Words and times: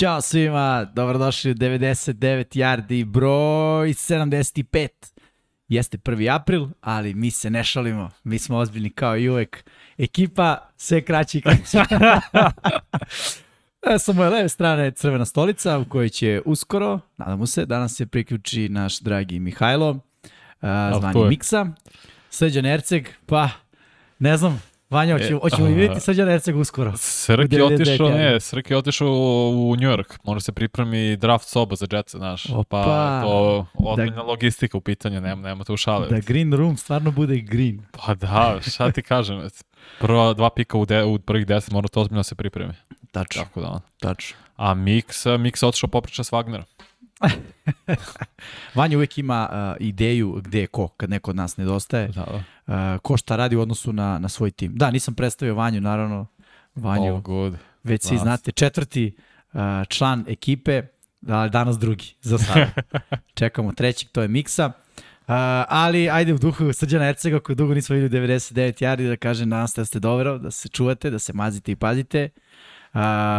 Ćao 0.00 0.20
svima, 0.20 0.84
dobrodošli 0.84 1.50
u 1.50 1.54
99 1.54 2.58
yardi 2.58 3.04
broj 3.04 3.88
75. 3.88 4.88
Jeste 5.68 5.98
1. 5.98 6.34
april, 6.34 6.68
ali 6.80 7.14
mi 7.14 7.30
se 7.30 7.50
ne 7.50 7.64
šalimo, 7.64 8.10
mi 8.24 8.38
smo 8.38 8.56
ozbiljni 8.56 8.90
kao 8.90 9.16
i 9.16 9.28
uvek. 9.28 9.64
Ekipa 9.98 10.68
sve 10.76 11.02
kraći 11.02 11.38
i 11.38 11.40
kraći. 11.40 11.78
E, 13.94 13.98
Sa 13.98 14.12
moje 14.12 14.30
leve 14.30 14.48
strane 14.48 14.84
je 14.84 14.90
crvena 14.90 15.24
stolica 15.24 15.78
u 15.78 15.84
kojoj 15.84 16.08
će 16.08 16.42
uskoro, 16.44 17.00
nadamo 17.16 17.46
se, 17.46 17.66
danas 17.66 17.96
se 17.96 18.06
priključi 18.06 18.68
naš 18.68 19.00
dragi 19.00 19.40
Mihajlo, 19.40 19.90
uh, 19.90 19.98
zvani? 20.98 21.28
Miksa. 21.28 21.66
Srđan 22.30 22.66
Erceg, 22.66 23.08
pa 23.26 23.48
ne 24.18 24.36
znam, 24.36 24.62
Vanja, 24.90 25.14
hoćemo, 25.14 25.36
E, 25.36 25.40
hoćemo 25.40 25.66
li 25.66 25.72
a- 25.72 25.76
vidjeti 25.76 26.00
Srđan 26.00 26.28
Erceg 26.28 26.56
uskoro? 26.56 26.92
Srk 26.96 27.38
U 27.40 27.42
je 27.44 27.48
99 27.60 27.74
otišao, 27.74 28.08
ne, 28.08 28.40
Srk 28.40 28.70
je 28.70 28.76
otišao 28.76 29.08
u 29.50 29.76
New 29.76 29.90
York. 29.90 30.18
Može 30.24 30.40
se 30.40 30.52
pripremi 30.52 31.16
draft 31.16 31.48
soba 31.48 31.76
za 31.76 31.86
Jetsa, 31.86 32.18
znaš. 32.18 32.46
Opa. 32.46 32.82
Pa 32.82 33.20
to 33.22 33.66
ozbiljna 33.74 34.22
logistika 34.22 34.78
u 34.78 34.80
pitanju, 34.80 35.20
nema, 35.20 35.42
nema 35.42 35.64
tu 35.64 35.76
šale. 35.76 36.08
Da 36.08 36.18
Green 36.18 36.54
Room 36.54 36.76
stvarno 36.76 37.10
bude 37.10 37.36
green. 37.36 37.82
Pa 37.96 38.14
da, 38.14 38.58
šta 38.62 38.90
ti 38.90 39.02
kažem, 39.02 39.48
prva 40.00 40.32
dva 40.32 40.50
pika 40.50 40.78
u, 40.78 40.86
de, 40.86 41.04
u 41.04 41.18
prvih 41.18 41.46
deset 41.46 41.70
mora 41.70 41.88
to 41.88 42.00
ozbiljno 42.00 42.18
da 42.18 42.24
se 42.24 42.34
pripremi. 42.34 42.72
Tačno, 43.12 43.42
Tako 43.42 43.60
da, 43.60 43.80
tačno. 44.00 44.36
A 44.56 44.74
Mix, 44.74 45.04
Mix 45.28 45.66
otišao 45.66 45.88
popriča 45.88 46.24
s 46.24 46.30
Wagnerom. 46.30 46.64
Vanja 48.74 48.96
uvek 48.96 49.18
ima 49.18 49.48
uh, 49.52 49.86
ideju 49.86 50.40
gde 50.44 50.60
je 50.60 50.66
ko, 50.66 50.88
kad 50.88 51.10
neko 51.10 51.30
od 51.30 51.36
nas 51.36 51.56
nedostaje, 51.56 52.08
Da, 52.08 52.26
da. 52.66 52.94
uh, 52.94 53.00
ko 53.00 53.16
šta 53.16 53.36
radi 53.36 53.56
u 53.56 53.60
odnosu 53.60 53.92
na, 53.92 54.18
na 54.18 54.28
svoj 54.28 54.50
tim. 54.50 54.72
Da, 54.74 54.90
nisam 54.90 55.14
predstavio 55.14 55.54
Vanju, 55.54 55.80
naravno. 55.80 56.26
Vanju, 56.74 57.12
All 57.12 57.20
good. 57.20 57.54
već 57.84 58.02
svi 58.06 58.18
znate, 58.18 58.52
četvrti 58.52 59.16
uh, 59.52 59.60
član 59.88 60.24
ekipe, 60.28 60.82
ali 61.28 61.50
danas 61.50 61.78
drugi, 61.78 62.14
za 62.20 62.38
sada. 62.38 62.70
Čekamo 63.38 63.72
trećeg, 63.72 64.08
to 64.10 64.22
je 64.22 64.28
Miksa. 64.28 64.66
Uh, 64.66 65.34
ali 65.68 66.10
ajde 66.10 66.34
u 66.34 66.38
duhu 66.38 66.72
Srđana 66.72 67.04
Ercega 67.08 67.40
koji 67.40 67.56
dugo 67.56 67.74
nismo 67.74 67.96
vidjeli 67.96 68.28
99 68.28 68.82
yardi 68.84 69.08
da 69.08 69.16
kažem 69.16 69.48
nadam 69.48 69.68
se 69.68 69.80
da 69.80 69.84
ste 69.84 69.98
dobro, 69.98 70.38
da 70.38 70.50
se 70.50 70.68
čuvate, 70.68 71.10
da 71.10 71.18
se 71.18 71.32
mazite 71.32 71.72
i 71.72 71.76
pazite. 71.76 72.28
Uh, 72.36 72.42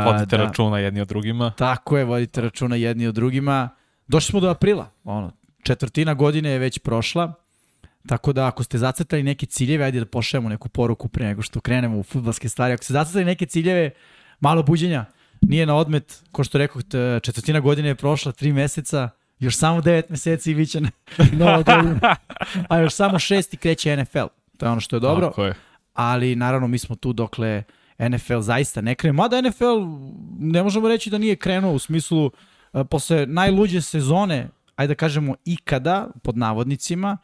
Vodite 0.05 0.37
da, 0.37 0.43
računa 0.43 0.79
jedni 0.79 1.01
od 1.01 1.07
drugima. 1.07 1.53
Tako 1.57 1.97
je, 1.97 2.05
vodite 2.05 2.41
računa 2.41 2.75
jedni 2.75 3.07
o 3.07 3.11
drugima. 3.11 3.69
Došli 4.07 4.31
smo 4.31 4.39
do 4.39 4.49
aprila, 4.49 4.89
ono, 5.03 5.31
četvrtina 5.63 6.13
godine 6.13 6.49
je 6.49 6.59
već 6.59 6.79
prošla, 6.79 7.33
tako 8.07 8.33
da 8.33 8.47
ako 8.47 8.63
ste 8.63 8.77
zacrtali 8.77 9.23
neke 9.23 9.45
ciljeve, 9.45 9.85
ajde 9.85 9.99
da 9.99 10.05
pošaljemo 10.05 10.49
neku 10.49 10.69
poruku 10.69 11.07
pre 11.07 11.25
nego 11.25 11.41
što 11.41 11.59
krenemo 11.61 11.99
u 11.99 12.03
futbalske 12.03 12.49
stvari. 12.49 12.73
Ako 12.73 12.83
ste 12.83 12.93
zacrtali 12.93 13.25
neke 13.25 13.45
ciljeve, 13.45 13.91
malo 14.39 14.63
buđenja, 14.63 15.05
nije 15.41 15.65
na 15.65 15.75
odmet, 15.75 16.23
ko 16.31 16.43
što 16.43 16.57
rekao, 16.57 16.81
četvrtina 17.19 17.59
godine 17.59 17.87
je 17.87 17.95
prošla, 17.95 18.31
tri 18.31 18.53
meseca, 18.53 19.09
još 19.39 19.57
samo 19.57 19.81
devet 19.81 20.09
meseci 20.09 20.51
i 20.51 20.55
bit 20.55 20.69
će 20.69 20.81
nova 21.39 21.61
godina. 21.61 22.15
A 22.69 22.77
još 22.77 22.93
samo 22.93 23.19
šest 23.19 23.53
i 23.53 23.57
kreće 23.57 23.97
NFL. 23.97 24.25
To 24.57 24.65
je 24.65 24.71
ono 24.71 24.81
što 24.81 24.95
je 24.95 24.99
dobro 24.99 25.27
Tako 25.27 25.45
je. 25.45 25.53
ali 25.93 26.35
naravno 26.35 26.67
mi 26.67 26.77
smo 26.77 26.95
tu 26.95 27.13
dokle 27.13 27.63
NFL 28.09 28.39
zaista 28.39 28.81
ne 28.81 28.95
krene. 28.95 29.13
Mada 29.13 29.41
NFL 29.41 29.81
ne 30.39 30.63
možemo 30.63 30.87
reći 30.87 31.09
da 31.09 31.17
nije 31.17 31.35
krenuo 31.35 31.73
u 31.73 31.79
smislu 31.79 32.25
uh, 32.25 32.31
posle 32.89 33.25
najluđe 33.25 33.81
sezone, 33.81 34.49
ajde 34.75 34.91
da 34.91 34.97
kažemo 34.97 35.35
ikada, 35.45 36.07
pod 36.23 36.37
navodnicima, 36.37 37.17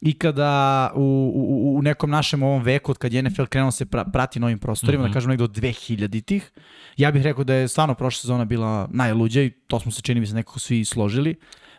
ikada 0.00 0.90
u, 0.94 1.32
u, 1.34 1.78
u 1.78 1.82
nekom 1.82 2.10
našem 2.10 2.42
ovom 2.42 2.62
veku, 2.62 2.90
od 2.90 2.98
kad 2.98 3.12
je 3.12 3.22
NFL 3.22 3.44
krenuo 3.44 3.70
se 3.70 3.86
pra, 3.86 4.04
prati 4.04 4.40
novim 4.40 4.58
prostorima, 4.58 5.02
mm 5.02 5.06
-hmm. 5.06 5.10
da 5.10 5.14
kažemo 5.14 5.30
negde 5.30 5.44
od 5.44 5.56
2000-ih, 5.56 6.50
ja 6.96 7.10
bih 7.10 7.22
rekao 7.22 7.44
da 7.44 7.54
je 7.54 7.68
stvarno 7.68 7.94
prošla 7.94 8.20
sezona 8.20 8.44
bila 8.44 8.88
najluđa 8.90 9.42
i 9.42 9.50
to 9.50 9.80
smo 9.80 9.92
se 9.92 10.02
čini 10.02 10.20
mi 10.20 10.26
se 10.26 10.34
nekako 10.34 10.58
svi 10.58 10.84
složili. 10.84 11.34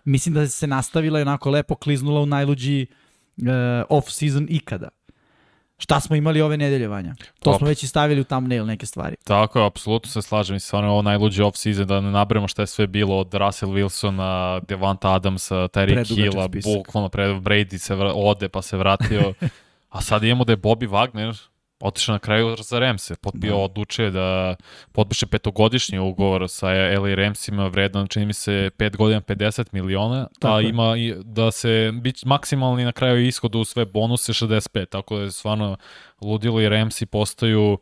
Mislim 0.06 0.35
da 0.35 0.47
se 0.47 0.68
nastavila 0.68 1.19
i 1.19 1.22
onako 1.22 1.50
lepo 1.50 1.75
kliznula 1.75 2.22
u 2.22 2.25
najluđi 2.25 2.85
uh, 3.38 3.45
off-season 3.89 4.47
ikada. 4.50 4.89
Šta 5.81 6.00
smo 6.00 6.16
imali 6.16 6.42
ove 6.42 6.58
nedelje, 6.58 6.88
Vanja? 6.88 7.16
To 7.40 7.52
Top. 7.52 7.58
smo 7.58 7.68
već 7.68 7.84
i 7.84 7.88
stavili 7.88 8.22
u 8.22 8.24
thumbnail 8.24 8.66
neke 8.66 8.86
stvari. 8.86 9.16
Tako 9.24 9.59
je, 9.59 9.66
apsolutno 9.66 10.09
se 10.12 10.22
slažem. 10.22 10.59
Stvarno 10.59 10.88
je 10.88 10.92
ovo 10.92 11.02
najluđi 11.02 11.42
off-season, 11.42 11.86
da 11.86 12.02
ne 12.02 12.12
nabremo 12.12 12.47
šta 12.47 12.62
je 12.62 12.68
sve 12.68 12.88
bilo 12.88 13.18
od 13.18 13.34
Russell 13.34 13.72
Wilsona, 13.72 14.62
Devonta 14.68 15.14
Adamsa, 15.14 15.56
Terry 15.56 16.16
Hilla, 16.16 16.47
bukvalno 16.47 17.09
pred 17.09 17.36
Brady 17.36 17.78
se 17.78 17.94
ode 18.16 18.50
pa 18.50 18.62
se 18.62 18.78
vratio. 18.78 19.34
A 19.90 20.02
sad 20.02 20.24
imamo 20.24 20.44
da 20.44 20.53
je 20.53 20.58
Bobby 20.58 20.90
Wagner 20.90 21.50
otišao 21.81 22.14
na 22.14 22.19
kraju 22.19 22.56
za 22.59 22.80
Ramse, 22.80 23.16
potpio, 23.16 23.52
Da. 23.52 23.58
odlučio 23.58 24.12
da 24.12 24.56
potpiše 24.92 25.25
petogodišnji 25.25 26.00
ugovor 26.00 26.50
sa 26.50 26.68
LA 27.00 27.16
Ramsima, 27.16 27.68
vredan, 27.68 28.08
čini 28.08 28.25
mi 28.25 28.34
se, 28.34 28.69
5 28.78 28.97
godina 28.97 29.22
50 29.22 29.66
miliona, 29.72 30.28
Tako 30.40 30.56
a 30.56 30.62
ima 30.62 30.97
i 30.97 31.14
da 31.24 31.52
se 31.52 31.92
biti 32.02 32.28
maksimalni 32.28 32.86
na 32.86 32.92
kraju 32.92 33.28
ishodu 33.28 33.59
u 33.59 33.66
sve 33.66 33.86
bonuse 33.86 34.34
65, 34.34 34.86
tako 34.86 35.18
da 35.18 35.24
je 35.24 35.31
stvarno 35.31 35.78
ludilo 36.22 36.62
i 36.62 36.69
Ramsi 36.69 37.06
postaju 37.06 37.78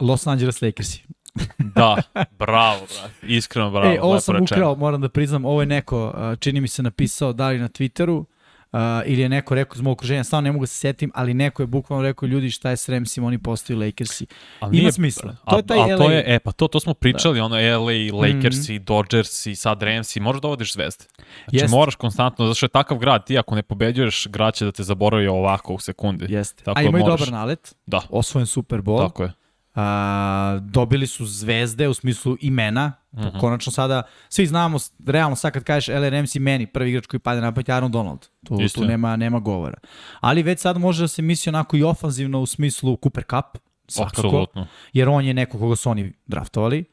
Los 0.00 0.26
Angeles 0.26 0.62
Lakersi. 0.62 1.04
Da, 1.58 1.96
bravo, 2.38 2.80
brate. 2.80 3.26
Iskreno 3.26 3.70
bravo. 3.70 3.94
e, 3.94 4.00
ovo 4.02 4.20
sam 4.20 4.36
rečeno. 4.36 4.60
ukrao, 4.60 4.74
moram 4.76 5.00
da 5.00 5.08
priznam, 5.08 5.44
ovo 5.44 5.60
je 5.62 5.66
neko, 5.66 6.14
čini 6.40 6.60
mi 6.60 6.68
se 6.68 6.82
napisao 6.82 7.32
da 7.32 7.48
li 7.48 7.58
na 7.58 7.68
Twitteru, 7.68 8.24
uh, 8.74 8.78
ili 9.06 9.22
je 9.22 9.28
neko 9.28 9.54
rekao 9.54 9.74
iz 9.74 9.80
mog 9.80 9.92
okruženja, 9.92 10.24
stvarno 10.24 10.44
ne 10.44 10.52
mogu 10.52 10.62
da 10.62 10.66
se 10.66 10.76
setim, 10.76 11.10
ali 11.14 11.34
neko 11.34 11.62
je 11.62 11.68
bukvalno 11.68 12.02
rekao 12.02 12.26
ljudi 12.26 12.50
šta 12.50 12.70
je 12.70 12.76
s 12.76 12.88
Ramsima, 12.88 13.26
oni 13.26 13.38
postaju 13.38 13.78
Lakersi. 13.78 14.26
Ali 14.60 14.78
Ima 14.78 14.92
smisla. 14.92 15.36
A, 15.44 15.50
To 15.50 15.56
je 15.56 15.62
taj 15.64 15.78
a, 15.84 15.96
to 15.96 16.04
LA. 16.04 16.12
je, 16.12 16.24
e, 16.26 16.38
pa 16.38 16.52
to, 16.52 16.68
to 16.68 16.80
smo 16.80 16.94
pričali, 16.94 17.40
ono 17.40 17.56
LA, 17.56 17.92
Lakers 18.20 18.56
Mhm. 18.58 18.72
i 18.72 18.78
Dodgers 18.78 19.46
i 19.46 19.54
sad 19.56 19.82
Rams 19.82 20.16
i 20.16 20.20
moraš 20.20 20.40
da 20.40 20.48
vodiš 20.48 20.72
zvezde. 20.72 21.04
Znači 21.14 21.56
Jeste. 21.56 21.68
moraš 21.68 21.94
konstantno, 21.94 22.44
zato 22.44 22.54
što 22.54 22.66
je 22.66 22.70
takav 22.70 22.98
grad, 22.98 23.26
ti 23.26 23.38
ako 23.38 23.54
ne 23.54 23.62
pobeđuješ, 23.62 24.26
grad 24.26 24.54
će 24.54 24.64
da 24.64 24.72
te 24.72 24.82
zaboravi 24.82 25.26
ovako 25.28 25.74
u 25.74 25.78
sekundi. 25.78 26.26
Jeste. 26.28 26.64
Tako 26.64 26.78
A 26.78 26.82
da 26.82 26.88
imaju 26.88 27.04
moraš. 27.04 27.20
dobar 27.20 27.32
nalet, 27.32 27.74
Da, 27.86 28.00
osvojen 28.10 28.46
Super 28.46 28.80
Bowl. 28.80 28.98
tako 29.00 29.22
je. 29.22 29.32
A, 29.74 30.58
dobili 30.62 31.06
su 31.06 31.26
zvezde 31.26 31.88
u 31.88 31.94
smislu 31.94 32.36
imena. 32.40 32.92
Mm. 33.16 33.20
-hmm. 33.20 33.40
Konačno 33.40 33.72
sada, 33.72 34.02
svi 34.28 34.46
znamo, 34.46 34.78
realno 35.06 35.36
sad 35.36 35.52
kad 35.52 35.64
kažeš 35.64 36.34
i 36.34 36.38
meni, 36.38 36.66
prvi 36.66 36.90
igrač 36.90 37.06
koji 37.06 37.20
pade 37.20 37.40
na 37.40 37.52
pamet 37.52 37.68
Aaron 37.68 37.90
Donald. 37.92 38.20
Tu, 38.20 38.56
tu 38.56 38.62
Istina. 38.62 38.86
nema, 38.86 39.16
nema 39.16 39.40
govora. 39.40 39.78
Ali 40.20 40.42
već 40.42 40.60
sad 40.60 40.78
može 40.78 41.02
da 41.02 41.08
se 41.08 41.22
misli 41.22 41.50
onako 41.50 41.76
i 41.76 41.82
ofanzivno 41.82 42.40
u 42.40 42.46
smislu 42.46 42.98
Cooper 43.02 43.24
Cup, 43.24 43.62
svakako, 43.88 44.26
Apsolutno. 44.26 44.66
jer 44.92 45.08
on 45.08 45.24
je 45.24 45.34
neko 45.34 45.58
koga 45.58 45.76
su 45.76 45.90
oni 45.90 46.12
draftovali. 46.26 46.84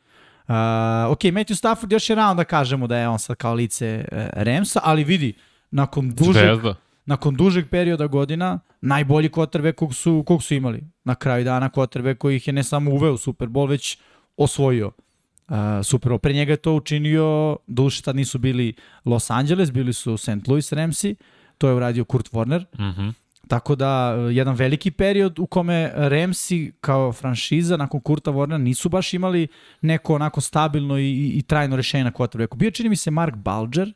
Uh, 0.47 0.55
ok, 1.11 1.19
Matthew 1.19 1.55
Stafford 1.55 1.91
još 1.91 2.09
je 2.09 2.15
rano 2.15 2.35
da 2.35 2.43
kažemo 2.43 2.87
da 2.87 2.97
je 2.97 3.07
on 3.07 3.19
sad 3.19 3.35
kao 3.35 3.53
lice 3.53 4.05
uh, 4.11 4.17
Ramsa, 4.33 4.79
ali 4.83 5.03
vidi, 5.03 5.33
nakon 5.71 6.09
dužeg, 6.09 6.33
Zvezda. 6.33 6.75
nakon 7.05 7.35
dužeg 7.35 7.69
perioda 7.69 8.07
godina, 8.07 8.59
najbolji 8.81 9.29
quarterback 9.29 9.75
kog 9.75 9.95
su, 9.95 10.23
kog 10.27 10.43
su 10.43 10.53
imali. 10.53 10.83
Na 11.03 11.15
kraju 11.15 11.43
dana 11.43 11.69
quarterback 11.69 12.17
koji 12.17 12.35
ih 12.35 12.47
je 12.47 12.53
ne 12.53 12.63
samo 12.63 12.91
uveo 12.91 13.13
u 13.13 13.17
Super 13.17 13.47
Bowl, 13.47 13.69
već 13.69 13.97
osvojio 14.37 14.91
uh, 15.51 15.57
Super. 15.83 16.17
Pre 16.17 16.33
njega 16.33 16.53
je 16.53 16.57
to 16.57 16.73
učinio, 16.73 17.57
duše 17.67 18.01
tad 18.01 18.15
nisu 18.15 18.39
bili 18.39 18.73
Los 19.05 19.29
Angeles, 19.29 19.71
bili 19.71 19.93
su 19.93 20.17
St. 20.17 20.47
Louis 20.47 20.71
Ramsi, 20.71 21.15
to 21.57 21.67
je 21.67 21.73
uradio 21.75 22.05
Kurt 22.05 22.31
Warner. 22.31 22.65
Mhm. 22.79 23.09
Tako 23.47 23.75
da, 23.75 24.15
uh, 24.17 24.35
jedan 24.35 24.55
veliki 24.55 24.91
period 24.91 25.39
u 25.39 25.45
kome 25.45 25.91
Ramsi 25.95 26.71
kao 26.81 27.11
franšiza 27.11 27.77
nakon 27.77 28.01
Kurta 28.01 28.31
Warnera 28.31 28.57
nisu 28.57 28.89
baš 28.89 29.13
imali 29.13 29.47
neko 29.81 30.15
onako 30.15 30.41
stabilno 30.41 30.97
i, 30.97 31.11
i, 31.11 31.37
i 31.37 31.41
trajno 31.41 31.75
rešenje 31.75 32.03
na 32.03 32.11
quarterbacku. 32.11 32.55
Bio 32.55 32.71
čini 32.71 32.89
mi 32.89 32.95
se 32.95 33.11
Mark 33.11 33.35
Balger 33.35 33.93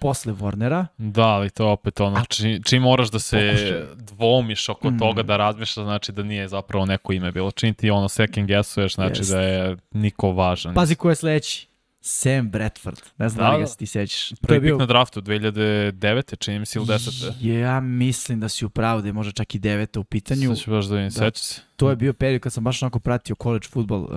posle 0.00 0.32
Warnera. 0.32 0.86
Da, 0.98 1.22
ali 1.24 1.50
to 1.50 1.64
je 1.64 1.70
opet 1.70 2.00
ono, 2.00 2.24
či, 2.24 2.60
čim 2.64 2.82
moraš 2.82 3.10
da 3.10 3.18
se 3.18 3.48
Pokušaj. 3.48 3.82
dvomiš 3.96 4.68
oko 4.68 4.90
Mm. 4.90 4.98
toga 4.98 5.22
da 5.22 5.36
razmišljaš, 5.36 5.84
znači 5.84 6.12
da 6.12 6.22
nije 6.22 6.48
zapravo 6.48 6.86
neko 6.86 7.12
ime 7.12 7.32
bilo. 7.32 7.50
Čim 7.50 7.74
ti 7.74 7.90
ono 7.90 8.08
second 8.08 8.48
guessuješ, 8.48 8.94
znači 8.94 9.20
Jeste. 9.20 9.34
da 9.34 9.40
je 9.42 9.76
niko 9.92 10.32
važan. 10.32 10.74
Pazi 10.74 10.94
ko 10.94 11.08
je 11.08 11.16
sledeći. 11.16 11.66
Sam 12.00 12.50
Bradford. 12.50 12.98
Ne 13.18 13.28
znam 13.28 13.38
da, 13.38 13.44
Da, 13.44 13.50
li 13.50 13.58
ga 13.58 13.62
da. 13.62 13.66
se 13.66 13.76
ti 13.76 13.86
sećaš. 13.86 14.30
Prvi 14.42 14.60
bio... 14.60 14.74
pik 14.74 14.80
na 14.80 14.86
draftu 14.86 15.20
2009. 15.20 16.36
čini 16.36 16.58
mi 16.58 16.66
se 16.66 16.78
ili 16.78 16.86
10. 16.88 17.32
Ja 17.60 17.80
mislim 17.80 18.40
da 18.40 18.48
si 18.48 18.64
upravo 18.64 19.00
da 19.00 19.06
je 19.06 19.12
možda 19.12 19.32
čak 19.32 19.54
i 19.54 19.58
deveta 19.58 20.00
u 20.00 20.04
pitanju. 20.04 20.48
Sad 20.48 20.58
ću 20.58 20.70
baš 20.70 20.84
da 20.84 20.94
vidim, 20.94 21.08
Da. 21.08 21.14
seća 21.14 21.44
se. 21.44 21.60
To 21.76 21.90
je 21.90 21.96
bio 21.96 22.12
period 22.12 22.40
kad 22.40 22.52
sam 22.52 22.64
baš 22.64 22.82
onako 22.82 22.98
pratio 22.98 23.36
college 23.36 23.66
futbol 23.68 24.00
uh, 24.00 24.08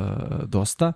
dosta. 0.45 0.87
Uh, 0.87 0.93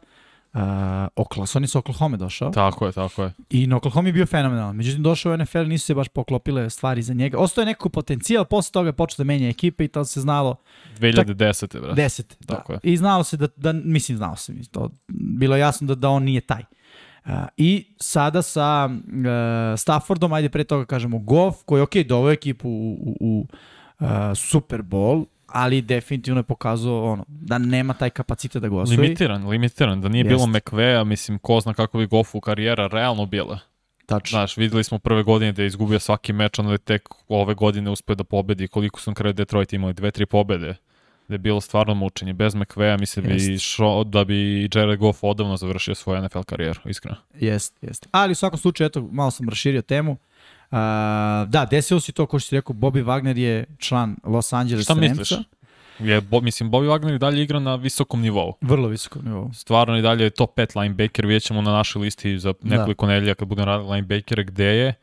Oklahoma, 1.15 1.47
on 1.55 1.63
je 1.63 1.67
sa 1.67 1.79
Oklahoma 1.79 2.17
došao 2.17 2.51
Tako 2.51 2.85
je, 2.85 2.91
tako 2.91 3.23
je. 3.23 3.33
i 3.49 3.67
na 3.67 3.77
Oklahoma 3.77 4.09
je 4.09 4.13
bio 4.13 4.25
fenomenalan. 4.25 4.75
Međutim, 4.75 5.03
došao 5.03 5.33
u 5.33 5.37
NFL, 5.37 5.59
nisu 5.59 5.85
se 5.85 5.95
baš 5.95 6.07
poklopile 6.07 6.69
stvari 6.69 7.01
za 7.01 7.13
njega. 7.13 7.37
Ostao 7.37 7.61
je 7.61 7.65
neko 7.65 7.89
potencijal, 7.89 8.45
posle 8.45 8.71
toga 8.71 8.89
je 8.89 8.93
počeo 8.93 9.15
da 9.17 9.23
menja 9.23 9.49
ekipe 9.49 9.85
i 9.85 9.87
to 9.87 10.05
se 10.05 10.21
znalo 10.21 10.55
2010. 10.99 11.81
brate. 11.81 12.01
10. 12.01 12.21
Da. 12.39 12.55
Tako 12.55 12.73
je. 12.73 12.79
I 12.83 12.97
znalo 12.97 13.23
se 13.23 13.37
da, 13.37 13.47
da 13.55 13.73
mislim, 13.73 14.17
znalo 14.17 14.35
se, 14.35 14.53
to, 14.71 14.89
bilo 15.07 15.55
je 15.55 15.59
jasno 15.59 15.87
da, 15.87 15.95
da 15.95 16.09
on 16.09 16.23
nije 16.23 16.41
taj. 16.41 16.63
Uh, 17.25 17.31
I 17.57 17.85
sada 17.99 18.41
sa 18.41 18.89
uh, 18.91 19.79
Staffordom, 19.79 20.33
ajde 20.33 20.49
pre 20.49 20.63
toga 20.63 20.85
kažemo 20.85 21.19
Goff, 21.19 21.57
koji 21.65 21.79
je 21.79 21.83
ok, 21.83 21.95
doveo 21.95 22.31
ekipu 22.31 22.69
u, 22.69 22.97
u, 23.01 23.15
u 23.19 23.47
uh, 23.99 24.07
Super 24.35 24.81
Bowl, 24.81 25.25
ali 25.51 25.81
definitivno 25.81 26.39
je 26.39 26.43
pokazao 26.43 27.11
ono, 27.11 27.25
da 27.27 27.57
nema 27.57 27.93
taj 27.93 28.09
kapacitet 28.09 28.61
da 28.61 28.69
ga 28.69 28.75
osvoji. 28.75 28.99
Limitiran, 28.99 29.49
limitiran. 29.49 30.01
Da 30.01 30.09
nije 30.09 30.25
Jest. 30.25 30.29
bilo 30.29 30.47
McVeja, 30.47 31.03
mislim, 31.03 31.39
ko 31.39 31.59
zna 31.59 31.73
kako 31.73 31.97
bi 31.97 32.07
Goffu 32.07 32.41
karijera 32.41 32.87
realno 32.87 33.25
bila. 33.25 33.59
Tačno. 34.05 34.37
Znaš, 34.37 34.57
videli 34.57 34.83
smo 34.83 34.99
prve 34.99 35.23
godine 35.23 35.51
da 35.51 35.61
je 35.61 35.67
izgubio 35.67 35.99
svaki 35.99 36.33
meč, 36.33 36.59
onda 36.59 36.71
je 36.71 36.77
tek 36.77 37.09
ove 37.27 37.53
godine 37.53 37.89
uspeo 37.89 38.15
da 38.15 38.23
pobedi. 38.23 38.67
Koliko 38.67 38.99
su 38.99 39.11
na 39.11 39.15
kraju 39.15 39.33
Detroit 39.33 39.73
imali? 39.73 39.93
Dve, 39.93 40.11
tri 40.11 40.25
pobede. 40.25 40.75
Da 41.27 41.35
je 41.35 41.37
bilo 41.37 41.61
stvarno 41.61 41.93
mučenje. 41.93 42.33
Bez 42.33 42.55
McVeja 42.55 42.97
mislim 42.97 43.25
bi 43.25 43.57
šo, 43.57 44.03
da 44.03 44.23
bi 44.23 44.69
Jared 44.73 44.99
Goff 44.99 45.23
odavno 45.23 45.57
završio 45.57 45.95
svoju 45.95 46.21
NFL 46.21 46.41
karijeru, 46.41 46.79
iskreno. 46.85 47.17
Jest, 47.39 47.77
jest. 47.81 48.07
Ali 48.11 48.31
u 48.31 48.35
svakom 48.35 48.59
slučaju, 48.59 48.85
eto, 48.85 49.07
malo 49.11 49.31
sam 49.31 49.49
raširio 49.49 49.81
temu. 49.81 50.17
Uh, 50.71 50.77
da, 51.47 51.65
desilo 51.65 51.99
se 51.99 52.11
to, 52.11 52.25
ko 52.25 52.39
što 52.39 52.47
si 52.47 52.55
rekao, 52.55 52.75
Bobby 52.75 53.03
Wagner 53.03 53.37
je 53.37 53.65
član 53.77 54.15
Los 54.23 54.53
Angeles 54.53 54.85
Šta 54.85 54.93
Ramsa. 54.93 55.09
misliš? 55.11 55.39
Je, 55.99 56.21
bo, 56.21 56.41
mislim, 56.41 56.71
Bobby 56.71 56.87
Wagner 56.87 57.15
i 57.15 57.19
dalje 57.19 57.43
igra 57.43 57.59
na 57.59 57.75
visokom 57.75 58.21
nivou. 58.21 58.53
Vrlo 58.61 58.87
visoko 58.87 59.19
nivou. 59.21 59.49
Stvarno 59.53 59.97
i 59.97 60.01
dalje 60.01 60.23
je 60.23 60.29
top 60.29 60.57
5 60.57 60.81
linebacker, 60.81 61.25
vidjet 61.25 61.43
ćemo 61.43 61.61
na 61.61 61.71
našoj 61.71 62.01
listi 62.01 62.39
za 62.39 62.53
Da. 62.53 62.69
nekoliko 62.69 63.05
da. 63.05 63.11
nedelja 63.11 63.35
kad 63.35 63.47
budem 63.47 63.65
radili 63.65 63.91
linebackere 63.91 64.43
gde 64.43 64.65
je. 64.65 64.93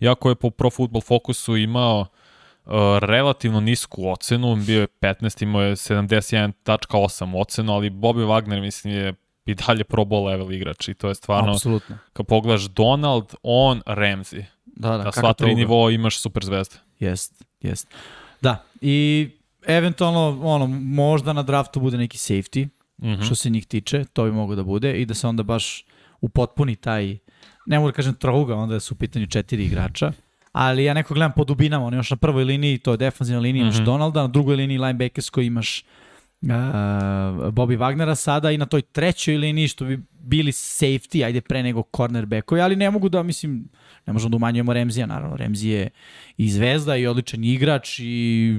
Jako 0.00 0.28
je 0.28 0.34
po 0.34 0.50
Pro 0.50 0.70
Football 0.70 1.00
Focusu 1.00 1.56
imao 1.56 2.00
uh, 2.64 2.72
relativno 2.98 3.60
nisku 3.60 4.08
ocenu, 4.08 4.56
bio 4.56 4.80
je 4.80 4.86
15, 5.00 5.42
imao 5.42 5.62
je 5.62 5.76
71.8 5.76 6.86
ocenu, 7.36 7.72
ali 7.72 7.90
Bobby 7.90 8.26
Wagner 8.26 8.60
mislim 8.60 8.94
je 8.94 9.14
i 9.46 9.54
dalje 9.56 9.84
pro 9.84 10.04
bowl 10.04 10.24
level 10.24 10.52
igrač 10.52 10.88
i 10.88 10.94
to 10.94 11.08
je 11.08 11.14
stvarno, 11.14 11.52
Apsolutno. 11.52 11.98
kad 12.12 12.26
pogledaš 12.26 12.62
Donald, 12.62 13.34
on, 13.42 13.80
Ramsey. 13.80 14.44
Da, 14.76 14.96
da, 14.96 15.04
kakav 15.04 15.20
sva 15.20 15.32
tri 15.32 15.54
nivoa 15.54 15.90
imaš 15.90 16.18
super 16.18 16.44
zvezde. 16.44 16.76
Jest, 17.00 17.44
jest. 17.62 17.88
Da, 18.42 18.64
i 18.80 19.28
eventualno, 19.66 20.40
ono, 20.42 20.66
možda 20.66 21.32
na 21.32 21.42
draftu 21.42 21.80
bude 21.80 21.98
neki 21.98 22.18
safety, 22.18 22.68
Mm 22.98 23.08
-hmm. 23.08 23.24
što 23.26 23.34
se 23.34 23.50
njih 23.50 23.66
tiče, 23.66 24.04
to 24.04 24.24
bi 24.24 24.30
mogo 24.32 24.54
da 24.54 24.62
bude 24.62 25.00
i 25.00 25.06
da 25.06 25.14
se 25.14 25.26
onda 25.26 25.42
baš 25.42 25.84
upotpuni 26.20 26.76
taj, 26.76 27.18
ne 27.66 27.78
mogu 27.78 27.88
da 27.88 27.92
kažem 27.92 28.14
trouga, 28.14 28.54
onda 28.54 28.80
su 28.80 28.94
u 28.94 28.96
pitanju 28.96 29.26
četiri 29.26 29.64
igrača, 29.64 30.12
ali 30.52 30.84
ja 30.84 30.94
neko 30.94 31.14
gledam 31.14 31.32
po 31.36 31.44
dubinama, 31.44 31.86
on 31.86 31.92
imaš 31.94 32.10
na 32.10 32.16
prvoj 32.16 32.44
liniji, 32.44 32.78
to 32.78 32.90
je 32.90 32.96
defanzivna 32.96 33.40
linija, 33.40 33.62
imaš 33.62 33.74
Mhm. 33.74 33.84
Donalda, 33.84 34.22
na 34.22 34.28
drugoj 34.28 34.56
liniji 34.56 34.78
linebackerskoj 34.78 35.46
imaš 35.46 35.80
uh, 35.82 36.05
Bobby 36.42 37.78
Wagnera 37.78 38.14
sada 38.14 38.50
i 38.50 38.58
na 38.58 38.66
toj 38.66 38.82
trećoj 38.82 39.36
liniji 39.36 39.68
što 39.68 39.84
bi 39.84 40.02
bili 40.26 40.52
safety, 40.52 41.24
ajde 41.24 41.40
pre 41.40 41.62
nego 41.62 41.82
cornerbackovi, 41.96 42.60
ali 42.60 42.76
ne 42.76 42.90
mogu 42.90 43.08
da, 43.08 43.22
mislim, 43.22 43.68
ne 44.06 44.12
možemo 44.12 44.30
da 44.30 44.36
umanjujemo 44.36 44.72
Remzija, 44.72 45.06
naravno, 45.06 45.36
Remzi 45.36 45.68
je 45.68 45.90
i 46.36 46.50
zvezda 46.50 46.96
i 46.96 47.06
odličan 47.06 47.44
igrač 47.44 47.98
i 47.98 48.54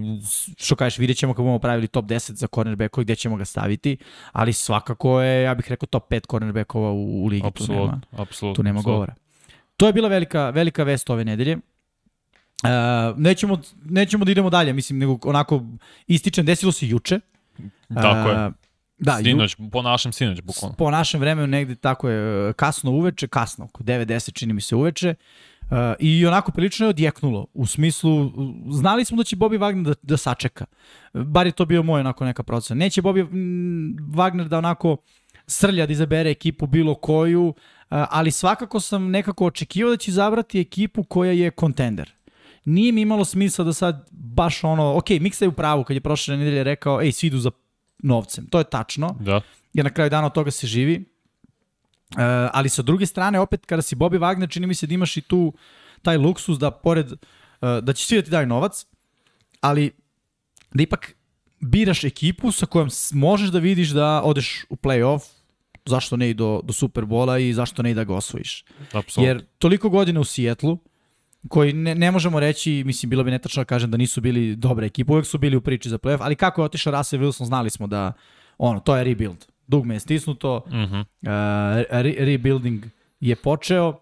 što 0.58 0.76
kažeš, 0.76 1.00
vidjet 1.00 1.18
ćemo 1.18 1.34
kad 1.34 1.44
budemo 1.44 1.60
pravili 1.60 1.88
top 1.88 2.06
10 2.06 2.34
za 2.34 2.48
cornerbackove 2.48 3.04
gde 3.04 3.16
ćemo 3.16 3.36
ga 3.36 3.46
staviti, 3.46 3.98
ali 4.32 4.54
svakako 4.54 5.22
je, 5.22 5.44
ja 5.44 5.56
bih 5.56 5.66
rekao, 5.70 5.88
top 5.88 6.12
5 6.12 6.28
cornerbackova 6.32 6.92
u, 6.92 7.24
u 7.24 7.28
ligi, 7.28 7.52
tu 7.54 7.74
nema, 7.74 8.02
apsolutno. 8.12 8.56
tu 8.56 8.64
nema 8.64 8.80
apsolutno. 8.80 8.94
govora. 8.94 9.16
To 9.78 9.88
je 9.88 9.94
bila 9.94 10.10
velika, 10.10 10.50
velika 10.50 10.84
vest 10.84 11.10
ove 11.10 11.26
nedelje. 11.26 11.58
Uh, 12.64 13.20
nećemo, 13.20 13.62
nećemo 13.86 14.26
da 14.26 14.32
idemo 14.32 14.50
dalje, 14.50 14.74
mislim, 14.74 15.00
nego 15.00 15.20
onako 15.24 15.66
ističem, 16.08 16.46
desilo 16.46 16.72
se 16.72 16.88
juče. 16.88 17.20
Tako 17.94 18.30
je. 18.30 18.52
Da, 19.00 19.18
ju, 19.18 19.24
Sinoć, 19.24 19.56
po 19.72 19.82
našem 19.82 20.12
sinoć, 20.12 20.42
bukvalno. 20.42 20.76
po 20.76 20.92
našem 20.92 21.20
vremenu 21.20 21.48
negde 21.48 21.76
tako 21.76 22.10
je, 22.10 22.54
kasno 22.54 22.92
uveče, 22.92 23.28
kasno, 23.28 23.66
oko 23.66 23.84
9-10 23.84 24.34
čini 24.34 24.54
mi 24.54 24.62
se 24.62 24.76
uveče, 24.76 25.16
uh, 25.62 25.78
i 26.00 26.26
onako 26.26 26.52
prilično 26.52 26.86
je 26.86 26.90
odjeknulo, 26.90 27.48
u 27.54 27.66
smislu, 27.66 28.32
znali 28.72 29.06
smo 29.06 29.18
da 29.18 29.24
će 29.24 29.36
Bobby 29.36 29.60
Wagner 29.60 29.84
da, 29.84 29.94
da 30.02 30.18
sačeka, 30.18 30.66
bar 31.14 31.46
je 31.46 31.52
to 31.52 31.66
bio 31.66 31.84
moj 31.84 32.00
onako 32.00 32.26
neka 32.26 32.44
procena. 32.44 32.80
Neće 32.80 33.02
Bobby 33.02 33.28
Wagner 34.12 34.48
da 34.48 34.58
onako 34.58 34.98
srlja 35.48 35.86
da 35.86 35.92
izabere 35.92 36.32
ekipu 36.32 36.68
bilo 36.68 36.96
koju, 36.96 37.48
uh, 37.48 37.54
ali 37.90 38.32
svakako 38.32 38.80
sam 38.80 39.12
nekako 39.12 39.46
očekivao 39.46 39.92
da 39.92 39.98
će 39.98 40.12
izabrati 40.12 40.60
ekipu 40.60 41.04
koja 41.04 41.32
je 41.32 41.52
kontender. 41.52 42.17
Nije 42.68 42.92
mi 42.92 43.02
imalo 43.02 43.26
smisla 43.26 43.66
da 43.66 43.74
sad 43.74 44.08
baš 44.12 44.64
ono, 44.64 44.98
ok, 44.98 45.10
Miksa 45.10 45.46
je 45.46 45.50
u 45.50 45.52
pravu 45.52 45.84
kad 45.84 45.96
je 45.96 46.02
prošle 46.02 46.38
nedelje 46.38 46.64
rekao, 46.64 47.02
ej, 47.02 47.12
svi 47.12 47.28
idu 47.28 47.40
za 47.40 47.52
novcem. 48.04 48.48
To 48.48 48.58
je 48.58 48.64
tačno 48.64 49.16
Da. 49.20 49.42
jer 49.74 49.86
na 49.86 49.94
kraju 49.94 50.10
dana 50.10 50.28
od 50.28 50.34
toga 50.34 50.52
se 50.52 50.68
živi. 50.68 51.06
Uh, 52.16 52.20
ali 52.54 52.70
sa 52.70 52.82
druge 52.82 53.06
strane, 53.06 53.40
opet 53.40 53.66
kada 53.66 53.82
si 53.82 53.96
Bobby 53.96 54.20
Wagner, 54.20 54.50
čini 54.50 54.68
mi 54.68 54.76
se 54.76 54.88
da 54.88 54.94
imaš 54.94 55.18
i 55.18 55.22
tu 55.22 55.54
taj 56.02 56.18
luksus 56.18 56.60
da 56.60 56.72
pored, 56.72 57.12
uh, 57.12 57.18
da 57.82 57.94
će 57.94 58.06
svi 58.06 58.16
da 58.16 58.22
ti 58.22 58.32
daju 58.32 58.48
novac, 58.48 58.86
ali 59.62 59.92
da 60.74 60.84
ipak 60.84 61.16
biraš 61.60 62.04
ekipu 62.04 62.52
sa 62.52 62.66
kojom 62.66 62.90
možeš 63.14 63.50
da 63.50 63.60
vidiš 63.60 63.90
da 63.90 64.22
odeš 64.24 64.66
u 64.70 64.76
play-off, 64.76 65.24
zašto 65.86 66.18
ne 66.18 66.30
i 66.30 66.34
do, 66.34 66.62
do 66.64 66.74
Superbola 66.74 67.40
i 67.40 67.54
zašto 67.54 67.84
ne 67.84 67.92
i 67.92 67.94
da 67.94 68.04
ga 68.04 68.16
osvojiš. 68.16 68.66
Apsolutno. 68.94 69.24
Jer 69.24 69.46
toliko 69.58 69.90
godina 69.90 70.20
u 70.20 70.24
Sijetlu, 70.24 70.78
koji 71.50 71.74
ne, 71.74 71.96
ne 71.96 72.12
možemo 72.12 72.40
reći, 72.40 72.84
mislim, 72.86 73.10
bilo 73.10 73.24
bi 73.24 73.32
netačno 73.32 73.62
da 73.62 73.66
kažem 73.66 73.92
da 73.92 73.98
nisu 73.98 74.22
bili 74.22 74.56
dobra 74.56 74.86
ekipa, 74.86 75.14
uvek 75.14 75.26
su 75.26 75.38
bili 75.38 75.58
u 75.58 75.62
priči 75.62 75.90
za 75.90 75.98
playoff, 75.98 76.22
ali 76.22 76.36
kako 76.36 76.62
je 76.62 76.66
otišao 76.66 76.94
Russell 76.94 77.24
Wilson, 77.24 77.46
znali 77.46 77.70
smo 77.70 77.88
da, 77.88 78.14
ono, 78.58 78.80
to 78.80 78.96
je 78.96 79.04
rebuild. 79.04 79.46
Dugme 79.68 79.96
je 79.96 80.00
stisnuto, 80.00 80.64
Mm 80.68 80.74
-hmm. 80.74 81.02
uh, 81.02 81.86
re, 81.90 82.16
rebuilding 82.20 82.86
je 83.20 83.36
počeo, 83.36 84.00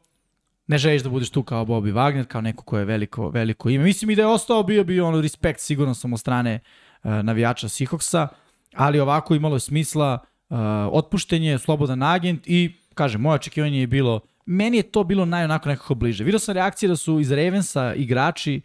ne 0.68 0.78
želiš 0.78 1.02
da 1.02 1.10
budeš 1.10 1.30
tu 1.30 1.44
kao 1.44 1.66
Bobby 1.66 1.94
Wagner, 1.94 2.26
kao 2.26 2.42
neko 2.42 2.64
ko 2.64 2.78
je 2.78 2.86
veliko, 2.86 3.30
veliko 3.30 3.70
ime. 3.70 3.84
Mislim 3.84 4.10
i 4.10 4.16
da 4.16 4.22
je 4.22 4.28
ostao, 4.28 4.64
bio 4.64 4.84
bi 4.84 5.02
ono 5.02 5.22
respekt 5.22 5.60
sigurno 5.60 5.94
sam 5.94 6.14
od 6.14 6.20
strane 6.20 6.60
uh, 7.04 7.12
navijača 7.12 7.68
Seahawksa, 7.68 8.28
ali 8.74 9.00
ovako 9.00 9.36
imalo 9.36 9.56
je 9.56 9.60
smisla 9.60 10.20
uh, 10.50 10.58
otpuštenje, 10.92 11.60
slobodan 11.60 12.04
agent 12.04 12.48
i, 12.48 12.76
kažem, 12.94 13.22
moje 13.22 13.36
očekivanje 13.36 13.80
je 13.80 13.88
bilo, 13.88 14.20
meni 14.46 14.78
je 14.78 14.84
to 14.84 15.04
bilo 15.04 15.26
naj 15.26 15.44
onako 15.44 15.70
nekako 15.70 15.96
bliže. 15.96 16.24
Vidio 16.24 16.40
sam 16.40 16.54
reakcije 16.56 16.90
da 16.90 16.96
su 16.96 17.20
iz 17.20 17.32
Ravensa 17.32 17.94
igrači 17.94 18.62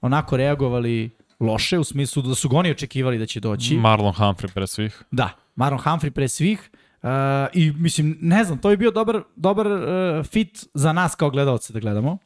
onako 0.00 0.36
reagovali 0.36 1.10
loše, 1.40 1.78
u 1.78 1.84
smislu 1.84 2.22
da 2.22 2.34
su 2.34 2.48
ga 2.48 2.56
oni 2.56 2.70
očekivali 2.70 3.18
da 3.18 3.26
će 3.26 3.40
doći. 3.40 3.76
Marlon 3.76 4.12
Humphrey 4.12 4.52
pre 4.54 4.66
svih. 4.66 5.02
Da, 5.10 5.30
Maron 5.54 5.78
Humphrey 5.78 6.10
pre 6.10 6.28
svih. 6.28 6.70
Uh, 7.02 7.08
I 7.52 7.72
mislim, 7.72 8.18
ne 8.20 8.44
znam, 8.44 8.58
to 8.58 8.70
je 8.70 8.76
bio 8.76 8.90
dobar, 8.90 9.22
dobar 9.36 9.66
uh, 9.66 9.82
fit 10.26 10.66
za 10.74 10.92
nas 10.92 11.14
kao 11.14 11.30
gledalce 11.30 11.72
da 11.72 11.80
gledamo. 11.80 12.18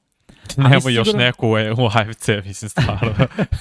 Nemo 0.57 0.69
nisam 0.69 0.93
još 0.95 1.09
siguran- 1.09 1.19
neku 1.19 1.49
u, 1.49 1.53
u 1.53 1.87
AFC, 1.87 2.29
mislim, 2.45 2.69
stvarno. 2.69 3.15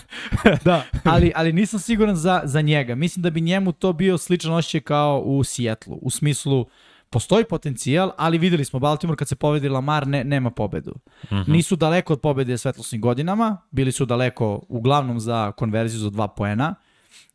Da, 0.64 0.84
ali, 1.04 1.32
ali 1.36 1.54
nisam 1.54 1.80
siguran 1.80 2.16
za, 2.16 2.42
za 2.44 2.62
njega. 2.62 2.96
Mislim 2.96 3.24
da 3.24 3.30
bi 3.30 3.42
njemu 3.42 3.72
to 3.72 3.94
bio 3.94 4.18
sličan 4.18 4.52
osjećaj 4.54 4.82
kao 4.82 5.20
u 5.20 5.44
Sijetlu. 5.44 6.00
U 6.02 6.10
smislu, 6.10 6.66
postoji 7.10 7.46
potencijal, 7.46 8.12
ali 8.18 8.38
videli 8.38 8.66
smo 8.66 8.80
Baltimore 8.80 9.18
kad 9.18 9.28
se 9.28 9.36
povedi 9.36 9.70
Lamar, 9.70 10.08
ne, 10.08 10.24
nema 10.24 10.50
pobedu. 10.50 10.92
Mm 11.24 11.36
-hmm. 11.36 11.48
Nisu 11.48 11.76
daleko 11.76 12.14
od 12.14 12.22
pobede 12.22 12.58
svetlosnim 12.58 13.02
godinama, 13.02 13.58
bili 13.72 13.92
su 13.92 14.06
daleko 14.06 14.62
uglavnom 14.70 15.20
za 15.20 15.52
konverziju 15.52 16.00
za 16.00 16.10
dva 16.10 16.28
poena 16.28 16.76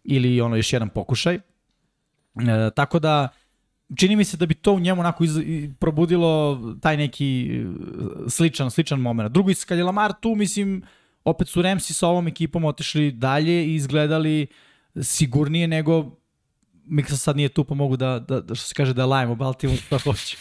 ili 0.05 0.41
ono 0.41 0.57
još 0.57 0.73
jedan 0.73 0.89
pokušaj. 0.89 1.35
E, 1.35 1.41
tako 2.77 2.99
da, 2.99 3.29
čini 3.97 4.17
mi 4.17 4.25
se 4.25 4.37
da 4.37 4.47
bi 4.47 4.55
to 4.55 4.73
u 4.73 4.81
njemu 4.81 5.01
onako 5.01 5.25
iz, 5.25 5.39
probudilo 5.79 6.61
taj 6.81 6.97
neki 6.97 7.51
e, 7.51 8.31
sličan, 8.31 8.71
sličan 8.71 9.01
moment. 9.01 9.33
Drugo, 9.33 9.51
kad 9.69 9.79
je 9.79 9.85
Lamar 9.85 10.13
tu, 10.21 10.35
mislim, 10.35 10.83
opet 11.25 11.49
su 11.49 11.63
Ramsi 11.63 11.93
sa 11.93 12.09
ovom 12.09 12.29
ekipom 12.29 12.65
otišli 12.65 13.13
dalje 13.13 13.67
i 13.67 13.75
izgledali 13.75 14.47
sigurnije 15.03 15.69
nego 15.69 16.20
Miksa 16.91 17.17
sad 17.17 17.37
nije 17.37 17.49
tu 17.49 17.65
pa 17.65 17.75
mogu 17.75 17.97
da, 17.97 18.19
da, 18.19 18.41
da 18.41 18.55
što 18.55 18.67
se 18.67 18.75
kaže 18.75 18.95
da 18.95 19.07
lajemo 19.07 19.35
Baltimore 19.35 19.81
što 19.81 19.99
hoću. 19.99 20.37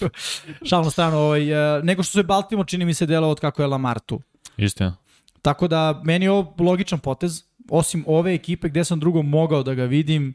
Šalno 0.69 0.89
strano, 0.89 1.17
ovaj, 1.17 1.77
e, 1.77 1.83
nego 1.83 2.03
što 2.03 2.19
se 2.19 2.23
Baltimore 2.23 2.67
čini 2.67 2.85
mi 2.85 2.93
se 2.93 3.05
delo 3.05 3.29
od 3.29 3.39
kako 3.39 3.61
je 3.61 3.67
Lamar 3.67 3.99
tu. 3.99 4.21
Istina. 4.57 4.95
Tako 5.41 5.67
da 5.67 6.01
meni 6.05 6.25
je 6.25 6.31
ovo 6.31 6.55
logičan 6.59 6.99
potez, 6.99 7.43
osim 7.69 8.03
ove 8.07 8.33
ekipe 8.33 8.69
gde 8.69 8.83
sam 8.83 8.99
drugo 8.99 9.21
mogao 9.21 9.63
da 9.63 9.73
ga 9.73 9.83
vidim, 9.83 10.33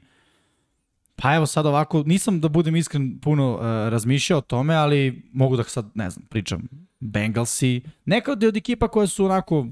pa 1.17 1.35
evo 1.35 1.47
sad 1.47 1.67
ovako, 1.67 2.03
nisam 2.07 2.41
da 2.41 2.49
budem 2.49 2.77
iskren 2.77 3.21
puno 3.21 3.55
uh, 3.55 3.61
razmišljao 3.63 4.39
o 4.39 4.43
tome, 4.43 4.75
ali 4.75 5.31
mogu 5.33 5.57
da 5.57 5.65
sad, 5.65 5.91
ne 5.95 6.11
znam, 6.11 6.27
pričam 6.27 6.69
Bengalsi, 7.01 7.83
neka 8.05 8.33
od 8.33 8.57
ekipa 8.57 8.89
koje 8.89 9.07
su 9.07 9.25
onako 9.25 9.67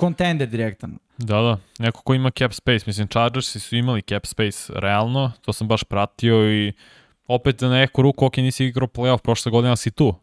contender 0.00 0.48
direktan. 0.48 0.98
Da, 1.18 1.40
da. 1.40 1.58
Neko 1.78 2.02
ko 2.02 2.14
ima 2.14 2.30
cap 2.30 2.52
space. 2.52 2.84
Mislim, 2.86 3.08
Chargersi 3.08 3.60
su 3.60 3.76
imali 3.76 4.02
cap 4.02 4.26
space 4.26 4.72
realno. 4.74 5.32
To 5.40 5.52
sam 5.52 5.68
baš 5.68 5.84
pratio 5.84 6.52
i 6.52 6.72
opet 7.26 7.60
na 7.60 7.70
neku 7.70 8.02
ruku, 8.02 8.26
ok, 8.26 8.36
nisi 8.36 8.64
igrao 8.64 8.88
playoff 8.88 9.18
prošle 9.18 9.50
godine, 9.50 9.68
ali 9.70 9.76
si 9.76 9.90
tu. 9.90 10.14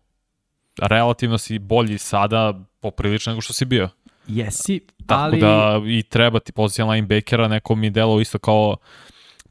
Relativno 0.82 1.38
si 1.38 1.60
bolji 1.60 1.98
sada 1.98 2.54
poprilično 2.80 3.32
nego 3.32 3.42
što 3.42 3.54
si 3.54 3.66
bio. 3.66 3.90
Jesi, 4.28 4.82
Tako 5.08 5.22
ali... 5.22 5.40
da 5.40 5.82
i 5.88 6.04
treba 6.04 6.40
ti 6.40 6.52
pozicija 6.52 6.86
linebackera, 6.86 7.48
neko 7.48 7.76
mi 7.76 7.90
delo 7.90 8.22
isto 8.22 8.40
kao 8.40 8.76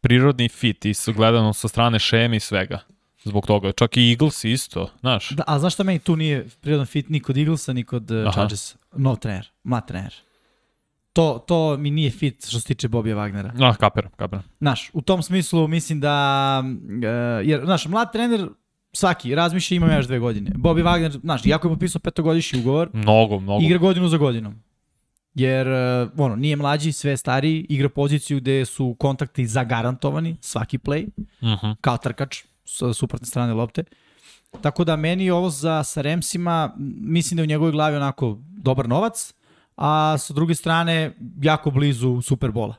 prirodni 0.01 0.49
fit 0.49 0.85
i 0.85 0.95
gledano 1.07 1.53
sa 1.53 1.69
strane 1.69 1.99
šeme 1.99 2.37
i 2.37 2.41
svega. 2.41 2.79
Zbog 3.25 3.47
toga. 3.47 3.73
Čak 3.73 3.97
i 3.97 4.11
Eagles 4.11 4.45
isto, 4.45 4.91
znaš. 5.01 5.31
Da, 5.31 5.43
a 5.47 5.59
znaš 5.59 5.75
šta 5.75 5.83
meni 5.83 5.99
tu 5.99 6.17
nije 6.17 6.47
prirodan 6.61 6.87
fit 6.87 7.09
ni 7.09 7.21
kod 7.21 7.37
Eaglesa, 7.37 7.73
ni 7.73 7.85
kod 7.85 8.11
uh, 8.11 8.21
Aha. 8.21 8.33
Chargersa? 8.33 8.77
No 8.97 9.17
trener, 9.17 9.51
ma 9.65 9.81
trener. 9.81 10.15
To, 11.13 11.45
to 11.47 11.77
mi 11.77 11.91
nije 11.91 12.11
fit 12.11 12.47
što 12.49 12.61
se 12.61 12.67
tiče 12.67 12.89
Bobija 12.89 13.17
Wagnera. 13.17 13.51
No, 13.55 13.75
kaper, 13.81 14.09
kaper. 14.17 14.39
Znaš, 14.61 14.91
u 14.93 15.03
tom 15.03 15.23
smislu 15.23 15.69
mislim 15.69 16.01
da, 16.01 16.63
uh, 16.65 17.49
jer, 17.49 17.61
znaš, 17.65 17.87
mlad 17.87 18.13
trener 18.13 18.49
svaki 18.93 19.35
razmišlja 19.35 19.77
imam 19.77 19.91
još 19.93 20.07
dve 20.07 20.19
godine. 20.19 20.51
Bobby 20.51 20.83
Wagner, 20.85 21.21
znaš, 21.21 21.41
jako 21.47 21.69
je 21.69 21.73
potpisao 21.75 22.01
petogodišnji 22.01 22.61
ugovor, 22.61 22.91
Mnogo, 22.93 23.41
mnogo. 23.41 23.65
igra 23.65 23.79
godinu 23.79 24.09
za 24.09 24.17
godinom. 24.17 24.55
Jer, 25.35 25.69
uh, 25.69 26.11
ono, 26.19 26.37
nije 26.37 26.57
mlađi, 26.57 26.93
sve 26.93 27.17
stariji, 27.17 27.67
igra 27.69 27.89
poziciju 27.89 28.41
gde 28.41 28.65
su 28.65 28.97
kontakti 28.99 29.47
zagarantovani, 29.47 30.37
svaki 30.41 30.79
play, 30.79 31.09
Uh 31.17 31.49
-huh. 31.49 31.77
kao 31.81 31.97
trkač 31.97 32.43
sa 32.65 32.93
suprotne 32.95 33.27
strane 33.27 33.53
lopte. 33.55 33.85
Tako 34.61 34.85
da 34.85 34.97
meni 34.97 35.31
ovo 35.31 35.51
za 35.51 35.85
sa 35.85 36.01
Remsima, 36.01 36.75
mislim 37.01 37.37
da 37.37 37.41
je 37.41 37.45
u 37.45 37.49
njegovoj 37.49 37.73
glavi 37.73 37.97
onako 37.97 38.39
dobar 38.41 38.89
novac, 38.89 39.35
a 39.77 40.19
sa 40.19 40.35
druge 40.35 40.55
strane 40.55 41.17
jako 41.43 41.71
blizu 41.71 42.23
Superbola. 42.23 42.75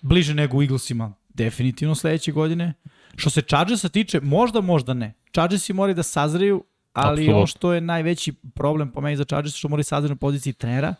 Bliže 0.00 0.34
nego 0.34 0.58
u 0.58 0.62
Eaglesima, 0.62 1.12
definitivno 1.28 1.94
sledeće 1.94 2.32
godine. 2.32 2.74
Što 3.16 3.30
se 3.30 3.42
Chargersa 3.42 3.88
tiče, 3.88 4.20
možda, 4.20 4.60
možda 4.60 4.94
ne. 4.94 5.14
Chargersi 5.34 5.72
moraju 5.72 5.94
da 5.94 6.02
sazreju, 6.02 6.64
ali 6.92 7.12
Apsolutno. 7.12 7.36
ono 7.36 7.46
što 7.46 7.72
je 7.72 7.80
najveći 7.80 8.32
problem 8.54 8.90
po 8.92 9.00
meni 9.00 9.16
za 9.16 9.24
Chargers 9.24 9.54
što 9.54 9.68
moraju 9.68 9.84
sazreju 9.84 10.14
na 10.14 10.16
poziciji 10.16 10.52
trenera, 10.52 10.94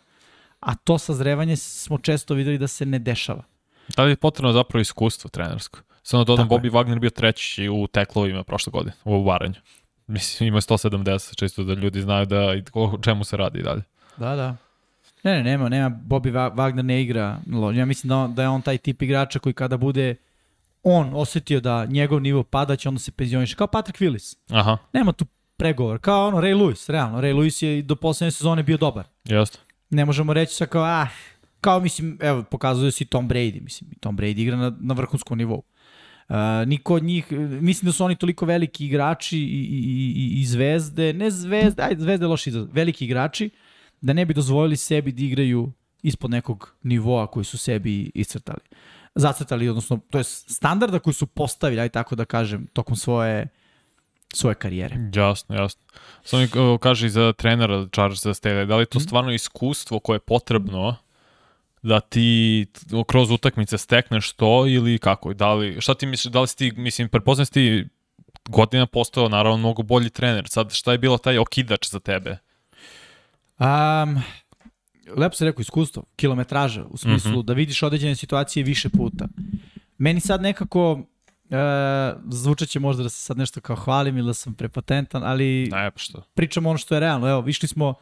a 0.59 0.75
to 0.75 0.97
sazrevanje 0.97 1.55
smo 1.55 1.97
često 1.97 2.33
videli 2.33 2.57
da 2.57 2.67
se 2.67 2.85
ne 2.85 2.99
dešava. 2.99 3.43
Da 3.95 4.03
li 4.03 4.11
je 4.11 4.15
potrebno 4.15 4.51
zapravo 4.51 4.81
iskustvo 4.81 5.29
trenersko? 5.29 5.79
Samo 6.09 6.23
da 6.23 6.27
dodam, 6.27 6.49
Tako 6.49 6.55
je. 6.55 6.71
Bobby 6.71 6.73
Wagner 6.73 6.99
bio 6.99 7.09
treći 7.09 7.69
u 7.69 7.87
teklovima 7.87 8.43
prošle 8.43 8.71
godine, 8.71 8.93
u 9.03 9.23
varanju. 9.23 9.53
Mislim, 10.07 10.47
ima 10.47 10.61
170, 10.61 11.35
čisto 11.35 11.63
da 11.63 11.73
ljudi 11.73 12.01
znaju 12.01 12.25
da 12.25 12.53
i 12.55 12.63
o 12.73 12.97
čemu 13.01 13.23
se 13.23 13.37
radi 13.37 13.59
i 13.59 13.63
dalje. 13.63 13.81
Da, 14.17 14.35
da. 14.35 14.55
Ne, 15.23 15.33
ne, 15.33 15.43
nema, 15.43 15.69
nema, 15.69 15.89
Bobby 16.07 16.31
Wa- 16.31 16.55
Wagner 16.55 16.81
ne 16.81 17.01
igra, 17.01 17.39
ja 17.75 17.85
mislim 17.85 18.09
da, 18.09 18.33
da 18.35 18.41
je 18.41 18.49
on 18.49 18.61
taj 18.61 18.77
tip 18.77 19.01
igrača 19.01 19.39
koji 19.39 19.53
kada 19.53 19.77
bude 19.77 20.15
on 20.83 21.11
osetio 21.13 21.59
da 21.59 21.85
njegov 21.85 22.21
nivo 22.21 22.43
pada, 22.43 22.75
će 22.75 22.89
onda 22.89 22.99
se 22.99 23.11
penzioniše, 23.11 23.55
kao 23.55 23.67
Patrick 23.67 23.99
Willis. 23.99 24.37
Aha, 24.49 24.77
Nema 24.93 25.11
tu 25.11 25.25
pregovor, 25.57 25.99
kao 25.99 26.27
ono 26.27 26.37
Ray 26.37 26.55
Lewis, 26.57 26.91
realno, 26.91 27.21
Ray 27.21 27.35
Lewis 27.35 27.65
je 27.65 27.81
do 27.81 27.95
poslednje 27.95 28.31
sezone 28.31 28.63
bio 28.63 28.77
dobar. 28.77 29.05
jeste. 29.23 29.59
Ne 29.89 30.05
možemo 30.05 30.33
reći 30.33 30.55
sa 30.55 30.65
kao, 30.65 30.83
ah, 30.83 31.07
kao 31.61 31.79
mislim, 31.79 32.17
evo, 32.21 32.43
pokazuje 32.43 32.91
se 32.91 33.03
i 33.03 33.07
Tom 33.07 33.29
Brady, 33.29 33.61
mislim, 33.63 33.91
i 33.91 33.99
Tom 33.99 34.17
Brady 34.17 34.39
igra 34.39 34.57
na, 34.57 34.75
na 34.79 34.93
vrhunskom 34.93 35.37
nivou. 35.37 35.57
Uh, 35.57 35.78
niko 36.65 36.95
od 36.95 37.03
njih, 37.03 37.31
mislim 37.61 37.89
da 37.89 37.93
su 37.93 38.05
oni 38.05 38.15
toliko 38.15 38.45
veliki 38.45 38.85
igrači 38.85 39.37
i, 39.37 39.41
i, 39.41 40.13
i, 40.15 40.41
i 40.41 40.45
zvezde, 40.45 41.13
ne 41.13 41.31
zvezde, 41.31 41.83
ajde 41.83 42.01
zvezde 42.01 42.25
je 42.25 42.29
loš 42.29 42.47
izraz, 42.47 42.67
veliki 42.73 43.05
igrači, 43.05 43.49
da 44.01 44.13
ne 44.13 44.25
bi 44.25 44.33
dozvolili 44.33 44.77
sebi 44.77 45.11
da 45.11 45.23
igraju 45.23 45.71
ispod 46.03 46.31
nekog 46.31 46.75
nivoa 46.83 47.27
koji 47.27 47.43
su 47.43 47.57
sebi 47.57 48.11
iscrtali. 48.13 48.59
Zacrtali, 49.15 49.69
odnosno, 49.69 49.99
to 50.09 50.17
je 50.17 50.23
standarda 50.23 50.99
koji 50.99 51.13
su 51.13 51.27
postavili, 51.27 51.81
aj 51.81 51.89
tako 51.89 52.15
da 52.15 52.25
kažem, 52.25 52.67
tokom 52.73 52.95
svoje, 52.95 53.47
svoje 54.33 54.55
karijere. 54.55 54.95
Jasno, 55.13 55.55
jasno. 55.55 55.81
Samo 56.23 56.41
mi 56.43 56.47
kaže 56.79 57.07
i 57.07 57.09
za 57.09 57.33
trenera 57.33 57.87
Charlesa 57.93 58.29
Staley, 58.29 58.65
da 58.65 58.75
li 58.75 58.81
je 58.81 58.83
Mhm. 58.83 58.91
to 58.91 58.99
stvarno 58.99 59.31
iskustvo 59.31 59.99
koje 59.99 60.15
je 60.15 60.19
potrebno 60.19 60.95
da 61.81 61.99
ti 61.99 62.67
kroz 63.07 63.31
utakmice 63.31 63.77
stekneš 63.77 64.31
to 64.33 64.67
ili 64.67 64.97
kako? 64.97 65.33
Da 65.33 65.53
li, 65.53 65.81
šta 65.81 65.93
ti 65.93 66.05
misliš, 66.05 66.33
da 66.33 66.41
li 66.41 66.47
si 66.47 66.57
ti, 66.57 66.71
mislim, 66.71 67.09
prepoznam 67.09 67.45
si 67.45 67.51
ti 67.53 67.87
godina 68.49 68.85
postao 68.85 69.29
naravno 69.29 69.57
mnogo 69.57 69.83
bolji 69.83 70.09
trener. 70.09 70.47
Sad, 70.47 70.73
šta 70.73 70.91
je 70.91 70.97
bilo 70.97 71.17
taj 71.17 71.37
okidač 71.37 71.89
za 71.89 71.99
tebe? 71.99 72.37
Um, 73.59 74.21
lepo 75.15 75.35
se 75.35 75.45
rekao 75.45 75.61
iskustvo, 75.61 76.03
kilometraža, 76.15 76.85
u 76.89 76.97
smislu 76.97 77.31
mm 77.31 77.35
-hmm. 77.35 77.45
da 77.45 77.53
vidiš 77.53 77.83
određene 77.83 78.15
situacije 78.15 78.63
više 78.63 78.89
puta. 78.89 79.27
Meni 79.97 80.19
sad 80.19 80.41
nekako, 80.41 80.99
e, 81.49 81.55
zvučat 82.29 82.69
će 82.69 82.79
možda 82.79 83.03
da 83.03 83.09
se 83.09 83.21
sad 83.21 83.37
nešto 83.37 83.61
kao 83.61 83.75
hvalim 83.75 84.17
ili 84.17 84.27
da 84.27 84.33
sam 84.33 84.53
prepatentan, 84.53 85.23
ali 85.23 85.69
Ne, 85.71 85.91
pa 85.91 85.99
što? 85.99 86.23
pričamo 86.33 86.69
ono 86.69 86.77
što 86.77 86.95
je 86.95 86.99
realno. 86.99 87.29
Evo, 87.29 87.41
višli 87.41 87.67
smo, 87.67 87.93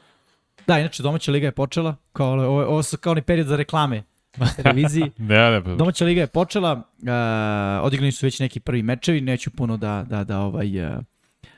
da, 0.68 0.80
inače 0.80 1.04
domaća 1.04 1.32
liga 1.32 1.48
je 1.48 1.52
počela, 1.52 1.96
kao, 2.14 2.32
ovo, 2.32 2.66
ovo 2.66 2.84
su 2.84 2.98
kao 2.98 3.14
ni 3.14 3.22
period 3.22 3.48
za 3.48 3.56
reklame 3.56 4.04
na 4.38 4.48
televiziji. 4.64 5.12
Ne, 5.18 5.52
ne, 5.52 5.64
pa, 5.64 5.76
Domaća 5.76 6.06
liga 6.06 6.22
je 6.22 6.28
počela, 6.28 6.74
uh, 6.74 7.86
odigrani 7.86 8.12
su 8.12 8.26
već 8.26 8.40
neki 8.40 8.60
prvi 8.60 8.84
mečevi, 8.84 9.22
neću 9.22 9.52
puno 9.52 9.78
da, 9.78 10.06
da, 10.10 10.24
da 10.24 10.40
ovaj, 10.40 10.86
uh, 10.86 11.04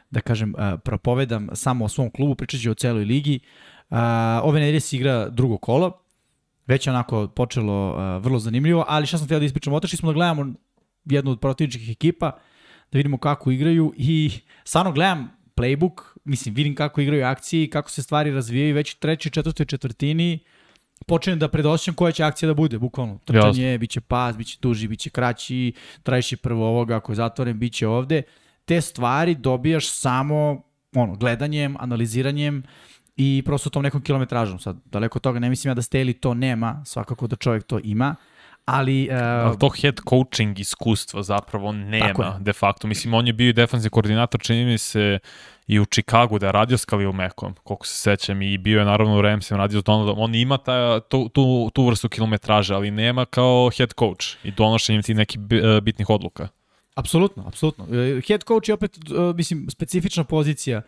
da 0.09 0.21
kažem, 0.21 0.55
uh, 0.57 0.79
propovedam 0.83 1.47
samo 1.53 1.85
o 1.85 1.89
svom 1.89 2.11
klubu, 2.11 2.35
pričat 2.35 2.61
ću 2.61 2.71
o 2.71 2.73
celoj 2.73 3.05
ligi. 3.05 3.39
Uh, 3.89 3.97
ove 4.43 4.59
nedelje 4.59 4.79
se 4.79 4.95
igra 4.95 5.29
drugo 5.29 5.57
kolo, 5.57 6.03
već 6.67 6.87
je 6.87 6.93
onako 6.93 7.27
počelo 7.27 7.89
uh, 7.89 8.23
vrlo 8.23 8.39
zanimljivo, 8.39 8.85
ali 8.87 9.05
šta 9.05 9.17
sam 9.17 9.25
htio 9.25 9.39
da 9.39 9.45
ispričam, 9.45 9.73
otišli 9.73 9.97
smo 9.97 10.11
da 10.11 10.13
gledamo 10.13 10.53
jednu 11.05 11.31
od 11.31 11.39
protivničkih 11.39 11.89
ekipa, 11.89 12.31
da 12.91 12.97
vidimo 12.97 13.17
kako 13.17 13.51
igraju 13.51 13.93
i 13.97 14.31
stvarno 14.63 14.91
gledam 14.91 15.31
playbook, 15.55 16.01
mislim, 16.29 16.55
vidim 16.55 16.75
kako 16.75 17.01
igraju 17.01 17.25
akcije 17.25 17.63
i 17.63 17.69
kako 17.69 17.91
se 17.91 18.03
stvari 18.03 18.31
razvijaju 18.31 18.75
već 18.75 18.93
u 18.93 18.99
trećoj, 18.99 19.31
četvrtoj 19.31 19.65
četvrtini, 19.65 20.39
počinjem 21.07 21.39
da 21.39 21.47
predosjećam 21.47 21.93
koja 21.93 22.11
će 22.11 22.23
akcija 22.23 22.47
da 22.47 22.53
bude, 22.53 22.79
bukvalno. 22.79 23.19
Trčanje, 23.25 23.77
bit 23.77 23.89
će 23.89 24.01
pas, 24.01 24.37
bit 24.37 24.47
će 24.47 24.57
duži, 24.61 24.87
bit 24.87 24.99
će 24.99 25.09
kraći, 25.09 25.73
trajiš 26.03 26.35
prvo 26.35 26.67
ovoga, 26.67 26.95
ako 26.95 27.11
je 27.11 27.15
zatvoren, 27.15 27.59
bit 27.59 27.73
će 27.73 27.87
ovde. 27.87 28.21
Te 28.65 28.81
stvari 28.81 29.35
dobijaš 29.35 29.89
samo 29.89 30.61
ono, 30.95 31.15
gledanjem, 31.15 31.75
analiziranjem 31.79 32.63
i 33.15 33.43
prosto 33.45 33.69
tom 33.69 33.83
nekom 33.83 34.01
kilometražom. 34.01 34.59
Sad, 34.59 34.77
daleko 34.85 35.17
od 35.17 35.23
toga 35.23 35.39
ne 35.39 35.49
mislim 35.49 35.69
ja 35.69 35.75
da 35.75 35.81
Steli 35.81 36.13
to 36.13 36.33
nema, 36.33 36.83
svakako 36.85 37.27
da 37.27 37.35
čovjek 37.35 37.63
to 37.63 37.79
ima, 37.83 38.15
ali... 38.69 39.09
Uh, 39.11 39.17
Ali 39.47 39.57
to 39.57 39.69
head 39.81 39.95
coaching 40.09 40.59
iskustva 40.59 41.23
zapravo 41.23 41.71
nema, 41.71 42.37
de 42.39 42.53
facto. 42.53 42.87
Mislim, 42.87 43.13
on 43.13 43.27
je 43.27 43.33
bio 43.33 43.49
i 43.49 43.53
defensivni 43.53 43.89
koordinator, 43.89 44.41
čini 44.41 44.65
mi 44.65 44.77
se, 44.77 45.19
i 45.67 45.79
u 45.79 45.85
Chicagu 45.85 46.39
da 46.39 46.45
je 46.45 46.51
radio 46.51 46.77
s 46.77 46.85
Khalil 46.85 47.11
Mackom, 47.11 47.55
koliko 47.63 47.87
se 47.87 47.95
sećam, 47.95 48.41
i 48.41 48.57
bio 48.57 48.79
je 48.79 48.85
naravno 48.85 49.17
u 49.17 49.21
Ramsima, 49.21 49.57
radio 49.57 49.81
s 49.81 49.83
Donaldom. 49.83 50.19
On 50.19 50.35
ima 50.35 50.57
ta, 50.57 50.99
tu, 50.99 51.29
tu, 51.29 51.69
tu 51.73 51.85
vrstu 51.85 52.09
kilometraže, 52.09 52.75
ali 52.75 52.91
nema 52.91 53.25
kao 53.25 53.69
head 53.77 53.93
coach 53.99 54.25
i 54.43 54.51
donošenjem 54.51 55.03
ti 55.03 55.13
nekih 55.13 55.39
e, 55.51 55.81
bitnih 55.81 56.09
odluka. 56.09 56.47
Apsolutno, 56.95 57.43
apsolutno. 57.47 57.85
E, 57.85 58.21
Head 58.27 58.43
coach 58.47 58.69
je 58.69 58.73
opet, 58.73 58.97
mislim, 59.35 59.69
specifična 59.69 60.23
pozicija. 60.23 60.81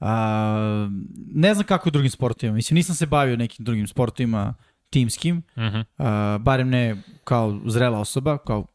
A, 0.00 0.88
ne 1.34 1.54
znam 1.54 1.66
kako 1.66 1.88
je 1.88 1.90
u 1.90 1.92
drugim 1.92 2.10
sportovima. 2.10 2.54
Mislim, 2.54 2.74
nisam 2.74 2.94
se 2.94 3.06
bavio 3.06 3.36
nekim 3.36 3.64
drugim 3.64 3.86
sportovima 3.86 4.54
timskim, 4.90 5.42
Uh 5.54 5.62
-huh. 5.62 5.84
a, 5.98 6.38
barem 6.38 6.68
ne 6.68 6.96
kao 7.24 7.60
zrela 7.66 7.98
osoba, 7.98 8.38
kao 8.38 8.66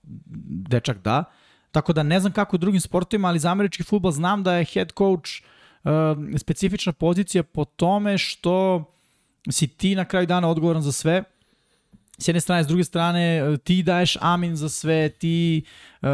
dečak 0.70 0.98
da. 0.98 1.24
Tako 1.72 1.94
da 1.94 2.04
ne 2.04 2.20
znam 2.20 2.32
kako 2.32 2.56
u 2.56 2.60
drugim 2.60 2.82
sportovima, 2.82 3.28
ali 3.28 3.40
za 3.40 3.52
američki 3.52 3.84
futbol 3.84 4.12
znam 4.12 4.44
da 4.44 4.54
je 4.54 4.66
head 4.66 4.92
coach 4.98 5.30
a, 5.84 6.16
specifična 6.38 6.92
pozicija 6.92 7.44
po 7.44 7.66
tome 7.66 8.18
što 8.18 8.86
si 9.52 9.68
ti 9.68 9.96
na 9.96 10.06
kraju 10.06 10.28
dana 10.28 10.50
odgovoran 10.50 10.82
za 10.82 10.92
sve, 10.92 11.24
s 12.18 12.28
jedne 12.28 12.42
strane, 12.42 12.64
s 12.64 12.68
druge 12.68 12.84
strane, 12.84 13.38
e, 13.38 13.58
ti 13.58 13.84
daješ 13.84 14.18
amin 14.22 14.56
za 14.56 14.70
sve, 14.70 15.10
ti 15.10 15.64
uh, 16.02 16.08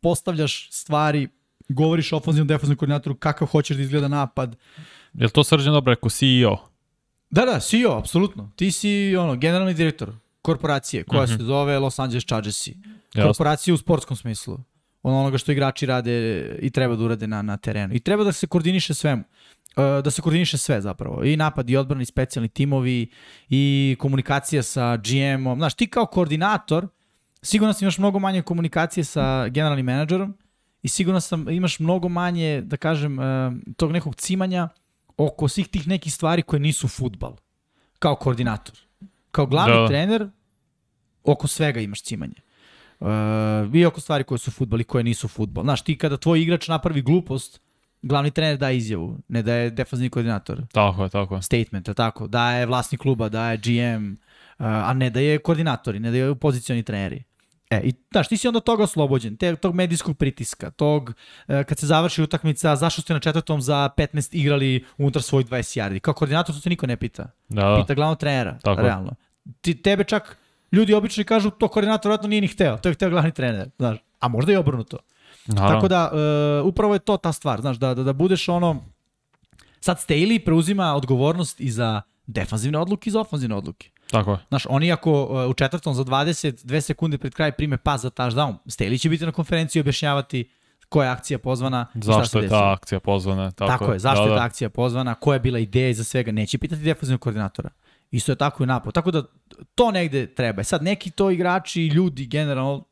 postavljaš 0.00 0.68
stvari, 0.70 1.28
govoriš 1.68 2.12
ofenzivnom 2.12 2.48
defensivnom 2.48 2.76
koordinatoru 2.76 3.14
kakav 3.14 3.48
hoćeš 3.48 3.76
da 3.76 3.82
izgleda 3.82 4.08
napad. 4.08 4.56
Je 5.14 5.24
li 5.24 5.30
to 5.30 5.44
srđan 5.44 5.72
dobro 5.72 5.90
rekao 5.90 6.10
CEO? 6.10 6.69
Da, 7.30 7.44
da, 7.44 7.60
CEO, 7.60 7.92
apsolutno. 7.92 8.50
Ti 8.56 8.70
si 8.70 9.16
ono, 9.16 9.36
generalni 9.36 9.74
direktor 9.74 10.12
korporacije 10.42 11.04
koja 11.04 11.22
Mhm. 11.24 11.32
se 11.32 11.42
zove 11.42 11.78
Los 11.78 11.98
Angeles 11.98 12.24
Chargersi. 12.24 12.76
Jasno. 13.06 13.22
Korporacije 13.24 13.74
u 13.74 13.76
sportskom 13.76 14.16
smislu. 14.16 14.58
Ono 15.02 15.20
onoga 15.20 15.38
što 15.38 15.52
igrači 15.52 15.86
rade 15.86 16.12
i 16.58 16.70
treba 16.70 16.96
da 16.96 17.04
urade 17.04 17.26
na, 17.26 17.42
na 17.42 17.56
terenu. 17.56 17.94
I 17.94 18.00
treba 18.00 18.24
da 18.24 18.32
se 18.32 18.46
koordiniše 18.46 18.94
svemu. 18.94 19.24
E, 19.76 20.02
da 20.02 20.10
se 20.10 20.22
koordiniše 20.22 20.58
sve 20.58 20.80
zapravo. 20.80 21.24
I 21.24 21.36
napad, 21.36 21.70
i 21.70 21.76
odbrani, 21.76 22.02
i 22.02 22.06
specijalni 22.06 22.48
timovi, 22.48 23.10
i 23.48 23.96
komunikacija 23.98 24.62
sa 24.62 24.96
GM-om. 24.96 25.58
Znaš, 25.58 25.74
ti 25.74 25.86
kao 25.86 26.06
koordinator, 26.06 26.88
sigurno 27.42 27.72
sam 27.72 27.84
imaš 27.84 27.98
mnogo 27.98 28.18
manje 28.18 28.42
komunikacije 28.42 29.04
sa 29.04 29.48
generalnim 29.48 29.86
menadžerom 29.86 30.34
i 30.82 30.88
sigurno 30.88 31.20
sam 31.20 31.48
imaš 31.48 31.78
mnogo 31.78 32.08
manje, 32.08 32.60
da 32.60 32.76
kažem, 32.76 33.20
e, 33.20 33.50
tog 33.76 33.92
nekog 33.92 34.14
cimanja 34.14 34.68
oko 35.26 35.48
svih 35.48 35.68
tih 35.68 35.88
nekih 35.88 36.14
stvari 36.14 36.42
koje 36.42 36.60
nisu 36.60 36.88
futbal. 36.88 37.36
Kao 37.98 38.14
koordinator. 38.14 38.78
Kao 39.30 39.46
glavni 39.46 39.74
Da. 39.74 39.86
trener, 39.88 40.28
oko 41.24 41.48
svega 41.48 41.80
imaš 41.80 42.02
cimanje. 42.02 42.40
Uh, 43.00 43.08
I 43.74 43.84
oko 43.86 44.00
stvari 44.00 44.24
koje 44.24 44.38
su 44.38 44.50
futbal 44.50 44.80
i 44.80 44.84
koje 44.84 45.04
nisu 45.04 45.28
futbal. 45.28 45.64
Znaš, 45.64 45.82
ti 45.82 45.98
kada 45.98 46.16
tvoj 46.16 46.42
igrač 46.42 46.68
napravi 46.68 47.02
glupost, 47.02 47.60
glavni 48.02 48.30
trener 48.30 48.58
daje 48.58 48.76
izjavu, 48.76 49.18
ne 49.28 49.42
da 49.42 49.54
je 49.54 49.74
koordinator. 50.10 50.66
Tako 50.72 51.02
je, 51.02 51.08
tako 51.10 51.34
je. 51.34 51.42
Statement, 51.42 51.88
je 51.88 51.94
tako? 51.94 52.26
Da 52.26 52.52
je 52.52 52.66
vlasnik 52.66 53.00
kluba, 53.00 53.28
da 53.28 53.50
je 53.50 53.56
GM, 53.56 54.12
uh, 54.12 54.16
a 54.58 54.92
ne 54.92 55.10
da 55.10 55.20
je 55.20 55.38
koordinatori, 55.38 56.00
ne 56.00 56.10
da 56.10 56.16
je 56.16 56.34
pozicioni 56.34 56.82
treneri. 56.82 57.22
E, 57.70 57.80
i 57.84 57.92
znaš, 58.10 58.28
ti 58.28 58.36
si 58.36 58.48
onda 58.48 58.60
toga 58.60 58.82
oslobođen, 58.82 59.36
te, 59.36 59.56
tog 59.56 59.74
medijskog 59.74 60.16
pritiska, 60.16 60.70
tog, 60.70 61.14
e, 61.48 61.64
kad 61.64 61.78
se 61.78 61.86
završi 61.86 62.22
utakmica, 62.22 62.76
zašto 62.76 63.02
ste 63.02 63.12
na 63.12 63.20
četvrtom 63.20 63.60
za 63.60 63.88
15 63.96 64.28
igrali 64.32 64.84
unutar 64.98 65.22
svojih 65.22 65.46
20 65.46 65.80
yardi. 65.80 66.00
Kao 66.00 66.14
koordinator 66.14 66.54
to 66.54 66.60
te 66.60 66.68
niko 66.68 66.86
ne 66.86 66.96
pita. 66.96 67.30
Da. 67.48 67.76
Pita 67.80 67.94
glavnog 67.94 68.18
trenera, 68.18 68.58
Tako 68.62 68.82
realno. 68.82 69.14
ti, 69.60 69.82
tebe 69.82 70.04
čak 70.04 70.36
ljudi 70.72 70.94
obično 70.94 71.24
kažu 71.24 71.50
to 71.50 71.68
koordinator 71.68 72.10
vratno 72.10 72.28
nije 72.28 72.40
ni 72.40 72.48
hteo, 72.48 72.76
to 72.76 72.88
je 72.88 72.94
hteo 72.94 73.10
glavni 73.10 73.32
trener, 73.32 73.70
znaš. 73.78 73.98
A 74.20 74.28
možda 74.28 74.52
i 74.52 74.56
obrnuto. 74.56 74.98
Naravno. 75.46 75.74
Tako 75.74 75.88
da, 75.88 76.10
uh, 76.12 76.68
upravo 76.68 76.94
je 76.94 76.98
to 76.98 77.16
ta 77.16 77.32
stvar, 77.32 77.60
znaš, 77.60 77.76
da, 77.76 77.94
da, 77.94 78.02
da 78.02 78.12
budeš 78.12 78.48
ono... 78.48 78.84
Sad 79.80 79.96
Staley 79.96 80.44
preuzima 80.44 80.94
odgovornost 80.94 81.60
i 81.60 81.70
za 81.70 82.02
defanzivne 82.26 82.78
odluke 82.78 83.08
i 83.08 83.10
za 83.10 83.20
ofanzivne 83.20 83.56
odluke. 83.56 83.90
Tako 84.10 84.30
je. 84.30 84.38
Znaš, 84.48 84.66
oni 84.68 84.92
ako 84.92 85.24
uh, 85.24 85.50
u 85.50 85.54
četvrtom 85.54 85.94
za 85.94 86.04
22 86.04 86.80
sekunde 86.80 87.18
pred 87.18 87.34
kraj 87.34 87.52
prime 87.52 87.76
pas 87.76 88.00
za 88.00 88.10
touchdown, 88.10 88.54
Staley 88.66 89.00
će 89.00 89.08
biti 89.08 89.26
na 89.26 89.32
konferenciji 89.32 89.80
objašnjavati 89.80 90.50
koja 90.88 91.06
je 91.06 91.12
akcija 91.12 91.38
pozvana 91.38 91.86
i 91.94 91.98
šta 92.02 92.12
Zašto 92.12 92.26
se 92.26 92.38
je 92.38 92.42
desilo. 92.42 92.60
ta 92.60 92.72
akcija 92.72 93.00
pozvana? 93.00 93.50
Tako, 93.50 93.68
Tako 93.70 93.92
je, 93.92 93.98
zašto 93.98 94.24
da, 94.24 94.28
je 94.28 94.30
da. 94.30 94.36
ta 94.36 94.44
akcija 94.44 94.70
pozvana, 94.70 95.14
koja 95.14 95.34
je 95.36 95.40
bila 95.40 95.58
ideja 95.58 95.88
iza 95.88 96.04
svega, 96.04 96.32
neće 96.32 96.58
pitati 96.58 96.82
defanzivnog 96.82 97.20
koordinatora. 97.20 97.70
Isto 98.10 98.32
je 98.32 98.36
tako 98.36 98.62
i 98.62 98.66
napad. 98.66 98.94
Tako 98.94 99.10
da 99.10 99.22
to 99.74 99.90
negde 99.90 100.26
treba. 100.34 100.60
E 100.60 100.64
Sad 100.64 100.82
neki 100.82 101.10
to 101.10 101.30
igrači 101.30 101.86
ljudi 101.86 102.26
generalno, 102.26 102.84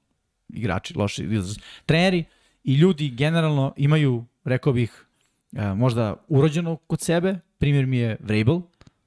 igrači, 0.48 0.98
loši 0.98 1.25
izraz, 1.25 1.56
treneri 1.87 2.25
i 2.64 2.75
ljudi 2.75 3.08
generalno 3.08 3.75
imaju, 3.76 4.25
rekao 4.44 4.72
bih, 4.72 5.06
e, 5.52 5.75
možda 5.75 6.14
urođeno 6.28 6.76
kod 6.76 7.00
sebe. 7.00 7.38
Primjer 7.58 7.87
mi 7.87 7.96
je 7.96 8.16
Vrabel. 8.20 8.60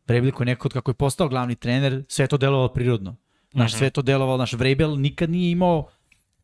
Je 0.07 0.21
neko 0.39 0.67
od 0.67 0.73
kako 0.73 0.91
je 0.91 0.95
postao 0.95 1.27
glavni 1.27 1.55
trener, 1.55 2.03
sve 2.07 2.27
to 2.27 2.37
delovalo 2.37 2.67
prirodno. 2.67 3.15
Naš, 3.53 3.73
sve 3.73 3.87
je 3.87 3.91
to 3.91 4.01
delovalo, 4.01 4.37
naš 4.37 4.53
Vrabel 4.53 4.99
nikad 4.99 5.29
nije 5.29 5.51
imao 5.51 5.87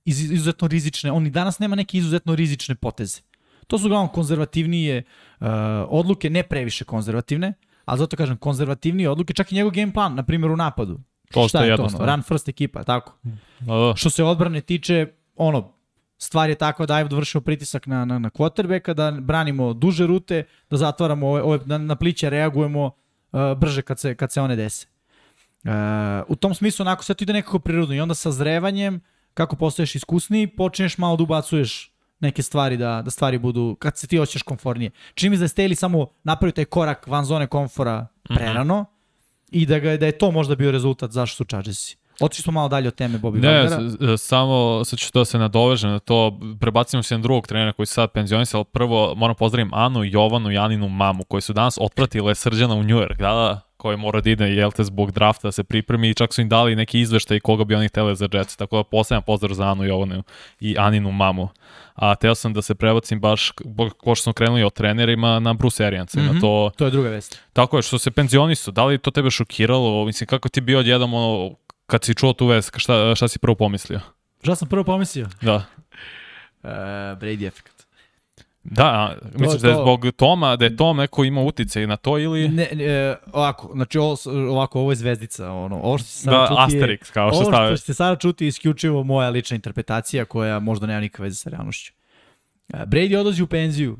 iz, 0.05 0.31
izuzetno 0.31 0.67
rizične, 0.67 1.11
on 1.11 1.27
i 1.27 1.29
danas 1.29 1.59
nema 1.59 1.75
neke 1.75 1.97
izuzetno 1.97 2.35
rizične 2.35 2.75
poteze. 2.75 3.21
To 3.67 3.77
su 3.77 3.85
uglavnom 3.85 4.09
konzervativnije 4.09 5.03
uh, 5.39 5.47
odluke, 5.87 6.29
ne 6.29 6.43
previše 6.43 6.85
konzervativne, 6.85 7.53
ali 7.85 7.99
zato 7.99 8.17
kažem 8.17 8.37
konzervativnije 8.37 9.09
odluke, 9.09 9.33
čak 9.33 9.51
i 9.51 9.55
njegov 9.55 9.71
game 9.71 9.93
plan, 9.93 10.15
na 10.15 10.23
primjer 10.23 10.51
u 10.51 10.55
napadu. 10.57 10.99
To 11.31 11.47
Šta 11.47 11.47
što 11.47 11.63
je 11.63 11.69
je 11.69 11.77
to 11.77 11.83
ono? 11.83 12.05
Run 12.05 12.23
first 12.23 12.49
ekipa, 12.49 12.83
tako. 12.83 13.17
Da, 13.59 13.75
da. 13.75 13.93
Što 13.95 14.09
se 14.09 14.23
odbrane 14.23 14.61
tiče, 14.61 15.07
ono, 15.35 15.73
stvar 16.17 16.49
je 16.49 16.55
takva 16.55 16.85
da 16.85 16.95
ajmo 16.95 17.15
vršimo 17.15 17.41
pritisak 17.41 17.87
na, 17.87 18.05
na, 18.05 18.19
na 18.19 18.29
quarterbacka, 18.29 18.93
da 18.93 19.11
branimo 19.11 19.73
duže 19.73 20.07
rute, 20.07 20.43
da 20.69 20.77
zatvaramo 20.77 21.27
ove, 21.27 21.41
ove 21.41 21.59
na, 21.65 21.77
na 21.77 21.95
pliće 21.95 22.29
reagujemo 22.29 22.91
uh, 23.31 23.57
brže 23.57 23.81
kad 23.81 23.99
se, 23.99 24.15
kad 24.15 24.31
se 24.31 24.41
one 24.41 24.55
dese. 24.55 24.87
Uh, 25.63 25.71
u 26.27 26.35
tom 26.35 26.53
smislu, 26.55 26.83
onako, 26.83 27.03
sve 27.03 27.15
to 27.15 27.23
ide 27.23 27.33
nekako 27.33 27.59
prirodno 27.59 27.95
i 27.95 27.99
onda 27.99 28.15
sa 28.15 28.31
zrevanjem, 28.31 29.01
kako 29.33 29.55
postaješ 29.55 29.95
iskusniji, 29.95 30.47
počneš 30.47 30.97
malo 30.97 31.17
da 31.17 31.23
ubacuješ 31.23 31.91
neke 32.19 32.43
stvari 32.43 32.77
da, 32.77 33.01
da 33.05 33.11
stvari 33.11 33.37
budu, 33.37 33.75
kad 33.79 33.97
se 33.97 34.07
ti 34.07 34.17
hoćeš 34.17 34.41
komfornije. 34.41 34.91
Čini 35.13 35.29
mi 35.29 35.35
se 35.35 35.39
da 35.39 35.45
je 35.45 35.49
Staley 35.49 35.75
samo 35.75 36.07
napravio 36.23 36.51
taj 36.51 36.65
korak 36.65 37.07
van 37.07 37.25
zone 37.25 37.47
komfora 37.47 38.07
prerano 38.23 38.85
i 39.51 39.65
da, 39.65 39.79
ga, 39.79 39.97
da 39.97 40.05
je 40.05 40.17
to 40.17 40.31
možda 40.31 40.55
bio 40.55 40.71
rezultat 40.71 41.11
zašto 41.11 41.35
su 41.35 41.43
Chargersi. 41.43 41.97
Otišli 42.21 42.43
smo 42.43 42.51
malo 42.51 42.67
dalje 42.69 42.87
od 42.87 42.95
teme 42.95 43.19
Bobby 43.19 43.41
Ne, 43.41 43.47
Wagnera. 43.49 44.17
s- 44.17 44.21
samo 44.21 44.81
sad 44.85 44.99
ću 44.99 45.09
da 45.13 45.25
se 45.25 45.37
nadovežem 45.37 45.89
na 45.91 45.99
to, 45.99 46.29
prebacimo 46.59 47.03
se 47.03 47.15
na 47.15 47.21
drugog 47.21 47.47
trenera 47.47 47.73
koji 47.73 47.85
se 47.85 47.93
sad 47.93 48.11
penzionisao, 48.11 48.63
prvo 48.63 49.13
moram 49.15 49.35
pozdravim 49.35 49.73
Anu, 49.73 50.03
Jovanu 50.03 50.51
i 50.51 50.57
Aninu 50.57 50.89
mamu, 50.89 51.23
koji 51.23 51.41
su 51.41 51.53
danas 51.53 51.77
otpratile 51.81 52.35
Srđana 52.35 52.73
u 52.73 52.83
New 52.83 52.97
York, 52.97 53.17
da, 53.17 53.27
da, 53.27 53.61
koji 53.77 53.97
mora 53.97 54.21
da 54.21 54.29
ide, 54.29 54.45
jel 54.45 54.71
te, 54.71 54.83
zbog 54.83 55.11
drafta 55.11 55.47
da 55.47 55.51
se 55.51 55.63
pripremi 55.63 56.09
i 56.09 56.13
čak 56.13 56.33
su 56.33 56.41
im 56.41 56.49
dali 56.49 56.75
neki 56.75 56.99
izveštaj 56.99 57.39
koga 57.39 57.63
bi 57.63 57.75
oni 57.75 57.87
hteli 57.87 58.15
za 58.15 58.27
Jets, 58.33 58.55
tako 58.55 58.77
da 58.77 58.83
postavljam 58.83 59.23
pozdrav 59.23 59.53
za 59.53 59.63
Anu, 59.65 59.83
Jovanu 59.83 60.23
i 60.59 60.75
Aninu 60.79 61.11
mamu. 61.11 61.49
A 61.95 62.15
teo 62.15 62.35
sam 62.35 62.53
da 62.53 62.61
se 62.61 62.75
prebacim 62.75 63.19
baš, 63.19 63.51
bo- 63.65 63.89
pošto 64.03 64.23
smo 64.23 64.33
krenuli 64.33 64.63
o 64.63 64.69
trenerima, 64.69 65.39
na 65.39 65.53
Bruce 65.53 65.85
Ariansa, 65.85 66.19
Mhm. 66.19 66.33
na 66.33 66.41
to 66.41 66.71
To 66.75 66.85
je 66.85 66.91
druga 66.91 67.09
vest. 67.09 67.41
Tako 67.53 67.77
je, 67.77 67.83
što 67.83 67.97
se 67.97 68.11
penzionisu, 68.11 68.71
da 68.71 68.85
li 68.85 68.97
to 68.97 69.11
tebe 69.11 69.29
šokiralo? 69.31 70.05
Mislim, 70.05 70.27
kako 70.27 70.49
ti 70.49 70.61
bio 70.61 70.79
odjednom 70.79 71.13
ono, 71.13 71.51
kad 71.87 72.03
si 72.03 72.15
čuo 72.15 72.33
tu 72.33 72.47
vest, 72.47 72.71
šta, 72.77 73.15
šta 73.15 73.27
si 73.27 73.39
prvo 73.39 73.55
pomislio? 73.55 73.99
Šta 74.43 74.55
sam 74.55 74.67
prvo 74.67 74.83
pomislio? 74.83 75.27
Da. 75.41 75.55
Uh, 75.55 76.69
Brady 77.19 77.47
efekt. 77.47 77.87
Da, 78.63 78.85
a, 78.85 79.15
misliš 79.35 79.61
da 79.61 79.67
je 79.67 79.73
to- 79.73 79.81
zbog 79.81 80.05
Toma, 80.15 80.55
da 80.55 80.65
je 80.65 80.75
Tom 80.75 80.97
neko 80.97 81.23
imao 81.23 81.43
uticaj 81.43 81.87
na 81.87 81.97
to 81.97 82.17
ili... 82.19 82.49
Ne, 82.49 82.69
ne, 82.73 82.83
e, 82.83 83.15
ovako, 83.33 83.71
znači 83.73 83.97
ovo, 83.97 84.17
ovako, 84.49 84.79
ovo 84.79 84.91
je 84.91 84.95
zvezdica, 84.95 85.51
ono, 85.51 85.79
ovo 85.81 85.97
što 85.97 86.07
sada 86.07 86.37
Da, 86.37 86.47
čuti 86.47 86.77
je, 86.77 86.81
Asterix, 86.83 87.11
kao 87.11 87.31
što 87.31 87.39
ovo 87.39 87.65
što 87.67 87.77
ste 87.77 87.93
sada 87.93 88.15
čuti 88.15 88.45
je 88.45 88.47
isključivo 88.47 89.03
moja 89.03 89.29
lična 89.29 89.55
interpretacija 89.55 90.25
koja 90.25 90.59
možda 90.59 90.87
nema 90.87 90.99
nikakve 90.99 91.23
veze 91.23 91.35
sa 91.35 91.49
realnošću. 91.49 91.93
E, 92.73 92.77
Brady 92.77 93.17
odlazi 93.17 93.43
u 93.43 93.47
penziju 93.47 93.97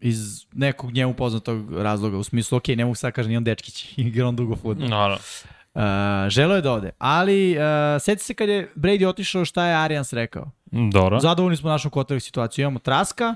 iz 0.00 0.46
nekog 0.52 0.92
njemu 0.92 1.14
poznatog 1.14 1.78
razloga, 1.78 2.16
u 2.16 2.24
smislu, 2.24 2.58
ok, 2.58 2.68
ne 2.68 2.84
mogu 2.84 2.94
sad 2.94 3.12
kažem, 3.12 3.28
nije 3.28 3.38
on 3.38 3.44
dečkić, 3.44 3.92
igra 3.96 4.28
on 4.28 4.36
dugo 4.36 4.56
futbol. 4.56 4.88
Naravno. 4.88 5.18
Uh, 5.78 6.28
želeo 6.28 6.56
je 6.56 6.62
da 6.62 6.72
ode, 6.72 6.90
ali 6.98 7.56
uh, 7.58 7.62
sjeti 8.00 8.22
se 8.22 8.34
kad 8.34 8.48
je 8.48 8.72
Brady 8.74 9.06
otišao 9.06 9.44
šta 9.44 9.64
je 9.64 9.76
Arians 9.76 10.12
rekao. 10.12 10.50
Dobro. 10.92 11.20
Zadovoljni 11.20 11.56
smo 11.56 11.70
našom 11.70 11.90
quarterback 11.90 12.18
situaciju. 12.18 12.62
Imamo 12.62 12.78
Traska 12.78 13.34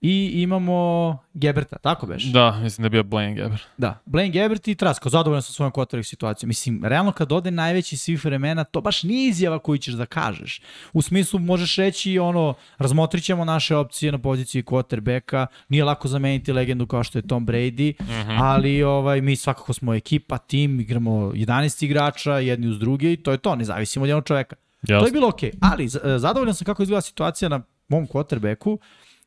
i 0.00 0.32
imamo 0.34 1.18
Geberta, 1.34 1.76
tako 1.78 2.06
beš? 2.06 2.24
Da, 2.24 2.50
mislim 2.52 2.82
da 2.82 2.86
je 2.86 2.90
bio 2.90 3.02
Blaine 3.02 3.34
Gaber. 3.34 3.62
Da, 3.76 3.98
Blaine 4.06 4.32
Gabbert 4.32 4.68
i 4.68 4.74
Trasko, 4.74 5.08
zadovoljan 5.08 5.42
sam 5.42 5.52
svojom 5.52 5.72
quarterback 5.72 6.02
situacijom. 6.02 6.48
Mislim, 6.48 6.84
realno 6.84 7.12
kad 7.12 7.32
ode 7.32 7.50
najveći 7.50 7.96
svih 7.96 8.24
vremena, 8.24 8.64
to 8.64 8.80
baš 8.80 9.02
nije 9.02 9.28
izjava 9.28 9.58
koju 9.58 9.78
ćeš 9.78 9.94
da 9.94 10.06
kažeš. 10.06 10.60
U 10.92 11.02
smislu 11.02 11.38
možeš 11.38 11.76
reći 11.76 12.18
ono, 12.18 12.54
razmotrit 12.78 13.24
ćemo 13.24 13.44
naše 13.44 13.76
opcije 13.76 14.12
na 14.12 14.18
poziciji 14.18 14.62
quarterbacka, 14.62 15.46
nije 15.68 15.84
lako 15.84 16.08
zameniti 16.08 16.52
legendu 16.52 16.86
kao 16.86 17.04
što 17.04 17.18
je 17.18 17.22
Tom 17.22 17.46
Brady, 17.46 17.94
mm 18.00 18.04
-hmm. 18.04 18.38
ali 18.40 18.82
ovaj, 18.82 19.20
mi 19.20 19.36
svakako 19.36 19.72
smo 19.72 19.94
ekipa, 19.94 20.38
tim, 20.38 20.80
igramo 20.80 21.10
11 21.10 21.84
igrača, 21.84 22.32
jedni 22.32 22.68
uz 22.68 22.78
druge 22.78 23.12
i 23.12 23.16
to 23.16 23.32
je 23.32 23.38
to, 23.38 23.54
ne 23.54 23.64
zavisimo 23.64 24.02
od 24.02 24.08
jednog 24.08 24.24
čoveka. 24.24 24.56
To 24.88 25.06
je 25.06 25.12
bilo 25.12 25.28
okej, 25.28 25.50
ali 25.62 25.88
z- 25.88 26.00
e, 26.04 26.18
zadovoljan 26.18 26.54
sam 26.54 26.64
kako 26.64 26.82
izgleda 26.82 27.00
situacija 27.00 27.48
na 27.48 27.60
mom 27.88 28.06
quarterbacku. 28.06 28.78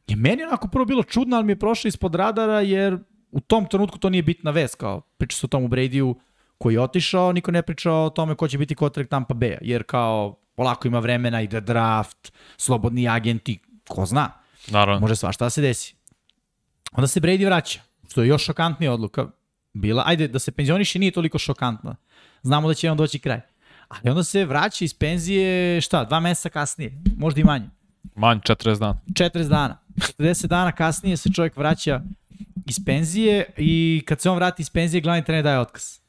Je 0.09 0.15
meni 0.15 0.43
onako 0.43 0.67
prvo 0.67 0.85
bilo 0.85 1.03
čudno, 1.03 1.35
ali 1.35 1.45
mi 1.45 1.51
je 1.51 1.59
prošlo 1.59 1.87
ispod 1.87 2.15
radara 2.15 2.61
jer 2.61 2.97
u 3.31 3.39
tom 3.39 3.65
trenutku 3.65 3.97
to 3.97 4.09
nije 4.09 4.23
bitna 4.23 4.51
vest, 4.51 4.75
kao 4.75 5.01
priča 5.01 5.37
se 5.37 5.45
o 5.45 5.49
tomu 5.49 5.67
Bradyu 5.67 6.15
koji 6.57 6.73
je 6.73 6.81
otišao, 6.81 7.31
niko 7.31 7.51
ne 7.51 7.61
priča 7.61 7.91
o 7.91 8.09
tome 8.09 8.35
ko 8.35 8.47
će 8.47 8.57
biti 8.57 8.75
quarterback 8.75 9.07
Tampa 9.07 9.33
Bay, 9.33 9.57
jer 9.61 9.83
kao 9.83 10.39
polako 10.55 10.87
ima 10.87 10.99
vremena, 10.99 11.41
ide 11.41 11.61
draft, 11.61 12.33
slobodni 12.57 13.07
agenti, 13.07 13.59
ko 13.87 14.05
zna, 14.05 14.31
Naravno. 14.67 14.99
može 14.99 15.15
svašta 15.15 15.45
da 15.45 15.49
se 15.49 15.61
desi. 15.61 15.95
Onda 16.91 17.07
se 17.07 17.19
Brady 17.19 17.45
vraća, 17.45 17.79
što 18.09 18.21
je 18.21 18.27
još 18.27 18.45
šokantnija 18.45 18.93
odluka 18.93 19.27
bila. 19.73 20.03
Ajde, 20.05 20.27
da 20.27 20.39
se 20.39 20.51
penzioniše 20.51 20.99
nije 20.99 21.11
toliko 21.11 21.37
šokantno. 21.37 21.95
Znamo 22.41 22.67
da 22.67 22.73
će 22.73 22.91
on 22.91 22.97
doći 22.97 23.19
kraj. 23.19 23.41
Ali 23.87 24.09
onda 24.09 24.23
se 24.23 24.45
vraća 24.45 24.85
iz 24.85 24.93
penzije, 24.93 25.81
šta, 25.81 26.03
dva 26.03 26.19
meseca 26.19 26.49
kasnije, 26.49 27.01
možda 27.17 27.41
i 27.41 27.43
manje. 27.43 27.69
Manj 28.15 28.39
40 28.39 28.79
dana. 28.79 28.99
40 29.07 29.47
dana. 29.47 29.78
40 29.99 30.47
dana 30.47 30.71
kasnije 30.71 31.17
se 31.17 31.29
čovjek 31.35 31.57
vraća 31.57 32.01
iz 32.65 32.85
penzije 32.85 33.45
i 33.57 34.03
kad 34.05 34.21
se 34.21 34.29
on 34.29 34.35
vrati 34.35 34.61
iz 34.61 34.69
penzije, 34.69 35.01
glavni 35.01 35.23
trener 35.25 35.43
daje 35.43 35.59
otkaz. 35.59 35.99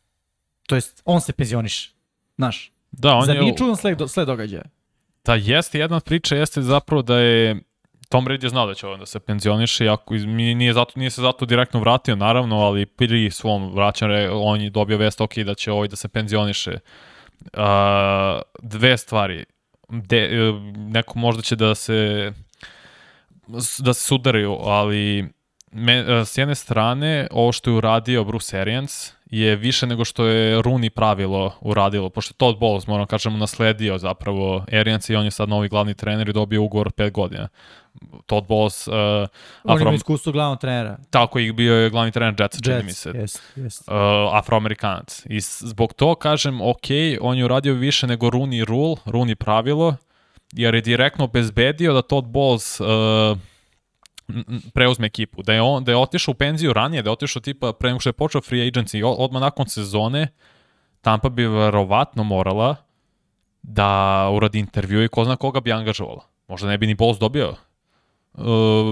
To 0.66 0.74
jest, 0.74 1.03
on 1.05 1.20
se 1.20 1.33
penzioniše. 1.33 1.90
Znaš, 2.37 2.72
Da, 2.92 3.14
on 3.14 3.26
zar 3.26 3.37
je... 3.37 3.42
nije 3.42 3.57
čudan 3.57 3.76
sled, 3.76 3.98
sled 4.09 4.26
događaja? 4.26 4.62
Da, 5.24 5.35
jeste 5.35 5.79
jedna 5.79 5.96
od 5.96 6.05
priča, 6.05 6.37
jeste 6.37 6.62
zapravo 6.62 7.03
da 7.03 7.18
je 7.18 7.61
Tom 8.09 8.26
Brady 8.26 8.44
je 8.44 8.48
znao 8.48 8.66
da 8.66 8.74
će 8.74 8.87
on 8.87 9.00
da 9.00 9.07
se 9.07 9.20
penzioniše, 9.20 9.85
mi- 10.11 10.55
nije, 10.55 10.72
zato, 10.72 10.92
nije 10.96 11.11
se 11.11 11.20
zato 11.22 11.46
direktno 11.46 11.81
vratio, 11.81 12.16
naravno, 12.16 12.57
ali 12.61 12.87
pri 12.87 13.31
svom 13.31 13.74
vraćanju 13.74 14.12
re- 14.12 14.31
on 14.31 14.61
je 14.61 14.70
dobio 14.70 14.96
vest, 14.96 15.20
ok, 15.20 15.38
da 15.38 15.55
će 15.55 15.72
ovaj 15.72 15.88
da 15.88 15.96
se 15.96 16.09
penzioniše. 16.09 16.79
Uh, 17.53 17.61
dve 18.62 18.98
stvari. 18.98 19.44
De, 19.88 20.18
e, 20.18 20.53
neko 20.76 21.18
možda 21.18 21.42
će 21.42 21.57
da 21.57 21.74
se 21.74 22.33
da 23.78 23.94
se 23.94 24.04
sudaraju, 24.04 24.56
ali 24.60 25.28
me, 25.72 25.92
e, 25.98 26.24
s 26.24 26.38
jedne 26.38 26.54
strane, 26.54 27.26
ovo 27.30 27.52
što 27.52 27.70
je 27.70 27.76
uradio 27.76 28.24
Bruce 28.24 28.60
Arians 28.60 29.12
je 29.30 29.56
više 29.56 29.86
nego 29.86 30.04
što 30.04 30.26
je 30.26 30.58
Rooney 30.58 30.88
pravilo 30.88 31.54
uradilo, 31.60 32.10
pošto 32.10 32.34
Todd 32.34 32.58
Bowles, 32.58 32.88
moram 32.88 33.06
kažemo, 33.06 33.38
nasledio 33.38 33.98
zapravo 33.98 34.64
Arians 34.72 35.08
i 35.08 35.16
on 35.16 35.24
je 35.24 35.30
sad 35.30 35.48
novi 35.48 35.68
glavni 35.68 35.94
trener 35.94 36.28
i 36.28 36.32
dobio 36.32 36.62
ugovor 36.62 36.86
od 36.86 36.94
5 36.94 37.10
godina. 37.10 37.48
Todd 38.26 38.46
Bowles, 38.48 38.88
uh, 38.88 39.28
On 39.64 39.80
ima 39.80 39.90
afro, 39.90 39.94
iskustvo 39.94 40.32
glavnog 40.32 40.60
trenera. 40.60 40.98
tako 41.10 41.38
i 41.38 41.52
bio 41.52 41.74
je 41.74 41.90
glavni 41.90 42.12
trener 42.12 42.34
Jetsa, 42.38 42.60
čini 42.62 42.76
mi 42.76 42.88
Jets, 42.88 42.98
se 42.98 43.10
jest, 43.14 43.42
jest. 43.56 43.88
uh, 43.88 43.94
afroamerikanac. 44.32 45.22
I 45.26 45.40
zbog 45.40 45.92
to 45.92 46.14
kažem, 46.14 46.60
ok, 46.60 46.86
on 47.20 47.38
je 47.38 47.44
uradio 47.44 47.74
više 47.74 48.06
nego 48.06 48.26
Rooney 48.26 48.64
rule, 48.64 48.96
Rooney 49.04 49.34
pravilo, 49.34 49.96
jer 50.52 50.74
je 50.74 50.80
direktno 50.80 51.24
obezbedio 51.24 51.92
da 51.92 52.02
Todd 52.02 52.28
Bowles 52.28 52.80
uh, 52.80 53.38
preuzme 54.74 55.06
ekipu. 55.06 55.42
Da 55.42 55.52
je 55.52 55.62
on 55.62 55.84
da 55.84 55.92
je 55.92 55.96
otišao 55.96 56.32
u 56.32 56.34
penziju 56.34 56.72
ranije, 56.72 57.02
da 57.02 57.08
je 57.10 57.12
otišao 57.12 57.42
tipa 57.42 57.72
pre 57.72 57.88
nego 57.90 58.00
što 58.00 58.08
je 58.08 58.12
počeo 58.12 58.40
free 58.40 58.70
agency, 58.70 59.14
odmah 59.18 59.42
nakon 59.42 59.68
sezone, 59.68 60.28
Tampa 61.00 61.28
bi 61.28 61.46
verovatno 61.46 62.24
morala 62.24 62.76
da 63.62 64.28
uradi 64.32 64.58
intervju 64.58 65.04
i 65.04 65.08
ko 65.08 65.24
zna 65.24 65.36
koga 65.36 65.60
bi 65.60 65.72
angažovala. 65.72 66.24
Možda 66.48 66.68
ne 66.68 66.78
bi 66.78 66.86
ni 66.86 66.94
Bowles 66.94 67.18
dobio 67.18 67.48
uh, 68.34 68.44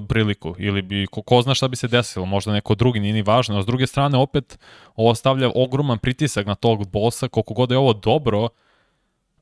priliku 0.08 0.54
ili 0.58 0.82
bi, 0.82 1.06
ko, 1.06 1.22
ko 1.22 1.42
zna 1.42 1.54
šta 1.54 1.68
bi 1.68 1.76
se 1.76 1.88
desilo, 1.88 2.26
možda 2.26 2.52
neko 2.52 2.74
drugi 2.74 3.00
nije 3.00 3.14
ni 3.14 3.22
važno, 3.22 3.58
a 3.58 3.62
s 3.62 3.66
druge 3.66 3.86
strane 3.86 4.18
opet 4.18 4.58
ovo 4.96 5.14
stavlja 5.14 5.50
ogroman 5.54 5.98
pritisak 5.98 6.46
na 6.46 6.54
tog 6.54 6.90
bosa, 6.90 7.28
koliko 7.28 7.54
god 7.54 7.70
je 7.70 7.78
ovo 7.78 7.92
dobro, 7.92 8.48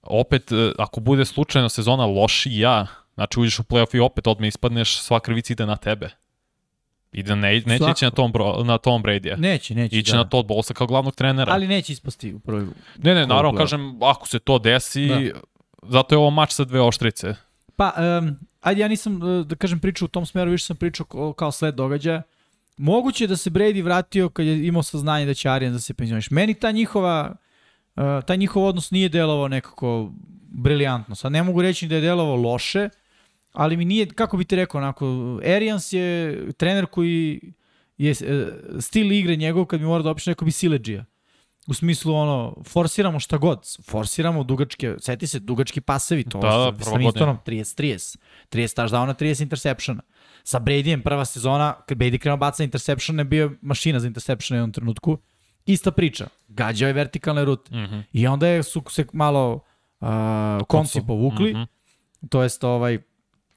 opet 0.07 0.53
uh, 0.53 0.73
ako 0.79 1.01
bude 1.01 1.25
slučajno 1.25 1.69
sezona 1.69 2.07
lošija, 2.07 2.87
znači 3.14 3.40
uđeš 3.40 3.59
u 3.59 3.62
playoff 3.62 3.97
i 3.97 4.01
opet 4.01 4.27
odme 4.27 4.49
ispadneš, 4.49 5.01
sva 5.01 5.21
krivica 5.21 5.53
ide 5.53 5.66
na 5.66 5.77
tebe. 5.77 6.11
I 7.12 7.23
da 7.23 7.35
ne, 7.35 7.53
neće 7.53 7.77
Svako. 7.79 7.90
ići 7.90 8.05
na 8.05 8.11
Tom, 8.11 8.33
bro, 8.33 8.64
na 8.64 8.79
Tom 8.79 9.03
Brady-a. 9.03 9.37
Neće, 9.37 9.75
neće. 9.75 9.97
Ići 9.97 10.12
da. 10.12 10.16
na 10.16 10.25
Todd 10.25 10.49
Bowlesa 10.49 10.73
kao 10.73 10.87
glavnog 10.87 11.14
trenera. 11.14 11.53
Ali 11.53 11.69
neće 11.69 11.92
ispasti 11.92 12.35
u 12.35 12.38
prvoj. 12.38 12.66
ne, 12.97 13.14
ne, 13.14 13.27
naravno, 13.27 13.51
play-off. 13.51 13.59
kažem, 13.59 14.03
ako 14.03 14.29
se 14.29 14.38
to 14.38 14.59
desi, 14.59 15.33
zato 15.83 16.14
je 16.14 16.19
ovo 16.19 16.31
mač 16.31 16.53
sa 16.53 16.64
dve 16.64 16.81
oštrice. 16.81 17.35
Pa, 17.77 17.92
um, 18.19 18.37
ajde, 18.61 18.81
ja 18.81 18.88
nisam, 18.88 19.40
e, 19.40 19.45
da 19.45 19.57
kažem, 19.57 19.79
pričao 19.79 20.07
u 20.07 20.09
tom 20.09 20.27
smeru, 20.27 20.51
više 20.51 20.64
sam 20.64 20.77
pričao 20.77 21.33
kao, 21.33 21.53
sled 21.53 21.75
događaja. 21.75 22.23
Moguće 22.77 23.25
je 23.25 23.29
da 23.29 23.37
se 23.37 23.51
Brady 23.51 23.85
vratio 23.85 24.29
kad 24.29 24.47
je 24.47 24.66
imao 24.66 24.83
saznanje 24.83 25.27
da 25.27 25.35
će 25.35 25.49
Arians 25.49 25.73
da 25.73 25.81
se 25.81 25.95
penzioniš. 25.95 26.31
Meni 26.31 26.55
ta 26.55 26.71
njihova, 26.71 27.37
uh, 27.97 28.25
taj 28.27 28.37
njihov 28.37 28.65
odnos 28.65 28.91
nije 28.91 29.09
delovao 29.09 29.49
nekako 29.49 30.13
briljantno. 30.49 31.15
Sad 31.15 31.33
ne 31.33 31.43
mogu 31.43 31.63
reći 31.63 31.87
da 31.87 31.95
je 31.95 32.01
delovao 32.01 32.37
loše, 32.37 32.89
ali 33.53 33.77
mi 33.77 33.85
nije, 33.85 34.07
kako 34.07 34.37
bi 34.37 34.45
ti 34.45 34.57
rekao, 34.57 34.79
onako, 34.79 35.07
Arians 35.45 35.93
je 35.93 36.37
trener 36.53 36.87
koji 36.87 37.41
je 37.99 38.11
e, 38.11 38.47
stil 38.81 39.13
igre 39.13 39.37
njegov 39.37 39.65
kad 39.65 39.81
mi 39.81 39.87
mora 39.87 40.03
da 40.03 40.11
opiše 40.11 40.31
neko 40.31 40.45
bi 40.45 40.51
sileđija. 40.51 41.05
U 41.67 41.75
smislu 41.75 42.15
ono, 42.15 42.57
forsiramo 42.65 43.21
šta 43.21 43.39
god, 43.39 43.67
forsiramo 43.85 44.45
dugačke, 44.45 44.95
seti 44.99 45.27
se, 45.27 45.39
dugački 45.39 45.81
pasevi, 45.81 46.25
to 46.25 46.39
Da, 46.39 46.49
da, 46.49 46.85
sa. 46.85 46.91
Winstonom 46.91 47.37
30-30, 47.47 48.17
30 48.51 48.77
touchdowna, 48.77 49.15
30 49.15 49.43
interseptiona. 49.43 50.03
Sa 50.45 50.61
Bradyjem 50.61 51.03
prva 51.03 51.25
sezona, 51.25 51.75
kad 51.89 51.99
Brady 51.99 52.19
krenuo 52.19 52.37
baca 52.37 52.65
interseptione, 52.65 53.25
bio 53.25 53.53
mašina 53.63 54.01
za 54.01 54.07
interseptione 54.07 54.61
u 54.61 54.63
jednom 54.63 54.73
trenutku. 54.73 55.19
Ista 55.66 55.90
priča, 55.90 56.26
gađao 56.48 56.87
je 56.87 56.92
vertikalne 56.92 57.44
rute. 57.44 57.74
Mm 57.74 57.79
-hmm. 57.79 58.02
I 58.12 58.26
onda 58.26 58.46
je, 58.48 58.62
su 58.62 58.83
se 58.88 59.07
malo 59.12 59.61
uh, 60.00 60.09
konci 60.68 61.00
povukli, 61.07 61.50
Mhm. 61.50 61.62
to 62.29 62.42
jest 62.42 62.64
ovaj, 62.64 62.98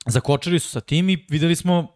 zakočili 0.05 0.59
su 0.59 0.69
sa 0.69 0.79
tim 0.79 1.09
i 1.09 1.25
videli 1.29 1.55
smo 1.55 1.87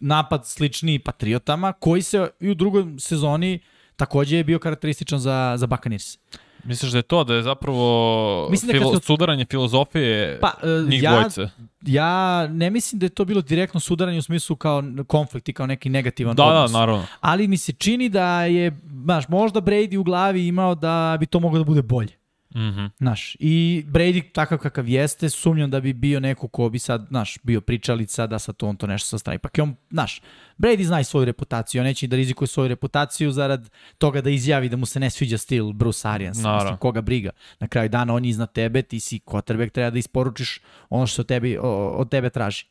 napad 0.00 0.46
slični 0.46 0.98
Patriotama, 0.98 1.72
koji 1.72 2.02
se 2.02 2.28
i 2.40 2.48
u 2.50 2.54
drugoj 2.54 2.84
sezoni 2.98 3.60
takođe 3.96 4.36
je 4.36 4.44
bio 4.44 4.58
karakterističan 4.58 5.18
za, 5.18 5.54
za 5.56 5.66
Buccaneers. 5.66 6.18
Misliš 6.64 6.92
da 6.92 6.98
je 6.98 7.02
to, 7.02 7.24
da 7.24 7.34
je 7.34 7.42
zapravo 7.42 8.48
Mislim 8.50 8.66
da 8.68 8.78
filo, 8.78 8.94
su- 8.94 9.00
sudaranje 9.00 9.44
filozofije 9.44 10.38
Pa, 10.40 10.52
e, 10.62 10.88
njih 10.88 11.02
ja, 11.02 11.10
dvojice? 11.10 11.48
ja 11.82 12.46
ne 12.46 12.70
mislim 12.70 12.98
da 12.98 13.06
je 13.06 13.10
to 13.10 13.24
bilo 13.24 13.40
direktno 13.42 13.80
sudaranje 13.80 14.18
u 14.18 14.22
smislu 14.22 14.56
kao 14.56 14.82
konflikt 15.06 15.48
i 15.48 15.52
kao 15.52 15.66
neki 15.66 15.88
negativan 15.88 16.36
Da, 16.36 16.42
da, 16.42 16.48
odnos. 16.50 16.72
naravno. 16.72 17.06
ali 17.20 17.48
mi 17.48 17.56
se 17.56 17.72
čini 17.72 18.08
da 18.08 18.44
je, 18.44 18.78
znaš, 19.04 19.28
možda 19.28 19.60
Brady 19.60 19.96
u 19.96 20.02
glavi 20.02 20.46
imao 20.46 20.74
da 20.74 21.16
bi 21.20 21.26
to 21.26 21.40
moglo 21.40 21.58
da 21.58 21.64
bude 21.64 21.82
bolje. 21.82 22.19
Mhm. 22.54 22.86
Znaš, 22.98 23.36
i 23.38 23.84
Brady 23.88 24.32
takav 24.32 24.58
kakav 24.58 24.88
jeste, 24.88 25.30
sumnjam 25.30 25.70
da 25.70 25.80
bi 25.80 25.92
bio 25.92 26.20
neko 26.20 26.48
ko 26.48 26.68
bi 26.68 26.78
sad, 26.78 27.06
znaš, 27.08 27.38
bio 27.42 27.60
pričalica 27.60 28.26
da 28.26 28.38
sad 28.38 28.56
to 28.56 28.68
on 28.68 28.76
to 28.76 28.86
nešto 28.86 29.08
sa 29.08 29.18
strani. 29.18 29.38
Pak 29.38 29.58
je 29.58 29.62
on, 29.62 29.74
znaš, 29.90 30.20
Brady 30.58 30.82
zna 30.82 31.00
i 31.00 31.04
svoju 31.04 31.24
reputaciju, 31.24 31.80
on 31.80 31.86
neće 31.86 32.06
da 32.06 32.16
rizikuje 32.16 32.48
svoju 32.48 32.68
reputaciju 32.68 33.32
zarad 33.32 33.70
toga 33.98 34.20
da 34.20 34.30
izjavi 34.30 34.68
da 34.68 34.76
mu 34.76 34.86
se 34.86 35.00
ne 35.00 35.10
sviđa 35.10 35.38
stil 35.38 35.72
Bruce 35.72 36.08
Arians. 36.08 36.36
Mislim, 36.36 36.76
koga 36.76 37.00
briga. 37.00 37.30
Na 37.60 37.68
kraju 37.68 37.88
dana 37.88 38.14
on 38.14 38.24
je 38.24 38.30
iznad 38.30 38.52
tebe, 38.52 38.82
ti 38.82 39.00
si 39.00 39.20
quarterback, 39.26 39.70
treba 39.70 39.90
da 39.90 39.98
isporučiš 39.98 40.60
ono 40.90 41.06
što 41.06 41.22
od 41.22 41.26
tebi, 41.26 41.58
od 41.62 42.10
tebe 42.10 42.30
traži. 42.30 42.66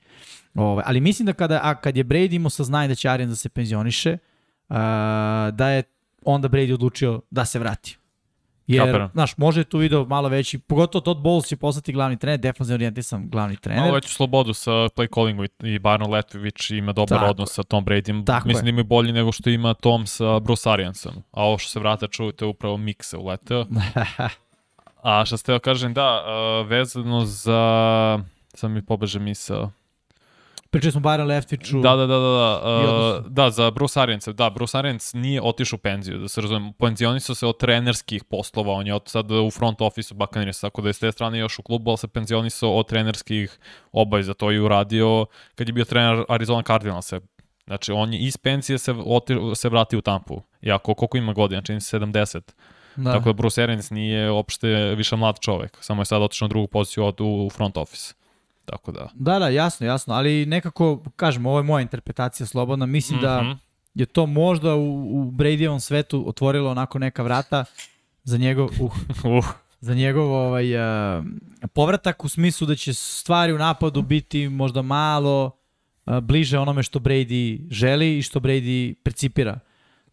Ove, 0.56 0.84
ali 0.86 1.02
mislim 1.02 1.26
da 1.26 1.34
kada, 1.34 1.60
a 1.63 1.76
kad 1.76 1.98
je 1.98 2.04
Brady 2.04 2.36
imao 2.36 2.50
saznanje 2.50 2.88
da 2.88 2.96
će 2.96 3.10
Arians 3.10 3.30
da 3.30 3.36
se 3.36 3.50
penzioniše, 3.50 4.18
a, 4.70 5.52
da 5.54 5.70
je 5.70 5.84
onda 6.26 6.50
Brady 6.50 6.74
odlučio 6.74 7.22
da 7.32 7.46
se 7.46 7.60
vrati. 7.60 7.98
Jer, 8.69 8.86
Kapiram. 8.86 9.10
znaš, 9.13 9.38
može 9.38 9.63
tu 9.63 9.77
video 9.77 10.05
malo 10.05 10.29
veći, 10.29 10.60
pogotovo 10.60 11.01
Todd 11.01 11.19
Bowles 11.19 11.47
će 11.47 11.58
postati 11.58 11.93
glavni 11.93 12.17
trener, 12.17 12.39
defensivno 12.39 12.75
orijentisan 12.75 13.29
glavni 13.29 13.58
trener. 13.58 13.82
Malo 13.82 13.93
veću 13.93 14.10
slobodu 14.10 14.53
sa 14.53 14.71
play 14.71 15.15
callingu 15.15 15.43
i- 15.63 15.79
Barno 15.79 16.08
Letvić 16.08 16.71
ima 16.71 16.93
dobar 16.93 17.19
Tako 17.19 17.32
odnos 17.32 17.53
sa 17.53 17.63
Tom 17.63 17.86
Bradyem. 17.86 18.25
Tako 18.25 18.47
Mislim 18.47 18.65
da 18.65 18.69
ima 18.69 18.84
bolji 18.84 19.12
nego 19.12 19.32
što 19.32 19.49
ima 19.49 19.73
Tom 19.73 20.08
sa 20.08 20.39
Bruce 20.39 20.69
Ariansom. 20.69 21.13
A 21.32 21.43
ovo 21.43 21.58
što 21.58 21.69
se 21.69 21.79
vrata 21.79 22.08
čujete 22.08 22.45
upravo 22.45 22.77
Mik 22.77 23.03
se 23.03 23.17
uleteo. 23.17 23.65
A 25.03 25.25
što 25.25 25.38
ste 25.38 25.51
joj 25.51 25.60
kažem, 25.60 25.93
da, 25.93 26.21
vezano 26.62 27.25
za... 27.25 28.19
Sam 28.53 28.71
mi 28.71 28.86
pobeže 28.86 29.19
misao. 29.19 29.71
Pričali 30.71 30.91
smo 30.91 31.01
Byron 31.01 31.27
Leftiću. 31.27 31.79
Da, 31.79 31.95
da, 31.95 32.08
da, 32.08 32.19
da, 32.19 32.19
da, 32.19 33.19
uh, 33.19 33.32
da, 33.32 33.49
za 33.49 33.71
Bruce 33.71 33.99
Ariansa, 33.99 34.34
da, 34.34 34.49
Bruce 34.49 34.77
Arians 34.77 35.13
nije 35.13 35.41
otišao 35.41 35.77
u 35.77 35.79
penziju, 35.79 36.17
da 36.17 36.27
se 36.27 36.41
razumem, 36.41 36.73
penzionisao 36.73 37.36
se 37.36 37.47
od 37.47 37.58
trenerskih 37.58 38.23
poslova, 38.23 38.73
on 38.73 38.88
je 38.88 38.93
od 38.93 39.01
sad 39.05 39.32
u 39.32 39.51
front 39.51 39.82
office 39.82 40.13
u 40.13 40.17
Buccaneers, 40.17 40.62
tako 40.62 40.82
da 40.82 40.89
je 40.89 40.93
s 40.93 40.99
te 40.99 41.12
strane 41.12 41.39
još 41.39 41.60
u 41.60 41.63
klubu, 41.63 41.91
ali 41.91 41.97
se 41.97 42.08
penzionisao 42.08 42.75
od 42.75 42.88
trenerskih 42.88 43.60
obaveza, 43.91 44.34
to 44.34 44.51
je 44.51 44.62
uradio 44.62 45.25
kad 45.55 45.67
je 45.67 45.73
bio 45.73 45.86
trener 45.86 46.23
Arizona 46.29 46.63
Cardinalsa. 46.63 47.19
Znači, 47.67 47.91
on 47.91 48.13
je 48.13 48.19
iz 48.19 48.38
penzije 48.38 48.77
se, 48.77 48.95
oti, 49.05 49.36
se 49.55 49.69
vrati 49.69 49.97
u 49.97 50.01
Tampu. 50.01 50.41
Iako, 50.62 50.93
koliko 50.93 51.17
ima 51.17 51.34
godina, 51.34 51.62
čini 51.62 51.82
se 51.82 51.99
70. 51.99 52.41
da. 52.95 53.13
Tako 53.13 53.29
da 53.29 53.34
Bruce 53.34 53.63
Arians 53.63 53.89
nije 53.89 54.32
uopšte 54.32 54.67
više 54.95 55.15
mlad 55.15 55.39
čovek, 55.39 55.77
samo 55.82 56.01
je 56.01 56.05
sad 56.05 56.21
otišao 56.21 56.45
na 56.45 56.49
drugu 56.49 56.67
poziciju 56.67 57.05
od, 57.05 57.21
u 57.21 57.49
front 57.53 57.77
office. 57.77 58.13
Tako 58.69 58.91
da. 58.91 59.10
Da, 59.13 59.39
da, 59.39 59.49
jasno, 59.49 59.88
jasno, 59.88 60.13
ali 60.13 60.45
nekako, 60.45 61.03
kažem, 61.15 61.45
ovo 61.45 61.60
je 61.60 61.63
moja 61.63 61.82
interpretacija 61.82 62.47
slobodna, 62.47 62.86
mislim 62.86 63.19
mm 63.19 63.23
-hmm. 63.23 63.41
Mhm. 63.41 63.51
da 63.51 63.58
je 63.93 64.05
to 64.05 64.25
možda 64.25 64.75
u, 64.75 65.19
u 65.19 65.32
Bradyjevom 65.32 65.79
svetu 65.79 66.29
otvorilo 66.29 66.71
onako 66.71 66.99
neka 66.99 67.23
vrata 67.23 67.65
za 68.23 68.38
njegov, 68.38 68.69
uh, 68.79 68.93
Uh, 69.38 69.45
za 69.79 69.93
njegov 69.93 70.34
ovaj, 70.34 70.75
uh, 70.75 71.25
povratak 71.73 72.25
u 72.25 72.29
smislu 72.29 72.67
da 72.67 72.75
će 72.75 72.93
stvari 72.93 73.53
u 73.53 73.58
napadu 73.58 74.01
biti 74.01 74.49
možda 74.49 74.82
malo 74.82 75.51
uh, 76.05 76.19
bliže 76.19 76.60
onome 76.60 76.84
što 76.84 76.99
Brady 76.99 77.67
želi 77.71 78.17
i 78.17 78.21
što 78.21 78.39
Brady 78.39 78.93
percipira. 79.03 79.60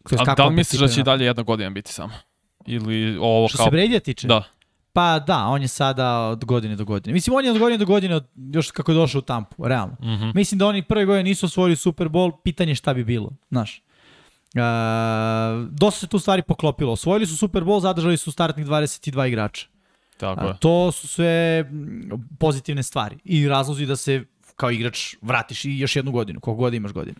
Kroz 0.03 0.21
a 0.21 0.25
kako 0.25 0.41
da 0.41 0.47
li 0.47 0.55
misliš 0.55 0.81
da 0.81 0.87
će 0.87 1.01
i 1.01 1.03
dalje 1.03 1.25
jedna 1.25 1.43
godina 1.43 1.69
biti 1.69 1.91
samo? 1.91 2.13
Ili 2.65 3.17
ovo 3.21 3.47
Što 3.47 3.57
kao... 3.57 3.65
se 3.65 3.71
Brady 3.71 4.03
tiče? 4.03 4.27
Da. 4.27 4.43
Pa 4.97 5.19
da, 5.19 5.45
on 5.45 5.61
je 5.61 5.67
sada 5.67 6.19
od 6.19 6.45
godine 6.45 6.75
do 6.75 6.85
godine. 6.85 7.13
Mislim, 7.13 7.35
on 7.35 7.45
je 7.45 7.51
od 7.51 7.59
godine 7.59 7.77
do 7.77 7.85
godine, 7.85 8.15
od, 8.15 8.27
još 8.35 8.71
kako 8.71 8.91
je 8.91 8.95
došao 8.95 9.19
u 9.19 9.21
Tampu, 9.21 9.67
realno. 9.67 9.95
Mhm. 10.01 10.29
Mislim 10.35 10.57
da 10.57 10.67
oni 10.67 10.81
prve 10.81 11.05
godine 11.05 11.23
nisu 11.23 11.45
osvojili 11.45 11.75
Super 11.75 12.07
Bowl, 12.09 12.31
pitanje 12.43 12.75
šta 12.75 12.93
bi 12.93 13.03
bilo, 13.03 13.31
znaš. 13.49 13.83
Uh, 14.55 14.61
dosta 15.71 15.99
se 15.99 16.07
tu 16.07 16.19
stvari 16.19 16.41
poklopilo. 16.41 16.91
Osvojili 16.93 17.25
su 17.25 17.37
Super 17.37 17.63
Bowl, 17.63 17.79
zadržali 17.79 18.17
su 18.17 18.31
startnih 18.31 18.65
22 18.65 19.27
igrača. 19.27 19.67
Tako 20.17 20.45
A, 20.45 20.47
je. 20.47 20.57
to 20.59 20.91
su 20.91 21.07
sve 21.07 21.63
mm, 21.63 22.09
pozitivne 22.39 22.83
stvari 22.83 23.17
i 23.23 23.47
razlozi 23.47 23.85
da 23.85 23.95
se 23.95 24.25
kao 24.55 24.71
igrač 24.71 25.15
vratiš 25.21 25.65
i 25.65 25.79
još 25.79 25.95
jednu 25.95 26.11
godinu, 26.11 26.39
koliko 26.39 26.59
god 26.59 26.73
imaš 26.73 26.91
godinu. 26.91 27.19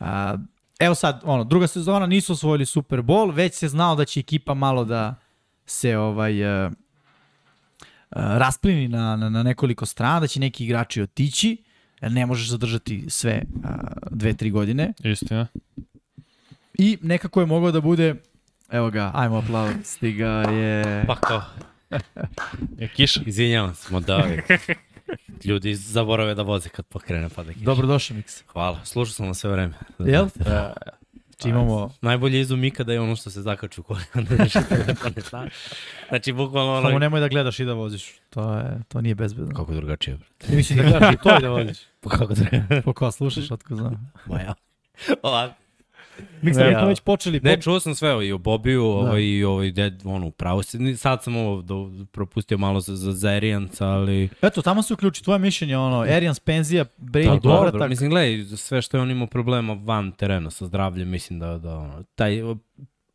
A, 0.00 0.36
evo 0.78 0.94
sad, 0.94 1.20
ono, 1.24 1.44
druga 1.44 1.66
sezona 1.66 2.06
nisu 2.06 2.32
osvojili 2.32 2.66
Super 2.66 2.98
Bowl, 2.98 3.34
već 3.34 3.54
se 3.54 3.68
znao 3.68 3.94
da 3.94 4.04
će 4.04 4.20
ekipa 4.20 4.54
malo 4.54 4.84
da 4.84 5.14
se 5.66 5.98
ovaj 5.98 6.64
uh, 6.66 6.72
rasplini 8.10 8.88
na, 8.88 9.16
na, 9.16 9.28
na 9.28 9.42
nekoliko 9.42 9.86
strana, 9.86 10.20
da 10.20 10.26
će 10.26 10.40
neki 10.40 10.64
igrači 10.64 11.02
otići, 11.02 11.56
jer 12.02 12.12
ne 12.12 12.26
možeš 12.26 12.48
zadržati 12.48 13.04
sve 13.08 13.42
uh, 13.64 13.70
dve, 14.10 14.32
tri 14.34 14.50
godine. 14.50 14.92
Istina. 15.04 15.46
I 16.78 16.98
nekako 17.02 17.40
je 17.40 17.46
moglo 17.46 17.72
da 17.72 17.80
bude, 17.80 18.14
evo 18.70 18.90
ga, 18.90 19.10
ajmo 19.14 19.36
aplauz, 19.38 19.74
stigao 19.84 20.42
je... 20.42 21.04
Pa 21.06 21.16
kao, 21.16 21.42
Je 22.78 22.88
kiša. 22.88 23.20
izvinjavam 23.26 23.74
se, 23.74 23.92
modavi. 23.92 24.42
Ljudi 25.44 25.74
zaborave 25.74 26.34
da 26.34 26.42
voze 26.42 26.68
kad 26.68 26.86
pokrene 26.86 27.28
pada 27.28 27.52
kiša. 27.52 27.64
Dobrodošao, 27.64 28.16
Miks. 28.16 28.42
Hvala, 28.46 28.84
slušao 28.84 29.12
sam 29.12 29.26
na 29.26 29.34
sve 29.34 29.50
vreme. 29.50 29.74
Jel? 29.98 30.28
Znači 31.38 31.48
imamo... 31.48 31.90
Najbolji 32.00 32.40
izum 32.40 32.64
ikada 32.64 32.92
je 32.92 33.00
ono 33.00 33.16
što 33.16 33.30
se 33.30 33.42
zakaču. 33.42 33.82
Znači, 34.36 34.58
telefon 34.68 35.12
ne 35.16 35.22
zna. 35.22 35.46
Znači, 36.08 36.32
bukvalno 36.32 36.76
Samo 36.76 36.88
ono... 36.88 36.98
nemoj 36.98 37.20
da 37.20 37.28
gledaš 37.28 37.60
i 37.60 37.64
da 37.64 37.72
voziš. 37.72 38.14
To, 38.30 38.54
je, 38.54 38.80
to 38.88 39.00
nije 39.00 39.14
bezbedno. 39.14 39.54
Kako 39.54 39.74
drugačije? 39.74 40.16
bre? 40.16 40.26
I 40.52 40.56
mislim 40.56 40.78
da 40.78 40.84
gledaš 40.84 41.14
i 41.14 41.18
to 41.22 41.38
i 41.38 41.42
da 41.42 41.48
voziš. 41.48 41.78
Pa 42.02 42.10
kako 42.10 42.34
treba? 42.34 42.82
Po 42.84 42.92
ko 42.92 43.10
slušaš, 43.10 43.50
otko 43.50 43.76
znam. 43.76 44.12
Ma 44.26 44.40
ja. 44.40 44.54
Ovako. 45.22 45.54
Ja. 46.42 46.54
smo 46.54 46.62
ja. 46.62 46.84
već 46.84 47.00
počeli. 47.00 47.40
Ne, 47.40 47.60
čuo 47.60 47.80
sam 47.80 47.94
sve 47.94 48.26
i 48.26 48.32
o 48.32 48.38
Bobiju, 48.38 48.84
ovaj, 48.84 49.22
i 49.22 49.44
ovaj, 49.44 49.70
ded, 49.70 50.02
ono, 50.04 50.30
pravo 50.30 50.62
se. 50.62 50.78
Sad 50.96 51.22
sam 51.22 51.36
ovo 51.36 51.62
do, 51.62 51.90
propustio 52.12 52.58
malo 52.58 52.80
za, 52.80 52.96
za, 52.96 53.12
za 53.12 53.28
Arians, 53.28 53.80
ali... 53.80 54.28
Eto, 54.42 54.62
tamo 54.62 54.82
se 54.82 54.94
uključi 54.94 55.24
tvoje 55.24 55.38
mišljenje, 55.38 55.76
ono, 55.76 56.00
Arians 56.00 56.40
penzija, 56.40 56.84
Brady 56.98 57.24
Da, 57.24 57.30
dobro, 57.30 57.70
povratak. 57.70 57.88
mislim, 57.88 58.10
gledaj, 58.10 58.56
sve 58.56 58.82
što 58.82 58.96
je 58.96 59.00
on 59.00 59.10
imao 59.10 59.26
problema 59.26 59.72
van 59.72 60.12
terena 60.12 60.50
sa 60.50 60.66
zdravljem, 60.66 61.08
mislim 61.08 61.38
da, 61.38 61.58
da 61.58 61.76
ono, 61.76 62.04
taj, 62.14 62.42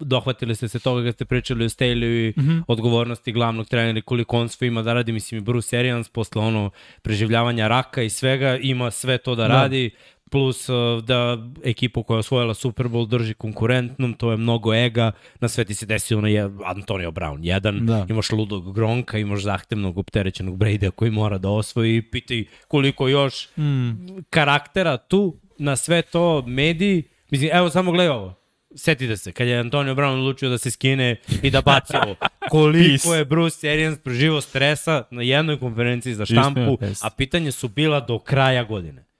dohvatili 0.03 0.55
ste 0.55 0.67
se 0.67 0.79
toga 0.79 1.03
kad 1.03 1.13
ste 1.13 1.25
pričali 1.25 1.65
o 1.65 1.69
Staley 1.69 2.29
i 2.29 2.41
mm 2.41 2.43
-hmm. 2.43 2.63
odgovornosti 2.67 3.31
glavnog 3.31 3.67
trenera 3.67 3.99
i 3.99 4.01
koliko 4.01 4.37
on 4.37 4.49
sve 4.49 4.67
ima 4.67 4.81
da 4.81 4.93
radi, 4.93 5.11
mislim 5.11 5.41
i 5.41 5.43
Bruce 5.43 5.77
Arians 5.77 6.09
posle 6.09 6.41
ono 6.41 6.69
preživljavanja 7.01 7.67
raka 7.67 8.01
i 8.01 8.09
svega 8.09 8.57
ima 8.57 8.91
sve 8.91 9.17
to 9.17 9.35
da, 9.35 9.41
da. 9.41 9.47
radi 9.47 9.91
plus 10.33 10.69
uh, 10.69 11.03
da 11.03 11.37
ekipu 11.63 12.03
koja 12.03 12.15
je 12.15 12.19
osvojila 12.19 12.53
Super 12.53 12.85
Bowl 12.85 13.07
drži 13.07 13.33
konkurentnom, 13.33 14.13
to 14.13 14.31
je 14.31 14.37
mnogo 14.37 14.73
ega, 14.73 15.11
na 15.39 15.47
sve 15.47 15.65
ti 15.65 15.73
se 15.73 15.85
desilo 15.85 16.21
na 16.21 16.27
je, 16.27 16.49
Antonio 16.65 17.11
Brown 17.11 17.39
jedan, 17.41 17.85
da. 17.85 18.05
imaš 18.09 18.31
ludog 18.31 18.73
Gronka, 18.75 19.17
imaš 19.17 19.41
zahtevnog 19.41 19.97
opterećenog 19.97 20.57
Brady 20.57 20.91
koji 20.91 21.11
mora 21.11 21.37
da 21.37 21.49
osvoji, 21.49 22.01
pitaj 22.01 22.45
koliko 22.67 23.07
još 23.07 23.49
mm. 23.57 23.91
karaktera 24.29 24.97
tu, 24.97 25.37
na 25.57 25.75
sve 25.75 26.01
to 26.01 26.41
mediji, 26.47 27.03
mislim, 27.31 27.49
evo 27.53 27.69
samo 27.69 27.91
gledaj 27.91 28.15
ovo, 28.15 28.35
setite 28.75 29.17
se, 29.17 29.31
kad 29.31 29.47
je 29.47 29.59
Antonio 29.59 29.95
Brown 29.95 30.19
odlučio 30.19 30.49
da 30.49 30.57
se 30.57 30.71
skine 30.71 31.15
i 31.43 31.49
da 31.49 31.61
baci 31.61 31.93
ovo. 32.03 32.15
Koliko 32.51 33.15
je 33.15 33.25
Bruce 33.25 33.69
Arians 33.69 33.99
proživo 33.99 34.41
stresa 34.41 35.03
na 35.11 35.21
jednoj 35.21 35.59
konferenciji 35.59 36.13
za 36.13 36.25
štampu, 36.25 36.77
a 37.01 37.09
pitanje 37.17 37.51
su 37.51 37.67
bila 37.67 37.99
do 37.99 38.19
kraja 38.19 38.63
godine. 38.63 39.12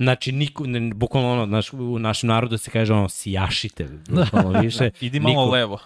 Znači, 0.00 0.32
niko, 0.32 0.66
ne, 0.66 0.94
bukvalno 0.94 1.32
ono, 1.32 1.46
naš, 1.46 1.72
u 1.72 1.98
našem 1.98 2.28
narodu 2.28 2.58
se 2.58 2.70
kaže 2.70 2.92
ono, 2.92 3.08
sijašite, 3.08 3.88
bukvalno 4.16 4.60
više. 4.60 4.90
Idi 5.00 5.20
malo 5.20 5.44
niko, 5.44 5.54
levo. 5.54 5.78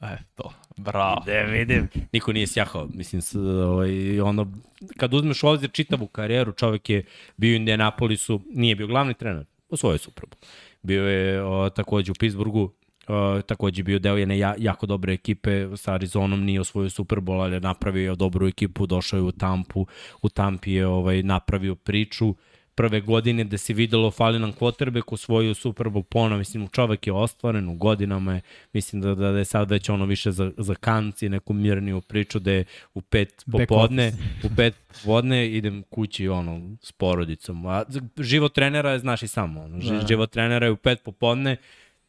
E, 0.00 0.16
to, 0.34 0.52
bravo. 0.76 1.22
Da 1.26 1.40
vidim. 1.40 1.88
Niko 2.12 2.32
nije 2.32 2.46
sjahao, 2.46 2.88
mislim, 2.94 3.22
s, 3.22 3.34
ovaj, 3.34 4.20
ono, 4.20 4.52
kad 4.96 5.14
uzmeš 5.14 5.42
u 5.42 5.48
obzir 5.48 5.70
čitavu 5.72 6.06
karijeru, 6.06 6.52
čovek 6.52 6.90
je 6.90 7.04
bio 7.36 7.52
u 7.52 7.56
Indianapolisu, 7.56 8.40
nije 8.50 8.76
bio 8.76 8.86
glavni 8.86 9.14
trener, 9.14 9.44
osvojio 9.68 9.98
Super 9.98 10.24
Bowl. 10.24 10.46
Bio 10.82 11.08
je 11.08 11.44
o, 11.44 11.70
takođe 11.70 12.12
u 12.12 12.14
Pittsburghu, 12.14 12.72
Uh, 13.08 13.42
takođe 13.42 13.82
bio 13.82 13.98
deo 13.98 14.16
jedne 14.16 14.38
ja, 14.38 14.54
jako 14.58 14.86
dobre 14.86 15.12
ekipe 15.12 15.76
sa 15.76 15.94
Arizonom, 15.94 16.44
nije 16.44 16.60
osvojio 16.60 16.90
Super 16.90 17.18
Bowl, 17.18 17.42
ali 17.42 17.56
je 17.56 17.60
napravio 17.60 18.14
dobru 18.14 18.48
ekipu, 18.48 18.86
došao 18.86 19.16
je 19.16 19.22
u 19.22 19.32
Tampu, 19.32 19.86
u 20.22 20.28
Tampi 20.28 20.72
je 20.72 20.86
ovaj, 20.86 21.22
napravio 21.22 21.74
priču. 21.74 22.28
Uh, 22.28 22.36
prve 22.74 23.00
godine 23.00 23.44
da 23.44 23.58
se 23.58 23.72
videlo 23.72 24.10
fali 24.10 24.38
nam 24.38 24.52
quarterback 24.52 25.12
osvojio 25.12 25.54
Super 25.54 25.86
Bowl 25.86 26.02
ponovo, 26.02 26.38
mislim 26.38 26.68
čovek 26.68 27.06
je 27.06 27.12
ostvaren 27.12 27.68
u 27.68 27.74
godinama 27.74 28.34
je, 28.34 28.40
mislim 28.72 29.02
da, 29.02 29.14
da, 29.14 29.32
da 29.32 29.38
je 29.38 29.44
sad 29.44 29.70
već 29.70 29.88
ono 29.88 30.04
više 30.04 30.32
za, 30.32 30.52
za 30.56 30.74
kanci, 30.74 31.28
neku 31.28 31.52
mirniju 31.52 32.00
priču 32.00 32.38
da 32.38 32.52
je 32.52 32.64
u 32.94 33.00
pet 33.00 33.44
popodne, 33.52 34.12
u 34.42 34.48
pet 34.56 34.74
popodne 34.88 35.48
idem 35.48 35.82
kući 35.90 36.28
ono 36.28 36.76
s 36.82 36.92
porodicom. 36.92 37.66
A 37.66 37.84
život 38.18 38.54
trenera 38.54 38.90
je 38.90 38.98
znaš 38.98 39.22
i 39.22 39.28
samo, 39.28 39.62
ono, 39.62 39.78
da. 39.78 40.06
život 40.06 40.30
trenera 40.30 40.66
je 40.66 40.72
u 40.72 40.76
pet 40.76 41.02
popodne, 41.04 41.56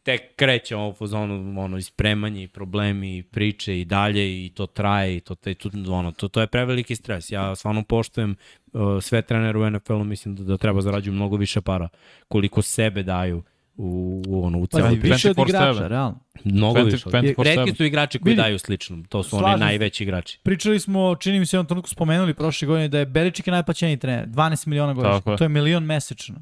tek 0.05 0.35
kreće 0.35 0.75
ovo 0.75 0.93
fazonu, 0.93 1.61
ono, 1.61 1.77
ispremanje 1.77 2.43
i 2.43 2.47
problemi 2.47 3.17
i 3.17 3.23
priče 3.23 3.79
i 3.79 3.85
dalje 3.85 4.45
i 4.45 4.49
to 4.49 4.65
traje 4.65 5.17
i 5.17 5.19
to, 5.19 5.35
te, 5.35 5.53
to, 5.53 5.69
ono, 5.89 6.11
to, 6.11 6.27
to 6.27 6.41
je 6.41 6.47
preveliki 6.47 6.95
stres. 6.95 7.31
Ja 7.31 7.55
stvarno 7.55 7.83
poštujem 7.83 8.35
uh, 8.73 8.81
sve 9.01 9.21
trenere 9.21 9.59
u 9.59 9.69
NFL-u, 9.69 10.03
mislim 10.03 10.35
da, 10.35 10.43
da 10.43 10.57
treba 10.57 10.81
zarađuju 10.81 11.13
mnogo 11.13 11.37
više 11.37 11.61
para 11.61 11.89
koliko 12.27 12.61
sebe 12.61 13.03
daju 13.03 13.43
u, 13.77 14.21
u, 14.27 14.45
ono, 14.45 14.59
u 14.59 14.67
celu. 14.67 14.83
Pa, 14.83 15.07
više 15.07 15.29
od 15.29 15.37
igrača, 15.49 15.87
realno. 15.87 16.19
Mnogo 16.43 16.79
20, 16.79 16.85
više. 17.21 17.55
Redki 17.55 17.75
su 17.75 17.85
igrači 17.85 18.19
koji 18.19 18.31
Vidi, 18.31 18.41
daju 18.41 18.59
slično. 18.59 19.03
To 19.09 19.23
su 19.23 19.37
oni 19.37 19.59
najveći 19.59 20.03
igrači. 20.03 20.39
Pričali 20.43 20.79
smo, 20.79 21.15
čini 21.15 21.39
mi 21.39 21.45
se, 21.45 21.57
jednom 21.57 21.67
trenutku 21.67 21.89
spomenuli 21.89 22.33
prošle 22.33 22.65
godine 22.65 22.87
da 22.87 22.99
je 22.99 23.05
Beličik 23.05 23.47
najplaćeniji 23.47 23.97
trener. 23.97 24.27
12 24.27 24.67
miliona 24.67 24.93
godišnje. 24.93 25.37
To 25.37 25.43
je 25.43 25.49
milion 25.49 25.83
mesečno. 25.83 26.35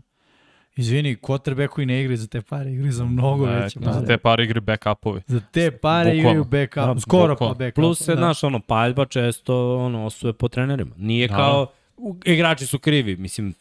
Izvini, 0.76 1.16
quarterbacku 1.16 1.82
i 1.82 1.86
ne 1.86 2.02
igri 2.02 2.18
za 2.18 2.28
te 2.28 2.42
pare, 2.42 2.72
igri 2.72 2.92
za 2.92 3.06
mnogo 3.06 3.46
ne, 3.46 3.60
veće 3.60 3.80
pare. 3.80 3.94
Za 3.94 4.06
te 4.06 4.18
pare 4.18 4.44
igri 4.44 4.60
backupove. 4.60 5.22
Za 5.28 5.40
te 5.52 5.72
pare 5.72 6.10
Bukvalno. 6.16 6.20
igraju 6.30 6.44
backup, 6.44 6.96
da, 6.96 7.00
skoro 7.00 7.34
Bukvalno. 7.34 7.56
pa 7.56 7.66
backup. 7.66 7.76
Plus 7.76 8.00
se, 8.00 8.12
da. 8.12 8.18
znaš, 8.18 8.44
ono, 8.44 8.60
paljba 8.60 9.06
često 9.06 9.78
ono, 9.78 10.06
osuje 10.06 10.34
po 10.34 10.48
trenerima. 10.48 10.92
Nije 10.98 11.28
da. 11.28 11.36
kao, 11.36 11.68
u, 11.98 12.18
igrači 12.26 12.66
su 12.66 12.80
krivi, 12.80 13.18
mislim, 13.18 13.54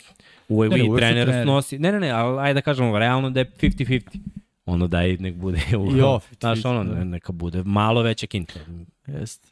uvek 0.48 0.72
i 0.72 0.96
trener 0.96 1.26
trener. 1.26 1.46
nosi, 1.46 1.78
ne, 1.78 1.92
ne, 1.92 2.00
ne, 2.00 2.10
ali 2.10 2.40
ajde 2.40 2.54
da 2.54 2.60
kažemo, 2.60 2.98
realno 2.98 3.30
da 3.30 3.40
je 3.40 3.50
50-50. 3.60 4.18
Ono 4.66 4.86
da 4.86 5.04
i 5.06 5.16
nek 5.16 5.34
bude 5.34 5.60
u, 5.78 5.96
jo, 5.96 6.20
znaš, 6.40 6.64
ono, 6.64 6.84
da. 6.84 7.04
neka 7.04 7.32
bude 7.32 7.62
malo 7.64 8.02
veća 8.02 8.26
kinta. 8.26 8.54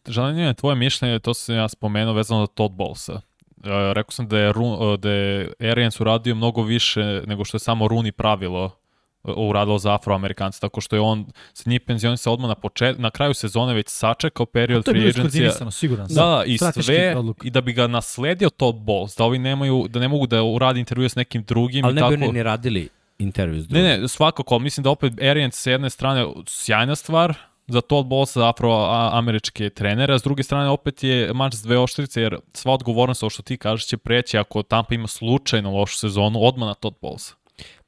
Želim 0.08 0.38
je 0.38 0.54
tvoje 0.54 0.76
mišljenje, 0.76 1.18
to 1.18 1.34
sam 1.34 1.54
ja 1.54 1.68
spomenuo 1.68 2.14
vezano 2.14 2.40
za 2.40 2.46
Todd 2.46 2.74
Bowlesa 2.74 3.20
rekao 3.64 4.10
sam 4.10 4.28
da 4.28 4.38
je, 4.38 4.52
Ru, 4.52 4.96
da 4.96 5.10
je 5.10 5.52
Arians 5.60 6.00
uradio 6.00 6.34
mnogo 6.34 6.62
više 6.62 7.22
nego 7.26 7.44
što 7.44 7.56
je 7.56 7.60
samo 7.60 7.88
Runi 7.88 8.12
pravilo 8.12 8.80
uradilo 9.24 9.78
za 9.78 9.94
afroamerikance, 9.94 10.60
tako 10.60 10.80
što 10.80 10.96
je 10.96 11.00
on 11.00 11.26
se 11.54 11.68
nije 11.68 11.80
penzionisao 11.80 12.32
odmah 12.32 12.48
na, 12.48 12.54
počet, 12.54 12.98
na 12.98 13.10
kraju 13.10 13.34
sezone 13.34 13.74
već 13.74 13.88
sačekao 13.88 14.46
period 14.46 14.84
free 14.84 15.08
agencija. 15.08 15.52
To 15.52 15.64
je 15.64 15.70
siguran. 15.70 16.06
Da, 16.10 16.14
da, 16.14 16.44
i 16.46 16.58
sve, 16.58 17.16
odluk. 17.16 17.44
i 17.44 17.50
da 17.50 17.60
bi 17.60 17.72
ga 17.72 17.86
nasledio 17.86 18.50
Todd 18.50 18.78
Bowles, 18.78 19.18
da 19.18 19.24
ovi 19.24 19.38
nemaju, 19.38 19.86
da 19.88 20.00
ne 20.00 20.08
mogu 20.08 20.26
da 20.26 20.42
uradi 20.42 20.80
intervju 20.80 21.08
s 21.08 21.14
nekim 21.14 21.42
drugim. 21.42 21.84
Ali 21.84 21.94
ne 21.94 22.00
bi 22.00 22.14
oni 22.14 22.32
ni 22.32 22.42
radili 22.42 22.88
intervju 23.18 23.62
s 23.62 23.66
drugim. 23.66 23.84
Ne, 23.84 23.98
ne, 23.98 24.08
svakako, 24.08 24.58
mislim 24.58 24.84
da 24.84 24.90
opet 24.90 25.12
Arians 25.22 25.54
s 25.54 25.66
jedne 25.66 25.90
strane 25.90 26.26
sjajna 26.46 26.96
stvar, 26.96 27.34
za 27.72 27.80
Todd 27.80 28.08
Bowles 28.08 28.34
za 28.34 28.48
afroameričke 28.48 29.70
trenere, 29.70 30.14
a 30.14 30.18
s 30.18 30.22
druge 30.22 30.42
strane 30.42 30.68
opet 30.68 31.02
je 31.02 31.32
mač 31.34 31.54
s 31.54 31.62
dve 31.62 31.78
oštrice, 31.78 32.22
jer 32.22 32.36
sva 32.54 32.72
odgovornost, 32.72 33.22
ovo 33.22 33.30
što 33.30 33.42
ti 33.42 33.56
kažeš, 33.56 33.86
će 33.86 33.96
preći 33.96 34.38
ako 34.38 34.62
Tampa 34.62 34.94
ima 34.94 35.06
slučajno 35.06 35.70
lošu 35.70 35.98
sezonu, 35.98 36.38
odmah 36.42 36.66
na 36.66 36.74
Todd 36.74 36.96
Bowles. 37.02 37.34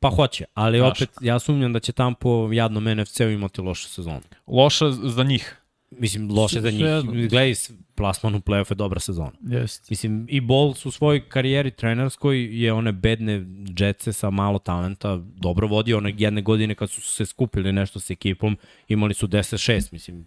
Pa 0.00 0.10
hoće, 0.10 0.44
ali 0.54 0.78
Znaš. 0.78 1.02
opet 1.02 1.10
ja 1.20 1.38
sumnjam 1.38 1.72
da 1.72 1.80
će 1.80 1.92
Tampa 1.92 2.28
u 2.28 2.52
jadnom 2.52 2.84
NFC-u 2.84 3.30
imati 3.30 3.60
lošu 3.60 3.88
sezonu. 3.88 4.20
Loša 4.46 4.90
za 4.90 5.24
njih. 5.24 5.61
Mislim, 5.98 6.30
loše 6.30 6.60
za 6.60 6.70
njih. 6.70 6.84
Gledaj, 7.30 7.54
plasman 7.94 8.34
u 8.34 8.40
playoff 8.40 8.72
je 8.72 8.74
dobra 8.74 9.00
sezona. 9.00 9.32
Jest. 9.48 9.90
Mislim, 9.90 10.26
i 10.28 10.40
Bowles 10.40 10.86
u 10.86 10.90
svojoj 10.90 11.28
karijeri 11.28 11.70
trenerskoj 11.70 12.62
je 12.62 12.72
one 12.72 12.92
bedne 12.92 13.46
džetce 13.74 14.12
sa 14.12 14.30
malo 14.30 14.58
talenta 14.58 15.16
dobro 15.36 15.66
vodio. 15.66 15.96
One 15.96 16.14
jedne 16.18 16.42
godine 16.42 16.74
kad 16.74 16.90
su 16.90 17.00
se 17.00 17.26
skupili 17.26 17.72
nešto 17.72 18.00
s 18.00 18.10
ekipom, 18.10 18.56
imali 18.88 19.14
su 19.14 19.28
10-6, 19.28 19.92
mislim, 19.92 20.26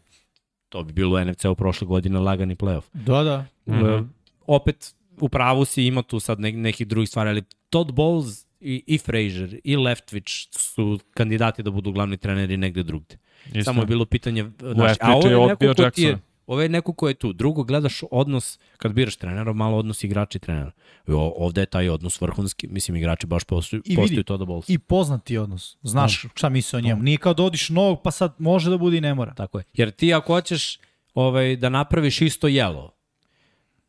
to 0.69 0.83
bi 0.83 0.93
bilo 0.93 1.15
u 1.15 1.25
NFC 1.25 1.45
u 1.45 1.55
prošle 1.55 1.87
godine 1.87 2.19
lagani 2.19 2.55
playoff. 2.55 2.83
Da, 2.93 3.23
da. 3.23 3.45
Mm 3.65 3.73
-hmm. 3.73 4.07
opet, 4.47 4.95
u 5.19 5.29
pravu 5.29 5.65
si, 5.65 5.83
ima 5.83 6.01
tu 6.01 6.19
sad 6.19 6.39
ne, 6.39 6.51
nekih 6.51 6.87
drugih 6.87 7.09
stvari, 7.09 7.29
ali 7.29 7.43
Todd 7.69 7.91
Bowles 7.91 8.45
i, 8.59 8.83
i 8.87 8.97
Frazier 8.97 9.59
i 9.63 9.77
Leftwich 9.77 10.47
su 10.51 10.99
kandidati 11.13 11.63
da 11.63 11.71
budu 11.71 11.91
glavni 11.91 12.17
treneri 12.17 12.57
negde 12.57 12.83
drugde. 12.83 13.17
Isto. 13.45 13.63
Samo 13.63 13.81
je 13.81 13.85
bilo 13.85 14.05
pitanje... 14.05 14.51
Znaš, 14.73 14.97
a 15.01 15.15
ovo 15.15 15.27
je 15.27 15.47
neko 15.47 15.73
ko 15.75 15.89
ti 15.89 16.01
je, 16.01 16.17
ovo 16.47 16.61
je 16.61 16.69
neko 16.69 16.93
ko 16.93 17.07
je 17.07 17.13
tu. 17.13 17.33
Drugo, 17.33 17.63
gledaš 17.63 18.01
odnos, 18.11 18.59
kad 18.77 18.93
biraš 18.93 19.15
trenera, 19.15 19.53
malo 19.53 19.77
odnos 19.77 20.03
igrači 20.03 20.37
i 20.37 20.41
trenera. 20.41 20.71
O, 21.07 21.33
ovde 21.37 21.61
je 21.61 21.65
taj 21.65 21.89
odnos 21.89 22.21
vrhunski. 22.21 22.67
Mislim, 22.67 22.97
igrači 22.97 23.27
baš 23.27 23.43
postoju, 23.43 23.81
I 23.85 23.95
postoju 23.95 24.23
to 24.23 24.37
da 24.37 24.45
bolsi. 24.45 24.73
I 24.73 24.77
poznati 24.77 25.37
odnos. 25.37 25.77
Znaš 25.81 26.23
no. 26.23 26.29
šta 26.35 26.49
misle 26.49 26.77
o 26.77 26.81
njemu. 26.81 27.03
Nije 27.03 27.17
kao 27.17 27.33
da 27.33 27.43
odiš 27.43 27.69
novog, 27.69 28.01
pa 28.03 28.11
sad 28.11 28.35
može 28.37 28.69
da 28.69 28.77
bude 28.77 28.97
i 28.97 29.01
ne 29.01 29.13
mora. 29.13 29.33
Tako 29.33 29.57
je. 29.57 29.63
Jer 29.73 29.91
ti 29.91 30.13
ako 30.13 30.33
hoćeš 30.33 30.79
ovaj, 31.13 31.55
da 31.55 31.69
napraviš 31.69 32.21
isto 32.21 32.47
jelo, 32.47 32.95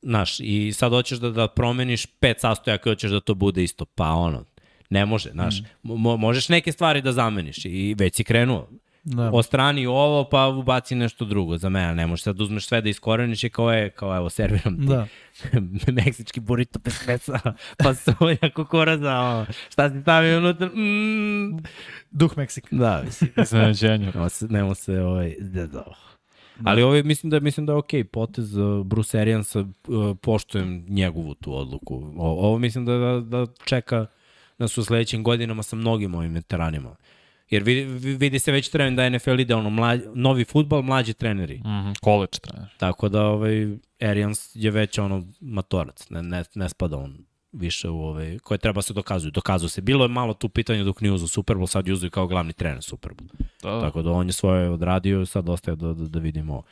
Znaš, 0.02 0.40
i 0.40 0.72
sad 0.72 0.92
hoćeš 0.92 1.18
da, 1.18 1.30
da 1.30 1.48
promeniš 1.48 2.06
pet 2.06 2.40
sastojaka 2.40 2.90
i 2.90 2.92
hoćeš 2.92 3.10
da 3.10 3.20
to 3.20 3.34
bude 3.34 3.64
isto. 3.64 3.84
Pa 3.84 4.10
ono, 4.10 4.44
ne 4.90 5.06
može, 5.06 5.30
znaš. 5.30 5.60
Mm. 5.60 5.64
Mo 5.82 6.16
možeš 6.16 6.48
neke 6.48 6.72
stvari 6.72 7.02
da 7.02 7.12
zameniš 7.12 7.64
i 7.64 7.94
već 7.98 8.14
si 8.14 8.24
krenuo. 8.24 8.68
Da. 9.06 9.30
Ostrani 9.32 9.86
ovo, 9.86 10.24
pa 10.24 10.46
ubaci 10.46 10.94
nešto 10.94 11.24
drugo 11.24 11.58
za 11.58 11.68
mene. 11.68 11.94
Ne 11.94 12.06
možeš 12.06 12.22
sad 12.22 12.36
da 12.36 12.42
uzmeš 12.42 12.66
sve 12.66 12.80
da 12.80 12.88
iskoreniš 12.88 13.44
i 13.44 13.50
kao 13.50 13.72
je, 13.72 13.90
kao 13.90 14.16
evo, 14.16 14.30
serviram 14.30 14.78
ti 14.78 14.86
da. 14.86 15.06
meksički 16.04 16.40
burrito 16.40 16.78
bez 16.78 17.06
mesa, 17.06 17.40
pa 17.84 17.94
soja, 17.94 18.50
kukoraza, 18.54 19.18
ovo. 19.20 19.46
šta 19.70 19.90
si 19.90 20.00
stavio 20.00 20.38
unutra? 20.38 20.66
Mm. 20.66 21.58
Duh 22.10 22.36
Meksika. 22.36 22.76
Da, 22.76 23.02
mislim. 23.04 23.30
Iznenađenje. 23.42 24.12
Nemo 24.14 24.28
se, 24.28 24.46
nemo 24.50 24.74
se, 24.74 25.00
ovaj, 25.00 25.34
da, 25.40 25.66
da. 25.66 25.84
Ali 26.64 26.82
ovaj, 26.82 27.02
mislim 27.02 27.30
da 27.30 27.40
mislim 27.40 27.66
da 27.66 27.72
je 27.72 27.76
okej 27.76 28.02
okay. 28.02 28.06
potez 28.06 28.56
uh, 28.56 28.86
Bruce 28.86 29.20
Ariansa, 29.20 29.60
uh, 29.60 30.16
poštujem 30.22 30.86
njegovu 30.88 31.34
tu 31.34 31.56
odluku. 31.56 32.12
O, 32.16 32.48
ovo 32.48 32.58
mislim 32.58 32.84
da, 32.84 32.98
da, 32.98 33.20
da 33.20 33.46
čeka 33.64 34.06
nas 34.58 34.78
u 34.78 34.84
sledećim 34.84 35.22
godinama 35.22 35.62
sa 35.62 35.76
mnogim 35.76 36.14
ovim 36.14 36.32
veteranima. 36.32 36.96
Jer 37.50 37.62
vidi, 37.62 37.84
vidi 38.16 38.38
se 38.38 38.52
već 38.52 38.68
trend 38.68 38.96
da 38.96 39.10
NFL 39.10 39.40
ide 39.40 39.54
ono 39.54 39.70
mlađi, 39.70 40.02
novi 40.14 40.44
futbal, 40.44 40.82
mlađi 40.82 41.14
treneri. 41.14 41.58
Mm 41.58 41.68
-hmm, 41.68 41.94
college 42.04 42.38
trener. 42.42 42.68
Tako 42.76 43.08
da 43.08 43.22
ovaj, 43.22 43.68
Arians 44.00 44.50
je 44.54 44.70
već 44.70 44.98
ono 44.98 45.26
matorac, 45.40 46.10
ne, 46.10 46.22
ne, 46.22 46.44
ne 46.54 46.68
spada 46.68 46.96
on 46.96 47.18
više 47.52 47.88
u 47.88 48.00
ove, 48.00 48.38
koje 48.38 48.58
treba 48.58 48.82
se 48.82 48.94
dokazuju. 48.94 49.30
Dokazuju 49.30 49.68
se. 49.68 49.80
Bilo 49.80 50.04
je 50.04 50.08
malo 50.08 50.34
tu 50.34 50.48
pitanje 50.48 50.84
dok 50.84 51.00
nije 51.00 51.12
uzu 51.12 51.28
Super 51.28 51.56
Bowl, 51.56 51.66
sad 51.66 51.86
je 51.86 51.92
uzu 51.92 52.10
kao 52.10 52.26
glavni 52.26 52.52
trener 52.52 52.82
Super 52.82 53.12
Bowl. 53.12 53.46
Da, 53.62 53.70
da. 53.70 53.80
Tako 53.80 54.02
da 54.02 54.10
on 54.10 54.26
je 54.26 54.32
svoje 54.32 54.70
odradio, 54.70 55.26
sad 55.26 55.48
ostaje 55.48 55.76
da, 55.76 55.92
da, 55.92 56.08
da 56.08 56.18
vidimo. 56.18 56.62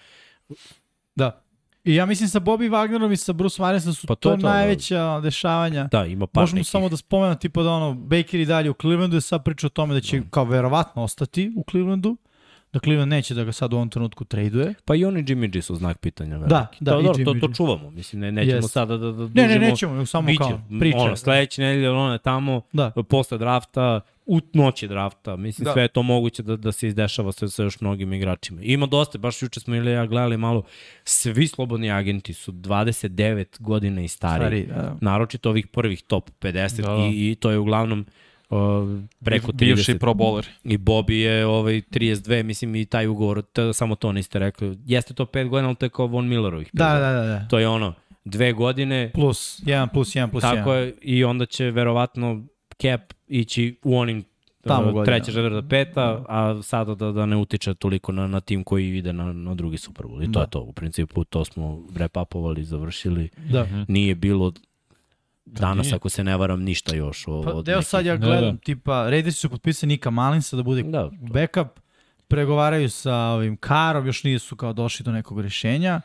Da, 1.14 1.43
I 1.84 1.94
ja 1.94 2.06
mislim 2.06 2.28
sa 2.28 2.40
Bobby 2.40 2.70
Wagnerom 2.70 3.12
i 3.12 3.16
sa 3.16 3.32
Bruce 3.32 3.62
Willisom 3.62 3.92
su 3.94 4.06
pa 4.06 4.14
to, 4.14 4.30
to, 4.30 4.36
to 4.36 4.42
da. 4.42 4.48
najveća 4.48 4.98
da. 4.98 5.20
dešavanja. 5.20 5.88
Da, 5.90 6.06
ima 6.06 6.26
par 6.26 6.42
Možemo 6.42 6.56
nekih. 6.58 6.70
samo 6.70 6.88
da 6.88 6.96
spomenem 6.96 7.38
tipa 7.38 7.62
da 7.62 7.70
ono, 7.70 7.94
Baker 7.94 8.40
i 8.40 8.44
dalje 8.44 8.70
u 8.70 8.74
Clevelandu 8.80 9.16
je 9.16 9.20
sad 9.20 9.44
priča 9.44 9.66
o 9.66 9.70
tome 9.70 9.94
da 9.94 10.00
će 10.00 10.20
mm. 10.20 10.28
kao 10.30 10.44
verovatno 10.44 11.02
ostati 11.02 11.52
u 11.56 11.64
Clevelandu, 11.70 12.16
da 12.72 12.78
Cleveland 12.80 13.10
neće 13.10 13.34
da 13.34 13.44
ga 13.44 13.52
sad 13.52 13.72
u 13.72 13.76
ovom 13.76 13.88
trenutku 13.90 14.24
traduje. 14.24 14.74
Pa 14.84 14.94
i 14.94 15.04
oni 15.04 15.24
Jimmy 15.24 15.50
G 15.50 15.62
su 15.62 15.74
znak 15.76 15.98
pitanja. 15.98 16.36
Veliki. 16.36 16.50
Da, 16.50 16.66
da, 16.80 16.92
to, 16.92 17.00
i 17.00 17.04
dobro, 17.04 17.24
to, 17.24 17.48
to 17.48 17.54
čuvamo. 17.54 17.90
Mislim, 17.90 18.20
ne, 18.20 18.32
nećemo 18.32 18.56
Jest. 18.56 18.72
sada 18.72 18.96
da, 18.96 19.12
da 19.12 19.22
Ne, 19.22 19.28
ne, 19.34 19.46
dužimo. 19.48 19.66
nećemo, 19.70 20.06
samo 20.06 20.26
Biće, 20.26 20.38
kao 20.38 20.60
priča. 20.80 20.98
Ono, 20.98 21.16
sledeće 21.16 21.62
nedelje 21.62 21.90
ono 21.90 22.12
je 22.12 22.18
tamo, 22.18 22.60
Da. 22.72 22.92
posle 23.08 23.38
drafta, 23.38 24.00
u 24.26 24.40
noći 24.52 24.88
drafta. 24.88 25.36
Mislim, 25.36 25.64
Da. 25.64 25.72
sve 25.72 25.82
je 25.82 25.88
to 25.88 26.02
moguće 26.02 26.42
da, 26.42 26.56
da 26.56 26.72
se 26.72 26.88
izdešava 26.88 27.32
sa, 27.32 27.48
sa 27.48 27.62
još 27.62 27.80
mnogim 27.80 28.12
igračima. 28.12 28.60
Ima 28.62 28.86
dosta, 28.86 29.18
baš 29.18 29.42
juče 29.42 29.60
smo 29.60 29.74
ili 29.74 29.90
ja 29.90 30.06
gledali 30.06 30.36
malo, 30.36 30.62
svi 31.04 31.46
slobodni 31.46 31.90
agenti 31.90 32.34
su 32.34 32.52
29 32.52 33.60
godina 33.60 34.02
i 34.02 34.08
stariji. 34.08 34.64
Stari, 34.64 34.82
da, 34.82 34.82
da. 34.82 34.96
Naročito 35.00 35.50
ovih 35.50 35.66
prvih 35.66 36.02
top 36.02 36.30
50 36.40 36.82
Da, 36.82 36.88
da. 36.88 37.06
I, 37.06 37.30
i 37.30 37.34
to 37.34 37.50
je 37.50 37.58
uglavnom 37.58 38.06
uh, 38.50 38.56
preko 39.24 39.52
30. 39.52 39.56
Bivši 39.56 39.98
pro 39.98 40.14
bowler. 40.14 40.46
I 40.64 40.78
Bobby 40.78 41.12
je 41.12 41.46
ovaj 41.46 41.74
32, 41.74 42.42
mislim 42.42 42.74
i 42.74 42.84
taj 42.86 43.06
ugovor, 43.06 43.42
to, 43.42 43.72
samo 43.72 43.94
to 43.94 44.12
niste 44.12 44.38
rekli. 44.38 44.78
Jeste 44.86 45.14
to 45.14 45.24
5 45.24 45.48
godina, 45.48 45.68
ali 45.68 45.76
to 45.76 45.86
je 45.86 45.90
kao 45.90 46.06
Von 46.06 46.28
Millerovih. 46.28 46.70
Da, 46.72 46.92
da, 46.92 47.12
da, 47.12 47.24
da. 47.26 47.48
To 47.48 47.58
je 47.58 47.68
ono, 47.68 47.94
dve 48.24 48.52
godine, 48.52 49.10
Plus 49.14 49.60
1 49.64 49.88
plus 49.92 50.08
1 50.08 50.30
plus 50.30 50.44
1. 50.44 50.54
tako 50.54 50.74
je, 50.74 50.94
i 51.02 51.24
onda 51.24 51.46
će 51.46 51.70
verovatno 51.70 52.44
cap 52.74 53.00
ići 53.28 53.78
u 53.84 53.98
onim 53.98 54.24
Tamo 54.62 54.90
uh, 54.90 55.04
treća, 55.04 55.24
četvrta, 55.26 55.68
peta, 55.68 56.24
a 56.28 56.62
sada 56.62 56.94
da, 56.94 57.12
da 57.12 57.26
ne 57.26 57.36
utiče 57.36 57.74
toliko 57.74 58.12
na, 58.12 58.26
na 58.26 58.40
tim 58.40 58.64
koji 58.64 58.88
ide 58.88 59.12
na, 59.12 59.32
na 59.32 59.54
drugi 59.54 59.78
Super 59.78 60.06
Bowl. 60.06 60.22
I 60.22 60.26
to 60.26 60.30
Da. 60.30 60.40
je 60.40 60.46
to. 60.46 60.60
U 60.60 60.72
principu 60.72 61.24
to 61.24 61.44
smo 61.44 61.64
wrap-upovali, 61.88 62.62
završili. 62.62 63.28
Da. 63.50 63.66
Nije 63.88 64.14
bilo 64.14 64.52
danas, 65.46 65.86
nije. 65.86 65.94
ako 65.94 66.08
se 66.08 66.24
ne 66.24 66.36
varam, 66.36 66.62
ništa 66.62 66.96
još. 66.96 67.28
O, 67.28 67.42
Pa, 67.42 67.52
od 67.52 67.64
deo 67.64 67.76
nekih- 67.76 67.88
sad 67.88 68.06
ja 68.06 68.16
Da, 68.16 68.26
gledam, 68.26 68.54
da. 68.54 68.60
tipa, 68.60 69.10
Raiders 69.10 69.36
su 69.36 69.50
potpisali 69.50 69.88
Nika 69.88 70.10
Malinsa 70.10 70.56
da 70.56 70.62
bude 70.62 70.82
Da, 70.82 71.10
backup, 71.22 71.68
pregovaraju 72.28 72.90
sa 72.90 73.14
ovim 73.14 73.56
Karom, 73.56 74.06
još 74.06 74.24
nisu 74.24 74.56
kao 74.56 74.72
došli 74.72 75.04
do 75.04 75.12
nekog 75.12 75.40
rešenja. 75.40 76.00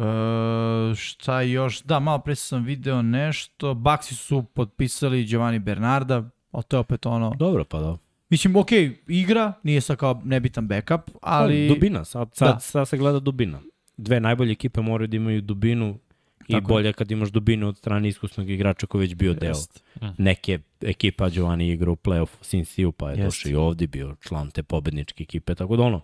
E, 0.00 0.94
šta 0.94 1.40
još? 1.40 1.82
Da, 1.82 1.98
malo 1.98 2.18
pre 2.18 2.34
sam 2.34 2.64
video 2.64 3.02
nešto. 3.02 3.74
Baxi 3.74 4.14
su 4.14 4.42
potpisali 4.42 5.24
Giovanni 5.24 5.58
Bernarda, 5.58 6.30
ali 6.52 6.64
to 6.64 6.76
je 6.76 6.80
opet 6.80 7.06
ono... 7.06 7.34
Dobro, 7.38 7.64
pa 7.64 7.80
da. 7.80 7.96
Mislim, 8.30 8.56
okej, 8.56 8.96
igra, 9.08 9.52
nije 9.62 9.80
sad 9.80 9.96
kao 9.96 10.20
nebitan 10.24 10.68
backup, 10.68 11.00
ali... 11.22 11.68
Da, 11.68 11.74
Dubina, 11.74 12.04
sad, 12.04 12.28
sad, 12.34 12.48
Da. 12.48 12.52
da. 12.54 12.60
sad 12.60 12.88
se 12.88 12.96
gleda 12.98 13.20
dubina. 13.20 13.60
Dve 13.96 14.20
najbolje 14.20 14.52
ekipe 14.52 14.80
moraju 14.80 15.08
da 15.08 15.16
imaju 15.16 15.40
dubinu 15.40 15.98
i 16.48 16.52
Tako 16.52 16.56
je. 16.56 16.60
bolje 16.60 16.92
kad 16.92 17.10
imaš 17.10 17.28
dubinu 17.30 17.68
od 17.68 17.76
strane 17.76 18.08
iskusnog 18.08 18.50
igrača 18.50 18.86
koji 18.86 19.00
je 19.00 19.02
već 19.02 19.14
bio 19.14 19.34
deo 19.34 19.48
Jest. 19.48 19.84
neke 20.18 20.58
ekipa 20.80 21.28
Giovanni 21.28 21.68
igra 21.72 21.90
u 21.90 21.96
play-offu 21.96 22.42
Cincinnati 22.42 22.96
pa 22.98 23.10
je 23.10 23.12
Jest. 23.18 23.24
došao 23.24 23.50
i 23.50 23.54
ovdje 23.54 23.86
bio 23.86 24.16
član 24.20 24.50
te 24.50 24.62
pobedničke 24.62 25.22
ekipe, 25.22 25.54
tako 25.54 25.76
da 25.76 25.82
ono, 25.82 26.00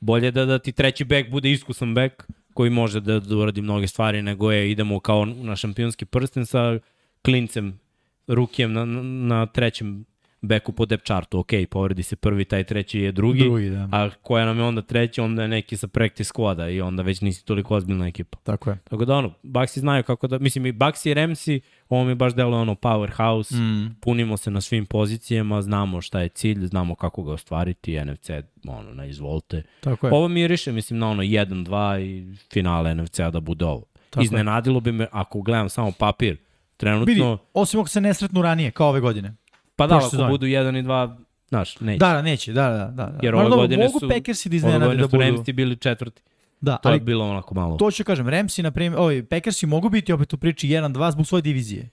bolje 0.00 0.30
da, 0.30 0.44
da 0.44 0.58
ti 0.58 0.72
treći 0.72 1.04
bek 1.04 1.30
bude 1.30 1.50
iskusan 1.52 1.94
bek 1.94 2.26
koji 2.60 2.70
može 2.70 3.00
da, 3.00 3.20
da 3.20 3.36
uradi 3.36 3.62
mnoge 3.62 3.86
stvari 3.86 4.22
nego 4.22 4.52
je 4.52 4.70
idemo 4.70 5.00
kao 5.00 5.24
na 5.24 5.56
šampionski 5.56 6.04
prsten 6.04 6.46
sa 6.46 6.78
klincem, 7.22 7.80
rukijem 8.26 8.72
na, 8.72 8.84
na, 8.84 9.46
trećem 9.46 10.04
beku 10.42 10.72
po 10.72 10.86
depth 10.86 11.04
chartu, 11.06 11.38
ok, 11.38 11.50
povredi 11.70 12.02
se 12.02 12.16
prvi, 12.16 12.44
taj 12.44 12.64
treći 12.64 13.00
je 13.00 13.12
drugi, 13.12 13.40
Drugi, 13.44 13.70
da. 13.70 13.88
a 13.92 14.10
koja 14.22 14.44
nam 14.44 14.58
je 14.58 14.64
onda 14.64 14.82
treći, 14.82 15.20
onda 15.20 15.42
je 15.42 15.48
neki 15.48 15.76
sa 15.76 15.88
practice 15.88 16.32
squada 16.34 16.74
i 16.74 16.80
onda 16.80 17.02
već 17.02 17.20
nisi 17.20 17.44
toliko 17.44 17.74
ozbiljna 17.76 18.06
ekipa. 18.06 18.38
Tako 18.42 18.70
je. 18.70 18.78
Tako 18.90 19.04
da 19.04 19.16
ono, 19.16 19.32
Baxi 19.42 19.80
znaju 19.80 20.02
kako 20.02 20.26
da, 20.26 20.38
mislim 20.38 20.66
i 20.66 20.72
Baxi 20.72 21.10
i 21.10 21.14
Remsi, 21.14 21.60
ovo 21.88 22.04
mi 22.04 22.14
baš 22.14 22.34
delo 22.34 22.58
ono 22.58 22.74
powerhouse, 22.74 23.54
Mm. 23.54 23.94
punimo 24.00 24.36
se 24.36 24.50
na 24.50 24.60
svim 24.60 24.86
pozicijama, 24.86 25.62
znamo 25.62 26.00
šta 26.00 26.20
je 26.20 26.28
cilj, 26.28 26.66
znamo 26.66 26.94
kako 26.94 27.22
ga 27.22 27.32
ostvariti, 27.32 28.04
NFC, 28.04 28.30
ono, 28.68 28.94
na 28.94 29.04
izvolite. 29.06 29.62
Tako 29.80 30.06
je. 30.06 30.12
Ovo 30.12 30.28
miriše, 30.28 30.72
mislim, 30.72 30.98
na 30.98 31.08
ono 31.10 31.22
1-2 31.22 32.00
i 32.00 32.34
finale 32.52 32.94
NFC-a 32.94 33.30
da 33.30 33.40
bude 33.40 33.64
ovo. 33.64 33.84
Tako 34.10 34.22
je. 34.22 34.24
Iznenadilo 34.24 34.80
bi 34.80 34.92
me, 34.92 35.06
ako 35.12 35.40
gledam 35.42 35.68
samo 35.68 35.92
papir, 35.98 36.36
trenutno, 36.76 37.04
Vidi, 37.04 37.22
osim 37.54 37.80
ako 37.80 37.88
se 37.88 38.00
ne 38.00 38.14
sretnu 38.14 38.42
ranije, 38.42 38.70
kao 38.70 38.88
ove 38.88 39.00
godine. 39.00 39.34
Pa 39.80 39.86
da, 39.86 39.96
ako 39.96 40.28
budu 40.28 40.46
1 40.46 40.78
i 40.78 40.82
2, 40.82 41.16
znaš, 41.48 41.80
neće. 41.80 41.98
Da, 41.98 42.12
da, 42.12 42.22
neće, 42.22 42.52
da, 42.52 42.68
da, 42.68 42.76
da. 42.76 43.06
da. 43.06 43.18
Jer 43.22 43.34
ove 43.34 43.50
godine 43.50 43.84
mogu 43.84 44.00
su- 44.00 44.06
da 44.06 44.14
Ove 44.14 44.56
iznenade 44.56 44.84
godine 44.84 45.02
da 45.02 45.08
su 45.08 45.16
budu. 45.16 45.22
Ramsi 45.22 45.52
bili 45.52 45.76
četvrti. 45.76 46.22
Da, 46.60 46.76
To 46.76 46.88
je 46.88 46.92
ali 46.92 47.00
bilo 47.00 47.30
onako 47.30 47.54
malo. 47.54 47.76
to 47.76 47.90
ću 47.90 48.04
kažem, 48.04 48.28
Ramsi, 48.28 48.62
na 48.62 48.70
primjer, 48.70 49.00
ovi, 49.00 49.22
Packersi 49.22 49.66
mogu 49.66 49.88
biti 49.88 50.12
opet 50.12 50.32
u 50.32 50.38
priči 50.38 50.68
1-2 50.68 51.12
zbog 51.12 51.26
svoje 51.26 51.42
divizije, 51.42 51.88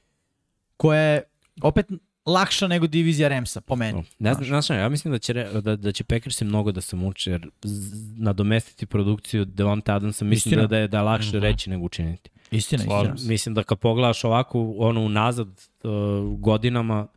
koja 0.78 1.00
je 1.02 1.22
opet 1.62 1.86
lakša 2.26 2.68
nego 2.68 2.88
divizija 2.88 3.30
Ramsa, 3.30 3.62
po 3.62 3.76
meni. 3.76 4.04
Ne 4.20 4.34
znam, 4.34 4.46
znaš, 4.46 4.70
ja 4.70 4.90
mislim 4.90 5.12
da 5.12 5.20
će, 5.20 5.34
da, 5.34 5.76
da 5.76 5.92
će 5.92 6.04
Packersi 6.04 6.46
mnogo 6.46 6.72
da 6.72 6.82
se 6.82 6.96
muče, 6.96 7.32
jer 7.32 7.50
nadomestiti 8.18 8.86
produkciju 8.86 9.46
Devonta 9.46 9.96
Adamsa 9.96 10.26
mislim 10.26 10.52
Istina. 10.52 10.62
da, 10.62 10.68
da 10.68 10.78
je, 10.78 10.88
da 10.88 10.98
je 10.98 11.04
lakše 11.04 11.40
reći 11.40 11.70
nego 11.70 11.86
učiniti. 11.86 12.30
Istina, 12.52 12.84
Slažem 12.84 13.14
istina. 13.16 13.32
Mislim 13.32 13.56
da 13.56 13.64
kad 13.64 13.80
pogledaš 13.80 14.24
ovako 14.24 14.74
ono 14.78 15.02
unazad 15.02 15.48
uh, 15.48 15.92
godinama 16.40 17.08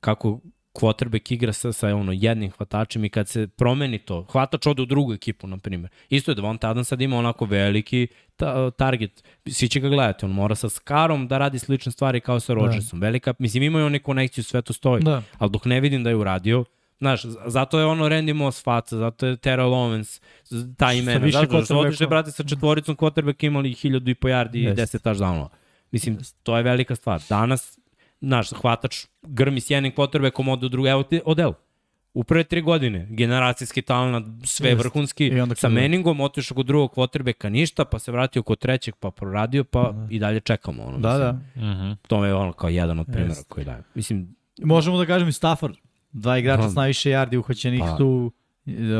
kako 0.00 0.40
quarterback 0.74 1.32
igra 1.32 1.52
sa, 1.52 1.72
sa 1.72 1.88
ono 1.88 2.12
jednim 2.12 2.50
hvatačem 2.50 3.04
i 3.04 3.08
kad 3.08 3.28
se 3.28 3.46
promeni 3.48 3.98
to, 3.98 4.22
hvatač 4.24 4.66
ode 4.66 4.82
u 4.82 4.86
drugu 4.86 5.12
ekipu, 5.14 5.46
na 5.46 5.58
primjer. 5.58 5.90
Isto 6.10 6.30
je 6.30 6.34
Devonta 6.34 6.70
Adams 6.70 6.88
sad 6.88 7.00
ima 7.00 7.16
onako 7.16 7.44
veliki 7.44 8.06
ta, 8.36 8.70
target, 8.70 9.24
svi 9.46 9.68
će 9.68 9.80
ga 9.80 9.88
gledati, 9.88 10.24
on 10.24 10.30
mora 10.30 10.54
sa 10.54 10.68
Skarom 10.68 11.28
da 11.28 11.38
radi 11.38 11.58
slične 11.58 11.92
stvari 11.92 12.20
kao 12.20 12.40
sa 12.40 12.54
Rodgersom. 12.54 13.00
Velika, 13.00 13.34
mislim 13.38 13.62
imaju 13.62 13.86
oni 13.86 13.98
konekciju, 13.98 14.44
sve 14.44 14.62
to 14.62 14.72
stoji, 14.72 15.02
Da. 15.02 15.22
ali 15.38 15.50
dok 15.50 15.64
ne 15.64 15.80
vidim 15.80 16.04
da 16.04 16.10
je 16.10 16.16
uradio, 16.16 16.64
Znaš, 17.00 17.22
zato 17.46 17.78
je 17.78 17.86
ono 17.86 18.08
Randy 18.08 18.32
Moss 18.32 18.64
faca, 18.64 18.96
zato 18.96 19.26
je 19.26 19.36
Terrell 19.36 19.70
Owens, 19.70 20.20
ta 20.76 20.92
imena. 20.92 21.18
više 21.18 21.32
Zato 21.32 21.46
što 21.46 21.56
quarterbacka. 21.74 21.78
odiše, 21.78 22.06
brate, 22.06 22.30
sa 22.30 22.44
četvoricom 22.44 22.96
quarterback 22.96 23.46
imali 23.46 23.72
hiljadu 23.72 24.10
i 24.10 24.14
po 24.14 24.28
yardi 24.28 24.56
i 24.56 24.62
Jeste. 24.62 24.98
10 24.98 25.02
touchdownova. 25.04 25.48
Mislim, 25.90 26.18
to 26.42 26.56
je 26.56 26.62
velika 26.62 26.94
stvar. 26.94 27.20
Danas, 27.28 27.78
znaš, 28.20 28.50
hvatač 28.52 29.06
grmi 29.22 29.60
s 29.60 29.70
jednim 29.70 29.92
quarterbackom 29.92 30.48
od 30.48 30.60
druge, 30.60 30.90
evo 30.90 31.02
ti 31.02 31.20
Odell. 31.24 31.52
U 32.14 32.24
prve 32.24 32.44
tri 32.44 32.60
godine, 32.62 33.06
generacijski 33.10 33.82
talent, 33.82 34.26
sve 34.44 34.68
Jeste. 34.68 34.78
vrhunski, 34.78 35.32
sa 35.54 35.68
meningom 35.68 36.20
otišao 36.20 36.54
kod 36.54 36.66
drugog 36.66 36.90
quarterbacka 36.92 37.48
ništa, 37.48 37.84
pa 37.84 37.98
se 37.98 38.12
vratio 38.12 38.42
kod 38.42 38.58
trećeg, 38.58 38.94
pa 38.96 39.10
proradio, 39.10 39.64
pa 39.64 39.94
i 40.10 40.18
dalje 40.18 40.40
čekamo. 40.40 40.82
Ono, 40.82 40.98
Da, 40.98 41.18
da. 41.18 41.38
mislim. 41.56 41.96
To 42.02 42.24
je 42.24 42.34
ono 42.34 42.52
kao 42.52 42.70
jedan 42.70 42.98
od 42.98 43.06
primjera 43.06 43.30
Jeste. 43.30 43.44
koji 43.48 43.66
daje. 43.66 43.82
Mislim, 43.94 44.34
Možemo 44.58 44.98
da 44.98 45.06
kažem 45.06 45.28
i 45.28 45.32
Stafford. 45.32 45.74
Dva 46.12 46.38
igrača 46.38 46.62
Da. 46.62 46.68
s 46.68 46.74
najviše 46.74 47.10
yardi 47.10 47.36
uhoćenih 47.36 47.80
Pa. 47.80 47.86
e, 47.86 47.96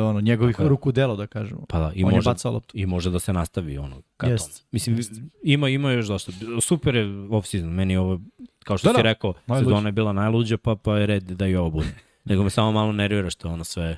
ono, 0.09 0.20
njegovih 0.20 0.54
Tako 0.57 0.62
je. 0.62 0.68
ruku 0.68 0.92
delo, 0.92 1.16
da 1.16 1.26
kažemo. 1.26 1.64
pa 1.68 1.78
da, 1.78 1.92
i 1.94 2.04
On 2.04 2.11
može, 2.14 2.31
loptu. 2.44 2.78
i 2.78 2.87
može 2.87 3.11
da 3.11 3.18
se 3.18 3.33
nastavi 3.33 3.78
ono 3.78 4.02
ka 4.16 4.26
Jest. 4.26 4.59
tome. 4.61 4.68
Mislim, 4.72 4.98
ima, 5.42 5.68
ima 5.68 5.92
još 5.92 6.07
dosta. 6.07 6.33
Super 6.61 6.94
je 6.94 7.04
off-season, 7.07 7.68
meni 7.70 7.96
ovo, 7.96 8.20
kao 8.64 8.78
što 8.78 8.88
Da, 8.88 8.92
si 8.92 8.98
da. 8.98 9.02
rekao, 9.02 9.35
Najluđe. 9.46 9.70
sezona 9.70 9.88
je 9.88 9.92
bila 9.92 10.12
najluđa, 10.12 10.57
pa, 10.57 10.76
pa 10.76 10.98
je 10.98 11.07
red 11.07 11.22
da 11.22 11.46
i 11.46 11.57
ovo 11.57 11.70
bude. 11.70 11.88
Nego 12.24 12.44
me 12.44 12.50
samo 12.50 12.72
malo 12.72 12.92
nervira 12.92 13.31
što 13.31 13.48
ono 13.48 13.64
sve, 13.64 13.96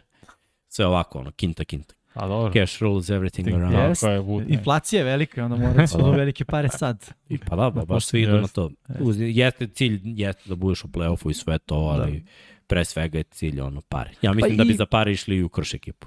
sve 0.68 0.86
ovako, 0.86 1.18
ono, 1.18 1.30
kinta, 1.30 1.64
kinta. 1.64 1.94
A 2.14 2.28
dobro. 2.28 2.52
Cash 2.52 2.82
rules 2.82 3.06
everything 3.06 3.44
Think- 3.44 3.56
around. 3.56 3.74
Yes. 3.76 4.08
Je, 4.08 4.20
Wood. 4.20 4.44
Inflacija 4.48 4.98
je 4.98 5.04
velika, 5.04 5.44
onda 5.44 5.56
mora 5.56 5.72
da 5.72 5.86
se 5.86 5.98
ono 5.98 6.10
velike 6.10 6.44
pare 6.44 6.68
sad. 6.68 7.08
I 7.28 7.38
pa 7.38 7.56
da, 7.56 7.70
ba, 7.70 7.84
baš 7.84 8.06
svi 8.06 8.22
idu 8.22 8.32
na 8.32 8.48
to. 8.48 8.70
Uz, 9.00 9.16
jeste 9.20 9.66
cilj, 9.66 10.00
jeste 10.04 10.42
da 10.48 10.54
budeš 10.54 10.84
u 10.84 10.88
play-offu 10.88 11.30
i 11.30 11.34
sve 11.34 11.58
to, 11.58 11.74
ali 11.74 12.24
pre 12.70 12.84
svega 12.84 13.18
je 13.18 13.24
cilj 13.24 13.60
ono 13.60 13.80
pare. 13.82 14.10
Ja 14.22 14.32
mislim 14.32 14.52
Pa 14.52 14.56
da 14.56 14.64
bi 14.64 14.72
i- 14.72 14.76
za 14.76 14.86
pare 14.86 15.12
išli 15.12 15.36
i 15.36 15.42
u 15.42 15.48
krš 15.48 15.74
ekipu. 15.74 16.06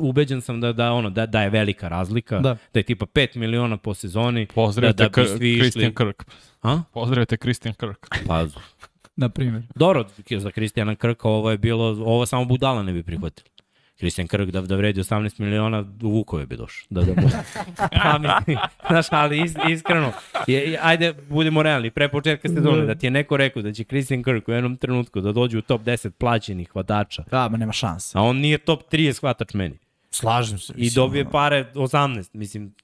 Ubeđen 0.00 0.40
sam 0.40 0.60
da, 0.60 0.72
da, 0.72 0.92
ono, 0.92 1.10
da, 1.10 1.26
da 1.26 1.42
je 1.42 1.50
velika 1.50 1.88
razlika, 1.88 2.38
Da. 2.38 2.56
da 2.74 2.80
je 2.80 2.84
tipa 2.84 3.06
5 3.06 3.36
miliona 3.36 3.76
po 3.76 3.94
sezoni, 3.94 4.46
Pozdravite 4.46 4.96
da, 4.96 5.08
da 5.08 5.08
bi 5.12 5.22
Kr- 5.22 5.36
svi 5.36 5.56
Christian 5.56 5.82
išli... 5.84 5.94
Kirk. 5.96 6.24
A? 6.62 6.82
Pozdravite 6.92 7.36
Christian 7.36 7.74
Kirk. 7.74 8.06
Pa, 8.26 8.46
Na 9.16 9.28
primjer. 9.28 9.62
dobro, 9.74 10.04
za 10.30 10.50
Kristijana 10.50 10.96
Krka 10.96 11.28
ovo 11.28 11.50
je 11.50 11.58
bilo, 11.58 11.84
ovo 11.84 12.26
samo 12.26 12.44
budala 12.44 12.82
ne 12.82 12.92
bi 12.92 13.02
prihvatili. 13.02 13.48
Christian 13.98 14.28
Kirk 14.28 14.50
da, 14.50 14.60
da 14.60 14.76
vredi 14.76 15.00
18 15.00 15.40
miliona, 15.40 15.84
u 16.02 16.10
Vukove 16.10 16.46
bi 16.46 16.56
došao. 16.56 16.86
Da, 16.90 17.02
da, 17.02 17.14
pa, 17.92 18.18
mislim, 18.22 18.58
znaš, 18.88 19.06
ali 19.10 19.42
is, 19.42 19.54
iskreno, 19.70 20.12
je, 20.46 20.78
ajde, 20.82 21.14
budemo 21.28 21.62
realni, 21.62 21.90
pre 21.90 22.08
početka 22.08 22.48
sezone, 22.48 22.86
da 22.86 22.94
ti 22.94 23.06
je 23.06 23.10
neko 23.10 23.36
rekao 23.36 23.62
da 23.62 23.72
će 23.72 23.84
Christian 23.84 24.22
Kirk 24.22 24.48
u 24.48 24.52
jednom 24.52 24.76
trenutku 24.76 25.20
da 25.20 25.32
dođe 25.32 25.58
u 25.58 25.62
top 25.62 25.82
10 25.82 26.10
plaćenih 26.10 26.68
hvatača, 26.70 27.24
Da, 27.30 27.48
ma 27.48 27.56
nema 27.56 27.72
šanse. 27.72 28.18
a 28.18 28.22
on 28.22 28.36
nije 28.36 28.58
top 28.58 28.92
30 28.92 29.20
hvatač 29.20 29.54
meni. 29.54 29.78
Slažem 30.10 30.58
se. 30.58 30.72
I 30.76 30.90
dobije 30.90 31.30
pare 31.30 31.64
18, 31.74 32.28
mislim, 32.32 32.74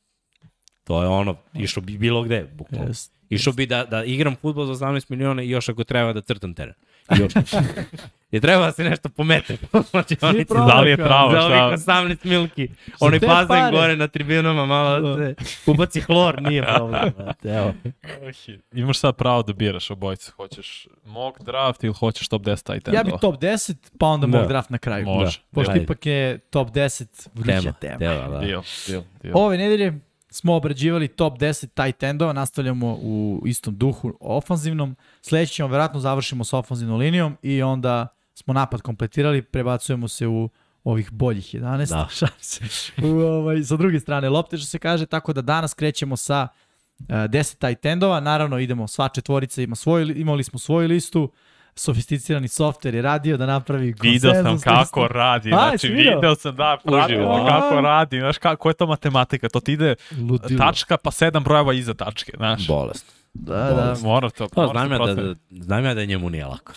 To 0.84 1.02
je 1.02 1.08
ono, 1.08 1.36
išao 1.54 1.82
bi 1.82 1.98
bilo 1.98 2.22
gde, 2.22 2.44
bukvalno. 2.54 2.86
Jest. 2.88 3.12
Išao 3.28 3.52
bi 3.52 3.66
da, 3.66 3.84
da 3.84 4.04
igram 4.04 4.36
futbol 4.36 4.66
za 4.66 4.86
18 4.86 5.04
miliona 5.10 5.42
i 5.42 5.50
još 5.50 5.68
ako 5.68 5.84
treba 5.84 6.12
da 6.12 6.20
crtam 6.20 6.54
teren. 6.54 6.74
I 7.10 7.20
još. 7.20 7.32
I 8.30 8.40
treba 8.40 8.64
da 8.64 8.72
se 8.72 8.84
nešto 8.84 9.08
pomete. 9.08 9.56
znači, 9.90 10.16
oni 10.22 10.44
probaj, 10.44 10.68
Da 10.68 10.80
li 10.80 10.90
je 10.90 10.96
pravo, 10.96 11.30
za 11.30 11.40
šta? 11.40 11.64
ovih 11.64 11.78
18 11.78 12.24
milki. 12.24 12.68
Onaj 13.00 13.18
bazen 13.20 13.48
pare. 13.48 13.70
gore 13.72 13.96
na 13.96 14.08
tribinama, 14.08 14.66
malo 14.66 15.00
da 15.00 15.16
se 15.16 15.34
ubaci 15.66 16.00
hlor, 16.00 16.42
nije 16.42 16.62
problem. 16.64 17.12
Evo. 17.44 17.74
Imaš 18.72 18.98
sad 18.98 19.16
pravo 19.16 19.42
da 19.42 19.52
biraš 19.52 19.90
obojice. 19.90 20.32
Hoćeš 20.32 20.88
mock 21.04 21.42
draft 21.42 21.84
ili 21.84 21.94
hoćeš 21.94 22.28
top 22.28 22.42
10 22.42 22.46
tight 22.56 22.88
endova? 22.88 22.98
Ja 22.98 23.04
bi 23.04 23.12
top 23.20 23.36
10, 23.36 23.74
pa 23.98 24.06
onda 24.06 24.26
Da. 24.26 24.38
mog 24.38 24.48
draft 24.48 24.70
na 24.70 24.78
kraju. 24.78 25.04
Može. 25.06 25.38
Da. 25.38 25.44
Pošto 25.54 25.76
ipak 25.76 26.06
je 26.06 26.38
top 26.38 26.68
10 26.68 27.28
vruća 27.34 27.60
Tema, 27.60 27.72
tema. 27.72 27.98
tema, 27.98 28.28
da. 28.28 28.38
Deal, 28.38 28.62
deal, 28.88 29.02
deal. 29.22 29.38
Ove 29.38 29.58
nedelje 29.58 30.00
smo 30.34 30.54
obrađivali 30.54 31.08
top 31.08 31.38
10 31.38 31.84
tight 31.84 32.02
endova, 32.02 32.32
nastavljamo 32.32 32.98
u 33.02 33.42
istom 33.46 33.76
duhu 33.76 34.12
ofanzivnom. 34.20 34.96
Sledeći 35.22 35.52
ćemo 35.54 35.68
verovatno 35.68 36.00
završimo 36.00 36.44
sa 36.44 36.58
ofanzivnom 36.58 36.98
linijom 36.98 37.36
i 37.42 37.62
onda 37.62 38.08
smo 38.34 38.54
napad 38.54 38.82
kompletirali, 38.82 39.42
prebacujemo 39.42 40.08
se 40.08 40.26
u 40.26 40.48
ovih 40.84 41.12
boljih 41.12 41.54
11. 41.54 41.88
Da. 41.88 42.08
Se. 42.40 42.64
U, 43.02 43.08
ovaj, 43.08 43.62
sa 43.62 43.76
druge 43.76 44.00
strane 44.00 44.28
lopte, 44.28 44.58
što 44.58 44.66
se 44.66 44.78
kaže, 44.78 45.06
tako 45.06 45.32
da 45.32 45.42
danas 45.42 45.74
krećemo 45.74 46.16
sa 46.16 46.48
uh, 46.98 47.06
10 47.06 47.68
tight 47.68 47.86
endova. 47.86 48.20
Naravno, 48.20 48.58
idemo, 48.58 48.88
sva 48.88 49.08
četvorica 49.08 49.62
ima 49.62 49.76
svoj, 49.76 50.12
imali 50.16 50.44
smo 50.44 50.58
svoju 50.58 50.88
listu, 50.88 51.32
sofisticirani 51.76 52.48
softver 52.48 52.94
je 52.94 53.02
radio 53.02 53.36
da 53.36 53.46
napravi 53.46 53.94
Video 54.02 54.34
sam 54.34 54.44
konsenzus 54.44 54.64
kako 54.64 55.00
listu. 55.02 55.12
radi, 55.14 55.48
A, 55.48 55.56
znači 55.56 55.72
jesi 55.74 55.88
video? 55.88 56.14
video 56.14 56.34
sam 56.34 56.56
da, 56.56 56.78
pratio 56.84 57.22
sam 57.24 57.46
a? 57.46 57.48
kako 57.48 57.80
radi, 57.80 58.18
znaš 58.20 58.38
kako 58.38 58.68
je 58.68 58.74
to 58.74 58.86
matematika, 58.86 59.48
to 59.48 59.60
ti 59.60 59.72
ide 59.72 59.94
Ludilo. 60.20 60.58
tačka 60.58 60.96
pa 60.96 61.10
sedam 61.10 61.44
brojeva 61.44 61.74
iza 61.74 61.94
tačke, 61.94 62.32
znaš. 62.36 62.66
Bolest. 62.66 63.14
Da, 63.34 63.54
da. 63.54 63.94
Mora 64.02 64.30
to, 64.30 64.48
Pa, 64.48 64.62
mora 64.62 64.72
znam, 64.78 64.92
ja 64.92 64.98
da, 64.98 65.14
da, 65.14 65.34
znam 65.50 65.84
ja 65.84 65.94
da 65.94 66.04
njemu 66.04 66.30
nije 66.30 66.46
lako. 66.46 66.72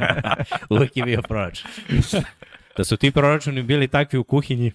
Uvijek 0.70 0.96
je 0.96 1.04
bio 1.04 1.22
proračun. 1.22 1.70
Da 2.76 2.84
su 2.84 2.96
ti 2.96 3.10
proračuni 3.10 3.62
bili 3.62 3.88
takvi 3.88 4.18
u 4.18 4.24
kuhinji, 4.24 4.72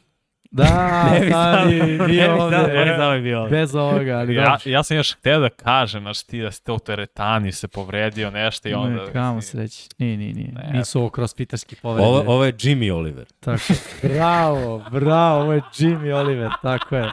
Da, 0.55 1.03
ne 1.13 1.19
bi 1.19 1.25
da, 1.25 1.31
znao, 1.31 1.65
nije, 1.65 1.83
ne 1.83 2.07
nije 2.07 2.27
bi 2.27 2.35
znao, 2.35 2.45
ovde. 2.45 2.57
ne 2.75 2.85
bi 2.85 2.91
znao 2.95 3.13
je 3.13 3.21
bio 3.21 3.41
ovde. 3.41 3.55
Bez 3.57 3.75
ovoga, 3.75 4.17
ali 4.17 4.35
Ja, 4.35 4.43
dobro. 4.43 4.71
ja 4.71 4.83
sam 4.83 4.97
još 4.97 5.13
hteo 5.13 5.39
da 5.39 5.49
kažem, 5.49 6.01
znaš 6.01 6.23
ti 6.23 6.41
da 6.41 6.51
ste 6.51 6.71
u 6.71 6.79
teretani 6.79 7.51
se 7.51 7.67
povredio 7.67 8.31
nešto 8.31 8.69
i 8.69 8.73
onda... 8.73 9.05
Ne, 9.05 9.11
kamo 9.13 9.41
sreći. 9.41 9.89
Nije, 9.97 10.17
nije, 10.17 10.33
nije. 10.33 10.51
Ne. 10.51 10.71
Nisu 10.73 10.99
ovo 10.99 11.09
crossfiterski 11.09 11.75
povrede. 11.75 12.07
Ovo, 12.07 12.23
ovo 12.27 12.45
je 12.45 12.53
Jimmy 12.53 12.93
Oliver. 12.93 13.25
Tako. 13.39 13.63
Bravo, 14.03 14.85
bravo, 14.91 15.41
ovo 15.41 15.53
je 15.53 15.61
Jimmy 15.73 16.13
Oliver, 16.13 16.51
tako 16.61 16.95
je. 16.95 17.11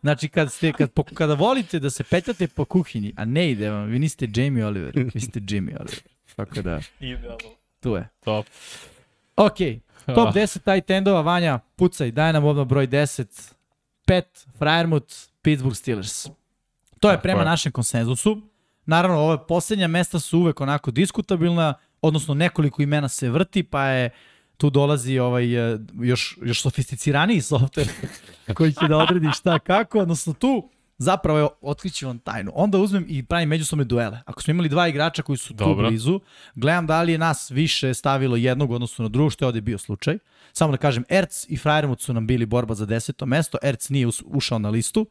Znači, 0.00 0.28
kad 0.28 0.52
ste, 0.52 0.72
kad, 0.72 0.90
po, 0.90 1.02
kada 1.04 1.34
volite 1.34 1.78
da 1.78 1.90
se 1.90 2.04
petate 2.04 2.48
po 2.48 2.64
kuhinji, 2.64 3.12
a 3.16 3.24
ne 3.24 3.50
ide 3.50 3.70
vam, 3.70 3.84
vi 3.86 3.98
niste 3.98 4.28
Jamie 4.34 4.66
Oliver, 4.66 4.92
vi 5.14 5.20
ste 5.20 5.40
Jimmy 5.40 5.76
Oliver. 5.80 6.00
Tako 6.36 6.62
da, 6.62 6.80
Idealno. 7.00 7.36
tu 7.80 7.94
je. 7.94 8.08
Top. 8.24 8.46
Ok, 9.36 9.56
top 10.06 10.34
10 10.34 10.74
tight 10.74 10.90
endova, 10.90 11.20
Vanja, 11.20 11.58
pucaj, 11.76 12.10
daj 12.10 12.32
nam 12.32 12.44
ovno 12.44 12.64
broj 12.64 12.88
10. 12.88 13.52
Pet, 14.06 14.46
Friermuth, 14.58 15.14
Pittsburgh 15.42 15.76
Steelers. 15.76 16.26
To 17.00 17.10
je 17.10 17.20
prema 17.20 17.44
našem 17.44 17.72
konsenzusu. 17.72 18.42
Naravno, 18.86 19.18
ove 19.18 19.46
posljednja 19.46 19.86
mesta 19.86 20.20
su 20.20 20.38
uvek 20.38 20.60
onako 20.60 20.90
diskutabilna, 20.90 21.74
odnosno 22.00 22.34
nekoliko 22.34 22.82
imena 22.82 23.08
se 23.08 23.30
vrti, 23.30 23.62
pa 23.62 23.84
je 23.84 24.10
tu 24.56 24.70
dolazi 24.70 25.18
ovaj 25.18 25.72
eh, 25.72 25.78
još, 26.00 26.38
još 26.42 26.62
sofisticiraniji 26.62 27.40
softver 27.40 27.88
koji 28.56 28.72
će 28.72 28.88
da 28.88 28.96
odredi 28.96 29.28
šta 29.34 29.58
kako, 29.58 29.98
odnosno 29.98 30.32
tu 30.32 30.70
zapravo 31.02 31.38
je 31.38 31.46
otkriću 31.60 32.06
vam 32.06 32.18
tajnu. 32.18 32.52
Onda 32.54 32.78
uzmem 32.78 33.06
i 33.08 33.22
pravim 33.22 33.48
međusobne 33.48 33.84
duele. 33.84 34.18
Ako 34.26 34.42
smo 34.42 34.50
imali 34.50 34.68
dva 34.68 34.88
igrača 34.88 35.22
koji 35.22 35.36
su 35.36 35.48
tu 35.48 35.64
Dobro. 35.64 35.88
blizu, 35.88 36.20
gledam 36.54 36.86
da 36.86 37.02
li 37.02 37.12
je 37.12 37.18
nas 37.18 37.50
više 37.50 37.94
stavilo 37.94 38.36
jednog 38.36 38.70
u 38.70 38.74
odnosu 38.74 39.02
na 39.02 39.08
drugog, 39.08 39.32
što 39.32 39.44
je 39.44 39.46
ovde 39.46 39.60
bio 39.60 39.78
slučaj. 39.78 40.18
Samo 40.52 40.72
da 40.72 40.76
kažem, 40.76 41.04
Erc 41.08 41.46
i 41.48 41.56
Frajermut 41.56 42.00
su 42.00 42.12
nam 42.12 42.26
bili 42.26 42.46
borba 42.46 42.74
za 42.74 42.86
deseto 42.86 43.26
mesto, 43.26 43.58
Erc 43.62 43.88
nije 43.88 44.08
ušao 44.24 44.58
na 44.58 44.70
listu, 44.70 45.06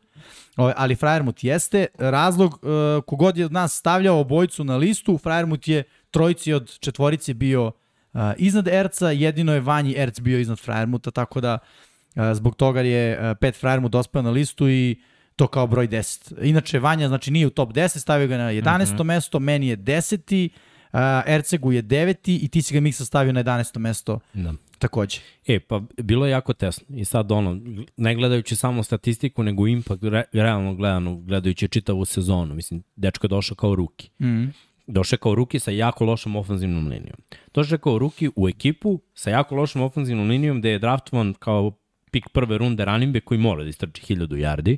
ali 0.55 0.95
Frajermut 0.95 1.43
jeste. 1.43 1.85
Razlog, 1.97 2.53
uh, 2.53 3.03
kogod 3.07 3.37
je 3.37 3.45
od 3.45 3.51
nas 3.51 3.77
stavljao 3.77 4.19
obojicu 4.19 4.63
na 4.63 4.77
listu, 4.77 5.17
Frajermut 5.17 5.67
je 5.67 5.83
trojici 6.11 6.53
od 6.53 6.79
četvorice 6.79 7.33
bio 7.33 7.65
uh, 7.67 8.21
iznad 8.37 8.67
Erca, 8.67 9.11
jedino 9.11 9.53
je 9.53 9.59
Vanji 9.59 9.95
Erc 9.97 10.19
bio 10.19 10.39
iznad 10.39 10.59
Frajermuta, 10.59 11.11
tako 11.11 11.41
da 11.41 11.57
uh, 11.57 12.23
zbog 12.33 12.55
toga 12.55 12.81
je 12.81 13.35
Pet 13.41 13.55
Frajermut 13.55 13.91
dospeo 13.91 14.21
na 14.21 14.29
listu 14.29 14.69
i 14.69 15.01
to 15.41 15.47
kao 15.47 15.67
broj 15.67 15.87
10. 15.87 16.33
Inače, 16.41 16.79
Vanja 16.79 17.07
znači 17.07 17.31
nije 17.31 17.47
u 17.47 17.49
top 17.49 17.73
10, 17.73 17.99
stavio 17.99 18.27
ga 18.27 18.37
na 18.37 18.51
11. 18.51 18.61
Mm 18.61 18.97
-hmm. 18.97 19.03
mesto, 19.03 19.39
meni 19.39 19.67
je 19.67 19.77
10. 19.77 20.49
Uh, 20.93 20.99
Ercegu 21.25 21.71
je 21.71 21.83
9. 21.83 22.39
i 22.43 22.47
ti 22.47 22.61
si 22.61 22.73
ga 22.73 22.79
Miksa 22.79 23.05
stavio 23.05 23.33
na 23.33 23.43
11. 23.43 23.77
mesto 23.79 24.19
Da. 24.33 24.53
takođe. 24.79 25.19
E, 25.47 25.59
pa 25.59 25.81
bilo 25.97 26.25
je 26.25 26.31
jako 26.31 26.53
tesno. 26.53 26.97
I 26.97 27.05
sad 27.05 27.31
ono, 27.31 27.59
ne 27.97 28.15
gledajući 28.15 28.55
samo 28.55 28.83
statistiku, 28.83 29.43
nego 29.43 29.67
impact, 29.67 30.03
re, 30.03 30.23
realno 30.33 30.75
gledano, 30.75 31.15
gledajući 31.15 31.67
čitavu 31.67 32.05
sezonu. 32.05 32.55
Mislim, 32.55 32.83
dečko 32.95 33.25
je 33.25 33.29
došao 33.29 33.55
kao 33.55 33.75
ruki. 33.75 34.09
Mm 34.19 34.25
-hmm. 34.25 34.51
Došao 34.87 35.15
je 35.15 35.19
kao 35.19 35.35
ruki 35.35 35.59
sa 35.59 35.71
jako 35.71 36.05
lošom 36.05 36.35
ofanzivnom 36.35 36.87
linijom. 36.87 37.17
Došao 37.53 37.75
je 37.75 37.79
kao 37.79 37.97
ruki 37.97 38.29
u 38.35 38.49
ekipu 38.49 38.99
sa 39.13 39.29
jako 39.29 39.55
lošom 39.55 39.81
ofanzivnom 39.81 40.29
linijom 40.29 40.59
gde 40.59 40.69
je 40.69 40.79
draftovan 40.79 41.33
kao 41.33 41.71
pik 42.11 42.29
prve 42.29 42.57
runde 42.57 42.85
running 42.85 43.13
back 43.13 43.25
koji 43.25 43.37
mora 43.37 43.63
da 43.63 43.69
istrči 43.69 44.15
1000 44.15 44.27
yardi 44.27 44.77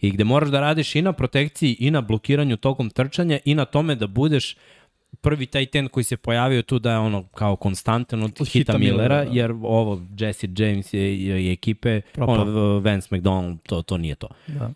i 0.00 0.10
gde 0.10 0.24
moraš 0.24 0.50
da 0.50 0.60
radiš 0.60 0.94
i 0.94 1.02
na 1.02 1.12
protekciji 1.12 1.76
i 1.78 1.90
na 1.90 2.00
blokiranju 2.00 2.56
tokom 2.56 2.90
trčanja 2.90 3.38
i 3.44 3.54
na 3.54 3.64
tome 3.64 3.94
da 3.94 4.06
budeš 4.06 4.56
prvi 5.20 5.46
taj 5.46 5.66
ten 5.66 5.88
koji 5.88 6.04
se 6.04 6.16
pojavio 6.16 6.62
tu 6.62 6.78
da 6.78 6.90
je 6.92 6.98
ono 6.98 7.22
kao 7.22 7.56
konstantan 7.56 8.22
od 8.22 8.30
Hita, 8.38 8.44
Hita 8.44 8.78
Millera, 8.78 9.24
da. 9.24 9.30
jer 9.32 9.50
ovo 9.62 10.02
Jesse 10.18 10.48
James 10.56 10.94
je, 10.94 11.26
je, 11.26 11.46
je 11.46 11.52
ekipe, 11.52 12.00
Propao. 12.12 12.34
ono, 12.34 12.80
Vance 12.80 13.16
McDonald, 13.16 13.58
to, 13.62 13.82
to 13.82 13.96
nije 13.96 14.14
to. 14.14 14.28
Da. 14.46 14.70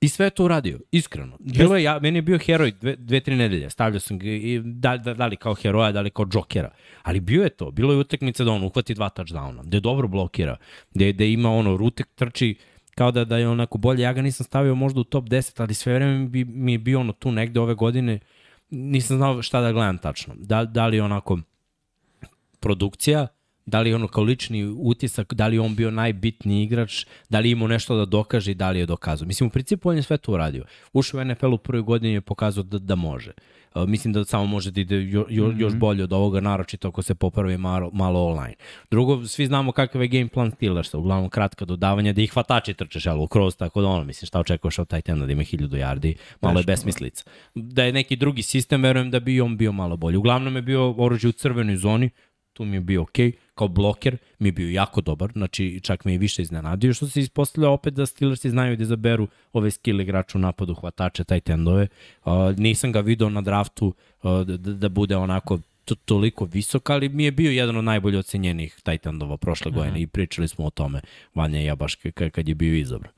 I 0.00 0.08
sve 0.08 0.26
je 0.26 0.30
to 0.30 0.44
uradio, 0.44 0.80
iskreno. 0.92 1.36
Bilo 1.38 1.76
je, 1.76 1.82
ja, 1.82 1.98
meni 2.02 2.18
je 2.18 2.22
bio 2.22 2.38
heroj 2.38 2.72
dve, 2.80 2.96
dve 2.96 3.20
tri 3.20 3.36
nedelje. 3.36 3.70
Stavljao 3.70 4.00
sam 4.00 4.18
ga, 4.18 4.26
i 4.26 4.60
da, 4.64 4.96
da, 4.96 5.14
da 5.14 5.26
li 5.26 5.36
kao 5.36 5.54
heroja, 5.54 5.92
da 5.92 6.00
li 6.00 6.10
kao 6.10 6.26
džokera. 6.26 6.70
Ali 7.02 7.20
bio 7.20 7.42
je 7.42 7.50
to. 7.50 7.70
Bilo 7.70 7.92
je 7.92 7.98
utakmica 7.98 8.44
da 8.44 8.52
on 8.52 8.64
uhvati 8.64 8.94
dva 8.94 9.10
touchdowna, 9.16 9.62
gde 9.64 9.80
dobro 9.80 10.08
blokira, 10.08 10.56
gde, 10.94 11.12
gde 11.12 11.32
ima 11.32 11.50
ono, 11.50 11.76
rute 11.76 12.04
trči 12.14 12.54
kao 12.98 13.10
da, 13.10 13.24
da 13.24 13.36
je 13.38 13.48
onako 13.48 13.78
bolje. 13.78 14.02
Ja 14.02 14.12
ga 14.12 14.22
nisam 14.22 14.44
stavio 14.44 14.74
možda 14.74 15.00
u 15.00 15.04
top 15.04 15.24
10, 15.24 15.62
ali 15.62 15.74
sve 15.74 15.94
vreme 15.94 16.26
bi, 16.26 16.44
mi 16.44 16.72
je 16.72 16.78
bio 16.78 17.00
ono 17.00 17.12
tu 17.12 17.32
negde 17.32 17.60
ove 17.60 17.74
godine. 17.74 18.18
Nisam 18.70 19.16
znao 19.16 19.42
šta 19.42 19.60
da 19.60 19.72
gledam 19.72 19.98
tačno. 19.98 20.34
Da, 20.38 20.64
da 20.64 20.86
li 20.86 21.00
onako 21.00 21.38
produkcija, 22.60 23.26
da 23.68 23.80
li 23.80 23.90
je 23.90 23.94
ono 23.94 24.08
kao 24.08 24.24
lični 24.24 24.64
utisak, 24.64 25.34
da 25.34 25.46
li 25.46 25.58
on 25.58 25.74
bio 25.74 25.90
najbitniji 25.90 26.62
igrač, 26.62 27.06
da 27.28 27.38
li 27.38 27.50
imao 27.50 27.68
nešto 27.68 27.96
da 27.96 28.04
dokaže 28.04 28.50
i 28.50 28.54
da 28.54 28.70
li 28.70 28.78
je 28.78 28.86
dokazao. 28.86 29.26
Mislim, 29.26 29.46
u 29.46 29.50
principu 29.50 29.88
on 29.88 29.96
je 29.96 30.02
sve 30.02 30.16
to 30.16 30.32
uradio. 30.32 30.64
Ušao 30.92 31.20
u 31.20 31.24
NFL 31.24 31.54
u 31.54 31.58
prvoj 31.58 31.82
godini 31.82 32.14
je 32.14 32.20
pokazao 32.20 32.64
da, 32.64 32.78
da 32.78 32.94
može. 32.94 33.32
Uh, 33.74 33.88
mislim 33.88 34.12
da 34.12 34.24
samo 34.24 34.46
može 34.46 34.70
da 34.70 34.80
ide 34.80 34.96
jo, 34.96 35.26
jo, 35.28 35.46
mm 35.46 35.50
-hmm. 35.50 35.60
još 35.60 35.74
bolje 35.74 36.04
od 36.04 36.12
ovoga, 36.12 36.40
naročito 36.40 36.88
ako 36.88 37.02
se 37.02 37.14
popravi 37.14 37.58
malo, 37.58 37.90
malo 37.92 38.24
online. 38.24 38.54
Drugo, 38.90 39.26
svi 39.26 39.46
znamo 39.46 39.72
kakav 39.72 40.02
je 40.02 40.08
game 40.08 40.28
plan 40.28 40.50
Steelersa, 40.50 40.98
uglavnom 40.98 41.30
kratka 41.30 41.64
dodavanja, 41.64 42.12
da 42.12 42.22
ih 42.22 42.32
hvatači 42.32 42.74
trčeš, 42.74 43.06
ali 43.06 43.20
u 43.20 43.28
cross, 43.32 43.56
tako 43.56 43.80
da 43.80 43.88
ono, 43.88 44.04
mislim, 44.04 44.26
šta 44.26 44.40
očekuješ 44.40 44.78
od 44.78 44.88
taj 44.88 45.00
tenda 45.00 45.26
da 45.26 45.32
ima 45.32 45.42
1000 45.42 45.68
yardi, 45.68 46.14
malo 46.40 46.60
je 46.60 46.64
besmislica. 46.64 47.24
Da 47.54 47.84
je 47.84 47.92
neki 47.92 48.16
drugi 48.16 48.42
sistem, 48.42 48.82
verujem 48.82 49.10
da 49.10 49.20
bi 49.20 49.40
on 49.40 49.56
bio 49.56 49.72
malo 49.72 49.96
bolji. 49.96 50.16
Uglavnom 50.16 50.56
je 50.56 50.62
bio 50.62 50.90
oružje 50.92 51.28
u 51.28 51.32
crvenoj 51.32 51.76
zoni, 51.76 52.10
tu 52.52 52.64
mi 52.64 52.76
je 52.76 52.80
bio 52.80 53.02
okej, 53.02 53.30
okay. 53.30 53.47
Kao 53.58 53.68
bloker 53.68 54.16
mi 54.38 54.48
je 54.48 54.52
bio 54.52 54.70
jako 54.70 55.00
dobar, 55.00 55.32
znači 55.32 55.80
čak 55.82 56.04
me 56.04 56.14
i 56.14 56.18
više 56.18 56.42
iznenadio, 56.42 56.94
što 56.94 57.08
se 57.08 57.20
ispostavlja 57.20 57.70
opet 57.70 57.94
da 57.94 58.06
Steelersi 58.06 58.50
znaju 58.50 58.76
da 58.76 58.82
izaberu 58.82 59.28
ove 59.52 59.70
skill 59.70 60.00
igrača 60.00 60.38
u 60.38 60.40
napadu, 60.40 60.74
hvatače, 60.74 61.24
taj 61.24 61.40
tendove. 61.40 61.88
Uh, 62.24 62.32
nisam 62.56 62.92
ga 62.92 63.00
video 63.00 63.28
na 63.28 63.40
draftu 63.40 63.86
uh, 64.22 64.42
da, 64.46 64.56
da 64.56 64.88
bude 64.88 65.16
onako 65.16 65.58
to, 65.84 65.94
toliko 65.94 66.44
visok, 66.44 66.90
ali 66.90 67.08
mi 67.08 67.24
je 67.24 67.32
bio 67.32 67.50
jedan 67.50 67.76
od 67.76 67.84
najbolje 67.84 68.18
ocenjenih 68.18 68.80
Titandova 68.82 69.36
prošle 69.36 69.70
godine 69.70 70.00
i 70.00 70.06
pričali 70.06 70.48
smo 70.48 70.66
o 70.66 70.70
tome, 70.70 71.00
Vanja 71.34 71.60
i 71.60 71.64
ja 71.64 71.74
baš 71.74 71.96
kad 72.14 72.48
je 72.48 72.54
bio 72.54 72.74
izabran. 72.74 73.12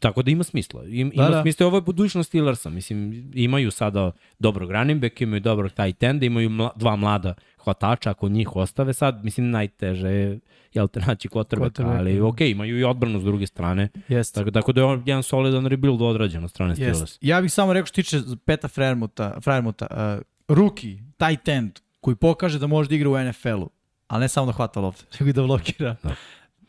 Tako 0.00 0.22
da 0.22 0.30
ima 0.30 0.44
smisla. 0.44 0.84
Im, 0.84 1.10
ima 1.14 1.24
Da, 1.24 1.30
da, 1.30 1.36
da. 1.36 1.42
smisla. 1.42 1.66
Ovo 1.66 1.76
je 1.76 1.80
budućnost 1.80 2.28
Steelersa. 2.28 2.70
Mislim, 2.70 3.30
imaju 3.34 3.70
sada 3.70 4.12
dobrog 4.38 4.70
running 4.70 5.00
back, 5.00 5.20
imaju 5.20 5.40
dobrog 5.40 5.72
tight 5.72 6.02
enda, 6.02 6.26
imaju 6.26 6.50
mla, 6.50 6.70
dva 6.76 6.96
mlada 6.96 7.34
hvatača, 7.64 8.10
ako 8.10 8.28
njih 8.28 8.56
ostave 8.56 8.92
sad, 8.92 9.24
mislim, 9.24 9.50
najteže 9.50 10.08
je 10.08 10.40
jel 10.72 10.88
te 10.88 11.00
naći 11.00 11.28
Quarterback, 11.28 11.98
ali 11.98 12.16
da. 12.16 12.24
ok, 12.24 12.40
imaju 12.40 12.78
i 12.78 12.84
odbranu 12.84 13.20
s 13.20 13.24
druge 13.24 13.46
strane. 13.46 13.88
Jeste. 14.08 14.40
Tako, 14.40 14.50
tako 14.50 14.72
da 14.72 14.80
je 14.80 14.84
on 14.84 15.02
jedan 15.06 15.22
solidan 15.22 15.66
rebuild 15.66 16.02
odrađen 16.02 16.44
od 16.44 16.50
strane 16.50 16.74
Steelers. 16.74 17.00
Jest. 17.00 17.18
Ja 17.20 17.40
bih 17.40 17.52
samo 17.52 17.72
rekao 17.72 17.86
što 17.86 17.94
tiče 17.94 18.20
Peta 18.44 18.68
Frermuta, 18.68 19.40
Frermuta 19.40 19.86
uh, 19.90 20.56
rookie, 20.56 20.98
tight 21.18 21.48
end, 21.48 21.72
koji 22.00 22.16
pokaže 22.16 22.58
da 22.58 22.66
može 22.66 22.88
da 22.88 22.94
igra 22.94 23.10
u 23.10 23.24
NFL-u, 23.24 23.70
ali 24.06 24.20
ne 24.20 24.28
samo 24.28 24.46
da 24.46 24.52
hvata 24.52 24.80
lopte, 24.80 25.04
nego 25.20 25.30
i 25.30 25.32
da 25.32 25.42
blokira. 25.42 25.96
Da. 26.02 26.14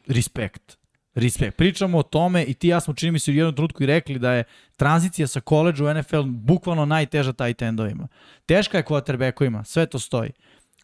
Respekt. 0.07 0.80
Respekt. 1.16 1.57
Pričamo 1.57 1.97
o 1.97 2.03
tome 2.03 2.43
i 2.43 2.53
ti 2.53 2.68
ja 2.68 2.80
smo 2.80 2.93
čini 2.93 3.12
mi 3.12 3.20
se 3.20 3.32
u 3.32 3.34
jednom 3.34 3.55
trenutku 3.55 3.84
i 3.84 3.86
rekli 3.86 4.20
da 4.20 4.34
je 4.34 4.43
tranzicija 4.76 5.28
sa 5.28 5.41
koleđa 5.41 5.86
u 5.86 5.93
NFL 5.93 6.22
bukvalno 6.24 6.86
najteža 6.86 7.34
tight 7.34 7.62
endovima. 7.62 8.07
Teška 8.45 8.78
je 8.78 8.84
quarterbackovima, 8.84 9.64
sve 9.64 9.86
to 9.86 9.99
stoji. 9.99 10.32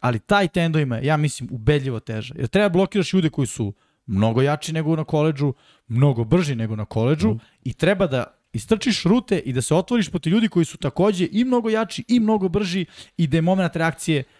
Ali 0.00 0.18
tight 0.18 0.56
endovima 0.56 0.96
je, 0.96 1.06
ja 1.06 1.16
mislim, 1.16 1.48
ubedljivo 1.52 2.00
teža. 2.00 2.34
Jer 2.38 2.48
treba 2.48 2.68
blokiraš 2.68 3.12
ljude 3.12 3.30
koji 3.30 3.46
su 3.46 3.72
mnogo 4.06 4.42
jači 4.42 4.72
nego 4.72 4.96
na 4.96 5.04
koleđu, 5.04 5.54
mnogo 5.88 6.24
brži 6.24 6.54
nego 6.54 6.76
na 6.76 6.84
koleđu 6.84 7.28
mm. 7.28 7.40
i 7.64 7.72
treba 7.72 8.06
da 8.06 8.24
istrčiš 8.52 9.02
rute 9.04 9.38
i 9.38 9.52
da 9.52 9.62
se 9.62 9.74
otvoriš 9.74 10.10
poti 10.10 10.30
ljudi 10.30 10.48
koji 10.48 10.64
su 10.64 10.78
takođe 10.78 11.28
i 11.32 11.44
mnogo 11.44 11.70
jači 11.70 12.04
i 12.08 12.20
mnogo 12.20 12.48
brži 12.48 12.86
i 13.16 13.26
da 13.26 13.36
je 13.36 13.42
moment 13.42 13.76
reakcije 13.76 14.20
uh, 14.20 14.37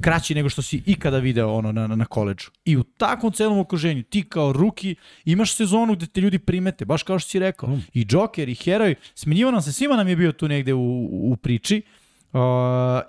kraći 0.00 0.34
nego 0.34 0.48
što 0.48 0.62
si 0.62 0.82
ikada 0.86 1.18
video 1.18 1.52
ono 1.52 1.72
na, 1.72 1.86
na, 1.86 1.96
na 1.96 2.04
koleđu. 2.04 2.50
I 2.64 2.76
u 2.76 2.82
takvom 2.82 3.32
celom 3.32 3.58
okruženju 3.58 4.02
ti 4.02 4.28
kao 4.28 4.52
ruki 4.52 4.94
imaš 5.24 5.54
sezonu 5.54 5.94
gde 5.94 6.06
te 6.06 6.20
ljudi 6.20 6.38
primete, 6.38 6.84
baš 6.84 7.02
kao 7.02 7.18
što 7.18 7.30
si 7.30 7.38
rekao. 7.38 7.68
Mm. 7.68 7.82
I 7.94 8.06
Joker 8.10 8.48
i 8.48 8.54
Heroj, 8.54 8.94
smenjivo 9.14 9.50
nam 9.50 9.62
se, 9.62 9.72
svima 9.72 9.96
nam 9.96 10.08
je 10.08 10.16
bio 10.16 10.32
tu 10.32 10.48
negde 10.48 10.74
u, 10.74 11.08
u 11.12 11.36
priči. 11.36 11.82
Uh, 12.32 12.40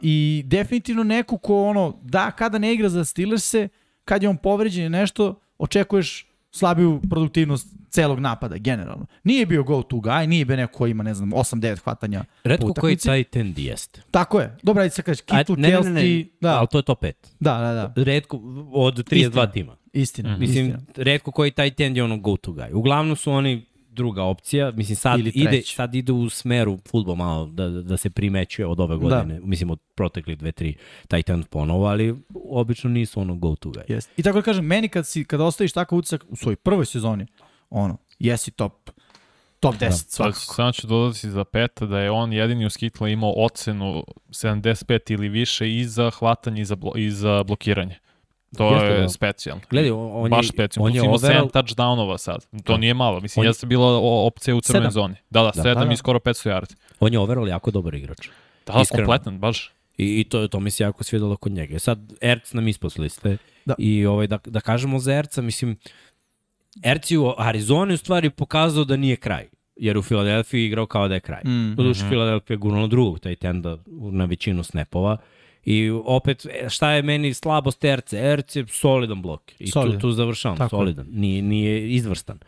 I 0.01 0.43
definitivno 0.45 1.03
neko 1.03 1.37
ko 1.37 1.63
ono, 1.63 1.99
da, 2.01 2.31
kada 2.31 2.57
ne 2.57 2.73
igra 2.73 2.89
za 2.89 3.05
Steelers-e, 3.05 3.67
kad 4.05 4.23
je 4.23 4.29
on 4.29 4.37
povređen 4.37 4.91
nešto, 4.91 5.39
očekuješ 5.57 6.30
slabiju 6.51 7.01
produktivnost 7.09 7.67
celog 7.89 8.19
napada, 8.19 8.57
generalno. 8.57 9.05
Nije 9.23 9.45
bio 9.45 9.63
go-to 9.63 9.95
guy, 9.95 10.25
nije 10.25 10.45
bio 10.45 10.55
neko 10.55 10.77
ko 10.77 10.87
ima, 10.87 11.03
ne 11.03 11.13
znam, 11.13 11.31
8-9 11.31 11.79
hvatanja 11.83 12.23
Redko 12.43 12.73
koji 12.73 12.95
tight 12.95 13.35
end 13.35 13.59
jeste. 13.59 14.01
Tako 14.11 14.39
je. 14.39 14.57
Dobro, 14.63 14.81
ajde 14.81 14.95
se 14.95 15.01
kažeš, 15.01 15.21
Kitu, 15.21 15.55
ne, 15.55 15.69
Kelsey, 15.69 15.83
ne, 15.83 15.91
ne, 15.91 16.03
ne, 16.03 16.25
da. 16.41 16.57
ali 16.59 16.67
to 16.71 16.77
je 16.77 16.83
top 16.83 17.03
5. 17.03 17.13
Da, 17.39 17.57
da, 17.57 17.73
da. 17.73 18.03
Redko, 18.03 18.37
od 18.71 18.97
32 18.97 19.15
istina. 19.15 19.51
tima. 19.51 19.75
Istina. 19.93 20.37
Mm. 20.37 20.39
Mislim, 20.39 20.65
istina. 20.65 20.83
redko 20.95 21.31
koji 21.31 21.51
tight 21.51 21.79
end 21.79 21.97
je 21.97 22.03
ono 22.03 22.17
go-to 22.17 22.51
guy. 22.51 22.73
Uglavnom 22.73 23.15
su 23.15 23.31
oni 23.31 23.65
druga 23.91 24.23
opcija. 24.23 24.71
Mislim, 24.71 24.95
sad 24.95 25.19
ide, 25.19 25.61
sad 25.61 25.95
ide 25.95 26.11
u 26.11 26.29
smeru 26.29 26.79
futbol 26.91 27.15
malo 27.15 27.45
da, 27.45 27.69
da 27.69 27.97
se 27.97 28.09
primećuje 28.09 28.65
od 28.67 28.79
ove 28.79 28.95
da. 28.95 28.99
godine. 28.99 29.39
Da. 29.39 29.45
Mislim, 29.45 29.69
od 29.69 29.79
protekli 29.95 30.35
dve, 30.35 30.51
tri 30.51 30.75
tight 31.07 31.29
end 31.29 31.45
ponovo, 31.47 31.85
ali 31.85 32.15
obično 32.49 32.89
nisu 32.89 33.19
ono 33.19 33.35
go 33.35 33.55
to 33.55 33.69
guy. 33.69 33.85
Yes. 33.87 34.07
I 34.17 34.23
tako 34.23 34.37
da 34.37 34.41
kažem, 34.41 34.65
meni 34.65 34.89
kad, 34.89 35.07
si, 35.07 35.23
kada 35.23 35.43
ostaviš 35.43 35.73
takav 35.73 35.97
utisak 35.97 36.25
u 36.29 36.35
svojoj 36.35 36.55
prvoj 36.55 36.85
sezoni, 36.85 37.25
ono, 37.69 37.97
jesi 38.19 38.51
top 38.51 38.91
top 39.61 39.75
10 39.75 39.79
da. 39.79 39.91
svakako. 39.91 40.39
Samo 40.39 40.71
ću 40.71 40.87
dodati 40.87 41.29
za 41.29 41.43
peta 41.43 41.85
da 41.85 41.99
je 41.99 42.11
on 42.11 42.33
jedini 42.33 42.65
u 42.65 42.69
Skitla 42.69 43.09
imao 43.09 43.33
ocenu 43.37 44.03
75 44.29 45.13
ili 45.13 45.29
više 45.29 45.77
i 45.77 45.85
za 45.85 46.09
hvatanje 46.09 46.61
i 46.61 46.65
za, 46.65 46.75
blo, 46.75 46.91
i 46.95 47.11
za 47.11 47.43
blokiranje. 47.43 47.99
To 48.57 48.73
Jeste, 48.73 48.87
je 48.87 49.01
da. 49.01 49.09
specijalno. 49.09 49.61
Gledaj, 49.69 49.91
on, 49.91 50.29
Baš 50.29 50.47
specijalno. 50.47 50.89
On 50.89 50.95
je 50.95 50.99
imao 50.99 51.15
overall... 51.15 51.47
7 51.47 51.51
touchdownova 51.51 52.17
sad. 52.17 52.45
To 52.63 52.73
da. 52.73 52.77
nije 52.77 52.93
malo. 52.93 53.19
Mislim, 53.19 53.41
on... 53.41 53.47
jeste 53.47 53.65
bila 53.65 53.99
opcija 54.01 54.55
u 54.55 54.61
crvenoj 54.61 54.91
zoni. 54.91 55.15
Da, 55.29 55.41
da, 55.41 55.51
7 55.55 55.63
da, 55.63 55.85
da. 55.85 55.93
i 55.93 55.97
skoro 55.97 56.19
500 56.19 56.49
yardi. 56.49 56.75
On 56.99 57.13
je 57.13 57.19
overall 57.19 57.47
jako 57.47 57.71
dobar 57.71 57.95
igrač. 57.95 58.29
Da, 58.67 58.73
da 58.73 58.83
kompletan, 58.95 59.39
baš. 59.39 59.71
I, 59.97 60.19
i 60.19 60.23
to, 60.23 60.47
to 60.47 60.59
mi 60.59 60.71
se 60.71 60.83
jako 60.83 61.03
svidalo 61.03 61.37
kod 61.37 61.51
njega. 61.51 61.79
Sad, 61.79 62.13
Erc 62.21 62.53
nam 62.53 62.67
ispod 62.67 62.93
liste. 62.97 63.37
Da. 63.65 63.73
I 63.77 64.05
ovaj, 64.05 64.27
da, 64.27 64.39
da 64.45 64.59
kažemo 64.59 64.99
za 64.99 65.13
Erca, 65.13 65.41
mislim, 65.41 65.77
Erc 66.83 67.11
u 67.11 67.33
Arizoni 67.37 67.93
u 67.93 67.97
stvari 67.97 68.29
pokazao 68.29 68.83
da 68.83 68.97
nije 68.97 69.15
kraj 69.15 69.47
jer 69.75 69.97
u 69.97 70.01
Filadelfiji 70.01 70.65
igrao 70.65 70.85
kao 70.85 71.07
da 71.07 71.13
je 71.13 71.19
kraj. 71.19 71.41
Mm. 71.45 71.75
Doduše, 71.75 72.03
mm 72.03 72.05
-hmm. 72.05 72.09
Filadelfija 72.09 72.53
je 72.55 72.57
gurnula 72.57 72.87
drugog 72.87 73.19
taj 73.19 73.35
tenda 73.35 73.77
na 74.11 74.25
većinu 74.25 74.63
snapova. 74.63 75.17
I 75.65 75.89
opet, 75.89 76.45
šta 76.69 76.91
je 76.91 77.01
meni 77.01 77.33
slabost 77.33 77.83
Erce? 77.83 78.17
Erce 78.17 78.59
je 78.59 78.65
solidan 78.67 79.21
blok. 79.21 79.41
I 79.59 79.67
solidan. 79.67 79.99
tu, 79.99 80.07
tu 80.07 80.11
završavam, 80.11 80.57
Tako. 80.57 80.69
solidan. 80.69 81.07
Nije, 81.09 81.41
nije 81.41 81.89
izvrstan. 81.89 82.39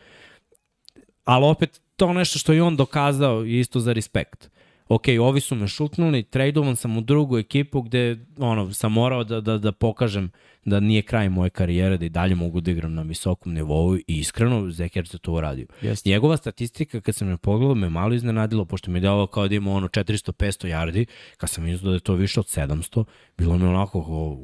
Ali 1.23 1.45
opet, 1.45 1.81
to 1.95 2.13
nešto 2.13 2.39
što 2.39 2.53
je 2.53 2.63
on 2.63 2.75
dokazao 2.75 3.43
je 3.43 3.59
isto 3.59 3.79
za 3.79 3.93
respekt. 3.93 4.49
Ok, 4.87 5.03
ovi 5.21 5.41
su 5.41 5.55
me 5.55 5.67
šutnuli, 5.67 6.23
tradovan 6.23 6.75
sam 6.75 6.97
u 6.97 7.01
drugu 7.01 7.37
ekipu 7.37 7.81
gde 7.81 8.17
ono, 8.37 8.73
sam 8.73 8.91
morao 8.91 9.23
da, 9.23 9.41
da, 9.41 9.57
da 9.57 9.71
pokažem 9.71 10.31
da 10.65 10.79
nije 10.79 11.01
kraj 11.01 11.29
moje 11.29 11.49
karijere, 11.49 11.97
da 11.97 12.05
i 12.05 12.09
dalje 12.09 12.35
mogu 12.35 12.61
da 12.61 12.71
igram 12.71 12.93
na 12.93 13.01
visokom 13.01 13.53
nivou 13.53 13.97
i 13.97 14.03
iskreno 14.07 14.71
Zeker 14.71 15.07
se 15.07 15.17
to 15.17 15.33
uradio. 15.33 15.65
Yes. 15.81 16.07
Njegova 16.07 16.37
statistika 16.37 17.01
kad 17.01 17.15
sam 17.15 17.29
je 17.29 17.37
pogledao 17.37 17.75
me 17.75 17.89
malo 17.89 18.13
iznenadilo, 18.13 18.65
pošto 18.65 18.91
mi 18.91 18.97
je 18.97 19.01
dalo 19.01 19.27
kao 19.27 19.47
da 19.47 19.55
ima 19.55 19.71
ono 19.71 19.87
400-500 19.87 20.67
yardi, 20.67 21.05
kad 21.37 21.49
sam 21.49 21.67
izgledao 21.67 21.91
da 21.91 21.95
je 21.95 21.99
to 21.99 22.13
više 22.13 22.39
od 22.39 22.45
700, 22.45 23.03
bilo 23.37 23.57
mi 23.57 23.65
onako 23.65 24.37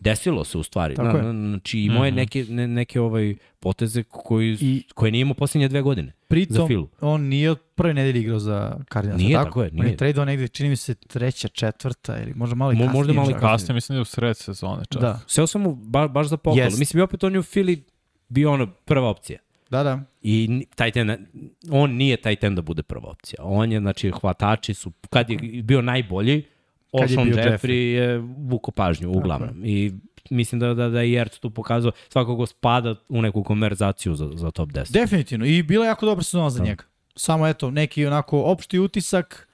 desilo 0.00 0.44
se 0.44 0.58
u 0.58 0.62
stvari. 0.62 0.94
Tako 0.94 1.16
na, 1.16 1.32
na, 1.32 1.48
znači 1.48 1.80
imao 1.80 2.04
je 2.04 2.10
mhm. 2.10 2.16
neke, 2.16 2.44
ne, 2.48 2.68
neke 2.68 3.00
ovaj 3.00 3.34
poteze 3.60 4.02
koji, 4.02 4.56
I, 4.60 4.82
koje 4.94 5.12
nije 5.12 5.22
imao 5.22 5.34
poslednje 5.34 5.68
dve 5.68 5.82
godine. 5.82 6.12
Pritom, 6.28 6.88
on 7.00 7.22
nije 7.22 7.50
od 7.50 7.58
prve 7.74 7.94
nedelje 7.94 8.20
igrao 8.20 8.38
za 8.38 8.76
Cardinals. 8.92 9.20
Nije, 9.20 9.34
tako, 9.34 9.44
tako 9.44 9.62
je. 9.62 9.70
Nije. 9.70 9.80
On 9.80 9.90
je 9.90 9.96
tradeo 9.96 10.24
negde, 10.24 10.48
čini 10.48 10.68
mi 10.68 10.76
se, 10.76 10.94
treća, 10.94 11.48
četvrta 11.48 12.22
ili 12.22 12.34
možda 12.34 12.56
malo 12.56 12.72
i 12.72 12.74
kasnije. 12.74 12.92
Možda 12.92 13.12
malo 13.12 13.30
i 13.30 13.34
kasnije, 13.34 13.74
mislim 13.74 13.94
da 13.94 13.98
je 13.98 14.02
u 14.02 14.04
sred 14.04 14.36
sezone 14.36 14.82
čak. 14.90 15.02
Da. 15.02 15.20
Seo 15.26 15.46
sam 15.46 15.62
mu 15.62 15.74
ba, 15.74 16.08
baš 16.08 16.26
za 16.26 16.36
pohvalu. 16.36 16.70
Yes. 16.70 16.78
Mislim, 16.78 17.00
i 17.00 17.02
opet 17.02 17.24
on 17.24 17.32
je 17.32 17.38
u 17.38 17.42
Fili 17.42 17.84
bio 18.28 18.52
ono 18.52 18.66
prva 18.84 19.08
opcija. 19.08 19.38
Da, 19.70 19.82
da. 19.82 20.00
I 20.22 20.66
taj 20.74 20.90
ten, 20.90 21.26
on 21.70 21.90
nije 21.90 22.16
taj 22.16 22.36
ten 22.36 22.54
da 22.54 22.62
bude 22.62 22.82
prva 22.82 23.08
opcija. 23.08 23.38
On 23.42 23.72
je, 23.72 23.80
znači, 23.80 24.10
hvatači 24.10 24.74
su, 24.74 24.92
kad 25.10 25.30
je 25.30 25.62
bio 25.62 25.82
najbolji, 25.82 26.44
Oshon 26.92 27.28
Jeffrey, 27.28 27.52
Jeffrey 27.52 27.70
je 27.70 28.18
vuko 28.38 28.70
pažnju, 28.70 29.10
uglavnom. 29.10 29.54
Okay. 29.54 29.66
I 29.66 29.92
mislim 30.30 30.58
da, 30.58 30.74
da, 30.74 30.88
da 30.88 31.00
je 31.00 31.12
Jerc 31.12 31.38
tu 31.38 31.50
pokazao 31.50 31.92
svakako 32.08 32.46
spada 32.46 32.94
u 33.08 33.22
neku 33.22 33.42
konverzaciju 33.44 34.14
za, 34.14 34.30
za 34.34 34.50
top 34.50 34.70
10. 34.70 34.92
Definitivno. 34.92 35.46
I 35.46 35.62
bila 35.62 35.84
je 35.84 35.88
jako 35.88 36.06
dobra 36.06 36.24
sezona 36.24 36.50
za 36.50 36.58
da. 36.58 36.64
njega. 36.64 36.84
Samo 37.16 37.46
eto, 37.46 37.70
neki 37.70 38.06
onako 38.06 38.42
opšti 38.42 38.78
utisak, 38.78 39.48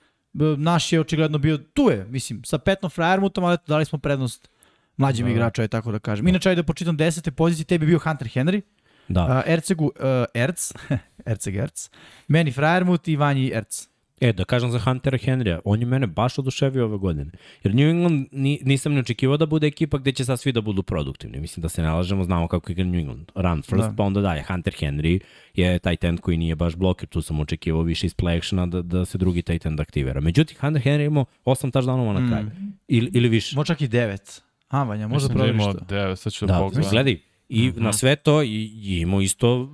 naš 0.56 0.92
je 0.92 1.00
očigledno 1.00 1.38
bio, 1.38 1.58
tu 1.58 1.90
je, 1.90 2.06
mislim, 2.10 2.44
sa 2.44 2.58
Petnom 2.58 2.90
Frajermutom, 2.90 3.44
ali 3.44 3.54
eto, 3.54 3.64
dali 3.66 3.84
smo 3.84 3.98
prednost 3.98 4.48
mlađim 4.96 5.26
da. 5.26 5.32
igrača, 5.32 5.62
je 5.62 5.68
tako 5.68 5.92
da 5.92 5.98
kažem. 5.98 6.28
Inače, 6.28 6.48
ajde 6.48 6.62
da 6.62 6.66
počitam 6.66 6.96
desete 6.96 7.30
pozicije, 7.30 7.64
tebi 7.64 7.86
bio 7.86 7.98
Hunter 7.98 8.28
Henry, 8.28 8.60
da. 9.08 9.24
uh, 9.24 9.52
Ercegu, 9.52 9.84
uh, 9.84 9.92
Erc, 10.34 10.72
Erceg 11.30 11.56
Erc, 11.56 11.90
meni 12.28 12.52
Frajermut 12.52 13.08
i 13.08 13.16
Vanji 13.16 13.50
Erc. 13.54 13.91
E, 14.22 14.32
da 14.32 14.44
kažem 14.44 14.70
za 14.70 14.78
Huntera 14.78 15.18
Henrya, 15.18 15.60
on 15.64 15.80
je 15.80 15.86
mene 15.86 16.06
baš 16.06 16.38
oduševio 16.38 16.84
ove 16.84 16.98
godine. 16.98 17.30
Jer 17.64 17.74
New 17.74 17.88
England 17.88 18.26
ni, 18.32 18.60
nisam 18.64 18.94
ne 18.94 19.00
očekivao 19.00 19.36
da 19.36 19.46
bude 19.46 19.66
ekipa 19.66 19.98
gde 19.98 20.12
će 20.12 20.24
sad 20.24 20.40
svi 20.40 20.52
da 20.52 20.60
budu 20.60 20.82
produktivni. 20.82 21.40
Mislim 21.40 21.62
da 21.62 21.68
se 21.68 21.82
ne 21.82 21.90
lažemo, 21.90 22.24
znamo 22.24 22.48
kako 22.48 22.72
igra 22.72 22.84
New 22.84 23.00
England. 23.00 23.32
Run 23.34 23.62
first, 23.62 23.84
da. 23.84 23.94
pa 23.96 24.02
onda 24.02 24.20
daje. 24.20 24.44
Hunter 24.48 24.74
Henry 24.80 25.20
je 25.54 25.78
taj 25.78 25.96
tent 25.96 26.20
koji 26.20 26.36
nije 26.36 26.54
baš 26.54 26.76
bloker, 26.76 27.08
tu 27.08 27.22
sam 27.22 27.40
očekivao 27.40 27.82
više 27.82 28.06
iz 28.06 28.14
play 28.16 28.36
actiona 28.36 28.66
da, 28.66 28.82
da 28.82 29.04
se 29.04 29.18
drugi 29.18 29.42
taj 29.42 29.58
tent 29.58 29.80
aktivira. 29.80 30.20
Međutim, 30.20 30.56
Hunter 30.60 30.82
Henry 30.82 31.06
imao 31.06 31.24
8 31.44 31.72
touchdownova 31.72 32.20
na 32.20 32.28
kraju. 32.28 32.46
Mm. 32.46 32.72
Ili, 32.88 33.10
ili 33.14 33.28
više. 33.28 33.56
Možda 33.56 33.74
čak 33.74 33.80
i 33.80 33.88
9. 33.88 34.40
A, 34.68 34.82
Vanja, 34.82 35.08
možda 35.08 35.28
Mislim 35.28 35.46
da 35.46 35.52
imao 35.52 35.72
9, 35.72 36.16
sad 36.16 36.32
ću 36.32 36.46
da, 36.46 36.52
da 36.52 36.58
pogledam. 36.58 36.90
Gledaj, 36.90 37.18
i 37.48 37.68
mm 37.68 37.72
-hmm. 37.72 37.80
na 37.80 37.92
sve 37.92 38.16
to 38.16 38.42
i, 38.42 38.70
i 38.74 38.98
imao 39.00 39.20
isto 39.20 39.68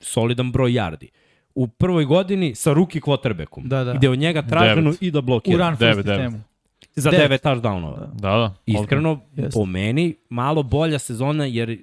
solidan 0.00 0.52
broj 0.52 0.70
yardi 0.72 1.08
u 1.56 1.68
prvoj 1.68 2.04
godini 2.04 2.54
sa 2.54 2.72
ruki 2.72 3.00
quarterbackom. 3.00 3.62
Da, 3.64 3.84
da. 3.84 3.92
Gde 3.94 4.08
od 4.08 4.18
njega 4.18 4.42
traženo 4.42 4.92
i 5.00 5.10
da 5.10 5.20
blokira. 5.20 5.56
U 5.56 5.68
run 5.68 5.76
first 5.76 5.96
sistemu. 5.96 6.40
Za 6.94 7.10
9 7.10 7.38
touchdownova. 7.42 8.06
Da, 8.14 8.30
da. 8.30 8.54
Iskreno, 8.66 9.20
yes. 9.36 9.54
po 9.54 9.64
meni, 9.64 10.14
malo 10.28 10.62
bolja 10.62 10.98
sezona, 10.98 11.44
jer 11.44 11.78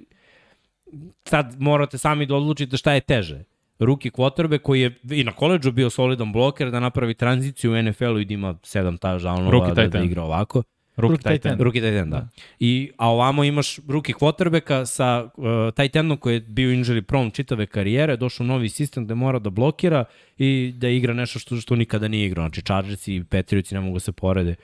sad 1.24 1.60
morate 1.60 1.98
sami 1.98 2.26
da 2.26 2.34
odlučite 2.34 2.76
šta 2.76 2.92
je 2.92 3.00
teže. 3.00 3.44
Ruki 3.78 4.10
quarterback 4.10 4.62
koji 4.62 4.80
je 4.80 4.98
i 5.10 5.24
na 5.24 5.32
koleđu 5.32 5.72
bio 5.72 5.90
solidan 5.90 6.32
bloker 6.32 6.70
da 6.70 6.80
napravi 6.80 7.14
tranziciju 7.14 7.72
u 7.72 7.82
NFL-u 7.82 8.18
i 8.18 8.24
da 8.24 8.34
ima 8.34 8.54
7 8.54 8.98
touchdownova 8.98 9.74
da, 9.74 9.86
da 9.86 9.98
igra 9.98 10.22
ovako. 10.22 10.62
Rookie 10.96 11.18
tight 11.18 11.46
end. 11.46 11.60
Rookie 11.60 11.80
tight 11.80 11.96
end, 11.96 12.12
da. 12.12 12.20
da. 12.20 12.28
I, 12.60 12.90
a 12.98 13.08
ovamo 13.08 13.44
imaš 13.44 13.78
rookie 13.88 14.14
quarterbacka 14.14 14.86
sa 14.86 15.28
uh, 15.36 15.74
tight 15.76 15.96
endom 15.96 16.18
koji 16.18 16.34
je 16.34 16.40
bio 16.40 16.70
injury 16.70 17.00
prone 17.00 17.30
čitave 17.30 17.66
karijere, 17.66 18.16
došao 18.16 18.46
novi 18.46 18.68
sistem 18.68 19.04
gde 19.04 19.14
mora 19.14 19.38
da 19.38 19.50
blokira 19.50 20.04
i 20.38 20.74
da 20.76 20.88
igra 20.88 21.14
nešto 21.14 21.38
što, 21.38 21.56
što 21.56 21.76
nikada 21.76 22.08
nije 22.08 22.26
igrao. 22.26 22.44
Znači 22.44 22.62
Chargers 22.62 23.08
i 23.08 23.24
Patriots 23.24 23.70
ne 23.70 23.80
mogu 23.80 23.96
da 23.96 24.00
se 24.00 24.12
porede. 24.12 24.54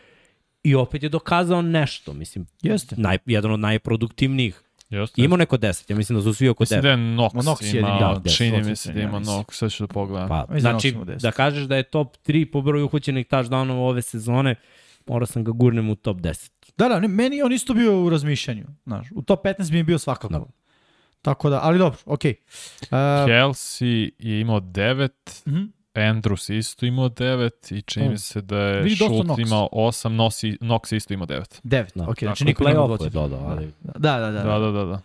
I 0.62 0.74
opet 0.74 1.02
je 1.02 1.08
dokazao 1.08 1.62
nešto, 1.62 2.12
mislim. 2.12 2.46
Jeste. 2.62 2.94
Naj, 2.98 3.18
jedan 3.26 3.52
od 3.52 3.60
najproduktivnijih. 3.60 4.62
Jeste. 4.90 5.22
Imao 5.22 5.36
neko 5.36 5.56
10, 5.56 5.90
ja 5.90 5.96
mislim 5.96 6.18
da 6.18 6.22
su 6.22 6.34
svi 6.34 6.48
oko 6.48 6.64
10. 6.64 6.66
Mislim 6.66 6.82
da 6.82 6.88
je 6.88 6.96
Nox, 6.96 7.30
Nox 7.30 7.78
imao, 7.78 8.18
da, 8.18 8.30
čini 8.30 8.62
mi 8.62 8.76
se 8.76 8.92
da 8.92 9.00
ima 9.00 9.20
Nox, 9.20 9.52
sad 9.52 9.72
ću 9.72 9.86
da 9.86 9.92
pogledam. 9.92 10.28
Pa, 10.28 10.46
znači, 10.58 10.94
da 11.22 11.30
kažeš 11.30 11.64
da 11.64 11.76
je 11.76 11.82
top 11.82 12.16
3 12.26 12.50
po 12.52 12.62
broju 12.62 12.84
uhućenih 12.84 13.26
touchdownova 13.26 13.88
ove 13.88 14.02
sezone, 14.02 14.54
morao 15.10 15.26
sam 15.26 15.44
ga 15.44 15.52
gurnem 15.52 15.90
u 15.90 15.94
top 15.94 16.16
10. 16.16 16.50
Da, 16.76 16.88
da, 16.88 17.00
ne, 17.00 17.08
meni 17.08 17.42
on 17.42 17.52
isto 17.52 17.74
bio 17.74 18.02
u 18.02 18.10
razmišljanju. 18.10 18.66
Znaš, 18.84 19.08
u 19.14 19.22
top 19.22 19.44
15 19.44 19.72
mi 19.72 19.78
je 19.78 19.84
bio 19.84 19.98
svakako. 19.98 20.32
Da. 20.32 20.44
Tako 21.22 21.50
da, 21.50 21.60
ali 21.62 21.78
dobro, 21.78 21.98
okej. 22.04 22.34
Okay. 22.34 23.22
Uh, 23.24 23.28
Kelsey 23.28 24.10
je 24.18 24.40
imao 24.40 24.60
9, 24.60 25.08
mm 25.46 25.50
-hmm. 25.50 25.68
Andrews 25.94 26.58
isto 26.58 26.86
imao 26.86 27.08
9 27.08 27.78
i 27.78 27.82
čini 27.82 28.08
mi 28.08 28.18
se 28.18 28.40
da 28.40 28.58
je 28.58 28.96
Schultz 28.96 29.38
imao 29.38 29.68
8, 29.72 30.08
Nox, 30.08 30.58
Nox 30.60 30.96
isto 30.96 31.14
imao 31.14 31.26
9. 31.26 31.60
9, 31.64 31.86
da. 31.94 32.08
ok, 32.08 32.18
znači 32.20 32.44
niko 32.44 32.64
nema 32.64 32.86
dvoci. 32.86 33.10
Da, 33.10 33.28
da, 33.28 33.36
ali... 33.36 33.72
Da, 33.80 34.18
da, 34.18 34.30
da. 34.30 34.42
Da, 34.42 34.58
da, 34.58 34.70
da. 34.70 34.84
da. 34.84 35.00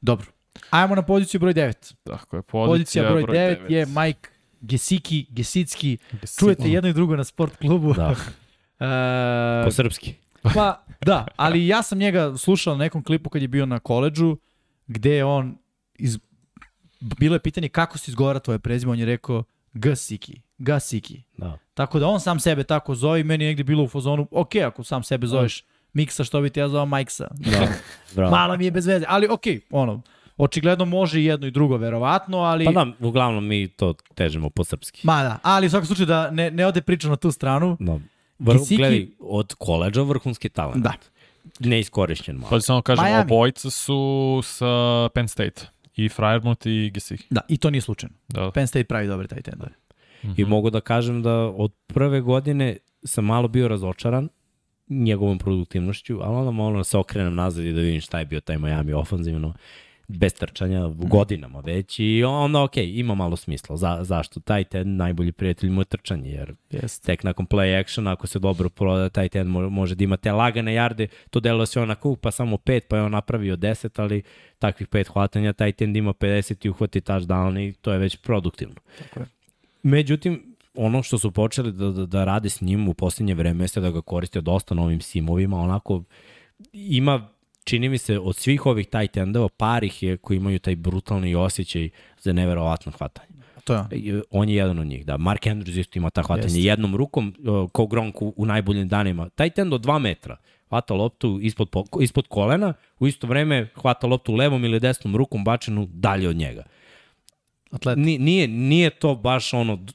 Dobro. 0.00 0.26
Ajmo 0.70 0.94
na 0.94 1.02
poziciju 1.02 1.40
broj 1.40 1.54
9. 1.54 1.94
Tako 2.04 2.36
je, 2.36 2.42
Pozicija, 2.42 2.66
pozicija, 2.66 3.10
broj, 3.10 3.22
broj 3.22 3.36
9 3.36 3.68
9 3.68 3.72
je 3.72 3.86
Mike 3.86 4.28
Gesicki, 4.60 5.26
Gesicki. 5.30 5.98
Gesicki. 6.12 6.40
Čujete 6.40 6.70
jedno 6.70 6.90
i 6.90 6.92
drugo 6.92 7.16
na 7.16 7.24
sport 7.24 7.56
klubu. 7.56 7.94
Da, 7.94 8.14
E, 8.80 9.64
po 9.64 9.70
srpski. 9.70 10.14
Pa, 10.54 10.84
da, 11.04 11.26
ali 11.36 11.66
ja 11.66 11.82
sam 11.82 11.98
njega 11.98 12.36
slušao 12.36 12.74
na 12.74 12.84
nekom 12.84 13.02
klipu 13.02 13.30
kad 13.30 13.42
je 13.42 13.48
bio 13.48 13.66
na 13.66 13.78
koleđžu, 13.78 14.36
gde 14.86 15.10
je 15.10 15.24
on, 15.24 15.58
iz... 15.94 16.18
bilo 17.00 17.34
je 17.34 17.40
pitanje 17.40 17.68
kako 17.68 17.98
se 17.98 18.10
izgovara 18.10 18.38
tvoje 18.38 18.58
prezime, 18.58 18.92
on 18.92 18.98
je 18.98 19.06
rekao 19.06 19.44
Gasiki, 19.72 20.40
Gasiki. 20.58 21.22
Da. 21.36 21.58
Tako 21.74 21.98
da 21.98 22.06
on 22.06 22.20
sam 22.20 22.40
sebe 22.40 22.64
tako 22.64 22.94
zove 22.94 23.20
i 23.20 23.24
meni 23.24 23.44
je 23.44 23.48
negde 23.48 23.64
bilo 23.64 23.84
u 23.84 23.88
fazonu, 23.88 24.28
ok, 24.30 24.54
ako 24.56 24.84
sam 24.84 25.02
sebe 25.02 25.26
zoveš 25.26 25.64
Miksa, 25.92 26.24
što 26.24 26.40
bi 26.40 26.50
ti 26.50 26.60
ja 26.60 26.68
zvao 26.68 26.86
Majksa? 26.86 27.28
Da, 27.34 27.68
bravo. 28.14 28.30
Malo 28.30 28.56
mi 28.56 28.64
je 28.64 28.70
bez 28.70 28.86
veze, 28.86 29.04
ali 29.08 29.28
ok, 29.30 29.42
ono, 29.70 30.02
očigledno 30.36 30.84
može 30.84 31.20
i 31.20 31.24
jedno 31.24 31.46
i 31.46 31.50
drugo, 31.50 31.76
verovatno, 31.76 32.38
ali... 32.38 32.64
Pa 32.64 32.72
da, 32.72 32.86
uglavnom 33.00 33.46
mi 33.46 33.68
to 33.68 33.94
težimo 34.14 34.50
po 34.50 34.64
srpski. 34.64 35.00
Ma 35.04 35.22
da, 35.22 35.38
ali 35.42 35.66
u 35.66 35.70
svakom 35.70 35.86
slučaju 35.86 36.06
da 36.06 36.30
ne, 36.30 36.50
ne 36.50 36.66
ode 36.66 36.82
priča 36.82 37.08
na 37.08 37.16
tu 37.16 37.32
stranu. 37.32 37.76
No. 37.80 38.00
Vr, 38.38 38.54
Gesicki- 38.54 38.76
Gledaj, 38.76 39.06
od 39.18 39.54
koleđa 39.54 40.02
vrhunski 40.02 40.48
talent. 40.48 40.82
Da. 40.82 40.92
Neiskorišćen 41.60 42.36
malo. 42.36 42.50
Pa 42.50 42.60
samo 42.60 42.82
kažem, 42.82 43.04
Miami. 43.04 43.22
obojica 43.22 43.70
su 43.70 44.40
sa 44.44 45.08
Penn 45.14 45.28
State. 45.28 45.62
I 45.96 46.08
Friermuth 46.08 46.66
i 46.66 46.90
Gesicki. 46.94 47.26
Da, 47.30 47.40
i 47.48 47.56
to 47.58 47.70
nije 47.70 47.80
slučajno. 47.80 48.16
Da. 48.28 48.50
Penn 48.50 48.66
State 48.66 48.84
pravi 48.84 49.06
dobre 49.06 49.28
taj 49.28 49.42
tendove. 49.42 49.70
I 50.36 50.44
mogu 50.44 50.70
da 50.70 50.80
kažem 50.80 51.22
da 51.22 51.34
od 51.34 51.72
prve 51.86 52.20
godine 52.20 52.76
sam 53.04 53.24
malo 53.24 53.48
bio 53.48 53.68
razočaran 53.68 54.28
njegovom 54.88 55.38
produktivnošću, 55.38 56.18
ali 56.22 56.36
onda 56.36 56.50
malo 56.50 56.84
se 56.84 56.98
okrenem 56.98 57.34
nazad 57.34 57.64
i 57.64 57.72
da 57.72 57.80
vidim 57.80 58.00
šta 58.00 58.18
je 58.18 58.24
bio 58.24 58.40
taj 58.40 58.58
Miami 58.58 58.92
ofanzivno 58.92 59.54
bez 60.08 60.34
trčanja 60.34 60.88
godinama 60.88 61.60
već 61.60 61.98
i 61.98 62.24
onda 62.24 62.62
ok, 62.62 62.76
ima 62.76 63.14
malo 63.14 63.36
smisla. 63.36 63.76
Za, 63.76 63.98
zašto? 64.02 64.40
Taj 64.40 64.64
ten 64.64 64.96
najbolji 64.96 65.32
prijatelj 65.32 65.70
mu 65.70 65.80
je 65.80 65.84
trčanje, 65.84 66.30
jer 66.30 66.54
Jeste. 66.70 67.06
tek 67.06 67.24
nakon 67.24 67.46
play 67.46 67.80
actiona, 67.80 68.12
ako 68.12 68.26
se 68.26 68.38
dobro 68.38 68.68
proda, 68.68 69.08
taj 69.08 69.28
ten 69.28 69.46
mo- 69.46 69.68
može 69.70 69.94
da 69.94 70.04
ima 70.04 70.16
te 70.16 70.32
lagane 70.32 70.74
jarde, 70.74 71.06
to 71.30 71.40
delo 71.40 71.66
se 71.66 71.80
onako, 71.80 72.16
pa 72.16 72.30
samo 72.30 72.56
pet, 72.56 72.88
pa 72.88 72.96
je 72.96 73.02
on 73.02 73.12
napravio 73.12 73.56
10, 73.56 74.00
ali 74.02 74.22
takvih 74.58 74.88
pet 74.88 75.08
hvatanja, 75.08 75.52
taj 75.52 75.72
ten 75.72 75.92
da 75.92 75.98
ima 75.98 76.12
50 76.12 76.66
i 76.66 76.70
uhvati 76.70 77.00
touchdown 77.00 77.68
i 77.68 77.72
to 77.72 77.92
je 77.92 77.98
već 77.98 78.16
produktivno. 78.16 78.74
Tako 78.98 79.20
je. 79.20 79.26
Međutim, 79.82 80.56
ono 80.74 81.02
što 81.02 81.18
su 81.18 81.30
počeli 81.30 81.72
da, 81.72 81.90
da, 81.90 82.06
da 82.06 82.24
rade 82.24 82.48
s 82.50 82.60
njim 82.60 82.88
u 82.88 82.94
posljednje 82.94 83.34
vreme 83.34 83.64
jeste 83.64 83.80
da 83.80 83.90
ga 83.90 84.00
koriste 84.00 84.40
dosta 84.40 84.74
novim 84.74 85.00
simovima, 85.00 85.60
onako 85.60 86.02
ima 86.72 87.28
čini 87.66 87.88
mi 87.88 87.98
se 87.98 88.18
od 88.18 88.36
svih 88.36 88.66
ovih 88.66 88.86
tight 88.86 89.16
endova 89.16 89.48
par 89.48 89.84
ih 89.84 90.02
je 90.02 90.16
koji 90.16 90.36
imaju 90.36 90.58
taj 90.58 90.76
brutalni 90.76 91.34
osjećaj 91.34 91.88
za 92.18 92.32
neverovatno 92.32 92.92
hvatanje. 92.92 93.36
To 93.64 93.74
je 93.90 94.22
on. 94.30 94.48
Je 94.48 94.56
jedan 94.56 94.78
od 94.78 94.86
njih, 94.86 95.06
da. 95.06 95.16
Mark 95.16 95.42
Andrews 95.42 95.80
isto 95.80 95.98
ima 95.98 96.10
ta 96.10 96.22
hvatanje. 96.22 96.54
Jeste. 96.54 96.60
Jednom 96.60 96.96
rukom, 96.96 97.34
uh, 97.38 97.70
kao 97.72 97.86
Gronk 97.86 98.22
u, 98.22 98.46
najboljim 98.46 98.88
danima. 98.88 99.28
Taj 99.28 99.50
tend 99.50 99.72
od 99.72 99.84
2 99.84 99.98
metra 99.98 100.36
hvata 100.68 100.94
loptu 100.94 101.38
ispod, 101.42 101.70
po, 101.70 101.84
ispod 102.00 102.28
kolena, 102.28 102.74
u 102.98 103.06
isto 103.06 103.26
vreme 103.26 103.68
hvata 103.74 104.06
loptu 104.06 104.34
levom 104.34 104.64
ili 104.64 104.80
desnom 104.80 105.16
rukom 105.16 105.44
bačenu 105.44 105.86
dalje 105.90 106.28
od 106.28 106.36
njega. 106.36 106.64
Atlet. 107.70 107.98
Ni, 107.98 108.18
nije, 108.18 108.48
nije 108.48 108.90
to 108.90 109.14
baš 109.14 109.54
ono 109.54 109.86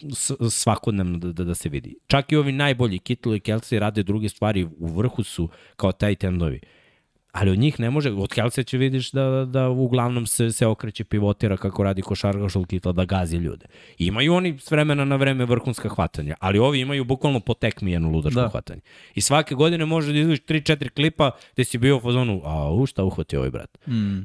svakodnevno 0.49 1.17
da, 1.17 1.31
da, 1.31 1.43
da 1.43 1.55
se 1.55 1.69
vidi. 1.69 1.95
Čak 2.07 2.31
i 2.31 2.35
ovi 2.35 2.51
najbolji, 2.51 2.99
Kittle 2.99 3.37
i 3.37 3.39
Kelsey 3.39 3.79
rade 3.79 4.03
druge 4.03 4.29
stvari, 4.29 4.63
u 4.63 4.87
vrhu 4.87 5.23
su 5.23 5.49
kao 5.75 5.91
taj 5.91 6.15
tendovi. 6.15 6.59
Ali 7.31 7.51
od 7.51 7.59
njih 7.59 7.79
ne 7.79 7.89
može, 7.89 8.11
od 8.11 8.29
Kelsey 8.29 8.65
će 8.65 8.77
vidiš 8.77 9.11
da, 9.11 9.45
da 9.45 9.69
uglavnom 9.69 10.25
se, 10.25 10.51
se 10.51 10.67
okreće 10.67 11.03
pivotira 11.03 11.57
kako 11.57 11.83
radi 11.83 12.01
košarkaš 12.01 12.55
od 12.55 12.67
Kittle 12.67 12.93
da 12.93 13.05
gazi 13.05 13.37
ljude. 13.37 13.65
Imaju 13.97 14.33
oni 14.33 14.57
s 14.59 14.71
vremena 14.71 15.05
na 15.05 15.15
vreme 15.15 15.45
vrhunska 15.45 15.89
hvatanja, 15.89 16.35
ali 16.39 16.59
ovi 16.59 16.79
imaju 16.79 17.03
bukvalno 17.03 17.39
po 17.39 17.53
tekmi 17.53 17.91
jedno 17.91 18.09
ludačko 18.09 18.41
Da. 18.41 18.49
hvatanje. 18.49 18.81
I 19.15 19.21
svake 19.21 19.55
godine 19.55 19.85
može 19.85 20.13
da 20.13 20.19
izviš 20.19 20.39
3-4 20.39 20.89
klipa 20.89 21.31
gde 21.53 21.63
si 21.63 21.77
bio 21.77 21.97
u 21.97 21.99
fazonu, 21.99 22.41
a 22.43 22.71
u 22.73 22.85
šta 22.85 23.03
uhvatio 23.03 23.39
ovaj 23.39 23.51
brat? 23.51 23.77
Mm. 23.87 24.19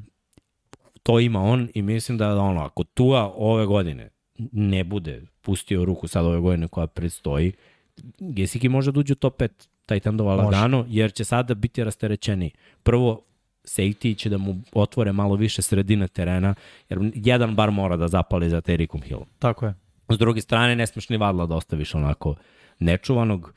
to 1.02 1.20
ima 1.20 1.42
on 1.42 1.68
i 1.74 1.82
mislim 1.82 2.18
da 2.18 2.40
ono, 2.40 2.60
ako 2.60 2.84
Tua 2.84 3.32
ove 3.36 3.66
godine 3.66 4.10
ne 4.52 4.84
bude 4.84 5.22
pustio 5.40 5.84
ruku 5.84 6.08
sad 6.08 6.24
ove 6.26 6.40
godine 6.40 6.68
koja 6.68 6.86
predstoji, 6.86 7.52
Gesicki 8.18 8.68
može 8.68 8.92
da 8.92 9.00
uđe 9.00 9.12
u 9.12 9.16
top 9.16 9.40
5 9.40 9.48
Titandova 9.86 10.36
Može. 10.36 10.44
lagano, 10.46 10.84
jer 10.88 11.12
će 11.12 11.24
sada 11.24 11.54
biti 11.54 11.84
rasterećeni. 11.84 12.50
Prvo, 12.82 13.22
safety 13.64 14.16
će 14.16 14.28
da 14.28 14.38
mu 14.38 14.56
otvore 14.72 15.12
malo 15.12 15.34
više 15.34 15.62
sredine 15.62 16.08
terena, 16.08 16.54
jer 16.88 16.98
jedan 17.14 17.54
bar 17.54 17.70
mora 17.70 17.96
da 17.96 18.08
zapali 18.08 18.50
za 18.50 18.60
Terikom 18.60 19.02
Hillom. 19.02 19.26
Tako 19.38 19.66
je. 19.66 19.74
S 20.08 20.18
druge 20.18 20.40
strane, 20.40 20.76
ne 20.76 20.86
smeš 20.86 21.08
ni 21.08 21.16
vadla 21.16 21.46
da 21.46 21.54
ostaviš 21.54 21.94
onako 21.94 22.34
nečuvanog. 22.78 23.52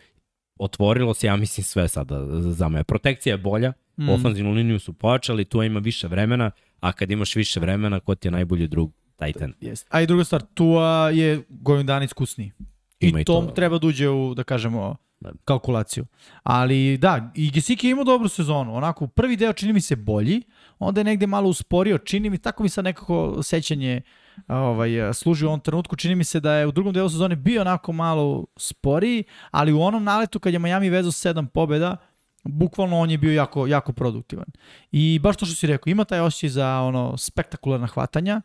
Otvorilo 0.59 1.13
se, 1.13 1.27
ja 1.27 1.35
mislim, 1.35 1.63
sve 1.63 1.87
sada 1.87 2.25
za 2.41 2.69
me. 2.69 2.83
Protekcija 2.83 3.33
je 3.33 3.37
bolja, 3.37 3.73
Mm. 3.97 4.09
ofanzivnu 4.09 4.51
liniju 4.51 4.79
su 4.79 4.93
pojačali, 4.93 5.45
tu 5.45 5.63
ima 5.63 5.79
više 5.79 6.07
vremena, 6.07 6.51
a 6.79 6.91
kad 6.91 7.11
imaš 7.11 7.35
više 7.35 7.59
vremena, 7.59 7.99
ko 7.99 8.15
ti 8.15 8.27
je 8.27 8.31
najbolji 8.31 8.67
drug 8.67 8.91
Titan? 9.17 9.53
Jest. 9.61 9.87
A 9.89 10.01
i 10.01 10.07
druga 10.07 10.23
stvar, 10.23 10.41
Tua 10.53 11.09
je 11.13 11.41
godinu 11.49 11.83
dana 11.83 12.05
iskusniji. 12.05 12.51
I, 12.99 13.07
Ima 13.07 13.19
i 13.21 13.23
to, 13.23 13.41
to. 13.41 13.47
treba 13.47 13.77
da 13.79 13.87
uđe 13.87 14.09
u, 14.09 14.33
da 14.33 14.43
kažemo. 14.43 14.95
Kalkulaciju. 15.45 16.05
Ali 16.43 16.97
da, 16.97 17.31
i 17.35 17.51
Gesicki 17.51 17.87
je 17.87 17.91
imao 17.91 18.03
dobru 18.03 18.27
sezonu. 18.27 18.75
Onako, 18.75 19.07
prvi 19.07 19.35
deo 19.35 19.53
čini 19.53 19.73
mi 19.73 19.81
se 19.81 19.95
bolji, 19.95 20.41
onda 20.79 20.99
je 20.99 21.05
negde 21.05 21.27
malo 21.27 21.49
usporio, 21.49 21.97
čini 21.97 22.29
mi, 22.29 22.37
tako 22.37 22.63
mi 22.63 22.69
sad 22.69 22.83
nekako 22.83 23.43
sećanje 23.43 24.01
ovaj, 24.47 25.13
služi 25.13 25.45
u 25.45 25.47
ovom 25.47 25.59
trenutku, 25.59 25.95
čini 25.95 26.15
mi 26.15 26.23
se 26.23 26.39
da 26.39 26.53
je 26.53 26.67
u 26.67 26.71
drugom 26.71 26.93
delu 26.93 27.09
sezone 27.09 27.35
bio 27.35 27.61
onako 27.61 27.91
malo 27.91 28.45
sporiji, 28.57 29.23
ali 29.51 29.73
u 29.73 29.81
onom 29.81 30.03
naletu 30.03 30.39
kad 30.39 30.53
je 30.53 30.59
Miami 30.59 30.89
vezao 30.89 31.11
sedam 31.11 31.47
pobjeda, 31.47 31.97
bukvalno 32.43 32.99
on 32.99 33.11
je 33.11 33.17
bio 33.17 33.33
jako, 33.33 33.67
jako 33.67 33.93
produktivan. 33.93 34.45
I 34.91 35.19
baš 35.19 35.37
to 35.37 35.45
što 35.45 35.55
si 35.55 35.67
rekao, 35.67 35.91
ima 35.91 36.05
taj 36.05 36.19
osjećaj 36.19 36.49
za 36.49 36.79
ono 36.81 37.17
spektakularna 37.17 37.87
hvatanja, 37.87 38.41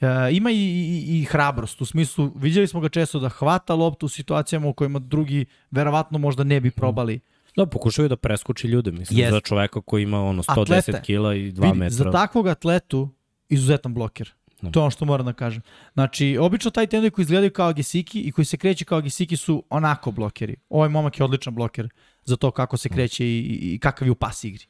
E, 0.00 0.06
ima 0.32 0.50
i, 0.50 0.54
i, 0.56 1.20
i 1.20 1.24
hrabrost, 1.24 1.80
u 1.80 1.84
smislu, 1.84 2.32
vidjeli 2.36 2.68
smo 2.68 2.80
ga 2.80 2.88
često 2.88 3.18
da 3.18 3.28
hvata 3.28 3.74
loptu 3.74 4.06
u 4.06 4.08
situacijama 4.08 4.68
u 4.68 4.72
kojima 4.72 4.98
drugi 4.98 5.44
verovatno 5.70 6.18
možda 6.18 6.44
ne 6.44 6.60
bi 6.60 6.70
probali. 6.70 7.20
Da, 7.56 7.66
pokušaju 7.66 8.08
da 8.08 8.16
preskoči 8.16 8.68
ljude, 8.68 8.92
mislim, 8.92 9.18
Jest. 9.18 9.32
za 9.32 9.40
čoveka 9.40 9.80
koji 9.80 10.02
ima 10.02 10.22
ono 10.24 10.42
110 10.42 10.62
Atlete. 10.62 11.02
kila 11.02 11.34
i 11.34 11.52
2 11.52 11.62
Vidi, 11.62 11.78
metra. 11.78 11.96
Za 11.96 12.10
takvog 12.10 12.48
atletu, 12.48 13.08
izuzetan 13.48 13.94
bloker. 13.94 14.32
Da. 14.62 14.70
To 14.70 14.80
je 14.80 14.82
ono 14.82 14.90
što 14.90 15.04
moram 15.04 15.26
da 15.26 15.32
kažem. 15.32 15.62
Znači, 15.94 16.38
obično 16.40 16.70
taj 16.70 16.86
tendovi 16.86 17.10
koji 17.10 17.22
izgledaju 17.22 17.50
kao 17.52 17.72
Gesiki 17.72 18.20
i 18.20 18.32
koji 18.32 18.44
se 18.44 18.56
kreće 18.56 18.84
kao 18.84 19.00
Gesiki 19.00 19.36
su 19.36 19.64
onako 19.70 20.10
blokeri. 20.10 20.56
Ovaj 20.68 20.88
momak 20.88 21.18
je 21.18 21.24
odličan 21.24 21.54
bloker 21.54 21.88
za 22.24 22.36
to 22.36 22.50
kako 22.50 22.76
se 22.76 22.88
kreće 22.88 23.26
i, 23.26 23.38
i, 23.38 23.74
i 23.74 23.78
kakav 23.78 24.08
je 24.08 24.12
u 24.12 24.14
pas 24.14 24.44
igri. 24.44 24.64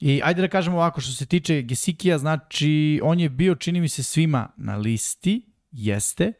I 0.00 0.20
ajde 0.24 0.42
da 0.42 0.48
kažemo 0.48 0.76
ovako, 0.76 1.00
što 1.00 1.12
se 1.12 1.26
tiče 1.26 1.62
Gesikija, 1.62 2.18
znači 2.18 3.00
on 3.02 3.20
je 3.20 3.28
bio, 3.28 3.54
čini 3.54 3.80
mi 3.80 3.88
se, 3.88 4.02
svima 4.02 4.48
na 4.56 4.76
listi, 4.76 5.42
jeste. 5.72 6.32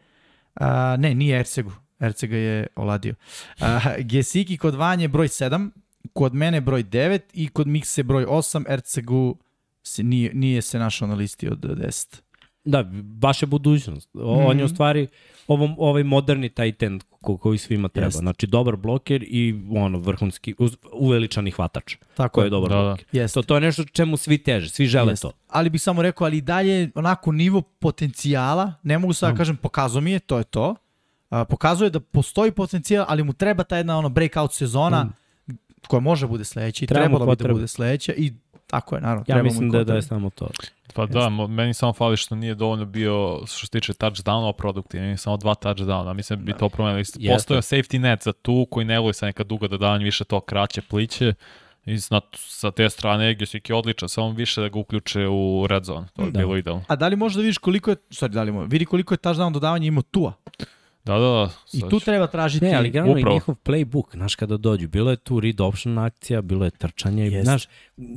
A, 0.54 0.96
ne, 0.98 1.14
nije 1.14 1.38
Ercegu. 1.38 1.72
Ercega 2.00 2.36
je 2.36 2.66
oladio. 2.76 3.14
A, 3.60 3.80
Gesiki 3.98 4.56
kod 4.56 4.74
Vanje 4.74 5.08
broj 5.08 5.28
7, 5.28 5.70
kod 6.12 6.34
mene 6.34 6.60
broj 6.60 6.84
9 6.84 7.20
i 7.32 7.48
kod 7.48 7.66
Mikse 7.66 8.02
broj 8.02 8.26
8, 8.26 8.64
Ercegu 8.68 9.38
se 9.82 10.02
nije, 10.02 10.30
nije 10.34 10.62
se 10.62 10.78
našao 10.78 11.08
na 11.08 11.14
listi 11.14 11.48
od 11.48 11.58
10. 11.58 12.20
Da, 12.64 12.82
baš 12.94 13.42
je 13.42 13.46
budućnost. 13.46 14.08
O, 14.14 14.18
mm 14.18 14.22
-hmm. 14.38 14.46
On 14.46 14.58
je 14.58 14.64
u 14.64 14.66
Mhm. 14.66 14.74
stvari 14.74 15.06
ovom, 15.48 15.74
ovaj 15.78 16.04
moderni 16.04 16.48
Titan 16.48 17.00
ko, 17.12 17.36
koji 17.36 17.58
svima 17.58 17.88
treba. 17.88 18.06
Jest. 18.06 18.18
Znači, 18.18 18.46
dobar 18.46 18.76
bloker 18.76 19.22
i 19.22 19.54
ono, 19.70 19.98
vrhunski, 19.98 20.54
uz- 20.58 20.76
uveličani 20.92 21.50
hvatač. 21.50 21.96
Tako 22.14 22.34
Ko 22.34 22.44
je 22.44 22.50
dobar 22.50 22.70
Da, 22.70 22.76
da. 22.76 22.82
bloker. 22.82 23.04
Jeste. 23.12 23.34
To, 23.34 23.42
to 23.42 23.54
je 23.54 23.60
nešto 23.60 23.84
čemu 23.84 24.16
svi 24.16 24.38
teže, 24.38 24.70
svi 24.70 24.86
žele 24.86 25.12
Jeste. 25.12 25.22
to. 25.22 25.32
Ali 25.48 25.70
bih 25.70 25.82
samo 25.82 26.02
rekao, 26.02 26.24
ali 26.24 26.40
dalje 26.40 26.90
onako 26.94 27.32
nivo 27.32 27.60
potencijala, 27.62 28.72
ne 28.82 28.98
mogu 28.98 29.12
sad 29.12 29.30
da 29.30 29.36
kažem 29.36 29.56
pokazao 29.56 30.00
mi 30.00 30.10
je, 30.10 30.18
to 30.18 30.38
je 30.38 30.44
to. 30.44 30.74
A, 31.30 31.44
pokazuje 31.44 31.90
da 31.90 32.00
postoji 32.00 32.50
potencijal, 32.52 33.04
ali 33.08 33.22
mu 33.22 33.32
treba 33.32 33.64
ta 33.64 33.76
jedna 33.76 33.98
ono 33.98 34.08
breakout 34.08 34.52
sezona 34.52 35.08
koja 35.88 36.00
može 36.00 36.26
bude 36.26 36.44
sledeća 36.44 36.84
i 36.84 36.88
trebalo 36.88 37.26
bi 37.26 37.36
da 37.38 37.48
bude 37.48 37.68
sledeća 37.68 38.12
i 38.12 38.32
tako 38.72 38.94
je, 38.96 39.00
naravno. 39.00 39.24
Ja 39.28 39.42
mislim 39.42 39.70
da, 39.70 39.84
da 39.84 39.94
je 39.94 40.02
samo 40.02 40.30
to. 40.30 40.48
Pa 40.94 41.06
da, 41.06 41.28
meni 41.28 41.74
samo 41.74 41.92
fali 41.92 42.16
što 42.16 42.34
nije 42.36 42.54
dovoljno 42.54 42.84
bio, 42.84 43.40
što 43.46 43.66
se 43.66 43.70
tiče 43.70 43.92
touchdownova 43.92 44.52
produktivni, 44.52 45.16
samo 45.16 45.36
dva 45.36 45.54
touchdowna, 45.54 46.12
mislim 46.14 46.38
da 46.38 46.44
bi 46.44 46.58
to 46.58 46.68
promenili. 46.68 47.00
Jeste. 47.00 47.28
Postoje 47.32 47.60
safety 47.60 47.98
net 47.98 48.22
za 48.22 48.32
tu 48.32 48.66
koji 48.70 48.86
ne 48.86 48.98
voli 48.98 49.14
sa 49.14 49.26
neka 49.26 49.44
duga 49.44 49.68
dodavanja, 49.68 50.04
više 50.04 50.24
to 50.24 50.40
kraće 50.40 50.80
pliće. 50.80 51.34
I 51.86 51.98
na, 52.10 52.20
sa 52.34 52.70
te 52.70 52.90
strane 52.90 53.34
Gesicki 53.34 53.72
je 53.72 53.76
odličan, 53.76 54.08
samo 54.08 54.30
više 54.30 54.60
da 54.60 54.68
ga 54.68 54.78
uključe 54.78 55.26
u 55.28 55.66
red 55.68 55.84
zone. 55.84 56.06
To 56.16 56.22
je 56.22 56.30
Da. 56.30 56.38
bilo 56.38 56.56
idealno. 56.56 56.84
A 56.88 56.96
da 56.96 57.08
li 57.08 57.16
možeš 57.16 57.36
da 57.36 57.42
vidiš 57.42 57.58
koliko 57.58 57.90
je, 57.90 57.96
sorry, 57.96 58.28
da 58.28 58.42
li 58.42 58.52
mo, 58.52 58.64
vidi 58.64 58.84
koliko 58.84 59.14
je 59.14 59.18
touchdown 59.18 59.52
dodavanja 59.52 59.86
imao 59.86 60.02
Tua. 60.02 60.32
Da, 61.04 61.12
da, 61.12 61.20
da. 61.20 61.50
I 61.72 61.80
tu 61.80 62.00
ću- 62.00 62.04
treba 62.04 62.26
tražiti... 62.26 62.64
Ne, 62.64 62.74
ali 62.74 62.90
generalno 62.90 63.18
i 63.18 63.22
Upravo. 63.22 63.34
njihov 63.34 63.54
playbook, 63.64 64.14
znaš, 64.14 64.34
kada 64.34 64.56
dođu, 64.56 64.88
bilo 64.88 65.10
je 65.10 65.16
tu 65.16 65.40
read 65.40 65.60
option 65.60 65.98
akcija, 65.98 66.42
bilo 66.42 66.64
je 66.64 66.70
trčanje, 66.70 67.26
Jest. 67.26 67.44
znaš, 67.44 67.68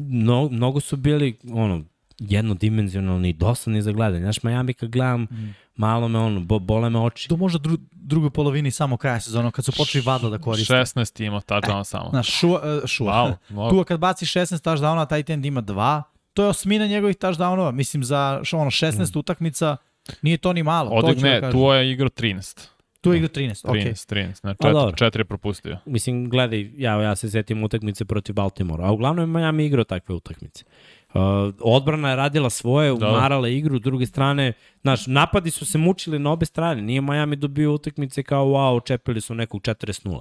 no, 0.10 0.50
mnogo 0.52 0.80
su 0.80 0.98
bili, 0.98 1.38
ono, 1.54 1.84
jednodimenzionalni 2.20 3.30
i 3.30 3.34
dosadni 3.34 3.82
za 3.82 3.92
gledanje. 3.92 4.24
Znaš, 4.24 4.44
Miami 4.44 4.74
kad 4.74 4.90
gledam, 4.90 5.22
mm. 5.22 5.56
malo 5.76 6.08
me 6.08 6.20
ono, 6.20 6.40
bo, 6.40 6.60
bole 6.60 6.90
me 6.90 7.00
oči. 7.00 7.30
Do 7.30 7.38
možda 7.38 7.60
dru, 7.60 7.78
drugoj 7.92 8.30
polovini 8.30 8.72
samo 8.72 8.98
kraja 8.98 9.20
sezona, 9.20 9.52
kad 9.52 9.66
su 9.66 9.72
počeli 9.72 10.04
vadla 10.06 10.30
da 10.30 10.38
koriste. 10.38 10.74
16 10.74 11.26
ima 11.26 11.42
touchdown 11.42 11.82
e, 11.82 11.84
samo. 11.84 12.10
Znaš, 12.10 12.40
šua, 12.40 12.82
šua. 12.86 13.38
Wow, 13.50 13.70
tu 13.70 13.84
kad 13.84 14.00
baci 14.00 14.26
16 14.26 14.70
touchdownova, 14.70 15.10
taj 15.10 15.24
tend 15.24 15.46
ima 15.46 15.62
dva. 15.62 16.04
To 16.34 16.44
je 16.44 16.50
osmina 16.50 16.88
njegovih 16.88 17.18
touchdownova. 17.18 17.72
Mislim, 17.72 18.04
za 18.04 18.40
što 18.44 18.58
ono, 18.58 18.72
16 18.72 19.16
mm. 19.16 19.20
utakmica 19.20 19.78
nije 20.22 20.38
to 20.38 20.54
ni 20.54 20.64
malo. 20.64 20.90
Odig, 20.92 21.20
to 21.20 21.26
ne, 21.26 21.42
da 21.42 21.52
tu 21.52 21.58
je 21.58 21.92
igro 21.92 22.10
13. 22.10 22.68
Tu 23.06 23.14
je 23.14 23.18
igra 23.18 23.30
13, 23.30 23.66
13 23.66 23.70
ok. 23.70 23.76
13, 23.76 24.14
13, 24.14 24.40
znači 24.40 24.58
četiri, 24.62 24.98
četiri 24.98 25.22
je 25.22 25.26
propustio. 25.26 25.78
Mislim, 25.86 26.30
gledaj, 26.30 26.72
ja, 26.78 27.02
ja 27.02 27.16
se 27.16 27.30
setim 27.30 27.64
utakmice 27.64 28.06
protiv 28.06 28.36
Baltimora, 28.36 28.86
a 28.86 28.92
uglavnom 28.92 29.24
je 29.24 29.40
Miami 29.40 29.66
igrao 29.66 29.84
takve 29.84 30.16
utakmice. 30.16 30.66
Uh, 31.14 31.22
odbrana 31.60 32.10
je 32.10 32.16
radila 32.16 32.50
svoje, 32.50 32.92
umarala 32.92 33.48
igru, 33.48 33.78
s 33.78 33.82
druge 33.82 34.06
strane, 34.06 34.54
znaš, 34.82 35.08
napadi 35.08 35.52
su 35.52 35.66
se 35.66 35.78
mučili 35.78 36.20
na 36.20 36.32
obe 36.32 36.46
strane, 36.46 36.82
nije 36.82 37.02
Miami 37.02 37.36
dobio 37.36 37.74
utakmice 37.74 38.24
kao 38.24 38.46
wow, 38.46 38.88
čepili 38.88 39.22
su 39.22 39.36
nekog 39.36 39.62
40-0. 39.62 40.20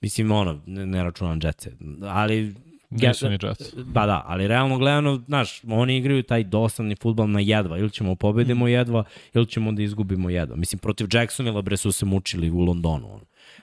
Mislim, 0.00 0.32
ono, 0.32 0.60
ne, 0.66 0.86
ne 0.86 1.04
računam 1.04 1.40
džetce, 1.40 1.70
ali 2.02 2.54
Nisu 2.90 3.28
ni 3.28 3.38
Jets. 3.42 3.74
Ba 3.76 4.06
da, 4.06 4.24
ali 4.26 4.48
realno 4.48 4.78
gledano, 4.78 5.16
znaš, 5.26 5.60
oni 5.68 5.96
igraju 5.96 6.22
taj 6.22 6.44
dosadni 6.44 6.96
futbal 6.96 7.30
na 7.30 7.40
jedva. 7.40 7.78
Ili 7.78 7.90
ćemo 7.90 8.14
pobedimo 8.14 8.64
mm. 8.64 8.68
jedva, 8.68 9.04
ili 9.34 9.46
ćemo 9.46 9.72
da 9.72 9.82
izgubimo 9.82 10.30
jedva. 10.30 10.56
Mislim, 10.56 10.78
protiv 10.78 11.06
Jacksonville 11.12 11.62
bre 11.62 11.76
su 11.76 11.92
se 11.92 12.06
mučili 12.06 12.50
u 12.50 12.58
Londonu. 12.58 13.20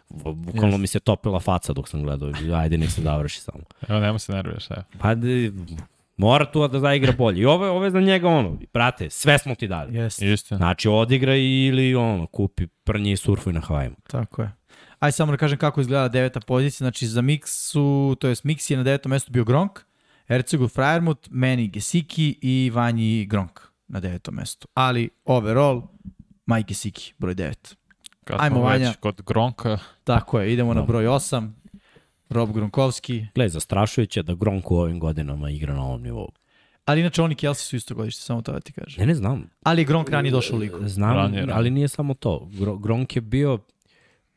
Bukvalno 0.09 0.77
yes. 0.77 0.81
mi 0.81 0.87
se 0.87 0.99
topila 0.99 1.39
faca 1.39 1.73
dok 1.73 1.89
sam 1.89 2.03
gledao. 2.03 2.31
Ajde, 2.55 2.77
nek 2.77 2.89
se 2.89 3.01
završi 3.01 3.39
samo. 3.39 3.63
Evo, 3.87 3.99
nema 3.99 4.19
se 4.19 4.31
nerviraš, 4.31 4.71
evo. 4.71 4.83
Pa, 4.99 5.15
de, 5.15 5.51
mora 6.17 6.45
tu 6.51 6.67
da 6.67 6.79
zaigra 6.79 7.13
bolje. 7.17 7.41
I 7.41 7.45
ove, 7.45 7.69
ove 7.69 7.91
za 7.91 8.01
njega, 8.01 8.27
ono, 8.27 8.57
brate, 8.73 9.09
sve 9.09 9.37
smo 9.37 9.55
ti 9.55 9.67
dali. 9.67 9.91
Yes. 9.91 10.33
Isto. 10.33 10.57
Znači, 10.57 10.87
odigra 10.87 11.35
ili, 11.35 11.95
ono, 11.95 12.25
kupi 12.27 12.67
prnje 12.67 13.11
i 13.11 13.17
surfuj 13.17 13.53
na 13.53 13.59
Havajima. 13.59 13.95
Tako 14.07 14.41
je. 14.41 14.51
Aj 14.99 15.11
samo 15.11 15.31
da 15.31 15.37
kažem 15.37 15.57
kako 15.57 15.81
izgleda 15.81 16.07
deveta 16.07 16.39
pozicija. 16.39 16.85
Znači 16.85 17.07
za 17.07 17.21
Miksu, 17.21 18.15
to 18.19 18.27
jest 18.27 18.43
Mix 18.43 18.71
je 18.71 18.77
na 18.77 18.83
devetom 18.83 19.09
mestu 19.09 19.31
bio 19.31 19.43
Gronk, 19.43 19.79
Ercegu 20.27 20.67
Frajermut, 20.67 21.27
Meni 21.31 21.67
Gesiki 21.67 22.37
i 22.41 22.71
Vanji 22.73 23.25
Gronk 23.25 23.59
na 23.87 23.99
devetom 23.99 24.35
mestu. 24.35 24.67
Ali 24.73 25.09
overall, 25.25 25.81
Maj 26.45 26.63
Gesiki, 26.63 27.13
broj 27.17 27.35
9. 27.35 27.75
Kad 28.23 28.37
Ajmo 28.39 28.61
Vanja. 28.61 28.93
kod 28.99 29.21
Gronka. 29.25 29.77
Tako 30.03 30.39
je, 30.39 30.53
idemo 30.53 30.73
no. 30.73 30.79
na 30.79 30.85
broj 30.85 31.05
8. 31.05 31.51
Rob 32.29 32.51
Gronkovski. 32.53 33.25
Gle, 33.35 33.49
zastrašujuće 33.49 34.23
da 34.23 34.33
Gronk 34.33 34.71
u 34.71 34.77
ovim 34.77 34.99
godinama 34.99 35.49
igra 35.49 35.73
na 35.73 35.83
ovom 35.83 36.01
nivou. 36.01 36.31
Ali 36.85 36.99
inače 37.01 37.21
oni 37.21 37.35
Kelsey 37.35 37.61
su 37.61 37.75
isto 37.75 37.95
godište, 37.95 38.21
samo 38.21 38.41
to 38.41 38.51
da 38.51 38.59
ti 38.59 38.73
kažem. 38.73 38.99
Ne, 38.99 39.05
ne 39.05 39.15
znam. 39.15 39.49
Ali 39.63 39.81
je 39.81 39.85
Gronk 39.85 40.09
ranije 40.09 40.31
došao 40.31 40.55
u 40.55 40.59
ligu. 40.59 40.77
Znam, 40.87 41.15
ranije, 41.15 41.47
ali 41.51 41.71
nije 41.71 41.87
samo 41.87 42.13
to. 42.13 42.49
Gronk 42.79 43.15
je 43.15 43.21
bio 43.21 43.59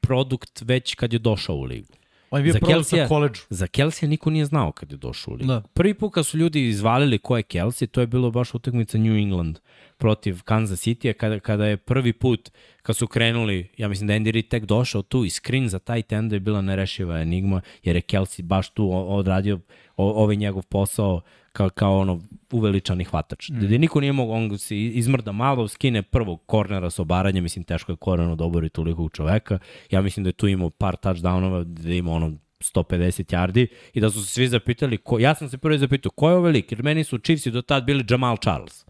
produkt 0.00 0.62
već 0.64 0.94
kad 0.94 1.12
je 1.12 1.18
došao 1.18 1.56
u 1.56 1.64
ligu. 1.64 1.92
On 2.30 2.40
je 2.40 2.42
bio 2.42 2.52
za 2.52 2.58
produkt 2.58 2.92
na 2.92 3.08
koleđu. 3.08 3.42
Za 3.50 3.66
Kelsey 3.66 4.06
niko 4.06 4.30
nije 4.30 4.44
znao 4.44 4.72
kad 4.72 4.92
je 4.92 4.96
došao 4.96 5.34
u 5.34 5.36
ligu. 5.36 5.48
Da. 5.48 5.62
Prvi 5.74 5.94
put 5.94 6.14
kad 6.14 6.26
su 6.26 6.38
ljudi 6.38 6.68
izvalili 6.68 7.18
ko 7.18 7.36
je 7.36 7.42
Kelsey, 7.42 7.86
to 7.86 8.00
je 8.00 8.06
bilo 8.06 8.30
baš 8.30 8.54
utakmica 8.54 8.98
New 8.98 9.16
England 9.16 9.58
protiv 9.96 10.42
Kansas 10.42 10.86
City, 10.86 11.12
kada, 11.12 11.40
kada 11.40 11.66
je 11.66 11.76
prvi 11.76 12.12
put, 12.12 12.50
kad 12.82 12.96
su 12.96 13.06
krenuli, 13.06 13.68
ja 13.76 13.88
mislim 13.88 14.06
da 14.08 14.14
Andy 14.14 14.30
Reid 14.30 14.48
tek 14.48 14.64
došao 14.64 15.02
tu 15.02 15.24
i 15.24 15.30
screen 15.30 15.68
za 15.68 15.78
taj 15.78 16.02
tender 16.02 16.36
je 16.36 16.40
bila 16.40 16.60
nerešiva 16.60 17.20
enigma, 17.20 17.60
jer 17.82 17.96
je 17.96 18.02
Kelsey 18.02 18.42
baš 18.42 18.70
tu 18.70 18.90
odradio 18.92 19.60
ovaj 19.96 20.36
njegov 20.36 20.62
posao 20.62 21.20
kao, 21.58 21.70
kao 21.70 21.98
ono 21.98 22.20
uveličani 22.52 23.04
hvatač. 23.04 23.48
Mm. 23.48 23.60
Gde 23.60 23.78
niko 23.78 24.00
nije 24.00 24.12
mogo, 24.12 24.32
on 24.32 24.58
se 24.58 24.78
izmrda 24.78 25.32
malo, 25.32 25.68
skine 25.68 26.02
prvog 26.02 26.42
kornera 26.46 26.90
sa 26.90 27.02
obaranjem, 27.02 27.42
mislim 27.42 27.64
teško 27.64 27.92
je 27.92 27.96
koreno 27.96 28.36
da 28.36 28.44
obori 28.44 28.68
tolikog 28.68 29.10
čoveka. 29.12 29.58
Ja 29.90 30.02
mislim 30.02 30.24
da 30.24 30.28
je 30.28 30.32
tu 30.32 30.48
imao 30.48 30.70
par 30.70 30.96
touchdownova, 30.96 31.64
da 31.64 31.92
ima 31.92 32.12
ono 32.12 32.32
150 32.60 33.34
yardi 33.34 33.66
i 33.94 34.00
da 34.00 34.10
su 34.10 34.22
se 34.22 34.32
svi 34.32 34.48
zapitali, 34.48 34.96
ko, 34.98 35.18
ja 35.18 35.34
sam 35.34 35.48
se 35.48 35.58
prvi 35.58 35.78
zapitao, 35.78 36.10
ko 36.10 36.30
je 36.30 36.36
ovaj 36.36 36.52
lik? 36.52 36.72
Jer 36.72 36.82
meni 36.82 37.04
su 37.04 37.18
Chiefsi 37.18 37.50
do 37.50 37.62
tad 37.62 37.84
bili 37.84 38.04
Jamal 38.10 38.36
Charles. 38.36 38.84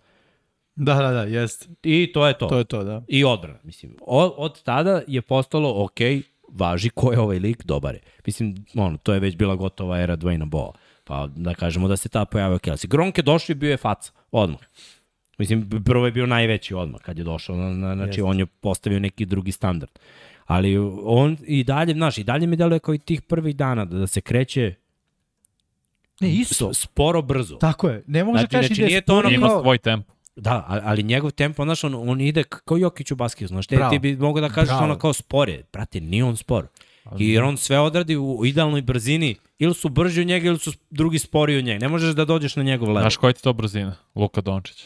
Da, 0.77 0.95
da, 0.95 1.11
da, 1.11 1.23
jest. 1.23 1.69
I 1.83 2.13
to 2.13 2.27
je 2.27 2.39
to. 2.39 2.47
To 2.47 2.59
je 2.59 2.65
to, 2.65 2.85
da. 2.85 3.03
I 3.09 3.25
odbrana, 3.25 3.59
mislim. 3.63 3.97
Od, 4.01 4.33
od 4.37 4.63
tada 4.63 5.03
je 5.07 5.23
postalo, 5.23 5.85
ok, 5.85 6.01
važi 6.49 6.91
ko 6.91 7.13
je 7.13 7.19
ovaj 7.19 7.39
lik, 7.39 7.65
dobar 7.65 7.95
je. 7.95 8.01
Mislim, 8.27 8.55
ono, 8.77 8.97
to 8.97 9.15
je 9.15 9.21
već 9.21 9.37
bila 9.37 9.57
gotova 9.57 10.01
era 10.01 10.17
Dwayna 10.17 10.45
Boa. 10.45 10.73
Pa 11.09 11.29
da 11.37 11.55
kažemo 11.55 11.89
da 11.89 11.97
se 11.97 12.09
ta 12.09 12.25
pojavio 12.25 12.59
Kelsey. 12.59 12.87
Gronk 12.87 13.19
je 13.19 13.23
došao 13.23 13.53
i 13.53 13.57
bio 13.57 13.71
je 13.71 13.77
faca, 13.77 14.13
odmah. 14.31 14.61
Mislim, 15.39 15.83
prvo 15.85 16.07
je 16.07 16.13
bio 16.13 16.27
najveći 16.27 16.75
odmah 16.75 17.01
kad 17.01 17.19
je 17.19 17.25
došao, 17.25 17.57
na, 17.57 17.75
na, 17.75 17.97
znači 17.97 18.21
on 18.21 18.39
je 18.39 18.47
postavio 18.47 19.01
neki 19.01 19.27
drugi 19.27 19.53
standard. 19.53 19.91
Ali 20.47 20.79
on 21.05 21.37
i 21.47 21.65
dalje, 21.65 21.95
znaš, 21.95 22.19
i 22.19 22.25
dalje 22.25 22.47
mi 22.47 22.57
deluje 22.57 22.79
kao 22.79 22.95
i 22.95 22.99
tih 22.99 23.23
prvih 23.23 23.57
dana 23.57 23.85
da, 23.85 23.99
da 23.99 24.07
se 24.07 24.21
kreće 24.21 24.75
Ne, 26.21 26.31
isto. 26.31 26.75
Sporo, 26.75 27.23
brzo. 27.23 27.57
Tako 27.57 27.89
je. 27.89 28.03
Ne 28.07 28.25
može 28.25 28.39
znači, 28.39 28.53
da 28.53 28.59
kažeš 28.59 28.77
znači, 28.77 28.83
nije 28.83 29.01
to 29.01 29.19
ono 29.19 29.31
Ima 29.31 29.49
svoj 29.49 29.79
tempo. 29.79 30.13
Da, 30.37 30.81
ali 30.85 31.03
njegov 31.03 31.31
tempo, 31.31 31.65
znaš, 31.65 31.85
on, 31.85 31.95
on 31.95 32.21
ide 32.21 32.43
kao 32.45 32.77
Jokić 32.77 33.11
u 33.11 33.17
basketu, 33.17 33.49
znaš, 33.49 33.67
te, 33.67 33.79
ti 33.91 33.99
bi 33.99 34.17
mogao 34.17 34.41
da 34.41 34.49
kažeš 34.49 34.69
Bravo. 34.69 34.85
ono 34.85 34.99
kao 34.99 35.13
spore. 35.13 35.63
Brate, 35.73 36.01
nije 36.01 36.25
on 36.25 36.37
spor. 36.37 36.67
Jer 37.19 37.43
on 37.43 37.57
sve 37.57 37.81
odradi 37.81 38.17
u 38.17 38.45
idealnoj 38.45 38.83
brzini. 38.83 39.35
Ili 39.59 39.75
su 39.75 39.89
brži 39.89 40.21
od 40.21 40.27
njega 40.27 40.49
ili 40.49 40.59
su 40.59 40.73
drugi 40.91 41.19
spori 41.19 41.57
od 41.57 41.65
njega. 41.65 41.79
Ne 41.79 41.89
možeš 41.89 42.15
da 42.15 42.25
dođeš 42.25 42.57
na 42.57 42.63
njegov 42.63 42.89
level. 42.89 43.03
Znaš 43.03 43.17
koja 43.17 43.33
ti 43.33 43.43
to 43.43 43.53
brzina? 43.53 43.97
Luka 44.15 44.41
Dončić. 44.41 44.85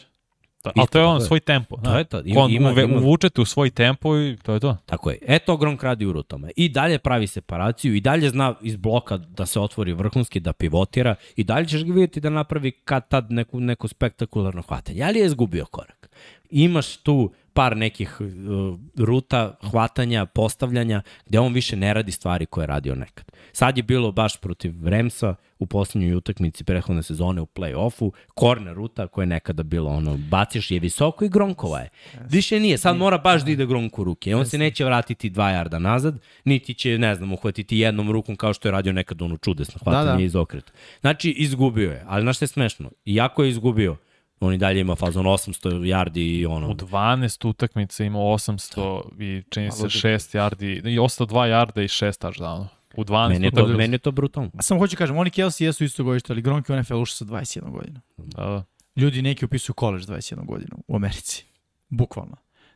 Da, 0.63 0.71
ali 0.75 0.87
to 0.87 0.99
je 0.99 1.05
on, 1.05 1.21
svoj 1.21 1.39
tempo. 1.39 1.77
To 1.83 1.97
je 1.97 2.03
to. 2.03 2.21
Ima, 2.25 2.41
on 2.41 2.51
ima, 2.51 2.71
uve, 2.71 2.83
ima... 2.83 2.97
uvučete 2.97 3.41
u 3.41 3.45
svoj 3.45 3.69
tempo 3.69 4.17
i 4.17 4.37
to 4.43 4.53
je 4.53 4.59
to. 4.59 4.77
Tako 4.85 5.09
je. 5.09 5.17
Eto 5.27 5.57
Gronk 5.57 5.83
radi 5.83 6.05
u 6.05 6.13
rutama. 6.13 6.49
I 6.55 6.69
dalje 6.69 6.99
pravi 6.99 7.27
separaciju, 7.27 7.95
i 7.95 8.01
dalje 8.01 8.29
zna 8.29 8.55
iz 8.61 8.75
bloka 8.75 9.17
da 9.17 9.45
se 9.45 9.59
otvori 9.59 9.93
vrhunski, 9.93 10.39
da 10.39 10.53
pivotira, 10.53 11.15
i 11.35 11.43
dalje 11.43 11.67
ćeš 11.67 11.83
ga 11.83 11.93
vidjeti 11.93 12.19
da 12.19 12.29
napravi 12.29 12.71
kad 12.71 13.07
tad 13.07 13.31
neku, 13.31 13.59
neko 13.59 13.87
spektakularno 13.87 14.61
hvatanje. 14.61 15.03
Ali 15.03 15.19
je 15.19 15.25
izgubio 15.25 15.65
korak. 15.65 16.09
Imaš 16.49 16.97
tu 16.97 17.31
par 17.53 17.77
nekih 17.77 18.17
uh, 18.21 18.79
ruta, 18.97 19.55
hvatanja, 19.61 20.25
postavljanja, 20.25 21.01
gde 21.25 21.39
on 21.39 21.53
više 21.53 21.75
ne 21.75 21.93
radi 21.93 22.11
stvari 22.11 22.45
koje 22.45 22.63
je 22.63 22.67
radio 22.67 22.95
nekad. 22.95 23.31
Sad 23.51 23.77
je 23.77 23.83
bilo 23.83 24.11
baš 24.11 24.37
protiv 24.37 24.87
Remsa 24.87 25.35
u 25.59 25.65
poslednjoj 25.65 26.15
utakmici 26.15 26.63
prethodne 26.63 27.03
sezone 27.03 27.41
u 27.41 27.45
play-offu, 27.45 28.11
korner 28.33 28.75
ruta 28.75 29.07
koja 29.07 29.23
je 29.23 29.27
nekada 29.27 29.63
bilo 29.63 29.91
ono, 29.91 30.17
baciš 30.17 30.71
je 30.71 30.79
visoko 30.79 31.25
i 31.25 31.29
Gronkova 31.29 31.79
je. 31.79 31.89
Više 32.29 32.59
nije, 32.59 32.77
sad 32.77 32.97
mora 32.97 33.17
baš 33.17 33.45
da 33.45 33.51
ide 33.51 33.65
Gronku 33.65 34.03
ruke. 34.03 34.35
On 34.35 34.45
se 34.45 34.57
neće 34.57 34.85
vratiti 34.85 35.29
dva 35.29 35.49
jarda 35.49 35.79
nazad, 35.79 36.19
niti 36.45 36.73
će, 36.73 36.97
ne 36.97 37.15
znam, 37.15 37.33
uhvatiti 37.33 37.77
jednom 37.77 38.11
rukom 38.11 38.35
kao 38.35 38.53
što 38.53 38.67
je 38.67 38.71
radio 38.71 38.93
nekad 38.93 39.21
ono 39.21 39.37
čudesno 39.37 39.79
hvatanje 39.83 40.11
da, 40.11 40.17
da. 40.17 40.23
iz 40.23 40.35
okreta. 40.35 40.71
Znači, 41.01 41.29
izgubio 41.29 41.91
je, 41.91 42.03
ali 42.07 42.21
znaš 42.21 42.35
što 42.35 42.43
je 42.43 42.47
smešno? 42.47 42.91
Iako 43.05 43.43
je 43.43 43.49
izgubio, 43.49 43.97
On 44.43 44.53
i 44.53 44.57
dalje 44.57 44.79
ima 44.79 44.95
fazon 44.95 45.25
800 45.25 45.69
yardi 45.69 46.39
i 46.39 46.45
ono... 46.45 46.69
U 46.69 46.73
12 46.73 47.47
utakmica 47.47 48.03
ima 48.03 48.19
800 48.19 49.01
da. 49.17 49.23
i 49.23 49.43
čini 49.49 49.71
se 49.71 49.83
6 49.83 50.37
yardi, 50.37 50.89
i 50.89 50.99
ostao 50.99 51.27
2 51.27 51.33
yarda 51.33 51.81
i 51.81 51.87
6 51.87 52.25
touchdowna. 52.25 52.67
U 52.95 53.03
12 53.03 53.29
meni 53.29 53.45
je 53.45 53.51
to, 53.51 53.67
meni 53.67 53.93
je 53.93 53.99
to 53.99 54.11
brutalno. 54.11 54.51
Samo 54.59 54.79
hoću 54.79 54.97
kažem, 54.97 55.17
oni 55.17 55.29
Kelsey 55.29 55.63
jesu 55.63 55.83
isto 55.83 56.03
godište, 56.03 56.33
ali 56.33 56.41
Gronk 56.41 56.69
u 56.69 56.75
NFL 56.75 56.95
ušao 56.95 57.15
sa 57.15 57.25
21 57.25 57.71
godina. 57.71 58.01
Da, 58.17 58.43
da. 58.43 58.63
Ljudi 58.95 59.21
neki 59.21 59.45
upisuju 59.45 59.75
college 59.79 60.05
21 60.05 60.45
godinu 60.45 60.83
u 60.87 60.95
Americi. 60.95 61.45
Bukvalno. 61.89 62.35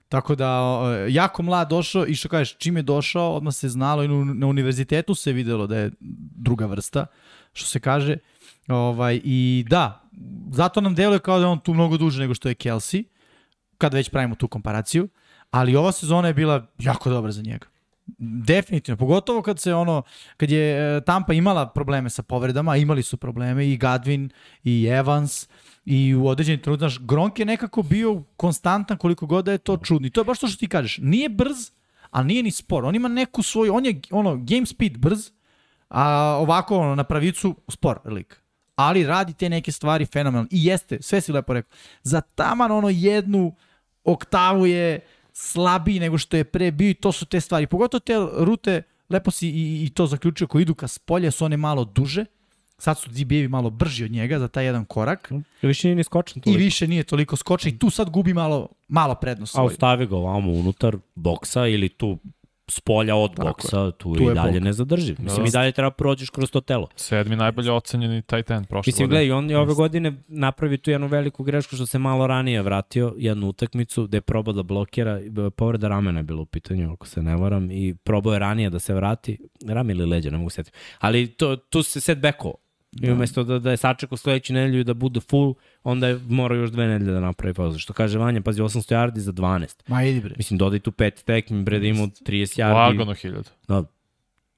Tako 0.09 0.35
da, 0.35 0.79
jako 1.09 1.43
mlad 1.43 1.69
došao 1.69 2.05
i 2.05 2.15
što 2.15 2.29
kažeš, 2.29 2.57
čim 2.57 2.77
je 2.77 2.83
došao, 2.83 3.35
odmah 3.35 3.53
se 3.53 3.69
znalo 3.69 4.03
i 4.03 4.07
na 4.07 4.47
univerzitetu 4.47 5.15
se 5.15 5.33
videlo 5.33 5.67
da 5.67 5.77
je 5.77 5.91
druga 6.35 6.65
vrsta, 6.65 7.05
što 7.53 7.65
se 7.65 7.79
kaže. 7.79 8.17
Ovaj, 8.67 9.21
I 9.23 9.65
da, 9.69 10.06
zato 10.51 10.81
nam 10.81 10.95
deluje 10.95 11.19
kao 11.19 11.39
da 11.39 11.45
je 11.45 11.49
on 11.49 11.59
tu 11.59 11.73
mnogo 11.73 11.97
duže 11.97 12.21
nego 12.21 12.33
što 12.33 12.49
je 12.49 12.55
Kelsey, 12.55 13.03
kad 13.77 13.93
već 13.93 14.09
pravimo 14.09 14.35
tu 14.35 14.47
komparaciju, 14.47 15.09
ali 15.51 15.75
ova 15.75 15.91
sezona 15.91 16.27
je 16.27 16.33
bila 16.33 16.67
jako 16.79 17.09
dobra 17.09 17.31
za 17.31 17.41
njega. 17.41 17.67
Definitivno, 18.17 18.97
pogotovo 18.97 19.41
kad 19.41 19.59
se 19.59 19.73
ono, 19.73 20.01
kad 20.37 20.51
je 20.51 20.97
e, 20.97 21.01
Tampa 21.01 21.33
imala 21.33 21.69
probleme 21.69 22.09
sa 22.09 22.23
povredama, 22.23 22.75
imali 22.75 23.03
su 23.03 23.17
probleme 23.17 23.67
i 23.69 23.77
Gadvin 23.77 24.29
i 24.63 24.85
Evans 24.85 25.47
i 25.85 26.15
u 26.15 26.27
određenim 26.27 26.61
trenutku, 26.61 26.79
znaš, 26.79 26.99
Gronk 26.99 27.39
je 27.39 27.45
nekako 27.45 27.83
bio 27.83 28.23
konstantan 28.37 28.97
koliko 28.97 29.25
god 29.25 29.45
da 29.45 29.51
je 29.51 29.57
to 29.57 29.77
čudno. 29.77 30.07
I 30.07 30.09
to 30.09 30.21
je 30.21 30.25
baš 30.25 30.39
to 30.39 30.47
što 30.47 30.59
ti 30.59 30.67
kažeš. 30.67 30.99
Nije 31.01 31.29
brz, 31.29 31.71
ali 32.11 32.27
nije 32.27 32.43
ni 32.43 32.51
spor. 32.51 32.85
On 32.85 32.95
ima 32.95 33.07
neku 33.07 33.43
svoju, 33.43 33.75
on 33.75 33.85
je 33.85 34.01
ono, 34.11 34.35
game 34.35 34.65
speed 34.65 34.97
brz, 34.97 35.31
a 35.89 36.37
ovako 36.41 36.77
ono, 36.77 36.95
na 36.95 37.03
pravicu 37.03 37.55
spor 37.67 37.99
lik 38.05 38.46
ali 38.77 39.03
radi 39.03 39.33
te 39.33 39.49
neke 39.49 39.71
stvari 39.71 40.05
fenomenalno. 40.05 40.47
I 40.51 40.65
jeste, 40.65 41.01
sve 41.01 41.21
si 41.21 41.31
lepo 41.31 41.53
rekao. 41.53 41.77
Za 42.03 42.21
taman 42.21 42.71
ono 42.71 42.89
jednu 42.89 43.55
oktavu 44.03 44.65
je 44.65 44.99
slabiji 45.33 45.99
nego 45.99 46.17
što 46.17 46.37
je 46.37 46.43
pre 46.43 46.71
bio 46.71 46.89
i 46.89 46.93
to 46.93 47.11
su 47.11 47.25
te 47.25 47.41
stvari. 47.41 47.67
Pogotovo 47.67 47.99
te 47.99 48.13
rute, 48.37 48.81
lepo 49.09 49.31
si 49.31 49.47
i, 49.47 49.85
i 49.85 49.89
to 49.89 50.07
zaključio, 50.07 50.47
koji 50.47 50.61
idu 50.61 50.75
ka 50.75 50.87
spolje, 50.87 51.31
su 51.31 51.45
one 51.45 51.57
malo 51.57 51.85
duže 51.85 52.25
Sad 52.79 52.99
su 52.99 53.09
DB-evi 53.09 53.47
malo 53.47 53.69
brži 53.69 54.05
od 54.05 54.11
njega 54.11 54.39
za 54.39 54.47
taj 54.47 54.65
jedan 54.65 54.85
korak 54.85 55.31
Više 55.61 55.87
nije 55.87 55.95
ni 55.95 56.03
skočan 56.03 56.37
i 56.37 56.41
toliko. 56.41 56.57
više 56.57 56.87
nije 56.87 57.03
toliko 57.03 57.35
skočan 57.35 57.71
i 57.71 57.79
tu 57.79 57.89
sad 57.89 58.09
gubi 58.09 58.33
malo, 58.33 58.67
malo 58.87 59.15
prednost 59.15 59.55
A 59.55 59.63
ostavi 59.63 60.07
ga 60.07 60.15
ovamo 60.15 60.51
unutar 60.51 60.97
boksa 61.15 61.67
ili 61.67 61.89
tu 61.89 62.17
s 62.71 62.79
polja 62.79 63.15
od 63.15 63.35
Tako 63.35 63.47
boksa, 63.47 63.91
tu, 63.91 64.15
Tu 64.15 64.23
i 64.23 64.25
je 64.25 64.33
dalje 64.33 64.51
bok. 64.51 64.61
ne 64.61 64.73
zadrži. 64.73 65.15
Mislim, 65.19 65.43
Da. 65.43 65.47
i 65.47 65.51
dalje 65.51 65.71
treba 65.71 65.91
prođeš 65.91 66.29
kroz 66.29 66.51
to 66.51 66.61
telo. 66.61 66.87
Sedmi 66.95 67.35
najbolje 67.35 67.71
ocenjeni 67.71 68.21
tight 68.21 68.51
end 68.51 68.67
prošle 68.67 68.89
Mislim, 68.89 69.07
godine. 69.07 69.19
gledaj, 69.19 69.37
on 69.37 69.49
je 69.49 69.57
ove 69.57 69.73
godine 69.73 70.13
napravi 70.27 70.77
tu 70.77 70.91
jednu 70.91 71.07
veliku 71.07 71.43
grešku 71.43 71.75
što 71.75 71.85
se 71.85 71.99
malo 71.99 72.27
ranije 72.27 72.61
vratio, 72.61 73.15
jednu 73.17 73.47
utakmicu 73.47 74.03
gde 74.03 74.17
je 74.17 74.21
probao 74.21 74.53
da 74.53 74.63
blokira, 74.63 75.19
povreda 75.51 75.87
ramena 75.87 76.19
je 76.19 76.23
bila 76.23 76.41
u 76.41 76.45
pitanju, 76.45 76.93
ako 76.93 77.07
se 77.07 77.21
ne 77.21 77.35
varam, 77.35 77.71
i 77.71 77.95
probao 77.95 78.33
je 78.33 78.39
ranije 78.39 78.69
da 78.69 78.79
se 78.79 78.93
vrati, 78.93 79.37
rame 79.67 79.93
ili 79.93 80.05
leđa, 80.05 80.29
ne 80.29 80.37
mogu 80.37 80.49
setiti. 80.49 80.77
Ali 80.99 81.27
to, 81.27 81.55
tu 81.55 81.83
se 81.83 82.15
I 83.01 83.11
umesto 83.11 83.43
da, 83.43 83.59
da 83.59 83.71
je 83.71 83.77
sačekao 83.77 84.17
sledeću 84.17 84.53
nedelju 84.53 84.83
da 84.83 84.93
bude 84.93 85.19
full, 85.19 85.55
onda 85.83 86.07
je 86.07 86.19
morao 86.29 86.55
još 86.55 86.69
dve 86.69 86.87
nedelje 86.87 87.11
da 87.11 87.19
napravi 87.19 87.53
pauzu. 87.53 87.79
Što 87.79 87.93
kaže 87.93 88.19
Vanja, 88.19 88.41
pazi, 88.41 88.61
800 88.61 88.95
yardi 88.95 89.17
za 89.17 89.31
12. 89.31 89.83
Ma 89.87 90.03
idi 90.03 90.21
bre. 90.21 90.35
Mislim, 90.37 90.57
dodaj 90.57 90.79
tu 90.79 90.91
pet 90.91 91.23
tekmi, 91.25 91.63
bre, 91.63 91.79
da 91.79 91.87
imao 91.87 92.07
30 92.07 92.59
yardi. 92.59 92.73
Lagano 92.73 93.13
hiljadu. 93.13 93.49
Da, 93.67 93.83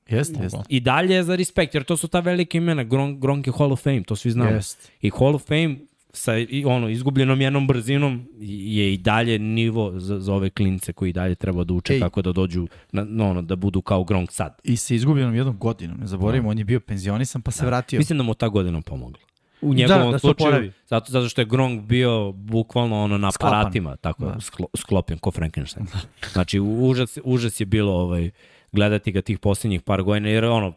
Jeste, 0.10 0.44
jeste. 0.44 0.58
I 0.70 0.80
dalje 0.80 1.16
je 1.16 1.24
za 1.24 1.36
respekt, 1.36 1.74
jer 1.76 1.84
to 1.84 1.98
su 1.98 2.08
ta 2.08 2.20
velika 2.20 2.58
imena. 2.58 2.84
Gronk, 2.84 3.20
Gronk 3.20 3.48
je 3.48 3.54
Hall 3.58 3.72
of 3.72 3.84
Fame, 3.84 4.04
to 4.04 4.16
svi 4.16 4.32
znamo. 4.32 4.52
Jeste. 4.52 4.92
I 5.02 5.12
Hall 5.20 5.36
of 5.36 5.48
Fame 5.48 5.76
sa 6.14 6.38
i 6.38 6.66
ono, 6.66 6.89
izgubljenom 6.89 7.41
jednom 7.41 7.68
brzinom 7.68 8.28
je 8.39 8.93
i 8.93 8.97
dalje 8.97 9.39
nivo 9.39 9.99
za, 9.99 10.20
za 10.20 10.34
ove 10.34 10.49
klince 10.49 10.93
koji 10.93 11.14
dalje 11.14 11.36
treba 11.36 11.64
da 11.64 11.74
uče 11.74 11.93
Ej. 11.93 11.99
kako 11.99 12.22
da 12.22 12.32
dođu, 12.32 12.68
na, 12.91 13.03
no, 13.03 13.30
ono, 13.30 13.41
da 13.41 13.55
budu 13.55 13.82
kao 13.82 14.03
Gronk 14.03 14.32
sad. 14.32 14.57
I 14.64 14.78
se 14.78 14.95
izgubljenom 14.95 15.36
jednom 15.36 15.57
godinu, 15.57 15.95
ne 15.99 16.07
zaboravimo, 16.07 16.49
on 16.49 16.57
je 16.57 16.64
bio 16.64 16.80
penzionisan 16.80 17.41
pa 17.41 17.51
se 17.51 17.66
vratio. 17.66 17.97
Mislim 17.99 18.18
da 18.18 18.24
mu 18.24 18.34
ta 18.34 18.47
godina 18.47 18.82
pomogla. 18.82 19.20
U 19.62 19.74
njegovom 19.74 20.05
Da, 20.05 20.12
da 20.12 20.20
slučaju, 20.20 20.72
zato, 20.88 21.12
zato 21.12 21.30
što 21.30 21.41
je 21.41 21.45
Gronk 21.45 21.82
bio 21.86 22.32
bukvalno 22.32 23.03
ono 23.03 23.18
na 23.18 23.32
Sklapan. 23.32 23.60
aparatima, 23.60 23.95
tako 23.95 24.26
Da. 24.26 24.32
da. 24.32 24.41
sklo, 24.41 24.68
sklopljen, 24.76 25.20
ko 25.20 25.32
Frankenstein. 25.32 25.88
Znači, 26.34 26.60
užas, 26.60 27.18
užas 27.24 27.60
je 27.60 27.66
bilo 27.66 27.93
ovaj, 27.93 28.30
gledati 28.72 29.12
ga 29.12 29.22
tih 29.22 29.39
posljednjih 29.39 29.82
par 29.82 30.03
godina, 30.03 30.30
jer 30.30 30.45
ono, 30.45 30.74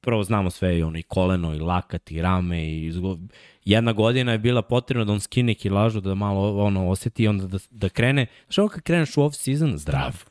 prvo 0.00 0.22
znamo 0.24 0.50
sve 0.50 0.78
i 0.78 0.82
ono, 0.82 0.98
i 0.98 1.02
koleno, 1.02 1.54
i 1.54 1.58
lakat, 1.58 2.10
i 2.10 2.22
rame, 2.22 2.64
i 2.64 2.86
izgo... 2.86 3.18
jedna 3.64 3.92
godina 3.92 4.32
je 4.32 4.38
bila 4.38 4.62
potrebna 4.62 5.04
da 5.04 5.12
on 5.12 5.20
skine 5.20 5.54
kilažu, 5.54 6.00
da 6.00 6.14
malo 6.14 6.64
ono 6.64 6.88
oseti 6.88 7.22
i 7.22 7.28
onda 7.28 7.46
da, 7.46 7.58
da 7.70 7.88
krene. 7.88 8.26
Znaš 8.46 8.58
ovo 8.58 8.68
kad 8.68 8.82
kreneš 8.82 9.16
u 9.16 9.20
off-season, 9.20 9.76
zdrav. 9.76 10.24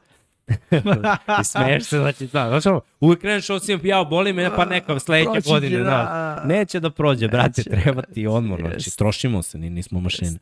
I 1.42 1.44
smeješ 1.44 1.84
se, 1.84 1.98
znači, 1.98 2.28
da, 2.28 2.50
znaš 2.50 2.66
ovo, 2.66 2.82
uvijek 3.00 3.22
kreneš 3.22 3.50
u 3.50 3.54
off-season, 3.54 3.86
ja, 3.86 4.04
boli 4.04 4.34
me, 4.34 4.56
pa 4.56 4.66
neka 4.66 5.00
sledeće 5.00 5.50
godine, 5.50 5.78
da. 5.78 5.84
da. 5.84 6.44
Neće 6.46 6.80
da 6.80 6.90
prođe, 6.90 7.28
brate, 7.28 7.64
treba 7.64 8.02
ti 8.02 8.28
odmor, 8.28 8.60
znači, 8.60 8.76
Jest. 8.76 8.98
trošimo 8.98 9.44
se, 9.44 9.58
ni- 9.58 9.70
nismo 9.70 10.00
mašine. 10.00 10.40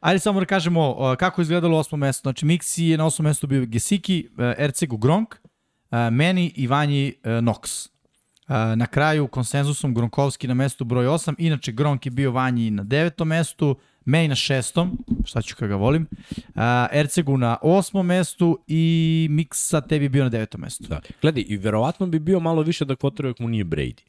Ajde 0.00 0.18
samo 0.18 0.40
da 0.40 0.46
kažemo 0.46 1.14
kako 1.18 1.40
je 1.40 1.42
izgledalo 1.42 1.78
osmo 1.78 1.98
mesto. 1.98 2.22
Znači 2.22 2.46
Mixi 2.46 2.82
je 2.82 2.98
na 2.98 3.06
osmom 3.06 3.24
mestu 3.24 3.46
bio 3.46 3.66
Gesiki, 3.66 4.28
uh, 4.32 4.44
Ercegu 4.58 4.96
Gronk, 4.96 5.34
uh, 5.34 5.98
meni 6.12 6.52
i 6.56 6.66
Vanji 6.66 7.14
uh, 7.16 7.30
Nox. 7.30 7.91
Na 8.76 8.86
kraju 8.86 9.26
konsenzusom 9.26 9.94
Gronkovski 9.94 10.48
na 10.48 10.54
mestu 10.54 10.84
broj 10.84 11.06
8, 11.06 11.34
inače 11.38 11.72
Gronk 11.72 12.06
je 12.06 12.10
bio 12.10 12.30
Vanji 12.30 12.70
na 12.70 12.84
devetom 12.84 13.28
mestu, 13.28 13.76
meni 14.04 14.28
na 14.28 14.34
šestom, 14.34 14.98
šta 15.24 15.42
ću 15.42 15.56
kad 15.56 15.68
ga 15.68 15.76
volim, 15.76 16.06
uh, 16.36 16.62
Ercegu 16.92 17.36
na 17.36 17.56
osmom 17.62 18.06
mestu 18.06 18.58
i 18.66 19.26
Mixa 19.30 19.88
tebi 19.88 20.08
bio 20.08 20.24
na 20.24 20.30
devetom 20.30 20.60
mestu. 20.60 20.84
Da. 20.88 21.00
Gledaj, 21.22 21.44
i 21.48 21.56
verovatno 21.56 22.06
bi 22.06 22.18
bio 22.18 22.40
malo 22.40 22.62
više 22.62 22.84
da 22.84 22.96
quarterback 22.96 23.40
mu 23.40 23.48
nije 23.48 23.64
Brady. 23.64 24.00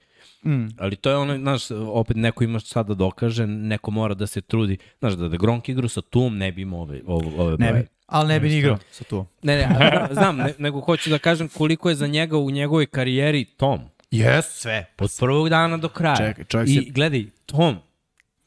Mm. 0.46 0.68
Ali 0.78 0.96
to 0.96 1.10
je 1.10 1.16
ono, 1.16 1.38
znaš, 1.38 1.72
opet 1.72 2.18
neko 2.18 2.44
ima 2.44 2.60
sad 2.60 2.88
da 2.88 2.94
dokaže, 2.94 3.48
neko 3.48 3.92
mora 3.92 4.14
da 4.14 4.28
se 4.28 4.42
trudi. 4.42 4.78
Znaš, 5.00 5.14
da, 5.14 5.28
da 5.28 5.38
Gronk 5.38 5.70
igru 5.70 5.88
sa 5.88 6.02
Tum 6.02 6.38
ne 6.38 6.52
bi 6.52 6.62
imao 6.62 6.82
ove, 6.82 7.02
ove, 7.06 7.28
ove 7.38 7.58
Ne 7.58 7.74
bi, 7.74 7.88
ali 8.06 8.28
ne 8.28 8.40
bi 8.40 8.50
ni 8.50 8.58
igrao 8.58 8.78
sa 8.92 9.04
tu. 9.04 9.26
Ne, 9.44 9.56
ne, 9.56 9.64
a, 9.64 10.08
znam, 10.14 10.38
ne, 10.38 10.54
nego 10.58 10.80
hoću 10.80 11.10
da 11.10 11.18
kažem 11.18 11.48
koliko 11.48 11.90
je 11.90 11.96
za 11.96 12.08
njega 12.08 12.38
u 12.38 12.52
njegovoj 12.52 12.86
karijeri 12.86 13.46
Tom. 13.46 13.93
Jes, 14.14 14.46
sve. 14.46 14.86
Od 15.00 15.12
prvog 15.20 15.50
dana 15.50 15.78
do 15.78 15.90
kraja. 15.90 16.16
Čekaj, 16.18 16.46
čovjek 16.46 16.70
I 16.70 16.74
se- 16.76 16.92
gledaj, 16.92 17.26
Tom 17.46 17.76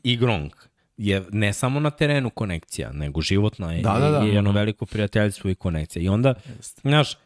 i 0.02 0.16
Gronk 0.16 0.54
je 0.96 1.24
ne 1.32 1.52
samo 1.52 1.80
na 1.80 1.90
terenu 1.90 2.30
konekcija, 2.30 2.92
nego 2.92 3.20
životna 3.20 3.72
je 3.72 3.82
Da, 3.82 3.92
da, 3.92 4.10
da. 4.10 4.26
i 4.26 4.28
jedno 4.28 4.52
veliko 4.52 4.86
prijateljstvo 4.86 5.50
i 5.50 5.54
konekcija. 5.54 6.02
I 6.02 6.08
onda, 6.08 6.34
znaš, 6.82 7.16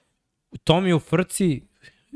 Tom 0.65 0.87
je 0.87 0.95
u 0.95 1.01
frci, 1.01 1.63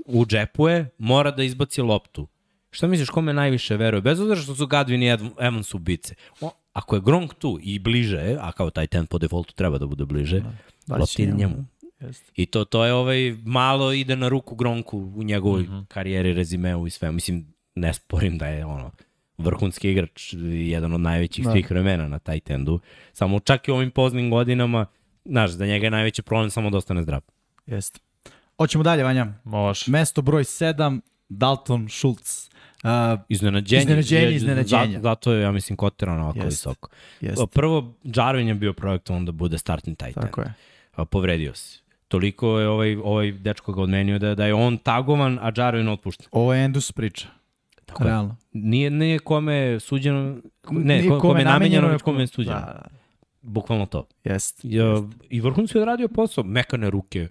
u 0.07 0.27
džepu 0.27 0.69
je, 0.69 0.91
mora 0.99 1.31
da 1.31 1.43
izbaci 1.43 1.81
loptu. 1.83 2.27
Šta 2.71 2.87
misliš, 2.87 3.09
kome 3.09 3.33
najviše 3.33 3.77
veruje? 3.77 4.01
Bez 4.01 4.21
obzira 4.21 4.41
što 4.41 4.55
su 4.55 4.67
Gadvin 4.67 5.03
i 5.03 5.09
Evans 5.41 5.75
ubice. 5.75 6.15
O, 6.41 6.51
ako 6.73 6.97
je 6.97 7.03
Gronk 7.03 7.35
tu 7.35 7.59
i 7.63 7.79
bliže, 7.79 8.17
je, 8.17 8.39
a 8.41 8.53
kao 8.53 8.71
taj 8.71 8.87
ten 8.87 9.07
po 9.07 9.19
defaultu 9.19 9.55
treba 9.55 9.79
da 9.79 9.87
bude 9.87 10.05
bliže, 10.05 10.41
Da, 10.87 10.97
lopti 10.97 11.23
je 11.23 11.29
njemu. 11.29 11.65
Jeste. 12.01 12.33
I 12.37 12.47
to, 12.47 12.65
to 12.65 12.85
je 12.85 12.93
ovaj, 12.93 13.37
malo 13.45 13.93
ide 13.93 14.17
na 14.17 14.29
ruku 14.29 14.55
Gronku 14.55 14.99
u 15.17 15.23
njegovoj 15.23 15.63
mm 15.63 15.67
-hmm. 15.67 15.87
karijeri, 15.87 16.33
rezimeu 16.33 16.87
i 16.87 16.91
sve. 16.91 17.13
Mislim, 17.13 17.55
ne 17.75 17.95
sporim 17.95 18.39
da 18.39 18.47
je 18.47 18.65
ono 18.65 18.91
vrhunski 19.39 19.91
igrač 19.91 20.35
jedan 20.53 20.93
od 20.93 21.01
najvećih 21.01 21.45
Da. 21.45 21.51
svih 21.53 21.71
vremena 21.71 22.09
na 22.09 22.19
taj 22.19 22.41
tendu. 22.41 22.81
Samo 23.13 23.41
čak 23.41 23.69
i 23.69 23.71
u 23.71 23.75
ovim 23.75 23.91
poznim 23.91 24.31
godinama, 24.31 24.87
znaš, 25.25 25.51
za 25.51 25.67
njega 25.67 25.87
je 25.87 25.91
najveći 25.91 26.23
problem 26.23 26.51
samo 26.51 26.71
da 26.71 26.77
ostane 26.79 27.03
zdrav. 27.03 27.21
Jeste. 27.67 28.01
Hoćemo 28.57 28.85
dalje, 28.85 29.05
Vanja. 29.05 29.27
Može. 29.45 29.85
Mesto 29.91 30.23
broj 30.23 30.45
7, 30.45 31.01
Dalton 31.29 31.89
Schultz. 31.89 32.49
Uh, 32.85 32.91
Iznenađenje. 33.29 33.83
Iznenađenje, 33.83 34.23
je- 34.23 34.35
iznenađenje. 34.35 34.93
Zato, 34.93 35.03
zato 35.03 35.33
je, 35.33 35.43
ja 35.43 35.53
mislim, 35.53 35.77
kotiran 35.77 36.21
ovako 36.21 36.39
Jeste. 36.39 36.49
visoko. 36.49 36.89
jest, 37.21 37.43
Prvo, 37.53 37.95
Jarvin 38.05 38.49
je 38.49 38.55
bio 38.55 38.73
projektovan 38.73 39.25
da 39.25 39.33
bude 39.33 39.59
startni 39.59 39.95
tight 39.95 40.17
end. 40.17 40.27
tako 40.27 40.41
je. 40.41 40.55
Povredio 41.11 41.55
se. 41.55 41.84
Toliko 42.15 42.59
je 42.59 42.69
ovaj, 42.69 42.97
ovaj 43.05 43.33
dečko 43.33 43.73
ga 43.73 43.83
odmenio 43.83 44.19
da, 44.19 44.35
da 44.35 44.47
je 44.47 44.55
on 44.55 44.77
tagovan, 44.79 45.39
a 45.43 45.53
Jarvin 45.57 45.89
otpušten. 45.89 46.27
Ovo 46.33 46.55
je 46.55 46.65
Endus 46.65 46.93
priča. 46.93 47.29
Tako 47.87 48.03
je. 48.05 48.09
Realno. 48.09 48.37
Nije, 48.53 48.91
nije 48.91 49.19
kome 49.19 49.55
je 49.55 49.81
suđeno, 49.81 50.37
ne, 50.71 50.97
Nije 50.97 51.09
kome, 51.09 51.21
kome 51.21 51.41
je 51.41 51.45
namenjeno, 51.45 51.89
već 51.89 52.03
kome 52.03 52.21
je 52.23 52.27
Da, 52.27 52.33
suđeno. 52.33 52.57
da, 52.57 52.83
Bukvalno 53.43 53.87
to. 53.87 54.07
jest. 54.25 54.61
Ja, 54.63 55.03
I 55.31 55.41
vrhunski 55.41 55.79
je 55.79 55.83
odradio 55.83 56.09
posao, 56.09 56.45
mekane 56.45 56.91
ruke 56.91 57.29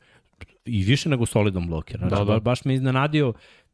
i 0.66 0.84
više 0.84 1.10
nego 1.10 1.26
solidan 1.26 1.68
bloker. 1.68 1.98
Znači, 1.98 2.10
Da, 2.10 2.20
da, 2.20 2.26
da. 2.26 2.34
da. 2.34 2.40
Baš 2.40 2.66
me 2.66 2.74
iznenadio, 2.74 3.34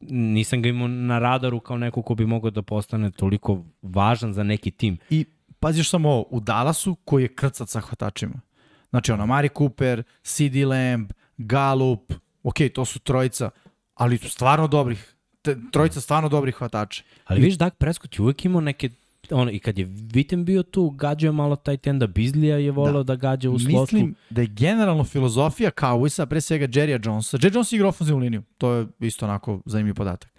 nisam 0.10 0.62
ga 0.62 0.70
imao 0.70 0.88
na 0.88 1.20
radaru 1.20 1.60
kao 1.60 1.78
neko 1.78 2.02
ko 2.02 2.16
bi 2.16 2.26
mogao 2.26 2.52
da 2.52 2.62
postane 2.62 3.12
toliko 3.12 3.64
važan 3.82 4.34
za 4.34 4.44
neki 4.44 4.72
tim. 4.72 4.98
I 5.10 5.26
pazi 5.60 5.80
još 5.80 5.90
samo 5.90 6.10
ovo, 6.10 6.26
u 6.30 6.40
Dallasu 6.40 6.96
koji 6.96 7.24
je 7.24 7.36
krcat 7.36 7.70
sa 7.70 7.80
hvatačima. 7.80 8.42
Znači 8.90 9.12
ono, 9.12 9.26
Mari 9.26 9.50
Cooper, 9.58 10.04
CD 10.24 10.56
Lamb, 10.56 11.12
Gallup, 11.38 12.14
ok, 12.44 12.56
to 12.74 12.86
su 12.86 13.00
trojica, 13.00 13.50
ali 13.96 14.18
stvarno 14.18 14.68
dobrih, 14.68 15.16
te, 15.42 15.58
trojica 15.72 16.02
stvarno 16.02 16.30
dobrih 16.30 16.56
hvatača. 16.56 17.04
Ali 17.26 17.42
viš, 17.42 17.56
Dak 17.56 17.76
Prescott 17.78 18.20
je 18.20 18.22
uvek 18.22 18.46
imao 18.46 18.62
neke 18.62 18.90
ono, 19.32 19.52
i 19.52 19.60
kad 19.60 19.78
je 19.78 19.86
Viten 20.14 20.46
bio 20.46 20.64
tu, 20.64 20.90
gađao 20.90 21.28
je 21.28 21.32
malo 21.32 21.56
taj 21.56 21.78
tenda, 21.78 22.08
Bizlija 22.08 22.58
je 22.58 22.72
volao 22.72 23.04
da, 23.04 23.16
da 23.16 23.22
gađa 23.22 23.50
u 23.50 23.60
slotu. 23.60 23.96
Mislim 23.96 24.16
da 24.30 24.42
je 24.42 24.48
generalno 24.48 25.04
filozofija 25.04 25.72
Cowboysa, 25.72 26.26
pre 26.26 26.42
svega 26.42 26.68
Jerrya 26.68 27.08
Jonesa, 27.08 27.38
Jerry 27.38 27.54
Jones 27.56 27.72
igra 27.72 27.88
ofenzivnu 27.88 28.22
liniju, 28.22 28.44
to 28.58 28.74
je 28.74 28.88
isto 29.00 29.26
onako 29.26 29.62
zanimljiv 29.66 29.94
podatak. 29.96 30.30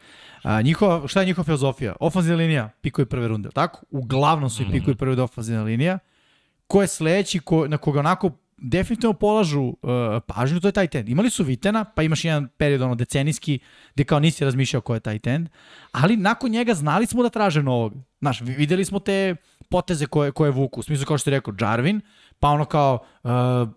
A, 0.42 0.62
njihova, 0.62 1.08
šta 1.08 1.20
je 1.20 1.26
njihova 1.26 1.44
filozofija? 1.44 1.96
Ofenzivna 2.00 2.38
linija, 2.38 2.70
pikovi 2.80 3.06
prve 3.06 3.28
runde, 3.28 3.48
tako? 3.54 3.82
Uglavnom 3.90 4.50
su 4.50 4.62
i 4.62 4.66
pikovi 4.70 4.96
prve 4.96 5.08
runde 5.08 5.22
ofenzivna 5.22 5.62
linija. 5.62 5.98
Ko 6.66 6.82
je 6.82 6.88
sledeći, 6.88 7.38
ko, 7.38 7.68
na 7.68 7.78
koga 7.78 8.00
onako 8.00 8.30
definitivno 8.60 9.12
polažu 9.12 9.60
uh, 9.62 9.74
pažnju, 10.26 10.60
to 10.60 10.68
je 10.68 10.72
taj 10.72 10.86
tend. 10.86 11.08
Imali 11.08 11.30
su 11.30 11.44
Vitena, 11.44 11.84
pa 11.84 12.02
imaš 12.02 12.24
jedan 12.24 12.48
period 12.48 12.82
ono 12.82 12.94
decenijski 12.94 13.58
gde 13.94 14.04
kao 14.04 14.20
nisi 14.20 14.44
razmišljao 14.44 14.80
ko 14.80 14.94
je 14.94 15.00
taj 15.00 15.18
tend, 15.18 15.48
ali 15.92 16.16
nakon 16.16 16.50
njega 16.50 16.74
znali 16.74 17.06
smo 17.06 17.22
da 17.22 17.28
traže 17.28 17.62
novog. 17.62 17.94
Znaš, 18.20 18.40
vi- 18.40 18.54
videli 18.54 18.84
smo 18.84 18.98
te 18.98 19.36
poteze 19.70 20.06
koje, 20.06 20.32
koje 20.32 20.50
vuku, 20.50 20.80
u 20.80 20.82
smislu 20.82 21.06
kao 21.06 21.18
što 21.18 21.30
je 21.30 21.36
rekao 21.36 21.54
Jarvin, 21.60 22.00
pa 22.40 22.48
ono 22.48 22.64
kao, 22.64 22.98
uh, 23.22 23.30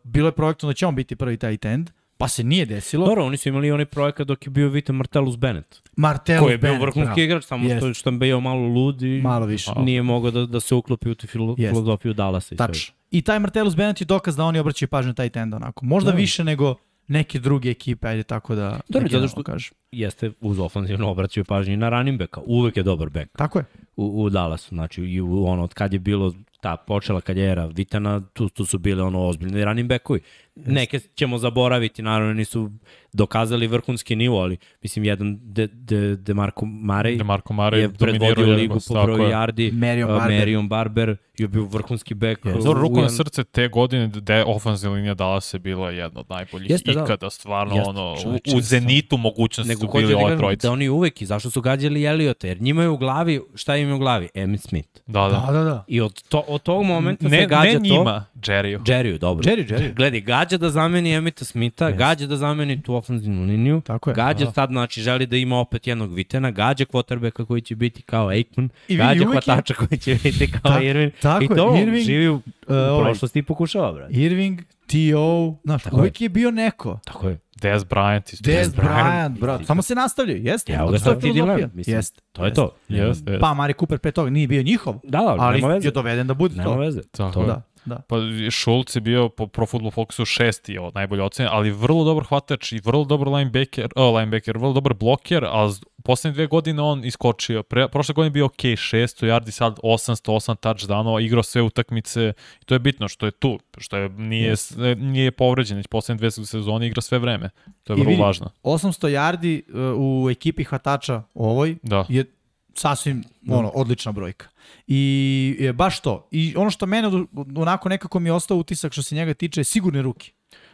bilo 0.04 0.28
je 0.28 0.32
projektno 0.32 0.68
da 0.70 0.74
će 0.74 0.86
on 0.88 0.96
biti 0.96 1.16
prvi 1.16 1.38
taj 1.38 1.58
tend, 1.58 1.90
pa 2.24 2.28
se 2.28 2.44
nije 2.44 2.66
desilo. 2.66 3.06
Dobro, 3.06 3.26
oni 3.26 3.38
su 3.38 3.50
imali 3.50 3.72
onaj 3.72 3.86
projekat 3.86 4.28
dok 4.28 4.46
je 4.46 4.52
bio 4.52 4.70
Viten 4.70 4.96
Martellus 4.96 5.36
Bennett. 5.38 5.82
Martellus 5.96 6.42
Koji 6.42 6.54
je 6.54 6.58
bio 6.58 6.62
Bennett, 6.64 6.82
vrhunski 6.82 7.06
bravo. 7.06 7.22
igrač, 7.22 7.44
samo 7.44 7.66
Jest. 7.66 7.78
što, 7.78 7.94
što 7.94 8.10
je 8.10 8.18
bio 8.18 8.40
malo 8.40 8.62
lud 8.62 9.02
i 9.02 9.22
Malo 9.22 9.46
više. 9.46 9.72
nije 9.78 10.02
mogao 10.04 10.32
da, 10.32 10.46
da 10.46 10.60
se 10.60 10.76
uklopi 10.76 11.10
u 11.10 11.16
tu 11.16 11.28
filo, 11.28 11.56
Jest. 11.58 11.72
filozofiju 11.72 12.14
Dallasa. 12.14 12.56
i. 12.56 12.58
Tačno. 12.58 12.96
I 13.12 13.22
taj 13.22 13.40
Martellus 13.40 13.76
Bennett 13.76 14.02
je 14.02 14.06
dokaz 14.06 14.36
da 14.36 14.44
oni 14.44 14.60
obraćaju 14.60 14.90
pažnju 14.90 15.08
na 15.08 15.14
taj 15.14 15.30
tend 15.30 15.54
onako. 15.54 15.86
Možda 15.86 16.12
Da. 16.12 16.18
više 16.18 16.44
nego 16.44 16.76
neke 17.08 17.40
druge 17.40 17.70
ekipe, 17.70 18.08
ajde 18.08 18.24
tako 18.24 18.56
da, 18.56 18.62
Dobro, 18.62 18.80
da 18.80 18.84
zato 18.90 19.00
generalno 19.02 19.28
što- 19.28 19.44
kažem. 19.44 19.74
jeste 19.92 20.32
uz 20.42 20.60
ofenzivno 20.60 21.10
obraćaju 21.10 21.46
pažnju 21.46 21.78
na 21.78 21.90
running 21.90 22.20
backa. 22.20 22.42
Uvek 22.46 22.78
je 22.78 22.84
dobar 22.84 23.10
back 23.10 23.30
Tako 23.38 23.60
je. 23.60 23.66
u, 23.96 24.24
u 24.24 24.30
Dallasu. 24.30 24.70
Znači, 24.70 25.02
i 25.04 25.22
u, 25.22 25.46
ono, 25.46 25.64
od 25.64 25.74
kad 25.74 25.94
je 25.94 26.00
bilo 26.00 26.34
ta 26.64 26.78
počela 26.78 27.22
karijera 27.22 27.66
Vitana, 27.66 28.22
tu, 28.34 28.50
tu 28.50 28.66
su 28.66 28.80
bile 28.80 29.04
ono 29.04 29.28
ozbiljni 29.28 29.66
running 29.66 29.90
backovi. 29.90 30.20
Neke 30.56 31.00
ćemo 31.00 31.38
zaboraviti, 31.38 32.02
naravno 32.02 32.34
nisu 32.34 32.72
dokazali 33.14 33.68
vrhunski 33.68 34.16
nivo, 34.16 34.42
ali 34.42 34.58
mislim 34.82 35.06
jedan 35.06 35.40
De, 35.42 35.68
De, 35.68 36.16
De 36.16 36.34
Marco 36.34 36.66
Mare 36.66 37.16
De 37.16 37.24
Marko 37.24 37.54
Mare 37.54 37.80
je 37.80 37.94
predvodio 37.94 38.56
ligu 38.56 38.80
po 38.88 39.04
broju 39.04 39.24
yardi, 39.24 39.72
Marion 39.72 40.12
uh, 40.12 40.18
Barber. 40.18 40.40
Marion 40.40 40.68
Barber 40.70 41.18
je 41.38 41.48
bio 41.48 41.64
vrhunski 41.64 42.14
back. 42.14 42.46
Jeste. 42.46 42.60
uh, 42.60 42.66
Dobro, 42.66 42.82
ruku 42.82 43.02
na 43.02 43.10
srce 43.10 43.44
te 43.44 43.68
godine 43.68 44.08
da 44.08 44.36
je 44.36 44.44
ofenzivna 44.48 44.96
linija 44.96 45.14
Dallas 45.14 45.54
je 45.54 45.60
bila 45.60 45.92
jedna 45.92 46.20
od 46.20 46.26
najboljih 46.30 46.70
Jeste, 46.70 46.94
da. 46.94 47.04
ikada, 47.04 47.30
stvarno 47.30 47.76
Jeste, 47.76 47.90
ono, 47.90 48.16
čoveče, 48.22 48.56
u, 48.56 48.58
u 48.58 48.62
zenitu 48.62 49.18
mogućnosti 49.18 49.70
Nego 49.70 49.82
su 49.82 49.98
bili 49.98 50.14
da, 50.14 50.20
ove 50.20 50.38
trojice. 50.38 50.68
da 50.68 50.72
oni 50.72 50.90
uvek 50.90 51.22
i 51.22 51.26
zašto 51.26 51.50
su 51.50 51.62
gađali 51.62 52.04
Eliota, 52.04 52.48
jer 52.48 52.62
njima 52.62 52.82
je 52.82 52.90
u 52.90 52.98
glavi, 52.98 53.42
šta 53.56 53.78
im 53.78 53.88
je 53.88 53.94
u 53.94 54.00
glavi? 54.00 54.30
Emmitt 54.34 54.64
Smith. 54.64 54.90
Da, 55.08 55.22
da. 55.22 55.44
Da, 55.48 55.52
da, 55.54 55.64
da. 55.64 55.84
I 55.88 56.02
od, 56.02 56.24
to, 56.24 56.44
od 56.54 56.64
tog 56.64 56.84
momenta 56.84 57.24
Ne, 57.26 57.40
se 57.40 57.46
gađa 57.48 57.64
ne 57.64 57.74
to... 57.74 57.80
njima, 57.82 58.26
Jerryu. 58.38 58.80
Jerry, 58.80 59.18
dobro. 59.18 59.44
Jerry, 59.44 59.68
Jerry. 59.68 59.94
Gledaj, 59.94 60.22
gađa 60.22 60.58
da 60.58 60.70
zameni 60.70 61.12
Emita 61.12 61.46
Smitha, 61.46 61.86
Yes. 61.86 61.98
gađa 61.98 62.28
da 62.28 62.38
zameni 62.38 62.82
tu 62.82 62.96
ofenzivnu 62.96 63.44
liniju, 63.44 63.82
Tako 63.82 64.10
je. 64.10 64.14
gađa 64.16 64.46
Da. 64.46 64.52
sad, 64.52 64.70
znači, 64.70 65.02
želi 65.02 65.26
da 65.26 65.38
ima 65.38 65.58
opet 65.58 65.88
jednog 65.88 66.14
vitena, 66.14 66.52
gađa 66.52 66.86
quarterbacka 66.86 67.46
koji 67.46 67.62
će 67.62 67.76
biti 67.76 68.02
kao 68.02 68.28
Aikman, 68.28 68.70
I 68.88 68.96
gađa 68.98 69.12
je- 69.14 69.26
hvatača 69.28 69.74
koji 69.74 69.98
će 69.98 70.18
biti 70.24 70.52
kao 70.54 70.72
Ta- 70.72 70.82
Irvin, 70.82 71.12
tako 71.22 71.44
i 71.44 71.46
je, 71.46 71.56
to 71.56 71.76
Irving, 71.78 72.06
živi 72.06 72.30
u, 72.30 72.36
u 72.36 72.42
ovaj- 72.70 73.04
prošlosti 73.04 73.40
i 73.40 73.44
pokušava, 73.44 73.92
brate. 73.94 74.14
Irving, 74.14 74.60
T.O., 74.94 75.56
znaš, 75.64 75.84
Tako 75.84 75.98
uvijek 75.98 76.22
je 76.22 76.30
bio 76.30 76.52
neko. 76.52 77.00
Tako 77.06 77.30
je. 77.30 77.40
Dez 77.56 77.80
Bryant 77.80 78.34
isto. 78.34 78.44
Des 78.44 78.68
Bryant, 78.70 78.84
Bryant, 78.90 79.40
bro. 79.40 79.60
Samo 79.62 79.82
se 79.82 79.96
nastavljaju, 79.96 80.44
jeste. 80.44 80.74
Evo 80.74 80.86
To 80.86 80.92
ga 80.92 80.96
je 80.96 81.00
filozofija. 81.00 81.34
dilema, 81.36 81.70
mislim. 81.74 81.96
Jeste. 81.96 82.22
To 82.32 82.46
je 82.46 82.54
to. 82.54 82.76
Jeste, 82.90 83.04
jeste. 83.04 83.40
Pa 83.40 83.54
Mari 83.54 83.74
Cooper 83.74 84.00
pre 84.00 84.12
toga 84.12 84.30
nije 84.30 84.48
bio 84.48 84.64
njihov, 84.64 84.96
Da, 85.04 85.18
da, 85.18 85.36
ali 85.40 85.56
nema 85.56 85.68
veze. 85.68 85.88
je 85.88 85.92
doveden 85.92 86.28
da 86.28 86.34
bude 86.34 86.56
Nema 86.56 86.64
to. 86.66 86.78
veze. 86.78 87.02
Tako 87.04 87.34
To 87.34 87.42
je. 87.42 87.48
da. 87.48 87.62
Da. 87.86 88.02
Pa 88.08 88.16
Schultz 88.52 88.96
je 88.96 89.02
bio 89.02 89.30
po 89.30 89.48
Pro 89.48 89.66
Football 89.66 89.92
Focusu 89.92 90.26
šesti 90.26 90.78
od 90.78 90.96
najbolje 90.96 91.24
ocene, 91.24 91.50
ali 91.52 91.72
vrlo 91.72 92.04
dobar 92.04 92.24
hvatač 92.24 92.72
i 92.72 92.82
vrlo 92.84 93.04
dobar 93.04 93.28
linebacker, 93.28 93.90
uh, 93.96 94.16
linebacker, 94.16 94.58
vrlo 94.58 94.74
dobar 94.74 94.94
bloker, 94.94 95.46
a 95.46 95.70
poslednje 96.04 96.34
dve 96.34 96.48
godine 96.48 96.82
on 96.82 97.06
iskočio. 97.06 97.64
Pre, 97.64 97.88
prošle 97.88 98.14
godine 98.14 98.30
bio 98.30 98.46
ok, 98.46 98.58
600 98.58 99.28
yardi, 99.28 99.52
sad 99.52 99.80
808 99.84 100.56
touchdownova, 100.56 101.26
igrao 101.26 101.44
sve 101.44 101.62
utakmice 101.62 102.34
i 102.62 102.66
to 102.66 102.76
je 102.76 102.80
bitno 102.80 103.08
što 103.08 103.26
je 103.26 103.32
tu, 103.32 103.60
što 103.78 103.98
je, 103.98 104.10
nije, 104.10 104.52
yes. 104.52 104.96
nije 104.96 105.32
povređen, 105.32 105.78
već 105.78 105.88
poslednje 105.88 106.18
dve 106.18 106.32
sezone 106.32 106.88
igra 106.88 107.02
sve 107.02 107.20
vreme. 107.20 107.50
To 107.84 107.94
je 107.94 107.98
I 107.98 108.00
vrlo 108.00 108.10
vidi, 108.10 108.22
važno. 108.22 108.52
800 108.64 109.10
yardi 109.10 109.62
uh, 109.68 110.26
u 110.26 110.30
ekipi 110.30 110.64
hvatača 110.64 111.24
ovoj 111.34 111.76
Da. 111.84 112.06
je 112.10 112.26
sasvim 112.74 113.24
ono, 113.50 113.70
odlična 113.70 114.12
brojka. 114.12 114.48
I 114.88 115.56
je 115.60 115.74
baš 115.74 116.02
to. 116.02 116.28
I 116.32 116.54
ono 116.58 116.70
što 116.70 116.86
mene 116.86 117.10
onako 117.56 117.90
nekako 117.90 118.20
mi 118.20 118.30
je 118.30 118.34
ostao 118.34 118.58
utisak 118.58 118.94
što 118.94 119.02
se 119.04 119.16
njega 119.16 119.34
tiče 119.34 119.64
sigurne 119.64 120.02
ruke. 120.02 120.32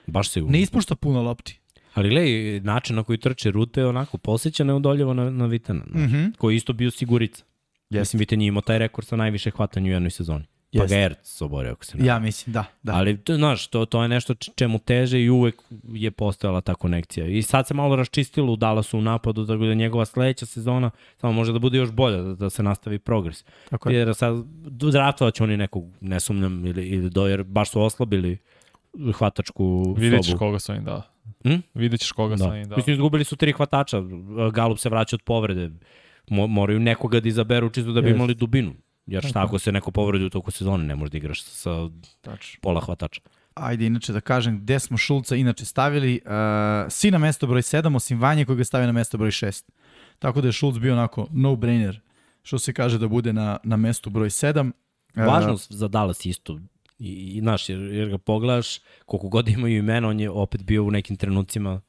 Baš 0.08 0.30
sigurno. 0.30 0.52
Ne 0.52 0.62
ispušta 0.62 0.95
puno 0.95 1.22
lopti. 1.22 1.60
Ali 1.93 2.10
gledaj, 2.10 2.60
način 2.60 2.95
na 2.95 3.04
koji 3.04 3.18
trče 3.18 3.52
rute 3.52 3.82
je 3.82 3.88
onako 3.88 4.18
posjeća 4.18 4.64
neodoljivo 4.64 5.14
na, 5.14 5.30
na 5.30 5.45
Vitana, 5.45 5.84
mm 5.86 6.04
Mhm. 6.04 6.26
koji 6.38 6.54
je 6.54 6.58
isto 6.58 6.74
bio 6.74 6.91
sigurica. 6.91 7.43
Jeste. 7.89 8.00
Mislim, 8.00 8.20
Vitan 8.20 8.41
je 8.41 8.47
imao 8.47 8.62
taj 8.62 8.78
rekord 8.80 9.08
sa 9.08 9.16
najviše 9.16 9.52
hvatanja 9.52 9.89
u 9.89 9.93
jednoj 9.93 10.12
sezoni. 10.12 10.45
Pa 10.78 10.86
ga 10.86 10.96
Erc 10.96 11.42
oborio, 11.42 11.72
ako 11.72 11.86
se 11.86 11.98
ne 11.98 12.06
Ja 12.06 12.20
mislim, 12.20 12.54
da. 12.54 12.66
da. 12.84 12.94
Ali, 12.94 13.18
to, 13.18 13.36
znaš, 13.36 13.68
to, 13.68 13.86
to 13.86 14.02
je 14.04 14.10
nešto 14.10 14.34
čemu 14.34 14.80
teže 14.80 15.22
i 15.22 15.30
uvek 15.30 15.56
je 15.84 16.12
postojala 16.12 16.62
ta 16.62 16.76
konekcija. 16.76 17.28
I 17.28 17.42
sad 17.42 17.68
se 17.68 17.74
malo 17.74 17.96
raščistilo 17.96 18.54
u 18.54 18.56
Dallasu 18.56 18.98
u 18.98 19.02
napadu, 19.02 19.48
tako 19.48 19.66
da 19.66 19.74
njegova 19.74 20.06
sledeća 20.06 20.46
sezona 20.46 20.92
samo 21.18 21.34
može 21.34 21.54
da 21.54 21.60
bude 21.60 21.78
još 21.78 21.92
bolja, 21.92 22.18
da, 22.18 22.36
da 22.36 22.50
se 22.50 22.64
nastavi 22.64 23.00
progres. 23.00 23.46
Tako 23.70 23.90
je. 23.90 23.96
Jer 23.98 24.16
sad 24.16 24.36
draftovat 24.92 25.34
će 25.34 25.44
oni 25.44 25.58
nekog, 25.58 25.84
ne 26.02 26.20
sumnjam, 26.20 26.66
ili, 26.66 26.88
ili 26.88 27.10
do, 27.10 27.28
jer 27.28 27.44
baš 27.44 27.70
su 27.70 27.82
oslabili 27.82 28.38
hvatačku 29.14 29.94
Vidjet 29.98 30.24
ćeš 30.24 30.32
sobu. 30.32 30.40
koga 30.40 30.60
su 30.60 30.74
im 30.74 30.84
dao. 30.86 31.02
Hm? 31.44 31.56
Vidjet 31.74 32.02
ćeš 32.02 32.12
koga 32.12 32.36
Da. 32.36 32.44
su 32.44 32.56
im 32.56 32.70
dao. 32.70 32.78
Mislim, 32.78 32.94
izgubili 32.94 33.24
su 33.24 33.36
tri 33.36 33.52
hvatača. 33.52 34.02
Galup 34.54 34.80
se 34.80 34.90
vraća 34.90 35.16
od 35.16 35.22
povrede. 35.22 35.70
Mo, 36.30 36.48
moraju 36.48 36.80
nekoga 36.80 37.20
da 37.20 37.28
izaberu 37.28 37.70
čisto 37.70 37.92
da 37.92 38.02
bi 38.02 38.08
Jest. 38.08 38.16
imali 38.16 38.34
dubinu. 38.36 38.74
Jer 39.10 39.24
šta 39.24 39.43
ako 39.43 39.60
se 39.60 39.72
neko 39.72 39.91
povredi 39.91 40.26
u 40.26 40.30
toku 40.30 40.51
sezone, 40.51 40.84
ne 40.84 40.95
možeš 40.95 41.12
da 41.12 41.18
igraš 41.18 41.43
sa 41.43 41.89
Tačno. 42.22 42.60
pola 42.62 42.82
hvatača. 42.82 43.22
Ajde, 43.53 43.86
inače 43.86 44.14
da 44.14 44.22
kažem 44.22 44.60
gde 44.60 44.80
smo 44.80 44.97
Šulca 44.97 45.36
inače 45.36 45.66
stavili. 45.66 46.22
Uh, 46.26 46.32
svi 46.89 47.12
na 47.12 47.18
mesto 47.18 47.47
broj 47.47 47.62
7, 47.62 47.95
osim 47.95 48.22
Vanje 48.22 48.45
koji 48.45 48.57
ga 48.57 48.64
stavi 48.64 48.86
na 48.86 48.91
mesto 48.91 49.18
broj 49.18 49.32
6. 49.32 49.64
Tako 50.20 50.41
da 50.41 50.47
je 50.47 50.51
Šulc 50.51 50.78
bio 50.78 50.93
onako 50.93 51.28
no-brainer, 51.32 51.99
što 52.43 52.60
se 52.60 52.74
kaže 52.74 52.97
da 52.97 53.07
bude 53.07 53.34
na, 53.34 53.57
na 53.64 53.78
mestu 53.78 54.10
broj 54.10 54.30
7. 54.30 54.72
Važno 55.16 55.55
za 55.70 55.88
Dallas 55.88 56.26
isto. 56.26 56.60
I, 56.99 57.38
i 57.38 57.39
znaš, 57.39 57.70
jer, 57.70 57.80
jer 57.80 58.10
ga 58.10 58.18
pogledaš, 58.18 58.80
koliko 59.05 59.28
god 59.28 59.47
imaju 59.47 59.78
imena, 59.78 60.07
on 60.07 60.20
je 60.20 60.30
opet 60.30 60.64
bio 60.64 60.84
u 60.84 60.91
nekim 60.91 61.16
trenucima 61.16 61.82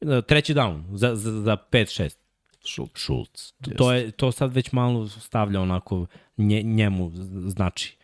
e, 0.00 0.22
treći 0.22 0.54
down 0.54 0.96
za, 0.96 1.16
za, 1.16 1.30
za 1.30 1.56
5-6. 1.70 2.16
Šulc. 2.64 2.90
Schultz. 2.94 3.52
To, 3.62 3.70
to, 3.70 3.92
je, 3.92 4.10
to 4.10 4.32
sad 4.32 4.54
već 4.54 4.72
malo 4.72 5.08
stavlja 5.08 5.60
onako 5.60 6.06
nje, 6.36 6.62
njemu 6.62 7.10
znači. 7.48 7.96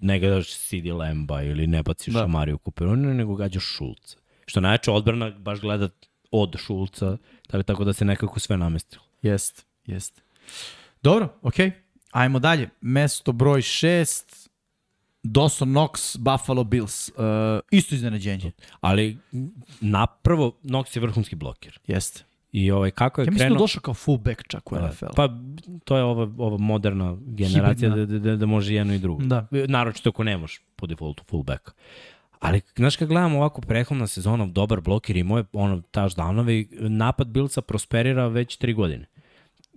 Ne 0.00 0.20
gledaš 0.20 0.58
CD 0.58 0.86
Lemba 0.86 1.42
ili 1.42 1.66
ne 1.66 1.82
baciš 1.82 2.14
Da. 2.14 2.26
Mariju 2.26 2.58
Kuperoni, 2.58 3.14
nego 3.14 3.34
gađaš 3.34 3.64
Šulca. 3.64 4.16
Što 4.46 4.60
najjače 4.60 4.90
odbrana 4.90 5.30
baš 5.30 5.60
gleda 5.60 5.88
od 6.30 6.56
Šulca, 6.58 7.16
tako, 7.46 7.62
tako 7.62 7.84
da 7.84 7.92
se 7.92 8.04
nekako 8.04 8.40
sve 8.40 8.56
namestilo. 8.56 9.04
Jest, 9.22 9.66
jest. 9.86 10.22
Dobro, 11.02 11.28
okej. 11.42 11.72
Ajmo 12.10 12.38
dalje. 12.38 12.70
Mesto 12.80 13.32
broj 13.32 13.60
6, 13.60 14.48
Dawson 15.22 15.72
Knox, 15.72 16.18
Buffalo 16.18 16.64
Bills. 16.64 17.08
Uh, 17.08 17.14
isto 17.70 17.94
iznenađenje. 17.94 18.52
Ali 18.80 19.18
naprvo, 19.80 20.58
Knox 20.62 20.96
je 20.96 21.00
vrhunski 21.00 21.36
bloker. 21.36 21.78
Jeste. 21.86 22.24
I 22.54 22.70
ovaj, 22.70 22.90
kako 22.90 23.20
je 23.20 23.24
Ja 23.24 23.30
mislim 23.30 23.38
da 23.38 23.44
krenuo... 23.44 23.56
je 23.56 23.58
došao 23.58 23.80
kao 23.82 23.94
fullback 23.94 24.42
čak 24.48 24.72
u 24.72 24.76
NFL. 24.76 25.06
Pa 25.16 25.28
to 25.84 25.96
je 25.96 26.02
ova, 26.02 26.30
ova 26.38 26.58
moderna 26.58 27.16
generacija 27.20 27.90
da, 27.90 28.06
da, 28.06 28.18
da, 28.18 28.36
da 28.36 28.46
može 28.46 28.74
jedno 28.74 28.94
i 28.94 28.98
drugo. 28.98 29.22
Da. 29.22 29.46
Naročito 29.68 30.10
ako 30.10 30.24
ne 30.24 30.36
možeš 30.36 30.60
po 30.76 30.86
defaultu 30.86 31.24
fullback. 31.30 31.70
Ali, 32.40 32.60
znaš, 32.76 32.96
kad 32.96 33.08
gledamo 33.08 33.38
ovako 33.38 33.60
prehodna 33.60 34.06
sezona, 34.06 34.46
dobar 34.46 34.80
bloker 34.80 35.16
i 35.16 35.22
moje 35.22 35.44
ono, 35.52 35.82
touchdownovi, 35.92 36.66
napad 36.88 37.26
Bilca 37.26 37.62
prosperira 37.62 38.28
već 38.28 38.56
tri 38.56 38.72
godine. 38.72 39.06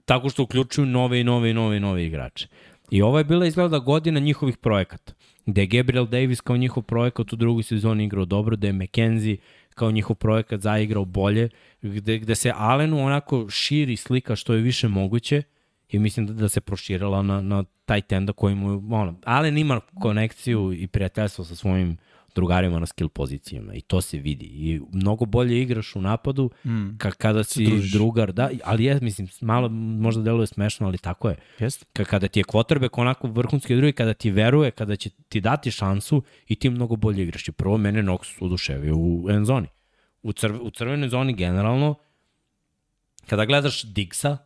Tako 0.05 0.29
što 0.29 0.43
uključuju 0.43 0.85
nove 0.85 1.21
i 1.21 1.23
nove 1.23 1.49
i 1.51 1.53
nove 1.53 1.77
i 1.77 1.79
nove 1.79 2.05
igrače. 2.05 2.47
I 2.91 3.01
ovo 3.01 3.17
je 3.17 3.23
bila 3.23 3.45
izgleda 3.45 3.79
godina 3.79 4.19
njihovih 4.19 4.57
projekata. 4.57 5.13
Gde 5.45 5.61
je 5.61 5.67
Gabriel 5.67 6.05
Davis 6.05 6.41
kao 6.41 6.57
njihov 6.57 6.83
projekat 6.83 7.33
u 7.33 7.35
drugoj 7.35 7.63
sezoni 7.63 8.03
igrao 8.03 8.25
dobro, 8.25 8.55
da 8.55 8.67
je 8.67 8.73
McKenzie 8.73 9.37
kao 9.77 9.91
njihov 9.91 10.15
projekat 10.15 10.61
zaigrao 10.61 11.05
bolje, 11.05 11.49
gde, 11.81 12.17
gde 12.17 12.35
se 12.35 12.51
Allenu 12.55 13.05
onako 13.05 13.49
širi 13.49 13.95
slika 13.95 14.35
što 14.35 14.53
je 14.53 14.61
više 14.61 14.87
moguće 14.87 15.43
i 15.89 15.99
mislim 15.99 16.27
da, 16.27 16.33
da 16.33 16.49
se 16.49 16.61
proširila 16.61 17.21
na, 17.21 17.41
na 17.41 17.63
taj 17.85 18.01
tenda 18.01 18.33
koji 18.33 18.55
mu, 18.55 18.95
ono, 18.95 19.15
Allen 19.23 19.57
ima 19.57 19.79
konekciju 20.01 20.73
i 20.73 20.87
prijateljstvo 20.87 21.45
sa 21.45 21.55
svojim 21.55 21.97
drugarima 22.37 22.79
na 22.79 22.85
skill 22.85 23.09
pozicijama 23.09 23.73
i 23.73 23.81
to 23.81 24.01
se 24.01 24.17
vidi 24.17 24.45
i 24.45 24.81
mnogo 24.93 25.25
bolje 25.25 25.61
igraš 25.61 25.95
u 25.95 26.01
napadu 26.01 26.49
mm. 26.65 26.97
ka, 26.97 27.11
kada 27.11 27.43
si 27.43 27.65
družiš. 27.65 27.91
drugar, 27.91 28.31
da, 28.31 28.49
ali 28.63 28.83
je, 28.83 28.99
mislim, 29.01 29.27
malo 29.41 29.69
možda 29.69 30.23
deluje 30.23 30.47
smešno, 30.47 30.87
ali 30.87 30.97
tako 30.97 31.29
je. 31.29 31.35
Jeste. 31.59 31.85
Ka, 31.93 32.05
kada 32.05 32.27
ti 32.27 32.39
je 32.39 32.43
quarterback 32.43 33.01
onako 33.01 33.27
vrhunski 33.27 33.75
drugi, 33.75 33.93
kada 33.93 34.13
ti 34.13 34.31
veruje, 34.31 34.71
kada 34.71 34.95
će 34.95 35.09
ti 35.09 35.41
dati 35.41 35.71
šansu 35.71 36.21
i 36.47 36.55
ti 36.55 36.69
mnogo 36.69 36.95
bolje 36.95 37.23
igraš. 37.23 37.47
I 37.47 37.51
prvo 37.51 37.77
mene 37.77 38.03
Nox 38.03 38.37
uduševio 38.39 38.95
u 38.97 39.27
end 39.29 39.45
zoni. 39.45 39.67
U, 40.23 40.33
crv, 40.33 40.55
u 40.61 40.69
crvenoj 40.69 41.09
zoni 41.09 41.33
generalno, 41.33 41.95
kada 43.27 43.45
gledaš 43.45 43.83
Diggsa, 43.83 44.37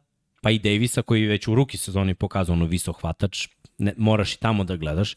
pa 0.42 0.52
i 0.52 0.60
Davisa 0.60 1.02
koji 1.02 1.22
je 1.22 1.28
već 1.28 1.48
u 1.48 1.56
ruki 1.56 1.78
sezoni 1.78 2.14
pokazao 2.14 2.54
ono 2.54 2.66
visok 2.66 3.02
hvatač, 3.02 3.48
ne, 3.78 3.94
moraš 3.98 4.34
i 4.34 4.39
tamo 4.39 4.64
da 4.64 4.76
gledaš. 4.76 5.16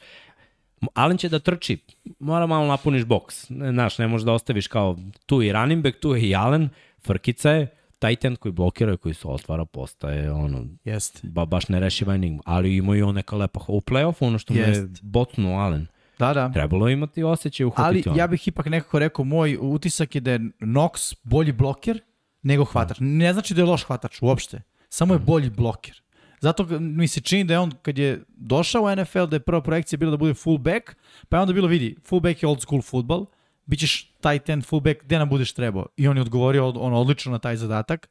Allen 0.95 1.17
će 1.19 1.29
da 1.29 1.39
trči, 1.39 1.79
mora 2.19 2.47
malo 2.47 2.67
napuniš 2.67 3.05
boks. 3.05 3.51
Ne, 3.51 3.73
znaš, 3.73 3.99
ne 3.99 4.07
možeš 4.09 4.25
da 4.25 4.33
ostaviš 4.33 4.67
kao 4.67 4.97
tu 5.27 5.43
i 5.43 5.53
running 5.53 5.83
back, 5.83 5.99
tu 6.01 6.15
je 6.15 6.29
i 6.29 6.35
Allen, 6.35 6.69
frkica 7.07 7.51
je, 7.51 7.67
tight 7.99 8.25
end 8.25 8.37
koji 8.37 8.53
blokira 8.53 8.93
i 8.93 8.97
koji 8.97 9.15
se 9.15 9.29
otvara 9.29 9.65
postaje 9.65 10.33
ono, 10.33 10.65
Jeste. 10.85 11.21
ba, 11.23 11.45
baš 11.45 11.69
nerešiva 11.69 12.15
enigma, 12.15 12.43
ali 12.45 12.77
ima 12.77 12.97
i 12.97 13.03
on 13.03 13.15
neka 13.15 13.37
lepa 13.37 13.61
u 13.69 13.81
play-offu, 13.81 14.27
ono 14.27 14.39
što 14.39 14.55
mu 14.55 14.61
je 14.61 14.69
Jest. 14.69 15.03
botnuo 15.03 15.59
Allen. 15.59 15.87
Da, 16.19 16.35
da. 16.35 16.53
Trebalo 16.53 16.89
imati 16.89 17.23
osjećaj 17.23 17.65
Ali 17.65 17.69
uhvatiti 17.69 18.09
ono. 18.09 18.19
ja 18.19 18.27
bih 18.27 18.49
ipak 18.49 18.67
nekako 18.67 18.99
rekao, 18.99 19.25
moj 19.25 19.59
utisak 19.61 20.15
je 20.15 20.21
da 20.21 20.31
je 20.31 20.39
Knox 20.61 21.15
bolji 21.23 21.53
bloker 21.53 22.01
nego 22.43 22.65
hvatač. 22.65 22.97
Ne 23.01 23.33
znači 23.33 23.55
da 23.55 23.61
je 23.61 23.65
loš 23.65 23.85
hvatač 23.85 24.23
uopšte. 24.23 24.63
Samo 24.89 25.15
je 25.15 25.19
bolji 25.19 25.51
bloker. 25.51 26.03
Zato 26.45 26.67
mi 26.81 27.09
se 27.09 27.21
čini 27.21 27.45
da 27.45 27.55
je 27.55 27.61
on, 27.61 27.73
kad 27.83 27.99
je 27.99 28.11
došao 28.29 28.83
u 28.83 28.97
NFL, 28.97 29.25
da 29.25 29.37
je 29.37 29.41
prva 29.41 29.63
projekcija 29.63 29.97
bila 29.97 30.11
da 30.11 30.17
bude 30.17 30.35
fullback, 30.35 30.93
pa 31.29 31.37
je 31.37 31.41
onda 31.41 31.53
bilo, 31.53 31.69
vidi, 31.69 31.97
fullback 32.05 32.43
je 32.43 32.49
old 32.49 32.61
school 32.61 32.83
futbal, 32.83 33.27
bit 33.67 33.81
ćeš 33.81 33.93
tight 34.21 34.49
end, 34.49 34.65
fullback, 34.65 35.05
gde 35.05 35.19
nam 35.19 35.29
budeš 35.29 35.53
trebao. 35.53 35.87
I 35.97 36.09
on 36.09 36.17
je 36.17 36.23
odgovorio 36.23 36.67
od- 36.69 36.77
ono 36.79 37.01
odlično 37.01 37.33
na 37.33 37.39
taj 37.39 37.57
zadatak. 37.57 38.09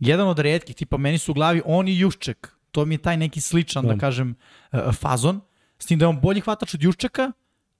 jedan 0.00 0.28
od 0.28 0.38
redkih, 0.38 0.76
tipa 0.76 0.96
meni 0.96 1.18
su 1.18 1.30
u 1.30 1.34
glavi 1.34 1.62
on 1.64 1.88
i 1.88 1.98
Jušček. 1.98 2.38
To 2.70 2.84
mi 2.84 2.94
je 2.94 2.98
taj 3.00 3.16
neki 3.16 3.40
sličan, 3.40 3.84
da, 3.84 3.98
kažem, 3.98 4.34
uh, 4.72 4.94
fazon. 4.94 5.40
S 5.78 5.86
tim 5.86 5.98
da 5.98 6.04
je 6.04 6.08
on 6.08 6.20
bolji 6.20 6.40
hvatač 6.40 6.74
od 6.74 6.82
Juščeka, 6.82 7.32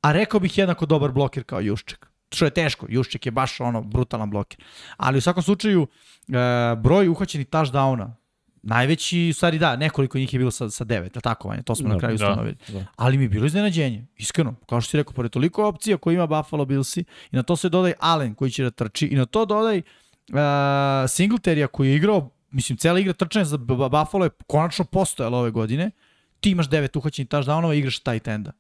a 0.03 0.13
rekao 0.13 0.41
bih 0.41 0.59
jednako 0.59 0.87
dobar 0.87 1.11
bloker 1.11 1.45
kao 1.45 1.61
Jušček. 1.61 2.07
Što 2.33 2.45
je 2.45 2.51
teško, 2.53 2.87
Jušček 2.89 3.27
je 3.27 3.33
baš 3.33 3.61
ono 3.61 3.83
brutalan 3.83 4.31
bloker. 4.31 4.59
Ali 4.97 5.19
u 5.19 5.21
svakom 5.21 5.43
slučaju, 5.43 5.83
uh, 5.83 5.89
broj 6.79 7.09
uhvaćenih 7.09 7.47
touchdowna, 7.49 8.11
najveći, 8.63 9.29
u 9.31 9.35
stvari 9.35 9.59
da, 9.59 9.77
nekoliko 9.77 10.19
njih 10.19 10.33
je 10.35 10.39
bilo 10.39 10.51
sa, 10.51 10.71
sa 10.71 10.85
devet, 10.85 11.17
ali 11.17 11.23
tako 11.23 11.49
vanje, 11.49 11.63
to 11.63 11.75
smo 11.75 11.89
Da, 11.89 11.95
na 11.95 12.01
kraju 12.01 12.17
da. 12.19 12.25
ustanovili. 12.25 12.57
Da. 12.69 12.87
Ali 12.97 13.19
mi 13.19 13.25
je 13.25 13.29
bilo 13.29 13.47
iznenađenje, 13.47 14.07
iskreno. 14.17 14.55
Kao 14.69 14.81
što 14.81 14.91
si 14.91 14.97
rekao, 14.97 15.13
pored 15.13 15.31
toliko 15.31 15.67
opcija 15.69 15.97
koje 15.97 16.15
ima 16.15 16.27
Buffalo 16.27 16.65
Billsi, 16.65 17.05
i 17.33 17.37
na 17.37 17.43
to 17.43 17.57
se 17.57 17.69
dodaj 17.69 17.93
Allen 17.99 18.35
koji 18.35 18.51
će 18.51 18.63
da 18.63 18.71
trči, 18.71 19.07
i 19.07 19.17
na 19.17 19.27
to 19.27 19.45
dodaj 19.45 19.79
uh, 19.79 20.35
Singleterija 21.09 21.67
koji 21.67 21.89
je 21.89 21.97
igrao, 21.97 22.31
mislim, 22.51 22.77
cela 22.79 22.99
igra 22.99 23.13
trčanja 23.13 23.45
za 23.45 23.57
Buffalo 23.57 24.25
je 24.25 24.31
konačno 24.47 24.85
postojala 24.85 25.39
ove 25.39 25.51
godine, 25.51 25.91
ti 26.41 26.51
imaš 26.51 26.69
devet 26.69 26.97
uhoćenih 26.97 27.29
touchdownova 27.29 27.75
i 27.75 27.79
igraš 27.79 27.99
tight 27.99 28.29
enda. 28.29 28.53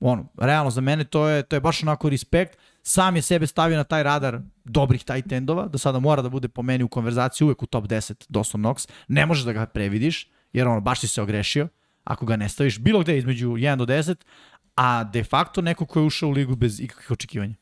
Ono, 0.00 0.26
realno 0.38 0.70
za 0.70 0.80
mene 0.80 1.04
to 1.04 1.28
je, 1.28 1.42
to 1.42 1.56
je 1.56 1.60
baš 1.60 1.82
onako 1.82 2.08
respekt. 2.08 2.58
Sam 2.82 3.16
je 3.16 3.22
sebe 3.22 3.46
stavio 3.46 3.76
na 3.76 3.84
taj 3.84 4.02
radar 4.02 4.40
dobrih 4.64 5.04
tight 5.04 5.32
endova, 5.32 5.68
da 5.68 5.78
sada 5.78 5.98
mora 5.98 6.22
da 6.22 6.28
bude 6.28 6.48
po 6.48 6.62
meni 6.62 6.84
u 6.84 6.88
konverzaciji 6.88 7.44
uvek 7.44 7.62
u 7.62 7.66
top 7.66 7.84
10 7.84 8.28
Dawson 8.28 8.60
Knox. 8.60 8.88
Ne 9.08 9.26
možeš 9.26 9.44
da 9.44 9.52
ga 9.52 9.66
previdiš, 9.66 10.28
jer 10.52 10.68
ono, 10.68 10.80
baš 10.80 11.00
si 11.00 11.08
se 11.08 11.22
ogrešio 11.22 11.68
ako 12.04 12.26
ga 12.26 12.36
ne 12.36 12.48
staviš 12.48 12.78
bilo 12.78 13.00
gde 13.00 13.18
između 13.18 13.48
1 13.48 13.76
do 13.76 13.86
10, 13.86 14.14
a 14.74 15.04
de 15.04 15.24
facto 15.24 15.60
neko 15.60 15.86
ko 15.86 16.00
je 16.00 16.06
ušao 16.06 16.28
u 16.28 16.32
ligu 16.32 16.56
bez 16.56 16.80
ikakvih 16.80 17.10
očekivanja. 17.10 17.54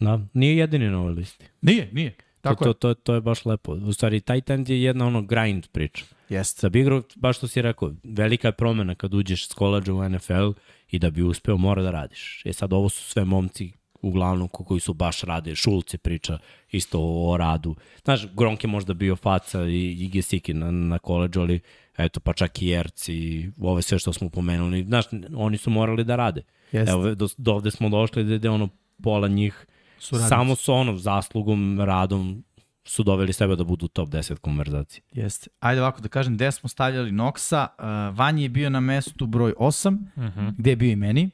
Da, 0.00 0.20
nije 0.32 0.56
jedini 0.56 0.90
na 0.90 0.98
ovoj 0.98 1.12
listi. 1.12 1.46
Nije, 1.62 1.88
nije. 1.92 2.14
Tako 2.40 2.64
to, 2.64 2.70
je. 2.70 2.74
to, 2.74 2.94
to, 2.94 3.00
to 3.00 3.14
je 3.14 3.20
baš 3.20 3.44
lepo. 3.44 3.72
U 3.72 3.92
stvari, 3.92 4.20
tight 4.20 4.50
end 4.50 4.68
je 4.68 4.82
jedna 4.82 5.06
ono 5.06 5.22
grind 5.22 5.66
priča. 5.72 6.04
Jeste. 6.28 6.60
Sa 6.60 6.68
Big 6.68 6.88
Rock, 6.88 7.16
baš 7.16 7.36
što 7.36 7.48
si 7.48 7.62
rekao, 7.62 7.92
velika 8.04 8.48
je 8.48 8.52
promena 8.52 8.94
kad 8.94 9.14
uđeš 9.14 9.48
s 9.48 9.52
koleđa 9.52 9.94
u 9.94 10.08
NFL 10.08 10.50
i 10.90 10.98
da 10.98 11.10
bi 11.10 11.22
uspeo 11.22 11.56
mora 11.56 11.82
da 11.82 11.90
radiš. 11.90 12.42
E 12.44 12.52
sad, 12.52 12.72
ovo 12.72 12.88
su 12.88 13.02
sve 13.04 13.24
momci 13.24 13.72
uglavnom 14.04 14.48
ko- 14.48 14.64
koji 14.64 14.80
su 14.80 14.94
baš 14.94 15.20
rade. 15.20 15.54
Šulce 15.54 15.98
priča 15.98 16.38
isto 16.70 17.00
o, 17.00 17.32
o 17.32 17.36
radu. 17.36 17.74
Znaš, 18.04 18.26
Gronk 18.34 18.64
je 18.64 18.68
možda 18.68 18.94
bio 18.94 19.16
faca 19.16 19.64
i, 19.64 20.04
i 20.04 20.08
Gesicki 20.08 20.54
na, 20.54 20.70
na 20.70 20.98
koleđu, 20.98 21.40
ali 21.40 21.60
eto, 21.98 22.20
pa 22.20 22.32
čak 22.32 22.62
i 22.62 22.72
Erc 22.72 23.08
i 23.08 23.50
ove 23.60 23.82
sve 23.82 23.98
što 23.98 24.12
smo 24.12 24.28
pomenuli. 24.28 24.84
Znaš, 24.84 25.04
oni 25.36 25.56
su 25.56 25.70
morali 25.70 26.04
da 26.04 26.16
rade. 26.16 26.42
Jeste. 26.72 26.92
Evo, 26.92 27.14
do, 27.14 27.28
do 27.36 27.52
ovde 27.52 27.70
smo 27.70 27.88
došli 27.88 28.24
da, 28.24 28.38
da 28.38 28.52
ono 28.52 28.68
pola 29.02 29.28
njih 29.28 29.66
Su 29.98 30.18
samo 30.28 30.56
su 30.56 30.72
ono 30.72 30.96
zaslugom, 30.96 31.80
radom 31.80 32.44
su 32.84 33.02
doveli 33.02 33.32
sebe 33.32 33.56
da 33.56 33.64
budu 33.64 33.88
top 33.88 34.08
10 34.08 34.38
konverzacije. 34.38 35.02
Jeste. 35.12 35.50
Ajde 35.60 35.80
ovako 35.80 36.00
da 36.00 36.08
kažem, 36.08 36.34
gde 36.34 36.52
smo 36.52 36.68
stavljali 36.68 37.10
Noxa. 37.10 37.66
Uh, 37.78 38.18
Vanji 38.18 38.42
je 38.42 38.48
bio 38.48 38.70
na 38.70 38.80
mestu 38.80 39.26
broj 39.26 39.54
8, 39.58 39.98
uh 40.16 40.22
-huh. 40.22 40.52
gde 40.58 40.70
je 40.70 40.76
bio 40.76 40.90
i 40.90 40.96
meni. 40.96 41.30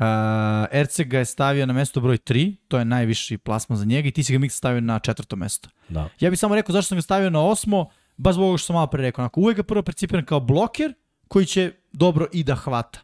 Uh, 0.00 0.06
Erceg 0.72 1.08
ga 1.08 1.18
je 1.18 1.24
stavio 1.24 1.66
na 1.66 1.72
mesto 1.72 2.00
broj 2.00 2.16
3, 2.16 2.56
to 2.68 2.78
je 2.78 2.84
najviši 2.84 3.38
plasman 3.38 3.78
za 3.78 3.84
njega 3.84 4.08
i 4.08 4.12
ti 4.12 4.22
si 4.22 4.32
ga 4.32 4.38
Miksa 4.38 4.56
stavio 4.56 4.80
na 4.80 4.98
četvrto 4.98 5.36
mesto. 5.36 5.68
Da. 5.88 6.08
Ja 6.20 6.30
bih 6.30 6.38
samo 6.38 6.54
rekao 6.54 6.72
zašto 6.72 6.88
sam 6.88 6.98
ga 6.98 7.02
stavio 7.02 7.30
na 7.30 7.40
osmo, 7.44 7.90
baš 8.16 8.34
zbog 8.34 8.58
što 8.58 8.66
sam 8.66 8.74
malo 8.74 8.86
pre 8.86 9.02
rekao. 9.02 9.22
Onako, 9.22 9.40
uvek 9.40 9.56
ga 9.56 9.62
prvo 9.62 9.82
percipiram 9.82 10.24
kao 10.24 10.40
bloker 10.40 10.94
koji 11.28 11.46
će 11.46 11.72
dobro 11.92 12.26
i 12.32 12.44
da 12.44 12.54
hvata. 12.54 13.00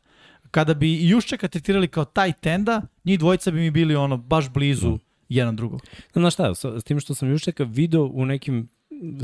Kada 0.51 0.75
bi 0.75 0.95
i 0.95 1.09
Juščeka 1.09 1.49
tretirali 1.49 1.89
kao 1.89 2.05
tight 2.05 2.47
enda, 2.47 2.83
njih 3.05 3.19
dvojica 3.19 3.51
bi 3.51 3.61
mi 3.61 3.71
bili 3.71 3.97
ono 3.97 4.17
baš 4.17 4.49
blizu 4.49 4.91
Da. 4.91 4.99
jedan 5.29 5.57
drugog. 5.57 5.81
Znaš 6.13 6.35
šta, 6.35 6.55
sa, 6.55 6.81
s 6.81 6.85
tim 6.85 7.01
što 7.01 7.15
sam 7.15 7.31
Juščeka 7.31 7.65
video 7.65 8.05
u 8.05 8.27
nekim 8.27 8.69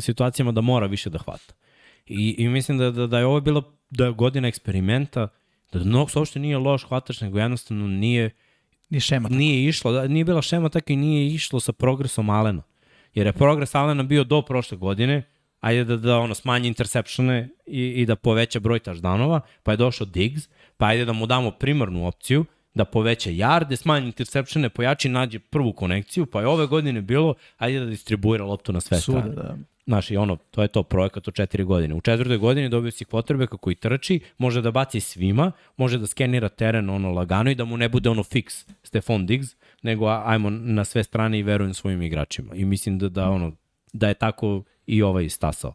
situacijama 0.00 0.52
da 0.52 0.60
mora 0.60 0.86
više 0.86 1.10
da 1.10 1.18
hvata. 1.18 1.54
I, 2.06 2.34
i 2.38 2.48
mislim 2.48 2.78
da, 2.78 2.90
da, 2.90 3.06
da 3.06 3.18
je 3.18 3.26
ovo 3.26 3.40
bila 3.40 3.62
da 3.90 4.04
je 4.04 4.12
godina 4.12 4.48
eksperimenta, 4.48 5.28
da 5.78 5.84
Nox 5.84 6.16
uopšte 6.18 6.38
nije 6.38 6.58
loš 6.58 6.84
hvatač, 6.84 7.20
nego 7.20 7.38
jednostavno 7.38 7.86
nije, 7.86 8.30
Nije 8.90 9.00
šema. 9.00 9.28
nije 9.28 9.68
išlo, 9.68 9.92
da, 9.92 10.08
nije 10.08 10.24
bila 10.24 10.42
šema 10.42 10.68
tako 10.68 10.92
i 10.92 10.96
nije 10.96 11.26
išlo 11.26 11.60
sa 11.60 11.72
progresom 11.72 12.30
Alena. 12.30 12.62
Jer 13.14 13.26
je 13.26 13.32
progres 13.32 13.74
Alena 13.74 14.02
bio 14.02 14.24
do 14.24 14.42
prošle 14.42 14.76
godine, 14.76 15.22
ajde 15.60 15.84
da, 15.84 15.96
da 15.96 16.18
ono, 16.18 16.34
smanji 16.34 16.68
interseptione 16.68 17.48
i, 17.66 17.86
i 17.86 18.06
da 18.06 18.16
poveća 18.16 18.60
broj 18.60 18.78
touchdownova, 18.80 19.40
pa 19.62 19.70
je 19.70 19.76
došao 19.76 20.06
Diggs, 20.06 20.48
pa 20.76 20.86
ajde 20.86 21.04
da 21.04 21.12
mu 21.12 21.26
damo 21.26 21.50
primarnu 21.50 22.06
opciju, 22.06 22.44
da 22.74 22.84
poveća 22.84 23.30
jarde, 23.30 23.76
smanji 23.76 24.06
interseptione, 24.06 24.68
pojači, 24.68 25.08
nađe 25.08 25.38
prvu 25.38 25.72
konekciju, 25.72 26.26
pa 26.26 26.40
je 26.40 26.46
ove 26.46 26.66
godine 26.66 27.02
bilo, 27.02 27.34
ajde 27.58 27.78
da 27.80 27.86
distribuira 27.86 28.44
loptu 28.44 28.72
na 28.72 28.80
sve 28.80 29.00
strane. 29.00 29.34
da. 29.34 29.56
Znaš, 29.86 30.10
i 30.10 30.16
ono, 30.16 30.36
to 30.36 30.62
je 30.62 30.68
to 30.68 30.82
projekat 30.82 31.28
od 31.28 31.34
četiri 31.34 31.64
godine. 31.64 31.94
U 31.94 32.00
četvrtoj 32.00 32.38
godini 32.38 32.68
dobio 32.68 32.90
si 32.90 33.04
kvotrbeka 33.04 33.56
koji 33.56 33.74
trči, 33.74 34.20
može 34.38 34.62
da 34.62 34.70
baci 34.70 35.00
svima, 35.00 35.52
može 35.76 35.98
da 35.98 36.06
skenira 36.06 36.48
teren 36.48 36.90
ono 36.90 37.10
lagano 37.10 37.50
i 37.50 37.54
da 37.54 37.64
mu 37.64 37.76
ne 37.76 37.88
bude 37.88 38.10
ono 38.10 38.22
fix 38.22 38.70
Stefan 38.82 39.26
Diggs, 39.26 39.48
nego 39.82 40.06
ajmo 40.06 40.50
na 40.50 40.84
sve 40.84 41.04
strane 41.04 41.38
i 41.38 41.42
verujem 41.42 41.74
svojim 41.74 42.02
igračima. 42.02 42.54
I 42.54 42.64
mislim 42.64 42.98
da, 42.98 43.08
da, 43.08 43.30
ono, 43.30 43.52
da 43.92 44.08
je 44.08 44.14
tako 44.14 44.62
i 44.86 45.02
ovaj 45.02 45.28
stasao 45.28 45.74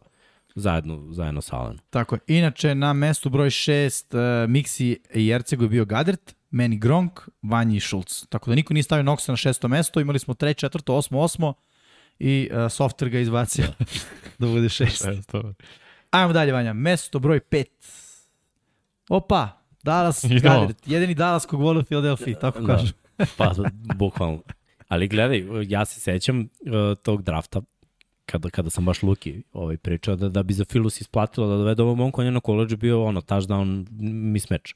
zajedno, 0.54 1.06
zajedno 1.12 1.40
sa 1.40 1.56
Allenom. 1.56 1.78
Tako 1.90 2.14
je. 2.14 2.20
Inače, 2.26 2.74
na 2.74 2.92
mestu 2.92 3.30
broj 3.30 3.50
6 3.50 4.44
uh, 4.44 4.50
Miksi 4.50 5.00
i 5.14 5.30
Ercegu 5.30 5.64
je 5.64 5.68
bio 5.68 5.84
Gadret, 5.84 6.36
meni 6.50 6.78
Gronk, 6.78 7.20
Vanji 7.42 7.76
i 7.76 7.80
Šulc. 7.80 8.26
Tako 8.28 8.50
da 8.50 8.54
niko 8.54 8.74
nije 8.74 8.82
stavio 8.82 9.02
Noxa 9.02 9.28
na 9.30 9.36
šesto 9.36 9.68
mesto, 9.68 10.00
imali 10.00 10.18
smo 10.18 10.34
treće, 10.34 10.60
četvrto, 10.60 10.94
osmo, 10.94 11.20
osmo 11.20 11.54
i 12.18 12.48
uh, 12.52 12.58
software 12.58 13.10
ga 13.10 13.18
izbacio 13.18 13.64
da 14.38 14.46
bude 14.54 14.68
šest. 14.68 15.06
Ajmo 16.10 16.32
dalje, 16.32 16.52
Vanja. 16.52 16.72
Mesto 16.72 17.18
broj 17.18 17.40
5. 17.40 17.64
Opa, 19.08 19.48
Dallas 19.82 20.24
Idemo. 20.24 20.40
Gadret. 20.60 20.76
Jedini 20.86 21.14
Dallas 21.14 21.46
kog 21.46 21.60
voli 21.60 21.78
u 21.78 21.82
Philadelphia, 21.82 22.38
tako 22.38 22.60
Da. 22.60 22.66
kažem. 22.66 22.92
Pa, 23.36 23.52
bukvalno. 23.96 24.42
Ali 24.88 25.08
gledaj, 25.08 25.44
ja 25.66 25.84
se 25.84 26.00
sećam 26.00 26.40
uh, 26.40 26.48
tog 27.02 27.22
drafta, 27.22 27.60
kada, 28.26 28.50
kada 28.50 28.70
sam 28.70 28.84
baš 28.84 29.02
Luki 29.02 29.42
ovaj, 29.52 29.76
pričao, 29.76 30.16
da, 30.16 30.28
da 30.28 30.42
bi 30.42 30.52
za 30.54 30.64
Filus 30.64 31.00
isplatilo 31.00 31.46
da 31.48 31.56
dovede 31.56 31.82
ovog 31.82 31.96
momka, 31.96 32.20
on 32.20 32.26
je 32.26 32.32
na 32.32 32.40
koleđu 32.40 32.76
bio 32.76 33.04
ono, 33.04 33.20
touchdown 33.20 33.86
mismatch. 34.32 34.72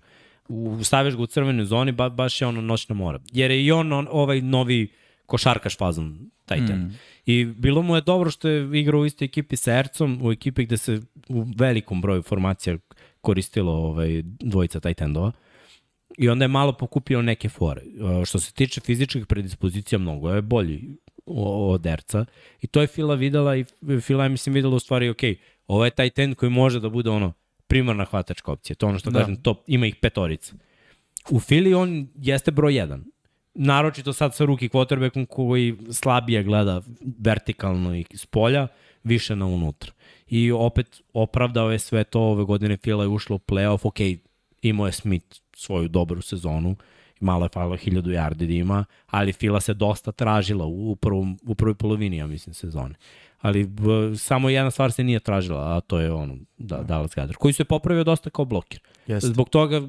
Staviš 0.83 1.17
ga 1.17 1.23
u 1.23 1.27
crvenoj 1.27 1.65
zoni, 1.65 1.93
ba, 1.93 2.09
baš 2.09 2.41
je 2.41 2.47
ono 2.47 2.61
noćna 2.61 2.95
mora. 2.95 3.21
Jer 3.33 3.51
je 3.51 3.65
i 3.65 3.73
on, 3.73 3.93
on 3.93 4.09
ovaj 4.11 4.41
novi 4.41 4.93
košarkaš 5.27 5.79
fazon, 5.79 6.31
taj 6.45 6.67
ten. 6.67 6.79
Mm. 6.79 6.99
I 7.27 7.45
bilo 7.45 7.83
mu 7.83 7.95
je 7.95 8.01
dobro 8.01 8.31
što 8.31 8.49
je 8.49 8.81
igrao 8.81 9.01
u 9.01 9.07
istoj 9.07 9.25
ekipi 9.25 9.57
sa 9.57 9.73
Ercom, 9.73 10.19
u 10.23 10.33
ekipi 10.33 10.65
gde 10.65 10.77
se 10.77 11.01
u 11.29 11.45
velikom 11.57 12.01
broju 12.01 12.23
formacija 12.23 12.79
koristilo 13.21 13.73
ovaj, 13.73 14.23
dvojica 14.25 14.81
tight 14.81 15.03
endova. 15.03 15.33
I 16.19 16.29
onda 16.29 16.45
je 16.45 16.49
malo 16.49 16.73
pokupio 16.73 17.23
neke 17.23 17.49
fore. 17.49 17.83
Što 18.27 18.39
se 18.39 18.53
tiče 18.53 18.81
fizičkih 18.81 19.27
predispozicija, 19.27 19.99
mnogo 19.99 20.31
je 20.31 20.43
bolji 20.43 20.97
od 21.27 21.87
Erca. 21.87 22.25
I 22.61 22.67
to 22.67 22.81
je 22.81 22.87
Fila 22.87 23.15
videla 23.15 23.57
i 23.57 23.65
Fila 24.01 24.25
je, 24.25 24.29
mislim, 24.29 24.55
videla 24.55 24.77
u 24.77 24.81
stvari, 24.81 25.09
ok, 25.09 25.21
ovo 25.67 25.85
je 25.85 25.91
taj 25.91 26.11
ten 26.11 26.35
koji 26.35 26.51
može 26.51 26.81
da 26.81 26.89
bude 26.89 27.11
ono 27.11 27.33
primarna 27.67 28.05
hvatačka 28.05 28.53
opcija. 28.53 28.77
To 28.77 28.87
je 28.87 28.89
ono 28.89 28.99
što 28.99 29.11
da. 29.11 29.19
kažem, 29.19 29.43
top, 29.43 29.59
ima 29.67 29.87
ih 29.87 29.97
petorica. 29.97 30.55
U 31.31 31.41
Fili 31.41 31.75
on 31.75 32.09
jeste 32.15 32.51
broj 32.51 32.77
jedan. 32.77 33.05
Naročito 33.55 34.13
sad 34.13 34.35
sa 34.35 34.45
ruki 34.45 34.69
quarterbackom 34.69 35.27
koji 35.27 35.77
slabije 35.91 36.43
gleda 36.43 36.81
vertikalno 37.19 37.95
i 37.97 38.05
s 38.15 38.27
polja, 38.27 38.69
više 39.05 39.37
na 39.37 39.47
unutra. 39.47 39.93
I 40.27 40.53
opet 40.53 41.01
opravdao 41.13 41.71
je 41.71 41.79
sve 41.79 42.05
to 42.05 42.21
ove 42.21 42.45
godine 42.45 42.77
Fila 42.77 43.05
je 43.05 43.09
ušla 43.09 43.37
u 43.37 43.39
playoff, 43.39 43.81
ok, 43.83 44.25
imao 44.63 44.87
je 44.87 44.93
Smith 44.93 45.37
svoju 45.57 45.89
dobru 45.89 46.23
sezonu, 46.23 46.77
malo 47.21 47.45
je 47.45 47.49
falilo 47.49 47.77
1000 47.77 48.03
yardi 48.03 48.47
da 48.47 48.53
ima, 48.53 48.85
ali 49.07 49.33
Fila 49.33 49.61
se 49.61 49.75
dosta 49.75 50.13
tražila 50.13 50.67
u, 50.67 50.97
prvom, 50.97 51.39
u 51.47 51.55
prvoj 51.55 51.75
polovini, 51.75 52.17
ja 52.17 52.27
mislim, 52.27 52.55
sezone. 52.55 52.95
Ali 53.41 53.67
b, 53.67 54.17
samo 54.17 54.51
jedna 54.51 54.71
stvar 54.71 54.93
se 54.93 55.05
nije 55.05 55.21
tražila, 55.21 55.77
a 55.77 55.81
to 55.81 56.01
je 56.01 56.13
ono, 56.13 56.37
da, 56.59 56.83
Dallas 56.83 57.15
Gadar, 57.15 57.37
koji 57.37 57.53
se 57.53 57.65
popravio 57.65 58.05
dosta 58.05 58.31
kao 58.31 58.45
blokir. 58.45 58.81
Jeste. 59.07 59.29
Zbog 59.29 59.49
toga 59.49 59.83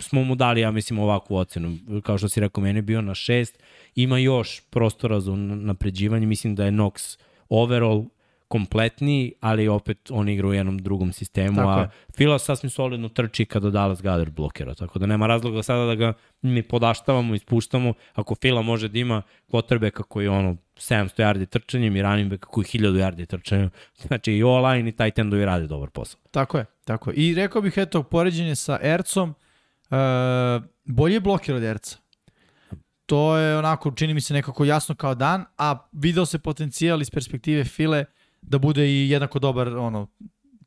smo 0.00 0.24
mu 0.24 0.34
dali, 0.34 0.60
ja 0.60 0.70
mislim, 0.70 0.98
ovakvu 0.98 1.36
ocenu. 1.36 1.78
Kao 2.02 2.18
što 2.18 2.28
si 2.28 2.40
rekao, 2.40 2.62
meni 2.62 2.78
je 2.78 2.82
bio 2.82 3.02
na 3.02 3.14
šest. 3.14 3.62
Ima 3.94 4.18
još 4.18 4.62
prostora 4.70 5.20
za 5.20 5.36
napređivanje. 5.36 6.26
Mislim 6.26 6.54
da 6.54 6.64
je 6.64 6.72
Nox 6.72 7.18
overall 7.48 8.04
kompletniji, 8.52 9.32
ali 9.40 9.68
opet 9.68 10.10
on 10.10 10.28
igra 10.28 10.48
u 10.48 10.52
jednom 10.52 10.78
drugom 10.78 11.12
sistemu, 11.12 11.56
Tako 11.56 11.68
a. 11.68 11.88
Fila 12.16 12.38
sasvim 12.38 12.70
solidno 12.70 13.08
trči 13.08 13.44
kada 13.44 13.70
Dallas 13.70 14.02
Gader 14.02 14.30
blokira, 14.30 14.74
tako 14.74 14.98
da 14.98 15.06
nema 15.06 15.26
razloga 15.26 15.62
sada 15.62 15.86
da 15.86 15.94
ga 15.94 16.12
mi 16.42 16.62
podaštavamo, 16.62 17.34
ispuštamo, 17.34 17.94
ako 18.14 18.34
Fila 18.34 18.62
može 18.62 18.88
da 18.88 18.98
ima 18.98 19.22
quarterbacka 19.48 20.02
koji 20.02 20.24
je 20.24 20.30
ono 20.30 20.56
700 20.76 21.22
yardi 21.24 21.46
trčanjem 21.46 21.96
i 21.96 22.02
running 22.02 22.30
backa 22.30 22.48
koji 22.48 22.64
1000 22.64 22.92
yardi 22.92 23.26
trčanjem, 23.26 23.70
znači 24.06 24.32
i 24.32 24.42
online 24.42 24.88
i 24.88 24.92
tight 24.92 25.18
endovi 25.18 25.44
rade 25.44 25.66
dobar 25.66 25.90
posao. 25.90 26.20
Tako 26.30 26.58
je, 26.58 26.64
tako 26.84 27.10
je. 27.10 27.16
I 27.16 27.34
rekao 27.34 27.62
bih, 27.62 27.74
eto, 27.76 28.02
poređenje 28.02 28.56
sa 28.56 28.78
Ercom, 28.82 29.30
uh, 29.30 29.36
bolje 30.84 31.14
je 31.14 31.20
blokir 31.20 31.54
od 31.54 31.62
Erca. 31.62 31.96
To 33.06 33.36
je 33.36 33.58
onako, 33.58 33.90
čini 33.90 34.14
mi 34.14 34.20
se 34.20 34.34
nekako 34.34 34.64
jasno 34.64 34.94
kao 34.94 35.14
dan, 35.14 35.44
a 35.58 35.88
video 35.92 36.26
se 36.26 36.38
potencijal 36.38 37.02
iz 37.02 37.10
perspektive 37.10 37.64
File 37.64 38.04
da 38.42 38.58
bude 38.58 38.88
i 38.88 39.10
jednako 39.10 39.38
dobar 39.38 39.68
ono, 39.68 40.06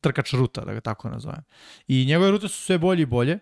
trkač 0.02 0.34
ruta, 0.34 0.66
da 0.66 0.74
ga 0.74 0.82
tako 0.82 1.10
nazovem. 1.10 1.44
I 1.88 2.06
njegove 2.06 2.32
rute 2.32 2.48
su 2.48 2.62
sve 2.62 2.78
bolje 2.78 3.02
i 3.02 3.06
bolje. 3.06 3.40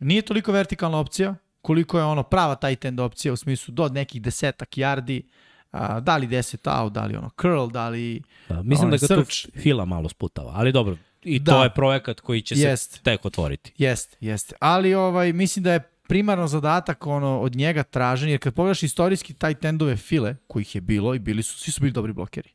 Nije 0.00 0.22
toliko 0.22 0.52
vertikalna 0.52 0.98
opcija, 0.98 1.34
koliko 1.62 1.98
je 1.98 2.04
ono 2.04 2.22
prava 2.22 2.54
tight 2.54 2.84
end 2.84 3.00
opcija 3.00 3.32
u 3.32 3.36
smislu 3.36 3.74
do 3.74 3.88
nekih 3.88 4.22
desetak 4.22 4.68
yardi, 4.68 5.22
a, 5.70 6.00
da 6.00 6.16
li 6.16 6.28
10 6.28 6.80
out, 6.80 6.92
da 6.92 7.04
li 7.04 7.16
ono 7.16 7.30
curl, 7.40 7.66
da 7.66 7.88
li 7.88 8.22
Da, 8.48 8.62
mislim 8.62 8.88
onaj 8.88 8.98
da 8.98 9.06
ga 9.06 9.14
tu 9.14 9.30
search. 9.30 9.62
Fila 9.62 9.84
malo 9.84 10.08
sputava, 10.08 10.52
ali 10.54 10.72
dobro, 10.72 10.96
i 11.26 11.38
Da. 11.38 11.52
to 11.52 11.62
je 11.62 11.74
projekat 11.74 12.20
koji 12.20 12.42
će 12.42 12.54
Jest. 12.58 12.92
se 12.92 13.02
tek 13.02 13.24
otvoriti. 13.24 13.72
Jeste, 13.78 14.16
jeste. 14.20 14.54
Ali 14.60 14.94
ovaj, 14.94 15.32
mislim 15.32 15.62
da 15.62 15.72
je 15.72 15.80
primarno 16.08 16.46
zadatak 16.46 17.06
ono 17.06 17.40
od 17.40 17.56
njega 17.56 17.82
tražen, 17.82 18.28
jer 18.28 18.40
kad 18.40 18.54
pogledaš 18.54 18.82
istorijski 18.82 19.34
tight 19.34 19.64
endove 19.64 19.96
file, 19.96 20.36
kojih 20.46 20.74
je 20.74 20.80
bilo 20.80 21.14
i 21.14 21.18
bili 21.18 21.42
su, 21.42 21.58
svi 21.58 21.72
su 21.72 21.80
bili 21.80 21.92
dobri 21.92 22.12
blokeri. 22.12 22.50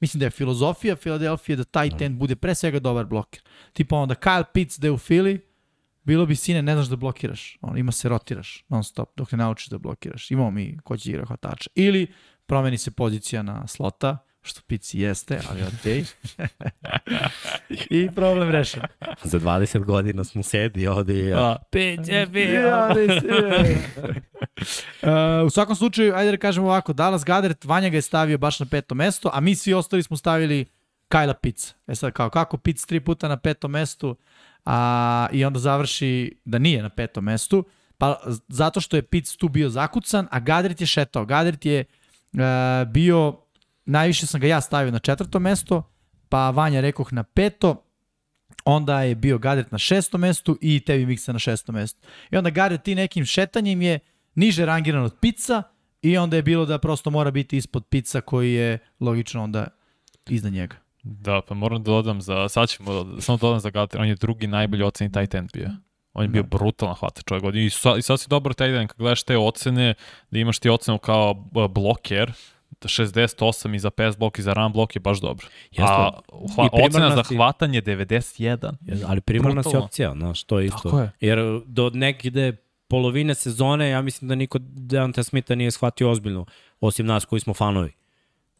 Mislim 0.00 0.18
da 0.18 0.26
je 0.26 0.30
filozofija 0.30 0.96
Filadelfije 0.96 1.56
da 1.56 1.64
tight 1.64 2.02
end 2.02 2.18
bude 2.18 2.36
pre 2.36 2.54
svega 2.54 2.78
dobar 2.78 3.04
bloker. 3.04 3.40
Tipa 3.72 3.96
onda 3.96 4.14
Kyle 4.14 4.44
Pitts 4.52 4.78
da 4.78 4.86
je 4.86 4.90
u 4.90 4.98
Fili, 4.98 5.40
bilo 6.04 6.26
bi 6.26 6.36
sine, 6.36 6.62
ne 6.62 6.74
znaš 6.74 6.86
da 6.86 6.96
blokiraš. 6.96 7.58
On, 7.60 7.78
ima 7.78 7.92
se 7.92 8.08
rotiraš 8.08 8.64
non 8.68 8.84
stop 8.84 9.08
dok 9.16 9.32
ne 9.32 9.38
naučiš 9.38 9.66
da 9.68 9.78
blokiraš. 9.78 10.30
Imamo 10.30 10.50
mi 10.50 10.78
ko 10.84 10.96
će 10.96 11.10
igra 11.10 11.24
hvatača. 11.26 11.70
Ili 11.74 12.06
promeni 12.46 12.78
se 12.78 12.90
pozicija 12.90 13.42
na 13.42 13.66
slota, 13.66 14.18
što 14.46 14.60
Pitts 14.66 14.94
i 14.94 15.00
jeste, 15.00 15.40
ali 15.50 15.62
okej. 15.62 16.04
I 17.90 18.10
problem 18.14 18.50
rešen. 18.50 18.82
Za 19.22 19.40
20 19.40 19.84
godina 19.84 20.24
smo 20.24 20.42
sedi 20.42 20.86
ovde 20.86 21.14
i 21.14 21.26
ja. 21.26 21.56
Peć 21.70 22.08
je 22.08 22.26
uh, 25.02 25.46
u 25.46 25.50
svakom 25.50 25.76
slučaju, 25.76 26.14
ajde 26.14 26.30
da 26.30 26.36
kažemo 26.36 26.66
ovako, 26.66 26.92
Dallas 26.92 27.24
Goddard, 27.24 27.64
Vanja 27.64 27.88
ga 27.88 27.96
je 27.96 28.02
stavio 28.02 28.38
baš 28.38 28.60
na 28.60 28.66
peto 28.66 28.94
mesto, 28.94 29.30
a 29.32 29.40
mi 29.40 29.54
svi 29.54 29.74
ostali 29.74 30.02
smo 30.02 30.16
stavili 30.16 30.66
Kajla 31.08 31.34
Pitts. 31.34 31.74
E 31.86 31.94
sad, 31.94 32.12
kao 32.12 32.30
kako 32.30 32.56
Pitts 32.56 32.86
tri 32.86 33.00
puta 33.00 33.28
na 33.28 33.36
petom 33.36 33.70
mestu 33.70 34.16
a, 34.64 35.26
i 35.32 35.44
onda 35.44 35.58
završi 35.58 36.38
da 36.44 36.58
nije 36.58 36.82
na 36.82 36.88
petom 36.88 37.24
mestu, 37.24 37.64
pa 37.98 38.20
zato 38.48 38.80
što 38.80 38.96
je 38.96 39.02
Pitts 39.02 39.36
tu 39.36 39.48
bio 39.48 39.68
zakucan, 39.68 40.28
a 40.30 40.40
Goddard 40.40 40.80
je 40.80 40.86
šetao. 40.86 41.24
Goddard 41.24 41.66
je 41.66 41.84
uh, 42.32 42.40
bio, 42.88 43.34
najviše 43.86 44.26
sam 44.26 44.40
ga 44.40 44.46
ja 44.46 44.60
stavio 44.60 44.90
na 44.90 44.98
četvrto 44.98 45.38
mesto, 45.38 45.82
pa 46.28 46.50
Vanja 46.50 46.80
rekoh 46.80 47.12
na 47.12 47.22
peto, 47.22 47.82
onda 48.64 49.02
je 49.02 49.14
bio 49.14 49.38
Goddard 49.38 49.68
na 49.70 49.78
šestom 49.78 50.20
mestu 50.20 50.58
i 50.60 50.80
tebi 50.80 51.06
Miksa 51.06 51.32
na 51.32 51.38
šestom 51.38 51.74
mestu. 51.74 52.08
I 52.30 52.36
onda 52.36 52.50
Goddard 52.50 52.82
ti 52.82 52.94
nekim 52.94 53.24
šetanjem 53.24 53.82
je 53.82 53.98
niže 54.34 54.66
rangiran 54.66 55.02
od 55.04 55.16
Pica 55.20 55.62
i 56.02 56.18
onda 56.18 56.36
je 56.36 56.42
bilo 56.42 56.66
da 56.66 56.78
prosto 56.78 57.10
mora 57.10 57.30
biti 57.30 57.56
ispod 57.56 57.86
Pica 57.86 58.20
koji 58.20 58.52
je 58.52 58.78
logično 59.00 59.42
onda 59.42 59.66
iznad 60.28 60.52
njega. 60.52 60.76
Da, 61.02 61.40
pa 61.48 61.54
moram 61.54 61.82
da 61.82 61.90
dodam 61.90 62.20
za, 62.20 62.48
sad 62.48 62.68
ćemo, 62.68 63.20
samo 63.20 63.38
dodam 63.38 63.60
za 63.60 63.70
Gater, 63.70 64.00
on 64.00 64.08
je 64.08 64.14
drugi 64.14 64.46
najbolji 64.46 64.82
oceni 64.82 65.12
tight 65.12 65.34
end 65.34 65.50
bio. 65.52 65.70
On 66.12 66.24
je 66.24 66.28
bio 66.28 66.42
Da. 66.42 66.48
brutalan 66.48 66.94
hvatač 66.94 67.30
ove 67.30 67.40
godine. 67.40 67.66
I, 67.66 67.70
sa, 67.70 67.96
I 67.96 68.02
sad 68.02 68.20
si 68.20 68.28
dobar 68.28 68.54
tight 68.54 68.74
end, 68.74 68.88
kad 68.88 68.98
gledaš 68.98 69.22
te 69.22 69.36
ocene, 69.36 69.94
da 70.30 70.38
imaš 70.38 70.58
ti 70.58 70.68
ocenu 70.68 70.98
kao 70.98 71.34
bloker, 71.74 72.32
68 72.80 73.74
i 73.74 73.78
za 73.78 73.90
pass 73.90 74.18
blok 74.18 74.38
i 74.38 74.42
za 74.42 74.52
run 74.52 74.72
blok 74.72 74.96
je 74.96 75.00
baš 75.00 75.20
dobro. 75.20 75.46
Jeste. 75.70 75.82
A 75.82 76.10
hva, 76.54 76.68
ocena 76.72 77.16
za 77.16 77.22
hvatanje 77.22 77.82
91. 77.82 78.72
Ali 79.06 79.20
primarna 79.20 79.62
si 79.62 79.76
opcija, 79.76 80.12
znaš, 80.12 80.44
to 80.44 80.60
je 80.60 80.66
isto. 80.66 80.80
Tako 80.82 81.00
je. 81.00 81.10
Jer 81.20 81.60
do 81.66 81.90
negde 81.94 82.56
polovine 82.88 83.34
sezone, 83.34 83.88
ja 83.88 84.02
mislim 84.02 84.28
da 84.28 84.34
niko 84.34 84.58
Deonta 84.60 85.22
Smitha 85.22 85.54
nije 85.54 85.70
shvatio 85.70 86.10
ozbiljno, 86.10 86.46
osim 86.80 87.06
nas 87.06 87.24
koji 87.24 87.40
smo 87.40 87.54
fanovi. 87.54 87.92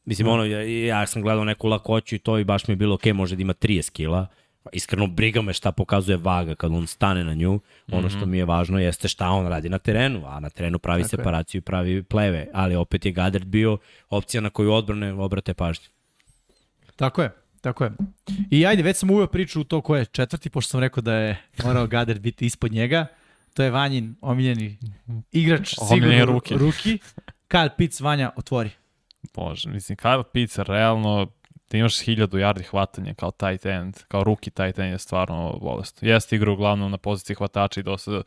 Mislim, 0.05 0.28
ono, 0.28 0.45
ja, 0.45 0.62
ja 0.87 1.07
sam 1.07 1.23
gledao 1.23 1.45
neku 1.45 1.69
lakoću 1.69 2.15
i 2.15 2.19
to 2.19 2.39
i 2.39 2.45
baš 2.45 2.69
mi 2.69 2.73
je 2.73 2.77
bilo, 2.77 2.95
ok, 2.95 3.07
može 3.07 3.37
da 3.37 3.43
ima 3.43 3.55
30 3.55 3.91
kila, 3.93 4.27
iskreno 4.72 5.06
briga 5.06 5.43
me 5.43 5.52
šta 5.52 5.72
pokazuje 5.72 6.16
vaga 6.16 6.55
kad 6.55 6.72
on 6.72 6.86
stane 6.86 7.24
na 7.24 7.34
nju. 7.34 7.60
Ono 7.93 8.10
što 8.10 8.26
mi 8.26 8.38
je 8.38 8.44
važno 8.44 8.78
jeste 8.78 9.09
šta 9.09 9.28
on 9.28 9.47
radi 9.47 9.68
na 9.68 9.78
terenu, 9.78 10.22
a 10.26 10.40
na 10.40 10.51
terenu 10.51 10.78
pravi 10.78 11.02
Tako 11.02 11.09
separaciju 11.09 11.59
i 11.59 11.62
pravi 11.62 12.02
pleve, 12.02 12.47
ali 12.52 12.76
opet 12.76 13.06
je 13.06 13.12
Gadert 13.12 13.44
bio 13.44 13.78
opcija 14.10 14.40
na 14.40 14.51
koju 14.51 14.72
odbrane 14.72 15.12
obrate 15.12 15.55
pažnju. 15.55 15.86
Tako 16.97 17.22
je, 17.22 17.30
tako 17.60 17.84
je. 17.84 17.93
I 18.51 18.66
ajde, 18.66 18.82
već 18.82 18.97
sam 18.97 19.10
uveo 19.10 19.26
priču 19.26 19.60
u 19.60 19.64
to 19.64 19.80
ko 19.80 19.97
je 19.97 20.05
četvrti, 20.05 20.51
pošto 20.51 20.70
sam 20.70 20.80
rekao 20.80 21.02
da 21.02 21.14
je 21.14 21.43
morao 21.64 21.86
Goddard 21.86 22.20
biti 22.20 22.47
ispod 22.47 22.72
njega. 22.72 23.06
To 23.55 23.62
je 23.62 23.70
Vanjin 23.70 24.14
omiljeni 24.20 24.78
igrač, 25.32 25.74
sigurno 25.88 26.24
ruki. 26.24 26.55
ruki. 26.55 26.98
Kyle 27.48 27.70
Pitts, 27.76 28.01
Vanja, 28.01 28.30
otvori. 28.36 28.70
Može, 29.36 29.70
mislim, 29.70 29.97
Kyle 29.97 30.24
Pitts 30.32 30.59
realno 30.59 31.32
da 31.70 31.78
imaš 31.78 31.94
1000 31.94 32.26
yardi 32.28 32.62
hvatanja 32.70 33.14
kao 33.14 33.30
tight 33.30 33.66
end, 33.66 33.94
kao 34.09 34.24
rookie 34.24 34.51
tight 34.51 34.78
end 34.78 34.93
je 34.93 34.98
stvarno 34.98 35.59
bolest. 35.62 36.02
Jeste 36.02 36.36
igra 36.36 36.52
uglavnom 36.52 36.90
na 36.90 36.98
poziciji 36.98 37.36
hvatača 37.36 37.80
i 37.80 37.82
dosta 37.82 38.10
uh, 38.10 38.22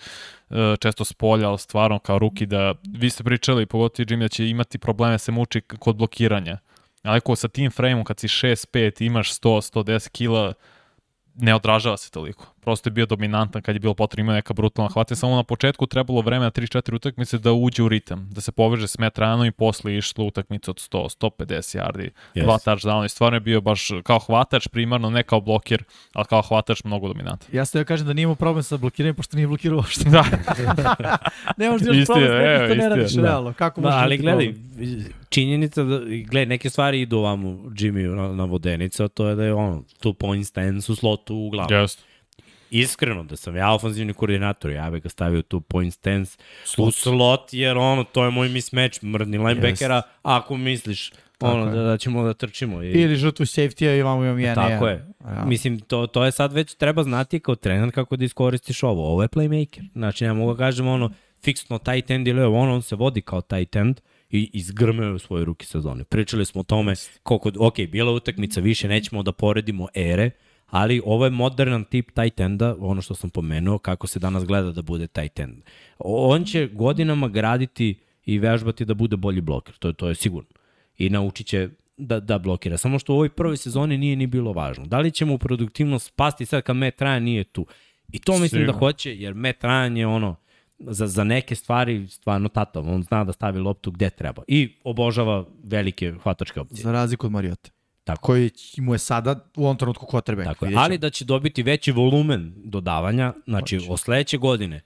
često 0.79 1.05
s 1.05 1.13
polja, 1.13 1.49
ali 1.49 1.57
stvarno 1.59 1.99
kao 1.99 2.19
rookie 2.19 2.47
da, 2.47 2.75
vi 2.97 3.09
ste 3.09 3.23
pričali, 3.23 3.65
pogotovo 3.65 4.05
Jimmy, 4.05 4.19
da 4.19 4.27
će 4.27 4.49
imati 4.49 4.77
probleme 4.77 5.17
se 5.17 5.31
muči 5.31 5.61
kod 5.61 5.95
blokiranja. 5.95 6.57
Ali 7.03 7.17
ako 7.17 7.35
sa 7.35 7.47
tim 7.47 7.71
frame-om 7.71 8.03
kad 8.03 8.19
si 8.19 8.27
6-5 8.27 9.05
imaš 9.05 9.39
100-110 9.39 10.09
kila, 10.09 10.53
ne 11.35 11.55
odražava 11.55 11.97
se 11.97 12.11
toliko. 12.11 12.55
Prosto 12.59 12.87
je 12.87 12.91
bio 12.91 13.05
dominantan 13.05 13.61
kad 13.61 13.75
je 13.75 13.79
bilo 13.79 13.93
potrebno 13.93 14.19
ima 14.21 14.33
neka 14.33 14.53
brutalna 14.53 14.89
hvatanja. 14.89 15.15
Samo 15.15 15.35
na 15.35 15.43
početku 15.43 15.85
trebalo 15.85 16.21
vreme 16.21 16.45
na 16.45 16.51
3-4 16.51 16.95
utakmice 16.95 17.37
da 17.37 17.51
uđe 17.53 17.83
u 17.83 17.89
ritam, 17.89 18.29
da 18.31 18.41
se 18.41 18.51
poveže 18.51 18.87
s 18.87 18.97
Matt 18.97 19.17
Ryanom 19.17 19.47
i 19.47 19.51
posle 19.51 19.97
išlo 19.97 20.25
utakmica 20.25 20.71
od 20.71 20.77
100, 20.77 21.17
150 21.19 21.77
yardi, 21.77 22.09
Yes. 22.35 22.43
dva 22.43 22.57
touchdowna 22.57 23.05
i 23.05 23.09
stvarno 23.09 23.35
je 23.35 23.39
bio 23.39 23.61
baš 23.61 23.89
kao 24.03 24.19
hvatač 24.19 24.67
primarno, 24.67 25.09
ne 25.09 25.23
kao 25.23 25.41
blokir, 25.41 25.83
ali 26.13 26.25
kao 26.25 26.41
hvatač 26.41 26.83
mnogo 26.83 27.07
dominantan. 27.07 27.47
Ja 27.51 27.65
ste 27.65 27.77
da 27.77 27.83
kažem 27.83 28.07
da 28.07 28.13
nije 28.13 28.23
imao 28.23 28.35
problem 28.35 28.63
sa 28.63 28.77
blokiranjem, 28.77 29.15
pošto 29.15 29.35
nije 29.35 29.47
blokirao 29.47 29.77
uopšte. 29.77 30.09
Da, 30.09 30.23
ne 31.57 31.69
možeš 31.69 31.87
da 31.87 31.93
imaš 31.93 32.05
problem 32.05 32.27
s 32.27 32.31
nekim 32.61 32.77
ne 32.77 32.89
radiš 32.89 33.11
Da. 33.11 33.21
realno. 33.21 33.53
Kako 33.53 33.81
Da, 33.81 33.87
ali 33.89 34.17
gledaj, 34.17 34.53
problem? 34.53 35.05
činjenica 35.29 35.83
da, 35.83 35.99
gledaj, 35.99 36.45
neke 36.45 36.69
stvari 36.69 37.01
idu 37.01 37.17
ovamo 37.17 37.49
Jimmy 37.49 38.15
na, 38.15 38.27
na 38.29 38.43
vodenica, 38.43 39.07
to 39.07 39.27
je 39.27 39.35
da 39.35 39.43
je 39.43 39.53
ono, 39.53 39.83
tu 39.99 40.13
point 40.13 40.45
stance 40.45 40.91
u 40.91 40.95
slotu 40.95 41.35
uglavnom. 41.37 41.79
jeste. 41.81 42.08
Iskreno, 42.71 43.23
da 43.23 43.35
sam 43.35 43.55
ja 43.55 43.73
ofenzivni 43.73 44.13
koordinator, 44.13 44.71
ja 44.71 44.89
bih 44.89 45.03
ga 45.03 45.09
stavio 45.09 45.41
tu 45.41 45.61
point 45.61 45.93
stance 45.93 46.37
u 46.77 46.91
slot, 46.91 47.53
jer 47.53 47.77
ono, 47.77 48.03
to 48.03 48.23
je 48.25 48.31
moj 48.31 48.49
mismatch, 48.49 49.03
mrdni 49.03 49.37
linebackera, 49.37 50.01
ako 50.21 50.57
misliš 50.57 51.11
ono, 51.39 51.65
da, 51.65 51.81
da 51.81 51.97
ćemo 51.97 52.23
da 52.23 52.33
trčimo. 52.33 52.83
I, 52.83 52.91
Ili 52.91 53.15
žrtvu 53.15 53.45
safety-a 53.45 53.95
i 53.95 54.01
vamo 54.01 54.23
imam 54.23 54.39
jedan. 54.39 54.69
Tako 54.69 54.87
je. 54.87 55.05
Ja. 55.25 55.45
Mislim, 55.45 55.79
to, 55.79 56.07
to 56.07 56.25
je 56.25 56.31
sad 56.31 56.53
već 56.53 56.75
treba 56.75 57.03
znati 57.03 57.39
kao 57.39 57.55
trener 57.55 57.91
kako 57.91 58.15
da 58.15 58.25
iskoristiš 58.25 58.83
ovo. 58.83 59.11
Ovo 59.11 59.21
je 59.21 59.27
playmaker. 59.27 59.87
Znači, 59.93 60.23
ne 60.23 60.33
mogu 60.33 60.53
da 60.53 60.57
kažem 60.57 60.87
ono, 60.87 61.11
fiksno 61.43 61.77
tight 61.77 62.11
end 62.11 62.27
ili 62.27 62.41
ono, 62.41 62.73
on 62.73 62.81
se 62.81 62.95
vodi 62.95 63.21
kao 63.21 63.41
tight 63.41 63.75
end 63.75 64.01
i 64.29 64.49
izgrmeo 64.53 65.15
u 65.15 65.19
svoje 65.19 65.45
ruki 65.45 65.65
sezone. 65.65 66.03
Pričali 66.03 66.45
smo 66.45 66.61
o 66.61 66.63
tome 66.63 66.93
koliko, 67.23 67.51
ok, 67.59 67.75
bila 67.91 68.11
utakmica 68.11 68.61
više, 68.61 68.87
nećemo 68.87 69.23
da 69.23 69.31
poredimo 69.31 69.87
ere, 69.93 70.31
ali 70.69 71.01
ovo 71.05 71.25
je 71.25 71.31
modernan 71.31 71.83
tip 71.83 72.11
tight 72.11 72.39
enda, 72.39 72.75
ono 72.79 73.01
što 73.01 73.15
sam 73.15 73.29
pomenuo, 73.29 73.77
kako 73.77 74.07
se 74.07 74.19
danas 74.19 74.45
gleda 74.45 74.71
da 74.71 74.81
bude 74.81 75.07
tight 75.07 75.39
end. 75.39 75.55
On 75.99 76.43
će 76.43 76.67
godinama 76.67 77.27
graditi 77.27 77.95
i 78.25 78.39
vežbati 78.39 78.85
da 78.85 78.93
bude 78.93 79.17
bolji 79.17 79.41
bloker, 79.41 79.75
to, 79.75 79.87
je- 79.87 79.93
to 79.93 80.09
je 80.09 80.15
sigurno. 80.15 80.49
I 80.97 81.09
naučit 81.09 81.47
će 81.47 81.69
da, 81.97 82.19
da 82.19 82.39
blokira. 82.39 82.77
Samo 82.77 82.99
što 82.99 83.13
u 83.13 83.15
ovoj 83.15 83.29
prvoj 83.29 83.57
sezoni 83.57 83.97
nije 83.97 84.15
ni 84.15 84.27
bilo 84.27 84.53
važno. 84.53 84.85
Da 84.85 84.99
li 84.99 85.11
ćemo 85.11 85.37
produktivnost 85.37 86.07
spasti 86.07 86.45
sad 86.45 86.61
kad 86.63 86.75
Matt 86.75 86.99
Ryan 86.99 87.19
nije 87.19 87.43
tu? 87.43 87.65
I 88.11 88.19
to 88.19 88.31
mislim 88.31 88.49
Sigurno. 88.49 88.71
da 88.73 88.79
hoće, 88.79 89.15
jer 89.15 89.33
Matt 89.33 89.63
Ryan 89.63 89.97
je 89.97 90.07
ono, 90.07 90.35
za, 90.79 91.07
za 91.07 91.23
neke 91.23 91.55
stvari 91.55 92.07
stvarno 92.07 92.49
tatav. 92.49 92.89
On 92.89 93.03
zna 93.03 93.23
da 93.23 93.31
stavi 93.31 93.59
loptu 93.59 93.91
gde 93.91 94.09
treba. 94.09 94.43
I 94.47 94.73
obožava 94.83 95.45
velike 95.63 96.13
hvatačke 96.23 96.59
opcije. 96.59 96.83
Za 96.83 96.91
razliku 96.91 97.25
od 97.25 97.31
Mariote. 97.31 97.71
Tako. 98.09 98.25
Koji 98.25 98.51
mu 98.77 98.93
je 98.93 98.99
sada 98.99 99.45
u 99.55 99.63
ovom 99.63 99.77
trenutku 99.77 100.05
quarterback. 100.05 100.43
Tako. 100.43 100.67
Ali 100.75 100.97
da 100.97 101.09
će 101.09 101.25
dobiti 101.25 101.63
veći 101.63 101.91
volumen 101.91 102.53
dodavanja, 102.55 103.33
znači 103.47 103.77
Hoće. 103.77 103.91
od 103.91 103.99
sledeće 103.99 104.37
godine 104.37 104.81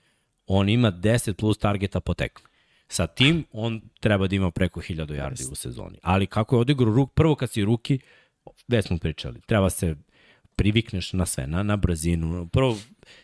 on 0.48 0.70
ima 0.70 0.92
10 0.92 1.34
plus 1.34 1.58
targeta 1.58 2.00
po 2.00 2.14
tekmi. 2.14 2.46
Sa 2.88 3.08
tim 3.08 3.44
on 3.52 3.82
treba 4.00 4.28
da 4.28 4.36
ima 4.36 4.52
preko 4.52 4.82
1000 4.82 5.06
yardi 5.06 5.52
u 5.52 5.56
sezoni. 5.56 5.98
Ali 6.02 6.28
kako 6.28 6.56
je 6.56 6.60
odigrao 6.60 6.96
ruk, 6.96 7.14
prvo 7.14 7.36
kad 7.36 7.52
si 7.52 7.66
ruki, 7.66 8.00
već 8.68 8.88
smo 8.88 8.98
pričali, 8.98 9.42
treba 9.42 9.70
se 9.70 9.96
privikneš 10.56 11.14
na 11.14 11.26
sve, 11.26 11.48
na, 11.48 11.64
na 11.64 11.76
brzinu. 11.76 12.48
Prvo, 12.48 12.78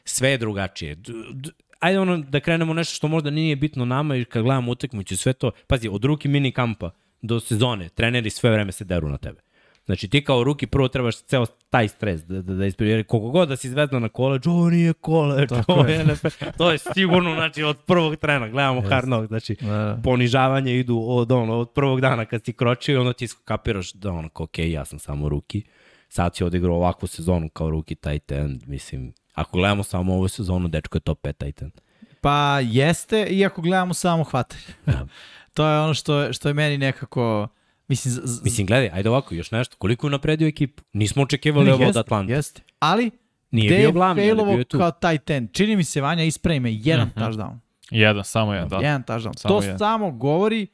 sve 0.04 0.30
je 0.30 0.38
drugačije. 0.38 0.96
D, 0.96 1.14
d, 1.34 1.50
ajde 1.80 2.00
ono 2.00 2.18
da 2.18 2.40
krenemo 2.40 2.74
nešto 2.74 2.96
što 2.96 3.08
možda 3.08 3.30
nije 3.30 3.56
bitno 3.56 3.86
nama 3.86 4.16
i 4.16 4.26
kad 4.26 4.44
gledamo 4.44 4.72
utakmicu 4.72 5.18
sve 5.18 5.34
to. 5.34 5.52
Pazi, 5.68 5.90
od 5.92 6.06
ruki 6.06 6.28
mini 6.28 6.52
kampa 6.52 6.92
do 7.22 7.40
sezone, 7.40 7.90
treneri 7.90 8.30
sve 8.30 8.52
vreme 8.52 8.72
se 8.72 8.86
deru 8.86 9.10
na 9.10 9.18
tebe. 9.18 9.49
Znači 9.90 10.08
ti 10.08 10.24
kao 10.24 10.44
ruki 10.44 10.68
prvo 10.68 10.88
trebaš 10.88 11.22
ceo 11.22 11.46
taj 11.46 11.88
stres 11.88 12.26
da, 12.26 12.42
da, 12.42 12.54
da. 12.54 12.86
Jer 12.86 13.06
koliko 13.06 13.30
god 13.30 13.50
da 13.50 13.56
si 13.56 13.70
zvezda 13.70 14.00
na 14.00 14.10
koleđu, 14.10 14.52
ovo 14.52 14.70
nije 14.70 14.94
koleđ, 14.94 15.50
ovo 15.68 15.86
je. 15.86 16.06
NFL. 16.06 16.28
To 16.58 16.72
je 16.72 16.78
sigurno, 16.78 17.34
znači 17.34 17.64
od 17.64 17.78
prvog 17.78 18.16
trena, 18.16 18.48
gledamo 18.48 18.82
hard 18.82 19.06
knock, 19.06 19.28
znači 19.28 19.56
Da. 19.62 20.00
ponižavanje 20.04 20.80
idu 20.80 21.04
od, 21.08 21.32
ono, 21.32 21.58
od 21.58 21.70
prvog 21.70 22.02
dana 22.02 22.26
kad 22.26 22.46
si 22.46 22.54
kročio 22.54 22.94
i 22.94 22.98
onda 22.98 23.14
ti 23.14 23.28
kapiraš 23.46 23.94
da 23.94 24.12
ono, 24.12 24.30
okej, 24.36 24.72
ja 24.72 24.86
sam 24.86 25.00
samo 25.00 25.30
ruki. 25.30 25.64
Sad 26.10 26.36
si 26.36 26.44
odigrao 26.44 26.76
ovakvu 26.76 27.08
sezonu 27.08 27.50
kao 27.50 27.70
ruki 27.70 27.96
tight 27.96 28.32
end, 28.32 28.64
mislim, 28.68 29.14
ako 29.34 29.58
gledamo 29.58 29.84
samo 29.84 30.14
ovu 30.14 30.28
sezonu, 30.28 30.68
dečko 30.68 30.98
je 30.98 31.02
top 31.02 31.22
5 31.22 31.34
tight 31.34 31.62
end. 31.62 31.74
Pa 32.22 32.60
jeste, 32.64 33.28
iako 33.30 33.62
gledamo 33.62 33.94
samo 33.94 34.24
hvatanje. 34.24 34.62
Da. 34.86 35.08
to 35.54 35.68
je 35.68 35.80
ono 35.80 35.94
što 35.94 36.34
što 36.34 36.48
je 36.48 36.54
meni 36.54 36.78
nekako... 36.78 37.48
Mislim, 37.90 38.14
z, 38.14 38.22
z, 38.24 38.44
Mislim, 38.44 38.68
gledaj, 38.68 38.90
ajde 38.94 39.10
ovako, 39.10 39.36
još 39.36 39.52
nešto. 39.52 39.76
Koliko 39.78 40.08
je 40.08 40.12
napredio 40.12 40.48
ekipu? 40.48 40.84
Nismo 40.94 41.24
očekivali 41.24 41.72
ovo 41.72 41.82
od 41.82 41.88
jeste, 41.88 42.00
Atlanta. 42.00 42.34
Jeste. 42.34 42.62
Ali, 42.80 43.12
Nije 43.52 43.68
gde 43.68 43.78
bio 43.78 43.86
je 43.86 43.92
glavni, 43.92 44.22
ali 44.22 44.28
failovo 44.28 44.52
bio 44.52 44.60
je 44.60 44.64
tu. 44.64 44.78
kao 44.78 44.92
tight 44.92 45.30
end? 45.30 45.50
Čini 45.52 45.76
mi 45.76 45.84
se, 45.84 46.02
Vanja, 46.02 46.24
ispravi 46.24 46.60
me, 46.60 46.74
jedan 46.74 47.08
Mhm. 47.08 47.20
touchdown. 47.20 47.58
Jedan, 47.92 48.24
samo 48.24 48.54
jedan, 48.54 48.70
da. 48.70 48.76
Jedan 48.78 49.04
touchdown. 49.04 49.38
Samo 49.38 49.50
to 49.52 49.64
jedan. 49.64 49.78
samo 49.80 50.12
govori 50.12 50.68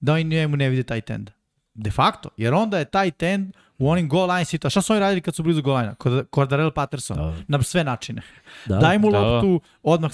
da 0.00 0.12
oni 0.12 0.24
njemu 0.24 0.56
ne 0.56 0.68
vide 0.68 0.82
tight 0.84 1.10
enda. 1.10 1.32
De 1.74 1.90
facto. 1.90 2.28
Jer 2.36 2.54
onda 2.54 2.78
je 2.78 2.84
tight 2.84 3.22
end 3.22 3.52
u 3.78 3.90
onim 3.90 4.08
goal 4.08 4.28
line 4.28 4.44
situacijama. 4.44 4.70
Šta 4.72 4.82
su 4.82 4.92
oni 4.92 5.00
radili 5.00 5.20
kad 5.20 5.34
su 5.34 5.42
blizu 5.42 5.62
goal 5.62 5.78
line 5.78 5.94
Cordarel 6.34 6.70
Patterson. 6.70 7.16
Da. 7.16 7.34
Na 7.48 7.62
sve 7.62 7.84
načine. 7.84 8.22
Da. 8.66 8.76
Daj 8.76 8.98
mu 8.98 9.10
da. 9.10 9.20
loptu 9.20 9.60
odmah 9.82 10.10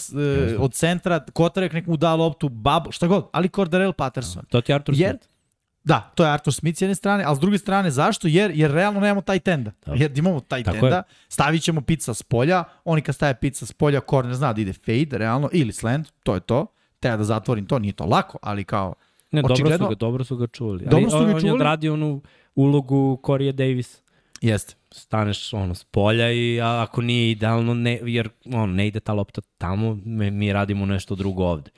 e, 0.51 0.57
od 0.57 0.73
centra, 0.73 1.21
Kotarek 1.23 1.73
nek 1.73 1.87
mu 1.87 1.97
da 1.97 2.15
loptu, 2.15 2.49
bab, 2.49 2.83
šta 2.91 3.07
god, 3.07 3.29
ali 3.33 3.49
Cordarel 3.49 3.93
Patterson. 3.93 4.45
To 4.45 4.61
ti 4.61 4.73
je 4.73 4.77
Arthur 4.77 4.95
Jer, 4.95 5.11
Smith. 5.11 5.32
Da, 5.85 6.13
to 6.15 6.25
je 6.25 6.31
Arthur 6.31 6.55
Smith 6.55 6.79
s 6.79 6.83
jedne 6.83 6.95
strane, 6.95 7.25
ali 7.25 7.37
s 7.37 7.41
druge 7.41 7.59
strane 7.59 7.91
zašto? 7.91 8.29
Jer, 8.29 8.51
jer 8.55 8.71
realno 8.71 9.01
nemamo 9.01 9.21
taj 9.21 9.39
tenda. 9.39 9.73
Da. 9.87 9.93
Jer 9.95 10.19
imamo 10.19 10.41
taj 10.41 10.63
Tako 10.63 10.81
tenda, 10.81 10.97
je. 10.97 11.03
stavit 11.29 11.63
ćemo 11.63 11.81
pizza 11.81 12.15
s 12.15 12.23
polja, 12.23 12.65
oni 12.85 13.03
kad 13.03 13.15
staje 13.15 13.35
pizza 13.35 13.67
s 13.67 13.73
polja, 13.73 14.01
corner 14.11 14.35
zna 14.35 14.53
da 14.53 14.61
ide 14.61 14.73
fade, 14.73 15.19
realno, 15.19 15.49
ili 15.53 15.73
slant, 15.73 16.09
to 16.23 16.35
je 16.35 16.41
to. 16.41 16.67
Treba 17.01 17.17
da 17.17 17.25
zatvorim 17.25 17.67
to, 17.67 17.79
nije 17.79 17.93
to 17.93 18.05
lako, 18.05 18.39
ali 18.43 18.65
kao, 18.65 18.95
Ne, 19.31 19.43
dobro 19.43 19.57
su, 19.79 19.89
ga, 19.89 19.95
dobro 19.95 20.25
su 20.25 20.37
ga 20.37 20.47
čuli. 20.47 20.85
Dobro 20.91 21.11
su 21.11 21.17
ga 21.17 21.23
on, 21.23 21.29
On 21.31 21.35
je 21.37 21.41
čuli. 21.41 21.53
odradio 21.53 21.93
onu 21.95 22.23
ulogu 22.55 23.21
Corey 23.23 23.53
Davis. 23.53 24.03
jeste. 24.41 24.75
Staneš 24.91 25.53
ono, 25.55 25.75
s 25.75 25.85
polja 25.85 26.33
i 26.33 26.61
a, 26.61 26.83
ako 26.83 27.03
nije 27.03 27.31
idealno, 27.31 27.75
ne, 27.75 27.99
jer 28.03 28.29
on, 28.53 28.75
ne 28.75 28.87
ide 28.87 29.01
ta 29.01 29.13
lopta 29.13 29.41
tamo, 29.59 29.99
mi, 30.05 30.31
mi 30.31 30.53
radimo 30.53 30.87
nešto 30.87 31.15
drugo 31.15 31.45
ovde. 31.45 31.71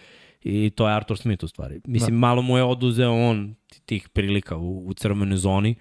I 0.44 0.70
to 0.70 0.88
je 0.88 0.94
Arthur 0.94 1.18
Smith 1.18 1.44
u 1.44 1.48
stvari. 1.48 1.80
Mislim, 1.86 2.14
da. 2.14 2.18
malo 2.18 2.42
mu 2.42 2.56
je 2.56 2.64
oduzeo 2.64 3.12
on 3.12 3.54
tih 3.86 4.08
prilika 4.08 4.56
u, 4.56 4.86
u 4.86 4.94
crvenoj 4.94 5.36
zoni. 5.36 5.74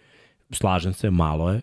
Slažem 0.52 0.94
se, 0.94 1.10
malo 1.10 1.52
je. 1.52 1.62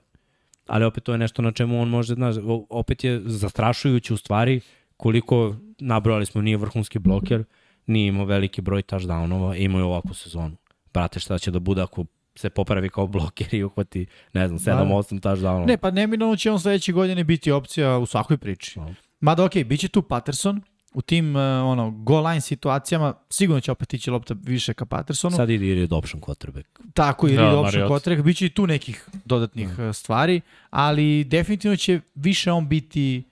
Ali 0.67 0.85
opet 0.85 1.05
to 1.05 1.13
je 1.13 1.19
nešto 1.19 1.43
na 1.43 1.53
čemu 1.53 1.81
on 1.81 1.89
može, 1.89 2.15
znaš, 2.15 2.37
opet 2.69 3.05
je 3.05 3.21
zastrašujuće 3.25 4.15
u 4.15 4.17
stvari 4.17 4.61
koliko, 4.97 5.57
nabrojali 5.79 6.27
smo, 6.27 6.43
nije 6.43 6.57
vrhunski 6.57 6.99
bloker, 6.99 7.45
nije 7.87 8.09
imao 8.09 8.25
veliki 8.25 8.61
broj 8.61 8.83
touchdownova, 8.83 9.65
imao 9.65 9.79
je 9.79 9.85
ovakvu 9.85 10.15
sezonu. 10.15 10.57
Brate, 10.95 11.21
šta 11.21 11.39
će 11.39 11.51
da 11.51 11.59
bude 11.59 11.83
ako 11.83 12.05
se 12.35 12.51
popravi 12.51 12.89
kao 12.89 13.07
bloker 13.07 13.55
i 13.55 13.65
uhvati, 13.65 14.07
ne 14.33 14.49
znam, 14.49 14.59
7-8 14.59 15.21
touchdownova. 15.21 15.67
Ne, 15.67 15.77
pa 15.77 15.91
neminovno 15.91 16.37
će 16.37 16.51
on 16.51 16.61
sledeće 16.61 16.93
godine 16.93 17.25
biti 17.25 17.51
opcija 17.51 17.99
u 17.99 18.07
svakoj 18.07 18.39
priči. 18.39 18.79
Da. 18.79 18.95
Mada 19.21 19.45
okej, 19.45 19.65
bit 19.65 19.81
će 19.81 19.89
tu 19.89 20.03
Patterson, 20.03 20.63
u 20.95 21.03
tim 21.03 21.37
uh, 21.37 21.43
ono, 21.43 21.91
goal 21.91 22.27
line 22.27 22.41
situacijama 22.41 23.15
sigurno 23.31 23.61
će 23.61 23.73
opet 23.73 23.95
ići 23.95 24.11
lopta 24.11 24.35
više 24.43 24.75
ka 24.75 24.87
Pattersonu. 24.87 25.37
Sad 25.37 25.51
ide 25.51 25.75
read 25.75 25.93
option 25.93 26.23
quarterback. 26.23 26.65
Tako 26.95 27.29
i 27.29 27.35
Da, 27.35 27.43
read 27.43 27.55
option 27.55 27.65
Mariota. 27.65 27.89
kotrek, 27.89 28.23
bit 28.23 28.37
će 28.37 28.47
i 28.47 28.55
tu 28.55 28.67
nekih 28.67 29.09
dodatnih 29.25 29.79
mm. 29.79 29.93
stvari, 29.93 30.41
ali 30.71 31.25
definitivno 31.25 31.77
će 31.77 32.01
više 32.15 32.53
on 32.53 32.69
biti 32.69 33.31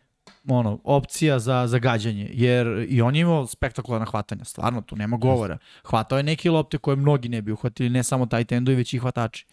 ono, 0.48 0.78
opcija 0.84 1.38
za, 1.38 1.66
za 1.66 1.78
gađanje, 1.78 2.30
jer 2.32 2.86
i 2.88 3.02
on 3.02 3.14
je 3.14 3.20
imao 3.20 3.46
spektakularna 3.46 4.06
hvatanja, 4.06 4.44
stvarno, 4.44 4.80
tu 4.80 4.96
nema 4.96 5.16
govora. 5.16 5.58
Hvatao 5.84 6.16
je 6.16 6.22
neke 6.22 6.50
lopte 6.50 6.78
koje 6.78 6.96
mnogi 6.96 7.28
ne 7.28 7.42
bi 7.42 7.52
uhvatili, 7.52 7.90
ne 7.90 8.02
samo 8.02 8.26
taj 8.26 8.44
tendovi, 8.44 8.76
već 8.76 8.94
i 8.94 8.98
hvatači. 8.98 9.46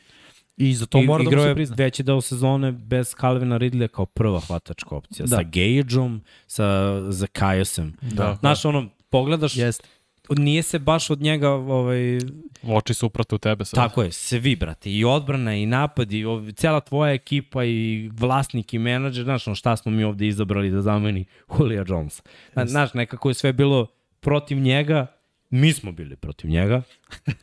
I 0.57 0.73
za 0.73 0.85
to 0.85 1.01
mora 1.01 1.23
da 1.23 1.29
mu 1.31 1.41
se 1.41 1.47
je 1.47 1.55
prizna. 1.55 1.75
veći 1.75 2.03
deo 2.03 2.21
sezone 2.21 2.71
bez 2.71 3.15
Calvina 3.15 3.57
Ridleya 3.57 3.87
kao 3.87 4.05
prva 4.05 4.39
hvatačka 4.39 4.95
opcija. 4.95 5.25
Da. 5.25 5.35
Sa 5.35 5.43
Gage-om, 5.43 6.21
sa 6.47 6.65
Zakajosem. 7.11 7.93
Da. 8.01 8.35
Znaš, 8.35 8.65
ono, 8.65 8.89
pogledaš, 9.09 9.57
Jeste. 9.57 9.87
nije 10.29 10.63
se 10.63 10.79
baš 10.79 11.09
od 11.09 11.21
njega 11.21 11.49
ovaj, 11.49 12.19
Oči 12.63 12.93
su 12.93 13.07
uprate 13.07 13.35
u 13.35 13.37
tebe 13.37 13.65
sad. 13.65 13.75
Tako 13.75 14.03
je, 14.03 14.11
svi, 14.11 14.55
brate, 14.55 14.91
i 14.91 15.05
odbrana, 15.05 15.55
i 15.55 15.65
napad, 15.65 16.13
i 16.13 16.25
ov, 16.25 16.51
cela 16.51 16.79
tvoja 16.79 17.13
ekipa, 17.13 17.63
i 17.63 18.09
vlasnik, 18.13 18.73
i 18.73 18.79
menadžer, 18.79 19.23
znaš, 19.23 19.47
ono, 19.47 19.55
šta 19.55 19.75
smo 19.75 19.91
mi 19.91 20.03
ovde 20.03 20.27
izabrali 20.27 20.71
da 20.71 20.81
zameni 20.81 21.25
Julija 21.51 21.85
Jonesa. 21.87 22.23
Zna- 22.53 22.65
Znaš, 22.65 22.93
nekako 22.93 23.29
je 23.29 23.33
sve 23.33 23.53
bilo 23.53 23.87
protiv 24.19 24.59
njega, 24.59 25.07
mi 25.55 25.73
smo 25.73 25.91
bili 25.91 26.15
protiv 26.15 26.49
njega, 26.49 26.81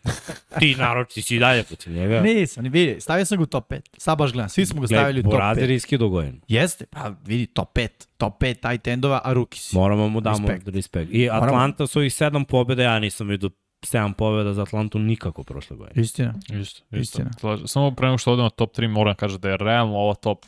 ti 0.60 0.74
naroči 0.78 1.22
si 1.22 1.36
i 1.36 1.38
dalje 1.38 1.62
protiv 1.62 1.92
njega. 1.92 2.20
Nisam, 2.20 2.64
ni 2.64 2.70
vidi, 2.70 3.00
stavio 3.00 3.24
sam 3.24 3.38
ga 3.38 3.42
u 3.42 3.46
top 3.46 3.70
5. 3.70 3.80
Sad 3.96 4.18
baš 4.18 4.32
gledam, 4.32 4.48
svi 4.48 4.66
smo 4.66 4.80
ga 4.80 4.86
stavili 4.86 5.20
u 5.20 5.22
top 5.22 5.32
5. 5.32 5.34
Borazer 5.34 5.70
iski 5.70 5.98
dogojen. 5.98 6.40
Jeste, 6.48 6.86
pa 6.86 7.12
vidi, 7.24 7.46
top 7.46 7.76
5. 7.76 7.88
Top 8.16 8.42
5 8.42 8.70
tight 8.70 8.86
endova, 8.86 9.20
a 9.24 9.32
ruki 9.32 9.58
si. 9.58 9.76
Moramo 9.76 10.08
mu 10.08 10.20
damo 10.20 10.48
Respekt. 10.48 10.68
respekt. 10.68 11.10
I 11.12 11.26
Moramo. 11.26 11.46
Atlanta 11.46 11.86
su 11.86 12.02
ih 12.02 12.14
sedam 12.14 12.44
pobjeda, 12.44 12.82
ja 12.82 12.98
nisam 12.98 13.28
vidio 13.28 13.50
sedam 13.84 14.14
pobjeda 14.14 14.54
za 14.54 14.62
Atlantu 14.62 14.98
nikako 14.98 15.42
prošle 15.42 15.76
godine. 15.76 16.02
Istina. 16.02 16.34
Isto, 16.38 16.56
isto. 16.56 16.96
Istina. 16.96 17.30
Slažem. 17.40 17.68
Samo 17.68 17.90
pre 17.90 18.06
nego 18.06 18.18
što 18.18 18.32
odemo 18.32 18.42
na 18.44 18.50
top 18.50 18.76
3, 18.76 18.88
moram 18.88 19.14
kažem 19.14 19.40
da 19.40 19.50
je 19.50 19.56
realno 19.56 19.96
ova 19.96 20.14
top 20.14 20.44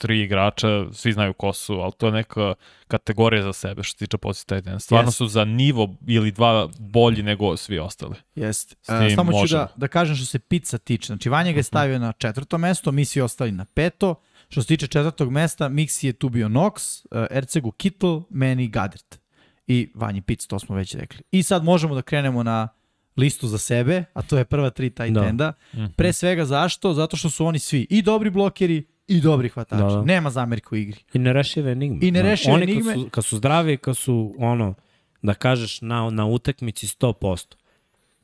tri 0.00 0.20
igrača, 0.22 0.68
svi 0.92 1.12
znaju 1.12 1.32
ko 1.32 1.52
su, 1.52 1.74
ali 1.74 1.92
to 1.98 2.06
je 2.06 2.12
neka 2.12 2.54
kategorija 2.88 3.42
za 3.42 3.52
sebe 3.52 3.82
što 3.82 3.90
se 3.90 3.98
tiče 3.98 4.18
pozicija 4.18 4.56
tight 4.58 4.68
end. 4.68 4.82
Stvarno 4.82 5.08
Jest. 5.08 5.18
su 5.18 5.26
za 5.26 5.44
nivo 5.44 5.94
ili 6.06 6.30
dva 6.32 6.68
bolji 6.78 7.22
nego 7.22 7.56
svi 7.56 7.78
ostali. 7.78 8.14
Jeste. 8.34 8.74
Tim 8.74 9.16
Samo 9.16 9.32
ću 9.32 9.38
možemo. 9.38 9.62
da, 9.62 9.72
da 9.76 9.88
kažem 9.88 10.16
što 10.16 10.26
se 10.26 10.38
pizza 10.38 10.78
tiče. 10.78 11.06
Znači, 11.06 11.28
Vanja 11.28 11.52
ga 11.52 11.58
je 11.58 11.62
stavio 11.62 11.98
na 11.98 12.12
četvrto 12.12 12.58
mesto, 12.58 12.92
mi 12.92 13.04
svi 13.04 13.20
ostali 13.20 13.52
na 13.52 13.64
peto. 13.64 14.14
Što 14.48 14.62
se 14.62 14.68
tiče 14.68 14.86
četvrtog 14.86 15.30
mesta, 15.30 15.68
Mixi 15.68 16.06
je 16.06 16.12
tu 16.12 16.28
bio 16.28 16.48
Nox, 16.48 17.06
uh, 17.10 17.26
Ercegu 17.30 17.70
Kittle, 17.70 18.20
meni 18.30 18.68
Gadert. 18.68 19.20
I 19.66 19.92
Vanji 19.94 20.20
Pic, 20.22 20.46
to 20.46 20.58
smo 20.58 20.76
već 20.76 20.94
rekli. 20.94 21.20
I 21.30 21.42
sad 21.42 21.64
možemo 21.64 21.94
da 21.94 22.02
krenemo 22.02 22.42
na 22.42 22.68
listu 23.16 23.48
za 23.48 23.58
sebe, 23.58 24.04
a 24.14 24.22
to 24.22 24.38
je 24.38 24.44
prva 24.44 24.70
tri 24.70 24.90
tight 24.90 25.12
Da. 25.14 25.24
enda. 25.26 25.52
Mhm. 25.74 25.84
Pre 25.96 26.12
svega 26.12 26.44
zašto? 26.44 26.92
Zato 26.94 27.16
što 27.16 27.30
su 27.30 27.46
oni 27.46 27.58
svi 27.58 27.86
i 27.90 28.02
dobri 28.02 28.30
blokeri 28.30 28.86
i 29.10 29.20
dobri 29.20 29.48
hvatači. 29.48 29.82
Da, 29.82 29.88
da. 29.88 30.02
Nema 30.04 30.30
zamerke 30.30 30.68
u 30.72 30.76
igri. 30.76 31.00
I 31.12 31.18
nerešive 31.18 31.72
enigme. 31.72 31.98
I 32.02 32.10
nerešive 32.10 32.54
Oni 32.54 32.62
enigme. 32.62 32.92
Kad 32.94 33.02
su, 33.02 33.08
kad 33.10 33.24
su 33.24 33.36
zdravi, 33.36 33.76
kad 33.76 33.96
su, 33.96 34.34
ono, 34.38 34.74
da 35.22 35.34
kažeš 35.34 35.80
na, 35.80 36.10
na 36.10 36.26
utakmici 36.26 36.86
100%, 36.86 37.54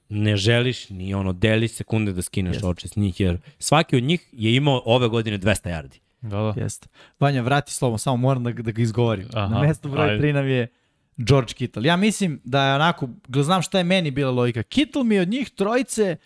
ne 0.09 0.37
želiš 0.37 0.91
ni 0.91 1.15
ono 1.15 1.33
deli 1.33 1.69
sekunde 1.69 2.13
da 2.13 2.23
skineš 2.23 2.55
Jeste. 2.57 2.67
oči 2.67 2.89
s 2.89 2.97
njih, 2.97 3.21
jer 3.21 3.39
svaki 3.59 3.97
od 3.97 4.03
njih 4.03 4.29
je 4.33 4.57
imao 4.57 4.83
ove 4.85 5.09
godine 5.09 5.39
200 5.39 5.69
yardi. 5.69 5.99
Da, 6.21 6.37
da. 6.37 6.63
Jeste. 6.63 6.89
Vanja, 7.21 7.43
vrati 7.43 7.73
slovo, 7.73 7.99
samo 7.99 8.17
moram 8.17 8.45
da, 8.45 8.53
da 8.53 8.71
ga 8.71 8.83
izgovorim. 8.83 9.29
Aha, 9.35 9.55
na 9.55 9.61
mestu 9.61 9.89
broj 9.89 10.11
ajde. 10.11 10.27
3 10.29 10.33
nam 10.33 10.49
je 10.49 10.69
George 11.17 11.53
Kittle. 11.53 11.85
Ja 11.85 11.97
mislim 11.97 12.41
da 12.45 12.67
je 12.67 12.75
onako, 12.75 13.09
znam 13.43 13.63
šta 13.63 13.79
je 13.79 13.85
meni 13.85 14.11
bila 14.11 14.31
logika. 14.31 14.63
Kittle 14.63 15.05
mi 15.05 15.15
je 15.15 15.21
od 15.21 15.29
njih 15.29 15.51
trojice 15.51 16.17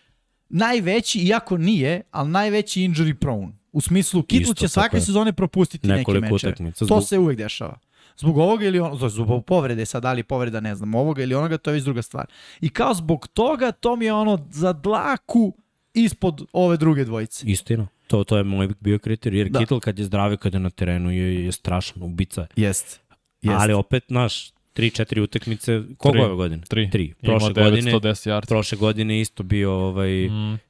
najveći, 0.49 1.19
iako 1.19 1.57
nije, 1.57 2.03
ali 2.11 2.31
najveći 2.31 2.81
injury 2.81 3.15
prone. 3.15 3.60
U 3.73 3.81
smislu, 3.81 4.25
Isto, 4.31 4.55
će 4.55 4.69
svake 4.69 4.97
je. 4.97 5.01
sezone 5.01 5.33
propustiti 5.33 5.89
Nekoliko 5.89 6.13
neke 6.21 6.33
mečeve. 6.33 6.51
utakmica 6.51 6.79
To 6.79 6.85
zbog- 6.87 7.05
se 7.05 7.19
uvek 7.19 7.39
dešava. 7.39 7.79
Zbog 8.17 8.39
ovoga 8.39 8.65
ili 8.65 8.81
onoga, 8.81 9.09
zbog 9.09 9.45
povrede, 9.45 9.87
sad 9.87 10.03
da 10.03 10.13
li 10.13 10.21
je 10.21 10.25
povreda, 10.25 10.61
ne 10.61 10.75
znam, 10.75 10.95
ovoga 10.95 11.23
ili 11.23 11.35
onoga, 11.35 11.59
to 11.59 11.71
je 11.71 11.75
već 11.75 11.85
druga 11.85 12.03
stvar. 12.03 12.27
I 12.61 12.69
kao 12.69 12.95
zbog 12.95 13.29
toga, 13.29 13.73
to 13.73 13.97
mi 13.97 14.05
je 14.05 14.13
ono 14.13 14.47
za 14.51 14.73
dlaku 14.73 15.55
ispod 15.95 16.43
ove 16.53 16.77
druge 16.77 17.05
dvojice. 17.05 17.47
Istina. 17.47 17.87
To, 18.07 18.25
to 18.25 18.37
je 18.37 18.45
moj 18.45 18.69
bio 18.81 18.99
kriterij, 18.99 19.39
jer 19.39 19.47
Da. 19.47 19.53
da. 19.53 19.59
Kittle 19.59 19.81
kad 19.81 19.99
je 19.99 20.05
zdravi, 20.05 20.37
kad 20.37 20.55
je 20.55 20.61
na 20.61 20.71
terenu, 20.71 21.11
je, 21.11 21.45
je 21.45 21.53
strašan 21.53 22.03
ubica. 22.03 22.47
Jest. 22.57 23.01
Jest. 23.43 23.57
Ali 23.59 23.73
opet, 23.73 24.05
naš, 24.09 24.53
3-4 24.77 25.21
utakmice, 25.21 25.83
koga 25.97 26.13
Tri. 26.13 26.23
ove 26.23 26.35
godine? 26.35 26.63
Tri. 26.69 26.91
Tri. 26.91 27.05
Ima 27.05 27.15
Prošle 27.39 27.53
godine, 27.55 27.93
910 27.93 28.31
yardi. 28.31 28.47
prošle 28.49 28.79
godine 28.79 29.21
isto 29.21 29.43
bio 29.43 29.73
ovaj, 29.73 30.29
Mm, 30.29 30.53
uh, 30.53 30.61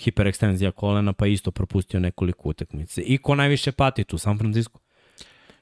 hiperekstenzija 0.00 0.70
kolena, 0.70 1.12
pa 1.12 1.26
isto 1.26 1.50
propustio 1.50 2.00
nekoliko 2.00 2.48
utakmice. 2.48 3.02
I 3.02 3.18
ko 3.18 3.34
najviše 3.34 3.72
pati 3.72 4.04
tu, 4.04 4.18
San 4.18 4.38
Francisco. 4.38 4.78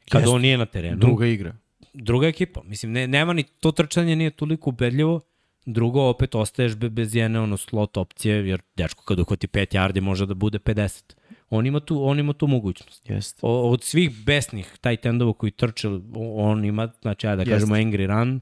Kada 0.08 0.30
on 0.30 0.40
nije 0.40 0.58
na 0.58 0.66
terenu. 0.66 0.96
Druga 0.96 1.26
igra. 1.26 1.54
druga 1.94 2.26
ekipa. 2.26 2.60
Mislim, 2.64 2.92
ne, 2.92 3.06
nema 3.08 3.32
ni, 3.32 3.42
to 3.42 3.72
trčanje 3.72 4.16
nije 4.16 4.30
toliko 4.30 4.70
ubedljivo. 4.70 5.20
Drugo, 5.66 6.02
opet 6.02 6.34
ostaješ 6.34 6.76
be, 6.76 6.88
bez 6.88 7.14
jedne 7.14 7.40
ono 7.40 7.56
slot 7.56 7.96
opcije, 7.96 8.48
jer 8.48 8.60
dečko 8.76 9.04
kad 9.04 9.18
uhvati 9.20 9.46
5 9.46 9.74
yardi 9.76 10.00
može 10.00 10.26
da 10.26 10.34
bude 10.34 10.58
50. 10.58 11.14
On 11.50 11.66
ima 11.66 11.80
tu, 11.80 12.04
on 12.04 12.18
ima 12.18 12.32
tu 12.32 12.46
mogućnost. 12.46 13.10
Jest. 13.10 13.38
O, 13.42 13.70
od 13.70 13.82
svih 13.84 14.24
besnih 14.24 14.78
taj 14.80 14.96
tendova 14.96 15.32
koji 15.32 15.50
trče, 15.50 15.88
on 16.36 16.64
ima, 16.64 16.88
znači, 17.02 17.26
ajde 17.26 17.36
da 17.36 17.42
Jeste. 17.42 17.54
kažemo 17.54 17.74
angry 17.74 18.06
run, 18.06 18.40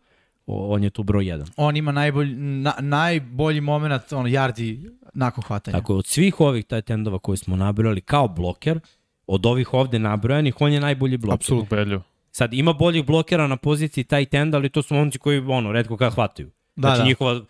O, 0.48 0.74
on 0.74 0.84
je 0.84 0.90
tu 0.90 1.02
broj 1.02 1.24
1. 1.24 1.46
On 1.56 1.76
ima 1.76 1.92
najbolji, 1.92 2.34
na, 2.36 2.74
najbolji 2.78 3.60
moment, 3.60 4.12
ono, 4.12 4.28
yardi 4.28 4.90
nakon 5.14 5.44
hvatanja. 5.44 5.78
Tako, 5.78 5.96
od 5.96 6.06
svih 6.06 6.40
ovih 6.40 6.64
tight 6.64 6.90
endova 6.90 7.18
koje 7.18 7.36
smo 7.36 7.56
nabrali 7.56 8.00
kao 8.00 8.28
bloker, 8.28 8.80
od 9.26 9.46
ovih 9.46 9.74
ovde 9.74 9.98
nabrojanih, 9.98 10.54
on 10.60 10.72
je 10.72 10.80
najbolji 10.80 11.16
bloker. 11.16 11.34
Apsolutno. 11.34 11.76
Ubedljivo. 11.76 12.02
Sad, 12.30 12.54
ima 12.54 12.72
boljih 12.72 13.06
blokera 13.06 13.46
na 13.46 13.56
poziciji 13.56 14.04
tight 14.04 14.34
end, 14.34 14.54
ali 14.54 14.68
to 14.68 14.82
su 14.82 14.94
momci 14.94 15.18
koji, 15.18 15.38
ono, 15.38 15.72
redko 15.72 15.96
kad 15.96 16.14
hvataju. 16.14 16.50
Da, 16.76 16.88
znači, 16.88 16.98
da. 16.98 17.04
njihova, 17.04 17.40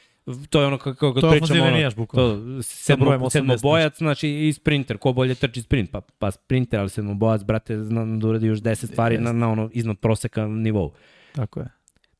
to 0.50 0.60
je 0.60 0.66
ono 0.66 0.78
kako 0.78 1.14
kad 1.14 1.20
To 1.20 1.34
je 1.34 1.40
pričamo, 1.40 1.62
ono, 1.62 1.76
nijaš, 1.76 1.94
bukvalno. 1.94 2.56
to, 2.56 2.62
sedmo, 2.62 3.06
80, 3.06 3.30
sedmobojac, 3.30 3.98
znači 3.98 4.28
i 4.28 4.52
sprinter, 4.52 4.98
ko 4.98 5.12
bolje 5.12 5.34
trči 5.34 5.62
sprint, 5.62 5.90
pa, 5.90 6.00
pa 6.00 6.30
sprinter, 6.30 6.80
ali 6.80 6.90
sedmobojac, 6.90 7.42
brate, 7.42 7.84
zna 7.84 8.18
da 8.18 8.28
uradi 8.28 8.46
još 8.46 8.59
10 8.59 8.86
stvari 8.92 9.18
na, 9.18 9.32
na 9.32 9.50
ono, 9.50 9.70
iznad 9.72 9.98
proseka 9.98 10.46
nivou. 10.46 10.92
Tako 11.34 11.60
je. 11.60 11.68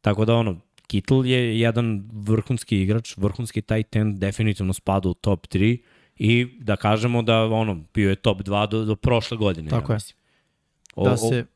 Tako 0.01 0.24
da 0.24 0.35
ono, 0.35 0.60
Kittle 0.86 1.30
je 1.30 1.60
jedan 1.60 2.09
vrhunski 2.12 2.82
igrač, 2.82 3.16
vrhunski 3.16 3.62
tight 3.62 3.97
end, 3.97 4.18
definitivno 4.18 4.72
spada 4.72 5.09
u 5.09 5.14
top 5.14 5.47
3 5.47 5.78
i 6.16 6.47
da 6.59 6.76
kažemo 6.76 7.22
da 7.22 7.44
ono, 7.44 7.85
bio 7.94 8.10
je 8.10 8.16
top 8.16 8.43
2 8.43 8.68
do, 8.68 8.85
do 8.85 8.97
prošle 8.97 9.36
godine. 9.36 9.70
Tako 9.70 9.93
ja 9.93 9.97
je. 9.97 10.01
O, 10.94 11.05
Da 11.05 11.16
se, 11.16 11.47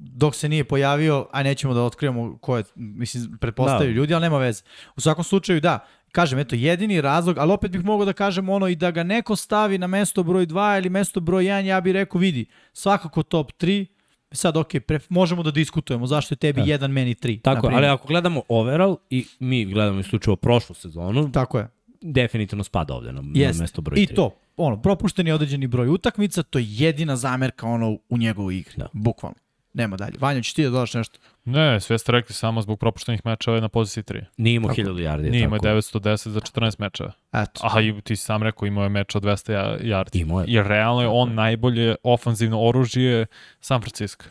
dok 0.00 0.34
se 0.34 0.48
nije 0.48 0.64
pojavio, 0.64 1.26
a 1.32 1.42
nećemo 1.42 1.74
da 1.74 1.82
otkrivamo 1.82 2.38
ko 2.38 2.56
je, 2.56 2.64
mislim, 2.74 3.38
pretpostavljaju 3.40 3.92
Da. 3.92 3.96
ljudi, 3.96 4.14
ali 4.14 4.22
nema 4.22 4.38
veze. 4.38 4.62
U 4.96 5.00
svakom 5.00 5.24
slučaju, 5.24 5.60
da, 5.60 5.78
kažem, 6.12 6.38
eto, 6.38 6.56
jedini 6.56 7.00
razlog, 7.00 7.38
ali 7.38 7.52
opet 7.52 7.70
bih 7.70 7.84
mogao 7.84 8.04
da 8.04 8.12
kažem 8.12 8.48
ono 8.48 8.68
i 8.68 8.76
da 8.76 8.90
ga 8.90 9.02
neko 9.02 9.36
stavi 9.36 9.78
na 9.78 9.86
mesto 9.86 10.22
broj 10.22 10.46
2 10.46 10.78
ili 10.78 10.90
mesto 10.90 11.20
broj 11.20 11.44
1, 11.44 11.64
ja 11.64 11.80
bih 11.80 11.92
rekao, 11.92 12.18
vidi, 12.18 12.46
svakako 12.72 13.22
top 13.22 13.52
3, 13.52 13.86
sad, 14.32 14.56
ok, 14.56 14.68
pre, 14.86 14.98
možemo 15.08 15.42
da 15.42 15.50
diskutujemo 15.50 16.06
zašto 16.06 16.32
je 16.32 16.36
tebi 16.36 16.60
Da. 16.60 16.66
1, 16.66 16.88
meni 16.88 17.14
3. 17.14 17.40
Tako, 17.40 17.66
ali 17.66 17.86
ako 17.86 18.08
gledamo 18.08 18.42
overall 18.48 18.96
i 19.10 19.26
mi 19.40 19.64
gledamo 19.64 20.00
isključivo 20.00 20.36
prošlu 20.36 20.74
sezonu, 20.74 21.32
Tako 21.32 21.58
je. 21.58 21.68
definitivno 22.00 22.64
spada 22.64 22.94
ovde 22.94 23.12
na, 23.12 23.22
Jest. 23.34 23.58
na 23.58 23.62
mesto 23.62 23.82
broj 23.82 23.96
3. 23.96 24.02
I 24.02 24.06
to, 24.06 24.30
ono, 24.56 24.82
propušten 24.82 25.26
je 25.26 25.34
određeni 25.34 25.66
broj 25.66 25.88
utakmica, 25.88 26.42
to 26.42 26.58
je 26.58 26.64
jedina 26.68 27.16
zamerka 27.16 27.66
ono 27.66 27.98
u 28.08 28.18
njegovoj 28.18 28.56
igri. 28.56 28.74
Da. 28.76 28.88
Bukvalno. 28.92 29.36
Nema 29.76 29.96
dalje. 29.96 30.12
Vanja, 30.20 30.42
ćeš 30.42 30.52
ti 30.54 30.64
da 30.64 30.70
dodaš 30.70 30.94
nešto? 30.94 31.18
Ne, 31.44 31.80
sve 31.80 31.98
ste 31.98 32.12
rekli 32.12 32.34
samo 32.34 32.62
zbog 32.62 32.78
propuštenih 32.78 33.20
mečeva 33.24 33.56
je 33.56 33.60
na 33.60 33.68
poziciji 33.68 34.02
3. 34.04 34.24
Nije 34.36 34.54
imao 34.54 34.70
1000 34.70 34.84
yardi. 34.94 35.30
Nije 35.30 35.44
imao 35.44 35.58
tako. 35.58 35.68
910 35.68 36.28
za 36.28 36.40
14 36.40 36.80
mečeva. 36.80 37.12
Eto. 37.32 37.60
A 37.62 37.80
i 37.80 38.00
ti 38.00 38.16
si 38.16 38.24
sam 38.24 38.42
rekao 38.42 38.66
imao 38.66 38.82
je 38.82 38.88
meč 38.88 39.14
od 39.14 39.22
200 39.22 39.52
ja- 39.52 39.78
yardi. 39.80 40.20
Imao 40.20 40.40
je. 40.40 40.44
Jer 40.48 40.66
realno 40.66 41.00
je 41.02 41.08
on 41.08 41.34
najbolje 41.34 41.96
ofanzivno 42.02 42.60
oružje 42.60 43.26
San 43.60 43.80
Francisco. 43.80 44.24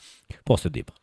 Posle 0.43 0.69
Diba. 0.69 0.93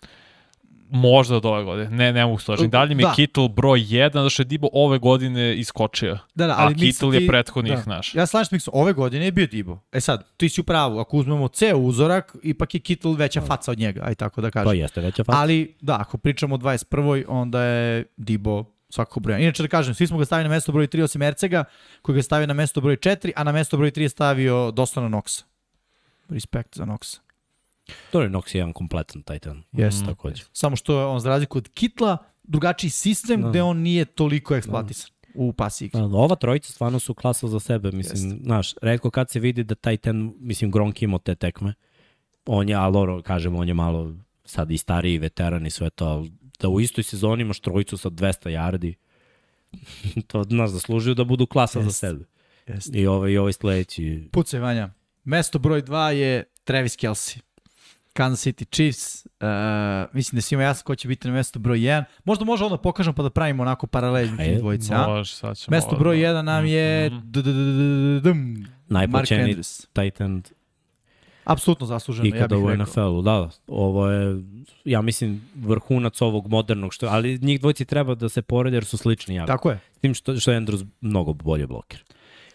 Možda 0.94 1.36
od 1.36 1.44
ove 1.44 1.64
godine. 1.64 1.90
Ne, 1.90 2.12
ne 2.12 2.24
mogu 2.26 2.38
složiti. 2.38 2.68
Dalje 2.68 2.94
mi 2.94 3.02
Da. 3.02 3.08
je 3.08 3.14
Kittle 3.14 3.48
broj 3.48 3.80
1, 3.80 4.12
zato 4.12 4.30
što 4.30 4.42
je 4.42 4.44
Dibo 4.44 4.68
ove 4.72 4.98
godine 4.98 5.56
iskočio. 5.56 6.18
Da, 6.34 6.46
da, 6.46 6.52
A 6.52 6.56
ali 6.58 6.74
Kittle 6.74 6.86
mislim 7.08 7.14
je 7.14 7.28
prethodnih 7.28 7.78
da. 7.86 7.94
naš. 7.94 8.14
Ja 8.14 8.26
slažem 8.26 8.60
se, 8.60 8.70
ove 8.72 8.92
godine 8.92 9.24
je 9.24 9.32
bio 9.32 9.46
Dibo. 9.46 9.78
E 9.92 10.00
sad, 10.00 10.26
ti 10.36 10.48
si 10.48 10.60
u 10.60 10.64
pravu, 10.64 10.98
ako 10.98 11.16
uzmemo 11.16 11.48
ceo 11.48 11.78
uzorak, 11.78 12.36
ipak 12.42 12.74
je 12.74 12.80
Kittle 12.80 13.14
veća 13.16 13.40
faca 13.40 13.70
od 13.70 13.78
njega, 13.78 14.00
aj 14.04 14.14
tako 14.14 14.40
da 14.40 14.50
kažem. 14.50 14.66
To 14.66 14.72
jeste 14.72 15.00
veća 15.00 15.24
faca. 15.24 15.38
Ali, 15.38 15.74
da, 15.80 15.96
ako 16.00 16.18
pričamo 16.18 16.54
o 16.54 16.58
21. 16.58 17.24
onda 17.28 17.62
je 17.62 18.04
Dibo 18.16 18.64
svakako 18.88 19.20
broj. 19.20 19.42
Inače 19.42 19.62
da 19.62 19.68
kažem, 19.68 19.94
svi 19.94 20.06
smo 20.06 20.18
ga 20.18 20.24
stavili 20.24 20.48
na 20.48 20.54
mesto 20.54 20.72
broj 20.72 20.86
3 20.86 21.02
osim 21.02 21.22
Ercega, 21.22 21.64
koji 22.02 22.16
ga 22.16 22.22
stavio 22.22 22.46
na 22.46 22.54
mesto 22.54 22.80
broj 22.80 22.96
4, 22.96 23.30
a 23.36 23.44
na 23.44 23.52
mesto 23.52 23.76
broj 23.76 23.90
3 23.90 24.00
je 24.00 24.08
stavio 24.08 24.70
Dostana 24.70 25.08
Noxa. 25.08 25.42
Respekt 26.28 26.76
za 26.76 26.84
Noxa. 26.84 27.18
To 28.10 28.22
je 28.22 28.28
Nox 28.30 28.56
jedan 28.56 28.72
kompletan 28.72 29.22
Titan. 29.22 29.62
Jeste. 29.72 30.06
Takođe. 30.06 30.42
Samo 30.52 30.76
što 30.76 30.98
je 31.00 31.06
on 31.06 31.20
za 31.20 31.28
razliku 31.28 31.58
od 31.58 31.68
Kitla, 31.68 32.16
drugačiji 32.42 32.90
sistem 32.90 33.42
Da. 33.42 33.48
gde 33.48 33.62
on 33.62 33.78
nije 33.78 34.04
toliko 34.04 34.54
eksploatisan 34.56 35.10
u 35.34 35.52
pasi 35.52 35.84
igri. 35.84 36.00
Da, 36.00 36.04
ova 36.06 36.36
trojica 36.36 36.72
stvarno 36.72 36.98
su 36.98 37.14
klasa 37.14 37.48
za 37.48 37.60
sebe, 37.60 37.92
mislim, 37.92 38.30
Jeste. 38.30 38.44
znaš, 38.44 38.74
redko 38.82 39.10
kad 39.10 39.30
se 39.30 39.40
vidi 39.40 39.64
da 39.64 39.74
taj 39.74 39.96
ten, 39.96 40.34
mislim, 40.38 40.70
Gronk 40.70 41.02
imao 41.02 41.18
te 41.18 41.34
tekme, 41.34 41.74
on 42.46 42.68
je, 42.68 42.74
ali 42.74 42.96
ono, 42.96 43.22
kažem, 43.22 43.56
on 43.56 43.68
je 43.68 43.74
malo 43.74 44.14
sad 44.44 44.70
i 44.70 44.78
stariji 44.78 45.18
veteran 45.18 45.66
i 45.66 45.70
sve 45.70 45.90
to, 45.90 46.04
ali 46.06 46.32
da 46.60 46.68
u 46.68 46.80
istoj 46.80 47.04
sezoni 47.04 47.42
imaš 47.42 47.60
trojicu 47.60 47.96
sa 47.96 48.10
200 48.10 48.50
yardi, 48.50 48.94
to, 50.28 50.42
znaš, 50.42 50.70
zaslužuju 50.70 51.14
da 51.14 51.24
budu 51.24 51.46
klasa 51.46 51.80
za 51.80 51.86
Jeste. 51.86 52.06
sebe. 52.06 52.24
Jeste. 52.66 52.98
I 52.98 53.06
ovaj, 53.06 53.30
i 53.32 53.38
ovaj 53.38 53.52
sledeći, 53.52 54.28
Pucaj, 54.32 54.60
Vanja. 54.60 54.90
Mesto 55.24 55.58
broj 55.58 55.82
2 55.82 56.08
je 56.08 56.44
Travis 56.64 56.96
Kelsey. 56.96 57.40
Kansas 58.12 58.46
City 58.46 58.64
Chiefs. 58.70 59.26
Uh, 59.26 60.14
mislim 60.14 60.36
da 60.36 60.42
svima 60.42 60.62
jasno 60.62 60.84
ko 60.84 60.94
će 60.94 61.08
biti 61.08 61.28
na 61.28 61.34
mesto 61.34 61.58
broj 61.58 61.78
1. 61.78 62.04
Možda 62.24 62.44
može 62.44 62.64
onda 62.64 62.76
pokažem 62.76 63.14
pa 63.14 63.22
da 63.22 63.30
pravimo 63.30 63.62
onako 63.62 63.86
paralel 63.86 64.24
između 64.24 64.42
Ajde. 64.42 64.58
dvojice. 64.58 64.94
Može, 64.96 65.34
sad 65.34 65.56
ćemo... 65.56 65.76
Mesto 65.76 65.96
broj 65.96 66.26
odmah. 66.26 66.42
1 66.42 66.44
nam 66.44 66.66
je 66.66 67.10
Mhm. 67.10 68.62
Andrews. 68.88 69.86
Titan 69.92 70.42
Apsolutno 71.44 71.86
zasluženo, 71.86 72.28
ja 72.28 72.36
ikada 72.36 72.56
bih 72.56 72.64
u 72.64 72.68
rekao. 72.70 72.84
NFL-u, 72.84 73.22
da, 73.22 73.50
ovo 73.66 74.08
je, 74.10 74.42
ja 74.84 75.02
mislim, 75.02 75.42
vrhunac 75.54 76.20
ovog 76.22 76.48
modernog, 76.48 76.94
što, 76.94 77.06
ali 77.06 77.38
njih 77.38 77.60
dvojci 77.60 77.84
treba 77.84 78.14
da 78.14 78.28
se 78.28 78.42
porede 78.42 78.76
jer 78.76 78.84
su 78.84 78.96
slični 78.96 79.34
jako. 79.34 79.46
Tako 79.46 79.70
je. 79.70 79.78
S 79.96 79.98
tim 79.98 80.14
što, 80.14 80.36
što 80.36 80.52
je 80.52 80.60
Andrews 80.60 80.86
mnogo 81.00 81.32
bolje 81.32 81.66
bloker. 81.66 82.02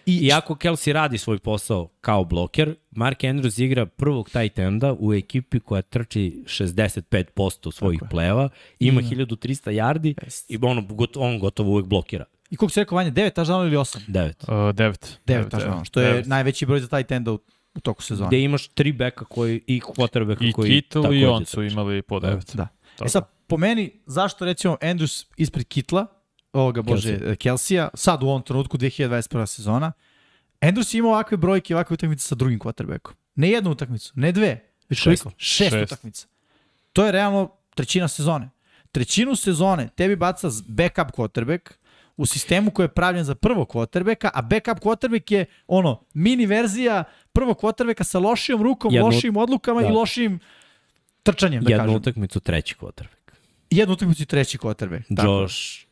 I, 0.08 0.18
Iako 0.18 0.56
Kelsey 0.56 0.92
radi 0.92 1.18
svoj 1.18 1.40
posao 1.40 1.90
kao 2.02 2.24
bloker, 2.24 2.76
Mark 2.92 3.20
Andrews 3.20 3.64
igra 3.64 3.86
prvog 3.86 4.30
tight 4.30 4.60
enda 4.60 4.96
u 5.00 5.14
ekipi 5.14 5.60
koja 5.60 5.82
trči 5.82 6.44
65% 6.46 7.72
svojih 7.72 8.00
Tako 8.00 8.06
je. 8.06 8.10
pleva, 8.10 8.50
ima 8.80 9.02
Ima. 9.02 9.10
1300 9.10 9.72
yardi 9.72 10.24
Jeste. 10.24 10.54
i 10.54 10.60
on, 10.62 10.88
got- 10.88 11.18
on 11.18 11.40
gotovo 11.40 11.72
uvek 11.72 11.86
blokira. 11.86 12.26
I 12.50 12.56
koliko 12.56 12.74
si 12.74 12.80
rekao, 12.80 12.96
Vanja, 12.96 13.12
9 13.12 13.34
taždana 13.34 13.64
ili 13.64 13.76
8? 13.76 14.00
9. 14.08 14.70
Uh, 14.70 14.76
devet. 14.76 15.20
9 15.26 15.50
taždana, 15.50 15.86
što 15.86 16.02
je 16.02 16.08
Devet. 16.08 16.26
najveći 16.26 16.66
broj 16.66 16.80
za 16.80 16.88
taj 16.88 17.04
tenda 17.04 17.32
u, 17.32 17.40
u 17.76 17.80
toku 17.80 18.04
sezona. 18.04 18.28
Gde 18.28 18.42
imaš 18.42 18.68
tri 18.68 18.92
beka 18.92 19.26
koji, 19.26 19.62
i 19.68 19.82
quarterbacka 19.82 20.50
I 20.50 20.52
koji 20.52 20.72
Kittle 20.72 21.20
i 21.20 21.26
on 21.26 21.46
su 21.46 21.64
imali 21.64 22.02
po 22.02 22.20
devet. 22.20 22.56
Da. 22.56 22.68
Tako. 22.96 23.06
E 23.06 23.10
sad, 23.10 23.24
po 23.48 23.58
meni, 23.58 23.92
zašto 24.06 24.46
recimo 24.46 24.78
Andrews 24.82 25.26
ispred 25.38 25.66
Kitla, 25.66 26.06
ovoga 26.54 26.82
bože, 26.82 27.10
Kelsey. 27.12 27.36
Kelsija, 27.36 27.90
sad 27.94 28.24
u 28.24 28.28
ovom 28.28 28.42
trenutku 28.42 28.78
2021. 28.78 29.46
sezona, 29.46 29.92
Andrews 30.62 30.94
je 30.94 31.00
imao 31.00 31.12
ovakve 31.12 31.38
brojke 31.38 31.76
ovakve 31.76 31.94
utakmice 31.94 32.28
sa 32.28 32.36
drugim 32.36 32.60
quarterbackom. 32.60 33.14
Ne 33.36 33.50
jednu 33.50 33.72
utakmicu, 33.72 34.12
ne 34.16 34.32
dve, 34.32 34.64
već 34.90 35.00
Šest. 35.00 35.26
Šest, 35.38 35.72
Šest. 35.72 35.92
utakmica. 35.92 36.28
To 36.94 37.06
je 37.06 37.12
realno 37.12 37.52
trećina 37.76 38.08
sezone. 38.08 38.50
Trećinu 38.92 39.36
sezone 39.36 39.90
tebi 39.90 40.16
baca 40.16 40.48
backup 40.68 41.12
quarterback 41.12 41.72
u 42.18 42.26
sistemu 42.26 42.72
koji 42.72 42.84
je 42.84 42.88
pravljen 42.90 43.24
za 43.24 43.36
prvog 43.36 43.68
quarterbacka, 43.68 44.30
a 44.34 44.42
backup 44.42 44.80
quarterback 44.80 45.32
je 45.32 45.46
ono 45.68 46.04
mini 46.14 46.46
verzija 46.46 47.04
prvog 47.34 47.58
quarterbacka 47.58 48.04
sa 48.04 48.20
lošijom 48.20 48.64
rukom, 48.64 48.94
Jednu- 48.94 49.06
lošim 49.06 49.38
odlukama 49.38 49.82
da. 49.82 49.88
i 49.88 49.92
lošim 49.92 50.40
trčanjem, 51.24 51.64
da 51.64 51.72
Jednu 51.72 51.84
kažem. 51.84 51.96
utakmicu 51.96 52.40
treći 52.40 52.76
quarterback. 52.76 53.32
Jednu 53.70 53.94
utakmicu 53.94 54.24
i 54.24 54.26
treći 54.26 54.58
quarterback. 54.58 55.04
Josh 55.26 55.87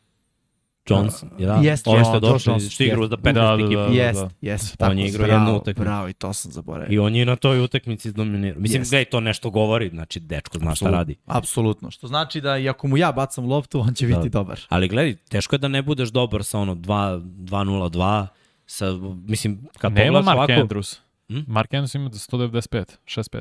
Jones, 0.88 1.22
je 1.38 1.46
da? 1.46 1.54
Jeste, 1.54 1.90
Ovo 1.90 1.98
jeste, 1.98 2.10
što 2.10 2.16
je 2.16 2.20
Josh 2.22 2.32
došao, 2.32 2.52
Johnson, 2.52 2.70
što 2.70 2.82
je 2.82 2.86
igrao 2.86 3.08
za 3.08 3.16
15 3.16 3.32
Da, 3.32 3.56
da, 3.56 3.64
ekipa. 3.64 3.86
da. 3.86 3.92
Jest, 3.94 4.24
jest. 4.40 4.82
On 4.82 4.98
je 4.98 5.06
igrao 5.08 5.26
jednu 5.26 5.56
utakmicu. 5.56 5.80
Bravo, 5.80 6.08
i 6.08 6.12
to 6.12 6.32
sam 6.32 6.52
zaboravio. 6.52 6.94
I 6.94 6.98
on 6.98 7.14
je 7.14 7.26
na 7.26 7.36
toj 7.36 7.60
utakmici 7.60 8.08
izdominirao. 8.08 8.60
Mislim, 8.60 8.80
Jeste. 8.80 8.92
gledaj, 8.96 9.04
to 9.04 9.20
nešto 9.20 9.50
govori, 9.50 9.88
znači, 9.88 10.20
dečko 10.20 10.58
zna 10.58 10.74
šta 10.74 10.90
radi. 10.90 11.16
Apsolutno. 11.26 11.90
Što 11.90 12.06
znači 12.06 12.40
da 12.40 12.58
i 12.58 12.68
ako 12.68 12.88
mu 12.88 12.96
ja 12.96 13.12
bacam 13.12 13.46
loptu, 13.46 13.80
on 13.80 13.94
će 13.94 14.06
biti 14.06 14.28
dobar. 14.28 14.60
Ali 14.68 14.88
gledaj, 14.88 15.14
teško 15.16 15.54
je 15.54 15.58
da 15.58 15.68
ne 15.68 15.82
budeš 15.82 16.08
dobar 16.08 16.44
sa 16.44 16.58
ono 16.58 16.74
2 16.74 17.20
2-0-2, 17.20 18.26
sa, 18.66 18.86
mislim, 19.26 19.68
kad 19.78 19.92
Nema 19.92 20.04
pogledaš 20.06 20.24
Mark 20.26 20.36
ovako, 20.38 20.52
Andrews. 20.52 20.96
Hm? 21.28 21.38
Mark 21.46 21.70
Andrews 21.70 21.94
ima 21.96 22.10
195, 22.10 22.84
65. 23.06 23.40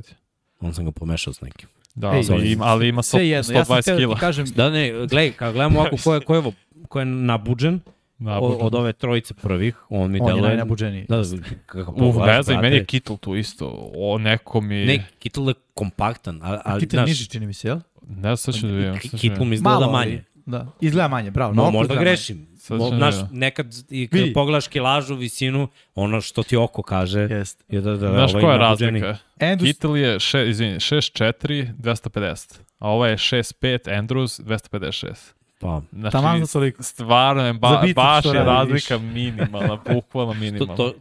on 0.62 0.74
sam 0.74 0.86
ga 0.86 0.92
pomešao 0.92 1.34
s 1.34 1.42
nekim. 1.42 1.70
Da, 1.96 2.08
Ej, 2.10 2.24
ali, 2.32 2.52
ima, 2.52 2.66
ali 2.66 2.88
ima 2.88 3.04
Sve 3.04 3.20
100, 3.20 3.24
jedno, 3.24 3.54
ja 3.54 3.66
sam 3.66 3.76
120 3.76 3.86
teo 3.86 3.96
da 3.96 4.00
kila. 4.00 4.16
ti 4.16 4.20
kažem, 4.20 4.46
Da, 4.46 4.70
ne, 4.70 4.92
gledaj, 4.92 5.32
kad 5.32 5.54
gledamo 5.54 5.80
ovako 5.80 5.96
ko 6.04 6.14
je, 6.14 6.20
ko 6.20 6.34
je, 6.34 6.40
ovo- 6.40 6.54
ko 6.90 7.00
je 7.00 7.06
nabuđen, 7.06 7.80
Da, 8.20 8.40
od, 8.40 8.58
od 8.62 8.76
ove 8.76 8.94
trojice 8.94 9.34
prvih, 9.34 9.76
on 9.90 10.12
mi 10.12 10.20
on 10.20 10.28
je 10.28 10.34
deluje... 10.34 10.48
najnabuđeniji. 10.48 11.06
Da, 11.10 11.22
kako 11.66 11.92
Uf, 11.92 12.16
ne 12.18 12.44
znam, 12.44 12.62
meni 12.62 12.76
je 12.76 12.86
Kittle 12.86 13.18
tu 13.18 13.36
isto. 13.36 13.92
O, 13.96 14.18
neko 14.18 14.62
mi... 14.62 14.86
Ne, 14.86 15.06
Kittle 15.20 15.50
je 15.50 15.54
kompaktan, 15.74 16.40
ali, 16.44 16.58
ali 16.66 16.80
Kittel 16.80 16.98
znaš, 16.98 17.08
niži 17.08 17.30
čini 17.30 17.46
mi 17.48 17.54
se, 17.54 17.68
jel? 17.68 17.80
Ne, 18.10 18.38
sad 18.38 18.56
ću 18.56 18.68
da 18.68 18.74
vidim. 18.74 18.94
da 18.94 19.18
Kittle 19.18 19.46
mi 19.46 19.56
izgleda 19.56 19.88
manje. 19.88 20.24
Da, 20.46 20.68
izgleda 20.82 21.08
manje, 21.08 21.32
bravo. 21.32 21.54
No, 21.54 21.72
možda 21.72 21.96
grešim. 21.96 22.48
Mo, 22.70 22.90
znaš, 22.90 23.16
da- 23.16 23.28
nekad 23.32 23.68
i 23.90 24.08
kad 24.08 24.20
Vidi. 24.20 24.34
pogledaš 24.34 24.68
kilažu, 24.68 25.16
visinu, 25.16 25.68
ono 25.96 26.22
što 26.22 26.44
ti 26.44 26.58
oko 26.58 26.82
kaže, 26.84 27.20
Jeste. 27.22 27.64
je 27.70 27.82
da, 27.82 27.92
da 27.92 27.98
Znaš 28.10 28.32
ovaj 28.32 28.44
koja 28.44 28.54
je 28.54 28.60
razlika? 28.60 29.18
Andrews, 29.40 29.64
Kittle 29.64 30.02
je, 30.02 30.20
še, 30.20 30.50
izvini, 30.50 30.76
6'4", 30.76 31.74
250. 31.76 32.60
A 32.80 32.90
ovo 32.90 33.06
je 33.06 33.16
6'5", 33.16 33.54
Andrews, 33.92 34.42
256. 34.42 35.34
Pa, 35.60 35.82
Znači, 35.92 36.12
taman 36.12 36.40
za 36.40 36.54
toliko. 36.54 36.84
stvarno 36.84 37.42
je 37.44 37.54
ba, 37.54 37.84
baš 37.96 38.26
je 38.26 38.34
razlika 38.34 38.98
minimalna, 38.98 39.76
bukvalno 39.88 40.34
to, 40.34 40.40
minimalna. 40.40 40.76
to, 40.76 40.94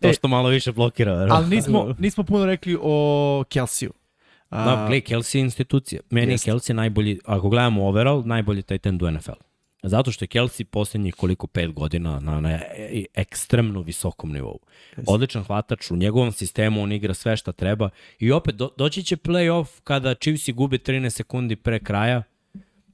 to 0.00 0.08
E, 0.08 0.12
što 0.12 0.28
malo 0.28 0.48
više 0.48 0.72
blokira. 0.72 1.12
verovatno. 1.12 1.36
ali 1.36 1.56
nismo, 1.56 1.94
nismo 1.98 2.24
puno 2.24 2.46
rekli 2.46 2.78
o 2.82 3.44
Kelsiju. 3.48 3.92
Da, 4.50 4.74
gledaj, 4.78 5.00
Kelsey 5.02 5.36
je 5.36 5.40
institucija. 5.40 6.00
Meni 6.10 6.32
Jeste. 6.32 6.50
je 6.50 6.54
Kelsey 6.54 6.72
najbolji, 6.72 7.18
ako 7.24 7.48
gledamo 7.48 7.86
overall, 7.86 8.22
najbolji 8.24 8.62
tight 8.62 8.86
end 8.86 9.02
u 9.02 9.10
NFL. 9.10 9.30
Zato 9.86 10.12
što 10.12 10.24
je 10.24 10.28
Kelsey 10.28 10.64
posljednjih 10.64 11.14
koliko 11.14 11.46
pet 11.46 11.72
godina 11.72 12.20
na, 12.20 12.40
na 12.40 12.60
ekstremno 13.14 13.80
visokom 13.80 14.32
nivou. 14.32 14.58
Odličan 15.06 15.44
hvatač, 15.44 15.90
u 15.90 15.96
njegovom 15.96 16.32
sistemu 16.32 16.82
on 16.82 16.92
igra 16.92 17.14
sve 17.14 17.36
šta 17.36 17.52
treba 17.52 17.90
i 18.18 18.32
opet 18.32 18.54
do, 18.54 18.70
doći 18.76 19.02
će 19.02 19.16
playoff 19.16 19.66
kada 19.84 20.14
Chiefs 20.14 20.50
gube 20.50 20.78
13 20.78 21.10
sekundi 21.10 21.56
pre 21.56 21.78
kraja 21.78 22.22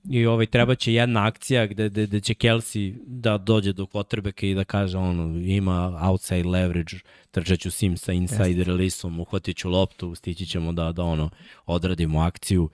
i 0.08 0.26
ovaj, 0.26 0.46
treba 0.46 0.74
će 0.74 0.94
jedna 0.94 1.26
akcija 1.26 1.66
gde, 1.66 1.88
gde, 1.88 2.06
gde 2.06 2.20
će 2.20 2.34
Kelsey 2.34 2.94
da 3.06 3.38
dođe 3.38 3.72
do 3.72 3.84
quarterbacka 3.84 4.46
i 4.46 4.54
da 4.54 4.64
kaže 4.64 4.98
ono, 4.98 5.38
ima 5.38 5.98
outside 6.02 6.48
leverage, 6.48 6.96
trčeću 7.30 7.70
sim 7.70 7.96
sa 7.96 8.12
inside 8.12 8.48
Jeste. 8.48 8.64
release-om, 8.64 9.20
uhvatit 9.20 9.56
ću 9.56 9.70
loptu, 9.70 10.14
stići 10.14 10.46
ćemo 10.46 10.72
da, 10.72 10.92
da 10.92 11.02
ono, 11.02 11.30
odradimo 11.66 12.20
akciju. 12.20 12.68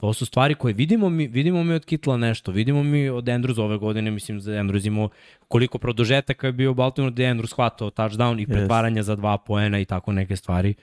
To 0.00 0.12
su 0.12 0.26
stvari 0.26 0.54
koje 0.54 0.74
vidimo 0.74 1.08
mi, 1.08 1.26
vidimo 1.26 1.64
mi 1.64 1.74
od 1.74 1.84
Kitla 1.84 2.16
nešto, 2.16 2.52
vidimo 2.52 2.82
mi 2.82 3.08
od 3.08 3.24
Andrews 3.24 3.60
ove 3.60 3.78
godine, 3.78 4.10
mislim 4.10 4.38
da 4.40 4.50
Andrews 4.50 4.86
imao 4.86 5.08
koliko 5.48 5.78
produžetaka 5.78 6.46
je 6.46 6.52
bio 6.52 6.74
Baltimore, 6.74 7.14
da 7.14 7.22
je 7.22 7.34
Andrews 7.34 7.54
hvatao 7.54 7.90
touchdown 7.90 8.42
i 8.42 8.46
pretvaranja 8.46 9.02
yes. 9.02 9.04
za 9.04 9.16
dva 9.16 9.38
poena 9.38 9.80
i 9.80 9.84
tako 9.84 10.12
neke 10.12 10.36
stvari. 10.36 10.74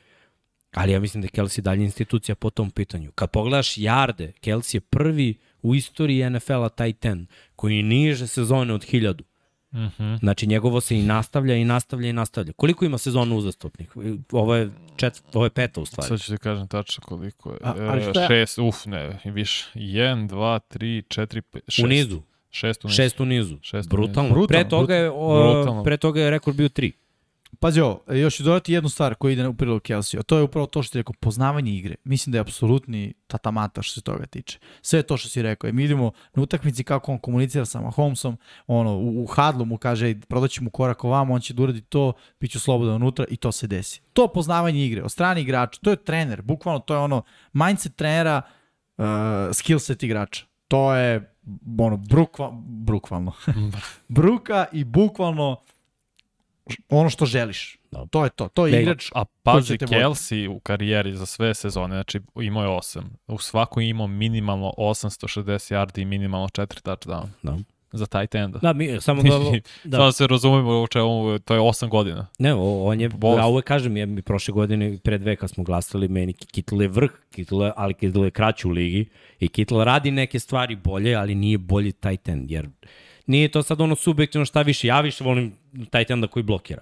Ali 0.73 0.91
ja 0.91 0.99
mislim 0.99 1.21
da 1.21 1.25
je 1.25 1.29
Kelsey 1.29 1.61
dalje 1.61 1.83
institucija 1.83 2.35
po 2.35 2.49
tom 2.49 2.71
pitanju. 2.71 3.11
Kad 3.11 3.31
pogledaš 3.31 3.77
jarde, 3.77 4.31
Kelsey 4.41 4.75
je 4.75 4.81
prvi 4.81 5.35
u 5.61 5.75
istoriji 5.75 6.29
NFL-a 6.29 6.69
taj 6.69 6.93
ten, 6.93 7.27
koji 7.55 7.83
niže 7.83 8.27
sezone 8.27 8.73
od 8.73 8.85
1000. 8.85 9.21
Mm 9.75 9.91
-hmm. 9.99 10.19
Znači, 10.19 10.47
njegovo 10.47 10.81
se 10.81 10.99
i 10.99 11.03
nastavlja 11.03 11.55
i 11.55 11.65
nastavlja 11.65 12.09
i 12.09 12.13
nastavlja. 12.13 12.53
Koliko 12.53 12.85
ima 12.85 12.97
sezona 12.97 13.35
uzastopnih? 13.35 13.89
Ovo 14.31 14.55
je, 14.55 14.69
čet, 14.95 15.23
ovo 15.33 15.45
je 15.45 15.49
peta 15.49 15.81
u 15.81 15.85
stvari. 15.85 16.07
Sad 16.07 16.21
ću 16.21 16.31
ti 16.31 16.37
kažem 16.37 16.67
tačno 16.67 17.03
koliko 17.03 17.51
je. 17.51 17.57
A, 17.63 17.73
ali 17.77 18.01
šta 18.01 18.21
je? 18.21 18.27
Šest, 18.27 18.57
uf, 18.57 18.85
ne, 18.85 19.19
više. 19.25 19.65
1, 19.75 20.29
2, 20.29 20.59
3, 20.69 21.21
4, 21.21 21.41
5, 21.53 21.59
6. 21.67 21.83
U 21.83 21.87
nizu. 21.87 22.21
Šest 22.51 22.85
u 22.85 22.87
nizu. 22.87 22.95
Šest 22.95 23.19
u 23.19 23.25
nizu. 23.25 23.57
Šest 23.61 23.89
brutalno. 23.89 24.29
brutalno. 24.29 24.47
Pre 24.47 24.69
toga 24.69 24.95
je, 24.95 25.11
o, 25.13 25.53
brutalno. 25.53 25.83
pre 25.83 25.97
toga 25.97 26.21
je 26.21 26.29
rekord 26.29 26.57
bio 26.57 26.69
3. 26.69 26.91
Pazi 27.59 27.81
ovo, 27.81 28.03
još 28.07 28.35
ću 28.35 28.43
dodati 28.43 28.73
jednu 28.73 28.89
stvar 28.89 29.15
koja 29.15 29.33
ide 29.33 29.47
u 29.47 29.53
prilog 29.53 29.81
Kelsey, 29.81 30.19
a 30.19 30.23
to 30.23 30.37
je 30.37 30.43
upravo 30.43 30.67
to 30.67 30.83
što 30.83 30.91
ti 30.91 30.97
rekao, 30.97 31.13
poznavanje 31.19 31.71
igre. 31.71 31.95
Mislim 32.03 32.31
da 32.31 32.37
je 32.37 32.41
apsolutni 32.41 33.13
tatamata 33.27 33.81
što 33.81 33.93
se 33.93 34.01
toga 34.01 34.25
tiče. 34.25 34.59
Sve 34.81 35.03
to 35.03 35.17
što 35.17 35.29
si 35.29 35.41
rekao. 35.41 35.67
I 35.67 35.73
mi 35.73 35.83
idemo 35.83 36.11
na 36.33 36.43
utakmici 36.43 36.83
kako 36.83 37.11
on 37.11 37.17
komunicira 37.17 37.65
sa 37.65 37.81
Mahomesom, 37.81 38.37
ono, 38.67 38.97
u, 38.97 39.23
u 39.23 39.25
hadlu 39.25 39.65
mu 39.65 39.77
kaže, 39.77 40.15
prodaći 40.27 40.63
mu 40.63 40.69
korak 40.69 41.03
ovamo, 41.03 41.33
on 41.33 41.41
će 41.41 41.53
da 41.53 41.63
uradi 41.63 41.81
to, 41.81 42.13
bit 42.39 42.51
ću 42.51 42.59
slobodan 42.59 42.95
unutra 42.95 43.25
i 43.29 43.37
to 43.37 43.51
se 43.51 43.67
desi. 43.67 44.01
To 44.13 44.27
poznavanje 44.27 44.85
igre, 44.85 45.03
od 45.03 45.11
strani 45.11 45.41
igrača, 45.41 45.79
to 45.83 45.89
je 45.89 45.95
trener, 45.95 46.41
bukvalno 46.41 46.79
to 46.79 46.93
je 46.93 46.99
ono, 46.99 47.23
mindset 47.53 47.95
trenera, 47.95 48.41
uh, 48.97 49.05
skill 49.53 49.79
set 49.79 50.03
igrača. 50.03 50.45
To 50.67 50.95
je 50.95 51.35
ono, 51.79 51.97
brukva, 51.97 52.51
brukvalno. 52.65 53.31
Bruka 54.07 54.65
i 54.71 54.83
bukvalno 54.83 55.61
ono 56.89 57.09
što 57.09 57.25
želiš. 57.25 57.77
Da. 57.91 58.05
To 58.05 58.23
je 58.23 58.29
to. 58.29 58.47
To 58.47 58.67
je 58.67 58.81
igrač. 58.81 59.11
A 59.15 59.25
pazi, 59.43 59.77
Kelsey 59.77 60.47
u 60.49 60.59
karijeri 60.59 61.15
za 61.15 61.25
sve 61.25 61.53
sezone, 61.53 61.95
znači 61.95 62.19
imao 62.35 62.63
je 62.63 62.69
8. 62.69 63.03
U 63.27 63.37
svakoj 63.37 63.89
imao 63.89 64.07
minimalno 64.07 64.73
860 64.77 65.75
yardi 65.75 66.01
i 66.01 66.05
minimalno 66.05 66.47
4 66.47 66.65
touchdown. 66.81 67.27
Da 67.43 67.57
za 67.97 68.05
tight 68.05 68.35
enda. 68.35 68.59
Da, 68.59 68.73
mi 68.73 69.01
samo 69.01 69.23
da... 69.23 69.29
da. 69.83 69.97
Samo 69.97 70.11
se 70.11 70.27
razumemo 70.27 70.81
u 70.81 70.87
čemu, 70.87 71.39
to 71.39 71.53
je 71.53 71.59
8 71.59 71.89
godina. 71.89 72.27
Ne, 72.39 72.53
on 72.53 73.01
je, 73.01 73.09
Boss. 73.09 73.39
ja 73.39 73.47
uvek 73.47 73.65
kažem, 73.65 73.97
ja 73.97 74.05
mi 74.05 74.21
prošle 74.21 74.51
godine, 74.51 74.97
pre 75.03 75.17
dve 75.17 75.35
kad 75.35 75.49
smo 75.49 75.63
glasali, 75.63 76.07
meni 76.07 76.33
Kittle 76.33 76.85
je 76.85 76.89
vrh, 76.89 77.11
Kittle, 77.31 77.71
ali 77.75 77.93
Kittle 77.93 78.27
je 78.27 78.31
kraći 78.31 78.67
u 78.67 78.71
ligi 78.71 79.09
i 79.39 79.47
Kittle 79.47 79.85
radi 79.85 80.11
neke 80.11 80.39
stvari 80.39 80.75
bolje, 80.75 81.15
ali 81.15 81.35
nije 81.35 81.57
bolji 81.57 81.91
tight 81.91 82.29
end, 82.29 82.51
jer 82.51 82.69
nije 83.27 83.47
to 83.47 83.63
sad 83.63 83.81
ono 83.81 83.95
subjektivno 83.95 84.45
šta 84.45 84.61
više, 84.61 84.87
ja 84.87 85.01
više 85.01 85.23
volim 85.23 85.53
taj 85.89 86.05
tenda 86.05 86.27
koji 86.27 86.43
blokira. 86.43 86.81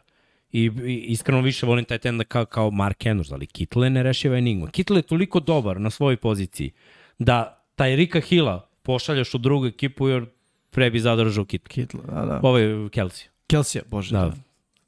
I, 0.51 0.71
i 0.85 1.05
iskreno 1.07 1.41
više 1.41 1.65
volim 1.65 1.85
taj 1.85 1.97
tenda 1.97 2.23
kao, 2.23 2.45
kao 2.45 2.71
Mark 2.71 2.99
Andrews, 2.99 3.33
ali 3.33 3.45
Kittle 3.45 3.89
ne 3.89 4.03
rešava 4.03 4.37
enigma. 4.37 4.71
Kittle 4.71 4.97
je 4.97 5.01
toliko 5.01 5.39
dobar 5.39 5.81
na 5.81 5.89
svojoj 5.89 6.17
poziciji 6.17 6.71
da 7.19 7.65
taj 7.75 7.95
Rika 7.95 8.19
Hilla 8.19 8.69
pošaljaš 8.83 9.33
u 9.33 9.37
drugu 9.37 9.65
ekipu 9.65 10.07
jer 10.07 10.25
pre 10.69 10.89
bi 10.89 10.99
zadržao 10.99 11.45
Kittle. 11.45 11.69
Kittle, 11.69 12.01
da, 12.07 12.25
da. 12.25 12.39
Ovo 12.43 12.57
je 12.57 12.75
Kelsey. 12.75 13.27
Kelsey, 13.47 13.81
bože. 13.89 14.15
Da. 14.15 14.25
da. 14.25 14.33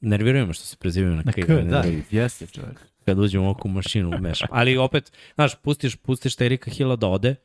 Nerviraju 0.01 0.47
me 0.47 0.53
što 0.53 0.65
se 0.65 0.77
prezivaju 0.77 1.15
na, 1.15 1.23
na 1.25 1.31
K. 1.31 1.47
Da, 1.47 1.83
jeste 2.11 2.47
čovjek. 2.47 2.79
Kad 3.05 3.19
uđemo 3.19 3.49
oko 3.49 3.67
mašinu 3.67 4.19
mešam. 4.19 4.47
Ali 4.51 4.77
opet, 4.77 5.11
znaš, 5.35 5.55
pustiš, 5.55 5.95
pustiš 5.95 6.35
taj 6.35 6.49
Rika 6.49 6.71
Hilla 6.71 6.95
da 6.95 7.07
ode, 7.07 7.35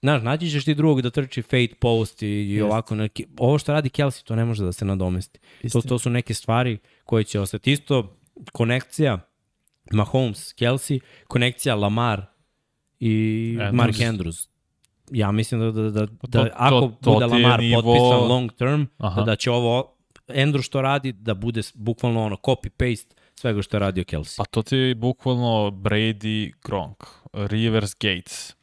Znaš, 0.00 0.22
naći 0.22 0.50
ćeš 0.50 0.64
ti 0.64 0.74
drugog 0.74 1.02
da 1.02 1.10
trči 1.10 1.42
fade 1.42 1.74
post 1.80 2.22
i, 2.22 2.26
i 2.26 2.60
ovako 2.60 2.94
neki, 2.94 3.26
ovo 3.38 3.58
što 3.58 3.72
radi 3.72 3.88
Kelsey, 3.88 4.24
to 4.24 4.36
ne 4.36 4.44
može 4.44 4.64
da 4.64 4.72
se 4.72 4.84
nadomesti. 4.84 5.38
To, 5.72 5.80
to 5.80 5.98
su 5.98 6.10
neke 6.10 6.34
stvari 6.34 6.78
koje 7.04 7.24
će 7.24 7.40
ostati. 7.40 7.72
Isto 7.72 8.16
konekcija 8.52 9.18
Mahomes, 9.92 10.54
Kelsey, 10.54 11.00
konekcija 11.28 11.74
Lamar 11.74 12.22
i 13.00 13.56
Andrews. 13.60 13.72
Mark 13.72 13.94
Andrews. 13.94 14.48
Ja 15.10 15.32
mislim 15.32 15.60
da, 15.60 15.70
da, 15.70 15.90
da, 15.90 16.06
da 16.06 16.06
to, 16.30 16.48
ako 16.54 16.80
to, 16.80 16.96
to 17.02 17.12
bude 17.12 17.26
Lamar 17.26 17.60
nivo... 17.60 17.82
potpisan 17.82 18.28
long 18.28 18.52
term, 18.52 18.84
da, 18.98 19.22
da 19.26 19.36
će 19.36 19.50
ovo 19.50 19.94
Andrew 20.28 20.62
što 20.62 20.82
radi 20.82 21.12
da 21.12 21.34
bude 21.34 21.60
bukvalno 21.74 22.24
ono 22.24 22.36
copy-paste 22.36 23.14
svega 23.34 23.62
što 23.62 23.76
je 23.76 23.80
radio 23.80 24.04
Kelsey. 24.04 24.36
Pa 24.36 24.44
to 24.44 24.62
ti 24.62 24.76
je 24.76 24.94
bukvalno 24.94 25.70
Brady, 25.70 26.52
Gronk, 26.64 27.04
Rivers, 27.32 27.94
Gates 27.94 28.57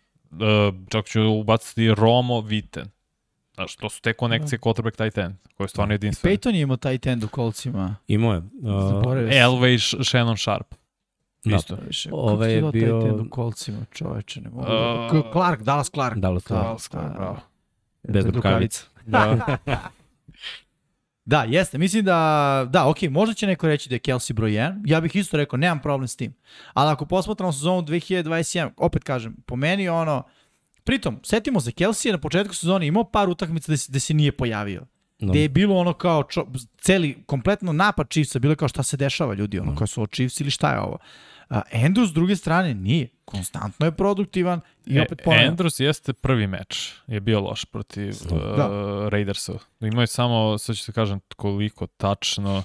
čak 0.89 1.05
ću 1.05 1.21
ubaciti 1.21 1.95
Romo 1.95 2.41
Viten. 2.41 2.85
Znaš, 3.53 3.75
to 3.75 3.89
su 3.89 4.01
te 4.01 4.13
konekcije 4.13 4.59
quarterback 4.59 4.95
tight 4.95 5.17
end, 5.17 5.35
koje 5.57 5.65
je 5.65 5.69
stvarno 5.69 5.93
jedinstvene. 5.93 6.33
I 6.33 6.37
Peyton 6.37 6.53
je 6.55 6.61
imao 6.61 6.77
tight 6.77 7.07
end 7.07 7.23
u 7.23 7.27
kolcima. 7.27 7.95
Imao 8.07 8.33
je. 8.33 8.37
Uh, 8.37 8.45
Elway, 9.15 10.03
Shannon 10.03 10.37
Sharp. 10.37 10.75
Da. 11.43 11.55
Isto. 11.55 11.77
Ove 12.11 12.51
je 12.51 12.61
bio... 12.61 12.71
Tight 12.71 13.09
end 13.09 13.27
u 13.27 13.29
kolcima, 13.29 13.85
čoveče, 13.91 14.41
ne 14.41 14.49
mogu. 14.49 14.61
Uh, 14.61 15.31
Clark, 15.31 15.61
Dallas 15.61 15.89
Clark. 15.89 16.17
Dallas 16.17 16.43
Clark. 16.43 16.63
Dallas 16.63 16.89
Clark, 16.89 17.13
bravo. 17.13 17.37
Bez 18.03 18.25
rukavica. 18.25 18.83
Da. 19.05 19.57
Da, 21.25 21.43
jeste. 21.43 21.77
Mislim 21.77 22.05
da, 22.05 22.67
da, 22.69 22.87
ok, 22.87 23.01
možda 23.01 23.33
će 23.33 23.47
neko 23.47 23.67
reći 23.67 23.89
da 23.89 23.95
je 23.95 23.99
Kelsey 23.99 24.33
broj 24.33 24.51
1. 24.51 24.81
Ja 24.85 25.01
bih 25.01 25.15
isto 25.15 25.37
rekao, 25.37 25.57
nemam 25.57 25.81
problem 25.81 26.07
s 26.07 26.15
tim. 26.15 26.33
Ali 26.73 26.91
ako 26.91 27.05
posmatramo 27.05 27.51
sezonu 27.51 27.81
2021, 27.81 28.69
opet 28.77 29.03
kažem, 29.03 29.35
po 29.45 29.55
meni 29.55 29.89
ono, 29.89 30.23
pritom, 30.83 31.19
setimo 31.23 31.61
se, 31.61 31.71
Kelsey 31.71 32.07
je 32.07 32.11
na 32.11 32.19
početku 32.19 32.55
sezone 32.55 32.87
imao 32.87 33.03
par 33.03 33.29
utakmica 33.29 33.65
gde 33.71 33.77
se, 33.77 33.87
gde 33.89 33.99
se 33.99 34.13
nije 34.13 34.31
pojavio. 34.31 34.85
No. 35.19 35.31
Gde 35.31 35.41
je 35.41 35.49
bilo 35.49 35.75
ono 35.75 35.93
kao, 35.93 36.23
čo, 36.23 36.47
celi, 36.77 37.23
kompletno 37.25 37.73
napad 37.73 38.09
Chiefsa, 38.09 38.39
bilo 38.39 38.55
kao 38.55 38.67
šta 38.67 38.83
se 38.83 38.97
dešava 38.97 39.33
ljudi, 39.33 39.59
ono, 39.59 39.71
no. 39.71 39.77
kao 39.77 39.87
su 39.87 40.01
ovo 40.01 40.07
Chiefs 40.07 40.39
ili 40.39 40.51
šta 40.51 40.71
je 40.71 40.79
ovo. 40.79 40.93
Uh, 40.93 41.34
Andrews 41.49 42.09
s 42.09 42.13
druge 42.13 42.35
strane 42.35 42.73
nije. 42.73 43.07
Konstantno 43.25 43.85
je 43.85 43.91
produktivan 43.91 44.61
i 44.85 44.97
e, 44.97 45.01
opet 45.01 45.21
ponavljam. 45.23 45.55
Andrews 45.55 45.83
jeste 45.83 46.13
prvi 46.13 46.47
meč. 46.47 46.93
Je 47.07 47.19
bio 47.19 47.41
loš 47.41 47.65
protiv 47.65 48.15
uh, 48.31 48.57
da. 48.57 48.69
Raidersa. 49.09 49.53
Imao 49.79 50.01
je 50.01 50.07
samo, 50.07 50.57
sad 50.57 50.75
ću 50.75 50.83
se 50.83 50.91
kažem 50.91 51.19
koliko 51.35 51.87
tačno, 51.87 52.63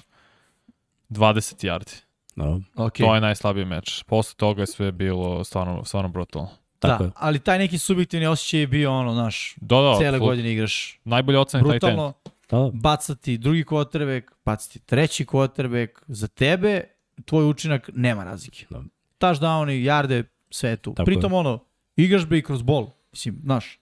20 1.09 1.65
yardi. 1.65 2.01
No. 2.35 2.61
Okay. 2.75 3.05
To 3.05 3.15
je 3.15 3.21
najslabiji 3.21 3.65
meč. 3.65 4.03
Posle 4.03 4.35
toga 4.37 4.61
je 4.61 4.67
sve 4.67 4.91
bilo 4.91 5.43
stvarno, 5.43 5.85
stvarno 5.85 6.09
brutalno. 6.09 6.49
Tako 6.79 7.03
da, 7.03 7.11
ali 7.15 7.39
taj 7.39 7.59
neki 7.59 7.77
subjektivni 7.77 8.27
osjećaj 8.27 8.59
je 8.59 8.67
bio 8.67 8.91
ono, 8.91 9.13
znaš, 9.13 9.55
da, 9.61 9.81
da, 9.81 9.95
cele 9.99 10.19
godine 10.19 10.51
igraš 10.51 10.99
najbolje 11.03 11.39
ocene 11.39 11.63
brutalno, 11.63 12.13
da. 12.49 12.69
bacati 12.73 13.37
drugi 13.37 13.63
quarterback, 13.63 14.23
bacati 14.45 14.79
treći 14.79 15.25
quarterback, 15.25 15.89
za 16.07 16.27
tebe 16.27 16.83
tvoj 17.25 17.49
učinak 17.49 17.89
nema 17.93 18.23
razlike. 18.23 18.65
Da. 18.69 18.83
Touchdown 19.19 19.71
i 19.71 19.83
jarde, 19.83 20.23
sve 20.49 20.69
je 20.69 20.77
tu. 20.77 20.93
Tako 20.93 21.05
Pritom 21.05 21.31
je. 21.31 21.37
ono, 21.37 21.65
igraš 21.95 22.25
bi 22.25 22.37
i 22.37 22.41
kroz 22.41 22.61
bol. 22.61 22.89
Mislim, 23.11 23.39
znaš, 23.43 23.81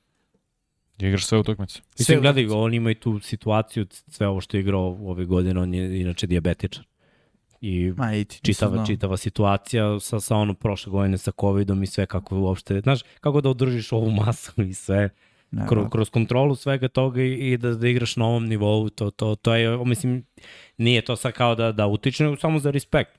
Igraš 1.00 1.26
sve 1.26 1.38
utakmice. 1.38 1.82
Mislim, 2.00 2.22
gledaj, 2.22 2.48
on 2.50 2.74
ima 2.74 2.92
i 2.92 2.96
tu 2.96 3.20
situaciju, 3.20 3.88
sve 3.92 4.28
ovo 4.28 4.42
što 4.42 4.58
je 4.58 4.62
igrao 4.62 4.98
ove 5.02 5.26
godine, 5.26 5.60
on 5.60 5.74
je 5.74 6.02
inače 6.02 6.28
diabetičan. 6.28 6.84
I 7.62 7.94
Ma, 7.98 8.14
iti, 8.14 8.40
čitava, 8.42 8.86
čitava 8.86 9.18
situacija 9.18 10.00
sa, 10.00 10.20
sa 10.20 10.36
ono 10.36 10.54
prošle 10.54 10.92
godine 10.92 11.18
sa 11.18 11.32
covidom 11.40 11.84
i 11.84 11.88
sve 11.88 12.06
kako 12.06 12.38
uopšte, 12.40 12.82
znaš, 12.82 13.00
kako 13.20 13.42
da 13.42 13.50
održiš 13.50 13.92
ovu 13.92 14.12
masu 14.12 14.62
i 14.62 14.74
sve. 14.74 15.10
Ne, 15.52 15.68
kroz, 15.68 15.86
kroz 15.92 16.10
kontrolu 16.10 16.56
svega 16.56 16.88
toga 16.88 17.22
i, 17.22 17.34
i 17.34 17.58
da, 17.58 17.74
da 17.74 17.88
igraš 17.88 18.16
na 18.16 18.26
ovom 18.26 18.46
nivou, 18.46 18.90
to, 18.90 19.12
to, 19.12 19.36
to 19.36 19.56
je, 19.56 19.86
mislim, 19.86 20.24
nije 20.78 21.02
to 21.02 21.16
sad 21.16 21.34
kao 21.34 21.56
da, 21.56 21.72
da 21.72 21.88
utiče, 21.88 22.24
nego 22.24 22.36
samo 22.36 22.60
za 22.60 22.72
respekt. 22.72 23.12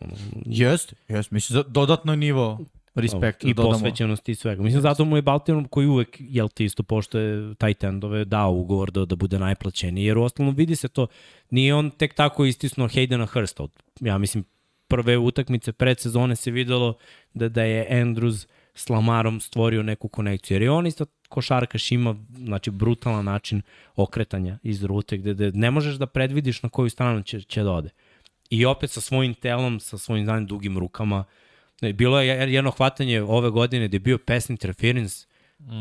Jeste, 0.47 0.97
jeste, 1.09 1.35
mislim, 1.35 1.55
za 1.55 1.63
dodatno 1.63 2.17
nivo 2.17 2.59
respekt. 2.95 3.45
I 3.45 3.55
da 3.55 3.63
posvećenost 3.63 4.29
i 4.29 4.35
svega. 4.35 4.63
Mislim, 4.63 4.83
zato 4.83 5.05
mu 5.05 5.17
je 5.17 5.23
Baltimore 5.23 5.69
koji 5.71 5.87
uvek, 5.87 6.17
jel 6.19 6.49
ti 6.49 6.65
isto 6.65 6.83
pošto 6.83 7.19
tight 7.55 7.85
endove, 7.85 8.25
dao 8.25 8.53
ugovor 8.53 8.91
da, 8.91 9.05
da 9.05 9.17
bude 9.17 9.39
najplaćeniji, 9.39 10.05
jer 10.05 10.19
u 10.19 10.23
ostalom 10.23 10.55
vidi 10.55 10.77
se 10.77 10.89
to, 10.89 11.07
nije 11.51 11.75
on 11.75 11.91
tek 11.91 12.15
tako 12.15 12.45
istisnuo 12.45 12.89
Haydena 12.89 13.27
Hursta. 13.27 13.67
Ja 14.01 14.19
mislim, 14.19 14.45
prve 14.89 15.19
utakmice 15.19 15.73
pred 15.73 16.01
sezone 16.01 16.37
se 16.37 16.51
videlo 16.51 16.95
da, 17.35 17.49
da 17.49 17.63
je 17.63 17.87
Andrews 17.91 18.47
s 18.75 18.89
Lamarom 18.89 19.41
stvorio 19.41 19.83
neku 19.83 20.09
konekciju. 20.09 20.55
Jer 20.55 20.63
je 20.63 20.71
on 20.71 20.87
isto 20.87 21.07
košarkaš 21.31 21.93
ima 21.93 22.17
znači, 22.37 22.71
brutalan 22.71 23.25
način 23.25 23.63
okretanja 23.97 24.59
iz 24.63 24.85
rute 24.85 25.17
gde, 25.17 25.35
gde 25.35 25.53
ne 25.55 25.71
možeš 25.71 25.95
da 25.95 26.07
predvidiš 26.07 26.63
na 26.63 26.69
koju 26.69 26.91
stranu 26.91 27.23
će, 27.23 27.41
će 27.41 27.63
da 27.63 27.73
ode. 27.73 27.91
I 28.51 28.65
opet 28.67 28.91
sa 28.91 29.01
svojim 29.01 29.35
telom, 29.35 29.81
sa 29.81 29.99
svojim 29.99 30.25
znanim 30.25 30.47
dugim 30.47 30.79
rukama. 30.79 31.25
Bilo 31.95 32.21
je 32.21 32.53
jedno 32.53 32.71
hvatanje 32.71 33.23
ove 33.23 33.51
godine 33.51 33.89
gde 33.89 33.95
je 33.95 34.01
bio 34.01 34.19
pass 34.19 34.51
interference, 34.51 35.27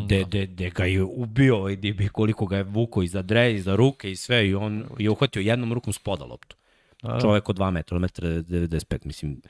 gde, 0.06 0.24
gde, 0.24 0.46
gde 0.46 0.70
ga 0.70 0.86
je 0.86 1.04
ubio 1.04 1.58
ovaj 1.58 1.76
DB, 1.76 2.10
koliko 2.12 2.46
ga 2.46 2.58
je 2.58 2.64
vuko 2.64 3.04
iza 3.04 3.22
dre, 3.22 3.54
iza 3.54 3.76
ruke 3.76 4.12
i 4.12 4.16
sve, 4.16 4.48
i 4.48 4.56
on 4.56 4.86
je 5.00 5.10
uhvatio 5.10 5.42
jednom 5.42 5.74
rukom 5.74 5.94
spoda 5.94 6.26
loptu. 6.26 6.56
Da, 7.04 7.20
Čovek 7.22 7.50
od 7.50 7.58
2 7.58 7.72
metra, 7.72 7.96
od 7.96 8.02
metra 8.02 8.28
95, 8.28 9.06
mislim, 9.06 9.42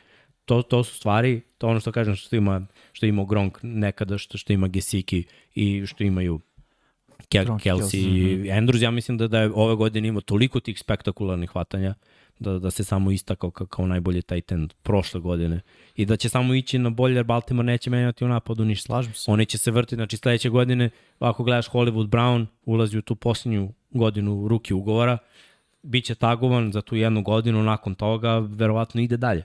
to, 0.49 0.61
to 0.61 0.83
su 0.83 0.95
stvari, 0.95 1.41
to 1.57 1.67
ono 1.67 1.79
što 1.79 1.91
kažem 1.91 2.15
što 2.15 2.35
ima, 2.35 2.65
što 2.93 3.05
ima 3.05 3.25
Gronk 3.29 3.59
nekada, 3.61 4.17
što, 4.17 4.37
što 4.37 4.53
ima 4.53 4.67
Gesicki 4.67 5.23
i 5.55 5.85
što 5.85 6.03
imaju 6.03 6.39
Kel, 7.29 7.45
Gronk, 7.45 7.61
Kelsey 7.61 7.97
i 7.97 8.49
Andrews, 8.49 8.81
ja 8.81 8.91
mislim 8.91 9.17
da, 9.17 9.27
da 9.27 9.39
je 9.39 9.51
ove 9.55 9.75
godine 9.75 10.07
imao 10.07 10.21
toliko 10.21 10.59
tih 10.59 10.79
spektakularnih 10.79 11.49
hvatanja 11.49 11.93
da, 12.39 12.59
da 12.59 12.71
se 12.71 12.83
samo 12.83 13.11
istakao 13.11 13.51
kao, 13.51 13.67
kao 13.67 13.87
najbolji 13.87 14.21
tight 14.21 14.51
end 14.51 14.73
prošle 14.83 15.19
godine 15.19 15.61
i 15.95 16.05
da 16.05 16.17
će 16.17 16.29
samo 16.29 16.53
ići 16.53 16.79
na 16.79 16.89
bolje 16.89 17.15
jer 17.15 17.23
Baltimore 17.23 17.65
neće 17.65 17.89
menjati 17.89 18.25
u 18.25 18.27
napadu 18.27 18.65
ništa. 18.65 18.85
Slažem 18.85 19.13
se. 19.13 19.31
Oni 19.31 19.45
će 19.45 19.57
se 19.57 19.71
vrtiti, 19.71 19.95
znači 19.95 20.17
sledeće 20.17 20.49
godine, 20.49 20.89
ako 21.19 21.43
gledaš 21.43 21.69
Hollywood 21.69 22.07
Brown, 22.07 22.45
ulazi 22.65 22.97
u 22.97 23.01
tu 23.01 23.15
posljednju 23.15 23.69
godinu 23.91 24.47
ruki 24.47 24.73
ugovora, 24.73 25.17
bit 25.83 26.05
će 26.05 26.15
tagovan 26.15 26.71
za 26.71 26.81
tu 26.81 26.95
jednu 26.95 27.23
godinu, 27.23 27.63
nakon 27.63 27.95
toga 27.95 28.39
verovatno 28.39 29.01
ide 29.01 29.17
dalje. 29.17 29.43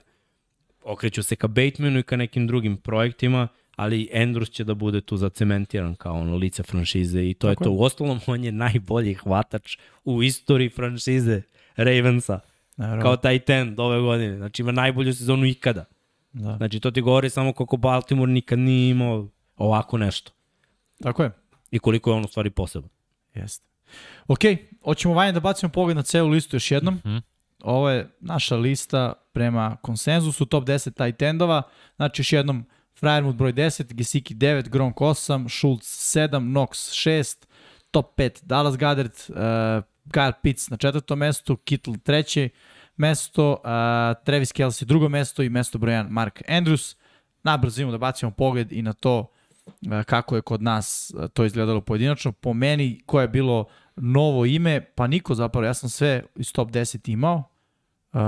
Okreću 0.85 1.23
se 1.23 1.35
ka 1.35 1.47
Batemanu 1.47 1.99
i 1.99 2.03
ka 2.03 2.15
nekim 2.15 2.47
drugim 2.47 2.77
projektima, 2.77 3.47
ali 3.75 4.09
Andrews 4.13 4.51
će 4.51 4.63
da 4.63 4.73
bude 4.73 5.01
tu 5.01 5.17
zacementiran 5.17 5.95
kao 5.95 6.13
ono 6.15 6.35
lice 6.35 6.63
franšize 6.63 7.29
i 7.29 7.33
to 7.33 7.47
Tako 7.47 7.63
je 7.63 7.65
to. 7.65 7.71
je. 7.71 7.77
U 7.77 7.81
ostalom, 7.81 8.19
on 8.27 8.43
je 8.43 8.51
najbolji 8.51 9.13
hvatač 9.13 9.77
u 10.03 10.23
istoriji 10.23 10.69
franšize 10.69 11.41
Ravensa, 11.75 12.39
Naravno. 12.77 13.01
kao 13.01 13.17
tight 13.17 13.49
end 13.49 13.79
ove 13.79 14.01
godine. 14.01 14.37
Znači 14.37 14.61
ima 14.61 14.71
najbolju 14.71 15.13
sezonu 15.13 15.45
ikada. 15.45 15.85
Da. 16.33 16.57
Znači 16.57 16.79
to 16.79 16.91
ti 16.91 17.01
govori 17.01 17.29
samo 17.29 17.53
kako 17.53 17.77
Baltimore 17.77 18.31
nikad 18.31 18.59
nije 18.59 18.89
imao 18.89 19.27
ovako 19.57 19.97
nešto. 19.97 20.31
Tako 21.01 21.23
je. 21.23 21.31
I 21.71 21.79
koliko 21.79 22.09
je 22.09 22.15
on 22.15 22.25
u 22.25 22.27
stvari 22.27 22.49
poseban. 22.49 22.89
Jeste. 23.33 23.65
Ok, 24.27 24.39
hoćemo 24.83 25.13
vanje 25.13 25.31
da 25.31 25.39
bacimo 25.39 25.71
pogled 25.71 25.95
na 25.97 26.03
celu 26.03 26.29
listu 26.29 26.55
još 26.55 26.71
jednom. 26.71 26.95
Mhm. 27.05 27.17
Ovo 27.65 27.89
je 27.89 28.09
naša 28.19 28.55
lista 28.55 29.13
prema 29.33 29.77
konsenzusu, 29.81 30.45
top 30.45 30.63
10 30.63 31.05
tight 31.05 31.21
endova. 31.21 31.61
Znači 31.95 32.21
još 32.21 32.33
jednom, 32.33 32.65
Fryermuth 33.01 33.35
broj 33.35 33.53
10, 33.53 33.93
Gesicki 33.93 34.35
9, 34.35 34.69
Gronk 34.69 34.95
8, 34.95 35.49
Schultz 35.59 36.15
7, 36.15 36.29
Knox 36.29 36.69
6, 37.07 37.45
top 37.91 38.19
5 38.19 38.45
Dallas 38.45 38.77
Goddard, 38.77 39.11
uh, 39.29 39.35
Kyle 40.11 40.33
Pitts 40.41 40.69
na 40.69 40.77
četvrtom 40.77 41.19
mestu, 41.19 41.55
Kittle 41.55 41.97
treće 41.97 42.49
mesto, 42.97 43.51
uh, 43.51 44.23
Travis 44.25 44.51
Kelsey 44.51 44.83
drugo 44.83 45.09
mesto 45.09 45.43
i 45.43 45.49
mesto 45.49 45.77
broj 45.77 45.93
1 45.93 46.09
Mark 46.09 46.41
Andrews. 46.47 46.95
Na 47.43 47.57
brzinu 47.57 47.91
da 47.91 47.97
bacimo 47.97 48.31
pogled 48.31 48.71
i 48.71 48.81
na 48.81 48.93
to 48.93 49.27
e, 49.91 50.03
kako 50.03 50.35
je 50.35 50.41
kod 50.41 50.61
nas 50.61 51.13
e, 51.23 51.27
to 51.27 51.45
izgledalo 51.45 51.81
pojedinačno. 51.81 52.31
Po 52.31 52.53
meni, 52.53 53.01
koje 53.05 53.23
je 53.23 53.27
bilo 53.27 53.65
novo 53.95 54.45
ime, 54.45 54.81
pa 54.95 55.07
niko 55.07 55.35
zapravo, 55.35 55.65
ja 55.65 55.73
sam 55.73 55.89
sve 55.89 56.23
iz 56.35 56.53
top 56.53 56.69
10 56.69 57.11
imao. 57.11 57.54
Uh, 58.15 58.21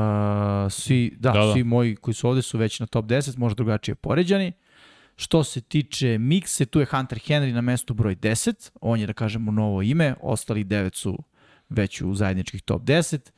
svi, 0.72 1.18
da, 1.19 1.31
Da, 1.31 1.39
da, 1.39 1.53
svi 1.53 1.64
moji 1.64 1.95
koji 1.95 2.15
su 2.15 2.27
ovde 2.27 2.41
su 2.41 2.57
već 2.57 2.80
na 2.80 2.85
top 2.85 3.05
10, 3.05 3.38
možda 3.38 3.55
drugačije 3.55 3.95
poređani. 3.95 4.51
Što 5.15 5.43
se 5.43 5.61
tiče 5.61 6.18
mikse, 6.18 6.65
tu 6.65 6.80
je 6.80 6.85
Hunter 6.85 7.19
Henry 7.19 7.53
na 7.53 7.61
mestu 7.61 7.93
broj 7.93 8.15
10, 8.15 8.72
on 8.81 8.99
je 8.99 9.07
da 9.07 9.14
kažemo 9.14 9.51
novo 9.51 9.81
ime, 9.81 10.15
ostali 10.22 10.65
9 10.65 10.95
su 10.95 11.18
već 11.69 12.01
u 12.01 12.14
zajedničkih 12.15 12.61
top 12.61 12.81
10. 12.81 13.31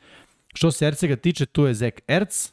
Što 0.54 0.72
se 0.72 0.88
Ercega 0.88 1.16
tiče, 1.16 1.46
tu 1.46 1.66
je 1.66 1.74
Zach 1.74 1.98
Ertz, 2.08 2.52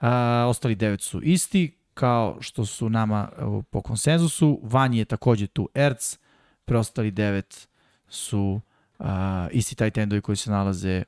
a, 0.00 0.46
ostali 0.48 0.76
9 0.76 1.00
su 1.00 1.22
isti, 1.22 1.78
kao 1.94 2.36
što 2.40 2.66
su 2.66 2.90
nama 2.90 3.28
evo, 3.38 3.62
po 3.62 3.80
konsenzusu. 3.82 4.60
Vanji 4.62 4.98
je 4.98 5.04
takođe 5.04 5.46
tu 5.46 5.68
Ertz, 5.74 6.16
preostali 6.64 7.12
9 7.12 7.66
su 8.08 8.60
a, 8.98 9.48
isti 9.52 9.74
taj 9.74 9.90
tendovi 9.90 10.20
koji 10.20 10.36
se 10.36 10.50
nalaze 10.50 11.02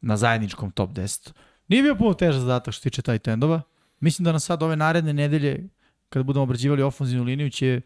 na 0.00 0.16
zajedničkom 0.16 0.70
top 0.70 0.90
10. 0.90 1.32
Nije 1.70 1.82
bio 1.82 1.94
puno 1.94 2.14
teža 2.14 2.38
zadatak 2.40 2.74
što 2.74 2.82
se 2.82 2.90
tiče 2.90 3.02
taj 3.02 3.18
tendova. 3.18 3.62
Mislim 4.00 4.24
da 4.24 4.32
na 4.32 4.38
sad 4.40 4.62
ove 4.62 4.76
naredne 4.76 5.12
nedelje, 5.12 5.68
kada 6.08 6.22
budemo 6.22 6.42
obrađivali 6.42 6.82
ofenzivnu 6.82 7.24
liniju, 7.24 7.50
će 7.50 7.80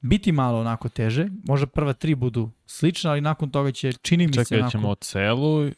biti 0.00 0.32
malo 0.32 0.60
onako 0.60 0.88
teže. 0.88 1.26
Možda 1.44 1.66
prva 1.66 1.92
tri 1.92 2.14
budu 2.14 2.50
slične, 2.66 3.10
ali 3.10 3.20
nakon 3.20 3.50
toga 3.50 3.72
će, 3.72 3.92
čini 3.92 4.26
mi 4.26 4.32
se, 4.32 4.44
Čekaj, 4.44 4.58
onako... 4.58 4.70
ćemo 4.70 4.94
celu 4.94 5.70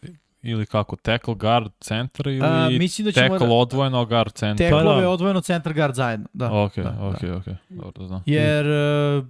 ili 0.42 0.66
kako? 0.66 0.96
Tackle, 0.96 1.34
guard, 1.34 1.70
centar 1.80 2.26
ili 2.26 2.40
A, 2.42 2.68
mislim 2.70 3.04
da 3.04 3.12
ćemo 3.12 3.28
tackle 3.28 3.46
da- 3.48 3.54
odvojeno, 3.54 4.04
guard, 4.04 4.32
centar? 4.32 4.66
Teklove 4.66 4.84
Pa 4.96 5.00
da. 5.00 5.08
odvojeno 5.10 5.40
centar 5.40 5.74
guard 5.74 5.94
zajedno. 5.94 6.26
Da, 6.32 6.52
Ok, 6.52 6.76
da, 6.76 6.96
ok, 7.00 7.22
da. 7.22 7.36
ok. 7.36 7.44
Dobro 7.68 8.02
da 8.02 8.06
znam. 8.06 8.22
Jer 8.26 8.66
uh, 8.66 9.24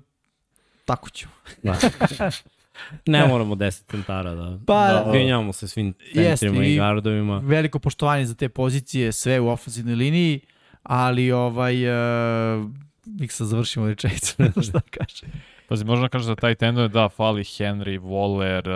tako 0.84 1.10
ću. 1.10 1.28
Da. 1.62 1.76
ne 3.06 3.26
moramo 3.26 3.54
10 3.56 3.82
centara 3.86 4.34
da, 4.34 4.58
Pa, 4.66 4.86
da 4.86 5.10
vinjamo 5.10 5.52
se 5.52 5.68
svim 5.68 5.94
centrima 6.14 6.64
i- 6.64 6.72
i 6.72 6.76
gardovima. 6.76 7.38
Veliko 7.38 7.78
poštovanje 7.78 8.26
za 8.26 8.34
te 8.34 8.48
pozicije, 8.48 9.12
sve 9.12 9.40
u 9.40 9.48
ofenzivnoj 9.48 9.94
liniji, 9.94 10.40
ali 10.82 11.32
ovaj 11.32 11.86
uh, 12.56 12.64
Miksa 13.06 13.44
završimo 13.44 13.88
rečenicu, 13.88 14.34
ne 14.42 14.48
znam 14.48 14.62
šta 14.62 14.80
kaže. 14.82 15.26
Pazi, 15.68 15.84
možda 15.84 16.08
kažeš 16.08 16.26
za 16.26 16.34
taj 16.34 16.54
tendove, 16.54 16.88
da, 16.88 17.08
fali 17.08 17.42
Henry, 17.42 18.00
Waller, 18.00 18.68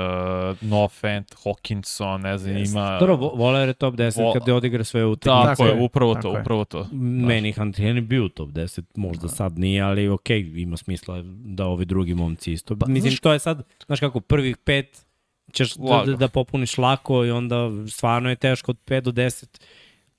uh, 0.51 0.57
No 0.63 0.89
Fant, 0.91 1.35
Hawkinson, 1.37 2.21
ne 2.21 2.39
znam, 2.39 2.57
Jeste. 2.57 2.73
ima... 2.73 2.99
Dobro, 2.99 3.17
Voler 3.17 3.69
je 3.69 3.75
top 3.75 3.95
10 3.95 4.19
Vo- 4.19 4.33
kad 4.33 4.49
je 4.49 4.55
odigra 4.55 4.85
sve 4.85 5.05
utakmice. 5.05 5.47
Tako, 5.47 5.63
Tako 5.63 5.65
je, 5.69 5.83
upravo 5.83 6.15
tako 6.15 6.23
to, 6.23 6.35
je. 6.35 6.41
upravo 6.41 6.65
to. 6.65 6.89
Meni 6.93 7.53
Hunter 7.53 7.85
Henry 7.85 8.01
bio 8.01 8.25
u 8.25 8.29
top 8.29 8.49
10, 8.51 8.83
možda 8.95 9.29
sad 9.29 9.59
nije, 9.59 9.83
ali 9.83 10.09
okej, 10.09 10.53
ima 10.57 10.77
smisla 10.77 11.23
da 11.25 11.67
ovi 11.67 11.85
drugi 11.85 12.15
momci 12.15 12.53
isto. 12.53 12.77
Pa, 12.77 12.87
Mislim, 12.87 13.11
znaš- 13.11 13.21
to 13.21 13.33
je 13.33 13.39
sad, 13.39 13.63
znaš 13.87 14.01
kako, 14.01 14.21
prvih 14.21 14.57
pet 14.57 15.07
ćeš 15.53 15.75
da, 15.75 16.03
da, 16.07 16.13
da 16.13 16.29
popuniš 16.29 16.79
lako 16.79 17.25
i 17.25 17.31
onda 17.31 17.57
stvarno 17.89 18.31
je 18.31 18.37
teško 18.37 18.71
od 18.71 18.79
5 18.81 19.01
do 19.01 19.11
10 19.13 19.61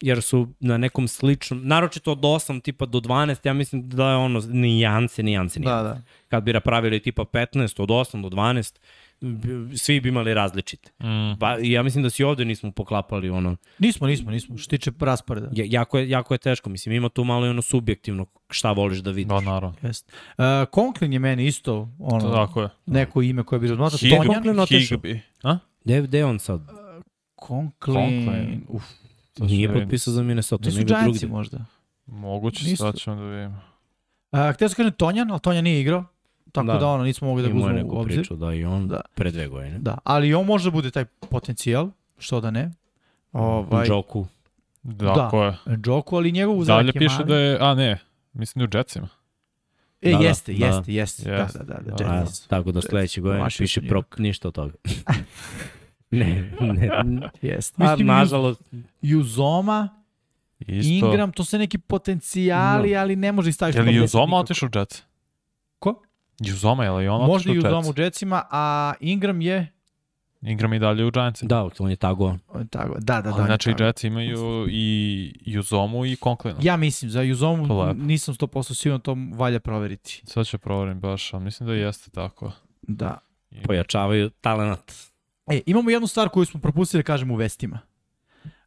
jer 0.01 0.21
su 0.21 0.47
na 0.59 0.77
nekom 0.77 1.07
sličnom, 1.07 1.61
naročito 1.63 2.11
od 2.11 2.19
8 2.19 2.61
tipa 2.61 2.85
do 2.85 2.99
12, 2.99 3.45
ja 3.45 3.53
mislim 3.53 3.89
da 3.89 4.09
je 4.09 4.15
ono 4.15 4.39
nijance, 4.41 5.23
nijance, 5.23 5.59
nijance. 5.59 5.59
Da, 5.59 5.83
da. 5.83 6.01
Kad 6.27 6.43
bi 6.43 6.53
napravili 6.53 6.99
tipa 6.99 7.23
15, 7.23 7.47
od 7.79 7.89
8 7.89 8.21
do 8.21 8.29
12, 8.29 8.79
bi- 9.21 9.77
svi 9.77 9.99
bi 9.99 10.09
imali 10.09 10.33
različite. 10.33 10.91
Mm. 10.99 11.39
Pa 11.39 11.57
ja 11.57 11.83
mislim 11.83 12.03
da 12.03 12.09
si 12.09 12.23
ovde 12.23 12.45
nismo 12.45 12.71
poklapali 12.71 13.29
ono, 13.29 13.55
Nismo, 13.79 14.07
nismo, 14.07 14.31
nismo. 14.31 14.57
Što 14.57 14.63
se 14.63 14.69
tiče 14.69 14.91
rasporeda. 14.99 15.47
Ja- 15.53 15.65
jako 15.69 15.97
je, 15.99 16.09
jako 16.09 16.33
je 16.33 16.37
teško, 16.37 16.69
mislim, 16.69 16.95
ima 16.95 17.09
tu 17.09 17.23
malo 17.23 17.45
i 17.45 17.49
ono 17.49 17.61
subjektivno 17.61 18.25
šta 18.49 18.71
voliš 18.71 18.99
da 18.99 19.11
vidiš. 19.11 19.29
Da, 19.29 19.41
naravno. 19.41 19.73
Jest. 19.83 20.11
Uh, 20.37 20.43
Conklin 20.75 21.13
je 21.13 21.19
meni 21.19 21.45
isto 21.45 21.89
ono, 21.99 22.31
Tako 22.31 22.61
je. 22.61 22.69
neko 22.85 23.21
ime 23.21 23.43
koje 23.43 23.59
bi 23.59 23.67
razmatrao. 23.67 23.97
Hig- 23.99 24.17
Tonjan? 24.17 24.43
Higby. 24.57 25.19
A? 25.43 25.57
Gde, 25.85 26.01
gde 26.01 26.17
je 26.17 26.25
on 26.25 26.39
sad? 26.39 26.61
Conklin. 27.39 27.95
Conklin. 27.95 28.61
Uf. 28.67 28.83
Nije 29.39 29.67
da 29.67 29.73
potpisao 29.73 30.13
za 30.13 30.23
Minnesota, 30.23 30.65
Nisu 30.65 30.77
Giantsi 30.79 31.03
drugde. 31.19 31.27
možda. 31.27 31.57
Moguće, 32.05 32.65
Nisu. 32.65 32.75
sad 32.77 32.95
ćemo 32.95 33.15
da 33.15 33.21
vidimo. 33.23 33.61
Uh, 34.31 34.53
htio 34.53 34.69
sam 34.69 34.75
kažem 34.75 34.91
Tonjan, 34.91 35.31
ali 35.31 35.39
Tonjan 35.39 35.63
nije 35.63 35.81
igrao. 35.81 36.05
Tako 36.51 36.67
da, 36.67 36.73
Da. 36.73 36.79
da 36.79 36.87
ono, 36.87 37.03
nismo 37.03 37.27
mogli 37.27 37.43
da 37.43 37.49
ga 37.49 37.53
Imao 37.53 37.61
je 37.61 37.65
uzmemo 37.65 37.81
u 37.81 37.85
neku 37.85 38.01
obzir. 38.01 38.15
priču 38.15 38.35
da 38.35 38.53
i 38.53 38.65
on 38.65 38.87
Da. 38.87 38.95
da. 38.95 39.01
pre 39.15 39.31
dve 39.31 39.47
godine. 39.47 39.79
Da, 39.79 39.97
ali 40.03 40.33
on 40.33 40.45
može 40.45 40.63
da 40.63 40.71
bude 40.71 40.91
taj 40.91 41.05
potencijal, 41.05 41.89
što 42.17 42.41
da 42.41 42.51
ne. 42.51 42.71
Ovaj, 43.31 43.87
Joku. 43.87 44.25
Tako 44.99 45.43
je. 45.43 45.57
Njoku, 45.85 46.15
ali 46.15 46.31
njegov 46.31 46.57
uzrak 46.57 46.77
Dalje 46.77 46.87
je 46.87 46.93
piše 46.93 47.15
mali. 47.15 47.25
da 47.25 47.35
je, 47.35 47.57
a 47.61 47.73
ne, 47.73 47.97
mislim 48.33 48.59
da 48.59 48.77
je 48.77 48.77
u 48.77 48.81
Jetsima. 48.81 49.07
E, 50.01 50.11
Da, 50.11 50.17
da, 50.17 50.23
jeste, 50.23 50.53
da. 50.53 50.65
jeste, 50.65 50.93
jeste. 50.93 51.23
Da, 51.25 51.35
Jeste. 51.35 51.59
da, 51.59 51.63
da, 51.65 51.79
da, 51.81 51.95
Da. 51.97 52.11
A, 52.11 52.19
Jets. 52.19 52.47
tako 52.47 52.71
da 52.71 52.81
sledeće 52.81 53.21
godine 53.21 53.43
Washington 53.43 53.63
piše 53.63 53.79
je. 53.79 53.87
prop, 53.89 54.17
ništa 54.17 54.47
od 54.47 54.53
toga. 54.53 54.73
ne, 56.11 56.51
ne. 56.59 56.89
Jeste. 57.41 57.83
A, 57.83 57.91
Mislim, 57.91 58.07
nažalost, 58.07 58.61
Juzoma, 59.01 59.89
Isto. 60.59 61.05
Ingram, 61.07 61.31
to 61.31 61.43
su 61.43 61.57
neki 61.57 61.77
potencijali, 61.77 62.95
ali 62.95 63.15
ne 63.15 63.31
može 63.31 63.49
ih 63.49 63.55
staviti. 63.55 63.77
Je 63.77 63.83
li 63.83 63.87
top 63.87 63.95
10 63.95 64.01
Juzoma 64.01 64.37
otišao 64.37 64.69
u 64.73 64.77
Jets? 64.79 65.03
Ko? 65.79 66.01
Juzoma, 66.39 66.83
je 66.83 66.91
li 66.91 67.07
on 67.07 67.25
Možda 67.27 67.33
otišao 67.35 67.53
i 67.53 67.57
u 67.57 67.57
Juzoma 67.57 67.87
Jets? 67.87 67.97
u 67.97 68.01
Jetsima, 68.01 68.43
a 68.51 68.93
Ingram 68.99 69.41
je... 69.41 69.73
Ingram 70.41 70.73
i 70.73 70.79
dalje 70.79 71.05
u 71.05 71.11
Giantsima. 71.11 71.47
da, 71.47 71.69
on 71.79 71.89
je 71.89 71.95
tago. 71.95 72.37
on 72.47 72.61
je 72.61 72.67
Tako, 72.67 72.95
da, 72.99 73.21
da, 73.21 73.31
da. 73.31 73.45
Znači. 73.45 73.73
Jets 73.79 74.03
imaju 74.03 74.67
i 74.69 75.33
Juzomu 75.45 76.05
i 76.05 76.15
Conklina. 76.15 76.57
Ja 76.61 76.77
mislim, 76.77 77.11
za 77.11 77.21
Juzomu 77.21 77.93
nisam 77.93 78.33
100% 78.33 78.73
siguran, 78.75 79.01
to 79.01 79.17
valja 79.33 79.59
proveriti. 79.59 80.21
Sad 80.25 80.47
ću 80.47 80.57
proverim 80.57 80.99
baš, 80.99 81.33
ali 81.33 81.43
mislim 81.43 81.67
da 81.67 81.73
jeste 81.73 82.11
tako. 82.11 82.51
Da. 82.81 83.17
Pojačavaju 83.63 84.29
talent. 84.29 84.93
E, 85.47 85.61
imamo 85.65 85.89
jednu 85.89 86.07
stvar 86.07 86.29
koju 86.29 86.45
smo 86.45 86.59
propustili 86.59 87.03
da 87.03 87.07
kažemo 87.07 87.33
u 87.33 87.37
vestima. 87.37 87.79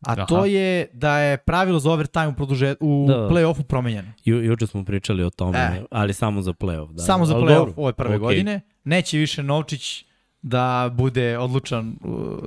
A 0.01 0.12
Aha. 0.12 0.27
to 0.27 0.44
je 0.44 0.86
da 0.93 1.19
je 1.19 1.36
pravilo 1.36 1.78
za 1.81 1.90
overtime 1.93 2.28
u, 2.28 2.35
produže, 2.35 2.74
u 2.81 3.05
Da. 3.09 3.15
play-offu 3.15 3.62
promenjeno. 3.62 4.12
Ju, 4.24 4.44
juče 4.44 4.66
smo 4.66 4.85
pričali 4.85 5.23
o 5.23 5.31
tome, 5.31 5.59
E. 5.59 5.85
ali 5.90 6.12
samo 6.15 6.43
za 6.43 6.52
playoff. 6.52 6.93
Da. 6.93 7.02
Samo 7.02 7.27
za 7.27 7.35
play-off 7.35 7.73
ove 7.77 7.93
prve 7.93 8.09
Okej. 8.11 8.19
godine. 8.19 8.61
neće 8.85 9.19
više 9.19 9.43
Novčić 9.43 10.05
da 10.43 10.90
bude 10.94 11.39
odlučan, 11.39 11.97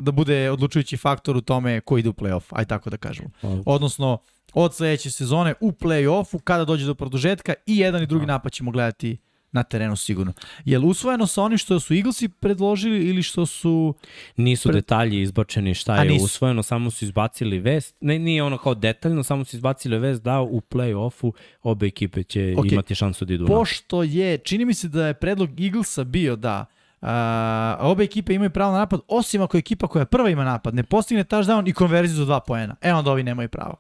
da 0.01 0.11
bude 0.11 0.51
odlučujući 0.51 0.97
faktor 0.97 1.38
u 1.38 1.41
tome 1.41 1.81
ko 1.81 1.97
ide 1.97 2.10
u 2.10 2.14
play-off, 2.14 2.43
aj 2.49 2.65
tako 2.65 2.89
da 2.89 2.97
kažemo. 2.97 3.30
Odnosno, 3.65 4.18
od 4.53 4.76
sledeće 4.76 5.11
sezone 5.11 5.53
u 5.61 5.72
play-offu, 5.72 6.39
kada 6.43 6.65
dođe 6.65 6.85
do 6.85 6.95
produžetka, 6.95 7.53
i 7.65 7.77
jedan 7.77 8.03
i 8.03 8.07
drugi 8.07 8.26
napad 8.26 8.51
ćemo 8.51 8.72
gledati 8.72 9.18
na 9.53 9.63
terenu 9.63 9.95
sigurno. 9.95 10.34
Je 10.65 10.80
li 10.80 10.85
usvojeno 10.85 11.27
sa 11.27 11.43
onim 11.43 11.57
što 11.57 11.80
su 11.80 11.93
Eaglesi 11.93 12.30
predložili 12.30 13.09
ili 13.09 13.23
što 13.23 13.45
su... 13.45 13.95
Nisu 14.38 14.69
Pre- 14.69 14.73
detalji 14.73 15.21
izbačeni 15.21 15.73
šta 15.73 16.03
je 16.03 16.19
usvojeno, 16.21 16.63
samo 16.63 16.91
su 16.91 17.05
izbacili 17.05 17.59
vest. 17.59 17.95
Ne, 18.01 18.19
nije 18.19 18.43
ono 18.43 18.57
kao 18.57 18.75
detaljno, 18.75 19.23
samo 19.23 19.45
su 19.45 19.55
izbacili 19.55 19.99
vest 19.99 20.23
da 20.23 20.41
u 20.41 20.61
play-offu 20.61 21.31
obe 21.63 21.88
ekipe 21.88 22.23
će 22.23 22.55
Ok. 22.57 22.71
imati 22.71 22.95
šansu 22.95 23.25
da 23.25 23.34
idu. 23.34 23.47
Pošto 23.47 24.03
je, 24.03 24.38
čini 24.38 24.65
mi 24.65 24.73
se 24.73 24.88
da 24.88 25.07
je 25.07 25.13
predlog 25.13 25.59
Eaglesa 25.61 26.03
bio 26.03 26.35
da 26.35 26.65
a, 27.01 27.77
obe 27.80 28.03
ekipe 28.03 28.34
imaju 28.34 28.49
pravo 28.49 28.71
na 28.71 28.77
napad, 28.77 28.99
osim 29.07 29.41
ako 29.41 29.57
ekipa 29.57 29.88
koja 29.88 30.05
prva 30.05 30.30
ima 30.30 30.43
napad 30.43 30.75
ne 30.75 30.84
postigne 30.84 31.23
touchdown 31.23 31.69
i 31.69 31.73
konverziju 31.73 32.17
za 32.17 32.25
dva 32.25 32.39
poena. 32.39 32.75
E 32.81 32.93
onda 32.93 33.11
ovi 33.11 33.23
nemaju 33.23 33.49
pravo. 33.49 33.75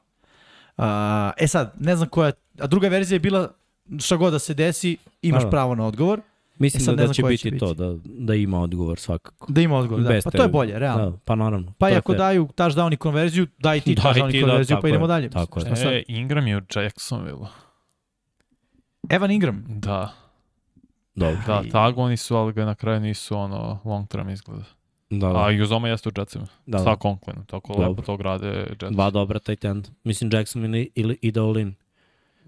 A, 0.77 1.31
e 1.37 1.47
sad, 1.47 1.73
ne 1.79 1.95
znam 1.95 2.09
koja, 2.09 2.31
a 2.59 2.67
druga 2.67 2.87
verzija 2.87 3.15
je 3.15 3.19
bila 3.19 3.53
šta 3.99 4.15
god 4.15 4.33
da 4.33 4.39
se 4.39 4.53
desi, 4.53 4.97
imaš 5.21 5.41
Da, 5.41 5.45
da. 5.45 5.49
pravo 5.49 5.75
na 5.75 5.85
odgovor. 5.85 6.21
Mislim 6.57 6.81
E 6.81 6.85
sad 6.85 6.95
da, 6.95 7.07
da 7.07 7.13
će 7.13 7.23
biti, 7.23 7.37
će 7.37 7.51
biti. 7.51 7.59
to, 7.59 7.73
da, 7.73 7.95
da 8.05 8.35
ima 8.35 8.61
odgovor 8.61 8.99
svakako. 8.99 9.45
Da 9.49 9.61
ima 9.61 9.77
odgovor, 9.77 10.03
da. 10.03 10.09
Bez 10.09 10.23
Pa 10.23 10.31
to 10.31 10.43
je 10.43 10.49
bolje, 10.49 10.79
realno. 10.79 11.09
Da, 11.11 11.17
pa 11.17 11.35
naravno. 11.35 11.73
Pa 11.77 11.89
i 11.89 11.93
ako 11.93 12.13
daju 12.13 12.47
touchdown 12.47 12.93
i 12.93 12.97
konverziju, 12.97 13.47
daj 13.59 13.79
ti 13.79 13.95
Daj 13.95 14.03
touchdown 14.03 14.31
ti, 14.31 14.37
i 14.37 14.41
da, 14.41 14.47
konverziju, 14.47 14.75
tako 14.75 14.81
pa 14.81 14.87
idemo 14.87 15.05
je, 15.05 15.07
dalje. 15.07 15.29
tako 15.29 15.59
je. 15.59 15.75
Sad? 15.75 15.93
E, 15.93 16.03
Ingram 16.07 16.47
je 16.47 16.57
u 16.57 16.61
Jacksonville. 16.75 17.47
Evan 19.09 19.31
Ingram. 19.31 19.63
Da, 19.69 20.13
Dobro. 21.15 21.37
da, 21.47 21.63
tagoni 21.71 22.17
su, 22.17 22.35
ali 22.35 22.53
ga 22.53 22.65
na 22.65 22.75
kraju 22.75 22.99
nisu 22.99 23.37
ono 23.37 23.79
long 23.85 24.07
term 24.07 24.29
izgleda. 24.29 24.63
Da, 25.09 25.27
A 25.29 25.45
da. 25.45 25.51
i 25.51 25.61
Uzoma 25.61 25.87
jeste 25.87 26.09
u 26.09 26.13
Jetsima. 26.17 26.47
da, 26.65 26.77
Sa 26.77 26.83
da. 26.85 26.95
Conklinom, 26.95 27.45
tako 27.45 27.73
Dobro. 27.73 27.89
lepo 27.89 28.01
to 28.01 28.17
grade 28.17 28.47
Jets. 28.81 28.91
Dva 28.91 29.09
dobra 29.09 29.39
tight 29.39 29.65
end. 29.65 29.87
Mislim 30.03 30.29
Jackson 30.33 30.65
ili, 30.65 30.89
ili 30.95 31.17
ide 31.21 31.39
all 31.39 31.57
in. 31.57 31.75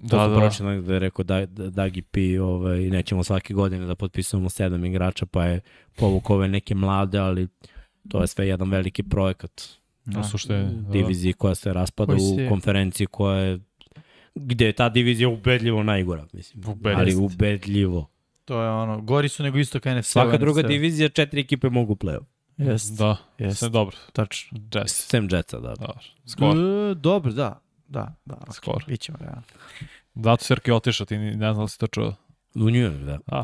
To 0.01 0.17
Da, 0.17 0.25
su 0.25 0.29
da. 0.33 0.39
prošli 0.39 0.81
da 0.81 0.93
je 0.93 0.99
rekao 0.99 1.23
da, 1.23 1.45
da, 1.45 1.69
Dagi 1.69 2.01
P, 2.01 2.41
ovaj, 2.41 2.79
nećemo 2.79 3.23
svake 3.23 3.53
godine 3.53 3.85
da 3.85 3.95
potpisujemo 3.95 4.49
sedam 4.49 4.85
igrača, 4.85 5.25
pa 5.25 5.45
je 5.45 5.59
povuk 5.95 6.29
ove 6.29 6.47
neke 6.47 6.75
mlade, 6.75 7.17
ali 7.19 7.47
to 8.09 8.21
je 8.21 8.27
sve 8.27 8.47
jedan 8.47 8.69
veliki 8.69 9.03
projekat 9.03 9.61
U 10.19 10.23
suštini, 10.23 10.65
da. 10.73 10.91
diviziji 10.91 11.33
koja 11.33 11.55
se 11.55 11.73
raspada 11.73 12.13
Koji 12.15 12.45
u 12.45 12.49
konferenciji 12.49 13.07
koja 13.07 13.37
je 13.37 13.59
gde 14.35 14.65
je 14.65 14.73
ta 14.73 14.89
divizija 14.89 15.29
ubedljivo 15.29 15.83
najgora, 15.83 16.25
mislim. 16.33 16.63
Ubedljivo. 16.67 16.99
Ali 16.99 17.15
ubedljivo. 17.15 18.09
To 18.45 18.61
je 18.61 18.69
ono, 18.69 19.01
gori 19.01 19.29
su 19.29 19.43
nego 19.43 19.57
isto 19.57 19.79
kao 19.79 19.95
NFC. 19.99 20.11
Svaka 20.11 20.37
druga 20.37 20.61
divizija, 20.61 21.09
četiri 21.09 21.41
ekipe 21.41 21.69
mogu 21.69 21.95
play-off. 21.95 22.23
Jest, 22.57 22.97
Da, 22.97 23.17
jest. 23.37 23.57
sve 23.59 23.69
dobro. 23.69 23.97
tačno. 24.13 24.59
Jets. 24.73 25.07
Sem 25.09 25.27
Jetsa, 25.31 25.59
da. 25.59 25.73
Dobro. 25.79 25.99
Skor. 26.25 26.57
E, 26.57 26.95
dobro, 26.95 27.31
da. 27.31 27.59
Da, 27.87 28.15
da. 28.25 28.35
Okay. 28.35 28.53
Skor. 28.53 28.83
Bićemo, 28.87 29.17
ja. 29.21 29.41
Da, 30.13 30.37
tu 30.37 30.43
Serki 30.43 30.71
otišao, 30.71 31.05
ti 31.05 31.17
ne 31.17 31.53
znam 31.53 31.65
da 31.65 31.67
si 31.67 31.79
to 31.79 31.87
čuo. 31.87 32.15
U 32.55 32.59
New 32.59 32.69
York, 32.91 33.05
da. 33.05 33.19
A, 33.27 33.43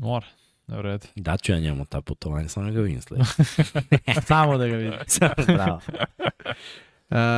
mora. 0.00 0.26
Ne 0.66 0.76
vredi. 0.78 1.06
Daću 1.16 1.52
ja 1.52 1.58
njemu 1.58 1.84
ta 1.84 2.00
putovanja, 2.00 2.48
samo 2.48 2.72
ga 2.72 2.80
vidim 2.80 3.02
sledeće. 3.02 3.30
Samo 4.26 4.58
da 4.58 4.68
ga 4.68 4.76
vidim. 4.76 4.92
Bravo. 5.56 5.80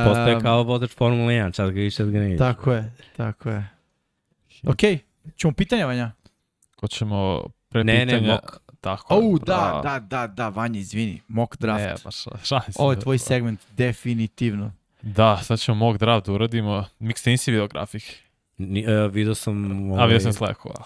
Postoje 0.05 0.39
kao 0.41 0.63
vozač 0.63 0.91
Formula 0.91 1.31
1, 1.31 1.55
čas 1.55 1.71
ga 1.71 1.79
više 1.79 1.97
čas 1.97 2.09
ga 2.09 2.19
ne 2.19 2.25
vidiš. 2.25 2.39
Tako 2.39 2.73
je, 2.73 2.91
tako 3.17 3.49
je. 3.49 3.69
Ok, 4.67 4.79
ćemo 5.35 5.53
pitanja, 5.53 5.85
Vanja? 5.85 6.11
Hoćemo 6.79 7.43
pre 7.69 7.83
Ne, 7.83 7.93
ne, 7.93 8.05
pitanja. 8.05 8.27
mock. 8.33 8.57
Tako. 8.81 9.13
je, 9.13 9.19
O, 9.19 9.37
da, 9.37 9.45
bravo. 9.45 9.81
da, 9.81 9.99
da, 9.99 10.27
da, 10.27 10.49
Vanja, 10.49 10.79
izvini. 10.79 11.21
Mock 11.27 11.57
draft. 11.57 11.83
Ne, 11.83 11.95
baš 12.03 12.15
šalim 12.43 12.63
se. 12.73 12.81
Ovo 12.81 12.91
je 12.91 12.99
tvoj 12.99 13.17
segment, 13.17 13.59
definitivno. 13.71 14.71
Da, 15.03 15.37
sad 15.37 15.59
ćemo 15.59 15.75
mock 15.75 15.99
draft 15.99 16.25
da 16.25 16.31
uradimo. 16.33 16.85
Mix, 16.99 17.23
ti 17.23 17.29
nisi 17.29 17.51
video 17.51 17.67
grafik. 17.67 18.03
Ni, 18.57 18.87
uh, 18.87 19.11
vidio 19.11 19.35
sam... 19.35 19.91
A 19.91 19.93
Ovaj, 19.93 20.07
vidio 20.07 20.19
sam 20.19 20.33
sleku. 20.33 20.69
a. 20.69 20.83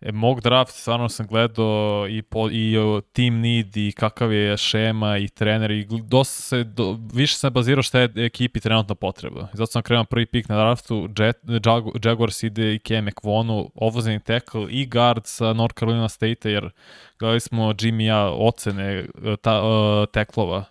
E, 0.00 0.12
mock 0.12 0.42
draft, 0.42 0.72
stvarno 0.72 1.08
sam 1.08 1.26
gledao 1.26 2.06
i, 2.08 2.22
po, 2.22 2.48
i 2.50 2.78
o, 2.78 3.00
team 3.00 3.40
need 3.40 3.76
i 3.76 3.92
kakav 3.96 4.32
je 4.32 4.56
šema 4.56 5.18
i 5.18 5.28
trener 5.28 5.70
i 5.70 5.86
dosta 6.02 6.42
se, 6.42 6.64
do, 6.64 6.98
više 7.14 7.36
sam 7.36 7.52
bazirao 7.52 7.82
šta 7.82 8.00
je 8.00 8.12
ekipi 8.16 8.60
trenutno 8.60 8.94
potrebno. 8.94 9.40
I 9.40 9.56
zato 9.56 9.66
sam 9.66 9.82
krenuo 9.82 10.04
prvi 10.04 10.26
pik 10.26 10.48
na 10.48 10.56
draftu, 10.56 11.08
Jet, 11.18 11.36
Jagu- 11.44 12.08
Jaguars 12.08 12.42
ide 12.42 12.74
i 12.74 12.78
Cam 12.78 13.04
McVonu, 13.04 13.70
ovozeni 13.74 14.20
tackle 14.20 14.66
i 14.70 14.86
guard 14.86 15.22
sa 15.24 15.52
North 15.52 15.78
Carolina 15.78 16.08
State, 16.08 16.50
jer 16.50 16.70
gledali 17.18 17.40
smo 17.40 17.72
Jimmy 17.72 18.02
ja 18.02 18.30
ocene 18.30 18.84
e, 19.24 19.36
ta, 19.42 19.62
uh, 19.62 20.06
teklova 20.12 20.64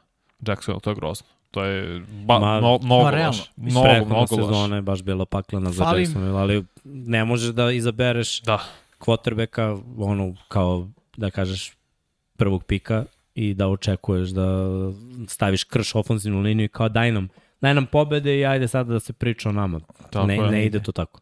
Jacksonville, 0.47 0.81
to 0.81 0.89
je 0.89 0.95
grozno. 0.95 1.34
To 1.55 1.63
je 1.63 2.01
ba, 2.25 2.39
Ma- 2.39 2.59
no, 2.59 2.79
mnogo 2.83 3.03
Ma, 3.03 3.11
realno. 3.11 3.43
Mnogo, 3.57 3.83
Prethodna 3.83 4.15
mnogo 4.15 4.35
sezona 4.35 4.75
je 4.75 4.81
baš 4.81 5.03
bila 5.03 5.25
paklena 5.25 5.71
za 5.71 5.83
Jacksonville, 5.83 6.39
ali 6.39 6.65
ne 6.83 7.25
možeš 7.25 7.53
da 7.53 7.71
izabereš 7.71 8.41
Da, 8.41 8.59
quarterbacka, 8.99 9.81
ono, 9.97 10.35
kao 10.47 10.87
da 11.17 11.29
kažeš 11.29 11.73
prvog 12.37 12.63
pika 12.63 13.05
i 13.35 13.53
da 13.53 13.67
očekuješ 13.67 14.29
da 14.29 14.67
staviš 15.27 15.63
krš 15.63 15.95
ofenzivnu 15.95 16.41
liniju 16.41 16.65
i 16.65 16.69
kao 16.69 16.89
daj 16.89 17.11
nam, 17.11 17.29
daj 17.61 17.73
nam 17.73 17.85
pobede 17.85 18.39
i 18.39 18.45
ajde 18.45 18.67
sada 18.67 18.93
da 18.93 18.99
se 18.99 19.13
priča 19.13 19.49
o 19.49 19.51
nama. 19.51 19.79
Tako 20.11 20.27
ne, 20.27 20.35
je. 20.35 20.51
ne 20.51 20.65
ide 20.65 20.79
to 20.79 20.91
tako. 20.91 21.19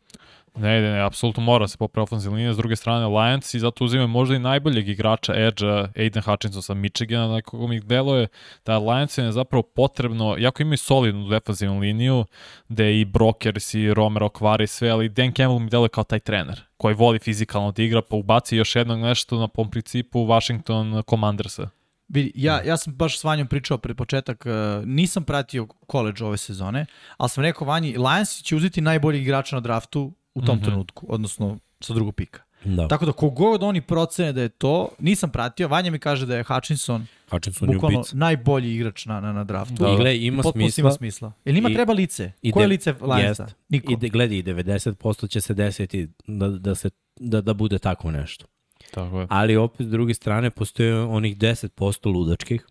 Ne, 0.55 0.81
ne, 0.81 0.91
ne, 0.91 1.01
apsolutno 1.01 1.43
mora 1.43 1.67
se 1.67 1.77
popravi 1.77 2.03
ofenzivna 2.03 2.37
linija. 2.37 2.53
S 2.53 2.57
druge 2.57 2.75
strane, 2.75 3.07
Lions 3.07 3.53
i 3.53 3.59
zato 3.59 3.85
uzimaju 3.85 4.07
možda 4.07 4.35
i 4.35 4.39
najboljeg 4.39 4.89
igrača 4.89 5.33
Edge-a, 5.35 5.87
Aiden 5.97 6.23
Hutchinson 6.23 6.61
sa 6.61 6.73
Michigana, 6.73 7.27
na 7.27 7.41
koga 7.41 7.67
mi 7.67 7.79
deluje 7.79 8.27
da 8.65 8.77
Lions 8.77 9.17
je 9.17 9.31
zapravo 9.31 9.63
potrebno, 9.63 10.35
jako 10.39 10.61
imaju 10.61 10.77
solidnu 10.77 11.29
defensivnu 11.29 11.79
liniju, 11.79 12.25
gde 12.69 12.99
i 12.99 13.05
Brokers 13.05 13.73
i 13.73 13.93
Romero 13.93 14.29
kvari 14.29 14.67
sve, 14.67 14.89
ali 14.89 15.09
Dan 15.09 15.31
Campbell 15.31 15.59
mi 15.59 15.69
deluje 15.69 15.89
kao 15.89 16.03
taj 16.03 16.19
trener 16.19 16.61
koji 16.77 16.95
voli 16.95 17.19
fizikalno 17.19 17.71
da 17.71 17.83
igra, 17.83 18.01
pa 18.01 18.15
ubaci 18.15 18.57
još 18.57 18.75
jednog 18.75 18.99
nešto 18.99 19.39
na 19.39 19.47
po 19.47 19.65
principu 19.65 20.19
Washington 20.19 21.03
Commandersa. 21.09 21.69
Vidi, 22.07 22.31
ja, 22.35 22.61
ja 22.61 22.77
sam 22.77 22.95
baš 22.95 23.19
s 23.19 23.23
Vanjom 23.23 23.47
pričao 23.47 23.77
pred 23.77 23.97
početak, 23.97 24.45
uh, 24.45 24.85
nisam 24.85 25.23
pratio 25.23 25.67
college 25.91 26.23
ove 26.23 26.37
sezone, 26.37 26.85
ali 27.17 27.29
sam 27.29 27.43
rekao 27.43 27.67
Vanji, 27.67 27.97
Lions 27.97 28.41
će 28.43 28.55
uzeti 28.55 28.81
najbolji 28.81 29.21
igrača 29.21 29.55
na 29.55 29.59
draftu 29.59 30.13
u 30.35 30.41
tom 30.41 30.55
mm 30.55 30.59
-hmm. 30.59 30.65
trenutku, 30.65 31.05
odnosno 31.09 31.57
sa 31.79 31.93
drugog 31.93 32.15
pika. 32.15 32.41
Da. 32.65 32.87
Tako 32.87 33.05
da 33.05 33.11
kogod 33.11 33.63
oni 33.63 33.81
procene 33.81 34.33
da 34.33 34.41
je 34.41 34.49
to, 34.49 34.89
nisam 34.99 35.29
pratio, 35.29 35.67
Vanja 35.67 35.91
mi 35.91 35.99
kaže 35.99 36.25
da 36.25 36.37
je 36.37 36.43
Hutchinson 36.43 37.05
Hutchinson 37.29 37.69
je 37.69 37.75
bukvalno 37.75 37.99
ubica. 37.99 38.15
najbolji 38.15 38.75
igrač 38.75 39.05
na, 39.05 39.19
na, 39.19 39.33
na 39.33 39.43
draftu. 39.43 39.73
Da, 39.73 39.87
I 39.87 39.91
da. 39.91 39.97
gle, 39.97 40.17
ima 40.17 40.43
Potpuno 40.43 40.65
smisla. 40.65 40.81
ima 40.81 40.91
smisla. 40.91 41.31
Jel 41.45 41.55
njima 41.55 41.69
I- 41.69 41.73
treba 41.73 41.93
lice? 41.93 42.31
i 42.41 42.51
Koje 42.51 42.63
je 42.63 42.67
de- 42.67 42.69
lice 42.69 42.95
Lionsa? 43.01 43.47
Niko. 43.69 43.93
I 43.93 43.95
de, 43.95 44.09
gledaj, 44.09 44.37
i 44.37 44.43
90% 44.43 45.27
će 45.27 45.41
se 45.41 45.53
desiti 45.53 46.07
da, 46.27 46.47
da, 46.49 46.75
se, 46.75 46.89
da, 47.15 47.41
da 47.41 47.53
bude 47.53 47.79
tako 47.79 48.11
nešto. 48.11 48.45
Tako 48.91 49.19
je. 49.19 49.27
Ali 49.29 49.55
opet 49.55 49.87
s 49.87 49.89
druge 49.89 50.13
strane 50.13 50.49
postoje 50.49 50.95
onih 50.95 51.37
10% 51.37 52.13
ludačkih 52.13 52.65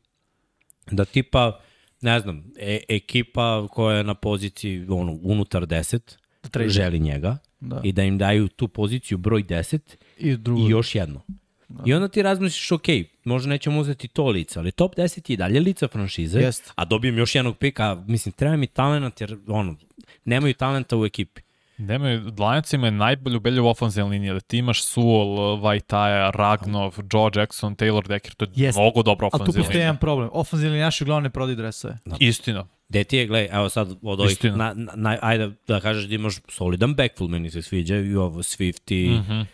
da 0.91 1.05
tipa, 1.05 1.61
ne 2.01 2.21
znam, 2.21 2.45
e, 2.57 2.81
ekipa 2.89 3.67
koja 3.69 3.97
je 3.97 4.05
na 4.05 4.15
poziciji 4.15 4.87
ono, 4.89 5.19
unutar 5.23 5.63
10 5.63 6.19
Da 6.53 6.69
želi 6.69 6.99
njega 6.99 7.39
Da. 7.63 7.81
i 7.85 7.93
da 7.93 8.03
im 8.03 8.19
daju 8.19 8.49
tu 8.49 8.69
poziciju 8.69 9.19
broj 9.19 9.43
10 9.45 9.79
I 10.19 10.37
drugo. 10.37 10.61
i 10.63 10.71
još 10.71 10.95
jedno. 10.95 11.21
Da. 11.69 11.83
I 11.87 11.95
onda 11.95 12.09
ti 12.09 12.23
razmisliš, 12.23 12.73
ok, 12.73 12.83
možda 13.25 13.49
nećemo 13.49 13.81
uzeti 13.81 14.09
to 14.09 14.29
lice, 14.29 14.59
ali 14.59 14.73
top 14.73 14.95
10 14.97 15.31
je 15.31 15.35
i 15.35 15.37
dalje 15.37 15.61
lica 15.61 15.89
franšize, 15.89 16.41
Jest. 16.41 16.73
a 16.75 16.85
dobijem 16.85 17.19
još 17.19 17.35
jednog 17.35 17.59
pika, 17.59 18.03
mislim, 18.07 18.33
treba 18.33 18.57
mi 18.57 18.67
talent, 18.67 19.21
jer 19.21 19.37
ono, 19.47 19.77
nemaju 20.25 20.55
talenta 20.55 20.97
u 20.97 21.05
ekipi. 21.07 21.41
Nemaju, 21.79 22.21
Lions 22.39 22.73
imaju 22.73 22.93
najbolju 22.93 23.41
belju 23.41 23.67
ofenzivnu 23.67 24.11
liniju, 24.11 24.35
da 24.35 24.41
ti 24.41 24.59
imaš 24.59 24.85
Sewell, 24.85 25.61
Vajtaja, 25.63 26.31
Ragnov, 26.31 26.99
Joe 27.13 27.31
Jackson, 27.35 27.77
Taylor 27.77 28.09
Decker, 28.09 28.35
to 28.35 28.45
je 28.45 28.51
Jeste. 28.57 28.81
mnogo 28.81 29.03
dobra 29.03 29.25
Ali 29.25 29.31
tu 29.31 29.37
ofenzivna 29.37 29.63
postoji 29.63 29.75
linija. 29.75 29.87
jedan 29.87 29.99
problem. 29.99 30.29
Ofenzivni 30.33 30.79
naši 30.79 31.05
uglavnom 31.05 31.23
ne 31.23 31.31
prodaju 31.31 31.57
dresove. 31.57 31.99
Istina. 32.19 32.67
Gde 32.93 33.05
ti 33.05 33.17
je, 33.17 33.27
gledaj, 33.27 33.49
evo 33.53 33.69
sad 33.69 33.91
od 34.03 34.21
ovih, 34.21 34.33
Istina. 34.33 34.57
na, 34.57 34.75
na, 34.75 34.93
na, 34.97 35.19
ajde 35.23 35.51
da 35.69 35.81
kažeš 35.81 36.05
da 36.05 36.15
imaš 36.15 36.35
solidan 36.49 36.95
backfield, 36.95 37.31
meni 37.31 37.51
se 37.51 37.63
sviđa, 37.63 37.97
i 37.97 38.15
ovo 38.17 38.43
Swift 38.43 38.93
i 38.95 39.11
mm 39.11 39.25
-hmm. 39.29 39.45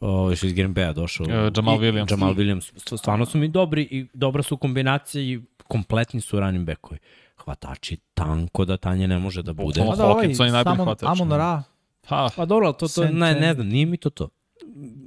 ovo 0.00 0.36
što 0.36 0.46
iz 0.46 0.52
Green 0.52 0.74
Bay-a 0.74 0.92
došao. 0.92 1.26
E, 1.26 1.50
Jamal 1.56 1.74
I- 1.74 1.78
Williams. 1.78 2.10
Jamal 2.10 2.34
Williams. 2.34 2.72
St- 2.74 2.96
Stvarno 2.96 3.26
su 3.26 3.38
mi 3.38 3.48
dobri 3.48 3.82
i 3.82 4.06
dobra 4.14 4.42
su 4.42 4.56
kombinacija 4.56 5.22
i 5.22 5.40
kompletni 5.58 6.20
su 6.20 6.40
running 6.40 6.66
backovi. 6.66 6.98
Hvatači 7.36 7.96
tanko 8.14 8.64
da 8.64 8.76
tanje 8.76 9.08
ne 9.08 9.18
može 9.18 9.42
da 9.42 9.52
bude. 9.52 9.80
Bukvalno. 9.80 9.92
A 9.92 9.96
da, 9.96 10.06
ovaj, 10.06 10.26
Hawkinson 10.26 10.44
je 10.44 10.52
najbolji 10.52 10.76
hvatač, 10.76 11.08
Amon? 11.10 11.30
Ra, 11.30 11.62
Ha, 12.06 12.28
Pa 12.36 12.44
dobro, 12.44 12.66
ali 12.66 12.74
to, 12.78 12.88
to 12.88 13.04
ne, 13.04 13.34
ne 13.34 13.54
znam, 13.54 13.66
nije 13.68 13.86
mi 13.86 13.96
to 13.96 14.10
to. 14.10 14.28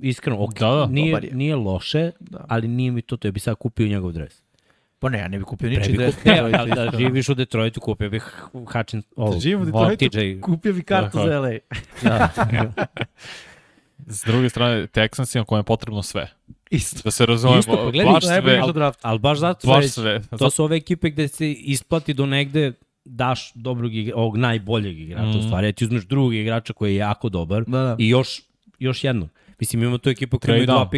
Iskreno, 0.01 0.43
ok, 0.43 0.59
Da, 0.59 0.69
da. 0.69 0.85
nije, 0.85 1.29
nije 1.31 1.55
loše, 1.55 2.11
Da. 2.19 2.45
ali 2.49 2.67
nije 2.67 2.91
mi 2.91 3.01
to 3.01 3.17
to. 3.17 3.27
Ja 3.27 3.31
bi 3.31 3.39
sad 3.39 3.55
kupio 3.55 3.87
njegov 3.87 4.11
dres. 4.11 4.43
Pa 5.01 5.09
ne, 5.09 5.19
ja 5.19 5.27
ne 5.27 5.37
bih 5.37 5.45
kupio 5.45 5.69
ničiji 5.69 5.91
bi 5.91 5.97
dres. 5.97 6.15
kupio, 6.15 6.49
da, 6.49 6.65
da 6.65 6.97
živiš 6.97 7.29
u 7.29 7.33
Detroitu, 7.33 7.79
kupio 7.79 8.09
bih 8.09 8.23
Hutchins, 8.53 9.05
ovo, 9.15 9.33
Da 9.33 9.39
živim 9.39 9.61
u 9.61 9.65
Detroitu, 9.65 10.09
TJ. 10.09 10.39
kupio 10.41 10.73
bi 10.73 10.83
kartu 10.83 11.19
je. 11.19 11.27
za 11.27 11.39
LA. 11.39 11.51
Da. 12.01 12.29
s 14.07 14.23
druge 14.25 14.49
strane, 14.49 14.87
Texansima 14.87 15.45
kojima 15.45 15.59
je 15.59 15.63
potrebno 15.63 16.01
sve. 16.03 16.29
Isto. 16.69 17.01
Da 17.03 17.11
se 17.11 17.25
razumemo, 17.25 17.59
Isto, 17.59 17.71
pa 17.75 17.91
gledaj, 17.91 18.13
baš 18.13 18.23
sve. 18.25 18.61
draft. 18.73 18.99
Ali 19.01 19.19
baš 19.19 19.37
zato 19.37 19.67
Baš 19.67 19.87
sve. 19.87 20.21
to 20.39 20.49
su 20.49 20.63
ove 20.63 20.77
ekipe 20.77 21.09
gde 21.09 21.27
se 21.27 21.51
isplati 21.51 22.13
do 22.13 22.25
negde 22.25 22.73
daš 23.05 23.51
dobrog 23.55 23.95
igra, 23.95 24.15
ovog 24.15 24.37
najboljeg 24.37 24.99
igrača, 24.99 25.25
mm. 25.27 25.39
u 25.39 25.43
stvari, 25.43 25.67
ja 25.67 25.71
ti 25.71 25.85
uzmeš 25.85 26.03
drugog 26.05 26.33
igrača 26.35 26.73
koji 26.73 26.91
je 26.91 26.97
jako 26.97 27.29
dobar 27.29 27.63
Da, 27.67 27.77
da. 27.79 27.95
i 27.99 28.09
još, 28.09 28.41
još 28.79 29.03
jedno. 29.03 29.27
Mislim, 29.59 29.81
imamo 29.81 29.97
tu 29.97 30.09
ekipu 30.09 30.39
koja 30.39 30.45
Trade 30.45 30.63
ima 30.63 30.73
dva 30.73 30.85
down. 30.85 30.89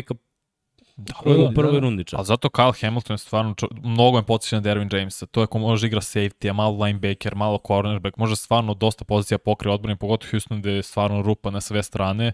Pika 0.95 1.19
Da, 1.25 1.45
u 1.49 1.53
prvoj 1.55 1.73
da. 1.73 1.79
rundi 1.79 2.03
čak. 2.03 2.17
Ali 2.17 2.25
zato 2.25 2.49
Kyle 2.49 2.81
Hamilton 2.81 3.13
je 3.13 3.17
stvarno, 3.17 3.53
čo, 3.53 3.67
mnogo 3.83 4.17
me 4.17 4.23
podsjeća 4.23 4.55
na 4.55 4.61
Derwin 4.61 4.95
Jamesa. 4.95 5.25
To 5.25 5.41
je 5.41 5.47
ko 5.47 5.59
može 5.59 5.87
igra 5.87 6.01
safety, 6.01 6.49
a 6.49 6.53
malo 6.53 6.83
linebacker, 6.83 7.35
malo 7.35 7.59
cornerback, 7.67 8.17
može 8.17 8.35
stvarno 8.35 8.73
dosta 8.73 9.05
pozicija 9.05 9.37
pokrije 9.37 9.73
odbrane, 9.73 9.95
pogotovo 9.95 10.29
Houston 10.31 10.59
gde 10.59 10.71
je 10.71 10.83
stvarno 10.83 11.21
rupa 11.21 11.51
na 11.51 11.61
sve 11.61 11.83
strane. 11.83 12.33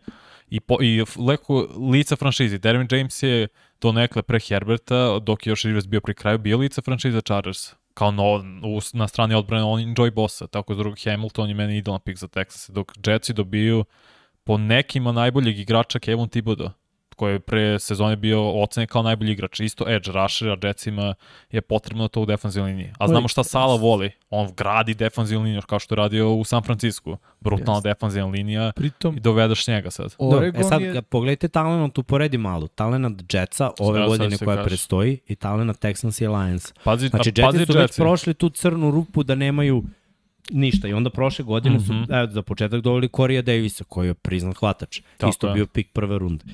I, 0.50 0.60
po, 0.60 0.78
i 0.82 1.04
leko 1.18 1.68
lica 1.92 2.16
franšizi. 2.16 2.60
Derwin 2.60 2.96
James 2.96 3.24
je 3.24 3.48
do 3.82 3.92
nekle 3.92 4.22
pre 4.22 4.40
Herberta, 4.40 5.20
dok 5.20 5.48
je 5.48 5.52
još 5.52 5.64
Rivers 5.64 5.88
bio 5.88 6.02
pri 6.02 6.14
kraju, 6.14 6.38
bio 6.38 6.58
lica 6.58 6.82
franšiza 6.82 7.22
Chargers. 7.22 7.74
Kao 7.94 8.12
no, 8.12 8.24
u, 8.64 8.80
na 8.94 9.08
strani 9.08 9.36
odbrane 9.36 9.64
on 9.64 9.80
enjoy 9.80 10.12
bossa, 10.12 10.48
tako 10.48 10.74
da 10.74 10.84
drug 10.84 10.96
Hamilton 11.04 11.50
je 11.50 11.56
meni 11.56 11.78
idealan 11.78 12.02
pick 12.02 12.20
za 12.20 12.28
Texas. 12.28 12.72
Dok 12.72 12.92
Jetsi 13.08 13.34
dobiju 13.34 13.86
po 14.44 14.58
nekima 14.58 15.12
najboljeg 15.12 15.60
igrača 15.60 16.00
Kevin 16.00 16.30
Thibodeau 16.30 16.79
koji 17.20 17.34
je 17.34 17.40
pre 17.42 17.80
sezone 17.80 18.16
bio 18.16 18.52
ocenjen 18.54 18.88
kao 18.88 19.04
najbolji 19.04 19.32
igrač. 19.32 19.60
Isto 19.60 19.86
edge 19.90 20.12
rusher, 20.14 20.50
a 20.50 20.58
Jetsima 20.64 21.14
je 21.52 21.62
potrebno 21.62 22.08
to 22.08 22.22
u 22.22 22.26
defanzivnoj 22.26 22.72
liniji. 22.72 22.92
A 23.00 23.08
znamo 23.08 23.28
šta 23.28 23.44
Sala 23.44 23.76
voli. 23.76 24.12
On 24.30 24.50
gradi 24.58 24.94
defanzivnu 24.94 25.44
liniju 25.46 25.62
kao 25.62 25.80
što 25.80 25.94
je 25.94 25.98
radio 25.98 26.32
u 26.32 26.44
San 26.44 26.64
Francisco. 26.64 27.18
Brutalna 27.40 27.74
Jeste. 27.76 27.90
defanzivna 27.90 28.30
linija 28.30 28.72
Pritom, 28.76 29.18
i 29.18 29.20
dovedeš 29.20 29.68
njega 29.68 29.92
sad. 29.92 30.16
Oregon 30.20 30.62
e 30.62 30.64
sad, 30.64 30.82
je... 30.82 31.02
pogledajte 31.02 31.48
talent, 31.50 31.98
uporedi 31.98 32.38
malo. 32.40 32.68
Talent 32.68 33.34
Jetsa 33.34 33.72
ove 33.80 34.00
Sad- 34.00 34.08
godine 34.10 34.38
koja 34.38 34.56
kaže. 34.56 34.68
predstoji 34.68 35.20
i 35.28 35.36
talent 35.36 35.78
Texans 35.78 36.24
i 36.24 36.28
Lions. 36.28 36.74
Pazi, 36.84 37.08
Znači, 37.08 37.30
a, 37.32 37.46
pazi 37.46 37.58
Jetsi 37.58 37.72
su 37.72 37.74
već 37.74 37.84
Jetsi. 37.84 38.02
prošli 38.02 38.34
tu 38.34 38.50
crnu 38.50 38.92
rupu 38.92 39.24
da 39.24 39.36
nemaju 39.36 39.84
ništa 40.52 40.88
i 40.88 40.94
onda 40.94 41.10
prošle 41.10 41.46
godine 41.46 41.80
su, 41.80 41.94
Mhm. 41.94 42.14
evo, 42.14 42.28
za 42.28 42.42
početak 42.42 42.82
doveli 42.82 43.10
Corija 43.10 43.42
Davisa, 43.42 43.84
koji 43.84 44.08
je 44.08 44.14
priznat 44.14 44.58
hvatač. 44.58 45.02
Tako 45.18 45.30
Isto 45.30 45.48
je. 45.48 45.54
bio 45.54 45.66
pik 45.66 45.88
prve 45.94 46.18
runde. 46.18 46.46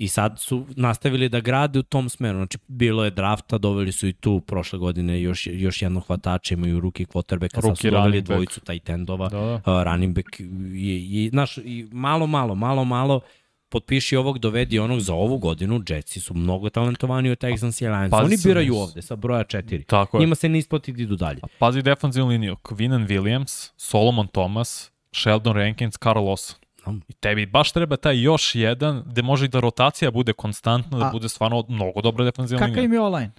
I 0.00 0.08
sad 0.08 0.40
su 0.40 0.66
nastavili 0.76 1.28
da 1.28 1.40
grade 1.40 1.78
u 1.78 1.82
tom 1.82 2.08
smeru. 2.08 2.38
Znači, 2.38 2.58
bilo 2.68 3.04
je 3.04 3.10
drafta, 3.10 3.58
doveli 3.58 3.92
su 3.92 4.08
i 4.08 4.12
tu 4.12 4.40
prošle 4.40 4.78
godine 4.78 5.22
još, 5.22 5.46
još 5.52 5.82
jednog 5.82 6.06
hvatača, 6.06 6.54
imaju 6.54 6.80
ruki 6.80 7.04
quarterbacka, 7.04 7.60
sad 7.62 7.78
su 7.78 7.90
doveli 7.90 8.22
dvojicu 8.22 8.60
tight 8.60 8.88
endova. 8.88 9.28
Da, 9.28 9.38
da. 9.38 9.54
Uh, 9.54 9.82
running 9.84 10.14
back 10.14 10.40
je, 10.72 11.24
je, 11.24 11.30
znaš, 11.30 11.58
i 11.58 11.88
malo, 11.92 12.26
malo, 12.26 12.54
malo, 12.54 12.84
malo 12.84 13.20
potpiši 13.68 14.16
ovog, 14.16 14.38
dovedi 14.38 14.78
onog 14.78 15.00
za 15.00 15.14
ovu 15.14 15.38
godinu, 15.38 15.82
Jetsi 15.88 16.20
su 16.20 16.34
mnogo 16.34 16.70
talentovani 16.70 17.30
od 17.30 17.38
Texans 17.38 17.84
i 17.84 17.88
Lions. 17.88 18.12
Oni 18.12 18.36
biraju 18.44 18.72
nis- 18.74 18.82
ovde 18.82 19.02
sa 19.02 19.16
broja 19.16 19.44
četiri. 19.44 19.84
Tako 19.84 20.16
je. 20.16 20.20
Njima 20.20 20.34
se 20.34 20.48
ne 20.48 20.58
isplati 20.58 20.92
da 20.92 21.02
idu 21.02 21.16
dalje. 21.16 21.40
Pazi 21.58 21.82
defanzivnu 21.82 22.28
liniju. 22.30 22.56
Quinnen 22.62 23.06
Williams, 23.08 23.72
Solomon 23.76 24.28
Thomas, 24.28 24.90
Sheldon 25.12 25.56
Rankins, 25.56 25.98
Carl 26.02 26.18
Lawson. 26.20 26.54
Znam. 26.88 27.00
I 27.08 27.12
tebi 27.12 27.46
baš 27.46 27.72
treba 27.72 27.96
taj 27.96 28.22
još 28.22 28.54
jedan 28.54 29.02
gde 29.06 29.22
može 29.22 29.44
i 29.44 29.48
da 29.48 29.60
rotacija 29.60 30.10
bude 30.10 30.32
konstantna, 30.32 30.98
da 30.98 31.06
A- 31.06 31.10
bude 31.10 31.28
stvarno 31.28 31.64
mnogo 31.68 32.00
dobra 32.00 32.24
defanzivna 32.24 32.58
Kakav 32.58 32.70
linija. 32.72 32.84
im 32.84 32.92
je 32.92 33.00
online? 33.00 33.30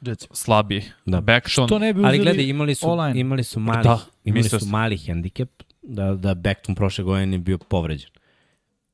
Jetsi. 0.00 0.28
Slabiji. 0.32 0.82
Da. 1.06 1.20
Backton, 1.20 1.68
To 1.68 1.78
ne 1.78 1.92
bi 1.92 2.00
uzeli 2.00 2.08
Ali 2.08 2.18
gledaj, 2.18 2.44
imali 2.44 2.74
su, 2.74 2.90
online. 2.90 3.20
imali 3.20 3.44
su 3.44 3.60
mali, 3.60 3.82
Da, 3.84 3.98
imali 4.24 4.42
su 4.44 4.66
mali 4.66 4.98
hendikep 4.98 5.50
da, 5.82 6.14
da 6.14 6.34
Beckton 6.34 6.74
prošle 6.74 7.04
godine 7.04 7.38
bio 7.38 7.58
povređen. 7.58 8.10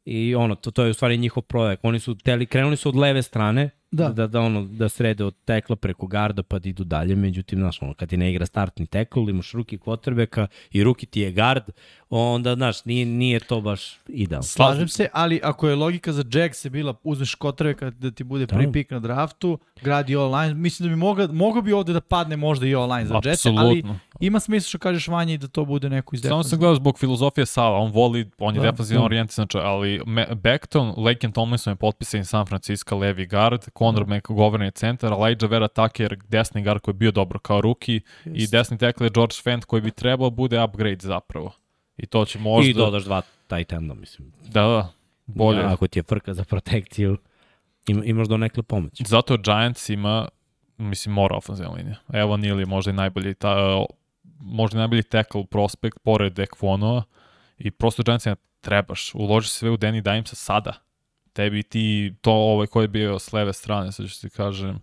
I 0.05 0.35
ono, 0.35 0.55
to, 0.55 0.70
to 0.70 0.85
je 0.85 0.90
u 0.90 0.94
stvari 0.94 1.18
njihov 1.18 1.43
projekt. 1.43 1.81
Oni 1.85 2.01
su 2.01 2.14
teli, 2.14 2.47
krenuli 2.47 2.77
su 2.77 2.89
od 2.89 2.97
leve 2.97 3.23
strane, 3.23 3.70
Da. 3.97 4.09
da, 4.09 4.12
da, 4.12 4.27
da, 4.27 4.40
ono, 4.40 4.62
da 4.62 4.89
srede 4.89 5.24
od 5.24 5.35
tekla 5.44 5.77
preko 5.77 6.06
garda 6.06 6.43
pa 6.43 6.59
da 6.59 6.68
idu 6.68 6.85
dalje, 6.85 7.16
međutim, 7.16 7.59
znaš, 7.59 7.82
ono, 7.82 7.94
kad 7.94 8.09
ti 8.09 8.16
ne 8.16 8.31
igra 8.31 8.47
startni 8.47 8.86
tekl, 8.86 9.31
imaš 9.31 9.52
ruki 9.52 9.78
kvotrbeka 9.78 10.47
i 10.70 10.85
ruki 10.85 11.06
ti 11.06 11.20
je 11.20 11.32
gard, 11.32 11.62
onda, 12.10 12.55
znaš, 12.55 12.85
nije, 12.85 13.06
nije 13.06 13.40
to 13.40 13.60
baš 13.60 13.98
idealno. 14.09 14.43
Slažem 14.43 14.89
se, 14.89 15.09
ali 15.12 15.40
ako 15.43 15.68
je 15.68 15.74
logika 15.74 16.12
za 16.12 16.24
Jacks 16.32 16.64
je 16.64 16.70
bila 16.70 16.94
uzmeš 17.05 17.35
kotreka 17.35 17.90
da 17.90 18.10
ti 18.10 18.24
bude 18.24 18.47
prvi 18.47 18.66
Da. 18.66 18.73
pik 18.73 18.90
na 18.90 18.98
draftu, 19.01 19.59
gradi 19.82 20.16
online, 20.16 20.55
mislim 20.55 20.89
da 20.89 20.94
bi 20.94 20.97
mogao, 20.97 21.28
mogao 21.28 21.62
bi 21.62 21.73
ovde 21.73 21.93
da 21.93 22.01
padne 22.01 22.36
možda 22.36 22.66
i 22.66 22.74
online 22.74 23.06
za 23.06 23.20
Jets, 23.24 23.47
ali 23.47 23.85
ima 24.20 24.40
smisla 24.40 24.68
što 24.68 24.78
kažeš 24.78 25.09
Vanja 25.09 25.35
i 25.35 25.39
da 25.39 25.48
to 25.48 25.64
bude 25.64 25.90
neko 25.90 26.16
iz 26.16 26.23
Samo 26.23 26.43
sam 26.43 26.59
gledao 26.59 26.74
zbog 26.74 26.98
filozofije 26.98 27.47
Sala, 27.47 27.78
on 27.78 27.93
voli, 27.93 28.31
on 28.39 28.55
je 28.55 28.60
Da, 28.60 28.70
defensivno 28.70 29.01
da. 29.01 29.05
orijentisan, 29.05 29.47
znači, 29.51 29.66
ali 29.66 30.01
Beckton, 30.35 30.94
Laken 30.97 31.32
Tomlinson 31.32 31.70
je 31.70 31.77
potpisan 31.77 32.20
iz 32.20 32.28
San 32.28 32.47
Francisco, 32.47 32.97
levi 32.97 33.27
guard, 33.27 33.60
Conor. 33.94 34.06
McGovern 34.06 34.62
je 34.62 34.70
centar, 34.70 35.12
Elijah 35.12 35.50
Vera 35.50 35.68
Tucker, 35.68 36.16
desni 36.28 36.62
guard 36.62 36.80
koji 36.80 36.92
je 36.92 36.96
bio 36.96 37.10
dobro 37.10 37.38
kao 37.38 37.60
ruki 37.60 38.00
i 38.24 38.46
desni 38.46 38.78
tackle 38.78 39.06
je 39.06 39.10
George 39.14 39.34
Fent 39.42 39.64
koji 39.64 39.82
bi 39.82 39.90
trebao 39.90 40.30
bude 40.30 40.62
upgrade 40.62 40.98
zapravo. 41.00 41.52
I 41.96 42.06
to 42.06 42.24
će 42.24 42.38
možda... 42.38 42.70
I 42.70 42.74
dodaš 42.74 43.04
dva 43.04 43.22
tight 43.46 43.72
enda, 43.72 43.94
mislim. 43.94 44.32
Da, 44.44 44.62
da, 44.62 44.92
bolje. 45.26 45.62
Ako 45.62 45.86
ti 45.88 45.98
je 45.98 46.02
frka 46.02 46.34
za 46.34 46.44
protekciju, 46.44 47.18
im, 47.86 48.02
imaš 48.04 48.28
do 48.28 48.36
nekle 48.36 48.62
pomoći. 48.62 49.04
Zato 49.06 49.36
Giants 49.36 49.88
ima, 49.88 50.28
mislim, 50.78 51.14
mora 51.14 51.36
ofenzivna 51.36 51.72
linija. 51.72 51.96
Evo 52.12 52.36
Neal 52.36 52.60
je 52.60 52.66
možda 52.66 52.90
i 52.90 52.94
najbolji, 52.94 53.34
ta, 53.34 53.84
možda 54.40 54.78
i 54.78 54.80
najbolji 54.80 55.02
tackle 55.02 55.46
prospekt 55.46 55.98
pored 55.98 56.38
Ekvonova 56.38 57.02
i 57.58 57.70
prosto 57.70 58.02
Giantsima 58.02 58.36
trebaš. 58.60 59.14
Uloži 59.14 59.48
sve 59.48 59.70
u 59.70 59.76
Danny 59.76 60.00
Dimesa 60.00 60.36
sada. 60.36 60.72
Tebi 61.36 61.62
ti, 61.62 62.14
to 62.20 62.32
ovaj 62.32 62.66
koji 62.66 62.84
je 62.84 62.88
bio 62.88 63.18
s 63.18 63.32
leve 63.32 63.52
strane, 63.52 63.92
sad 63.92 64.08
ću 64.08 64.20
ti 64.20 64.30
kažem, 64.30 64.78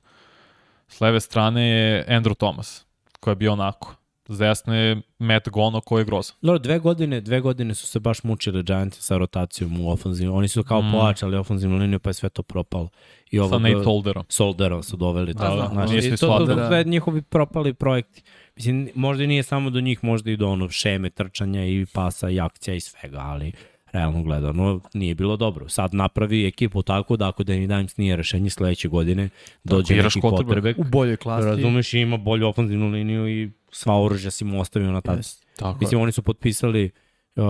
s 0.88 1.01
leve 1.01 1.19
strane 1.19 1.69
je 1.69 2.05
Andrew 2.09 2.35
Thomas, 2.38 2.85
koji 3.19 3.31
je 3.31 3.35
bio 3.35 3.53
onako. 3.53 3.95
S 4.27 4.38
desne 4.38 4.77
je 4.77 5.01
Matt 5.19 5.49
Gono 5.49 5.81
koji 5.81 6.01
je 6.01 6.05
grozan. 6.05 6.35
Dobro, 6.41 6.59
dve 6.59 6.80
godine, 6.80 7.21
dve 7.21 7.39
godine 7.39 7.75
su 7.75 7.88
se 7.88 7.99
baš 7.99 8.23
mučili 8.23 8.63
Giants 8.63 8.99
sa 8.99 9.17
rotacijom 9.17 9.81
u 9.81 9.89
ofenzivnu. 9.89 10.38
Oni 10.38 10.47
su 10.47 10.63
kao 10.63 10.81
Mm. 10.81 10.91
pojačali 10.91 11.38
ofenzivnu 11.38 11.77
liniju, 11.77 11.99
pa 11.99 12.09
je 12.09 12.13
sve 12.13 12.30
to 12.30 12.43
propalo. 12.43 12.89
I 13.31 13.38
Sa 13.38 13.43
ovog, 13.43 13.61
Nate 13.61 13.84
Solderom. 13.84 14.23
Soldera 14.30 14.84
su 14.84 14.97
doveli. 14.97 15.34
Da, 15.34 15.49
da, 15.49 15.69
znaš, 15.71 15.89
nije 15.89 15.99
i 15.99 16.01
se 16.01 16.09
to, 16.09 16.17
to, 16.27 16.34
shvatilo. 16.35 16.55
to, 16.61 16.67
sve 16.67 16.84
njihovi 16.84 17.21
propali 17.21 17.73
projekti. 17.73 18.23
Mislim, 18.55 18.89
možda 18.95 19.23
i 19.23 19.27
nije 19.27 19.43
samo 19.43 19.69
do 19.69 19.81
njih, 19.81 20.03
možda 20.03 20.31
i 20.31 20.38
do 20.38 20.47
ono 20.49 20.69
šeme 20.69 21.09
trčanja 21.09 21.65
i 21.65 21.85
pasa 21.93 22.30
i 22.30 22.39
akcija 22.39 22.75
i 22.75 22.80
svega, 22.80 23.19
ali 23.19 23.51
realno 23.94 24.24
gledano 24.24 24.80
nije 24.94 25.15
bilo 25.15 25.38
dobro. 25.38 25.70
Sad 25.70 25.94
napravi 25.94 26.48
ekipu 26.48 26.82
tako 26.82 27.18
da 27.18 27.28
ako 27.28 27.44
Danny 27.44 27.68
Dimes 27.68 27.98
nije 27.98 28.15
rešenje 28.15 28.49
sledeće 28.49 28.88
godine, 28.88 29.30
dođe 29.64 29.94
biraš 29.94 30.15
neki 30.15 30.28
quarterback, 30.28 30.80
U 30.80 30.84
boljoj 30.84 31.18
klasi. 31.18 31.48
razumeš 31.48 31.94
i 31.94 31.99
ima 31.99 32.18
bolju 32.18 32.48
ofenzivnu 32.48 32.90
liniju 32.90 33.28
i 33.28 33.52
sva 33.72 34.02
oružja 34.02 34.32
si 34.32 34.45
mu 34.45 34.61
ostavio 34.61 34.91
na 34.91 35.02
tad. 35.02 35.18
Jeste. 35.18 35.45
Tako 35.57 35.80
Mislim, 35.82 36.02
oni 36.02 36.11
su 36.11 36.22
potpisali 36.22 36.91
uh, 37.36 37.44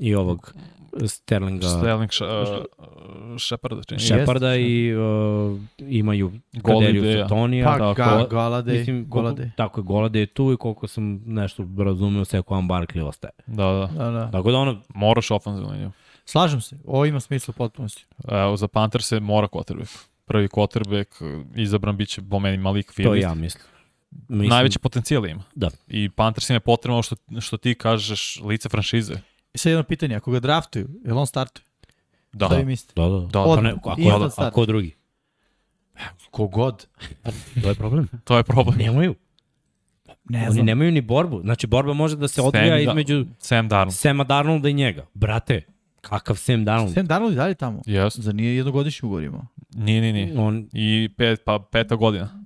i 0.00 0.14
ovog 0.14 0.54
Sterlinga, 1.06 1.68
Sterling 1.68 2.10
uh, 2.20 3.38
Shepard. 3.38 3.86
čini. 3.86 4.00
I 4.58 4.94
uh, 4.94 5.60
imaju. 5.78 6.32
Kaderiju 6.64 7.26
Tonija. 7.28 7.66
Pa, 7.66 7.78
tako 7.78 7.94
ga. 7.94 8.26
Golade, 8.30 8.72
Mislim, 8.72 9.08
Golade. 9.08 9.50
tako 9.56 9.80
je, 9.80 9.84
Golade 9.84 10.20
je 10.20 10.26
tu 10.26 10.52
i 10.52 10.56
koliko 10.56 10.86
sam 10.86 11.22
nešto 11.26 11.68
razumeo, 11.78 12.24
Sekuan 12.24 12.68
Barkley 12.68 13.02
ostaje. 13.02 13.32
Da, 13.46 13.64
da. 13.64 14.04
Da, 14.04 14.10
da. 14.10 14.30
Tako 14.30 14.50
da 14.50 14.58
ono, 14.58 14.80
Moraš 14.94 15.30
ofenzivnu 15.30 15.70
liniju. 15.70 15.90
Slažem 16.24 16.60
se, 16.60 16.76
ovo 16.84 17.04
ima 17.04 17.20
smisla 17.20 17.52
u 17.52 17.58
potpunosti. 17.58 18.06
Evo, 18.28 18.56
za 18.56 18.68
Panthers 18.68 19.06
se 19.06 19.20
mora 19.20 19.48
quarterback. 19.48 20.06
Prvi 20.24 20.48
quarterback 20.48 21.06
izabran 21.54 21.96
biće 21.96 22.22
po 22.30 22.38
meni 22.38 22.56
Malik 22.56 22.92
Willis. 22.92 23.04
to 23.04 23.14
ja 23.14 23.34
mislim. 23.34 23.64
mislim 24.28 24.48
Najveći 24.48 24.78
potencijal 24.78 25.26
ima. 25.26 25.42
Da. 25.54 25.70
I 25.88 26.08
Panthers 26.08 26.50
im 26.50 26.54
je 26.54 26.60
potrebno 26.60 27.02
što, 27.02 27.16
što 27.40 27.56
ti 27.56 27.74
kažeš 27.74 28.40
lice 28.44 28.68
franšize. 28.68 29.14
I 29.54 29.58
sad 29.58 29.70
jedno 29.70 29.82
pitanje, 29.84 30.16
ako 30.16 30.30
ga 30.30 30.40
draftuju, 30.40 30.88
je 31.04 31.12
li 31.12 31.18
on 31.18 31.26
startuje? 31.26 31.64
Da. 32.32 32.46
Šta 32.46 32.56
vi 32.56 32.64
mislite? 32.64 32.92
Da, 32.96 33.08
da. 33.08 33.18
Da, 33.18 33.28
Pa 33.32 33.40
Odmah. 33.40 33.64
ne, 33.64 33.70
ako, 33.72 33.90
ako, 33.90 34.30
start. 34.30 34.48
ako 34.48 34.66
drugi? 34.66 34.94
Kogod. 36.30 36.86
To 37.62 37.68
je 37.68 37.74
problem. 37.74 38.08
To 38.24 38.36
je 38.36 38.42
problem. 38.42 38.78
Nemaju. 38.78 39.14
Ne 40.24 40.42
Oni 40.42 40.52
znam. 40.52 40.66
nemaju 40.66 40.92
ni 40.92 41.00
borbu. 41.00 41.40
Znači, 41.40 41.66
borba 41.66 41.92
može 41.92 42.16
da 42.16 42.28
se 42.28 42.34
Sam 42.34 42.44
odvija 42.44 42.68
da- 42.68 42.78
između 42.80 43.26
Sam 43.38 43.68
Darnold. 43.68 43.94
Sema 43.94 44.24
Darnolda 44.24 44.68
i 44.68 44.72
njega. 44.74 45.06
Brate, 45.14 45.62
kakav 46.00 46.36
Sam 46.36 46.64
Darnold? 46.64 46.94
Sam 46.94 47.06
Darnold 47.06 47.32
i 47.32 47.36
dalje 47.36 47.54
tamo. 47.54 47.82
Jes. 47.86 48.18
Za 48.18 48.32
nije 48.32 48.56
jednogodišnji 48.56 49.06
ugovor 49.06 49.22
imao. 49.24 49.46
Nije, 49.74 50.00
nije, 50.00 50.12
nije. 50.12 50.38
On, 50.38 50.68
I 50.72 51.10
pet, 51.16 51.40
pa 51.44 51.58
peta 51.72 51.96
godina. 51.96 52.43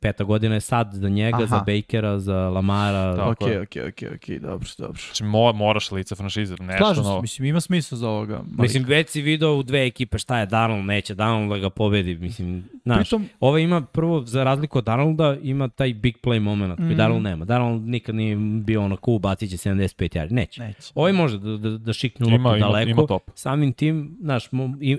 Peta 0.00 0.24
godina 0.24 0.54
je 0.54 0.60
sad 0.62 0.90
za 0.92 1.08
njega, 1.08 1.36
Aha. 1.36 1.46
za 1.46 1.62
Bakera, 1.66 2.18
za 2.18 2.48
Lamara. 2.48 3.16
Tako 3.16 3.30
Okej, 3.30 3.48
je. 3.48 3.60
okej, 3.60 3.82
okej, 3.84 4.08
okej, 4.10 4.38
dobro, 4.38 4.68
dobro. 4.78 5.00
Znači, 5.04 5.24
mo, 5.24 5.52
moraš 5.52 5.90
lice 5.90 6.14
franšize. 6.14 6.54
Nešto 6.56 6.78
Slažem 6.78 7.04
se, 7.04 7.08
novo. 7.08 7.22
mislim, 7.22 7.46
ima 7.46 7.60
smisla 7.60 7.98
za 7.98 8.08
ovoga. 8.08 8.34
Malik. 8.36 8.58
Mislim, 8.58 8.84
već 8.84 9.08
si 9.08 9.22
video 9.22 9.54
u 9.54 9.62
dve 9.62 9.86
ekipe 9.86 10.18
šta 10.18 10.38
je 10.38 10.46
Darnold, 10.46 10.84
neće 10.84 11.14
Darnold 11.14 11.50
da 11.50 11.58
ga 11.58 11.70
pobedi. 11.70 12.14
Mislim, 12.16 12.64
znaš, 12.82 12.98
Pritom, 13.00 13.28
ovo 13.40 13.58
ima 13.58 13.80
prvo, 13.82 14.22
za 14.22 14.44
razliku 14.44 14.78
od 14.78 14.84
Darnolda, 14.84 15.36
ima 15.42 15.68
taj 15.68 15.94
big 15.94 16.16
play 16.18 16.40
moment 16.40 16.76
koji 16.76 16.86
Mhm. 16.86 16.96
Darnold 16.96 17.22
nema. 17.22 17.44
Darnold 17.44 17.82
nikad 17.82 18.14
nije 18.14 18.36
bio 18.36 18.82
ono 18.82 18.96
ko 18.96 19.18
bacit 19.18 19.50
će 19.50 19.56
75 19.58 20.16
jari. 20.16 20.34
Neće. 20.34 20.62
neće. 20.62 20.92
Ovaj 20.94 21.12
može 21.12 21.38
da, 21.38 21.56
da, 21.58 21.70
da 21.70 21.92
šikne 21.92 22.26
Ima, 22.26 22.36
loptu 22.38 22.56
ima, 22.56 22.66
daleko. 22.66 22.90
ima 22.90 23.06
top. 23.06 23.22
Samim 23.34 23.72
tim, 23.72 24.16
znaš, 24.20 24.44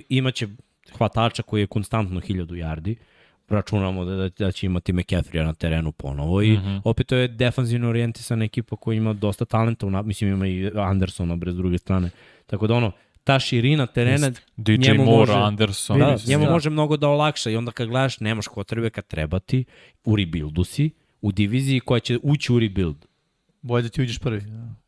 imaće 0.09 0.47
hvatača 0.91 1.43
koji 1.43 1.61
je 1.61 1.67
konstantno 1.67 2.21
1000 2.21 2.45
yardi, 2.47 2.95
računamo 3.51 4.05
da, 4.05 4.15
da, 4.15 4.29
da 4.29 4.51
će 4.51 4.65
imati 4.65 4.93
McCaffrey 4.93 5.43
na 5.43 5.53
terenu 5.53 5.91
ponovo 5.91 6.41
i 6.41 6.51
mm 6.51 6.61
-hmm. 6.61 6.81
opet 6.83 7.07
to 7.07 7.15
je 7.15 7.27
defanzivno 7.27 7.89
orijentisana 7.89 8.45
ekipa 8.45 8.75
koja 8.75 8.95
ima 8.95 9.13
dosta 9.13 9.45
talenta, 9.45 9.85
u, 9.85 9.89
mislim 9.89 10.33
ima 10.33 10.47
i 10.47 10.71
Andersona 10.75 11.35
brez 11.35 11.55
druge 11.55 11.77
strane. 11.77 12.09
Tako 12.45 12.67
da 12.67 12.73
ono, 12.73 12.91
ta 13.23 13.39
širina 13.39 13.87
terena 13.87 14.31
DJ 14.57 14.73
njemu 14.77 15.05
Moore, 15.05 15.19
može, 15.19 15.33
Anderson. 15.33 15.99
Da, 15.99 16.17
njemu 16.27 16.45
da. 16.45 16.51
može 16.51 16.69
mnogo 16.69 16.97
da 16.97 17.07
olakša 17.07 17.49
i 17.49 17.55
onda 17.55 17.71
kad 17.71 17.87
gledaš 17.87 18.19
nemaš 18.19 18.47
kotrbe 18.47 18.89
kad 18.89 19.07
treba 19.07 19.39
ti, 19.39 19.63
u 20.05 20.15
rebuildu 20.15 20.63
si, 20.63 20.89
u 21.21 21.31
diviziji 21.31 21.79
koja 21.79 21.99
će 21.99 22.19
ući 22.23 22.53
u 22.53 22.59
rebuild. 22.59 23.05
Bolje 23.61 23.83
da 23.83 23.89
ti 23.89 24.01
uđeš 24.01 24.19
prvi. 24.19 24.41
Da. 24.41 24.80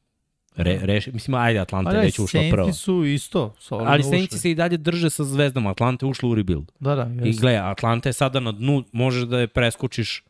Re, 0.56 0.80
reš, 0.82 1.08
mislim, 1.08 1.36
ajde, 1.36 1.60
Atlanta 1.60 1.92
je 1.92 2.00
već 2.00 2.20
ušla 2.20 2.42
prvo. 2.52 2.64
Ali 2.64 2.74
su 2.74 3.06
isto. 3.06 3.56
Ali 3.70 4.04
Saintsi 4.04 4.40
se 4.40 4.52
i 4.52 4.56
dalje 4.56 4.78
drže 4.78 5.10
sa 5.10 5.24
zvezdama. 5.24 5.70
Atlanta 5.70 6.06
je 6.06 6.10
ušla 6.10 6.30
u 6.30 6.36
rebuild. 6.36 6.72
Da, 6.80 6.96
da. 6.96 7.02
Jest. 7.02 7.40
I 7.40 7.42
gle, 7.42 7.56
Atlanta 7.56 8.10
je 8.10 8.14
sada 8.14 8.40
na 8.40 8.52
dnu, 8.52 8.84
možeš 8.92 9.24
da 9.24 9.40
je 9.40 9.48
preskočiš 9.48 10.24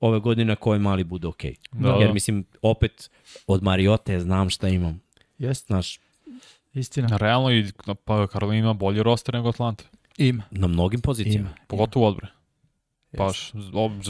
ove 0.00 0.20
godine 0.20 0.56
koje 0.56 0.78
mali 0.78 1.04
bude 1.04 1.26
okej. 1.26 1.54
Okay. 1.72 1.82
Da, 1.82 1.88
Jer 1.88 2.12
mislim, 2.12 2.44
opet, 2.62 3.10
od 3.46 3.62
Mariote 3.62 4.20
znam 4.20 4.50
šta 4.50 4.68
imam. 4.68 5.00
Jeste. 5.38 5.66
Znaš, 5.66 5.98
Istina. 6.74 7.16
Realno 7.16 7.52
i 7.52 7.72
pa 8.04 8.26
Karolina 8.26 8.58
ima 8.58 8.72
bolji 8.72 9.02
roster 9.02 9.34
nego 9.34 9.48
Atlanta. 9.48 9.84
Ima. 10.18 10.42
Na 10.50 10.66
mnogim 10.66 11.00
pozicijama. 11.00 11.48
Ima. 11.48 11.66
Pogotovo 11.66 12.06
odbre. 12.08 12.26
Paš, 13.16 13.52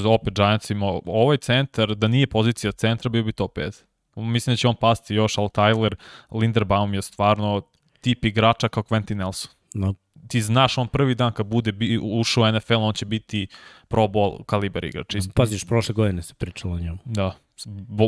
opet 0.04 0.34
Giants 0.34 0.70
ima 0.70 0.86
ovaj 1.06 1.36
centar, 1.36 1.94
da 1.94 2.08
nije 2.08 2.26
pozicija 2.26 2.72
centra, 2.72 3.08
bio 3.10 3.22
bi 3.22 3.32
top 3.32 3.56
5. 3.56 3.82
Mislim 4.16 4.52
da 4.52 4.56
će 4.56 4.68
on 4.68 4.76
pasti 4.76 5.14
još, 5.14 5.38
ali 5.38 5.48
Tyler 5.48 5.94
Linderbaum 6.30 6.94
je 6.94 7.02
stvarno 7.02 7.62
tip 8.00 8.24
igrača 8.24 8.68
kao 8.68 8.82
Quentin 8.82 9.14
Nelson. 9.14 9.50
No. 9.74 9.94
Ti 10.28 10.40
znaš, 10.40 10.78
on 10.78 10.88
prvi 10.88 11.14
dan 11.14 11.32
kad 11.32 11.46
bude 11.46 11.72
bi, 11.72 11.98
ušao 12.02 12.44
u 12.44 12.52
NFL, 12.52 12.74
on 12.74 12.92
će 12.92 13.04
biti 13.04 13.46
pro 13.88 14.08
ball 14.08 14.44
kaliber 14.46 14.84
igrač. 14.84 15.14
Paziš, 15.34 15.64
prošle 15.64 15.92
godine 15.92 16.22
se 16.22 16.34
pričalo 16.34 16.74
o 16.74 16.78
njemu. 16.78 16.98
Da, 17.04 17.34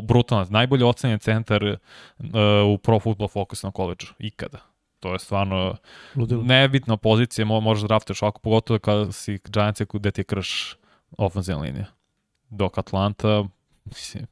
brutalno. 0.02 0.46
Najbolje 0.50 0.84
ocenjen 0.84 1.18
centar 1.18 1.64
uh, 1.64 1.76
u 2.74 2.78
Pro 2.78 3.00
Football 3.00 3.28
Focus 3.28 3.62
na 3.62 3.70
koleđu, 3.70 4.06
ikada. 4.18 4.58
To 5.00 5.12
je 5.12 5.18
stvarno 5.18 5.76
Ludilo. 6.16 6.42
nebitna 6.42 6.96
pozicija, 6.96 7.44
možeš 7.44 7.82
da 7.82 7.88
draftuješ 7.88 8.22
ovako, 8.22 8.40
pogotovo 8.40 8.78
kada 8.78 9.12
si 9.12 9.38
Giants 9.44 9.80
gde 9.92 10.10
ti 10.10 10.20
je 10.20 10.24
krš 10.24 10.76
ofenzivna 11.18 11.62
linija. 11.62 11.86
Dok 12.50 12.78
Atlanta, 12.78 13.44
mislim, 13.84 14.26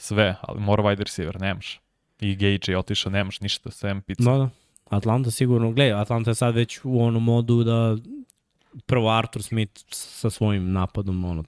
sve, 0.00 0.36
ali 0.42 0.60
mora 0.60 0.82
wide 0.82 1.04
receiver, 1.04 1.40
nemaš. 1.40 1.80
I 2.20 2.34
Gage 2.34 2.72
je 2.72 2.78
otišao, 2.78 3.12
nemaš 3.12 3.40
ništa, 3.40 3.70
sem 3.70 4.02
pizza. 4.02 4.30
Da, 4.30 4.38
da. 4.38 4.48
Atlanta 4.90 5.30
sigurno, 5.30 5.72
gledaj, 5.72 6.00
Atlanta 6.00 6.30
je 6.30 6.34
sad 6.34 6.54
već 6.54 6.80
u 6.84 7.02
onom 7.02 7.24
modu 7.24 7.64
da 7.64 7.96
prvo 8.86 9.10
Arthur 9.10 9.42
Smith 9.42 9.82
sa 9.90 10.30
svojim 10.30 10.72
napadom, 10.72 11.24
ono, 11.24 11.44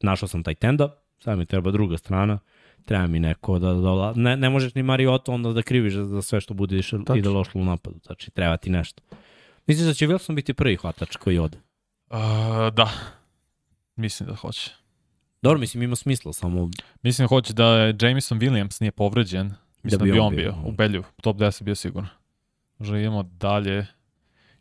našao 0.00 0.28
sam 0.28 0.42
taj 0.42 0.54
tenda, 0.54 0.94
sad 1.18 1.38
mi 1.38 1.46
treba 1.46 1.70
druga 1.70 1.98
strana, 1.98 2.38
treba 2.84 3.06
mi 3.06 3.20
neko 3.20 3.58
da, 3.58 3.72
da 3.74 4.12
ne, 4.16 4.36
ne 4.36 4.50
možeš 4.50 4.74
ni 4.74 4.82
Mariota 4.82 5.32
onda 5.32 5.52
da 5.52 5.62
kriviš 5.62 5.94
za, 5.94 6.04
za 6.04 6.22
sve 6.22 6.40
što 6.40 6.54
bude 6.54 6.80
i 7.16 7.22
da 7.22 7.30
lošlo 7.30 7.60
u 7.60 7.64
napadu, 7.64 7.96
znači 8.06 8.30
treba 8.30 8.56
ti 8.56 8.70
nešto. 8.70 9.02
Misliš 9.66 9.86
da 9.86 9.94
će 9.94 10.08
Wilson 10.08 10.34
biti 10.34 10.54
prvi 10.54 10.76
hvatač 10.76 11.16
koji 11.16 11.38
ode? 11.38 11.58
Uh, 12.10 12.18
da, 12.74 12.90
mislim 13.96 14.28
da 14.28 14.34
hoće. 14.34 14.77
Dobro, 15.42 15.58
mislim, 15.58 15.82
ima 15.82 15.96
smisla, 15.96 16.32
samo... 16.32 16.70
Mislim 17.02 17.24
da 17.24 17.28
hoće 17.28 17.52
da 17.52 17.66
je 17.66 17.96
Jameson 18.00 18.38
Williams 18.38 18.80
nije 18.80 18.92
povređen. 18.92 19.54
Mislim 19.82 19.98
da 19.98 20.04
bi, 20.04 20.10
da 20.10 20.14
bi 20.14 20.20
on 20.20 20.36
bio, 20.36 20.52
bio 20.52 20.70
u 20.70 20.72
Belju. 20.72 21.04
Top 21.22 21.36
10 21.36 21.62
bio 21.62 21.74
sigurno. 21.74 22.08
Možda 22.78 22.98
idemo 22.98 23.22
dalje. 23.22 23.86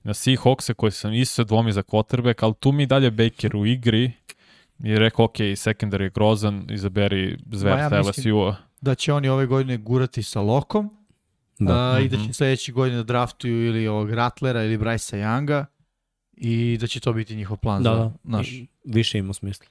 Na 0.04 0.14
Seahawkse 0.14 0.74
koji 0.74 0.92
sam 0.92 1.14
isto 1.14 1.44
dvomi 1.44 1.72
za 1.72 1.84
quarterback, 1.84 2.44
ali 2.44 2.54
tu 2.60 2.72
mi 2.72 2.86
dalje 2.86 3.12
Baker 3.12 3.56
u 3.56 3.66
igri 3.66 4.12
i 4.84 5.00
rekao, 5.00 5.26
ok, 5.26 5.36
secondary 5.36 6.02
je 6.02 6.10
grozan, 6.10 6.68
izaberi 6.70 7.38
zversta 7.52 7.96
ja 7.96 8.02
LSU-a. 8.02 8.56
Da 8.82 8.96
će 8.96 9.14
oni 9.14 9.30
ove 9.30 9.46
godine 9.46 9.78
gurati 9.78 10.24
sa 10.24 10.42
Lokom 10.42 10.98
da. 11.60 11.92
A, 11.92 12.00
i 12.00 12.10
da 12.10 12.16
će 12.16 12.24
mhm. 12.24 12.32
sledeći 12.32 12.72
godine 12.72 12.98
da 12.98 13.04
draftuju 13.04 13.68
ili 13.68 13.88
ovog 13.88 14.12
Ratlera 14.12 14.64
ili 14.64 14.78
Bryce'a 14.78 15.18
Younga 15.18 15.66
i 16.34 16.78
da 16.82 16.88
će 16.88 17.00
to 17.00 17.14
biti 17.14 17.36
njihov 17.36 17.58
plan 17.58 17.84
da, 17.84 17.90
za 17.90 17.96
da. 17.96 18.12
naš. 18.24 18.48
Više 18.84 19.18
ima 19.18 19.34
smisla. 19.34 19.66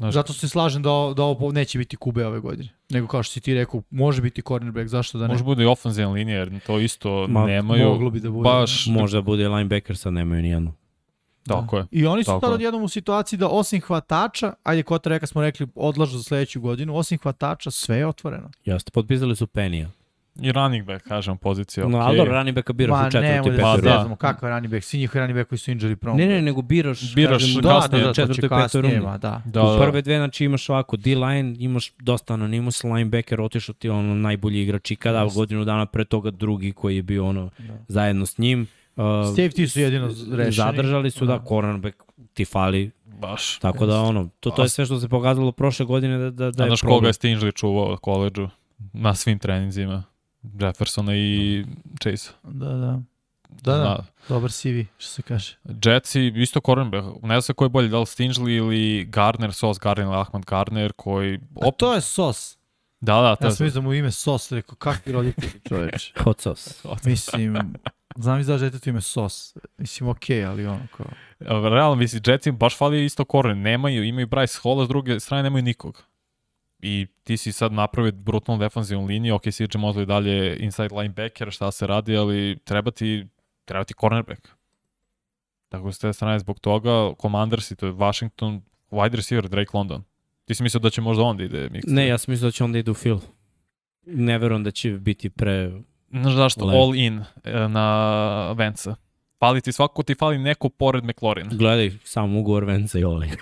Znaš, 0.00 0.14
Zato 0.14 0.32
se 0.32 0.48
slažem 0.48 0.82
da, 0.82 0.90
da 1.16 1.22
ovo 1.22 1.52
neće 1.52 1.78
biti 1.78 1.96
Kube 1.96 2.26
ove 2.26 2.40
godine. 2.40 2.68
Nego 2.90 3.06
kao 3.06 3.22
što 3.22 3.32
si 3.32 3.40
ti 3.40 3.54
rekao, 3.54 3.82
može 3.90 4.22
biti 4.22 4.42
cornerback, 4.42 4.88
zašto 4.88 5.18
da 5.18 5.26
ne? 5.26 5.32
Može 5.32 5.44
bude 5.44 5.62
i 5.62 5.66
ofenzivna 5.66 6.12
linija, 6.12 6.38
jer 6.38 6.60
to 6.66 6.78
isto 6.78 7.26
Ma, 7.28 7.46
nemaju. 7.46 7.88
Moglo 7.88 8.10
bi 8.10 8.20
da 8.20 8.30
bude. 8.30 8.42
Baš... 8.42 8.86
Može 8.86 9.16
da 9.16 9.22
bude 9.22 9.48
linebacker, 9.48 9.96
sad 9.96 10.12
nemaju 10.12 10.42
nijednu. 10.42 10.72
Tako 11.46 11.76
da. 11.76 11.82
je. 11.82 11.88
I 11.90 12.06
oni 12.06 12.24
su 12.24 12.38
tada 12.40 12.54
odjednom 12.54 12.82
u 12.82 12.88
situaciji 12.88 13.38
da 13.38 13.48
osim 13.48 13.80
hvatača, 13.80 14.52
ajde 14.62 14.82
kota 14.82 15.10
reka 15.10 15.26
smo 15.26 15.40
rekli 15.40 15.66
odlažu 15.74 16.16
za 16.16 16.22
sledeću 16.22 16.60
godinu, 16.60 16.96
osim 16.96 17.18
hvatača 17.18 17.70
sve 17.70 17.96
je 17.96 18.06
otvoreno. 18.06 18.50
Jeste, 18.64 18.90
potpisali 18.90 19.36
su 19.36 19.46
Penija. 19.46 19.90
I 20.36 20.52
running 20.52 20.86
back, 20.86 21.08
kažem, 21.08 21.38
pozicija. 21.38 21.88
No, 21.88 21.98
okay. 21.98 22.02
ali 22.02 22.16
dobro, 22.16 22.32
running 22.32 22.54
backa 22.54 22.72
biraš 22.72 23.00
Ma, 23.00 23.06
u 23.06 23.10
četvrtoj, 23.10 23.56
petoj. 23.56 23.64
Ma, 23.64 23.76
da, 23.76 23.90
ne 23.90 23.98
znamo 23.98 24.16
kakav 24.16 24.48
running 24.48 24.74
back, 24.74 24.84
svi 24.84 24.98
njihovi 24.98 25.20
running 25.20 25.38
back 25.38 25.48
koji 25.48 25.58
su 25.58 25.70
injury 25.70 25.94
prone. 25.94 26.26
Ne, 26.26 26.34
ne, 26.34 26.42
nego 26.42 26.62
biraš, 26.62 27.14
biraš 27.14 27.42
kažem, 27.42 27.62
da, 27.62 27.68
kasnije, 27.68 28.00
da, 28.00 28.08
da, 28.08 28.14
četvrtoj, 28.14 28.48
petoj 28.48 28.82
rundi. 28.82 29.00
Da. 29.00 29.18
Da. 29.18 29.42
da. 29.44 29.62
U 29.62 29.78
prve 29.78 30.02
dve, 30.02 30.16
znači 30.16 30.44
imaš 30.44 30.68
ovako, 30.70 30.96
D-line, 30.96 31.56
imaš 31.58 31.92
dosta 31.98 32.34
anonimus, 32.34 32.84
linebacker, 32.84 33.40
otišao 33.40 33.74
ti 33.74 33.88
ono 33.88 34.14
najbolji 34.14 34.62
igrač 34.62 34.90
i 34.90 34.96
kada 34.96 35.24
yes. 35.24 35.34
godinu 35.34 35.64
dana 35.64 35.86
pre 35.86 36.04
toga 36.04 36.30
drugi 36.30 36.72
koji 36.72 36.96
je 36.96 37.02
bio 37.02 37.26
ono 37.26 37.50
da. 37.58 37.74
zajedno 37.88 38.26
s 38.26 38.38
njim. 38.38 38.66
Uh, 38.96 39.04
Safety 39.04 39.66
su 39.66 39.80
jedino 39.80 40.06
rešeni. 40.32 40.52
Zadržali 40.52 41.10
su, 41.10 41.26
da, 41.26 41.38
da 41.38 41.44
cornerback 41.48 41.96
ti 42.34 42.44
fali. 42.44 42.90
Baš. 43.04 43.58
Tako 43.58 43.86
da 43.86 44.00
ono, 44.00 44.28
to, 44.40 44.50
to 44.50 44.62
je 44.62 44.68
sve 44.68 44.86
što 44.86 45.00
se 45.00 45.08
pokazalo 45.08 45.52
prošle 45.52 45.86
godine 45.86 46.18
da, 46.18 46.30
da, 46.30 46.50
da 46.50 46.64
je 46.64 46.68
Znaš 46.68 46.80
koga 46.80 47.06
je 47.06 47.12
Stingley 47.12 47.54
čuvao 47.54 47.96
koleđu 47.96 48.48
na 48.92 49.14
svim 49.14 49.38
treninzima? 49.38 50.02
Jeffersona 50.42 51.14
i 51.14 51.64
Chase. 52.02 52.30
Da, 52.42 52.68
da. 52.68 53.00
Da, 53.62 53.76
da, 53.76 53.82
da. 53.82 54.04
dobar 54.28 54.50
CV, 54.50 54.80
što 54.98 55.10
se 55.10 55.22
kaže. 55.22 55.56
Jetsi, 55.84 56.32
isto 56.36 56.60
cornerback, 56.66 57.22
ne 57.22 57.28
znam 57.28 57.42
se 57.42 57.52
ko 57.52 57.64
je 57.64 57.68
bolji, 57.68 57.88
da 57.88 57.98
li 57.98 58.04
Stingley 58.04 58.56
ili 58.56 59.04
Garner, 59.04 59.52
Sos 59.52 59.78
Garner 59.78 60.06
ili 60.06 60.16
Ahmad 60.16 60.44
Garner, 60.44 60.92
koji... 60.96 61.40
Op... 61.54 61.64
A 61.64 61.70
to 61.76 61.94
je 61.94 62.00
Sos. 62.00 62.58
Da, 63.00 63.20
da. 63.20 63.36
To 63.36 63.46
ja 63.46 63.50
sam 63.50 63.64
mislio 63.66 63.80
da 63.80 63.86
mu 63.86 63.94
ime 63.94 64.10
Sos, 64.10 64.52
rekao, 64.52 64.74
kakvi 64.74 65.12
roditelji 65.12 65.60
čoveč. 65.68 66.12
Hot 66.24 66.40
Sos. 66.40 66.84
Mislim, 67.04 67.56
znam 68.16 68.42
da 68.42 68.58
žete 68.58 68.90
ime 68.90 69.00
Sos. 69.00 69.56
Mislim, 69.78 70.08
okej, 70.08 70.38
okay, 70.38 70.48
ali 70.48 70.66
ono 70.66 70.86
kao... 70.96 71.06
Realno, 71.70 71.94
mislim, 71.94 72.22
Jetsi 72.26 72.50
baš 72.50 72.76
fali 72.76 73.04
isto 73.04 73.24
koren. 73.24 73.60
Nemaju, 73.60 74.04
imaju 74.04 74.26
Bryce 74.26 74.62
Hall, 74.62 74.80
a 74.80 74.84
s 74.84 74.88
druge 74.88 75.20
strane 75.20 75.42
nemaju 75.42 75.62
nikog. 75.62 76.04
I 76.82 77.06
ti 77.24 77.36
si 77.36 77.52
sad 77.52 77.72
napravio 77.72 78.12
brutalnu 78.12 78.60
defanzivnu 78.60 79.06
liniju, 79.06 79.34
ok, 79.34 79.42
CJ 79.42 79.64
Mosley 79.78 80.04
dalje 80.04 80.56
inside 80.60 80.94
linebacker, 80.94 81.50
šta 81.50 81.70
se 81.70 81.86
radi, 81.86 82.16
ali 82.16 82.58
treba 82.64 82.90
ti, 82.90 83.26
treba 83.64 83.84
ti 83.84 83.94
cornerback. 84.00 84.48
Tako 85.68 85.92
s 85.92 85.98
te 85.98 86.12
strane, 86.12 86.38
zbog 86.38 86.60
toga, 86.60 87.12
Commanders 87.22 87.70
i 87.70 87.76
to 87.76 87.86
je 87.86 87.92
Washington, 87.92 88.62
wide 88.90 89.16
receiver 89.16 89.48
Drake 89.48 89.70
London. 89.74 90.02
Ti 90.44 90.54
si 90.54 90.62
mislio 90.62 90.80
da 90.80 90.90
će 90.90 91.00
možda 91.00 91.22
onda 91.22 91.44
ide 91.44 91.68
mix? 91.68 91.82
Ne, 91.86 92.06
ja 92.06 92.18
sam 92.18 92.32
mislio 92.32 92.48
da 92.48 92.52
će 92.52 92.64
onda 92.64 92.78
ide 92.78 92.90
u 92.90 92.94
Phil. 92.94 93.18
Ne 94.06 94.38
verujem 94.38 94.64
da 94.64 94.70
će 94.70 94.90
biti 94.90 95.30
pre... 95.30 95.72
Znaš 96.10 96.34
zašto? 96.34 96.64
All 96.64 96.94
in 96.94 97.24
e, 97.44 97.68
na 97.68 98.52
Venca. 98.52 98.94
Fali 99.40 99.60
ti 99.60 99.72
svako 99.72 100.02
ti 100.02 100.14
fali 100.14 100.38
neko 100.38 100.68
pored 100.68 101.04
McLaurin. 101.04 101.48
Gledaj, 101.52 101.90
samo 102.04 102.40
ugovor 102.40 102.64
Venca 102.64 102.98
i 102.98 103.04
Oli. 103.04 103.28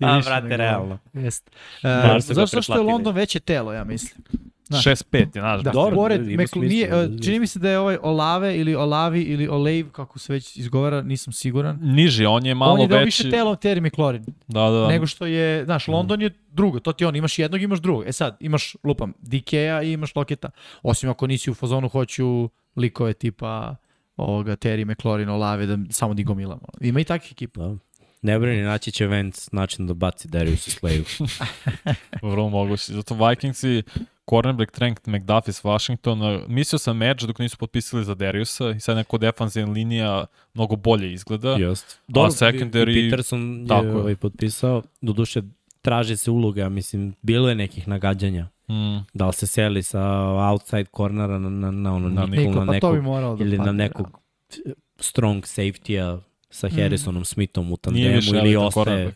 A, 0.00 0.20
brate, 0.24 0.56
realno. 0.56 0.98
Jest. 1.12 1.50
Uh, 1.82 2.34
zašto 2.34 2.62
što 2.62 2.74
je 2.74 2.80
London 2.80 3.14
veće 3.14 3.40
telo, 3.40 3.72
ja 3.72 3.84
mislim. 3.84 4.24
6-5 4.70 5.18
je, 5.18 5.28
znaš. 5.32 5.62
Da, 5.62 5.70
dobro, 5.70 5.96
pored, 5.96 6.26
Mekl, 6.26 6.60
nije, 6.60 7.04
uh, 7.04 7.10
čini 7.24 7.40
mi 7.40 7.46
se 7.46 7.58
da 7.58 7.70
je 7.70 7.78
ovaj 7.78 7.98
Olave 8.02 8.56
ili 8.56 8.74
Olavi 8.74 9.22
ili 9.22 9.48
Olave, 9.48 9.84
kako 9.92 10.18
se 10.18 10.32
već 10.32 10.56
izgovara, 10.56 11.02
nisam 11.02 11.32
siguran. 11.32 11.78
Niži, 11.82 12.26
on 12.26 12.46
je 12.46 12.54
malo 12.54 12.74
veći. 12.74 12.84
On 12.84 12.90
je 12.90 12.98
da 12.98 13.04
više 13.04 13.30
telo 13.30 13.54
Terry 13.54 13.86
McLaurin. 13.86 14.24
Da, 14.48 14.60
da, 14.60 14.70
da. 14.70 14.88
Nego 14.88 15.06
što 15.06 15.26
je, 15.26 15.64
znaš, 15.64 15.88
London 15.88 16.22
je 16.22 16.30
drugo, 16.50 16.80
to 16.80 16.92
ti 16.92 17.04
on, 17.04 17.16
imaš 17.16 17.38
jednog, 17.38 17.62
imaš 17.62 17.80
drugog. 17.80 18.04
E 18.06 18.12
sad, 18.12 18.36
imaš, 18.40 18.76
lupam, 18.84 19.12
DK-a 19.20 19.82
i 19.82 19.92
imaš 19.92 20.14
Loketa. 20.14 20.50
Osim 20.82 21.10
ako 21.10 21.26
nisi 21.26 21.50
u 21.50 21.54
fazonu, 21.54 21.88
hoću 21.88 22.48
likove 22.80 23.12
tipa 23.12 23.76
ovoga 24.16 24.56
Terry 24.56 24.84
McLaurin, 24.84 25.28
Olave, 25.28 25.66
da 25.66 25.78
samo 25.90 26.14
da 26.14 26.22
gomilamo. 26.22 26.66
Ima 26.80 27.00
i 27.00 27.04
takvih 27.04 27.32
ekipa. 27.32 27.60
Da. 27.60 27.76
Ne 28.22 28.38
brini, 28.38 28.62
naći 28.62 28.92
će 28.92 29.06
Vance 29.06 29.48
način 29.52 29.86
da 29.86 29.94
baci 29.94 30.28
Darius 30.28 30.80
Slayu. 30.80 31.28
Vrlo 32.30 32.48
moguće. 32.48 32.92
Zato 32.92 33.14
Vikingsi, 33.14 33.82
cornerback 34.30 34.70
Trent 34.70 35.06
McDuffie 35.06 35.52
s 35.52 35.64
Washingtona, 35.64 36.40
mislio 36.48 36.78
sam 36.78 37.02
Edge 37.02 37.26
dok 37.26 37.38
nisu 37.38 37.56
potpisali 37.56 38.04
za 38.04 38.14
Dariusa 38.14 38.70
i 38.70 38.80
sad 38.80 38.96
neko 38.96 39.18
defanzivna 39.18 39.72
linija 39.72 40.24
mnogo 40.54 40.76
bolje 40.76 41.12
izgleda. 41.12 41.56
Just. 41.56 41.98
Dobro, 42.08 42.28
a 42.28 42.30
secondary... 42.30 43.10
Peterson 43.10 43.66
je 43.70 43.96
ovaj 43.96 44.16
potpisao, 44.16 44.82
doduše 45.00 45.42
traži 45.82 46.16
se 46.16 46.30
uloga, 46.30 46.68
mislim, 46.68 47.14
bilo 47.22 47.48
je 47.48 47.54
nekih 47.54 47.88
nagađanja. 47.88 48.48
Mm. 48.70 49.04
Da 49.14 49.26
li 49.26 49.32
se 49.32 49.46
seli 49.46 49.82
sa 49.82 50.00
outside 50.50 50.84
cornera 50.84 51.38
na, 51.38 51.48
na, 51.50 51.70
na, 51.70 51.94
ono, 51.94 52.08
na, 52.08 52.26
Nikola, 52.26 52.64
na 52.64 52.72
nekog, 52.72 52.96
pa 53.04 53.36
da 53.36 53.44
ili 53.44 53.58
na 53.58 53.72
nekog 53.72 54.18
strong 55.00 55.42
safety-a 55.44 56.18
sa 56.50 56.68
Harrisonom 56.68 57.24
Smithom 57.24 57.72
u 57.72 57.76
tandemu 57.76 58.20
ili 58.34 58.56
ostaje... 58.56 59.14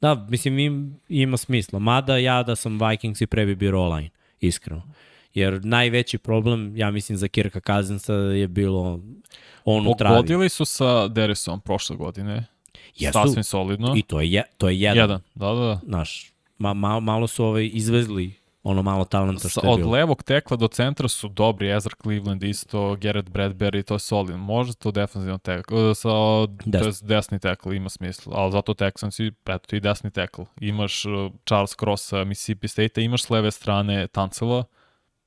Da, 0.00 0.26
mislim 0.28 0.58
im, 0.58 0.96
ima 1.08 1.36
smisla. 1.36 1.78
Mada 1.78 2.16
ja 2.16 2.42
da 2.42 2.56
sam 2.56 2.78
Vikings 2.88 3.20
i 3.20 3.26
pre 3.26 3.46
bi 3.46 3.54
bio 3.54 3.82
online, 3.82 4.10
iskreno. 4.40 4.82
Jer 5.34 5.64
najveći 5.64 6.18
problem, 6.18 6.76
ja 6.76 6.90
mislim, 6.90 7.18
za 7.18 7.28
Kirka 7.28 7.60
Cousinsa 7.60 8.14
je 8.14 8.48
bilo 8.48 9.00
on 9.64 9.86
u 9.86 9.94
travi. 9.98 10.16
Pogodili 10.16 10.48
su 10.48 10.64
sa 10.64 11.08
Derisom 11.08 11.60
prošle 11.60 11.96
godine. 11.96 12.44
Jesu, 12.96 13.12
Sasvim 13.12 13.44
solidno. 13.44 13.94
i 13.96 14.02
to 14.02 14.20
je, 14.20 14.32
je- 14.32 14.44
to 14.58 14.68
je 14.68 14.80
jedan. 14.80 14.96
Jedan, 14.96 15.20
da, 15.34 15.46
da, 15.46 15.54
da. 15.54 15.80
Znaš, 15.84 16.32
ma, 16.58 16.74
ma, 16.74 17.00
malo 17.00 17.26
su 17.26 17.44
ovaj 17.44 17.70
izvezli 17.72 18.32
ono 18.70 18.82
malo 18.82 19.04
talenta 19.04 19.48
što 19.48 19.60
je 19.66 19.70
od 19.70 19.78
bilo. 19.78 19.90
levog 19.90 20.22
tekla 20.22 20.56
do 20.56 20.68
centra 20.68 21.08
su 21.08 21.28
dobri, 21.28 21.70
Ezra 21.76 21.94
Cleveland 22.02 22.42
isto, 22.42 22.96
Garrett 23.00 23.28
Bradbury, 23.28 23.82
to 23.84 23.94
je 23.94 23.98
solidno. 23.98 24.38
Možda 24.38 24.74
to 24.74 24.90
defensivno 24.90 25.38
tekl, 25.38 25.92
sa, 25.94 26.08
Desni. 26.64 26.80
to 26.80 26.86
je 26.86 26.92
desni 27.02 27.38
tekl, 27.38 27.72
ima 27.72 27.88
smisla, 27.88 28.36
ali 28.36 28.52
zato 28.52 28.74
Texans 28.74 29.20
i 29.20 29.32
eto 29.46 29.76
i 29.76 29.80
desni 29.80 30.10
tekl. 30.10 30.42
Imaš 30.60 31.04
uh, 31.04 31.32
Charles 31.46 31.76
Cross 31.80 32.08
sa 32.08 32.24
Mississippi 32.24 32.68
State, 32.68 33.02
imaš 33.02 33.22
s 33.22 33.30
leve 33.30 33.50
strane 33.50 34.06
Tancela, 34.06 34.64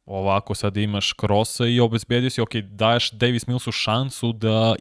ovako 0.05 0.55
sad 0.55 0.77
imaš 0.77 1.13
Crossa 1.13 1.65
i 1.65 1.79
obezbedio 1.79 2.29
si, 2.29 2.41
ok, 2.41 2.55
daješ 2.55 3.11
Davis 3.11 3.47
Millsu 3.47 3.71
šansu 3.71 4.33
da 4.33 4.75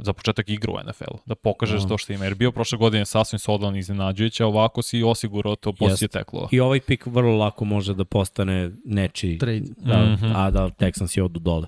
za 0.00 0.12
početak 0.12 0.48
igra 0.48 0.72
u 0.72 0.78
NFL, 0.80 1.14
da 1.26 1.34
pokažeš 1.34 1.82
Da. 1.82 1.88
to 1.88 1.98
što 1.98 2.12
ima. 2.12 2.24
Jer 2.24 2.34
bio 2.34 2.52
prošle 2.52 2.78
godine 2.78 3.06
sasvim 3.06 3.38
solidan 3.38 3.76
i 3.76 3.78
iznenađujuće, 3.78 4.42
a 4.42 4.46
ovako 4.46 4.82
si 4.82 5.02
osigurao 5.02 5.56
to 5.56 5.72
pozicije 5.72 6.08
teklova. 6.08 6.48
I 6.50 6.60
ovaj 6.60 6.80
pik 6.80 7.06
vrlo 7.06 7.36
lako 7.36 7.64
može 7.64 7.94
da 7.94 8.04
postane 8.04 8.70
nečiji, 8.84 9.38
Trade. 9.38 9.62
da, 9.76 10.04
Mhm. 10.04 10.26
a 10.26 10.50
da 10.50 10.68
Texans 10.70 11.16
je 11.16 11.24
odu 11.24 11.40
dole. 11.40 11.66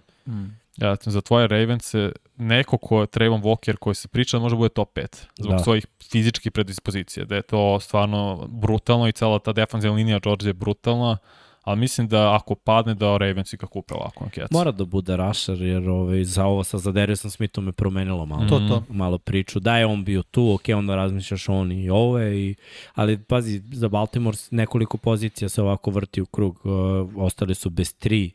Ja, 0.76 0.96
za 1.00 1.20
tvoje 1.20 1.48
Ravens 1.48 1.92
neko 2.36 2.78
ko 2.78 3.00
je 3.00 3.06
Trayvon 3.06 3.42
Walker 3.42 3.76
koji 3.76 3.94
se 3.94 4.08
priča 4.08 4.36
da 4.36 4.42
može 4.42 4.56
bude 4.56 4.68
top 4.68 4.92
5 4.92 5.26
zbog 5.36 5.52
Da. 5.52 5.58
svojih 5.58 5.86
fizičkih 6.02 6.52
predispozicija, 6.52 7.24
da 7.26 7.36
je 7.36 7.42
to 7.42 7.80
stvarno 7.80 8.46
brutalno 8.48 9.08
i 9.08 9.12
cela 9.12 9.38
ta 9.38 9.52
defensivna 9.52 9.96
linija 9.96 10.18
Georgia 10.18 10.48
je 10.48 10.52
brutalna, 10.52 11.18
ali 11.62 11.80
mislim 11.80 12.08
da 12.08 12.34
ako 12.36 12.54
padne 12.54 12.94
da 12.94 13.16
Ravens 13.16 13.52
i 13.52 13.56
kako 13.56 13.78
upravo 13.78 14.00
ovako 14.00 14.28
kecu. 14.30 14.48
Mora 14.50 14.72
da 14.72 14.84
bude 14.84 15.16
rusher, 15.16 15.62
jer 15.62 15.88
ovaj, 15.88 16.24
za 16.24 16.44
ovo 16.44 16.64
sa 16.64 16.78
za 16.78 16.92
Dariusom 16.92 17.30
Smithom 17.30 17.66
je 17.66 17.72
promenilo 17.72 18.26
malo. 18.26 18.48
To, 18.48 18.58
to. 18.58 18.82
malo 18.88 19.18
priču. 19.18 19.60
Da 19.60 19.76
je 19.76 19.86
on 19.86 20.04
bio 20.04 20.22
tu, 20.22 20.52
ok, 20.52 20.62
onda 20.76 20.96
razmišljaš 20.96 21.48
on 21.48 21.72
i 21.72 21.90
ove, 21.90 22.38
i, 22.40 22.54
ali 22.94 23.18
pazi, 23.18 23.62
za 23.72 23.88
Baltimore 23.88 24.36
nekoliko 24.50 24.98
pozicija 24.98 25.48
se 25.48 25.62
ovako 25.62 25.90
vrti 25.90 26.20
u 26.20 26.26
krug. 26.26 26.60
Uh, 26.64 26.72
ostali 27.16 27.54
su 27.54 27.70
bez 27.70 27.94
tri 27.94 28.30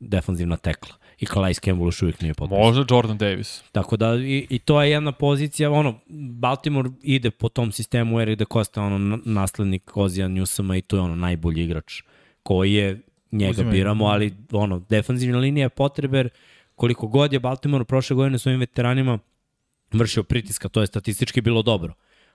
defanzivna 0.00 0.56
tekla. 0.56 0.94
I 1.18 1.26
Calais 1.26 1.60
Campbell 1.60 1.88
još 1.88 2.02
uvijek 2.02 2.20
nije 2.20 2.34
potpisan. 2.34 2.64
Može 2.64 2.84
Jordan 2.90 3.18
Davis. 3.18 3.62
Tako 3.72 3.96
da, 3.96 4.14
i, 4.14 4.46
i 4.50 4.58
to 4.58 4.82
je 4.82 4.90
jedna 4.90 5.12
pozicija, 5.12 5.70
ono, 5.70 5.94
Baltimore 6.30 6.90
ide 7.02 7.30
po 7.30 7.48
tom 7.48 7.72
sistemu 7.72 8.20
Eric 8.20 8.38
da 8.38 8.44
Costa, 8.52 8.82
ono, 8.82 8.98
na- 8.98 9.18
naslednik 9.24 9.96
Ozija 9.96 10.28
Newsoma 10.28 10.78
i 10.78 10.82
to 10.82 10.96
je 10.96 11.02
ono 11.02 11.14
najbolji 11.14 11.64
igrač 11.64 12.02
koji 12.42 12.72
je, 12.72 13.00
njega 13.32 13.50
Uzimaju. 13.50 13.72
biramo, 13.72 14.06
ali 14.06 14.34
ono, 14.52 14.78
defanzivna 14.88 15.38
linija 15.38 15.64
je 15.64 15.68
potreber, 15.68 16.28
koliko 16.74 17.06
god 17.06 17.32
je 17.32 17.40
Baltimore 17.40 17.84
prošle 17.84 18.16
godine 18.16 18.38
svojim 18.38 18.60
veteranima 18.60 19.18
vršio 19.92 20.22
pritiska, 20.22 20.68
to 20.68 20.80
je 20.80 20.86
statistički 20.86 21.40
bilo 21.40 21.62
dobro. 21.62 21.94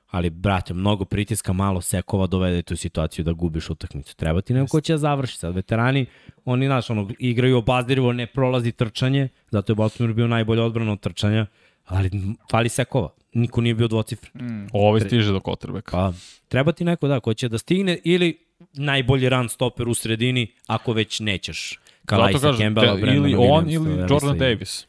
Ali, 0.10 0.30
brate, 0.30 0.74
mnogo 0.74 1.06
pritiska, 1.06 1.54
malo 1.54 1.82
sekova 1.82 2.28
dovede 2.28 2.62
te 2.62 2.74
u 2.74 2.78
situaciju 2.78 3.26
da 3.26 3.34
gubiš 3.34 3.70
utakmicu. 3.70 4.16
Treba 4.16 4.42
ti 4.42 4.54
neko 4.54 4.68
ko 4.68 4.82
će 4.82 4.94
da 4.94 4.98
završi. 4.98 5.38
Sad, 5.38 5.56
veterani, 5.56 6.06
oni, 6.46 6.66
znaš, 6.66 6.90
ono, 6.90 7.10
igraju 7.20 7.58
obazirivo, 7.58 8.14
ne 8.14 8.28
prolazi 8.28 8.72
trčanje, 8.72 9.30
zato 9.52 9.72
je 9.72 9.76
Baltimore 9.76 10.14
bio 10.14 10.28
najbolje 10.28 10.62
odbrana 10.62 10.92
od 10.92 11.00
trčanja, 11.00 11.46
ali 11.86 12.10
fali 12.52 12.70
sekova. 12.70 13.10
Niko 13.34 13.62
nije 13.62 13.76
bio 13.76 13.88
dvocifren. 13.88 14.70
Ovo 14.74 15.00
stiže 15.00 15.32
do 15.32 15.40
quarterbacka. 15.40 15.92
Pa, 15.92 16.14
treba 16.48 16.72
ti 16.72 16.86
neko, 16.86 17.08
da, 17.08 17.20
ko 17.20 17.34
će 17.34 17.50
da 17.50 17.58
stigne 17.58 17.98
ili 18.04 18.45
najbolji 18.76 19.30
run 19.30 19.50
stopper 19.50 19.88
u 19.88 19.94
sredini, 19.94 20.52
ako 20.68 20.94
već 20.94 21.20
nećeš. 21.20 21.70
Zato 21.70 22.06
Kalaisa, 22.06 22.40
kažem, 22.40 22.60
Campbella, 22.60 22.96
te- 22.96 23.02
Brandona 23.02 23.28
ili 23.28 23.36
on 23.40 23.70
ili 23.70 24.00
Jordan 24.10 24.36
i- 24.36 24.40
Davis. 24.40 24.88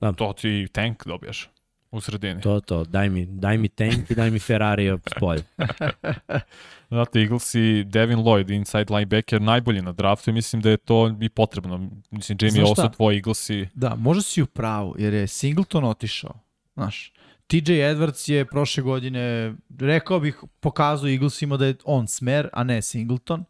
Da. 0.00 0.12
To 0.12 0.32
ti 0.32 0.68
tank 0.72 1.06
dobiješ 1.06 1.48
u 1.90 2.00
sredini. 2.00 2.40
To, 2.40 2.60
to, 2.60 2.84
daj 2.84 3.08
mi, 3.10 3.26
daj 3.26 3.58
mi 3.58 3.68
tank 3.68 4.10
i 4.10 4.14
daj 4.14 4.30
mi 4.30 4.38
Ferrari 4.38 4.98
s 5.06 5.20
polja. 5.20 5.42
Znate, 6.88 7.20
Eagles 7.20 7.54
i 7.54 7.84
Devin 7.84 8.18
Lloyd, 8.18 8.50
inside 8.50 8.86
linebacker, 8.90 9.42
najbolji 9.42 9.82
na 9.82 9.92
draftu 9.92 10.30
i 10.30 10.32
mislim 10.32 10.62
da 10.62 10.70
je 10.70 10.76
to 10.76 11.16
i 11.20 11.28
potrebno. 11.28 11.90
Mislim, 12.10 12.38
Jamie, 12.40 12.66
šta? 12.66 12.82
su 12.82 12.88
tvoji 12.90 13.16
Eaglesi. 13.16 13.68
Da, 13.74 13.94
možda 13.94 14.22
si 14.22 14.42
u 14.42 14.46
pravu, 14.46 14.94
jer 14.98 15.14
je 15.14 15.26
Singleton 15.26 15.84
otišao. 15.84 16.40
Znaš, 16.74 17.12
TJ 17.46 17.72
Edwards 17.72 18.32
je 18.32 18.44
prošle 18.44 18.82
godine, 18.82 19.54
rekao 19.78 20.20
bih, 20.20 20.42
pokazao 20.60 21.08
Eaglesima 21.08 21.56
da 21.56 21.66
je 21.66 21.74
on 21.84 22.06
smer, 22.08 22.48
a 22.52 22.64
ne 22.64 22.82
Singleton. 22.82 23.44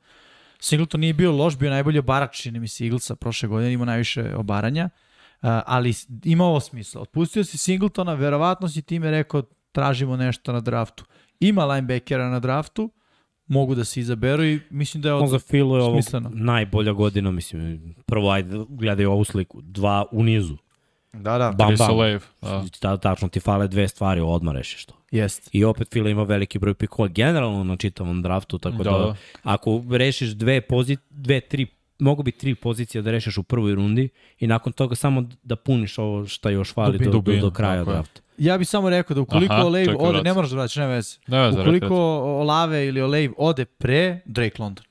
Singleton 0.61 1.01
nije 1.01 1.13
bio 1.13 1.33
loš, 1.33 1.59
bio 1.59 1.71
najbolji 1.71 1.99
obarač, 1.99 2.43
čini 2.43 2.61
mi 2.61 2.69
se 2.69 2.85
Eaglesa 2.85 3.17
prošle 3.17 3.49
godine, 3.49 3.73
ima 3.73 3.85
najviše 3.85 4.35
obaranja, 4.37 4.85
uh, 4.85 5.49
ali 5.67 5.95
ima 6.25 6.45
ovo 6.45 6.61
smisla. 6.61 7.01
Otpustio 7.01 7.45
si 7.45 7.59
Singletona, 7.59 8.15
verovatno 8.15 8.69
si 8.69 8.83
time 8.83 9.11
rekao 9.11 9.43
tražimo 9.73 10.17
nešto 10.17 10.53
na 10.53 10.61
draftu. 10.61 11.05
Ima 11.41 11.65
linebackera 11.65 12.31
na 12.31 12.41
draftu, 12.41 12.91
mogu 13.47 13.75
da 13.75 13.85
se 13.85 14.01
izaberu 14.01 14.45
i 14.45 14.61
mislim 14.71 15.03
da 15.03 15.09
je 15.09 15.15
ovo 15.15 15.27
smisleno. 15.93 16.31
najbolja 16.35 16.93
godina, 16.93 17.31
mislim. 17.31 17.95
Prvo, 18.07 18.31
ajde, 18.31 18.65
gledaj 18.69 19.07
ovu 19.07 19.25
sliku. 19.25 19.61
Dva 19.63 20.05
u 20.13 20.23
nizu. 20.23 20.57
Da, 21.17 21.39
da, 21.39 21.53
Bam, 21.53 21.75
bam. 21.79 22.19
Da. 22.43 22.65
Ta, 22.81 22.97
tačno 22.97 23.29
ti 23.29 23.41
fale 23.41 23.69
dve 23.69 23.89
stvari, 23.89 24.21
odmah 24.21 24.55
rešiš 24.55 24.85
to. 24.85 24.95
jest. 25.11 25.49
I 25.53 25.65
opet 25.65 25.89
Fila 25.93 26.11
ima 26.11 26.23
veliki 26.23 26.59
broj 26.59 26.75
pikova 26.75 27.09
generalno 27.09 27.65
na 27.65 27.77
čitavom 27.77 28.23
draftu, 28.23 28.59
tako 28.59 28.77
da, 28.77 28.91
Da, 28.91 28.99
da 28.99 29.05
da. 29.05 29.15
ako 29.43 29.83
rešiš 29.91 30.29
dve, 30.29 30.61
pozi, 30.61 30.97
dve, 31.11 31.41
tri, 31.41 31.67
mogu 31.99 32.23
biti 32.23 32.39
tri 32.39 32.55
pozicije 32.55 33.03
da 33.03 33.11
rešiš 33.11 33.39
u 33.39 33.43
prvoj 33.43 33.75
rundi 33.75 34.09
i 34.39 34.47
nakon 34.47 34.73
toga 34.73 34.95
samo 34.95 35.25
da 35.43 35.57
puniš 35.57 35.99
ovo 35.99 36.27
šta 36.27 36.51
još 36.51 36.75
fali 36.75 36.99
do, 36.99 37.11
do, 37.11 37.33
do, 37.41 37.51
kraja 37.51 37.79
tako 37.79 37.91
je. 37.91 37.95
drafta. 37.95 38.21
Ja 38.39 38.59
bih 38.59 38.69
samo 38.69 38.91
rekao 38.91 39.15
da 39.15 39.21
ukoliko 39.21 39.55
Aha, 39.55 39.65
Olave 39.65 39.97
ode, 39.99 40.23
ne 40.23 40.33
moraš 40.33 40.51
da 40.51 40.57
vraćaš, 40.57 40.77
nema 40.77 40.93
veze. 40.93 41.17
Ne, 41.27 41.41
veze, 41.47 41.61
Ukoliko 41.61 41.85
rekao 41.85 41.99
Olave 42.41 42.87
ili 42.87 43.01
Olave 43.01 43.29
ode 43.39 43.65
pre, 43.65 44.21
Drake 44.25 44.63
London. 44.63 44.85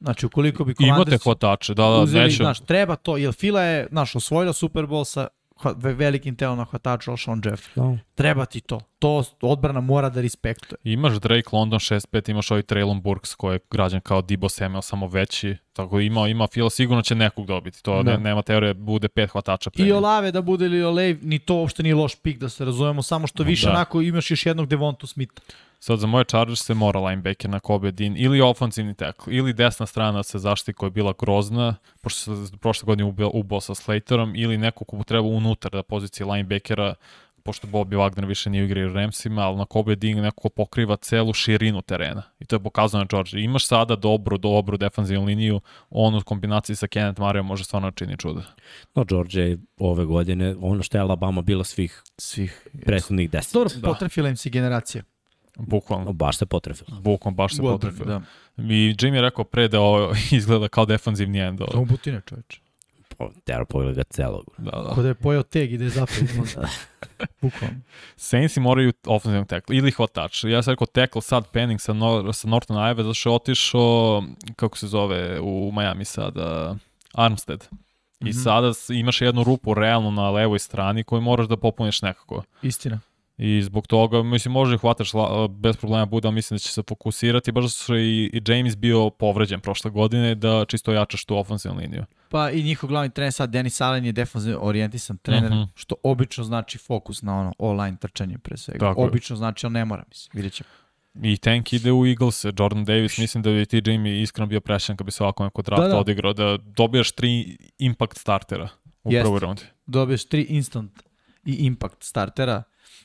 Znači, 0.00 0.26
ukoliko 0.26 0.64
bi 0.64 0.74
ti. 0.74 0.84
Imate 0.84 0.94
Commanders 0.98 1.22
hvatače, 1.22 1.74
da, 1.74 1.82
da, 1.82 1.88
uzeli, 1.90 2.24
neću. 2.24 2.36
znaš, 2.36 2.60
treba 2.60 2.96
to, 2.96 3.16
jer 3.16 3.32
Fila 3.32 3.62
je, 3.62 3.86
znaš, 3.90 4.16
osvojila 4.16 4.52
Super 4.52 4.84
Bowl 4.84 5.04
sa 5.04 5.26
hva- 5.62 5.74
ve- 5.76 5.92
velikim 5.94 6.36
telom 6.36 6.58
na 6.58 6.64
hvataču 6.64 7.10
Alshon 7.10 7.42
Jeff. 7.44 7.76
No. 7.76 7.98
Treba 8.14 8.44
ti 8.44 8.60
to. 8.60 8.80
To 8.98 9.22
odbrana 9.42 9.80
mora 9.80 10.08
da 10.08 10.20
respektuje. 10.20 10.78
Imaš 10.84 11.12
Drake 11.14 11.48
London 11.52 11.78
6-5, 11.78 12.30
imaš 12.30 12.50
ovaj 12.50 12.62
Traylon 12.62 13.00
Burks 13.00 13.34
koji 13.34 13.54
je 13.54 13.60
građan 13.70 14.00
kao 14.00 14.22
Debo 14.22 14.48
Samuel, 14.48 14.82
samo 14.82 15.06
veći. 15.06 15.56
Tako 15.72 15.96
da 15.96 16.02
ima, 16.02 16.28
ima 16.28 16.46
Fila, 16.46 16.70
sigurno 16.70 17.02
će 17.02 17.14
nekog 17.14 17.46
dobiti. 17.46 17.82
To 17.82 18.02
Da. 18.02 18.12
ne, 18.12 18.18
nema 18.20 18.42
teorije, 18.42 18.74
bude 18.74 19.08
pet 19.08 19.30
hvatača 19.30 19.70
pre. 19.70 19.84
I. 19.84 19.92
Olave 19.92 20.32
da 20.32 20.42
bude 20.42 20.66
ili 20.66 20.82
Olave, 20.82 21.16
ni 21.22 21.38
to 21.38 21.54
uopšte 21.54 21.82
nije 21.82 21.94
loš 21.94 22.14
pik, 22.16 22.38
da 22.38 22.48
se 22.48 22.64
razumemo, 22.64 23.02
samo 23.02 23.26
što 23.26 23.42
više 23.42 23.66
Da. 23.66 23.72
onako 23.72 24.02
imaš 24.02 24.30
još 24.30 24.46
jednog 24.46 24.66
Devontu 24.66 25.06
Smitha. 25.06 25.42
Sad 25.84 25.98
za 25.98 26.06
moje 26.06 26.24
Chargers 26.24 26.64
se 26.64 26.74
mora 26.74 27.00
linebacker 27.00 27.50
na 27.50 27.60
Kobe 27.60 27.90
Dean 27.90 28.14
ili 28.16 28.40
ofenzivni 28.40 28.94
tackle 28.94 29.34
ili 29.34 29.52
desna 29.52 29.86
strana 29.86 30.22
se 30.22 30.38
zaštiti 30.38 30.72
koja 30.72 30.86
je 30.86 30.90
bila 30.90 31.12
grozna, 31.18 31.76
pošto 32.00 32.46
se 32.46 32.56
prošle 32.56 32.86
godine 32.86 33.08
ubio, 33.08 33.30
ubao 33.34 33.60
sa 33.60 33.74
Slaterom 33.74 34.32
ili 34.36 34.58
neko 34.58 34.84
ko 34.84 34.96
mu 34.96 35.04
treba 35.04 35.28
unutar 35.28 35.72
da 35.72 35.82
pozicije 35.82 36.26
linebackera 36.26 36.94
pošto 37.42 37.66
Bobby 37.66 37.96
Wagner 37.96 38.26
više 38.26 38.50
nije 38.50 38.62
u 38.62 38.64
igri 38.66 38.84
u 38.84 38.92
Ramsima, 38.92 39.42
ali 39.42 39.56
na 39.56 39.64
Kobe 39.64 39.96
Dean 39.96 40.20
neko 40.20 40.40
ko 40.42 40.48
pokriva 40.48 40.96
celu 40.96 41.32
širinu 41.32 41.82
terena. 41.82 42.22
I 42.40 42.44
to 42.44 42.56
je 42.56 42.60
pokazano 42.60 43.04
na 43.04 43.08
Georgia. 43.10 43.40
Imaš 43.40 43.66
sada 43.66 43.96
dobru, 43.96 44.38
dobru 44.38 44.76
defanzivnu 44.76 45.26
liniju, 45.26 45.60
on 45.90 46.14
u 46.14 46.20
kombinaciji 46.24 46.76
sa 46.76 46.86
Kenneth 46.86 47.20
Mario 47.20 47.42
može 47.42 47.64
stvarno 47.64 47.90
da 47.90 47.94
čini 47.94 48.16
čuda. 48.16 48.42
No, 48.94 49.04
Georgia 49.04 49.44
je 49.44 49.58
ove 49.78 50.04
godine, 50.04 50.54
ono 50.60 50.82
što 50.82 50.98
je 50.98 51.02
Alabama 51.02 51.42
bila 51.42 51.64
svih 51.64 52.02
Svih. 52.18 52.68
prethodnih 52.84 53.30
deset. 53.30 53.54
Dobro, 53.54 53.70
Da. 53.76 53.88
potrefila 53.88 54.28
im 54.28 54.36
se 54.36 54.50
generacija. 54.50 55.02
Bukvalno. 55.56 56.04
No, 56.04 56.12
baš 56.12 56.36
se 56.36 56.46
potrefilo. 56.46 57.00
Bukvalno 57.00 57.36
baš 57.36 57.52
se 57.52 57.62
potrefio. 57.62 58.04
Da. 58.04 58.20
I 58.58 58.62
Jimmy 58.94 59.14
je 59.14 59.22
rekao 59.22 59.44
pre 59.44 59.68
da 59.68 59.80
ovo 59.80 60.12
izgleda 60.32 60.68
kao 60.68 60.84
defanzivni 60.86 61.38
end. 61.40 61.58
To 61.60 61.76
mu 61.76 61.84
butine, 61.84 62.20
čoveče. 62.22 62.60
Po, 63.10 63.30
Tera 63.44 63.64
pogleda 63.64 63.92
ga 63.92 64.02
celog. 64.04 64.44
Da, 64.58 64.70
da. 64.72 64.90
Ko 64.90 65.02
da 65.02 65.08
je 65.08 65.14
pojao 65.14 65.42
teg 65.42 65.72
i 65.72 65.78
da 65.78 65.84
je 65.84 65.90
zapad. 65.90 66.16
Bukvalno. 67.40 67.76
Saintsi 68.16 68.60
moraju 68.60 68.92
ofenzivnog 69.06 69.48
tekla 69.48 69.74
ili 69.74 69.90
hvatač. 69.90 70.44
Ja 70.44 70.62
sam 70.62 70.72
rekao 70.72 70.86
tackle 70.86 71.22
sad 71.22 71.48
Penning 71.48 71.80
sa, 71.80 71.92
Nor 71.92 72.34
sa 72.34 72.48
Norton 72.48 72.90
Ive, 72.90 73.02
zato 73.02 73.14
što 73.14 73.30
je 73.30 73.34
otišao, 73.34 74.22
kako 74.56 74.78
se 74.78 74.86
zove, 74.86 75.40
u 75.40 75.72
Miami 75.72 76.04
sada, 76.04 76.76
Armstead. 77.14 77.68
I 78.20 78.24
Mhm. 78.24 78.32
sada 78.34 78.74
s- 78.74 78.90
imaš 78.90 79.20
jednu 79.20 79.44
rupu 79.44 79.74
realno 79.74 80.10
na 80.10 80.30
levoj 80.30 80.58
strani 80.58 81.04
koju 81.04 81.20
moraš 81.20 81.46
da 81.46 81.56
popuniš 81.56 82.02
nekako. 82.02 82.42
Istina. 82.62 83.00
I 83.38 83.62
zbog 83.62 83.86
toga, 83.86 84.22
mislim, 84.22 84.52
može 84.52 84.78
hvataš 84.78 85.10
bez 85.50 85.76
problema 85.76 86.06
bude, 86.06 86.28
ali 86.28 86.34
mislim 86.34 86.54
da 86.54 86.58
će 86.58 86.68
se 86.68 86.82
fokusirati, 86.82 87.52
baš 87.52 87.64
je 87.88 88.00
i, 88.00 88.24
i 88.26 88.42
James 88.46 88.76
bio 88.76 89.10
povređen 89.10 89.60
prošle 89.60 89.90
godine, 89.90 90.34
da 90.34 90.64
čisto 90.64 90.92
jačaš 90.92 91.24
tu 91.24 91.36
ofenzivnu 91.36 91.78
liniju. 91.78 92.04
Pa 92.28 92.50
i 92.50 92.62
njihov 92.62 92.88
glavni 92.88 93.10
trener 93.10 93.32
sad, 93.32 93.50
Denis 93.50 93.80
Allen 93.80 94.04
je 94.04 94.12
defanzivno 94.12 94.58
orijentisan 94.60 95.16
trener, 95.16 95.50
Mhm. 95.50 95.62
što 95.74 95.94
obično 96.02 96.44
znači 96.44 96.78
fokus 96.78 97.22
na 97.22 97.40
ono 97.40 97.52
online 97.58 97.96
trčanje 97.96 98.38
pre 98.38 98.56
svega. 98.56 98.78
Tako 98.80 99.00
je. 99.00 99.08
obično 99.08 99.36
znači, 99.36 99.66
ali 99.66 99.72
ne 99.72 99.84
mora, 99.84 100.04
mislim, 100.08 100.30
vidjet 100.34 100.52
ćemo. 100.52 100.68
I 101.22 101.36
Tank 101.36 101.72
ide 101.72 101.92
u 101.92 102.06
Eagles, 102.06 102.44
Jordan 102.58 102.84
Davis, 102.84 103.18
mislim 103.18 103.42
da 103.42 103.50
bi 103.50 103.66
ti 103.66 103.82
Jamie 103.86 104.22
iskreno 104.22 104.46
bio 104.46 104.60
prešen 104.60 104.96
kad 104.96 105.04
bi 105.04 105.10
se 105.10 105.22
ovako 105.22 105.44
neko 105.44 105.62
draft 105.62 105.82
Da, 105.82 105.88
da. 105.88 105.98
odigrao, 105.98 106.32
da 106.32 106.56
dobijaš 106.56 107.12
tri 107.12 107.56
impact 107.78 108.18
startera 108.18 108.68
u 109.04 109.12
Jeste. 109.12 109.22
prvoj 109.24 109.40
rundi. 109.40 109.62
Dobiješ 109.86 110.24
tri 110.24 110.42
instant 110.42 111.02
i 111.44 111.52
impact 111.54 112.02
startera, 112.02 112.62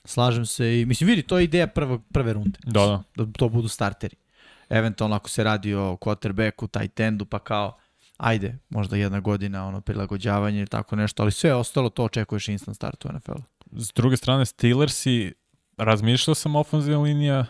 slažem 0.08 0.46
se 0.46 0.82
i, 0.82 0.86
mislim, 0.86 1.08
vidi, 1.08 1.22
to 1.22 1.38
je 1.38 1.44
ideja 1.44 1.68
prve, 1.68 2.00
prve 2.14 2.34
runde. 2.34 2.60
Da, 2.64 2.86
da. 2.86 3.04
da 3.16 3.32
to 3.32 3.50
budu 3.50 3.68
starteri. 3.68 4.16
Eventualno 4.70 5.16
ako 5.16 5.30
se 5.30 5.44
radi 5.44 5.74
o 5.74 5.98
quarterbacku, 6.02 6.68
tight 6.68 7.00
endu, 7.00 7.26
pa 7.26 7.40
kao, 7.40 7.78
ajde, 8.18 8.58
možda 8.70 8.98
jedna 8.98 9.20
godina 9.20 9.68
ono 9.68 9.82
prilagođavanje 9.82 10.58
ili 10.58 10.68
tako 10.68 10.96
nešto, 10.96 11.24
ali 11.24 11.32
sve 11.32 11.54
ostalo 11.54 11.90
to 11.90 12.04
očekuješ 12.04 12.48
instant 12.48 12.76
start 12.76 13.06
u 13.06 13.10
NFL-u. 13.14 13.44
S 13.80 13.94
druge 13.94 14.18
strane, 14.18 14.46
Steelersi, 14.46 15.34
razmišljao 15.78 16.36
sam 16.36 16.56
ofenzivna 16.56 17.02
linija, 17.02 17.46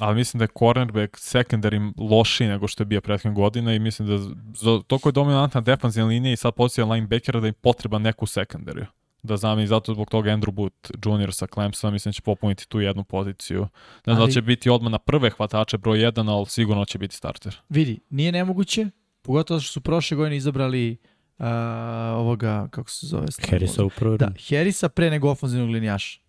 ali 0.00 0.14
mislim 0.14 0.38
da 0.38 0.44
je 0.44 0.48
cornerback 0.58 1.16
secondary 1.16 1.92
lošiji 2.10 2.48
nego 2.48 2.68
što 2.68 2.82
je 2.82 2.86
bio 2.86 3.00
prethodnih 3.00 3.36
godina 3.36 3.74
i 3.74 3.78
mislim 3.78 4.08
da 4.08 4.18
za, 4.54 4.82
toliko 4.86 5.08
je 5.08 5.12
dominantna 5.12 5.60
defanzivna 5.60 6.08
linija 6.08 6.32
i 6.32 6.36
sad 6.36 6.54
pozicija 6.54 6.86
linebackera 6.86 7.40
da 7.40 7.48
im 7.48 7.54
potreba 7.54 7.98
neku 7.98 8.26
sekundariju. 8.26 8.86
Da 9.22 9.36
znam 9.36 9.60
i 9.60 9.66
zato 9.66 9.94
zbog 9.94 10.10
toga 10.10 10.30
Andrew 10.30 10.50
Booth 10.50 10.90
Jr. 11.06 11.32
sa 11.32 11.46
Clemsona 11.46 11.90
mislim 11.90 12.10
da 12.10 12.12
će 12.12 12.22
popuniti 12.22 12.68
tu 12.68 12.80
jednu 12.80 13.04
poziciju. 13.04 13.68
Ne 14.06 14.14
znam 14.14 14.26
da 14.26 14.32
će 14.32 14.42
biti 14.42 14.70
odmah 14.70 14.92
na 14.92 14.98
prve 14.98 15.30
hvatače 15.30 15.78
broj 15.78 15.98
1, 15.98 16.30
ali 16.30 16.46
sigurno 16.46 16.84
će 16.84 16.98
biti 16.98 17.16
starter. 17.16 17.56
Vidi, 17.68 18.00
nije 18.10 18.32
nemoguće, 18.32 18.86
pogotovo 19.22 19.60
što 19.60 19.72
su 19.72 19.80
prošle 19.80 20.16
godine 20.16 20.36
izabrali 20.36 20.96
uh, 21.38 21.46
ovoga, 22.14 22.68
kako 22.70 22.90
se 22.90 23.06
zove? 23.06 23.26
Harrisa 23.50 23.84
u 23.84 23.90
prvoj 23.90 24.18
Da. 24.18 24.30
Harrisa 24.48 24.88
pre 24.88 25.10
nego 25.10 25.30
ofenzivnog 25.30 25.70
linijaša. 25.70 26.20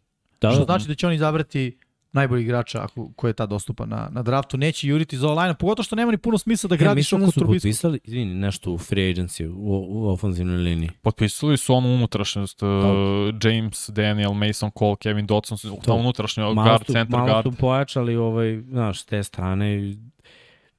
Da, 0.42 0.52
Što 0.52 0.60
da. 0.60 0.66
znači 0.66 0.88
da 0.88 0.96
će 0.96 1.08
on 1.08 1.14
izabrati 1.14 1.78
najbolji 2.14 2.44
igrača 2.44 2.84
ako, 2.84 3.12
ko 3.14 3.28
je 3.28 3.34
tad 3.34 3.50
dostupan 3.50 3.90
na, 3.90 4.10
na 4.12 4.24
draftu. 4.24 4.58
Neće 4.58 4.88
juriti 4.88 5.18
za 5.18 5.30
online, 5.30 5.54
pogotovo 5.54 5.84
što 5.84 5.96
nema 5.96 6.12
ni 6.12 6.18
puno 6.18 6.38
smisla 6.38 6.68
da 6.68 6.76
Ja 6.76 6.80
gradiš 6.80 7.12
mislim 7.12 7.22
oko 7.22 7.26
da 7.26 7.32
su 7.32 7.40
Trubisku. 7.40 7.68
potpisali, 7.68 8.00
izvini, 8.04 8.34
nešto 8.34 8.72
u 8.72 8.78
free 8.78 9.14
agency, 9.14 9.48
u, 9.48 9.86
u 9.90 10.10
ofenzivnoj 10.10 10.58
liniji. 10.58 10.90
Potpisali 11.02 11.58
su 11.58 11.74
onu 11.74 11.94
unutrašnjost, 11.94 12.64
uh, 12.64 12.70
James, 13.44 13.90
Daniel, 13.90 14.34
Mason 14.34 14.72
Cole, 14.80 14.96
Kevin 14.96 15.26
Dodson, 15.26 15.58
su 15.58 15.78
ta 15.86 15.94
unutrašnja 15.94 16.44
Malo 16.44 16.54
guard, 16.54 16.86
su, 16.86 16.94
center 16.94 17.20
malo 17.20 17.26
guard. 17.28 17.44
su 17.44 17.60
pojačali, 17.60 18.16
ovaj, 18.16 18.62
znaš, 18.62 19.04
te 19.04 19.24
strane. 19.24 19.94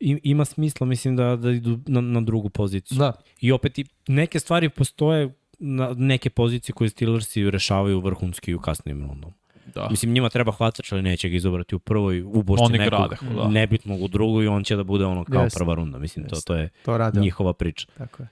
I, 0.00 0.18
ima 0.22 0.44
smisla, 0.44 0.86
mislim, 0.86 1.16
da, 1.16 1.36
da 1.36 1.50
idu 1.50 1.78
na, 1.86 2.00
na 2.00 2.20
drugu 2.20 2.48
poziciju. 2.48 2.98
Da, 2.98 3.12
I 3.40 3.52
opet 3.52 3.78
i 3.78 3.84
neke 4.08 4.40
stvari 4.40 4.68
postoje 4.68 5.34
na 5.58 5.94
neke 5.96 6.30
pozicije 6.30 6.72
koje 6.72 6.90
Steelersi 6.90 7.50
rešavaju 7.50 8.00
vrhunski 8.00 8.50
i 8.50 8.54
u 8.54 8.60
kasnim 8.60 9.06
rundom. 9.06 9.32
Da. 9.74 9.88
Mislim, 9.90 10.12
njima 10.12 10.28
treba 10.28 10.52
hvatač, 10.52 10.92
ali 10.92 11.02
neće 11.02 11.28
ga 11.28 11.36
izobrati 11.36 11.74
u 11.74 11.78
prvoj, 11.78 12.22
ubošće 12.22 12.64
Oni 12.64 12.78
nekog, 12.78 12.98
grade, 12.98 13.16
da. 13.34 13.48
nebitnog 13.48 14.02
u 14.02 14.08
drugoj 14.08 14.44
i 14.44 14.48
on 14.48 14.64
će 14.64 14.76
da 14.76 14.84
bude 14.84 15.04
ono 15.04 15.24
kao 15.24 15.42
Jeste. 15.42 15.58
prva 15.58 15.74
runda. 15.74 15.98
Mislim, 15.98 16.28
to, 16.28 16.36
to 16.36 16.54
je 16.54 16.68
to 16.84 16.98
rade. 16.98 17.20
njihova 17.20 17.52
priča. 17.52 17.86
Tako 17.98 18.22
je. 18.22 18.28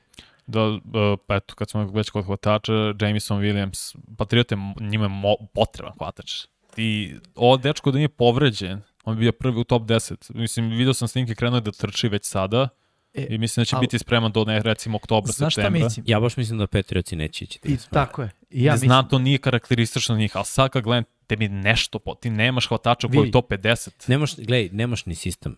Da, 0.46 0.66
uh, 0.66 0.80
pa 1.26 1.36
eto, 1.36 1.54
kad 1.54 1.70
smo 1.70 1.84
već 1.84 2.10
kod 2.10 2.24
hvatača, 2.24 2.72
Jameson 3.00 3.40
Williams, 3.40 3.96
Patriote, 4.16 4.56
njima 4.80 5.04
je 5.04 5.08
mo, 5.08 5.34
potreban 5.54 5.92
hvatač. 5.98 6.46
Ti, 6.74 7.16
ovo 7.34 7.56
dečko 7.56 7.90
da 7.90 7.96
nije 7.96 8.08
povređen, 8.08 8.80
on 9.04 9.16
bi 9.16 9.20
bio 9.20 9.32
prvi 9.32 9.60
u 9.60 9.64
top 9.64 9.82
10. 9.82 10.34
Mislim, 10.34 10.68
vidio 10.68 10.94
sam 10.94 11.08
snimke, 11.08 11.34
krenuo 11.34 11.56
je 11.56 11.60
da 11.60 11.72
trči 11.72 12.08
već 12.08 12.24
sada 12.24 12.68
E, 13.14 13.26
i 13.30 13.38
mislim 13.38 13.60
da 13.60 13.64
će 13.64 13.76
al- 13.76 13.80
biti 13.80 13.98
spreman 13.98 14.32
do 14.32 14.44
ne, 14.44 14.62
recimo 14.62 14.96
oktobra, 14.96 15.32
Znaš 15.32 15.52
šta 15.52 15.62
septembra. 15.62 15.84
mislim? 15.84 16.04
Ja 16.08 16.20
baš 16.20 16.36
mislim 16.36 16.58
da 16.58 16.66
Patriotsi 16.66 17.16
neće 17.16 17.44
ići. 17.44 17.58
I, 17.64 17.76
tako 17.90 18.22
je. 18.22 18.30
Ja 18.50 18.64
Ja 18.64 18.72
mislim, 18.72 18.88
Znam, 18.88 19.08
to 19.08 19.18
nije 19.18 19.38
karakteristično 19.38 20.16
njih, 20.16 20.36
ali 20.36 20.44
sad 20.44 20.70
kad 20.70 20.84
gledam, 20.84 21.04
tebi 21.30 21.48
nešto, 21.48 21.98
po, 21.98 22.14
ti 22.14 22.30
nemaš 22.30 22.66
hvatača 22.68 23.08
koji 23.08 23.28
je 23.28 23.32
top 23.32 23.50
50. 23.50 24.08
Nemaš, 24.08 24.36
gledaj, 24.36 24.68
nemaš 24.72 25.06
ni 25.06 25.14
sistem 25.14 25.56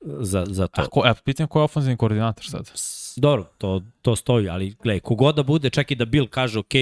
za, 0.00 0.44
za 0.48 0.66
to. 0.66 0.82
A 0.82 0.86
ko, 0.86 1.04
e, 1.06 1.14
pitam 1.24 1.46
ko 1.46 1.60
je 1.60 1.64
ofenzivni 1.64 1.96
koordinator 1.96 2.44
sad? 2.44 2.70
Dobro, 3.16 3.44
to, 3.58 3.82
to 4.02 4.16
stoji, 4.16 4.48
ali 4.48 4.74
gledaj, 4.82 5.00
kogod 5.00 5.36
da 5.36 5.42
bude, 5.42 5.70
čak 5.70 5.90
i 5.90 5.94
da 5.94 6.04
Bill 6.04 6.26
kaže, 6.26 6.58
ok, 6.58 6.74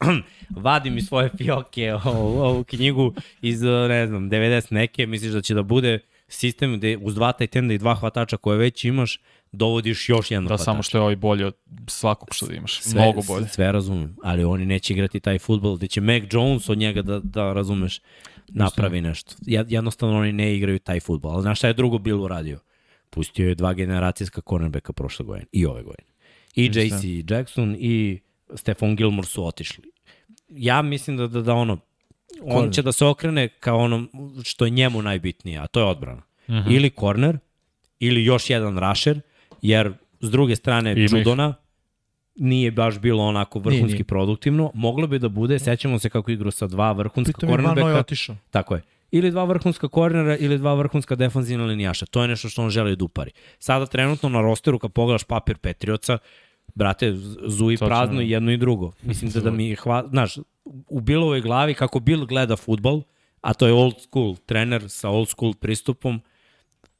vadi 0.66 0.90
mi 0.90 1.02
svoje 1.02 1.30
fioke, 1.36 1.94
ovu, 2.04 2.40
ovu 2.40 2.64
knjigu 2.64 3.12
iz, 3.42 3.62
ne 3.62 4.06
znam, 4.06 4.30
90 4.30 4.72
neke, 4.72 5.06
misliš 5.06 5.32
da 5.32 5.42
će 5.42 5.54
da 5.54 5.62
bude 5.62 5.98
sistem 6.34 6.76
gde 6.76 6.96
uz 7.02 7.14
dva 7.14 7.32
tight 7.32 7.56
enda 7.56 7.74
i 7.74 7.78
dva 7.78 7.94
hvatača 7.94 8.36
koje 8.36 8.58
već 8.58 8.84
imaš, 8.84 9.20
dovodiš 9.52 10.08
još 10.08 10.30
jednog 10.30 10.44
Da, 10.44 10.48
hvatača. 10.48 10.64
samo 10.64 10.82
što 10.82 10.98
je 10.98 11.02
ovaj 11.02 11.16
bolji 11.16 11.44
od 11.44 11.56
svakog 11.88 12.28
što 12.32 12.52
imaš. 12.52 12.80
Mnogo 12.86 13.20
bolje. 13.22 13.48
Sve 13.48 13.72
razumem, 13.72 14.16
ali 14.22 14.44
oni 14.44 14.66
neće 14.66 14.92
igrati 14.92 15.20
taj 15.20 15.38
futbol 15.38 15.76
gde 15.76 15.86
će 15.88 16.00
Mac 16.00 16.22
Jones 16.30 16.68
od 16.68 16.78
njega 16.78 17.02
da, 17.02 17.20
da 17.20 17.52
razumeš, 17.52 18.00
napravi 18.48 19.00
nešto. 19.00 19.34
Jed- 19.38 19.66
Jednostavno 19.68 20.18
oni 20.18 20.32
ne 20.32 20.56
igraju 20.56 20.78
taj 20.78 21.00
futbol. 21.00 21.32
Ali 21.32 21.42
znaš 21.42 21.58
šta 21.58 21.66
je 21.68 21.74
drugo 21.74 21.98
Bill 21.98 22.22
uradio? 22.22 22.58
Pustio 23.10 23.48
je 23.48 23.54
dva 23.54 23.74
generacijska 23.74 24.40
cornerbacka 24.48 24.92
prošle 24.92 25.26
godine 25.26 25.46
i 25.52 25.66
ove 25.66 25.82
godine. 25.82 26.08
I. 26.54 26.64
JC 26.66 27.30
Jackson 27.30 27.76
i 27.78 28.20
Stefan 28.54 28.96
Gilmore 28.96 29.26
su 29.28 29.46
otišli. 29.46 29.84
Ja 30.48 30.82
mislim 30.82 31.16
da, 31.16 31.26
da, 31.26 31.42
da 31.42 31.54
ono, 31.54 31.78
on 32.42 32.70
će 32.70 32.82
da 32.82 32.92
se 32.92 33.04
okrene 33.04 33.48
kao 33.48 33.78
ono 33.78 34.06
što 34.44 34.64
je 34.64 34.70
njemu 34.70 35.02
najbitnije, 35.02 35.58
a 35.58 35.66
to 35.66 35.80
je 35.80 35.86
odbrana. 35.86 36.22
Mhm. 36.50 36.70
Ili 36.70 36.90
corner, 36.90 37.38
ili 38.00 38.24
još 38.24 38.50
jedan 38.50 38.78
rusher, 38.80 39.20
jer 39.62 39.92
s 40.20 40.30
druge 40.30 40.56
strane 40.56 40.92
Ima. 40.94 41.18
Judona 41.18 41.54
nije 42.36 42.70
baš 42.70 42.98
bilo 42.98 43.22
onako 43.24 43.58
vrhunski 43.58 43.82
Nije, 43.82 43.94
nije. 43.94 44.04
produktivno. 44.04 44.70
Moglo 44.74 45.06
bi 45.06 45.18
da 45.18 45.28
bude, 45.28 45.58
sećamo 45.58 45.98
se 45.98 46.10
kako 46.10 46.30
igru 46.30 46.50
sa 46.50 46.66
dva 46.66 46.92
vrhunska 46.92 47.32
pritom 47.32 47.48
je 47.50 47.56
Noy 47.56 47.62
cornerbacka. 47.64 48.00
otišao. 48.00 48.36
Tako 48.50 48.74
je. 48.74 48.82
Ili 49.10 49.30
dva 49.30 49.44
vrhunska 49.44 49.88
kornera 49.88 50.36
ili 50.36 50.58
dva 50.58 50.74
vrhunska 50.74 51.14
defanzivna 51.14 51.64
linijaša. 51.64 52.06
To 52.06 52.22
je 52.22 52.28
nešto 52.28 52.48
što 52.48 52.62
on 52.62 52.70
želi 52.70 52.96
da 52.96 53.04
upari. 53.04 53.30
Sada 53.58 53.86
trenutno 53.86 54.28
na 54.28 54.40
rosteru 54.40 54.78
kad 54.78 54.92
pogledaš 54.92 55.24
papir 55.24 55.56
Petrioca, 55.58 56.18
brate, 56.74 57.14
zuji 57.46 57.76
Sad 57.76 57.88
prazno 57.88 58.12
ćemo- 58.12 58.20
i 58.22 58.30
jedno 58.30 58.52
i 58.52 58.56
drugo. 58.56 58.92
Mislim 59.02 59.30
da, 59.30 59.40
da 59.40 59.50
mi 59.50 59.68
je 59.68 59.76
hva... 59.76 60.04
Znaš, 60.08 60.38
u 60.88 61.00
Billovoj 61.00 61.40
glavi 61.40 61.74
kako 61.74 62.00
Bill 62.00 62.26
gleda 62.26 62.56
futbol, 62.56 63.02
a 63.40 63.54
to 63.54 63.66
je 63.66 63.72
old 63.72 64.00
school 64.00 64.36
trener 64.36 64.90
sa 64.90 65.08
old 65.08 65.28
school 65.28 65.54
pristupom, 65.54 66.20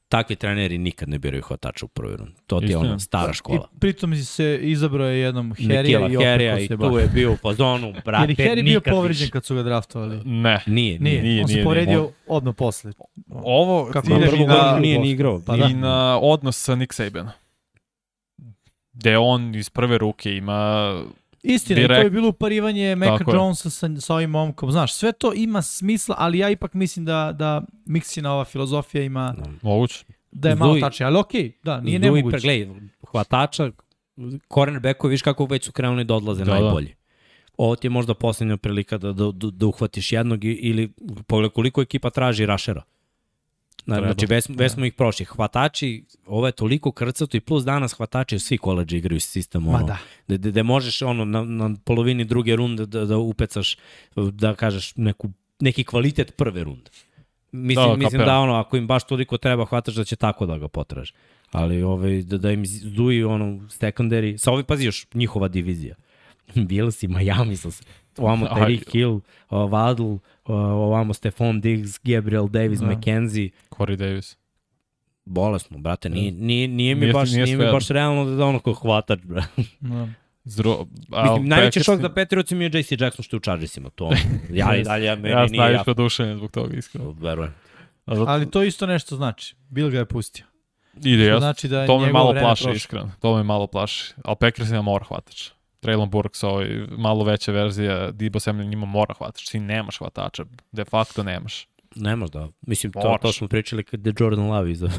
takvi 0.09 0.35
treneri 0.35 0.77
nikad 0.77 1.09
ne 1.09 1.19
biraju 1.19 1.43
hvatača 1.43 1.85
u 1.85 1.87
prvoj 1.87 2.17
rundu. 2.17 2.41
To 2.47 2.59
ti 2.59 2.65
je 2.65 2.77
ona 2.77 2.99
stara 2.99 3.33
škola. 3.33 3.69
I 3.75 3.79
pritom 3.79 4.15
se 4.15 4.59
izabrao 4.61 5.07
je 5.07 5.19
jednom 5.19 5.53
Nikila 5.59 6.09
i 6.09 6.17
opet 6.17 6.79
ko 6.79 6.89
i 6.89 6.89
tu 6.89 6.97
je 6.99 7.07
bio 7.13 7.31
u 7.31 7.35
fazonu, 7.35 7.87
Jer 7.95 8.03
brate, 8.05 8.31
je 8.37 8.49
Harry 8.49 8.63
bio 8.63 8.79
nikad 8.79 8.93
povređen 8.93 9.23
više. 9.23 9.31
kad 9.31 9.45
su 9.45 9.55
ga 9.55 9.63
draftovali. 9.63 10.21
Ne. 10.25 10.63
Nije, 10.67 10.99
Nije, 10.99 11.21
Nije, 11.21 11.41
on 11.41 11.47
se 11.47 11.53
nije, 11.53 11.63
povredio 11.63 12.01
nije. 12.01 12.13
odmah 12.27 12.55
posle. 12.55 12.93
Ovo 13.29 13.89
Kako 13.93 14.07
ideš 14.13 14.39
i 14.39 14.45
na, 14.45 14.79
nije 14.79 14.99
ni 14.99 15.11
igrao. 15.11 15.41
Pa 15.45 15.55
i 15.55 15.59
da. 15.59 15.69
na 15.69 16.19
odnos 16.21 16.63
sa 16.63 16.75
Nick 16.75 16.93
Saban. 16.93 17.29
Gde 18.93 19.17
on 19.17 19.55
iz 19.55 19.69
prve 19.69 19.97
ruke 19.97 20.35
ima... 20.35 20.91
Istina, 21.45 21.79
i 21.79 21.83
to 21.83 21.87
Direkt- 21.87 22.03
je 22.03 22.09
bilo 22.09 22.29
uparivanje 22.29 22.95
Meka 22.95 23.17
Tako. 23.17 23.31
Jonesa 23.33 23.69
sa, 23.69 23.89
sa 23.99 24.15
ovim 24.15 24.29
momkom. 24.29 24.71
Znaš, 24.71 24.93
sve 24.93 25.11
to 25.11 25.33
ima 25.33 25.61
smisla, 25.61 26.15
ali 26.17 26.37
ja 26.37 26.49
ipak 26.49 26.73
mislim 26.73 27.05
da, 27.05 27.31
da 27.33 27.61
Miksina 27.85 28.33
ova 28.33 28.45
filozofija 28.45 29.03
ima, 29.03 29.35
Moguće. 29.61 30.05
da 30.31 30.49
je 30.49 30.55
malo 30.55 30.73
Zuj- 30.73 30.79
tačnije. 30.79 31.07
Ali 31.07 31.17
okej, 31.17 31.51
da, 31.63 31.81
nije 31.81 31.99
Zduj, 31.99 32.11
nemoguće. 32.11 32.37
Gledaj, 32.39 32.75
hvatača, 33.03 33.71
cornerbackovi, 34.49 35.11
viš 35.11 35.21
kako 35.21 35.45
već 35.45 35.65
su 35.65 35.71
krenuli 35.71 36.03
da 36.03 36.15
odlaze 36.15 36.39
Da, 36.39 36.45
da, 36.45 36.53
da. 36.53 36.63
najbolje. 36.63 36.95
Ovo 37.57 37.75
ti 37.75 37.87
je 37.87 37.91
možda 37.91 38.13
poslednja 38.13 38.57
prilika 38.57 38.97
da, 38.97 39.13
da, 39.13 39.31
da, 39.33 39.49
da 39.49 39.65
uhvatiš 39.65 40.11
jednog 40.11 40.43
ili 40.43 40.91
pogledaj 41.27 41.49
koliko 41.49 41.81
ekipa 41.81 42.09
traži 42.09 42.45
rašera. 42.45 42.81
Na, 43.85 43.95
Treba. 43.95 44.13
znači, 44.13 44.25
već, 44.25 44.45
već 44.49 44.71
smo 44.71 44.85
ih 44.85 44.93
prošli. 44.93 45.25
Hvatači, 45.25 46.05
ovo 46.25 46.45
je 46.45 46.51
toliko 46.51 46.91
krcato 46.91 47.37
i 47.37 47.39
plus 47.39 47.63
danas 47.63 47.93
hvatači 47.93 48.39
svi 48.39 48.57
koleđe 48.57 48.97
igraju 48.97 49.19
sistem. 49.19 49.63
Ma 49.63 49.69
Ono, 49.69 49.87
da. 49.87 49.97
da. 50.27 50.37
Da, 50.37 50.51
da 50.51 50.63
možeš 50.63 51.01
ono, 51.01 51.25
na, 51.25 51.43
na 51.43 51.75
polovini 51.83 52.25
druge 52.25 52.55
runde 52.55 52.85
da, 52.85 53.05
da 53.05 53.17
upecaš, 53.17 53.77
da 54.15 54.55
kažeš 54.55 54.95
neku, 54.95 55.29
neki 55.59 55.83
kvalitet 55.83 56.37
prve 56.37 56.63
runde. 56.63 56.91
Mislim, 57.51 57.89
Da, 57.89 57.95
mislim 57.95 58.25
da 58.25 58.39
ono, 58.39 58.53
ako 58.53 58.77
im 58.77 58.87
baš 58.87 59.03
toliko 59.03 59.37
treba 59.37 59.65
hvataš 59.65 59.95
da 59.95 60.03
će 60.03 60.15
tako 60.15 60.45
da 60.45 60.57
ga 60.57 60.67
potraže. 60.67 61.13
Ali 61.51 61.83
ovaj, 61.83 62.21
da, 62.21 62.37
da 62.37 62.51
im 62.51 62.65
zduji 62.65 63.23
ono 63.23 63.45
secondary, 63.67 64.37
sa 64.37 64.51
ovi 64.51 64.63
pazi 64.63 64.85
još 64.85 65.07
njihova 65.13 65.47
divizija. 65.47 65.95
Bills 66.69 67.03
i 67.03 67.07
Miami 67.07 67.57
su 67.57 67.71
se. 67.71 67.83
Ovamo. 68.17 68.45
Tyreek 68.57 68.91
Hill, 68.91 69.19
Waddle, 69.49 70.13
uh, 70.13 70.19
ovamo 70.55 71.13
Stephon 71.13 71.61
Diggs, 71.61 71.99
Gabriel 72.03 72.47
Davis, 72.47 72.79
Da. 72.79 72.85
da. 72.85 72.91
McKenzie. 72.91 73.49
Corey 73.69 73.95
Davis. 73.95 74.37
Bolesno, 75.25 75.77
brate, 75.77 76.09
nije, 76.09 76.31
nije, 76.31 76.67
nije 76.67 76.95
mi 76.95 77.01
Nije- 77.01 77.13
baš, 77.13 77.31
nije 77.31 77.43
nije, 77.45 77.57
mi 77.57 77.63
baš 77.65 77.87
realno 77.87 78.25
da, 78.25 78.31
da 78.31 78.45
ono 78.45 78.59
ko 78.59 78.73
hvatač, 78.73 79.19
brate. 79.23 79.47
Da. 79.79 80.07
Zro, 80.43 80.85
a, 81.11 81.23
Mislim, 81.23 81.47
najveći 81.47 81.79
šok 81.79 82.01
za 82.01 82.09
Patriotsima 82.09 82.63
je 82.63 82.71
JC 82.73 82.91
Jackson 82.91 83.23
što 83.23 83.35
je 83.35 83.37
u 83.37 83.41
Chargersima. 83.41 83.89
To, 83.89 84.11
ja 84.51 84.75
i 84.75 84.83
dalje, 84.83 85.15
meni 85.15 85.29
Ja 85.29 85.37
sam 85.37 85.51
nije 85.51 85.59
najviše 85.59 85.79
jasno. 85.79 85.91
odušen 85.91 86.37
zbog 86.37 86.51
toga, 86.51 86.75
iskreno. 86.75 87.11
Verujem. 87.11 87.53
Ali 88.05 88.51
to 88.51 88.63
isto 88.63 88.85
nešto 88.85 89.15
znači. 89.15 89.55
Bill 89.69 89.89
ga 89.89 89.97
je 89.97 90.05
pustio. 90.05 90.45
Ide, 90.95 91.23
Što 91.23 91.23
ja, 91.25 91.39
znači 91.39 91.67
da 91.67 91.81
je 91.81 91.87
to 91.87 91.99
me 91.99 92.11
malo 92.11 92.31
plaši, 92.31 92.63
prošlo. 92.63 92.71
iskreno. 92.71 93.11
To 93.19 93.37
me 93.37 93.43
malo 93.43 93.67
plaši. 93.67 94.13
Ali 94.23 94.35
Packers 94.39 94.69
ima 94.69 94.81
mora 94.81 95.05
hvatač. 95.05 95.49
Traylon 95.85 96.09
Burks, 96.09 96.43
ovaj, 96.43 96.67
malo 96.97 97.23
veća 97.23 97.51
verzija, 97.51 98.11
Debo 98.11 98.39
Samuel 98.39 98.67
njima 98.67 98.85
mora 98.85 99.13
hvatač. 99.13 99.49
Ti 99.49 99.59
nemaš 99.59 99.97
hvatača, 99.97 100.43
de 100.71 100.85
facto 100.85 101.23
nemaš. 101.23 101.67
Nemaš 101.95 102.29
da. 102.29 102.47
Mislim, 102.61 102.91
to, 102.91 102.99
Moraš. 102.99 103.21
to 103.21 103.33
smo 103.33 103.47
pričali 103.47 103.83
kad 103.83 104.07
je 104.07 104.13
Jordan 104.19 104.47
Love 104.47 104.71
iza. 104.71 104.89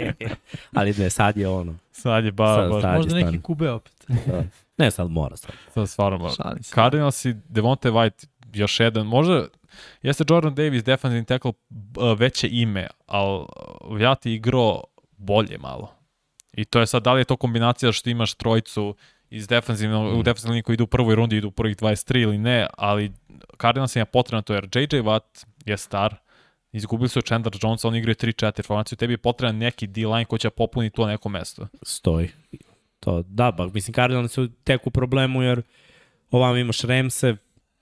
Ali 0.76 0.94
ne, 0.98 1.10
sad 1.10 1.36
je 1.36 1.48
ono. 1.48 1.74
Sad 1.92 2.24
je 2.24 2.32
ba, 2.32 2.56
Sad- 2.56 2.70
ba, 2.70 2.80
sad- 2.80 2.96
Možda 2.96 3.14
neki 3.16 3.42
kube 3.42 3.70
opet. 3.70 3.92
Da. 4.26 4.42
Ne, 4.78 4.90
sad 4.90 5.10
mora 5.10 5.36
sad. 5.36 5.50
sad 5.74 5.88
stvarno 5.88 6.18
mora. 6.18 6.54
Cardinals 6.62 7.24
i 7.24 7.34
Devonte 7.48 7.90
White 7.90 8.26
još 8.54 8.80
jedan, 8.80 9.06
možda 9.06 9.46
jeste 10.02 10.24
Jordan 10.28 10.54
Davis 10.54 10.84
defensivni 10.84 11.24
tackle 11.24 11.52
veće 12.16 12.48
ime, 12.50 12.86
ali 13.06 13.46
ja 14.00 14.14
ti 14.14 14.32
igrao 14.34 14.84
bolje 15.16 15.58
malo. 15.58 15.92
I 16.52 16.64
to 16.64 16.80
je 16.80 16.86
sad, 16.86 17.02
da 17.02 17.12
li 17.12 17.20
je 17.20 17.24
to 17.24 17.36
kombinacija 17.36 17.92
što 17.92 18.10
imaš 18.10 18.34
trojicu 18.34 18.94
iz 19.30 19.48
defensivnog, 19.48 20.14
Mm. 20.14 20.18
u 20.18 20.22
defensivnoj 20.22 20.52
liniji 20.52 20.62
koji 20.62 20.74
idu 20.74 20.84
u 20.84 20.86
prvoj 20.86 21.14
rundi, 21.14 21.36
idu 21.36 21.48
u 21.48 21.50
prvih 21.50 21.76
23 21.76 22.22
ili 22.22 22.38
ne, 22.38 22.66
ali 22.78 23.12
Cardinals 23.60 23.96
je 23.96 24.04
potrebno 24.04 24.42
to 24.42 24.54
jer 24.54 24.64
JJ 24.64 24.96
Watt 25.00 25.46
je 25.66 25.76
star, 25.76 26.14
izgubili 26.72 27.08
su 27.08 27.20
Chandler 27.22 27.54
Jones, 27.62 27.84
on 27.84 27.96
igraju 27.96 28.14
3-4 28.14 28.66
formaciju, 28.66 28.96
tebi 28.96 29.12
je 29.12 29.18
potreban 29.18 29.56
neki 29.56 29.86
D-line 29.86 30.24
koji 30.24 30.38
će 30.38 30.50
popuniti 30.50 30.96
to 30.96 31.06
neko 31.06 31.28
mesto. 31.28 31.66
Stoji. 31.82 32.28
To, 33.00 33.22
da, 33.22 33.50
ba, 33.50 33.66
mislim, 33.74 33.94
Cardinals 33.94 34.32
su 34.32 34.48
tek 34.64 34.86
u 34.86 34.90
problemu 34.90 35.42
jer 35.42 35.62
ovam 36.30 36.56
imaš 36.56 36.80
Ramse 36.80 37.36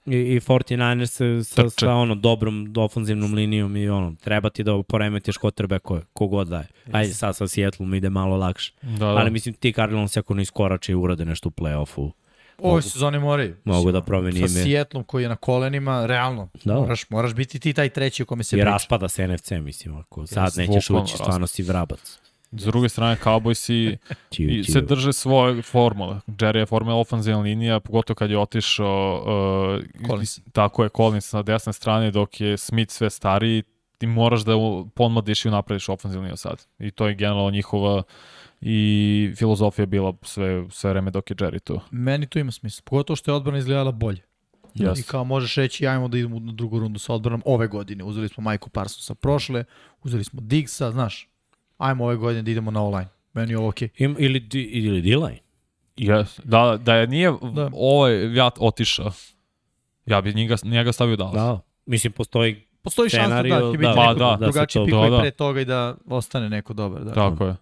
i, 0.09 0.35
i 0.35 0.41
49ers 0.41 1.07
sa, 1.45 1.55
Trče. 1.55 1.71
sa 1.77 1.95
ono 1.95 2.15
dobrom 2.15 2.73
ofanzivnom 2.77 3.35
linijom 3.35 3.77
i 3.77 3.89
ono, 3.89 4.15
treba 4.21 4.51
ti 4.51 4.63
da 4.63 4.83
poremetiš 4.83 5.37
quarterbacko 5.37 6.01
kogod 6.13 6.49
daje. 6.49 6.67
Ajde 6.93 7.15
sad 7.15 7.37
sa 7.37 7.49
Seattle 7.49 7.97
ide 7.97 8.11
malo 8.11 8.37
lakše. 8.37 8.73
Da, 8.83 8.89
da. 8.99 9.07
Ali 9.07 9.31
mislim 9.31 9.55
ti 9.55 9.73
Cardinals 9.73 10.17
ako 10.17 10.35
ne 10.35 10.43
iskorače 10.43 10.93
i 10.93 10.97
urade 10.97 11.25
nešto 11.25 11.49
u 11.49 11.53
play-offu, 11.53 12.11
Ove 12.59 12.83
sezone 12.83 13.19
moraju. 13.19 13.57
mogu 13.65 13.93
da 13.93 14.03
promeni 14.03 14.33
Sa 14.39 14.59
ime. 14.59 14.65
Seattlom 14.65 15.05
koji 15.05 15.23
je 15.23 15.29
na 15.29 15.37
kolenima, 15.37 16.07
realno. 16.07 16.49
Da. 16.65 16.75
Moraš, 16.75 17.11
moraš 17.11 17.35
biti 17.35 17.59
ti 17.59 17.73
taj 17.73 17.89
treći 17.89 18.23
u 18.23 18.27
kome 18.27 18.45
se 18.45 18.57
I 18.57 18.59
priča. 18.59 18.71
raspada 18.71 19.09
se 19.09 19.29
NFC, 19.29 19.51
mislim, 19.53 19.97
ako 19.97 20.27
sad 20.27 20.53
nećeš 20.57 20.91
ući, 20.91 21.15
stvarno 21.15 21.47
si 21.47 21.63
vrabac. 21.63 22.19
S 22.53 22.65
druge 22.65 22.89
strane, 22.89 23.17
Cowboysi 23.25 23.97
I 24.39 24.65
se 24.73 24.81
drže 24.81 25.13
svoje 25.13 25.63
formule. 25.63 26.21
Jerry 26.27 26.57
je 26.57 26.67
formula 26.67 26.97
ofenzivna 26.97 27.41
linija, 27.41 27.81
pogotovo 27.81 28.15
kad 28.15 28.31
je 28.31 28.39
otišao 28.39 29.25
uh, 30.01 30.07
Collins. 30.07 30.41
tako 30.53 30.83
je 30.83 30.91
Collins 30.97 31.33
na 31.33 31.43
desne 31.43 31.73
strane, 31.73 32.11
dok 32.11 32.41
je 32.41 32.57
Smith 32.57 32.93
sve 32.93 33.11
stariji, 33.11 33.63
ti 33.99 34.07
moraš 34.07 34.45
da 34.45 34.53
pomladiš 34.95 35.45
i 35.45 35.51
naprediš 35.51 35.89
ofenzivnu 35.89 36.23
liniju 36.23 36.37
sad. 36.37 36.67
I 36.79 36.91
to 36.91 37.07
je 37.07 37.15
generalno 37.15 37.51
njihova 37.51 38.03
i 38.61 39.33
filozofija 39.37 39.87
bila 39.87 40.15
sve, 40.23 40.65
sve 40.71 40.91
vreme 40.91 41.11
dok 41.11 41.31
je 41.31 41.37
Jerry 41.37 41.61
tu. 41.61 41.81
Meni 41.91 42.27
to 42.27 42.39
ima 42.39 42.53
smisla. 42.53 42.83
Pogotovo 42.85 43.17
što 43.17 43.31
je 43.31 43.35
odbrana 43.35 43.59
izgledala 43.59 43.93
bolje. 43.93 44.23
Yes. 44.75 45.01
I 45.01 45.03
kao 45.03 45.25
možeš 45.25 45.55
reći, 45.55 45.87
ajmo 45.87 46.09
da 46.09 46.19
idemo 46.19 46.39
na 46.39 46.53
drugu 46.53 46.79
rundu 46.79 46.99
sa 46.99 47.15
odbranom 47.15 47.43
ove 47.45 47.67
godine. 47.67 48.05
Uzeli 48.05 48.29
smo 48.29 48.43
Majku 48.43 48.71
Parsonsa 48.71 49.15
prošle, 49.15 49.65
uzeli 50.03 50.25
smo 50.25 50.41
Diggsa, 50.41 50.91
znaš. 50.91 51.29
Ajmo 51.79 52.05
ove 52.05 52.17
godine 52.17 52.43
da 52.43 52.51
idemo 52.51 52.71
na 52.71 52.83
online. 52.83 53.09
Meni 53.33 53.53
je 53.53 53.59
ovo 53.59 53.69
okej. 53.69 53.89
Im, 53.99 54.17
ili, 54.19 54.41
di, 54.41 54.63
ili 54.63 55.01
D-line. 55.03 55.39
Yes. 55.97 56.41
Da, 56.45 56.77
da 56.77 56.95
je 56.95 57.07
nije 57.07 57.31
Da. 57.33 57.49
da. 57.51 57.71
ovaj 57.73 58.13
Vjat 58.13 58.55
otišao, 58.59 59.13
ja 60.07 60.21
bi 60.21 60.35
njega, 60.35 60.57
njega 60.63 60.93
stavio 60.93 61.17
Dallas. 61.17 61.35
Da, 61.35 61.61
mislim, 61.87 62.13
postoji 62.13 62.69
Postoji 62.83 63.11
šansa 63.11 63.43
da 63.43 63.43
će 63.43 63.49
biti 63.73 63.83
da, 63.83 63.95
neko 63.97 64.15
da, 64.15 64.25
da 64.31 64.37
drugačiji 64.41 64.81
to- 64.81 64.85
pik 64.85 64.95
da, 64.95 65.11
da. 65.11 65.21
pre 65.21 65.31
toga 65.31 65.61
i 65.61 65.65
da 65.65 65.95
ostane 66.07 66.49
neko 66.49 66.73
dobar. 66.73 67.05
Da. 67.05 67.13
Tako 67.13 67.45
je. 67.47 67.57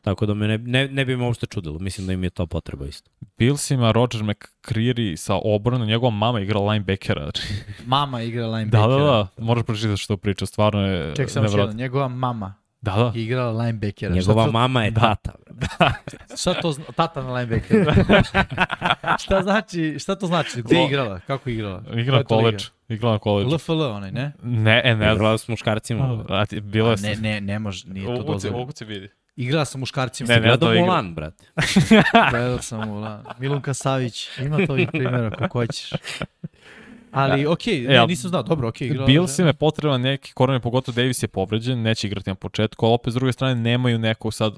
Tako 0.00 0.26
da 0.26 0.34
me 0.34 0.48
ne, 0.48 0.58
ne, 0.58 0.88
ne 0.88 1.04
bi 1.04 1.16
me 1.16 1.24
uopšte 1.24 1.46
čudilo. 1.46 1.78
Mislim 1.78 2.06
da 2.06 2.12
im 2.12 2.24
je 2.24 2.30
to 2.30 2.46
potreba 2.46 2.86
isto. 2.86 3.10
Billsima 3.38 3.92
Roger 3.92 4.22
McCreary 4.22 5.16
sa 5.16 5.34
obranom, 5.34 5.86
njegova 5.88 6.10
mama 6.10 6.40
igra 6.40 6.60
linebackera. 6.60 7.22
Znači, 7.22 7.42
Mama 7.86 8.22
igra 8.22 8.42
da, 8.42 8.48
linebackera. 8.48 8.88
da, 8.96 9.28
da, 9.36 9.44
moraš 9.44 9.64
pročitati 9.64 9.96
što 9.96 10.16
priča, 10.16 10.46
stvarno 10.46 10.80
je 10.82 11.14
Ček 11.16 11.30
samo 11.30 11.46
još 11.46 11.54
jedan. 11.54 11.76
Njegova 11.76 12.08
mama 12.08 12.54
Da, 12.86 12.92
da. 12.96 13.12
igrala 13.14 13.52
linebackera. 13.52 14.14
Njegova 14.14 14.42
šta 14.42 14.46
to, 14.46 14.52
mama 14.52 14.84
je 14.84 14.94
tata. 14.94 15.32
Šta 16.40 16.54
to 16.54 16.72
zna, 16.72 16.84
tata 16.96 17.22
na 17.22 17.32
linebackera. 17.32 17.94
šta 19.22 19.42
znači, 19.42 19.98
šta 19.98 20.14
to 20.14 20.26
znači? 20.26 20.62
Gde 20.62 20.76
je 20.76 20.86
igrala? 20.86 21.20
Kako 21.20 21.50
je 21.50 21.54
igrala? 21.54 21.82
Igra 21.94 22.24
Koja 22.24 22.42
na 23.12 23.18
college. 23.18 23.54
LFL 23.54 23.80
onaj, 23.82 24.10
ne? 24.12 24.32
Ne, 24.42 24.82
e, 24.84 24.94
ne. 24.96 25.12
Igrala 25.12 25.38
s 25.38 25.48
muškarcima. 25.48 26.24
A, 26.28 26.46
ti- 26.46 26.60
bilo 26.60 26.90
je... 26.90 26.96
Ne, 26.96 27.16
ne, 27.16 27.40
ne 27.40 27.58
može, 27.58 27.88
nije 27.88 28.06
to 28.06 28.22
dozvoljeno. 28.22 28.58
mogu 28.58 28.72
se 28.72 28.84
vidi. 28.84 29.08
Igrala 29.36 29.64
sam 29.64 29.80
muškarcima. 29.80 30.28
Ne, 30.28 30.34
ne. 30.34 30.40
Gledao 30.48 30.74
da. 30.74 30.80
Mulan, 30.80 31.14
brate. 31.14 31.44
Gledao 32.30 32.62
sam 32.62 32.90
u 32.90 33.00
La... 33.00 33.22
Milunka 33.38 33.74
Savić. 33.74 34.28
Ima 34.38 34.66
to 34.66 34.78
i 34.78 34.86
primjera 34.86 35.30
kako 35.30 35.58
hoćeš. 35.58 35.90
Ali, 37.12 37.46
okej, 37.46 37.84
E, 37.84 37.88
ne, 37.88 38.06
nisam 38.06 38.28
znao. 38.28 38.42
Dobro, 38.42 38.68
okej, 38.68 38.86
igrala. 38.86 39.06
Billsima 39.06 39.48
je 39.48 39.52
potreban 39.54 40.00
neki 40.00 40.32
korner, 40.32 40.60
pogotovo 40.60 40.96
Davis 40.96 41.22
je 41.22 41.28
povređen, 41.28 41.82
neće 41.82 42.06
igrati 42.06 42.30
na 42.30 42.34
početku, 42.34 42.86
ali 42.86 42.94
opet 42.94 43.12
s 43.12 43.14
druge 43.14 43.32
strane 43.32 43.54
nemaju 43.54 43.98
neko 43.98 44.30
sad 44.30 44.54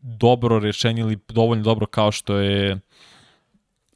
dobro 0.00 0.58
rješenje 0.58 1.00
ili 1.00 1.18
dovoljno 1.28 1.64
dobro 1.64 1.86
kao 1.86 2.12
što 2.12 2.36
je 2.36 2.78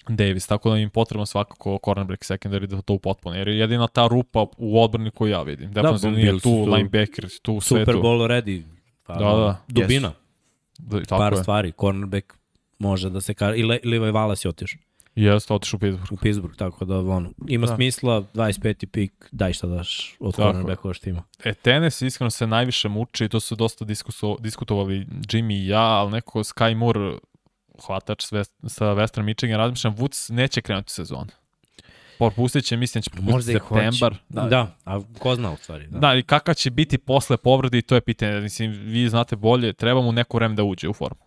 Davis, 0.08 0.46
tako 0.46 0.70
da 0.70 0.76
im 0.78 0.90
potrebno 0.90 1.26
svakako 1.26 1.78
cornerback 1.84 2.22
secondary 2.24 2.66
da 2.66 2.82
to 2.82 2.94
upotpune, 2.94 3.38
jer 3.38 3.48
je 3.48 3.58
jedina 3.58 3.86
ta 3.88 4.06
rupa 4.06 4.46
u 4.56 4.82
odbrani 4.82 5.10
koju 5.10 5.30
ja 5.30 5.42
vidim. 5.42 5.72
Defensivno 5.72 6.16
nije 6.16 6.30
Bills 6.30 6.42
tu, 6.42 6.48
su 6.48 6.70
linebacker, 6.72 7.28
tu 7.42 7.60
sve 7.60 7.78
Super 7.80 7.94
tu. 7.94 8.00
Bowl 8.02 8.26
ready. 8.26 8.62
Pa, 9.06 9.14
Da, 9.14 9.24
da. 9.24 9.56
Dubina. 9.68 10.12
Da, 10.78 11.02
tako 11.02 11.18
Par 11.18 11.32
je. 11.32 11.38
stvari. 11.42 11.72
Cornerback 11.80 12.32
može 12.78 13.10
da 13.10 13.20
se 13.20 13.34
kaže. 13.34 13.58
I 13.58 13.62
Le, 13.62 13.78
Levi 13.84 14.10
Wallace 14.12 14.46
je 14.46 14.48
otišao 14.48 14.80
Jeste, 15.16 15.54
otišao 15.54 15.76
u 15.76 15.80
Pittsburgh. 15.80 16.12
u 16.12 16.16
Pittsburgh, 16.16 16.56
tako 16.56 16.84
da 16.84 16.98
ono, 16.98 17.30
ima 17.48 17.66
Da. 17.66 17.74
smisla, 17.74 18.22
25. 18.34 18.86
pik, 18.86 19.28
daj 19.32 19.52
šta 19.52 19.66
daš 19.66 20.16
od 20.20 20.34
cornerbackova 20.34 20.94
što 20.94 21.10
ima. 21.10 21.22
E, 21.44 21.54
tenis 21.54 22.02
iskreno 22.02 22.30
se 22.30 22.46
najviše 22.46 22.88
muči 22.88 23.24
i 23.24 23.28
to 23.28 23.40
su 23.40 23.56
dosta 23.56 23.84
diskuso, 23.84 24.36
diskutovali 24.40 25.06
Jimmy 25.06 25.64
i 25.64 25.66
ja, 25.66 25.82
ali 25.82 26.10
neko 26.10 26.38
Sky 26.38 26.74
Moore, 26.74 27.18
hvatač 27.86 28.24
sa 28.66 28.86
Western 28.94 29.22
Michigan, 29.22 29.58
razmišljam, 29.58 29.96
Woods 29.96 30.32
neće 30.32 30.62
krenuti 30.62 30.92
sezon. 30.92 31.28
Propustit 32.18 32.64
će, 32.64 32.76
mislim, 32.76 33.02
će 33.02 33.10
propustiti 33.10 33.58
septembar. 33.58 34.16
Da. 34.28 34.42
da, 34.42 34.76
a 34.84 35.00
ko 35.18 35.34
zna 35.34 35.52
u 35.52 35.56
stvari. 35.56 35.86
Da. 35.86 35.98
Da, 35.98 36.14
i 36.14 36.22
kakav 36.22 36.54
će 36.54 36.70
biti 36.70 36.98
posle 36.98 37.36
povrede 37.36 37.78
i 37.78 37.82
to 37.82 37.94
je 37.94 38.00
pitanje. 38.00 38.40
Mislim, 38.40 38.70
vi 38.72 39.08
znate 39.08 39.36
bolje, 39.36 39.72
treba 39.72 40.02
mu 40.02 40.12
neko 40.12 40.36
vreme 40.36 40.54
da 40.54 40.64
uđe 40.64 40.88
u 40.88 40.92
formu. 40.92 41.20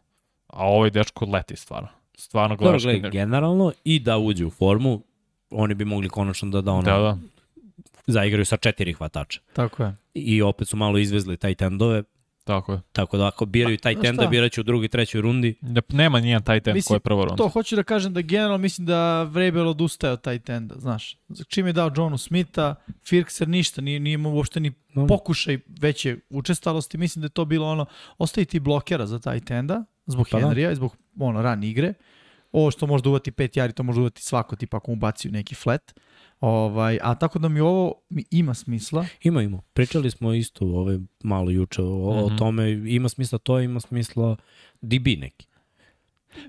A 0.47 0.65
ovaj 0.65 0.89
dečko 0.89 1.25
leti 1.25 1.55
stvarno. 1.55 1.98
Stvarno 2.19 2.55
Dobro, 2.55 2.65
gledaš. 2.65 2.83
gledaj, 2.83 3.01
kad- 3.01 3.11
generalno 3.11 3.71
i 3.83 3.99
da 3.99 4.17
uđe 4.17 4.45
u 4.45 4.49
formu, 4.49 5.03
oni 5.49 5.73
bi 5.73 5.85
mogli 5.85 6.09
konačno 6.09 6.49
da, 6.49 6.61
da, 6.61 6.71
ono, 6.71 6.81
Da, 6.83 6.97
da. 6.97 7.17
zaigraju 8.07 8.45
sa 8.45 8.57
četiri 8.57 8.93
hvatača. 8.93 9.39
Tako 9.53 9.83
je. 9.83 9.95
I 10.13 10.41
opet 10.41 10.67
su 10.67 10.77
malo 10.77 10.97
izvezli 10.97 11.37
taj 11.37 11.55
tendove, 11.55 12.03
Tako 12.43 12.73
je. 12.73 12.81
tako 12.91 13.17
da 13.17 13.27
ako 13.27 13.45
biraju 13.45 13.77
taj 13.77 13.93
Znaš 13.93 14.03
tenda, 14.03 14.21
šta? 14.23 14.29
birat 14.29 14.51
će 14.51 14.61
u 14.61 14.63
drugoj, 14.63 14.87
trećoj 14.87 15.21
rundi. 15.21 15.55
Ne, 15.61 15.81
nema 15.89 16.19
nijedan 16.19 16.43
taj 16.43 16.59
ten 16.59 16.73
Mislim, 16.73 16.87
koji 16.87 16.95
je 16.95 16.99
prva 16.99 17.23
runda. 17.23 17.35
To 17.35 17.47
hoću 17.49 17.75
da 17.75 17.83
kažem 17.83 18.13
da 18.13 18.21
generalno 18.21 18.57
mislim 18.57 18.87
da 18.87 19.23
Vrabel 19.23 19.67
odustaje 19.67 20.13
od 20.13 20.21
taj 20.21 20.39
tenda, 20.39 20.75
znaš. 20.77 21.17
Čim 21.47 21.67
je 21.67 21.73
dao 21.73 21.91
Johnu 21.95 22.17
Smitha, 22.17 22.75
Firkser 23.03 23.47
ništa, 23.47 23.81
nije, 23.81 23.99
nije 23.99 24.13
imao 24.13 24.31
uopšte 24.31 24.59
ni 24.59 24.71
pokušaj 25.07 25.59
veće 25.71 26.17
učestalosti. 26.29 26.97
Mislim 26.97 27.21
da 27.21 27.25
je 27.25 27.29
to 27.29 27.45
bilo 27.45 27.67
ono, 27.67 27.85
ostavi 28.17 28.45
ti 28.45 28.59
blokera 28.59 29.05
za 29.05 29.19
taj 29.19 29.39
tenda, 29.39 29.83
zbog 30.05 30.27
Pa 30.31 30.39
da. 30.39 30.45
Henrya 30.45 30.71
i 30.71 30.75
zbog 30.75 30.95
ono, 31.19 31.41
rane 31.41 31.69
igre. 31.69 31.93
Ovo 32.51 32.71
što 32.71 32.87
može 32.87 33.03
da 33.03 33.09
uvati 33.09 33.31
pet 33.31 33.57
jari, 33.57 33.73
to 33.73 33.83
može 33.83 33.97
da 33.97 34.01
uvati 34.01 34.21
svako, 34.23 34.55
tipa 34.55 34.77
ako 34.77 34.91
mu 34.91 34.97
baci 34.97 35.27
u 35.27 35.31
neki 35.31 35.55
flat. 35.55 35.93
Ovaj, 36.39 36.99
a 37.01 37.15
tako 37.15 37.39
da 37.39 37.49
mi 37.49 37.59
ovo 37.59 37.93
mi 38.09 38.23
ima 38.31 38.53
smisla. 38.53 39.05
Ima, 39.21 39.41
ima. 39.41 39.61
Pričali 39.73 40.11
smo 40.11 40.33
isto 40.33 40.65
ovaj, 40.65 40.97
malo 41.23 41.51
juče 41.51 41.81
o, 41.81 41.85
mm 41.85 41.89
-hmm. 41.89 42.23
o 42.23 42.27
Mhm. 42.27 42.37
tome. 42.37 42.71
Ima 42.71 43.09
smisla 43.09 43.37
to, 43.37 43.59
ima 43.59 43.79
smisla 43.79 44.35
DB 44.81 45.07
neki. 45.17 45.47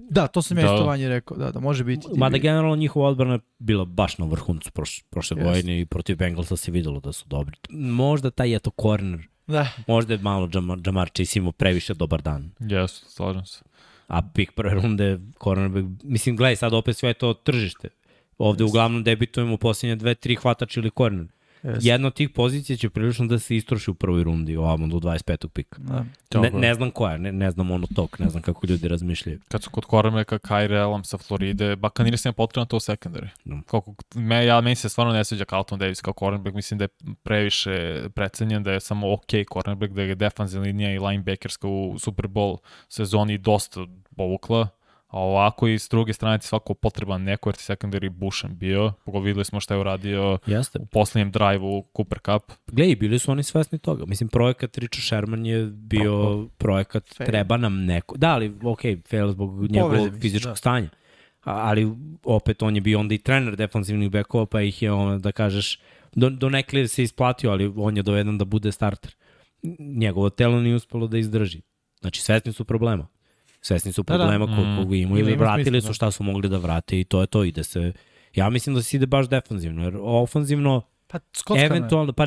Da, 0.00 0.26
to 0.26 0.42
sam 0.42 0.58
ja 0.58 0.66
Da. 0.66 0.74
isto 0.74 0.86
vanje 0.86 1.08
rekao, 1.08 1.36
da, 1.36 1.50
da 1.50 1.60
može 1.60 1.84
biti. 1.84 2.06
Mada 2.16 2.38
generalno 2.38 2.76
njihova 2.76 3.08
odbrana 3.08 3.32
je 3.32 3.40
bila 3.58 3.84
baš 3.84 4.18
na 4.18 4.26
vrhuncu 4.26 4.70
proš, 4.72 5.02
prošle 5.02 5.36
Jeste. 5.36 5.48
godine 5.48 5.80
i 5.80 5.86
protiv 5.86 6.16
Bengalsa 6.16 6.56
se 6.56 6.70
videlo 6.70 7.00
da 7.00 7.12
su 7.12 7.24
dobri. 7.28 7.56
Možda 7.70 8.30
taj 8.30 8.54
eto 8.54 8.70
corner, 8.82 9.20
Da, 9.46 9.68
možda 9.86 10.14
je 10.14 10.18
malo 10.18 10.48
Jamar, 10.54 10.78
Jamar 10.86 11.08
Chase 11.08 11.38
imao 11.38 11.52
previše 11.52 11.94
dobar 11.94 12.22
dan. 12.22 12.50
Jesu, 12.60 13.04
slažem 13.08 13.46
se. 13.46 13.62
A 14.10 14.20
pik 14.34 14.56
prve 14.58 14.74
runde, 14.74 15.20
cornerback, 15.38 16.02
mislim, 16.02 16.36
gledaj, 16.36 16.56
sad 16.64 16.74
opet 16.74 16.96
sve 16.98 17.14
to 17.14 17.34
tržište. 17.34 17.92
Ovde 18.38 18.64
uglavnom 18.64 19.04
debitujemo 19.04 19.56
posljednje 19.56 19.96
dve, 19.96 20.14
tri 20.14 20.34
hvatač 20.34 20.76
ili 20.76 20.90
corner. 20.90 21.26
Jeste. 21.62 21.88
Jedna 21.88 22.06
od 22.06 22.14
tih 22.14 22.30
pozicija 22.30 22.76
će 22.76 22.90
prilično 22.90 23.26
da 23.26 23.38
se 23.38 23.56
istroši 23.56 23.90
u 23.90 23.94
prvoj 23.94 24.22
rundi, 24.22 24.56
ovamo 24.56 24.86
do 24.86 24.96
25. 24.96 25.48
pika. 25.48 25.76
Da. 25.78 26.04
Ne, 26.40 26.50
ne 26.50 26.74
znam 26.74 26.90
koja, 26.90 27.18
ne, 27.18 27.32
ne 27.32 27.50
znam 27.50 27.70
ono 27.70 27.86
tok, 27.94 28.18
ne 28.18 28.28
znam 28.28 28.42
kako 28.42 28.66
ljudi 28.66 28.88
razmišljaju. 28.88 29.40
Kad 29.48 29.62
su 29.62 29.70
kod 29.70 29.84
Kormeka, 29.84 30.38
Kyrie 30.38 30.80
Elam 30.80 31.04
sa 31.04 31.18
Floride, 31.18 31.76
Bakanir 31.76 32.18
sam 32.18 32.34
potrebno 32.34 32.64
to 32.64 32.76
u 32.76 32.80
secondary. 32.80 33.28
No. 33.44 33.62
Koliko, 33.66 33.94
me, 34.14 34.46
ja, 34.46 34.60
meni 34.60 34.76
se 34.76 34.88
stvarno 34.88 35.12
ne 35.12 35.24
sviđa 35.24 35.44
Carlton 35.44 35.78
Davis 35.78 36.00
kao 36.00 36.14
cornerback, 36.18 36.54
mislim 36.54 36.78
da 36.78 36.84
je 36.84 36.88
previše 37.22 38.04
precenjen, 38.14 38.62
da 38.62 38.72
je 38.72 38.80
samo 38.80 39.12
ok 39.12 39.30
cornerback, 39.52 39.92
da 39.92 40.02
je 40.02 40.14
defanzivna 40.14 40.66
linija 40.66 40.94
i 40.94 40.98
linebackerska 40.98 41.68
u 41.68 41.98
Super 41.98 42.26
Bowl 42.26 42.56
sezoni 42.88 43.38
dosta 43.38 43.86
povukla, 44.16 44.68
a 45.10 45.18
ovako 45.18 45.68
i 45.68 45.78
s 45.78 45.88
druge 45.88 46.12
strane 46.12 46.38
ti 46.38 46.46
svako 46.46 46.74
potreban 46.74 47.22
neko 47.22 47.48
jer 47.48 47.56
ti 47.56 47.62
secondary 47.62 48.08
bušen 48.08 48.58
bio, 48.58 48.92
pogotovo 49.04 49.24
videli 49.24 49.44
smo 49.44 49.60
šta 49.60 49.74
je 49.74 49.80
uradio 49.80 50.38
Jeste. 50.46 50.78
u 50.78 50.86
poslednjem 50.86 51.30
drive-u 51.30 51.84
Cooper 51.96 52.18
Cup. 52.18 52.52
Gle, 52.66 52.90
i 52.90 52.96
bili 52.96 53.18
su 53.18 53.32
oni 53.32 53.42
svesni 53.42 53.78
toga. 53.78 54.04
Mislim, 54.06 54.28
projekat 54.28 54.78
Richard 54.78 55.04
Sherman 55.04 55.46
je 55.46 55.64
bio 55.64 56.22
Pro- 56.22 56.48
projekat 56.58 57.14
Fail. 57.16 57.26
treba 57.26 57.56
nam 57.56 57.84
neko. 57.84 58.16
Da, 58.16 58.30
ali 58.34 58.56
ok, 58.62 58.80
fail 59.08 59.30
zbog 59.30 59.70
njegovog 59.70 59.92
mislim, 59.92 60.20
fizičkog 60.20 60.52
da. 60.52 60.56
stanja. 60.56 60.88
A, 61.44 61.52
ali 61.52 61.92
opet 62.24 62.62
on 62.62 62.74
je 62.74 62.80
bio 62.80 63.00
onda 63.00 63.14
i 63.14 63.18
trener 63.18 63.56
defensivnih 63.56 64.10
bekova, 64.10 64.46
pa 64.46 64.60
ih 64.62 64.82
je 64.82 64.92
ono, 64.92 65.18
da 65.18 65.32
kažeš, 65.32 65.78
do, 66.12 66.30
do 66.30 66.48
nekli 66.48 66.88
se 66.88 67.02
isplatio, 67.02 67.50
ali 67.50 67.72
on 67.76 67.96
je 67.96 68.02
doveden 68.02 68.38
da 68.38 68.44
bude 68.44 68.72
starter. 68.72 69.14
Njegovo 69.78 70.30
telo 70.30 70.60
nije 70.60 70.74
uspelo 70.74 71.06
da 71.06 71.18
izdrži. 71.18 71.60
Znači, 72.00 72.22
svesni 72.22 72.52
su 72.52 72.64
problema. 72.64 73.06
Svesni 73.60 73.92
su 73.92 74.02
Da, 74.02 74.12
da. 74.12 74.18
problema 74.18 74.46
ko, 74.46 74.62
Mm. 74.62 74.76
kog 74.76 74.94
imaju 74.94 75.20
Ima- 75.20 75.30
i 75.30 75.32
ima 75.32 75.42
vratili 75.42 75.64
smisla, 75.64 75.80
su 75.82 75.88
da. 75.88 75.94
šta 75.94 76.10
su 76.10 76.22
mogli 76.22 76.48
da 76.48 76.58
vrate 76.58 77.00
i 77.00 77.04
to 77.04 77.20
je 77.20 77.26
to. 77.26 77.44
Ide 77.44 77.64
se, 77.64 77.92
ja 78.34 78.50
mislim 78.50 78.74
da 78.74 78.82
se 78.82 78.96
ide 78.96 79.06
baš 79.06 79.28
defanzivno, 79.28 79.84
jer 79.84 79.96
ofanzivno 79.98 80.82
Pa 81.08 81.18
skockano 81.34 81.60
je. 81.60 81.66
Eventualno, 81.68 82.12
pa 82.12 82.26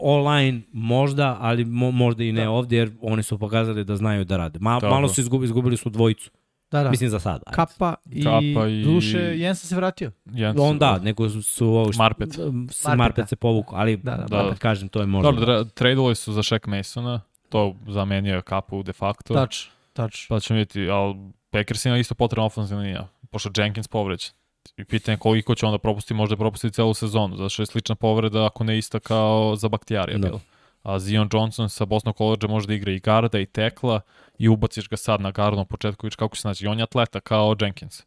online 0.00 0.60
možda, 0.72 1.36
ali 1.40 1.64
mo, 1.64 1.90
možda 1.92 2.24
i 2.24 2.32
ne 2.32 2.42
Da. 2.42 2.50
ovde, 2.50 2.76
jer 2.76 2.90
oni 3.00 3.22
su 3.22 3.38
pokazali 3.38 3.84
da 3.84 3.96
znaju 3.96 4.24
da 4.24 4.36
rade. 4.36 4.58
Ma, 4.58 4.74
Dobro. 4.74 4.90
malo 4.90 5.08
su 5.08 5.20
izgubili, 5.20 5.44
izgubili 5.44 5.76
su 5.76 5.90
dvojicu. 5.90 6.30
Da, 6.70 6.82
da. 6.82 6.90
Mislim 6.90 7.10
za 7.10 7.20
sada. 7.20 7.42
ajde. 7.46 7.54
Kapa 7.56 7.94
i, 8.06 8.24
Kapa 8.24 8.68
i- 8.68 8.82
duše, 8.84 9.18
Jensen 9.18 9.68
se 9.68 9.76
vratio. 9.76 10.10
Jens, 10.26 10.56
On 10.60 10.78
da, 10.78 10.98
nego 10.98 11.30
su, 11.30 11.42
su 11.42 11.66
ovo 11.68 11.92
što, 11.92 11.98
Marpet. 11.98 12.28
S, 12.32 12.38
Marpeta. 12.38 12.96
Marpet 12.96 13.28
se 13.28 13.36
povuku, 13.36 13.74
ali 13.76 13.96
Da, 13.96 14.10
da, 14.10 14.16
da, 14.18 14.26
da. 14.28 14.42
opet 14.42 14.58
kažem, 14.58 14.88
to 14.88 15.00
je 15.00 15.06
možda. 15.06 15.30
Dobro, 15.30 15.46
dra- 15.46 15.68
tradovali 15.70 16.14
su 16.14 16.32
za 16.32 16.42
Shaq 16.42 16.68
Masona, 16.68 17.20
to 17.48 17.76
zamenio 17.88 18.34
je 18.34 18.42
kapu 18.42 18.82
de 18.82 18.92
facto. 18.92 19.34
Tač, 19.34 19.66
tač. 19.94 20.28
Pa 20.28 20.40
ćemo 20.40 20.58
vidjeti, 20.58 20.90
ali 20.90 21.14
Packers 21.50 21.84
ima 21.84 21.98
isto 21.98 22.14
potrebna 22.14 22.44
ofenzivna 22.44 22.82
linija, 22.82 23.08
pošto 23.30 23.50
Jenkins 23.56 23.88
povređen. 23.88 24.30
I 24.76 24.84
pitanje 24.84 25.18
koliko 25.18 25.54
će 25.54 25.66
onda 25.66 25.78
propustiti, 25.78 26.14
možda 26.14 26.36
propusti 26.36 26.70
celu 26.70 26.94
sezonu, 26.94 27.36
zato 27.36 27.48
što 27.48 27.62
je 27.62 27.66
slična 27.66 27.94
povreda, 27.94 28.46
ako 28.46 28.64
ne 28.64 28.78
ista 28.78 29.00
kao 29.00 29.56
za 29.56 29.68
Baktijarija 29.68 30.18
Da. 30.18 30.28
bila. 30.28 30.40
A 30.82 30.98
Zion 30.98 31.28
Johnson 31.32 31.70
sa 31.70 31.84
Boston 31.84 32.12
College 32.12 32.48
može 32.48 32.66
da 32.66 32.74
igra 32.74 32.92
i 32.92 32.98
garda 32.98 33.38
i 33.38 33.46
tekla 33.46 34.00
i 34.38 34.48
ubaciš 34.48 34.88
ga 34.88 34.96
sad 34.96 35.20
na 35.20 35.30
gardu 35.30 35.56
na 35.56 35.64
početku, 35.64 36.06
vidiš 36.06 36.16
kako 36.16 36.36
se 36.36 36.48
naći. 36.48 36.64
I 36.64 36.68
on 36.68 36.78
je 36.78 36.82
atleta 36.82 37.20
kao 37.20 37.56
Jenkins. 37.60 38.02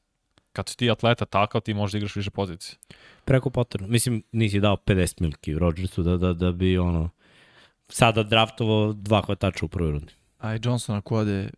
Kad 0.53 0.69
si 0.69 0.77
ti 0.77 0.91
atleta 0.91 1.25
takav, 1.25 1.61
ti 1.61 1.73
možeš 1.73 1.91
da 1.91 1.97
igraš 1.97 2.15
više 2.15 2.29
pozicije. 2.29 2.77
Preko 3.25 3.49
potrebno. 3.49 3.87
Mislim, 3.87 4.23
nisi 4.31 4.59
dao 4.59 4.75
50 4.75 5.21
milki 5.21 5.53
Rodgersu 5.53 6.03
da, 6.03 6.17
da, 6.17 6.33
da 6.33 6.51
bi 6.51 6.77
ono 6.77 7.09
sada 7.89 8.23
draftovao 8.23 8.93
dva 8.93 9.21
hvatača 9.21 9.65
u 9.65 9.67
prvoj 9.67 9.91
rundi. 9.91 10.13
A 10.47 10.55
i 10.55 10.59
Johnson 10.63 10.95
ako 10.95 11.17
ode 11.17 11.49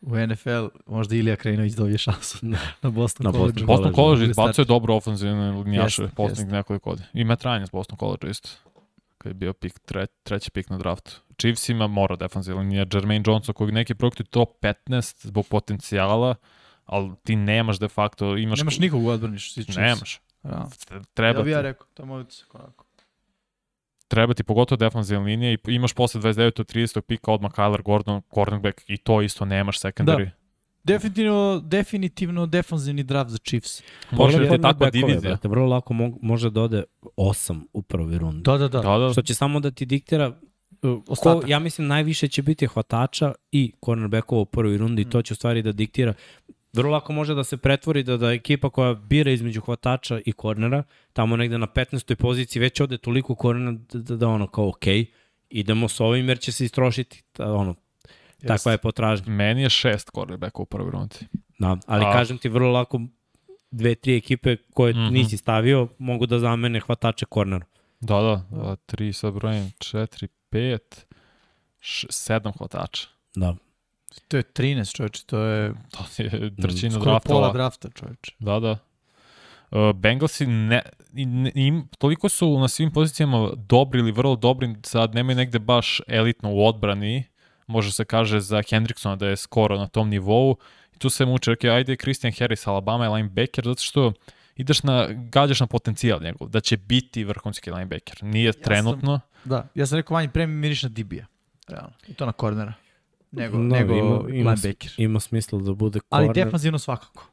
u 0.00 0.16
NFL, 0.26 0.66
možda 0.86 1.16
Ilija 1.16 1.36
Krajinović 1.36 1.72
dobije 1.72 1.98
šansu 1.98 2.38
na 2.82 2.90
Boston 2.90 3.24
Na 3.24 3.32
College. 3.32 3.52
Boston 3.52 3.66
Boston 3.66 3.94
College, 3.94 4.24
izbacuje 4.24 4.64
dobro 4.64 4.94
ofenzivne 4.94 5.64
poslednjih 6.16 6.28
jeste. 6.28 6.44
nekoliko 6.44 6.90
godina. 6.90 7.08
I 7.12 7.24
Matt 7.24 7.44
Ryan 7.44 7.60
je 7.60 7.66
s 7.66 7.70
Boston 7.70 7.98
College 7.98 8.30
isto. 8.30 8.48
Kad 9.18 9.30
je 9.30 9.34
bio 9.34 9.52
pik, 9.52 9.78
tre, 9.78 10.06
treći 10.06 10.50
pik 10.50 10.70
na 10.70 10.78
draftu. 10.78 11.10
Chiefs 11.38 11.68
ima 11.68 11.86
mora 11.86 12.16
defensivna 12.16 12.60
linija. 12.60 12.86
Jermaine 12.92 13.24
Johnson 13.26 13.54
koji 13.54 13.72
neki 13.72 13.94
projekti 13.94 14.24
top 14.24 14.48
15 14.62 15.26
zbog 15.26 15.46
potencijala, 15.46 16.34
ali 16.84 17.12
ti 17.24 17.36
nemaš 17.36 17.78
de 17.78 17.88
facto, 17.88 18.36
imaš... 18.36 18.58
Nemaš 18.58 18.78
nikog 18.78 19.04
u 19.04 19.08
odbrani 19.08 19.38
što 19.38 19.54
se 19.54 19.60
tiče 19.60 19.72
Chiefs. 19.72 19.86
Nemaš. 19.86 20.20
Da. 20.42 20.68
Treba, 21.14 21.38
Ja 21.38 21.44
bi 21.44 21.50
ja 21.50 21.60
rekao, 21.60 21.86
to 21.94 22.02
je 22.02 22.06
moj 22.06 22.20
utisak 22.20 22.54
onako. 22.54 22.85
Treba 24.08 24.34
ti 24.34 24.42
pogotovo 24.44 24.76
defensivna 24.76 25.24
linija 25.24 25.52
i 25.52 25.58
imaš 25.66 25.92
posle 25.94 26.20
29. 26.20 26.64
30. 26.76 27.00
pika 27.00 27.32
odmah 27.32 27.52
Kyler 27.52 27.82
Gordon, 27.82 28.22
cornerback 28.34 28.80
i 28.86 28.96
to 28.96 29.22
isto 29.22 29.44
nemaš 29.44 29.80
secondary. 29.80 30.24
Da. 30.24 30.30
Definitivno, 30.84 31.60
definitivno 31.64 32.46
defanzivni 32.46 33.02
draft 33.02 33.30
za 33.30 33.38
Chiefs. 33.38 33.82
Može 34.10 34.38
da 34.38 34.44
je 34.54 34.60
takva 34.60 34.90
divizija. 34.90 35.20
brate, 35.20 35.48
Vrlo 35.48 35.66
lako 35.66 35.94
mo 35.94 36.10
može 36.22 36.50
da 36.50 36.62
ode 36.62 36.84
8 37.16 37.60
u 37.72 37.82
prvoj 37.82 38.18
rundi. 38.18 38.42
Da, 38.42 38.58
da, 38.58 38.68
da. 38.68 38.80
Da, 38.80 38.98
da. 38.98 39.12
Što 39.12 39.22
će 39.22 39.34
samo 39.34 39.60
da 39.60 39.70
ti 39.70 39.86
diktira 39.86 40.32
uh, 40.82 41.18
ko, 41.22 41.42
ja 41.46 41.58
mislim 41.58 41.86
najviše 41.86 42.28
će 42.28 42.42
biti 42.42 42.66
hvatača 42.66 43.32
i 43.52 43.72
cornerbackova 43.84 44.40
u 44.42 44.44
prvoj 44.44 44.76
rundi 44.76 45.04
Mm. 45.04 45.08
i 45.08 45.10
to 45.10 45.22
će 45.22 45.32
u 45.32 45.36
stvari 45.36 45.62
da 45.62 45.72
diktira 45.72 46.14
vrlo 46.76 46.90
lako 46.90 47.12
može 47.12 47.34
da 47.34 47.44
se 47.44 47.56
pretvori 47.56 48.02
da 48.02 48.16
da 48.16 48.32
ekipa 48.32 48.70
koja 48.70 48.94
bira 48.94 49.30
između 49.30 49.60
hvatača 49.60 50.20
i 50.26 50.32
kornera, 50.32 50.82
tamo 51.12 51.36
negde 51.36 51.58
na 51.58 51.66
15. 51.66 52.14
poziciji 52.14 52.60
već 52.60 52.80
ode 52.80 52.98
toliko 52.98 53.34
kornera 53.34 53.72
da, 53.72 53.98
da, 54.00 54.16
da 54.16 54.28
ono 54.28 54.46
kao 54.46 54.68
ok, 54.68 54.84
idemo 55.50 55.88
s 55.88 56.00
ovim 56.00 56.28
jer 56.28 56.38
će 56.38 56.52
se 56.52 56.64
istrošiti. 56.64 57.22
Ta, 57.32 57.52
ono, 57.52 57.74
takva 58.38 58.72
je 58.72 58.78
potražnja. 58.78 59.32
Meni 59.32 59.62
je 59.62 59.70
šest 59.70 60.10
cornerbacka 60.14 60.62
u 60.62 60.66
prvoj 60.66 60.90
rundi. 60.90 61.16
Da, 61.58 61.76
ali 61.86 62.04
A- 62.04 62.12
kažem 62.12 62.38
ti 62.38 62.48
vrlo 62.48 62.70
lako 62.70 63.00
dve, 63.70 63.94
tri 63.94 64.16
ekipe 64.16 64.56
koje 64.56 64.92
Mhm. 64.94 65.12
nisi 65.12 65.36
stavio 65.36 65.88
mogu 65.98 66.26
da 66.26 66.38
zamene 66.38 66.80
hvatače 66.80 67.26
kornera. 67.26 67.64
Da, 68.00 68.20
da, 68.20 68.56
da. 68.56 68.76
tri 68.76 69.12
sad 69.12 69.34
brojim, 69.34 69.72
četiri, 69.78 70.28
pet, 70.50 71.06
š, 71.80 72.06
sedam 72.10 72.52
hvatača. 72.52 73.08
Da. 73.36 73.56
To 74.28 74.36
je 74.36 74.42
13, 74.44 74.96
čovječe, 74.96 75.22
to 75.26 75.38
je 75.38 75.72
To 75.90 76.22
je 76.22 76.56
trećina 76.56 76.90
skoro 76.90 77.04
pola 77.04 77.18
draftova. 77.18 77.52
drafta, 77.52 77.88
čovječe. 77.90 78.32
Da, 78.38 78.60
da. 78.60 78.78
Uh, 79.70 79.92
Bengalsi 79.92 80.46
ne, 80.46 80.82
ne, 81.12 81.52
im, 81.54 81.88
toliko 81.98 82.28
su 82.28 82.58
na 82.58 82.68
svim 82.68 82.92
pozicijama 82.92 83.50
dobri 83.58 84.00
ili 84.00 84.12
vrlo 84.12 84.36
dobri, 84.36 84.74
sad 84.82 85.14
nemaju 85.14 85.36
negde 85.36 85.58
baš 85.58 86.00
elitno 86.06 86.52
u 86.52 86.66
odbrani, 86.66 87.24
može 87.66 87.92
se 87.92 88.04
kaže 88.04 88.40
za 88.40 88.62
Hendricksona 88.62 89.16
da 89.16 89.26
je 89.26 89.36
skoro 89.36 89.78
na 89.78 89.86
tom 89.86 90.08
nivou. 90.08 90.56
I 90.94 90.98
tu 90.98 91.10
se 91.10 91.26
muče, 91.26 91.52
ok, 91.52 91.64
ajde 91.64 91.96
Christian 91.96 92.32
Harris, 92.38 92.66
Alabama 92.66 93.04
je 93.04 93.10
linebacker, 93.10 93.64
zato 93.64 93.82
što 93.82 94.12
ideš 94.56 94.82
na, 94.82 95.06
gađaš 95.10 95.60
na 95.60 95.66
potencijal 95.66 96.22
njegov, 96.22 96.48
da 96.48 96.60
će 96.60 96.76
biti 96.76 97.24
vrhunski 97.24 97.70
linebacker. 97.70 98.22
Nije 98.22 98.52
sam- 98.52 98.62
trenutno, 98.62 99.20
Da, 99.44 99.68
ja 99.74 99.86
sam 99.86 99.96
rekao 99.96 100.14
vanji 100.14 100.28
pre 100.28 100.46
mi 100.46 100.54
miriš 100.54 100.82
na 100.82 100.88
Dibija. 100.88 101.26
Realno. 101.68 101.92
I 102.08 102.14
to 102.14 102.26
na 102.26 102.32
kornera. 102.32 102.72
Nego, 103.32 103.58
No, 103.58 103.64
nego 103.68 103.94
ima- 103.94 104.04
ima- 104.30 104.50
linebacker. 104.50 104.90
Ima 104.98 105.20
smisla 105.20 105.58
da 105.60 105.74
bude 105.74 106.00
Ali 106.10 106.26
korner. 106.26 106.44
defanzivno 106.44 106.78
svakako. 106.78 107.30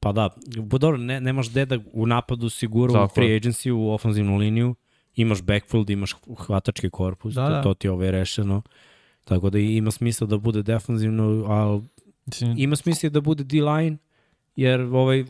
Pa 0.00 0.12
da, 0.12 0.30
dobro, 0.72 0.96
ne, 0.96 1.20
nemaš 1.20 1.50
gde 1.50 1.64
da 1.66 1.78
u 1.92 2.06
napadu 2.06 2.48
sigura 2.48 2.90
u 2.92 2.94
Tako 2.94 3.14
free 3.14 3.26
je. 3.26 3.40
agency, 3.40 3.70
u 3.70 3.90
ofenzivnu 3.90 4.36
liniju, 4.36 4.74
imaš 5.14 5.42
backfield, 5.42 5.90
imaš 5.90 6.14
hvatački 6.38 6.90
korpus, 6.90 7.34
Da, 7.34 7.42
da, 7.42 7.48
da. 7.48 7.56
to, 7.56 7.68
to 7.68 7.74
ti 7.74 7.86
je 7.86 7.90
ovaj 7.90 8.10
rešeno. 8.10 8.62
Tako 9.24 9.50
da 9.50 9.58
ima 9.58 9.90
smisla 9.90 10.26
da 10.26 10.38
bude 10.38 10.62
defanzivno, 10.62 11.24
ali 11.46 11.82
ima 12.56 12.76
smisla 12.76 13.08
da 13.08 13.20
bude 13.20 13.44
D-line, 13.44 13.96
jer 14.56 14.80
ovaj 14.80 15.24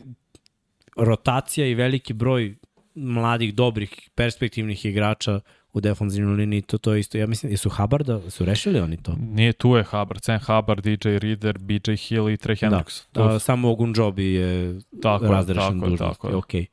rotacija 0.97 1.67
i 1.67 1.75
veliki 1.75 2.13
broj 2.13 2.55
mladih, 2.95 3.55
dobrih, 3.55 4.09
perspektivnih 4.15 4.85
igrača 4.85 5.39
u 5.73 5.81
defanzivnoj 5.81 6.35
liniji, 6.35 6.61
to, 6.61 6.77
to 6.77 6.93
je 6.93 6.99
isto. 6.99 7.17
Ja 7.17 7.27
mislim, 7.27 7.51
jesu 7.51 7.69
Hubbard, 7.69 8.09
su 8.29 8.45
rešili 8.45 8.79
oni 8.79 8.97
to? 8.97 9.15
nije 9.19 9.53
tu 9.53 9.75
je 9.75 9.83
Hubbard, 9.83 10.23
Sam 10.23 10.39
Hubbard, 10.39 10.83
DJ 10.83 11.09
Reader, 11.09 11.57
BJ 11.57 11.93
Hill 11.95 12.29
i 12.29 12.37
Trey 12.37 12.59
Hendricks. 12.59 13.07
Da, 13.13 13.29
To, 13.29 13.39
samo 13.39 13.71
Ogunjobi 13.71 14.33
je 14.33 14.79
Tako 15.01 15.27
razrešen 15.27 15.61
tako 15.61 15.85
je, 15.85 15.89
dužnost. 15.89 16.21
tako 16.21 16.27
je. 16.27 16.35
Okay. 16.35 16.65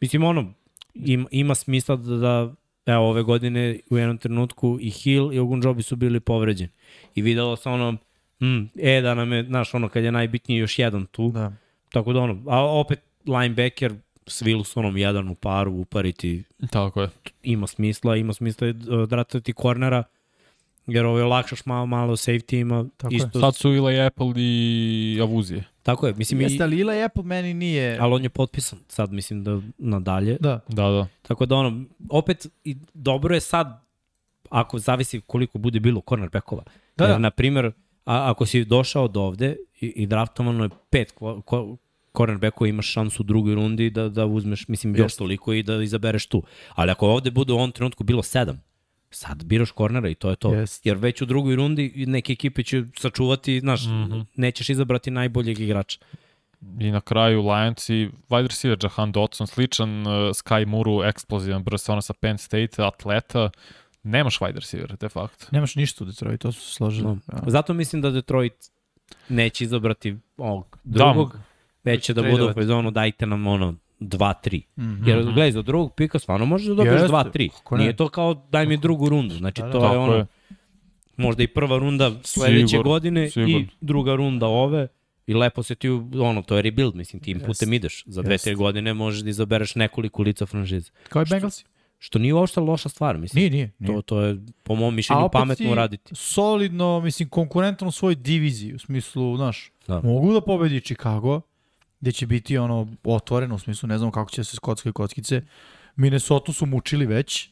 Mislim, 0.00 0.22
ono, 0.24 0.52
im, 0.94 1.26
ima 1.30 1.54
smisla 1.54 1.96
da, 1.96 2.16
da 2.16 2.54
evo, 2.86 3.08
ove 3.10 3.22
godine 3.22 3.80
u 3.90 3.98
jednom 3.98 4.18
trenutku 4.18 4.78
i 4.80 4.90
Hill 4.90 5.32
i 5.32 5.38
Ogunjobi 5.38 5.82
su 5.82 5.96
bili 5.96 6.20
povređeni. 6.20 6.70
I 7.14 7.22
videlo 7.22 7.56
se 7.56 7.68
ono, 7.68 7.92
mm, 8.40 8.68
e, 8.76 9.00
da 9.00 9.14
nam 9.14 9.32
je, 9.32 9.44
znaš, 9.44 9.74
ono, 9.74 9.88
kad 9.88 10.04
je 10.04 10.12
najbitniji 10.12 10.58
još 10.58 10.78
jedan 10.78 11.06
tu. 11.06 11.30
Da. 11.30 11.52
Tako 11.92 12.12
da, 12.12 12.20
ono, 12.20 12.42
a 12.46 12.64
opet 12.64 13.00
linebacker 13.26 13.94
s 14.28 14.42
Wilsonom 14.42 14.96
jedan 14.96 15.28
u 15.28 15.34
paru 15.34 15.72
upariti 15.72 16.44
tako 16.70 17.02
je. 17.02 17.08
ima 17.42 17.66
smisla, 17.66 18.16
ima 18.16 18.32
smisla 18.32 18.68
i 18.68 18.74
dratati 19.08 19.52
kornera, 19.52 20.04
jer 20.86 21.06
ovo 21.06 21.18
je 21.18 21.24
lakšaš 21.24 21.66
malo, 21.66 21.86
malo 21.86 22.16
safety 22.16 22.60
ima. 22.60 22.84
Tako 22.96 23.14
je. 23.14 23.16
isto, 23.16 23.40
Sad 23.40 23.56
su 23.56 23.68
Eli 23.68 24.00
Apple 24.00 24.32
i 24.36 25.18
Avuzije. 25.22 25.64
Tako 25.82 26.06
je, 26.06 26.14
mislim, 26.14 26.40
i, 26.40 26.44
Jeste, 26.44 26.62
ali 26.62 26.80
Eli 26.80 27.02
Apple 27.02 27.22
meni 27.22 27.54
nije... 27.54 27.98
ali 28.00 28.14
on 28.14 28.22
je 28.22 28.28
potpisan 28.28 28.78
sad, 28.88 29.12
mislim 29.12 29.44
da 29.44 29.60
nadalje. 29.78 30.36
Da. 30.40 30.60
Da, 30.68 30.88
da. 30.88 31.06
Tako 31.22 31.46
da 31.46 31.54
ono, 31.56 31.84
opet 32.10 32.46
i 32.64 32.76
dobro 32.94 33.34
je 33.34 33.40
sad, 33.40 33.84
ako 34.50 34.78
zavisi 34.78 35.20
koliko 35.20 35.58
bude 35.58 35.80
bilo 35.80 36.02
cornerbackova. 36.08 36.62
Da, 36.96 37.04
Jer, 37.04 37.12
da. 37.12 37.18
na 37.18 37.30
primjer, 37.30 37.66
a, 38.04 38.30
ako 38.30 38.46
si 38.46 38.64
došao 38.64 39.04
od 39.04 39.16
ovde 39.16 39.56
i, 39.80 39.86
i 39.86 40.06
draftovano 40.06 40.64
je 40.64 40.70
pet 40.90 41.14
ko, 42.18 42.24
ko, 42.24 42.26
cornerbacku 42.26 42.66
imaš 42.66 42.86
šansu 42.86 43.22
u 43.22 43.26
drugoj 43.26 43.54
rundi 43.54 43.90
da, 43.90 44.08
da 44.08 44.26
uzmeš, 44.26 44.68
mislim, 44.68 44.96
još 44.96 45.04
Jeste. 45.04 45.18
toliko 45.18 45.52
i 45.52 45.62
da 45.62 45.82
izabereš 45.82 46.26
tu. 46.26 46.42
Ali 46.74 46.90
ako 46.90 47.06
ovde 47.06 47.30
bude 47.30 47.52
u 47.52 47.56
ovom 47.56 47.72
trenutku 47.72 48.04
bilo 48.04 48.22
sedam, 48.22 48.62
sad 49.10 49.44
biraš 49.44 49.70
kornera 49.70 50.08
i 50.08 50.14
to 50.14 50.30
je 50.30 50.36
to. 50.36 50.54
Jeste. 50.54 50.88
Jer 50.88 50.96
već 50.96 51.22
u 51.22 51.26
drugoj 51.26 51.56
rundi 51.56 52.04
neke 52.06 52.32
ekipe 52.32 52.62
će 52.62 52.84
sačuvati, 52.96 53.60
znaš, 53.60 53.86
mm 53.86 53.90
-hmm. 53.90 54.24
nećeš 54.36 54.68
izabrati 54.68 55.10
najboljeg 55.10 55.60
igrača. 55.60 55.98
I 56.80 56.90
na 56.90 57.00
kraju 57.00 57.40
Lions 57.40 57.88
i 57.88 58.10
wide 58.28 58.48
receiver 58.48 58.78
Jahan 58.82 59.12
Dotson, 59.12 59.46
sličan 59.46 60.00
uh, 60.00 60.12
Sky 60.12 60.66
Muru, 60.66 61.02
eksplozivan 61.02 61.64
brz, 61.64 61.88
ono 61.88 62.00
sa 62.02 62.14
Penn 62.14 62.38
State, 62.38 62.82
atleta, 62.82 63.50
nemaš 64.02 64.38
wide 64.38 64.54
receiver, 64.54 64.96
de 64.96 65.08
facto. 65.08 65.46
Nemaš 65.50 65.76
ništa 65.76 66.04
u 66.04 66.06
Detroit, 66.06 66.40
to 66.40 66.52
su 66.52 66.72
složili. 66.72 67.04
No. 67.04 67.18
Ja. 67.32 67.42
Zato 67.46 67.74
mislim 67.74 68.02
da 68.02 68.10
Detroit 68.10 68.52
neće 69.28 69.64
izabrati 69.64 70.16
ovog 70.36 70.78
Da, 70.84 71.04
drugog, 71.04 71.38
već 71.84 72.04
će 72.04 72.14
da 72.14 72.22
budu 72.22 72.48
u 72.48 72.52
fazonu 72.52 72.90
dajte 72.90 73.26
nam 73.26 73.46
ono 73.46 73.74
2-3. 74.00 74.62
Mm 74.76 74.82
-hmm. 74.82 75.08
Jer 75.08 75.22
gledaj, 75.24 75.52
za 75.52 75.62
drugog 75.62 75.94
pika 75.94 76.18
stvarno 76.18 76.46
možeš 76.46 76.66
da 76.66 76.74
dobiješ 76.74 77.00
Jeste, 77.00 77.08
2-3. 77.08 77.50
kako 77.50 77.76
ne. 77.76 77.82
Nije 77.82 77.96
to 77.96 78.08
kao 78.08 78.34
daj 78.50 78.66
mi 78.66 78.76
drugu 78.76 79.08
rundu. 79.08 79.34
Znači 79.34 79.62
Da, 79.62 79.70
to 79.72 79.78
da. 79.78 79.86
je 79.86 79.92
Tako 79.92 80.02
ono, 80.02 80.14
je. 80.14 80.26
možda 81.16 81.42
i 81.42 81.46
prva 81.46 81.78
runda 81.78 82.12
sledeće 82.22 82.68
Sigurno, 82.68 82.90
godine 82.90 83.30
sigurno. 83.30 83.58
i 83.58 83.66
druga 83.80 84.14
runda 84.14 84.46
ove. 84.46 84.88
I 85.26 85.34
lepo 85.34 85.62
se 85.62 85.74
ti, 85.74 85.88
ono, 86.20 86.42
to 86.42 86.56
je 86.56 86.62
rebuild, 86.62 86.94
mislim, 86.94 87.22
tim 87.22 87.38
putem 87.38 87.50
Jeste. 87.72 87.76
ideš. 87.76 88.04
Za 88.06 88.22
dve, 88.22 88.34
Jeste. 88.34 88.50
tri 88.50 88.54
godine 88.54 88.94
možeš 88.94 89.20
da 89.20 89.30
izabereš 89.30 89.74
nekoliko 89.74 90.22
lica 90.22 90.46
franšize. 90.46 90.90
Kao 91.08 91.22
i 91.22 91.26
Bengalsi. 91.30 91.64
Što 91.98 92.18
nije 92.18 92.34
uopšte 92.34 92.60
loša 92.60 92.88
stvar, 92.88 93.18
mislim. 93.18 93.40
Nije, 93.40 93.50
nije. 93.50 93.70
nije. 93.78 93.94
To, 93.96 94.02
to 94.02 94.20
je, 94.20 94.36
po 94.62 94.74
mom 94.74 94.94
mišljenju, 94.94 95.28
pametno 95.32 95.72
uraditi. 95.72 96.14
Solidno, 96.14 97.00
mislim, 97.00 97.28
konkurentno 97.28 97.88
u 97.88 97.92
svojoj 97.92 98.14
diviziji, 98.14 98.74
u 98.74 98.78
smislu, 98.78 99.36
znaš, 99.36 99.70
Da. 99.86 100.00
mogu 100.00 100.32
da 100.32 100.40
pobedi 100.40 100.80
Chicago, 100.80 101.40
gde 102.00 102.12
će 102.12 102.26
biti 102.26 102.58
ono 102.58 102.88
otvoreno, 103.04 103.54
u 103.54 103.58
smislu, 103.58 103.86
ne 103.86 103.98
znamo 103.98 104.12
kako 104.12 104.30
će 104.30 104.44
se 104.44 104.56
skockaju 104.56 104.92
kockice. 104.92 105.42
Minnesota 105.96 106.52
su 106.52 106.66
mučili 106.66 107.06
već, 107.06 107.50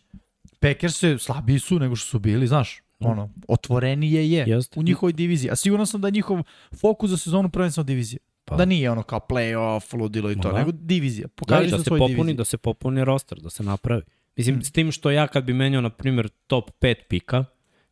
Packers 0.60 0.98
se 0.98 1.18
slabiji 1.18 1.58
su 1.58 1.78
nego 1.78 1.96
što 1.96 2.08
su 2.08 2.18
bili, 2.18 2.46
znaš, 2.46 2.82
ono, 3.00 3.30
otvorenije 3.48 4.30
je 4.30 4.44
Jeste. 4.46 4.80
u 4.80 4.82
njihovoj 4.82 5.12
diviziji. 5.12 5.50
A 5.50 5.56
sigurno 5.56 5.86
sam 5.86 6.00
da 6.00 6.08
je 6.08 6.12
njihov 6.12 6.42
fokus 6.80 7.10
za 7.10 7.16
sezonu 7.16 7.48
prvenstveno 7.48 7.84
divizija. 7.84 8.18
Pa. 8.44 8.56
Da 8.56 8.64
nije 8.64 8.90
ono 8.90 9.02
kao 9.02 9.20
play-off, 9.28 9.98
ludilo 9.98 10.30
i 10.30 10.34
to, 10.34 10.48
Ma 10.48 10.52
da. 10.52 10.58
nego 10.58 10.72
divizija. 10.72 11.26
Da, 11.26 11.32
Pokaži 11.36 11.68
i 11.68 11.70
da 11.70 11.78
se 11.78 11.90
popuni, 11.90 12.08
diviziji. 12.08 12.34
da 12.34 12.44
se 12.44 12.56
popuni 12.56 13.04
roster, 13.04 13.40
da 13.40 13.50
se 13.50 13.62
napravi. 13.62 14.02
Mislim, 14.36 14.62
s 14.62 14.72
tim 14.72 14.92
što 14.92 15.10
ja 15.10 15.26
kad 15.26 15.44
bi 15.44 15.52
menjao, 15.52 15.80
na 15.82 15.90
primjer, 15.90 16.28
top 16.46 16.70
5 16.80 16.94
pika, 17.08 17.44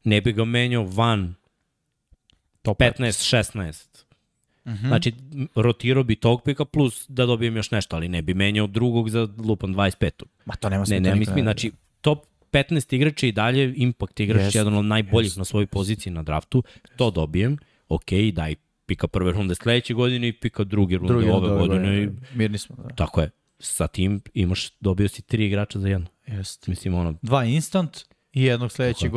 ne 0.04 0.20
bi 0.20 0.32
ga 0.32 0.44
menjao 0.44 0.84
van 0.84 1.34
Top 2.64 2.78
15-16. 4.66 4.74
Mhm. 4.74 4.86
Znači, 4.86 5.12
rotirao 5.54 6.04
bi 6.04 6.16
tog 6.16 6.42
pika 6.42 6.64
plus 6.64 7.04
da 7.08 7.26
dobijem 7.26 7.56
još 7.56 7.70
nešto, 7.70 7.96
ali 7.96 8.08
ne 8.08 8.22
bi 8.22 8.34
menjao 8.34 8.66
drugog 8.66 9.10
za 9.10 9.28
lupam 9.38 9.74
25. 9.74 10.10
Ma 10.44 10.54
to 10.54 10.68
nema 10.68 10.80
Ne, 10.80 10.86
smisla, 10.86 11.00
ne, 11.00 11.08
niko 11.08 11.18
mislim, 11.18 11.36
ne- 11.36 11.42
znači, 11.42 11.72
top 12.00 12.18
15 12.52 12.92
igrača 12.92 13.26
i 13.26 13.32
dalje 13.32 13.74
impact 13.76 14.20
igrač, 14.20 14.40
Jeste, 14.40 14.58
jedan 14.58 14.74
od 14.74 14.84
najboljih 14.84 15.26
jeste, 15.26 15.40
na 15.40 15.44
svojoj 15.44 15.66
poziciji 15.66 16.12
na 16.12 16.22
draftu, 16.22 16.62
to 16.96 17.10
dobijem, 17.10 17.56
ok, 17.88 18.04
daj 18.32 18.54
pika 18.86 19.08
prve 19.08 19.32
runde 19.32 19.54
sledeće 19.54 19.94
godine 19.94 20.28
i 20.28 20.32
pika 20.32 20.64
druge 20.64 20.96
runde 20.96 21.12
Drugi 21.12 21.28
ove 21.28 21.36
od 21.36 21.52
ove 21.52 21.68
godine. 21.68 22.02
i- 22.02 22.08
Mirni 22.34 22.58
smo, 22.58 22.76
da. 22.78 22.88
Tako 22.88 23.20
je. 23.20 23.30
Sa 23.58 23.86
tim 23.86 24.20
imaš, 24.34 24.70
dobio 24.80 25.08
si 25.08 25.22
tri 25.22 25.46
igrača 25.46 25.78
za 25.78 25.88
jedno. 25.88 26.06
Jeste. 26.26 26.70
Mislim, 26.70 26.94
ono, 26.94 27.14
Dva 27.22 27.44
instant 27.44 27.98
i 28.32 28.42
jednog 28.42 28.72
sledeće 28.72 29.06
je. 29.06 29.10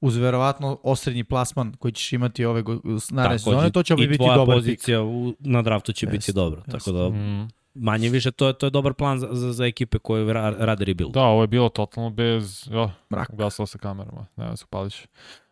Uz 0.00 0.16
verovatno 0.16 0.78
osrednji 0.82 1.24
plasman 1.24 1.72
koji 1.72 1.92
ćeš 1.92 2.12
imati 2.12 2.44
ove 2.44 2.62
naredne 3.10 3.38
sezone, 3.38 3.70
to 3.70 3.82
će 3.82 3.94
biti 3.96 4.18
dobar 4.18 4.46
pik. 4.46 4.54
pozicija 4.54 5.02
u, 5.02 5.34
na 5.38 5.62
draftu 5.62 5.92
će 5.92 6.06
biti 6.06 6.16
Jeste, 6.16 6.32
dobro. 6.32 6.58
jeste. 6.58 6.72
Tako 6.72 6.92
da, 6.92 7.08
Mm. 7.08 7.48
manje 7.74 8.08
više, 8.08 8.30
to 8.30 8.46
je, 8.46 8.52
to 8.52 8.66
je 8.66 8.70
dobar 8.70 8.94
plan 8.94 9.18
za, 9.18 9.28
za, 9.30 9.52
za 9.52 9.66
ekipe 9.66 9.98
koje 9.98 10.32
ra, 10.32 10.50
rade 10.50 10.84
rebuild. 10.84 11.12
Da, 11.12 11.22
ovo 11.22 11.42
je 11.42 11.46
bilo 11.46 11.68
totalno 11.68 12.10
bez... 12.10 12.68
Jo, 12.70 12.90
Mrak. 13.10 13.30
ugasilo 13.32 13.66
se 13.66 13.78
kamerama, 13.78 14.26
ne 14.36 14.44
znam 14.44 14.56
se 14.56 14.64
upališ. 14.64 15.06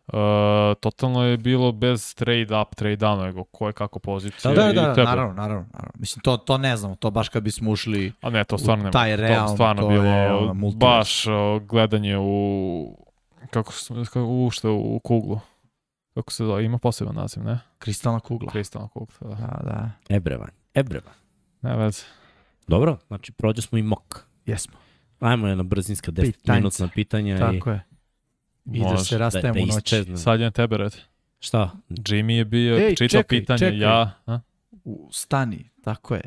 Uh, 0.07 0.13
totalno 0.79 1.23
je 1.23 1.37
bilo 1.37 1.71
bez 1.71 2.15
trade 2.15 2.59
up, 2.61 2.75
trade 2.75 2.97
down, 2.97 3.21
nego 3.21 3.43
ko 3.43 3.67
je 3.67 3.73
kako 3.73 3.99
pozicija. 3.99 4.53
Da, 4.53 4.61
i 4.61 4.73
da, 4.73 4.81
da, 4.81 4.93
tebe. 4.93 5.05
naravno, 5.05 5.33
naravano, 5.33 5.67
naravno. 5.73 5.91
Mislim, 5.95 6.21
to, 6.21 6.37
to 6.37 6.57
ne 6.57 6.77
znamo, 6.77 6.95
to 6.95 7.11
baš 7.11 7.29
kad 7.29 7.43
bismo 7.43 7.71
ušli 7.71 8.13
A 8.21 8.29
ne, 8.29 8.43
to 8.43 8.57
stvarno 8.57 8.83
nema. 8.83 8.91
taj 8.91 9.11
to 9.11 9.21
realno, 9.21 9.47
stvarno 9.47 9.81
to 9.81 9.87
bilo 9.87 10.03
je, 10.05 10.33
ono, 10.33 10.71
baš 10.71 11.25
gledanje 11.61 12.17
u 12.17 12.97
kako 13.47 13.73
se 13.73 13.93
kako 14.05 14.25
ušte 14.25 14.67
u 14.67 14.99
kuglu. 14.99 15.39
Kako 16.13 16.31
se 16.31 16.45
zove, 16.45 16.65
ima 16.65 16.77
poseban 16.77 17.15
naziv, 17.15 17.43
ne? 17.43 17.59
kristalna 17.79 18.19
kugla. 18.19 18.51
Kristalna 18.51 18.87
kugla, 18.87 19.15
da. 19.21 19.35
Da, 19.35 19.59
da, 19.63 19.91
Ebrevan. 20.09 20.49
Ebrevan. 20.73 21.13
Ne 21.61 21.77
veze. 21.77 22.03
Dobro, 22.67 22.97
znači 23.07 23.31
prođe 23.31 23.61
smo 23.61 23.77
i 23.77 23.83
mok. 23.83 24.19
jesmo. 24.45 24.73
Ajmo 25.19 25.47
jedna 25.47 25.63
brzinska 25.63 26.11
10 26.11 26.21
Pitanjce. 26.23 26.53
minutna 26.53 26.87
pitanja 26.87 27.35
i 27.35 27.39
Tako 27.39 27.69
je. 27.71 27.83
I 28.65 28.79
da 28.79 28.85
Može. 28.85 29.03
se 29.05 29.15
da, 29.15 29.19
rastajemo 29.19 29.53
da 29.55 29.63
u 29.63 29.65
noći. 29.65 29.77
isčezne. 29.77 30.17
Sad 30.17 30.39
je 30.39 30.45
na 30.45 30.51
tebe 30.51 30.77
red. 30.77 30.95
Šta? 31.39 31.71
Jimmy 31.89 32.31
je 32.31 32.45
bio, 32.45 32.77
Ej, 32.77 32.95
čitao 32.95 33.07
čekaj, 33.21 33.39
pitanje, 33.39 33.57
čekaj. 33.59 33.79
ja. 33.79 34.11
A? 34.25 34.39
U, 34.83 35.09
stani, 35.11 35.69
tako 35.81 36.15
je. 36.15 36.21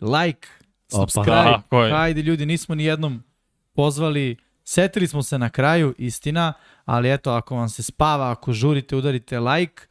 Like, 0.00 0.48
Opa. 0.92 1.00
subscribe. 1.00 1.32
Tako 1.52 1.82
je. 1.82 1.92
Hajde 1.92 2.22
ljudi, 2.22 2.46
nismo 2.46 2.74
ni 2.74 2.84
jednom 2.84 3.22
pozvali. 3.72 4.36
Setili 4.68 5.08
smo 5.08 5.22
se 5.22 5.38
na 5.38 5.50
kraju, 5.50 5.94
istina, 5.98 6.52
ali 6.84 7.12
eto, 7.12 7.30
ako 7.32 7.56
vam 7.56 7.68
se 7.68 7.82
spava, 7.82 8.30
ako 8.30 8.52
žurite, 8.52 8.96
udarite 8.96 9.40
like, 9.40 9.82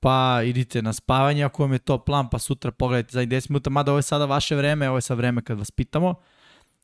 pa 0.00 0.40
idite 0.44 0.82
na 0.82 0.92
spavanje, 0.92 1.44
ako 1.44 1.62
vam 1.62 1.72
je 1.72 1.78
to 1.78 1.98
plan, 1.98 2.30
pa 2.30 2.38
sutra 2.38 2.70
pogledajte 2.70 3.12
za 3.12 3.20
10 3.20 3.50
minuta, 3.50 3.70
mada 3.70 3.90
ovo 3.90 3.98
je 3.98 4.02
sada 4.02 4.24
vaše 4.24 4.56
vreme, 4.56 4.88
ovo 4.88 4.98
je 4.98 5.02
sad 5.02 5.16
vreme 5.16 5.42
kad 5.42 5.58
vas 5.58 5.70
pitamo, 5.70 6.14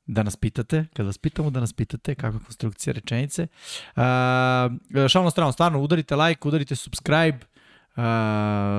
da 0.06 0.22
nas 0.22 0.36
pitate, 0.36 0.86
kad 0.96 1.06
vas 1.06 1.18
pitamo 1.18 1.50
da 1.50 1.60
nas 1.60 1.72
pitate 1.72 2.14
kakva 2.14 2.40
konstrukcija 2.40 2.92
rečenice. 2.92 3.46
Uh, 3.96 4.02
šalno 5.08 5.24
na 5.24 5.30
stranu, 5.30 5.52
stvarno, 5.52 5.80
udarite 5.80 6.16
like, 6.16 6.48
udarite 6.48 6.76
subscribe, 6.76 7.38
Uh, 7.98 8.04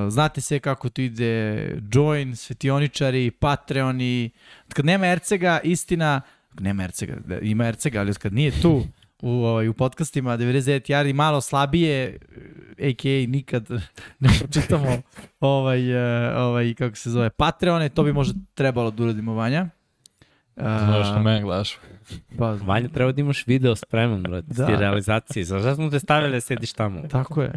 znate 0.09 0.41
sve 0.41 0.59
kako 0.59 0.89
to 0.89 1.01
ide, 1.01 1.75
join, 1.91 2.35
svetioničari, 2.35 3.31
patreoni, 3.31 4.29
kad 4.73 4.85
nema 4.85 5.07
Ercega, 5.07 5.59
istina, 5.63 6.21
nema 6.59 6.83
Ercega, 6.83 7.15
da, 7.25 7.39
ima 7.39 7.65
Ercega, 7.65 7.99
ali 7.99 8.13
kad 8.13 8.33
nije 8.33 8.51
tu, 8.61 8.83
u, 9.21 9.29
ovaj, 9.31 9.67
u 9.67 9.73
podcastima 9.73 10.37
99 10.37 10.91
jari 10.91 11.13
malo 11.13 11.41
slabije, 11.41 12.17
eh, 12.77 12.89
a.k.a. 12.89 13.27
nikad 13.27 13.69
ne 14.19 14.29
pročitamo 14.39 15.01
ovaj, 15.39 15.91
eh, 16.29 16.37
ovaj, 16.37 16.73
kako 16.73 16.95
se 16.95 17.09
zove, 17.09 17.29
Patreone, 17.29 17.89
to 17.89 18.03
bi 18.03 18.13
možda 18.13 18.39
trebalo 18.53 18.91
da 18.91 19.03
uradimo 19.03 19.33
vanja. 19.33 19.69
Uh, 20.55 20.63
Znaš 20.65 21.07
na 21.07 21.21
mene 21.21 21.41
gledaš. 21.41 21.77
pa, 22.37 22.51
Vanja, 22.51 22.87
treba 22.87 23.11
da 23.11 23.21
imaš 23.21 23.47
video 23.47 23.75
spreman, 23.75 24.23
brate, 24.23 24.47
Da. 24.47 24.65
ti 24.65 24.75
realizacije. 24.75 25.45
Zašto 25.45 25.75
smo 25.75 25.89
te 25.89 25.99
stavili 25.99 26.31
da 26.31 26.41
sediš 26.41 26.73
tamo? 26.73 27.01
tako 27.01 27.41
je. 27.41 27.51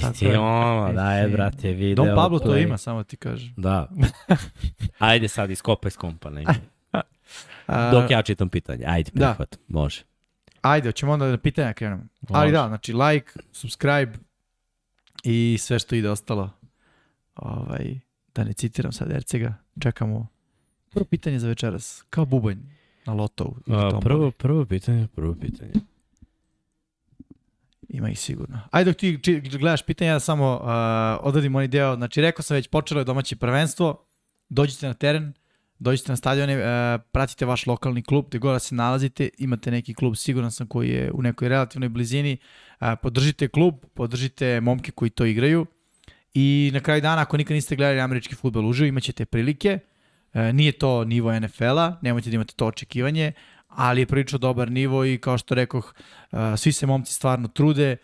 Tako 0.00 0.14
Ti 0.14 0.24
je. 0.24 0.38
ono, 0.38 0.92
da 0.92 1.12
je, 1.12 1.28
brate, 1.28 1.72
video. 1.72 2.04
Don 2.04 2.16
Pablo 2.16 2.38
to 2.38 2.56
ima, 2.56 2.78
samo 2.78 3.02
ti 3.02 3.16
kažem. 3.16 3.54
Da. 3.56 3.88
Ajde 4.98 5.28
sad, 5.28 5.50
iskopaj 5.50 5.90
s 5.90 5.96
kompa. 5.96 6.30
Ne. 6.30 6.44
Dok 7.68 8.10
ja 8.10 8.22
čitam 8.22 8.48
pitanje. 8.48 8.84
Ajde, 8.86 9.10
Da. 9.14 9.28
prihvat. 9.30 9.58
Može. 9.68 10.02
Ajde, 10.60 10.88
hoćemo 10.88 11.12
onda 11.12 11.26
na 11.26 11.38
pitanja 11.38 11.72
krenemo. 11.72 12.02
Ali 12.28 12.50
Može. 12.50 12.62
da, 12.62 12.68
znači 12.68 12.92
like, 12.92 13.32
subscribe 13.52 14.12
i 15.24 15.56
sve 15.60 15.78
što 15.78 15.94
ide 15.94 16.10
ostalo. 16.10 16.50
Ovaj, 17.34 17.98
da 18.34 18.44
ne 18.44 18.52
citiram 18.52 18.92
sad 18.92 19.10
Ercega, 19.10 19.54
čekamo 19.80 20.26
prvo 20.90 21.04
pitanje 21.04 21.38
za 21.38 21.48
večeras, 21.48 22.04
kao 22.10 22.24
bubanj 22.24 22.58
na 23.06 23.12
lotovu. 23.12 23.56
A, 23.66 24.00
prvo, 24.02 24.30
prvo 24.30 24.64
pitanje, 24.64 25.08
prvo 25.14 25.34
pitanje. 25.40 25.72
Ima 27.88 28.10
ih 28.10 28.18
sigurno. 28.18 28.60
Ajde 28.70 28.90
dok 28.90 28.96
ti 29.00 29.16
gledaš 29.58 29.82
pitanja, 29.82 30.10
ja 30.10 30.20
samo 30.20 30.54
uh, 30.54 31.26
odradim 31.26 31.54
onaj 31.54 31.68
deo. 31.68 31.96
Znači, 31.96 32.20
rekao 32.20 32.42
sam 32.42 32.54
već, 32.54 32.68
počelo 32.68 33.00
je 33.00 33.04
domaće 33.04 33.36
prvenstvo. 33.36 34.04
Dođite 34.48 34.86
na 34.86 34.94
teren, 34.94 35.32
dođite 35.82 36.12
na 36.12 36.16
stadione, 36.16 36.56
uh, 36.56 37.00
pratite 37.12 37.46
vaš 37.46 37.66
lokalni 37.66 38.02
klub, 38.02 38.26
gde 38.28 38.38
god 38.38 38.54
da 38.54 38.58
se 38.58 38.74
nalazite, 38.74 39.28
imate 39.38 39.70
neki 39.70 39.94
klub, 39.94 40.14
siguran 40.16 40.50
sam, 40.50 40.66
koji 40.66 40.90
je 40.90 41.10
u 41.12 41.22
nekoj 41.22 41.48
relativnoj 41.48 41.88
blizini. 41.88 42.36
Uh, 42.80 42.86
podržite 43.02 43.48
klub, 43.48 43.74
podržite 43.94 44.60
momke 44.60 44.90
koji 44.90 45.10
to 45.10 45.24
igraju. 45.24 45.66
I 46.34 46.70
na 46.74 46.80
kraju 46.80 47.00
dana, 47.00 47.22
ako 47.22 47.36
nikad 47.36 47.54
niste 47.54 47.76
gledali 47.76 48.00
američki 48.00 48.34
futbol 48.34 48.66
uživo, 48.66 48.86
imaćete 48.86 49.24
prilike. 49.24 49.78
E, 50.34 50.52
nije 50.52 50.72
to 50.72 51.04
nivo 51.04 51.40
NFL-a, 51.40 51.98
nemojte 52.02 52.30
da 52.30 52.34
imate 52.34 52.54
to 52.54 52.66
očekivanje, 52.66 53.32
ali 53.68 54.00
je 54.00 54.06
prilično 54.06 54.38
dobar 54.38 54.70
nivo 54.70 55.04
i 55.04 55.18
kao 55.18 55.38
što 55.38 55.54
rekoh, 55.54 55.94
e, 56.32 56.56
svi 56.56 56.72
se 56.72 56.86
momci 56.86 57.14
stvarno 57.14 57.48
trude 57.48 57.96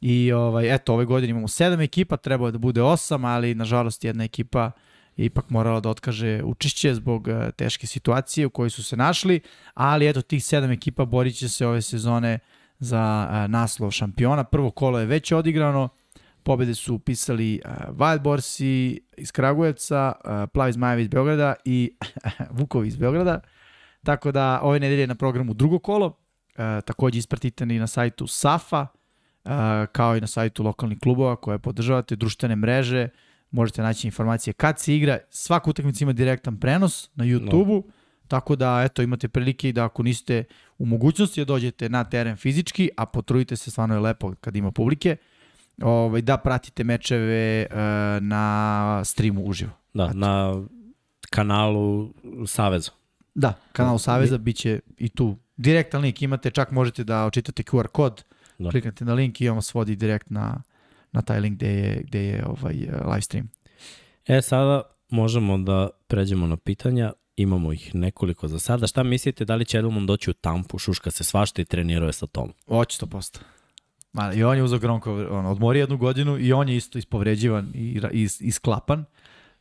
i 0.00 0.32
ovaj, 0.32 0.74
eto, 0.74 0.94
ove 0.94 1.04
godine 1.04 1.30
imamo 1.30 1.48
sedam 1.48 1.80
ekipa, 1.80 2.16
trebalo 2.16 2.48
je 2.48 2.52
da 2.52 2.58
bude 2.58 2.82
osam, 2.82 3.24
ali 3.24 3.54
nažalost 3.54 4.04
jedna 4.04 4.24
ekipa 4.24 4.70
je 5.16 5.26
ipak 5.26 5.50
morala 5.50 5.80
da 5.80 5.88
otkaže 5.88 6.42
učešće 6.44 6.94
zbog 6.94 7.28
e, 7.28 7.52
teške 7.52 7.86
situacije 7.86 8.46
u 8.46 8.50
kojoj 8.50 8.70
su 8.70 8.84
se 8.84 8.96
našli, 8.96 9.40
ali 9.74 10.08
eto, 10.08 10.22
tih 10.22 10.44
sedam 10.44 10.70
ekipa 10.70 11.04
borit 11.04 11.36
će 11.36 11.48
se 11.48 11.66
ove 11.66 11.82
sezone 11.82 12.38
za 12.78 13.28
e, 13.30 13.48
naslov 13.48 13.90
šampiona. 13.90 14.44
Prvo 14.44 14.70
kolo 14.70 14.98
je 14.98 15.06
već 15.06 15.32
odigrano, 15.32 15.88
pobede 16.46 16.74
su 16.74 16.94
upisali 16.94 17.60
uh, 17.64 17.70
Wildborsi 17.98 18.98
iz 19.16 19.32
Kragujevca, 19.32 20.12
uh, 20.12 20.30
Plavi 20.52 20.72
Zmajevi 20.72 21.02
iz 21.02 21.08
Beograda 21.08 21.54
i 21.64 21.96
Vukovi 22.58 22.88
iz 22.88 22.96
Beograda. 22.96 23.40
Tako 24.04 24.32
da 24.32 24.60
ove 24.62 24.80
nedelje 24.80 25.00
je 25.00 25.06
na 25.06 25.14
programu 25.14 25.54
drugo 25.54 25.78
kolo. 25.78 26.06
Uh, 26.06 26.84
takođe 26.84 27.18
ispratite 27.18 27.64
i 27.64 27.78
na 27.78 27.86
sajtu 27.86 28.26
SAFA, 28.26 28.86
uh, 29.44 29.50
kao 29.92 30.16
i 30.16 30.20
na 30.20 30.26
sajtu 30.26 30.62
lokalnih 30.62 30.98
klubova 31.02 31.36
koje 31.36 31.58
podržavate, 31.58 32.16
društvene 32.16 32.56
mreže, 32.56 33.08
možete 33.56 33.82
naći 33.82 34.06
informacije 34.06 34.52
kad 34.54 34.78
se 34.78 34.96
igra. 34.96 35.18
Svaka 35.30 35.70
utakmica 35.70 36.04
ima 36.04 36.12
direktan 36.12 36.60
prenos 36.60 37.10
na 37.14 37.24
YouTube-u, 37.24 37.74
no. 37.74 37.92
tako 38.28 38.56
da 38.56 38.82
eto 38.84 39.02
imate 39.02 39.28
prilike 39.28 39.72
da 39.72 39.84
ako 39.84 40.02
niste 40.02 40.44
u 40.78 40.86
mogućnosti 40.86 41.40
da 41.40 41.44
dođete 41.44 41.88
na 41.88 42.04
teren 42.04 42.36
fizički, 42.36 42.90
a 42.96 43.06
potrudite 43.06 43.56
se, 43.56 43.70
stvarno 43.70 43.94
je 43.94 44.00
lepo 44.00 44.34
kad 44.40 44.56
ima 44.56 44.70
publike, 44.70 45.16
ovaj, 45.82 46.22
da 46.22 46.36
pratite 46.36 46.84
mečeve 46.84 47.66
uh, 47.70 47.76
na 48.20 49.02
streamu 49.04 49.44
uživo. 49.44 49.70
Da, 49.94 50.04
eto. 50.04 50.14
na 50.14 50.62
kanalu 51.30 52.14
Saveza. 52.46 52.90
Da, 53.34 53.52
kanal 53.72 53.98
Saveza 53.98 54.38
biće 54.38 54.80
i 54.98 55.08
tu 55.08 55.36
direktan 55.56 56.02
link 56.02 56.22
imate, 56.22 56.50
čak 56.50 56.70
možete 56.70 57.04
da 57.04 57.26
očitate 57.26 57.62
QR 57.62 57.86
kod, 57.86 58.24
da. 58.58 58.70
kliknete 58.70 59.04
na 59.04 59.14
link 59.14 59.40
i 59.40 59.48
on 59.48 59.56
vas 59.56 59.74
vodi 59.74 59.96
direkt 59.96 60.30
na, 60.30 60.62
na 61.12 61.22
taj 61.22 61.40
link 61.40 61.56
gde 61.56 61.68
je, 61.68 62.02
gde 62.06 62.24
je 62.24 62.46
ovaj 62.46 62.74
live 63.10 63.20
stream. 63.20 63.48
E, 64.26 64.42
sada 64.42 64.82
možemo 65.08 65.58
da 65.58 65.88
pređemo 66.06 66.46
na 66.46 66.56
pitanja. 66.56 67.12
Imamo 67.36 67.72
ih 67.72 67.94
nekoliko 67.94 68.48
za 68.48 68.58
sada. 68.58 68.86
Šta 68.86 69.02
mislite, 69.02 69.44
da 69.44 69.54
li 69.54 69.64
će 69.64 69.78
Edelman 69.78 70.06
doći 70.06 70.30
u 70.30 70.32
Tampu, 70.32 70.78
šuška 70.78 71.10
se 71.10 71.24
svašta 71.24 71.62
i 71.62 71.64
trenirao 71.64 72.06
je 72.06 72.12
sa 72.12 72.26
tom? 72.26 72.52
To 72.98 73.06
posto. 73.06 73.40
Ma, 74.12 74.32
I 74.32 74.44
on 74.44 74.56
je 74.56 74.62
uzao 74.62 74.78
Gronko, 74.78 75.26
on 75.30 75.46
odmori 75.46 75.78
jednu 75.78 75.96
godinu 75.96 76.38
i 76.38 76.52
on 76.52 76.68
je 76.68 76.76
isto 76.76 76.98
ispovređivan 76.98 77.70
i, 77.74 78.00
i 78.12 78.28
isklapan. 78.40 79.04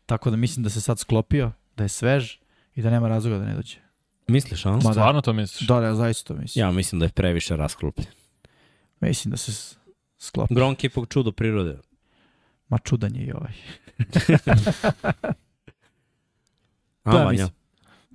Tako 0.06 0.30
da 0.30 0.36
mislim 0.36 0.64
da 0.64 0.70
se 0.70 0.82
sad 0.82 1.00
sklopio, 1.00 1.52
da 1.78 1.84
je 1.84 1.90
svež 1.90 2.38
i 2.76 2.82
da 2.82 2.90
nema 2.90 3.08
razloga 3.08 3.38
da 3.38 3.46
ne 3.46 3.56
dođe. 3.56 3.78
Misliš, 4.28 4.66
a? 4.66 4.72
Ma, 4.72 4.82
Stvarno 4.82 5.22
to 5.22 5.34
misliš? 5.34 5.68
Da, 5.68 5.80
da, 5.80 5.96
zaista 5.96 6.34
to 6.34 6.40
mislim. 6.42 6.66
Ja 6.66 6.72
mislim 6.72 7.00
da 7.00 7.06
je 7.06 7.10
previše 7.10 7.56
rasklopljen. 7.56 8.08
Mislim 9.00 9.32
da 9.32 9.38
se 9.38 9.76
sklopi. 10.18 10.56
Gronk 10.56 10.84
je 10.84 10.88
ipak 10.88 11.10
čudo 11.10 11.32
prirode. 11.32 11.78
Ma 12.70 12.78
čudan 12.78 13.16
je 13.16 13.26
i 13.26 13.32
ovaj. 13.32 13.54
A, 17.04 17.12
Da, 17.12 17.24
Vanja? 17.24 17.32
mislim. 17.32 17.50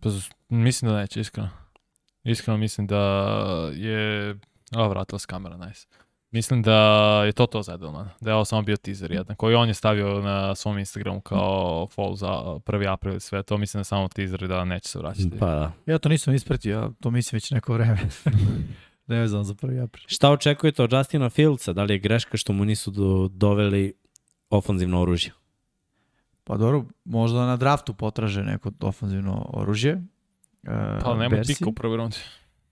Pa, 0.01 0.09
mislim 0.49 0.91
da 0.91 0.99
neće, 0.99 1.21
iskreno. 1.21 1.49
Iskreno 2.25 2.59
mislim 2.59 2.87
da 2.87 2.99
je... 3.75 4.31
O, 4.77 4.89
vratila 4.89 5.19
se 5.19 5.27
kamera, 5.27 5.57
nice. 5.57 5.87
Mislim 6.31 6.63
da 6.63 6.75
je 7.27 7.33
to 7.33 7.47
to 7.47 7.63
za 7.63 7.75
Edelman. 7.75 8.09
Da 8.21 8.31
je 8.31 8.35
ovo 8.35 8.45
samo 8.45 8.63
bio 8.63 8.77
teaser 8.77 9.13
jedan, 9.13 9.37
koji 9.37 9.55
on 9.55 9.69
je 9.69 9.75
stavio 9.75 10.21
na 10.21 10.55
svom 10.55 10.79
Instagramu 10.79 11.21
kao 11.21 11.89
fall 11.95 12.15
za 12.17 12.27
1. 12.27 12.93
april 12.93 13.17
i 13.17 13.21
sve 13.21 13.43
to. 13.43 13.59
Mislim 13.59 13.79
da 13.79 13.81
je 13.81 13.85
samo 13.85 14.09
teaser 14.09 14.49
da 14.49 14.65
neće 14.65 14.89
se 14.89 14.99
vraćati. 14.99 15.39
Pa 15.39 15.47
da. 15.47 15.73
Ja 15.87 15.99
to 15.99 16.09
nisam 16.09 16.35
ispratio, 16.35 16.79
ja 16.79 16.91
to 17.01 17.11
mislim 17.11 17.37
već 17.37 17.51
neko 17.51 17.73
vreme. 17.73 17.99
ne 19.11 19.29
znam 19.29 19.45
za 19.45 19.55
prvi 19.55 19.81
april. 19.81 20.05
Šta 20.07 20.31
očekujete 20.31 20.83
od 20.83 20.93
Justina 20.93 21.31
Fieldsa? 21.31 21.73
Da 21.73 21.83
li 21.83 21.95
je 21.95 21.99
greška 21.99 22.37
što 22.37 22.53
mu 22.53 22.65
nisu 22.65 22.91
do, 22.91 23.29
doveli 23.33 23.93
ofanzivno 24.51 25.01
oružje? 25.01 25.33
Pa 26.45 26.57
dobro, 26.57 26.85
možda 27.05 27.47
na 27.47 27.57
draftu 27.57 27.95
potraže 27.95 28.43
neko 28.43 28.71
ofanzivno 28.81 29.47
oružje. 29.53 30.03
E, 30.63 30.99
Pa 31.03 31.15
nema 31.15 31.29
Bersi. 31.37 31.55
pika 31.55 31.71
u 31.71 31.73
prvoj 31.73 31.97
rundi. 31.97 32.17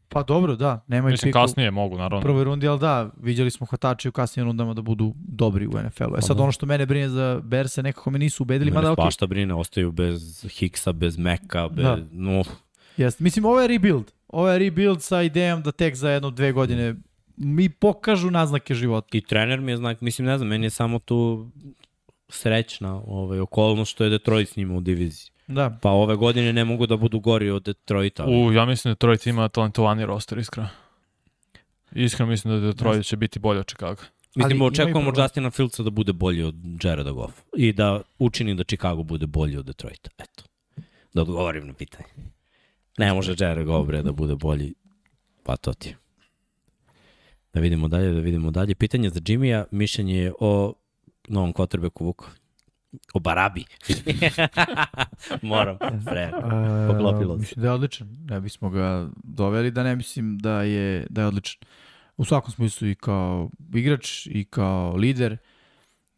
Pa 0.09 0.23
dobro, 0.23 0.57
da, 0.57 0.85
nema 0.87 1.09
i 1.09 1.13
Mislim, 1.13 1.29
pika 1.29 1.39
u 1.39 1.43
kasnije 1.43 1.71
mogu, 1.71 1.99
naravno. 1.99 2.23
prvoj 2.23 2.45
rundi, 2.45 2.69
ali 2.69 2.81
da, 2.81 3.11
vidjeli 3.23 3.51
smo 3.51 3.67
hvatače 3.67 4.09
u 4.09 4.13
kasnijim 4.13 4.47
rundama 4.47 4.75
da 4.75 4.83
budu 4.83 5.15
dobri 5.17 5.67
u 5.67 5.71
NFL-u. 5.71 6.17
E 6.19 6.23
sad 6.23 6.37
da. 6.37 6.43
ono 6.43 6.53
što 6.53 6.67
mene 6.67 6.87
brine 6.87 7.09
za 7.09 7.41
Berse, 7.45 7.83
nekako 7.83 8.11
me 8.11 8.19
nisu 8.19 8.43
ubedili, 8.43 8.71
Mene 8.71 8.81
mada 8.81 8.93
ok, 8.93 8.97
svašta 8.97 9.27
brine, 9.27 9.55
ostaju 9.55 9.93
bez 9.93 10.45
Hicksa, 10.59 10.93
bez 10.93 11.19
Meka, 11.19 11.69
bez... 11.69 11.85
Da. 11.85 11.99
No, 12.13 12.45
Jest. 12.97 13.21
Mislim, 13.21 13.45
ovo 13.45 13.61
je 13.61 13.69
rebuild. 13.69 14.13
Ovo 14.29 14.49
je 14.49 14.59
rebuild 14.59 15.03
sa 15.03 15.23
idejom 15.23 15.63
da 15.63 15.73
tek 15.73 15.95
za 15.95 16.11
jedno, 16.11 16.31
dve 16.31 16.53
godine 16.53 16.95
mi 17.37 17.69
pokažu 17.69 18.31
naznake 18.31 18.75
života. 18.75 19.09
I 19.13 19.21
trener 19.21 19.61
mi 19.61 19.73
je 19.73 19.77
znak, 19.77 20.01
mislim, 20.01 20.27
ne 20.27 20.39
znam, 20.39 20.49
meni 20.49 20.67
je 20.67 20.71
samo 20.71 20.99
tu 20.99 21.51
srećna 22.29 22.95
ovaj, 22.97 23.41
okolnost 23.41 23.91
što 23.93 24.05
je 24.05 24.11
Detroit 24.11 24.49
s 24.49 24.57
njima 24.57 24.75
u 24.75 24.81
diviziji. 24.81 25.31
Da. 25.47 25.79
Pa 25.83 25.91
ove 25.91 26.17
godine 26.17 26.53
ne 26.53 26.65
mogu 26.65 26.87
da 26.87 26.97
budu 26.97 27.21
gori 27.21 27.51
od 27.51 27.63
Detroita. 27.63 28.23
ali- 28.23 28.37
U, 28.39 28.53
ja 28.53 28.65
mislim 28.65 28.91
da 28.91 28.95
Detroit 28.95 29.27
ima 29.27 29.49
talentovani 29.49 30.07
roster, 30.07 30.39
iskreno. 30.39 30.69
Iskreno 31.93 32.31
mislim 32.31 32.55
da 32.55 32.67
Detroit 32.67 33.07
će 33.07 33.17
biti 33.17 33.39
bolje 33.39 33.61
od 33.61 33.67
Chicago. 33.67 34.03
Mislim, 34.37 34.63
Ali 34.63 34.69
očekujemo 34.69 35.01
problem. 35.03 35.25
Justina 35.25 35.51
Fieldsa 35.51 35.83
da 35.83 35.91
bude 35.91 36.13
bolji 36.13 36.43
od 36.43 36.55
Jareda 36.83 37.11
Goffa. 37.13 37.43
I 37.57 37.73
da 37.73 38.01
učini 38.19 38.55
da 38.55 38.65
Chicago 38.65 39.03
bude 39.03 39.27
bolji 39.27 39.57
od 39.57 39.65
Detroita. 39.65 40.11
Eto. 40.19 40.43
Da 41.15 41.23
odgovorim 41.23 41.67
na 41.67 41.73
pitanje. 41.73 42.09
Ne 42.99 43.15
može 43.15 43.35
Jared 43.39 43.67
Goff 43.67 43.87
bre 43.87 44.03
da 44.03 44.13
bude 44.13 44.35
bolji. 44.35 44.75
Pa 45.43 45.57
to 45.57 45.73
ti. 45.73 45.95
Da 47.55 47.61
vidimo 47.61 47.89
dalje, 47.89 48.13
da 48.13 48.21
vidimo 48.21 48.51
dalje. 48.51 48.75
Pitanje 48.75 49.11
za 49.11 49.21
Jimmya, 49.27 49.65
mišljenje 49.71 50.19
je 50.19 50.33
o 50.41 50.75
novom 51.29 51.53
quarterbacku 51.53 52.05
Vuku. 52.05 52.27
O 53.15 53.21
Barabi. 53.21 53.65
Moram. 55.43 55.79
Pre. 56.05 56.31
Poklopilo 56.89 57.35
se. 57.35 57.41
Mislim 57.41 57.63
da 57.63 57.69
je 57.69 57.73
odličan. 57.73 58.17
Ne 58.25 58.41
bismo 58.41 58.71
ga 58.71 59.09
doveli 59.25 59.71
da 59.71 59.83
ne 59.83 59.97
mislim 59.97 60.39
da 60.39 60.63
je, 60.63 61.07
da 61.11 61.21
je 61.21 61.27
odličan. 61.27 61.61
U 62.17 62.25
svakom 62.25 62.51
smislu 62.51 62.89
i 62.89 62.95
kao 62.95 63.51
igrač 63.75 64.27
i 64.27 64.45
kao 64.45 64.97
lider 64.97 65.37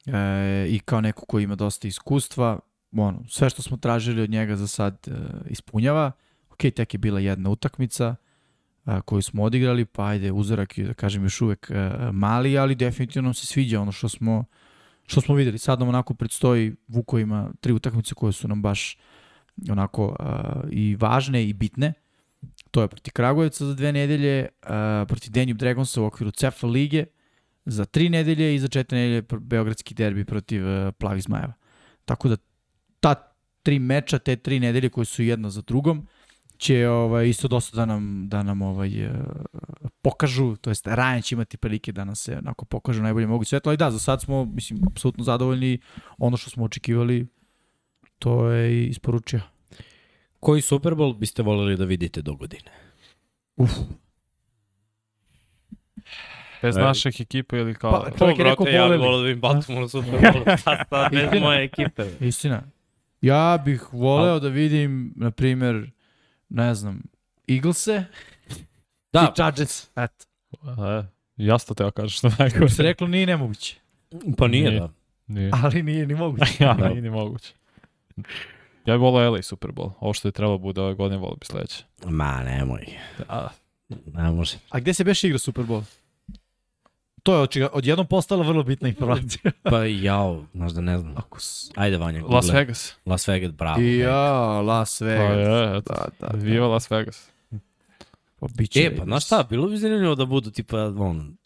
e, 0.06 0.66
i 0.68 0.80
kao 0.84 1.00
neko 1.00 1.26
koji 1.26 1.44
ima 1.44 1.54
dosta 1.54 1.88
iskustva. 1.88 2.58
Ono, 2.92 3.24
sve 3.28 3.50
što 3.50 3.62
smo 3.62 3.76
tražili 3.76 4.22
od 4.22 4.30
njega 4.30 4.56
za 4.56 4.66
sad 4.66 5.08
e, 5.08 5.12
ispunjava. 5.48 6.12
Ok, 6.60 6.74
tek 6.74 6.94
je 6.94 6.98
bila 6.98 7.20
jedna 7.20 7.50
utakmica 7.50 8.16
a, 8.84 9.00
koju 9.00 9.22
smo 9.22 9.42
odigrali, 9.42 9.84
pa 9.84 10.06
ajde, 10.06 10.32
uzorak 10.32 10.78
je, 10.78 10.86
da 10.86 10.94
kažem, 10.94 11.22
još 11.22 11.40
uvek 11.40 11.70
e, 11.70 11.90
mali, 12.12 12.58
ali 12.58 12.74
definitivno 12.74 13.26
nam 13.26 13.34
se 13.34 13.46
sviđa 13.46 13.80
ono 13.80 13.92
što 13.92 14.08
smo 14.08 14.44
što 15.10 15.20
smo 15.20 15.34
videli. 15.34 15.58
Sad 15.58 15.78
nam 15.78 15.88
onako 15.88 16.14
predstoji 16.14 16.74
Vuko 16.88 17.18
ima 17.18 17.50
tri 17.60 17.72
utakmice 17.72 18.14
koje 18.14 18.32
su 18.32 18.48
nam 18.48 18.62
baš 18.62 18.98
onako 19.70 20.06
uh, 20.06 20.70
i 20.70 20.96
važne 20.96 21.48
i 21.48 21.52
bitne. 21.52 21.92
To 22.70 22.82
je 22.82 22.88
proti 22.88 23.10
Kragujevca 23.10 23.66
za 23.66 23.74
dve 23.74 23.92
nedelje, 23.92 24.48
uh, 24.62 24.68
proti 25.08 25.30
Danube 25.30 25.58
Dragonsa 25.58 26.02
u 26.02 26.04
okviru 26.04 26.30
CEFA 26.30 26.66
lige 26.66 27.04
za 27.64 27.84
tri 27.84 28.08
nedelje 28.08 28.54
i 28.54 28.58
za 28.58 28.68
četiri 28.68 28.98
nedelje 28.98 29.22
Beogradski 29.40 29.94
derbi 29.94 30.24
protiv 30.24 30.66
uh, 30.66 30.94
Plavih 30.98 31.22
Zmajeva. 31.22 31.52
Tako 32.04 32.28
da 32.28 32.36
ta 33.00 33.14
tri 33.62 33.78
meča, 33.78 34.18
te 34.18 34.36
tri 34.36 34.60
nedelje 34.60 34.88
koje 34.88 35.04
su 35.04 35.22
jedna 35.22 35.50
za 35.50 35.62
drugom, 35.62 36.06
će 36.60 36.88
ovaj, 36.88 37.28
isto 37.28 37.48
dosta 37.48 37.76
da 37.76 37.86
nam, 37.86 38.28
da 38.28 38.42
nam 38.42 38.62
ovaj, 38.62 39.06
uh, 39.06 39.12
pokažu, 40.02 40.56
to 40.56 40.70
jest 40.70 40.86
Ryan 40.86 41.24
će 41.24 41.34
imati 41.34 41.56
prilike 41.56 41.92
da 41.92 42.04
nas 42.04 42.20
se 42.20 42.38
onako 42.38 42.64
pokažu 42.64 43.02
najbolje 43.02 43.26
moguće 43.26 43.48
svetlo, 43.48 43.70
ali 43.70 43.76
da, 43.76 43.90
za 43.90 43.98
sad 43.98 44.22
smo, 44.22 44.44
mislim, 44.44 44.80
apsolutno 44.90 45.24
zadovoljni, 45.24 45.78
ono 46.18 46.36
što 46.36 46.50
smo 46.50 46.64
očekivali, 46.64 47.26
to 48.18 48.46
je 48.46 48.72
i 48.72 48.86
isporučio. 48.86 49.40
Koji 50.40 50.60
Super 50.62 50.92
Bowl 50.92 51.18
biste 51.18 51.42
voleli 51.42 51.76
da 51.76 51.84
vidite 51.84 52.22
do 52.22 52.34
godine? 52.34 52.70
Uf, 53.56 53.70
Bez 56.62 56.76
E. 56.76 56.80
naših 56.80 57.20
ekipa 57.20 57.56
ili 57.56 57.74
kao... 57.74 57.90
Pa, 57.90 58.18
Čovjek 58.18 58.38
je 58.38 58.44
rekao 58.44 58.66
ja 58.66 58.88
bih 58.88 58.98
volio 58.98 59.18
da 59.18 59.24
vidim 59.24 59.40
Baltimore 59.40 59.84
u 59.84 59.88
Super 59.88 60.12
Bowlu. 60.20 60.56
Sad, 60.62 60.78
sad, 60.90 61.12
bez 61.12 61.40
moje 61.42 61.64
ekipe. 61.64 62.06
istina. 62.20 62.62
Ja 63.20 63.58
bih 63.64 63.92
voleo 63.92 64.40
da 64.40 64.48
vidim, 64.48 65.12
na 65.16 65.30
primjer, 65.30 65.90
ne 66.50 66.74
znam, 66.74 67.02
Eaglese 67.48 68.04
Da, 69.12 69.28
i 69.32 69.34
Chargers. 69.36 69.88
Eto. 69.96 70.24
E, 70.88 71.04
jasno 71.36 71.74
te 71.74 71.90
kažeš 71.90 72.18
što 72.18 72.30
najgore. 72.38 72.68
Se 72.68 72.82
reklo, 72.82 73.06
nije 73.06 73.26
nemoguće. 73.26 73.76
pa 74.38 74.46
nije, 74.48 74.68
Nije. 74.70 74.80
da. 74.80 74.92
Nije. 75.26 75.50
Ali 75.54 75.82
nije 75.82 76.06
ni 76.06 76.14
moguće. 76.14 76.52
ja, 76.64 76.74
Da. 76.74 76.88
nije 76.88 77.02
ni 77.02 77.10
moguće. 77.10 77.54
Ja 78.86 78.94
bih 78.94 79.00
volao 79.00 79.30
LA 79.30 79.42
Super 79.42 79.70
Bowl. 79.70 79.92
Ovo 80.00 80.12
što 80.14 80.28
je 80.28 80.32
trebalo 80.32 80.58
bude 80.58 80.80
ove 80.80 80.94
godine, 80.94 81.20
volao 81.20 81.36
bi 81.36 81.46
sledeće. 81.46 81.84
Ma, 82.04 82.42
nemoj. 82.42 82.86
A, 83.28 83.48
Ne 84.06 84.30
može. 84.30 84.56
A 84.70 84.80
gde 84.80 84.94
se 84.94 85.04
beš 85.04 85.24
igra 85.24 85.38
Super 85.38 85.64
Bowl? 85.64 85.82
To 87.22 87.34
je 87.34 87.40
očiga, 87.40 87.68
odjednom 87.72 88.06
postala 88.06 88.46
vrlo 88.46 88.62
bitna 88.62 88.88
informacija. 88.88 89.52
Pa 89.70 89.84
jao, 89.84 90.44
znaš 90.54 90.72
da 90.72 90.80
ne 90.80 90.98
znam. 90.98 91.14
Ako 91.16 91.40
s... 91.40 91.70
Ajde, 91.74 91.96
Vanja. 91.96 92.24
Las 92.24 92.46
google. 92.46 92.60
Vegas. 92.60 92.94
Las 93.06 93.28
Vegas, 93.28 93.52
bravo. 93.52 93.80
I 93.80 93.98
ja, 93.98 94.60
Las 94.60 94.98
Pa 94.98 95.04
Vegas. 95.04 95.36
je, 95.38 95.78
eto. 95.78 95.94
Da, 95.94 96.06
da, 96.20 96.26
da. 96.26 96.38
Viva 96.38 96.66
Las 96.66 96.90
Vegas. 96.90 97.30
Pa 98.40 98.46
biće 98.56 98.80
E, 98.80 98.96
pa 98.96 99.04
znaš 99.04 99.26
šta, 99.26 99.46
bilo 99.50 99.68
bi 99.68 99.76
zanimljivo 99.76 100.14
da 100.14 100.24
budu 100.24 100.50
tipa, 100.50 100.76
on, 100.98 101.36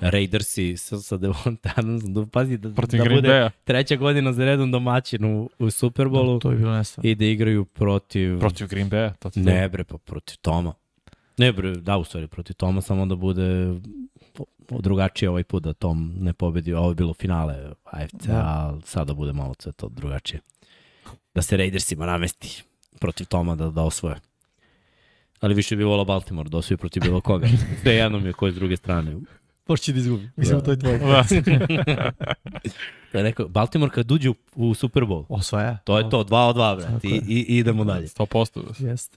Raidersi 0.00 0.76
sa, 0.76 0.98
sa 0.98 1.16
Devonta 1.16 1.72
Adamsom, 1.76 2.14
da 2.14 2.26
pazi 2.26 2.56
da, 2.58 2.70
Protiv 2.70 2.98
da 2.98 3.04
Green 3.04 3.16
bude 3.20 3.50
treća 3.64 3.96
godina 3.96 4.32
za 4.32 4.44
redom 4.44 4.70
domaćin 4.70 5.24
u, 5.24 5.50
u 5.58 5.70
Super 5.70 6.06
Bowlu 6.06 6.40
To 6.40 6.50
je 6.50 6.56
bilo 6.56 6.72
nestvarno. 6.76 7.10
i 7.10 7.14
da 7.14 7.24
igraju 7.24 7.64
protiv... 7.64 8.38
Protiv 8.38 8.66
Green 8.68 8.90
Bay-a. 8.90 9.12
To 9.12 9.30
ti 9.30 9.40
Ne 9.40 9.68
bre, 9.68 9.84
pa 9.84 9.98
protiv 9.98 10.36
Toma. 10.42 10.74
Ne 11.38 11.52
bre, 11.52 11.74
da 11.74 11.96
u 11.96 12.04
stvari 12.04 12.26
protiv 12.26 12.54
Toma, 12.54 12.80
samo 12.80 13.06
da 13.06 13.16
bude 13.16 13.74
drugačije 14.72 15.30
ovaj 15.30 15.44
put 15.44 15.62
da 15.62 15.72
Tom 15.72 16.14
ne 16.16 16.32
pobedi. 16.32 16.74
Ovo 16.74 16.88
je 16.88 16.94
bilo 16.94 17.14
finale 17.14 17.72
AFC, 17.84 18.14
Da. 18.26 18.32
a 18.34 18.78
sada 18.84 19.14
bude 19.14 19.32
malo 19.32 19.54
sve 19.58 19.72
to 19.72 19.88
drugačije. 19.88 20.40
Da 21.34 21.42
se 21.42 21.56
Raidersima 21.56 22.06
namesti 22.06 22.62
protiv 23.00 23.24
Toma 23.24 23.54
da, 23.56 23.70
da 23.70 23.82
osvoje. 23.82 24.16
Ali 25.40 25.54
više 25.54 25.76
bi 25.76 25.84
volao 25.84 26.04
Baltimore 26.04 26.48
da 26.48 26.58
osvoji 26.58 26.78
protiv 26.78 27.02
bilo 27.02 27.20
koga. 27.20 27.48
Sve 27.82 27.92
jedno 27.94 28.18
mi 28.18 28.26
je 28.26 28.32
ko 28.32 28.46
je 28.46 28.52
s 28.52 28.56
druge 28.56 28.76
strane. 28.76 29.16
Pošto 29.64 29.84
će 29.84 29.92
da 29.92 29.98
izgubi. 29.98 30.30
Mislim, 30.36 30.58
Da. 30.58 30.64
to 30.64 30.70
je 30.70 30.78
tvoje. 30.78 30.98
Da. 30.98 31.24
Da 33.12 33.18
je 33.18 33.22
rekao, 33.22 33.48
Baltimore 33.48 33.92
kad 33.92 34.10
uđe 34.10 34.30
u, 34.30 34.34
u 34.54 34.74
Super 34.74 35.02
Bowl, 35.02 35.24
Osvaja. 35.28 35.76
to 35.76 35.98
je 35.98 36.10
to, 36.10 36.24
2 36.24 36.36
od 36.38 36.56
2, 36.56 36.76
brate, 36.76 36.92
Tako 36.92 37.06
i, 37.06 37.22
i, 37.28 37.44
i 37.48 37.58
idemo 37.58 37.84
dalje. 37.84 38.06
100%. 38.06 38.84
Jeste. 38.86 39.16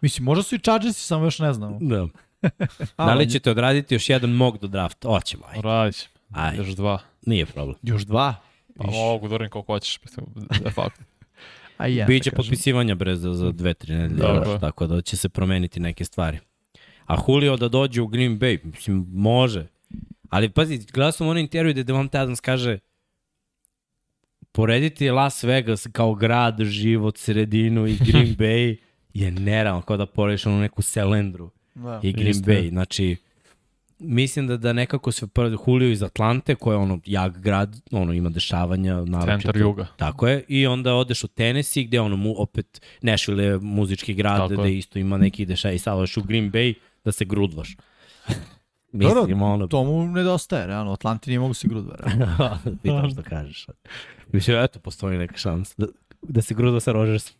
Mislim, 0.00 0.24
možda 0.24 0.42
su 0.42 0.54
i 0.54 0.58
Chargersi, 0.58 1.00
samo 1.00 1.24
još 1.24 1.38
ne 1.38 1.52
znamo. 1.52 1.78
Da. 1.80 2.06
Da 2.98 3.14
li 3.14 3.30
ćete 3.30 3.50
odraditi 3.50 3.94
još 3.94 4.10
jedan 4.10 4.30
mock 4.30 4.60
do 4.60 4.66
drafta? 4.66 5.08
Oćemo, 5.08 5.44
ajde. 5.48 5.62
Radit 5.62 5.96
ćemo. 5.96 6.14
Ajde, 6.30 6.56
Još 6.56 6.68
dva. 6.68 6.98
nije 7.26 7.46
problem. 7.46 7.76
Još 7.82 8.02
dva. 8.02 8.34
Pa 8.76 8.86
mogu 8.86 9.28
da 9.28 9.48
koliko 9.48 9.72
hoćeš, 9.72 9.98
de 10.64 10.70
facto. 10.70 11.02
A 11.78 11.86
ja. 11.86 12.06
Biće 12.06 12.30
da 12.30 12.36
potpisivanja 12.36 12.94
bre 12.94 13.16
za, 13.16 13.52
dve, 13.52 13.74
tri 13.74 13.94
nedelje, 13.94 14.20
Dobro. 14.20 14.50
još, 14.50 14.60
tako 14.60 14.86
da 14.86 15.02
će 15.02 15.16
se 15.16 15.28
promeniti 15.28 15.80
neke 15.80 16.04
stvari. 16.04 16.38
A 17.06 17.16
Julio 17.28 17.56
da 17.56 17.68
dođe 17.68 18.02
u 18.02 18.06
Green 18.06 18.38
Bay, 18.38 18.58
mislim, 18.64 19.06
može. 19.12 19.66
Ali 20.30 20.48
pazi, 20.48 20.86
gledao 20.92 21.12
sam 21.12 21.28
onaj 21.28 21.42
intervju 21.42 21.72
gde 21.72 21.84
Devonta 21.84 22.20
Adams 22.20 22.40
kaže 22.40 22.78
porediti 24.52 25.10
Las 25.10 25.42
Vegas 25.44 25.86
kao 25.92 26.14
grad, 26.14 26.60
život, 26.60 27.18
sredinu 27.18 27.86
i 27.86 27.96
Green 27.96 28.36
Bay 28.40 28.76
je 29.14 29.30
nerealno, 29.30 29.82
kao 29.82 29.96
da 29.96 30.06
porediš 30.06 30.46
onu 30.46 30.60
neku 30.60 30.82
Selendru 30.82 31.50
Da. 31.76 32.00
i 32.02 32.12
Green 32.12 32.30
Isto. 32.30 32.50
Bay. 32.50 32.68
Znači, 32.68 33.16
mislim 33.98 34.46
da 34.46 34.56
da 34.56 34.72
nekako 34.72 35.12
se 35.12 35.26
poredi 35.26 35.56
Julio 35.66 35.90
iz 35.90 36.02
Atlante, 36.02 36.54
koja 36.54 36.74
je 36.74 36.78
ono 36.78 37.00
jak 37.06 37.38
grad, 37.38 37.80
ono 37.90 38.12
ima 38.12 38.30
dešavanja, 38.30 38.94
naročito. 39.04 39.38
Centar 39.38 39.56
juga. 39.56 39.86
Tako 39.96 40.28
je, 40.28 40.44
i 40.48 40.66
onda 40.66 40.94
odeš 40.94 41.24
u 41.24 41.28
Tennessee 41.28 41.84
gde 41.84 42.00
ono 42.00 42.16
mu, 42.16 42.34
opet 42.42 42.80
Nashville 43.02 43.44
je 43.44 43.58
muzički 43.58 44.14
grad 44.14 44.38
Tako 44.38 44.62
gde 44.62 44.70
je. 44.70 44.78
isto 44.78 44.98
ima 44.98 45.18
neki 45.18 45.46
dešaj 45.46 45.74
i 45.74 45.78
sad 45.78 45.98
odeš 45.98 46.16
u 46.16 46.22
Green 46.22 46.52
Bay 46.52 46.74
da 47.04 47.12
se 47.12 47.24
grudvaš. 47.24 47.76
Dobro, 48.92 49.20
Mislim, 49.22 49.42
ono, 49.42 49.66
To 49.66 49.84
mu 49.84 50.06
nedostaje, 50.06 50.66
realno. 50.66 50.92
Atlanti 50.92 51.30
nije 51.30 51.40
mogu 51.40 51.54
se 51.54 51.68
grudva. 51.68 51.96
realno. 51.98 52.58
Pitam 52.82 53.10
što 53.10 53.22
kažeš. 53.22 53.66
Mislim, 54.32 54.56
eto, 54.56 54.78
postoji 54.78 55.18
neka 55.18 55.36
šansa 55.36 55.74
da, 55.76 55.86
da 56.22 56.42
se 56.42 56.54
grudva 56.54 56.80
sa 56.80 56.92
Rodgersom. 56.92 57.36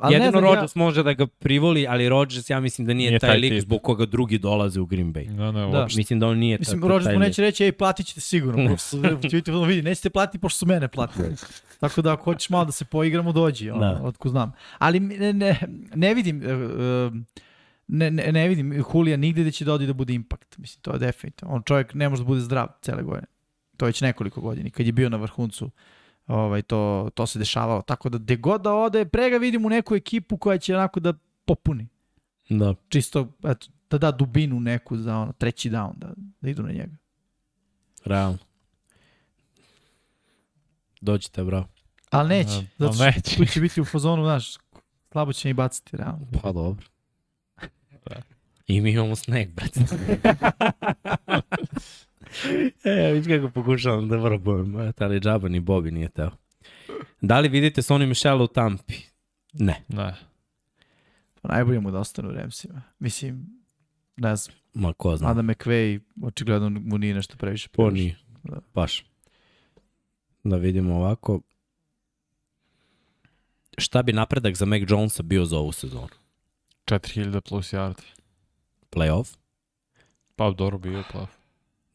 Ali 0.00 0.10
ne 0.10 0.16
Jedino 0.16 0.30
znam, 0.30 0.44
Rodgers 0.44 0.74
može 0.74 1.02
da 1.02 1.12
ga 1.12 1.26
privoli, 1.28 1.86
ali 1.86 2.08
Rodgers 2.08 2.50
ja 2.50 2.60
mislim 2.60 2.86
da 2.86 2.94
nije, 2.94 3.10
Nije 3.10 3.18
taj, 3.18 3.30
taj 3.30 3.38
lik 3.38 3.52
tip. 3.52 3.60
zbog 3.62 3.82
koga 3.82 4.06
drugi 4.06 4.38
dolaze 4.38 4.80
u 4.80 4.86
Green 4.86 5.12
Bay. 5.12 5.28
Da, 5.28 5.52
ne, 5.52 5.60
Da. 5.62 5.66
uopšte. 5.68 5.96
Mislim 5.96 6.20
da 6.20 6.26
on 6.26 6.38
nije 6.38 6.58
Mislim, 6.58 6.80
ta- 6.80 6.86
Rodgers 6.88 7.04
taj 7.04 7.14
mu 7.14 7.20
neće 7.20 7.42
reći, 7.42 7.64
ej, 7.64 7.72
platit 7.72 8.06
ćete 8.06 8.20
sigurno. 8.22 8.76
ćete 9.30 9.52
ono 9.52 9.64
vidi, 9.64 9.82
nećete 9.82 10.10
platiti 10.10 10.38
pošto 10.38 10.58
su 10.58 10.66
mene 10.66 10.88
platili. 10.88 11.34
Tako 11.80 12.02
da 12.02 12.12
ako 12.12 12.24
hoćeš 12.24 12.50
malo 12.50 12.64
da 12.64 12.72
se 12.72 12.84
poigramo, 12.84 13.32
dođi, 13.32 13.70
ono, 13.70 13.80
Da. 13.80 14.00
otko 14.02 14.28
znam. 14.28 14.52
Ali 14.78 15.00
ne, 15.00 15.32
ne, 15.32 15.60
ne 15.94 16.14
vidim, 16.14 16.42
e, 16.42 17.10
ne, 17.88 18.10
ne, 18.10 18.32
ne 18.32 18.48
vidim 18.48 18.82
Hulija 18.82 19.16
nigde 19.16 19.44
da 19.44 19.50
će 19.50 19.64
da 19.64 19.72
odi 19.72 19.86
da 19.86 19.92
bude 19.92 20.14
impact. 20.14 20.58
Mislim, 20.58 20.82
to 20.82 20.92
je 20.92 20.98
definitivno. 20.98 21.54
On 21.54 21.62
čovjek 21.62 21.94
ne 21.94 22.08
može 22.08 22.22
da 22.22 22.26
bude 22.26 22.40
zdrav 22.40 22.68
cele 22.82 23.02
godine. 23.02 23.26
To 23.76 23.86
je 23.86 23.88
već 23.88 24.00
nekoliko 24.00 24.40
godina. 24.40 24.70
Kad 24.70 24.86
je 24.86 24.92
bio 24.92 25.08
na 25.08 25.16
vrhuncu, 25.16 25.70
ovaj, 26.28 26.62
to, 26.62 27.10
to 27.14 27.26
se 27.26 27.38
dešavalo. 27.38 27.82
Tako 27.82 28.08
da, 28.08 28.18
gde 28.18 28.36
god 28.36 28.62
da 28.62 28.74
ode, 28.74 29.04
pre 29.04 29.30
ga 29.30 29.36
vidim 29.36 29.66
u 29.66 29.68
neku 29.68 29.94
ekipu 29.94 30.36
koja 30.36 30.58
će 30.58 30.76
onako 30.76 31.00
da 31.00 31.12
popuni. 31.44 31.88
Da. 32.48 32.74
Čisto, 32.88 33.28
eto, 33.44 33.66
da 33.90 33.98
da 33.98 34.10
dubinu 34.10 34.60
neku 34.60 34.96
za 34.96 35.16
ono, 35.16 35.32
treći 35.32 35.70
down, 35.70 35.92
da, 35.96 36.12
da 36.40 36.50
idu 36.50 36.62
na 36.62 36.72
njega. 36.72 36.96
Realno. 38.04 38.38
Dođite, 41.00 41.44
bravo. 41.44 41.68
Ali 42.10 42.28
neće. 42.28 42.66
Da, 42.78 42.86
Zato 42.86 42.92
što 42.92 43.04
neće. 43.04 43.36
tu 43.36 43.44
će 43.52 43.60
biti 43.60 43.80
u 43.80 43.84
fazonu, 43.84 44.24
znaš, 44.24 44.56
slabo 45.12 45.32
će 45.32 45.48
mi 45.48 45.54
baciti, 45.54 45.96
realno. 45.96 46.26
Pa 46.42 46.52
dobro. 46.52 46.86
Da. 48.06 48.16
I 48.66 48.80
mi 48.80 48.92
imamo 48.92 49.16
sneg, 49.16 49.50
brate. 49.54 49.80
e, 52.84 53.12
vidiš 53.12 53.36
kako 53.36 53.50
pokušavam 53.50 54.08
da 54.08 54.16
vrbujem, 54.16 54.92
ali 54.98 55.20
džaba 55.20 55.48
ni 55.48 55.60
Bobi 55.60 55.90
nije 55.90 56.08
teo. 56.08 56.30
Da 57.20 57.40
li 57.40 57.48
vidite 57.48 57.82
Sonny 57.82 58.06
Michel 58.06 58.42
u 58.42 58.46
Tampi? 58.46 58.94
Ne. 59.52 59.84
Ne. 59.88 60.14
Pa 61.42 61.48
najbolje 61.48 61.80
mu 61.80 61.90
da 61.90 61.98
ostane 61.98 62.28
u 62.28 62.32
Ramsima. 62.32 62.82
Mislim, 62.98 63.46
ne 64.16 64.36
znam, 64.36 64.56
Ma 64.74 64.92
ko 64.92 65.16
zna. 65.16 65.30
Adam 65.30 65.46
McVay, 65.46 66.00
očigledno 66.22 66.70
mu 66.70 66.98
nije 66.98 67.14
nešto 67.14 67.36
previše. 67.36 67.68
Po 67.68 67.90
nije. 67.90 68.16
Da. 68.44 68.60
Baš. 68.74 69.04
Da 70.44 70.56
vidimo 70.56 70.96
ovako. 70.96 71.40
Šta 73.78 74.02
bi 74.02 74.12
napredak 74.12 74.54
za 74.54 74.66
Mac 74.66 74.82
Jonesa 74.88 75.22
bio 75.22 75.44
za 75.44 75.58
ovu 75.58 75.72
sezonu? 75.72 76.08
4000 76.84 77.40
plus 77.40 77.72
yardi. 77.72 78.02
Playoff? 78.90 79.36
Pa 80.36 80.50
dobro 80.50 80.78
bio 80.78 81.04
plav. 81.12 81.26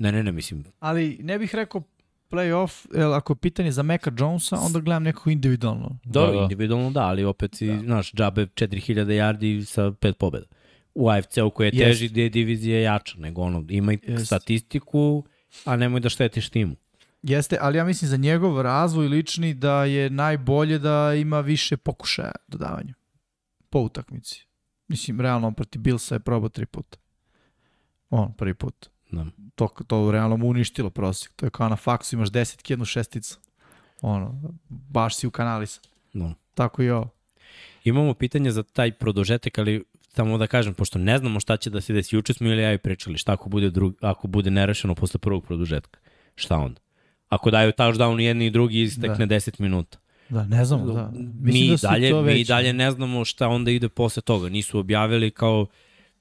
Ne, 0.04 0.12
ne, 0.12 0.24
ne, 0.24 0.32
mislim, 0.32 0.64
Ali 0.80 1.20
ne 1.22 1.40
bih 1.40 1.56
rekao 1.56 1.82
playoff, 2.32 2.86
jer 2.96 3.06
ako 3.06 3.34
je 3.34 3.38
pitanje 3.38 3.72
za 3.72 3.84
Meka 3.84 4.12
Jonesa, 4.18 4.58
onda 4.60 4.80
gledam 4.80 5.04
nekako 5.04 5.30
individualno. 5.30 5.98
Dobro, 6.04 6.32
Da, 6.32 6.38
da. 6.38 6.44
individualno 6.44 6.92
da, 6.92 7.02
ali 7.02 7.24
opet 7.24 7.56
si, 7.56 7.80
znaš, 7.84 8.12
džabe 8.14 8.46
4000 8.46 9.06
yardi 9.06 9.66
sa 9.66 9.92
pet 9.92 10.18
pobjeda. 10.18 10.46
U 10.96 11.10
AFC-u 11.10 11.50
koji 11.50 11.68
je 11.68 11.72
Jest. 11.74 11.84
teži, 11.84 12.10
gde 12.10 12.22
je 12.24 12.30
divizija 12.30 12.80
jača, 12.82 13.18
nego 13.18 13.42
ono, 13.42 13.66
imaj 13.70 13.98
Jest. 14.04 14.26
statistiku, 14.26 15.24
a 15.66 15.76
nemoj 15.76 16.00
da 16.00 16.10
štetiš 16.10 16.50
timu. 16.50 16.76
Jeste, 17.24 17.58
ali 17.62 17.78
ja 17.78 17.84
mislim 17.86 18.10
za 18.10 18.18
njegov 18.18 18.62
razvoj 18.62 19.08
lični 19.08 19.54
da 19.54 19.86
je 19.86 20.10
najbolje 20.10 20.80
da 20.80 21.14
ima 21.18 21.40
više 21.40 21.78
pokušaja 21.78 22.32
dodavanja 22.48 22.94
po 23.70 23.80
utakmici. 23.80 24.48
Mislim, 24.88 25.22
realno 25.22 25.48
on 25.48 25.54
protiv 25.54 25.82
Billsa 25.82 26.16
je 26.16 26.20
probao 26.20 26.50
tri 26.50 26.66
puta. 26.66 26.98
On, 28.10 28.34
prvi 28.34 28.54
put. 28.54 28.93
Da. 29.14 29.26
To, 29.56 29.68
to 29.88 30.12
realno 30.12 30.38
mu 30.38 30.48
uništilo 30.48 30.90
prosjek. 30.90 31.32
To 31.36 31.46
je 31.46 31.50
kao 31.50 31.70
na 31.70 31.76
faksu, 31.76 32.16
imaš 32.16 32.32
desetki, 32.32 32.74
jednu 32.74 32.86
šesticu. 32.86 33.40
Ono, 34.02 34.42
baš 34.70 35.16
si 35.16 35.28
u 35.28 35.32
kanalisa. 35.32 35.82
Da. 36.14 36.34
Tako 36.54 36.84
i 36.84 36.90
ovo. 36.90 37.10
Imamo 37.84 38.14
pitanje 38.14 38.52
za 38.52 38.64
taj 38.64 38.92
produžetak, 38.92 39.58
ali 39.58 39.84
samo 40.08 40.38
da 40.38 40.48
kažem, 40.48 40.74
pošto 40.74 41.00
ne 41.00 41.18
znamo 41.18 41.40
šta 41.40 41.58
će 41.58 41.70
da 41.70 41.82
se 41.82 41.94
desi, 41.94 42.16
juče 42.16 42.34
smo 42.34 42.48
ili 42.48 42.62
ja 42.62 42.74
i 42.74 42.78
pričali, 42.78 43.18
šta 43.18 43.34
ako 43.34 43.50
bude, 43.50 43.70
drug, 43.70 43.96
ako 44.02 44.28
bude 44.28 44.52
nerešeno 44.52 44.96
posle 44.96 45.20
prvog 45.20 45.44
produžetka, 45.46 46.00
šta 46.36 46.58
onda? 46.58 46.82
Ako 47.30 47.52
daju 47.52 47.72
touchdown 47.72 48.20
jedni 48.20 48.46
i 48.46 48.52
drugi 48.52 48.82
istekne 48.82 49.26
Da. 49.26 49.36
10 49.36 49.60
minuta. 49.60 49.98
Da, 50.30 50.44
ne 50.46 50.66
znamo. 50.66 50.86
Da. 50.86 51.12
mi, 51.40 51.70
da 51.70 51.78
su 51.78 51.88
dalje, 51.88 52.10
to 52.10 52.22
mi 52.22 52.28
već- 52.28 52.48
dalje 52.48 52.74
ne 52.74 52.92
znamo 52.92 53.26
šta 53.26 53.48
onda 53.48 53.72
ide 53.72 53.90
posle 53.90 54.22
toga. 54.22 54.50
Nisu 54.50 54.80
objavili 54.80 55.32
kao 55.32 55.68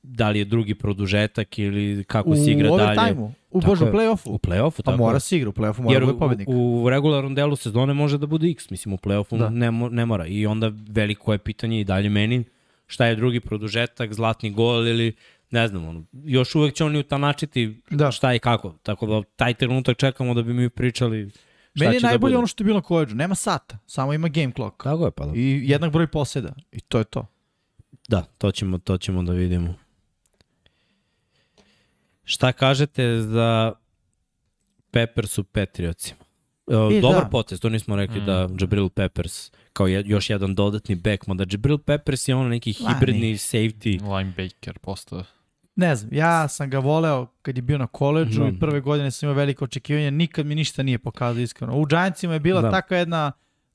da 0.02 0.30
li 0.30 0.38
je 0.38 0.44
drugi 0.44 0.74
produžetak 0.74 1.58
ili 1.58 2.04
kako 2.04 2.36
se 2.36 2.50
igra 2.50 2.68
dalje. 2.68 2.82
overtime-u. 2.84 3.32
U 3.50 3.60
Bože, 3.60 3.84
u 3.84 3.86
je. 3.86 3.92
play-offu. 3.92 4.28
U 4.28 4.38
play-offu, 4.38 4.76
Pa 4.76 4.82
tako 4.82 4.96
mora 4.98 5.16
je. 5.16 5.20
se 5.20 5.36
igra, 5.36 5.48
u 5.48 5.52
play-offu 5.52 5.80
mora 5.80 5.92
Jer 5.92 6.00
da 6.00 6.04
u, 6.04 6.08
bude 6.08 6.18
pobednik. 6.18 6.48
u, 6.48 6.52
u 6.82 6.90
regularnom 6.90 7.34
delu 7.34 7.56
sezone 7.56 7.94
može 7.94 8.18
da 8.18 8.26
bude 8.26 8.50
X, 8.50 8.70
mislim 8.70 8.94
u 8.94 8.98
play-offu 8.98 9.38
Da. 9.38 9.50
ne, 9.50 9.70
ne 9.90 10.06
mora. 10.06 10.26
I 10.26 10.46
onda 10.46 10.72
veliko 10.88 11.32
je 11.32 11.38
pitanje 11.38 11.80
i 11.80 11.84
dalje 11.84 12.08
meni 12.08 12.44
šta 12.86 13.06
je 13.06 13.16
drugi 13.16 13.40
produžetak, 13.40 14.12
zlatni 14.14 14.50
gol 14.50 14.88
ili 14.88 15.12
ne 15.50 15.68
znam, 15.68 15.84
ono, 15.84 16.04
još 16.14 16.54
uvek 16.54 16.74
će 16.74 16.84
oni 16.84 16.98
utanačiti 16.98 17.80
Da. 17.90 18.10
šta 18.10 18.34
i 18.34 18.38
kako. 18.38 18.72
Tako 18.72 19.06
da 19.06 19.22
taj 19.26 19.54
trenutak 19.54 19.96
čekamo 19.96 20.34
da 20.34 20.42
bi 20.42 20.54
mi 20.54 20.68
pričali 20.68 21.30
šta 21.30 21.40
Meni 21.76 21.94
je 21.94 22.00
će 22.00 22.06
najbolje 22.06 22.32
da 22.32 22.38
ono 22.38 22.46
što 22.46 22.62
je 22.62 22.66
bilo 22.66 22.76
na 22.76 22.82
koleđu. 22.82 23.14
Nema 23.14 23.34
sata, 23.34 23.78
samo 23.86 24.12
ima 24.12 24.28
game 24.28 24.52
clock. 24.52 24.82
Tako 24.82 25.04
je, 25.04 25.10
pa 25.10 25.26
da. 25.26 25.32
I 25.34 25.60
jednak 25.64 25.92
broj 25.92 26.06
poseda. 26.06 26.52
I 26.72 26.80
to 26.80 26.98
je 26.98 27.04
to. 27.04 27.26
Da, 28.08 28.22
to 28.38 28.50
ćemo, 28.50 28.78
to 28.78 28.98
ćemo 28.98 29.22
da 29.22 29.32
vidimo. 29.32 29.74
Šta 32.24 32.52
kažete 32.52 33.18
za 33.18 33.72
Peppers 34.90 35.38
u 35.38 35.44
Patriotsima? 35.44 36.20
E, 36.68 36.96
E, 36.96 37.00
dobar 37.00 37.22
da. 37.22 37.28
potez, 37.28 37.60
to 37.60 37.68
nismo 37.68 37.96
rekli 37.96 38.20
Mm. 38.20 38.24
da 38.24 38.48
Jabril 38.60 38.88
Peppers 38.88 39.50
kao 39.72 39.86
je, 39.86 40.02
još 40.06 40.30
jedan 40.30 40.54
dodatni 40.54 40.94
back, 40.94 41.26
mada 41.26 41.44
Jabril 41.50 41.78
Peppers 41.78 42.28
je 42.28 42.34
ono 42.34 42.48
neki 42.48 42.74
Ma, 42.80 42.88
hibridni 42.90 43.20
nije. 43.20 43.36
safety. 43.36 44.16
Linebacker 44.16 44.78
postao. 44.78 45.24
Ne 45.76 45.96
znam, 45.96 46.14
ja 46.14 46.48
sam 46.48 46.70
ga 46.70 46.78
voleo 46.78 47.26
kad 47.42 47.56
je 47.56 47.62
bio 47.62 47.78
na 47.78 47.86
koleđu 47.86 48.40
Mhm. 48.40 48.56
i 48.56 48.60
prve 48.60 48.80
godine 48.80 49.10
sam 49.10 49.26
imao 49.26 49.36
veliko 49.36 49.64
očekivanje, 49.64 50.10
nikad 50.10 50.46
mi 50.46 50.54
ništa 50.54 50.82
nije 50.82 50.98
pokazao 50.98 51.40
iskreno. 51.40 51.72
U 51.74 51.84
Giantsima 51.84 52.34
je 52.34 52.40
bila 52.40 52.60
Da. 52.60 52.70
takva 52.70 52.96
jedna 52.96 53.32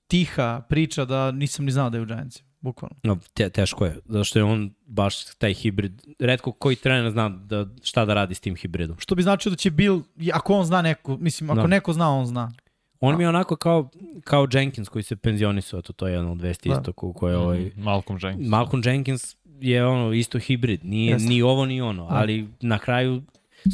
tiha 0.08 0.62
priča 0.62 1.06
da 1.06 1.32
nisam 1.32 1.66
ni 1.66 1.72
znao 1.72 1.90
da 1.90 1.98
je 1.98 2.02
u 2.02 2.06
Giantsima, 2.06 2.47
bukvalno. 2.68 2.96
No, 3.04 3.18
te, 3.34 3.50
teško 3.50 3.86
je, 3.86 4.00
zato 4.06 4.24
što 4.24 4.40
je 4.40 4.44
on 4.44 4.72
baš 4.86 5.26
taj 5.38 5.54
hibrid. 5.54 6.02
Redko 6.20 6.52
koji 6.52 6.76
trener 6.76 7.12
zna 7.12 7.30
da, 7.30 7.66
šta 7.84 8.06
da 8.06 8.14
radi 8.14 8.36
s 8.36 8.40
tim 8.40 8.56
hibridom. 8.56 8.98
Što 9.00 9.16
bi 9.16 9.24
značilo 9.24 9.52
da 9.52 9.58
će 9.58 9.72
Bill, 9.72 10.02
ako 10.34 10.54
on 10.54 10.66
zna 10.66 10.82
neko, 10.82 11.18
mislim, 11.18 11.50
ako 11.50 11.62
Da. 11.62 11.68
neko 11.68 11.94
zna, 11.94 12.10
on 12.12 12.26
zna. 12.26 12.52
On 13.00 13.18
mi 13.18 13.24
je 13.24 13.30
onako 13.30 13.56
kao, 13.56 13.90
kao 14.24 14.48
Jenkins 14.52 14.90
koji 14.90 15.04
se 15.04 15.16
penzionisao, 15.16 15.82
to, 15.82 15.94
to 15.94 16.08
je 16.08 16.14
jedan 16.14 16.28
od 16.30 16.42
vesti 16.42 16.70
Da. 16.70 16.76
isto 16.76 16.94
ko, 16.94 17.14
ko 17.14 17.30
je 17.30 17.38
ovaj... 17.38 17.60
Mm, 17.60 17.84
Malcolm 17.84 18.20
Jenkins. 18.24 18.50
Malcolm 18.50 18.84
Jenkins 18.86 19.36
je 19.62 19.86
ono 19.86 20.14
isto 20.14 20.40
hibrid, 20.40 20.86
nije 20.86 21.12
Jeste. 21.12 21.30
ni 21.30 21.42
ovo 21.42 21.66
ni 21.66 21.82
ono, 21.82 22.08
Da. 22.08 22.16
ali 22.16 22.48
na 22.62 22.80
kraju 22.80 23.22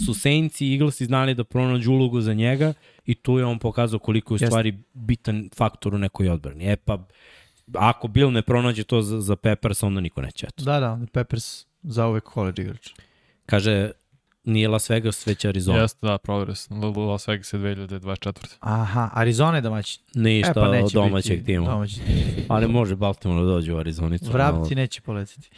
su 0.05 0.13
Saints 0.13 0.61
i 0.61 0.73
Eaglesi 0.73 1.05
znali 1.05 1.35
da 1.35 1.43
pronađu 1.43 1.91
ulogu 1.91 2.21
za 2.21 2.33
njega 2.33 2.73
i 3.05 3.15
tu 3.15 3.37
je 3.37 3.45
on 3.45 3.59
pokazao 3.59 3.99
koliko 3.99 4.33
je 4.33 4.35
u 4.35 4.47
stvari 4.47 4.77
bitan 4.93 5.49
faktor 5.55 5.95
u 5.95 5.97
nekoj 5.97 6.29
odbrani. 6.29 6.71
E 6.71 6.75
pa, 6.75 7.07
ako 7.73 8.07
Bill 8.07 8.31
ne 8.31 8.41
pronađe 8.41 8.83
to 8.83 9.01
za, 9.01 9.21
za 9.21 9.35
Peppers, 9.35 9.83
onda 9.83 10.01
niko 10.01 10.21
neće. 10.21 10.47
Eto. 10.47 10.63
Da, 10.63 10.79
da, 10.79 10.99
Peppers 11.11 11.65
za 11.83 12.07
uvek 12.07 12.23
college 12.33 12.61
igrač. 12.61 12.89
Kaže, 13.45 13.91
nije 14.43 14.67
Las 14.67 14.89
Vegas, 14.89 15.27
već 15.27 15.45
Arizona. 15.45 15.79
Jeste, 15.79 16.07
da, 16.07 16.17
sam. 16.55 16.95
Las 16.95 17.27
Vegas 17.27 17.53
je 17.53 17.59
2024. 17.59 18.55
Aha, 18.59 19.09
Arizona 19.13 19.55
je 19.55 19.61
domaćin. 19.61 20.03
Ništa 20.13 20.51
e, 20.51 20.53
pa 20.53 20.71
neće 20.71 20.83
od 20.83 20.91
domaćeg 20.91 21.37
biti, 21.37 21.45
tima. 21.45 21.65
Domaći. 21.65 22.01
Ali 22.49 22.67
može 22.67 22.95
Baltimore 22.95 23.41
da 23.41 23.47
dođe 23.47 23.73
u 23.73 23.77
Arizonicu. 23.77 24.31
Vrabci 24.31 24.75
neće 24.75 25.01
poletiti. 25.01 25.49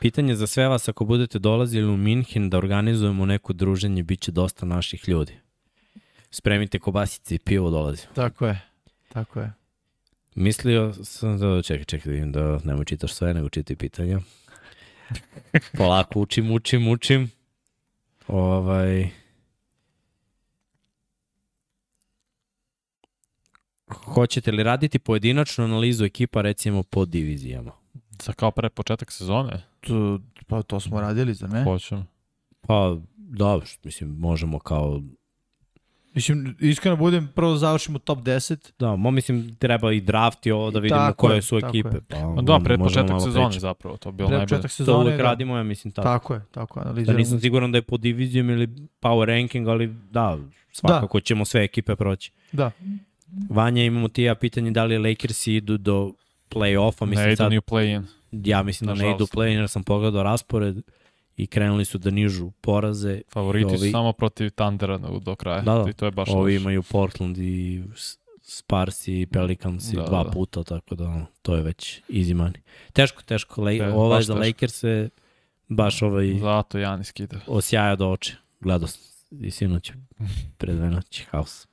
Pitanje 0.00 0.34
za 0.34 0.46
sve 0.46 0.68
vas, 0.68 0.88
ako 0.88 1.04
budete 1.04 1.38
dolazili 1.38 1.88
u 1.88 1.96
Minhen 1.96 2.50
da 2.50 2.58
organizujemo 2.58 3.26
neko 3.26 3.52
druženje, 3.52 4.02
bit 4.02 4.20
će 4.20 4.32
dosta 4.32 4.66
naših 4.66 5.08
ljudi. 5.08 5.32
Spremite 6.30 6.78
kobasice 6.78 7.34
i 7.34 7.38
pivo 7.38 7.70
dolazi. 7.70 8.02
Tako 8.14 8.46
je. 8.46 8.67
Tako 9.18 9.40
je. 9.40 9.52
Mislio 10.34 10.94
sam 11.04 11.38
da, 11.38 11.62
čekaj, 11.62 11.84
čekaj, 11.84 12.12
da 12.12 12.12
vidim 12.12 12.32
da 12.32 12.58
nemoj 12.64 12.84
čitaš 12.84 13.14
sve, 13.14 13.34
nego 13.34 13.48
čitaj 13.48 13.76
pitanja. 13.76 14.20
Polako 15.78 16.20
učim, 16.20 16.50
učim, 16.52 16.88
učim. 16.88 17.30
Ovaj... 18.28 19.08
Hoćete 23.88 24.52
li 24.52 24.62
raditi 24.62 24.98
pojedinačnu 24.98 25.64
analizu 25.64 26.04
ekipa, 26.04 26.42
recimo, 26.42 26.82
po 26.82 27.04
divizijama? 27.04 27.72
Za 28.22 28.32
kao 28.32 28.50
pre 28.50 28.70
početak 28.70 29.12
sezone? 29.12 29.62
To, 29.80 30.20
pa 30.46 30.62
to 30.62 30.80
smo 30.80 31.00
radili, 31.00 31.34
za 31.34 31.46
ne? 31.46 31.64
Hoćem. 31.64 32.06
Pa, 32.60 32.96
da, 33.16 33.60
mislim, 33.84 34.10
možemo 34.10 34.58
kao 34.58 35.02
Mislim, 36.18 36.56
iskreno 36.60 36.96
budem, 36.96 37.28
prvo 37.28 37.50
da 37.50 37.58
završimo 37.58 37.98
top 38.00 38.18
10. 38.18 38.70
Da, 38.78 38.96
mo 38.96 39.10
mislim 39.10 39.56
treba 39.56 39.92
i 39.92 40.00
draft 40.00 40.46
i 40.46 40.50
ovo 40.50 40.70
da 40.70 40.78
vidimo 40.78 41.00
Tako 41.00 41.16
koje 41.18 41.36
je, 41.36 41.42
su 41.42 41.56
ekipe. 41.58 41.88
je. 41.88 42.00
Pa, 42.00 42.18
Ma 42.26 42.42
da, 42.42 42.60
pred 42.60 42.78
početak 42.80 43.08
sezone 43.18 43.32
pričati. 43.36 43.60
zapravo, 43.60 43.96
to 43.96 44.08
je 44.08 44.12
bilo 44.12 44.28
najbolje. 44.28 44.46
početak 44.46 44.62
To 44.62 44.68
sezone. 44.68 44.98
uvek 44.98 45.16
da. 45.16 45.22
radimo, 45.22 45.56
ja 45.56 45.62
mislim 45.62 45.92
tako. 45.92 46.04
Tako 46.04 46.34
je, 46.34 46.40
tako 46.50 46.74
Da 46.74 46.82
analiziramo. 46.82 47.18
nisam 47.18 47.40
siguran 47.40 47.72
da 47.72 47.78
je 47.78 47.82
po 47.82 47.96
divizijom 47.96 48.50
ili 48.50 48.66
power 49.00 49.24
ranking, 49.26 49.68
ali 49.68 49.86
da, 50.10 50.38
svakako 50.72 51.18
da. 51.18 51.22
ćemo 51.22 51.44
sve 51.44 51.64
ekipe 51.64 51.96
proći. 51.96 52.32
Da. 52.52 52.70
Vanja, 53.50 53.84
imamo 53.84 54.08
ti 54.08 54.22
ja 54.22 54.34
pitanje 54.34 54.70
da 54.70 54.84
li 54.84 54.98
Lakersi 55.00 55.54
idu 55.54 55.76
do 55.78 56.12
play-offa, 56.50 57.04
mislim 57.04 57.26
Ne 57.26 57.32
idu 57.32 57.36
sad, 57.36 57.50
ni 57.50 57.58
u 57.58 57.62
play-in. 57.62 58.02
ja 58.32 58.62
mislim 58.62 58.86
da 58.88 58.94
ne 58.94 59.00
idu 59.00 59.10
Nažalost. 59.10 59.34
play 59.34 59.46
jer 59.46 59.68
sam 59.68 59.82
pogledao 59.82 60.22
raspored 60.22 60.76
i 61.38 61.46
krenuli 61.46 61.84
su 61.84 61.98
da 61.98 62.10
nižu 62.10 62.50
poraze. 62.52 63.20
Favoriti 63.28 63.66
Ovi- 63.66 63.78
su 63.78 63.90
samo 63.90 64.12
protiv 64.12 64.50
Thundera 64.50 64.98
do, 64.98 65.36
kraja. 65.36 65.60
Da, 65.60 65.74
da. 65.74 65.90
I 65.90 65.92
to 65.92 66.04
je 66.04 66.10
baš 66.10 66.28
Ovi 66.28 66.52
loše. 66.52 66.56
imaju 66.56 66.82
Portland 66.82 67.38
i 67.38 67.82
S- 67.96 68.18
Spars 68.42 69.08
i 69.08 69.26
Pelicans 69.26 69.84
Da, 69.86 70.00
da, 70.02 70.06
dva 70.06 70.24
da. 70.24 70.30
puta, 70.30 70.62
tako 70.62 70.94
da 70.94 71.26
to 71.42 71.56
je 71.56 71.62
već 71.62 72.02
easy 72.08 72.34
money. 72.34 72.58
Teško, 72.92 73.22
teško. 73.22 73.62
Le, 73.62 73.78
Te- 73.78 73.88
ovaj 73.88 74.16
baš 74.16 74.24
za 74.24 74.34
teško. 74.34 74.46
Lakers 74.46 74.82
je 74.82 75.10
baš 75.68 76.02
ovaj 76.02 76.34
Zato 76.34 76.78
Janis 76.78 77.12
kida. 77.12 77.40
osjaja 77.46 77.96
do 77.96 78.08
oče. 78.08 78.34
Gledao 78.60 78.88
sam 78.88 79.00
i 79.40 79.50
sinoć 79.50 79.92
pre 80.58 80.74
dve 80.74 80.90
noći, 80.90 81.24
haos. 81.24 81.66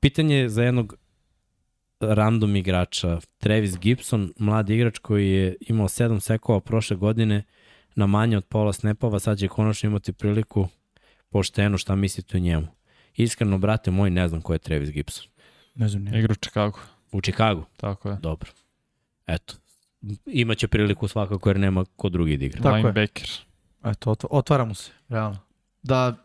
Pitanje 0.00 0.48
za 0.48 0.62
jednog 0.62 0.94
random 2.00 2.56
igrača. 2.56 3.18
Travis 3.38 3.78
Gibson, 3.78 4.32
mlad 4.38 4.70
igrač 4.70 4.98
koji 4.98 5.30
je 5.30 5.56
imao 5.60 5.88
7 5.88 6.20
sekova 6.20 6.60
prošle 6.60 6.96
godine 6.96 7.42
na 7.98 8.06
manje 8.06 8.36
od 8.36 8.44
pola 8.44 8.72
snapova, 8.72 9.18
sad 9.18 9.38
će 9.38 9.48
konačno 9.48 9.88
imati 9.88 10.12
priliku 10.12 10.68
pošteno 11.30 11.78
šta 11.78 11.94
mislite 11.94 12.36
o 12.36 12.40
njemu. 12.40 12.66
Iskreno, 13.16 13.58
brate 13.58 13.90
moj, 13.90 14.10
ne 14.10 14.28
znam 14.28 14.40
ko 14.40 14.52
je 14.52 14.58
Travis 14.58 14.90
Gibson. 14.90 15.26
Ne 15.74 15.88
znam, 15.88 16.02
nije. 16.04 16.18
Igra 16.18 16.32
u 16.32 16.34
Chicago. 16.34 16.78
U 17.12 17.20
Chicagu? 17.20 17.64
Tako 17.76 18.08
je. 18.10 18.16
Dobro. 18.22 18.50
Eto. 19.26 19.54
Imaće 20.26 20.68
priliku 20.68 21.08
svakako 21.08 21.50
jer 21.50 21.58
nema 21.58 21.84
ko 21.96 22.08
drugi 22.08 22.36
da 22.36 22.44
igra. 22.44 22.62
Tako 22.62 22.76
je. 22.76 22.82
Linebacker. 22.82 23.28
Eto, 23.84 24.10
otv- 24.14 24.26
otvara 24.30 24.64
mu 24.64 24.74
se, 24.74 24.90
realno. 25.08 25.38
Da, 25.82 26.16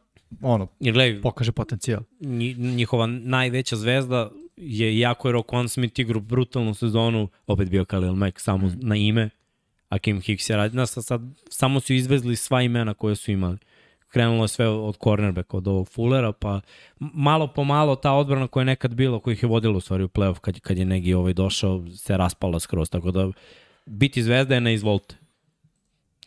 ono, 0.41 0.67
Jer 0.79 0.93
gledaj, 0.93 1.21
pokaže 1.21 1.51
potencijal. 1.51 2.01
nji- 2.19 2.55
njihova 2.57 3.07
najveća 3.07 3.75
zvezda 3.75 4.29
je, 4.57 4.97
iako 4.97 5.27
je 5.27 5.31
Rokon 5.31 5.69
Smith 5.69 5.99
igru 5.99 6.19
brutalnu 6.19 6.73
sezonu, 6.73 7.27
opet 7.47 7.69
bio 7.69 7.85
Khalil 7.85 8.15
Mack 8.15 8.39
samo 8.39 8.67
mm. 8.67 8.73
na 8.81 8.95
ime, 8.95 9.29
a 9.93 9.99
Kim 9.99 10.21
Hicks 10.21 10.49
je 10.49 10.57
radio. 10.57 10.85
Sad, 10.85 11.05
sad, 11.05 11.21
samo 11.49 11.79
su 11.79 11.93
izvezli 11.93 12.35
sva 12.35 12.61
imena 12.61 12.93
koje 12.93 13.15
su 13.15 13.31
imali. 13.31 13.57
Krenulo 14.07 14.43
je 14.43 14.47
sve 14.47 14.67
od 14.67 14.97
cornerbacka, 15.03 15.57
od 15.57 15.67
ovog 15.67 15.89
Fullera, 15.89 16.31
pa 16.31 16.61
malo 16.99 17.47
po 17.47 17.63
malo 17.63 17.95
ta 17.95 18.11
odbrana 18.11 18.47
koja 18.47 18.61
je 18.61 18.65
nekad 18.65 18.93
bila, 18.95 19.19
koja 19.19 19.33
ih 19.33 19.43
je 19.43 19.49
vodila 19.49 19.77
u 19.77 19.79
stvari 19.79 20.03
u 20.03 20.07
playoff 20.07 20.39
kad, 20.39 20.59
kad 20.59 20.77
je 20.77 20.85
Negi 20.85 21.13
ovaj 21.13 21.33
došao, 21.33 21.87
se 21.95 22.17
raspala 22.17 22.59
skroz, 22.59 22.89
tako 22.89 23.11
da 23.11 23.31
biti 23.85 24.23
zvezda 24.23 24.55
je 24.55 24.61
ne 24.61 24.73
izvolite. 24.73 25.15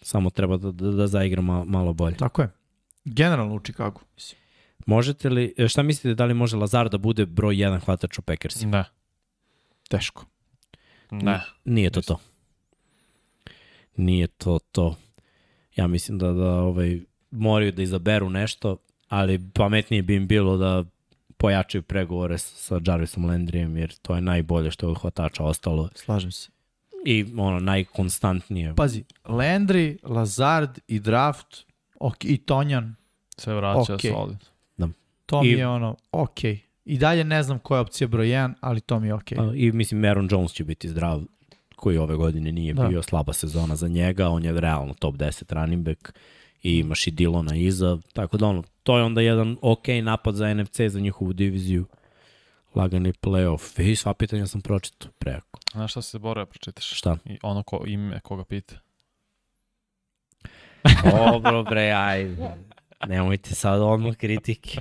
Samo 0.03 0.31
treba 0.31 0.57
da, 0.57 0.73
da, 0.73 0.91
da 0.91 1.07
zaigra 1.07 1.43
ma, 1.43 1.65
malo 1.65 1.93
bolje. 1.93 2.17
Tako 2.17 2.43
je. 2.43 2.51
Generalno 3.05 3.55
u 3.55 3.61
Chicagu. 3.61 4.01
Mislim. 4.15 4.41
Možete 4.86 5.28
li, 5.28 5.55
e, 5.59 5.69
šta 5.69 5.83
mislite 5.83 6.15
da 6.15 6.25
li 6.25 6.35
može 6.35 6.57
Lazar 6.57 6.89
da 6.89 6.99
bude 6.99 7.27
broj 7.27 7.55
1 7.55 7.81
hvatač 7.81 8.19
u 8.19 8.23
Packersima? 8.23 8.77
Ne. 8.77 8.85
Teško. 9.89 10.25
Ne. 11.11 11.41
Nije 11.65 11.91
to 11.91 11.99
Mislim. 11.99 12.17
to. 12.17 12.36
Nije 13.97 14.26
to 14.26 14.58
to. 14.73 14.97
Ja 15.76 15.86
mislim 15.86 16.18
da, 16.18 16.33
da 16.33 16.50
ovaj, 16.52 17.00
moraju 17.31 17.73
da 17.73 17.83
izaberu 17.83 18.31
nešto, 18.31 18.76
ali 19.08 19.41
pametnije 19.55 20.02
bi 20.02 20.15
im 20.15 20.26
bilo 20.26 20.57
da 20.57 20.84
pojačaju 21.36 21.83
pregovore 21.83 22.39
sa, 22.39 22.81
Jarvisom 22.86 23.25
Landryjem, 23.25 23.76
jer 23.76 23.94
to 23.94 24.15
je 24.15 24.20
najbolje 24.20 24.70
što 24.70 24.86
je 24.86 24.91
od 24.91 24.99
hvatača 24.99 25.44
ostalo 25.44 25.89
Slažem 25.94 26.33
se. 26.33 26.50
i 27.07 27.26
ono, 27.36 27.60
najkonstantnije. 27.60 28.75
Pazi, 28.75 29.05
Landry, 29.25 29.97
Lazard 30.05 30.78
i 30.89 31.00
draft, 31.00 31.65
ok, 32.00 32.25
i 32.25 32.39
Tonjan, 32.39 32.94
Se 33.39 33.55
vraća 33.55 33.94
Okej. 33.94 34.10
solid. 34.10 34.39
to 35.26 35.42
mi 35.42 35.49
I- 35.49 35.52
je 35.52 35.68
ono, 35.68 35.97
ok. 36.12 36.44
I 36.84 36.99
dalje 36.99 37.25
ne 37.25 37.42
znam 37.42 37.58
koja 37.58 37.76
je 37.78 37.83
opcija 37.83 38.08
broj 38.08 38.26
1, 38.26 38.55
ali 38.60 38.81
to 38.81 39.00
mi 39.00 39.07
je 39.07 39.15
ok. 39.15 39.31
I 39.55 39.73
mislim, 39.73 40.05
Aaron 40.05 40.28
Jones 40.31 40.52
će 40.52 40.65
biti 40.65 40.89
zdrav, 40.89 41.23
koji 41.77 41.99
ove 41.99 42.17
godine 42.17 42.53
nije 42.53 42.75
Da. 42.75 42.83
da. 42.83 42.89
bio 42.89 43.03
slaba 43.03 43.33
sezona 43.33 43.77
za 43.77 43.89
njega, 43.89 44.29
on 44.29 44.45
je 44.45 44.61
realno 44.61 44.95
top 44.95 45.15
10 45.15 45.55
running 45.55 45.83
back 45.85 46.13
i 46.63 46.79
imaš 46.79 47.07
i 47.07 47.11
Dillona 47.11 47.57
iza, 47.57 47.99
tako 48.13 48.37
da 48.37 48.47
ono, 48.47 48.63
to 48.83 48.99
je 48.99 49.05
onda 49.05 49.21
jedan 49.21 49.57
ok 49.63 49.89
napad 50.03 50.35
za 50.35 50.55
NFC 50.55 50.81
za 50.89 51.01
njihovu 51.01 51.33
diviziju. 51.33 51.87
Lagani 52.75 53.13
playoff. 53.13 53.83
I 53.83 53.97
sva 53.97 54.15
pitanja 54.15 54.47
sam 54.47 54.61
pročitao 54.61 55.11
preko. 55.19 55.61
Znaš 55.73 55.91
šta 55.91 56.03
se 56.03 56.19
bore, 56.19 56.47
pročitaš? 56.47 56.91
Šta? 56.99 57.17
I 57.25 57.39
ono 57.43 57.63
ko, 57.63 57.83
ime 57.87 58.21
koga 58.21 58.45
pita. 58.45 58.75
Dobro 61.05 61.63
bre, 61.63 61.93
ajde. 61.93 62.51
Nemojte 63.07 63.55
sad 63.55 63.81
odmah 63.81 64.17
kritike. 64.17 64.81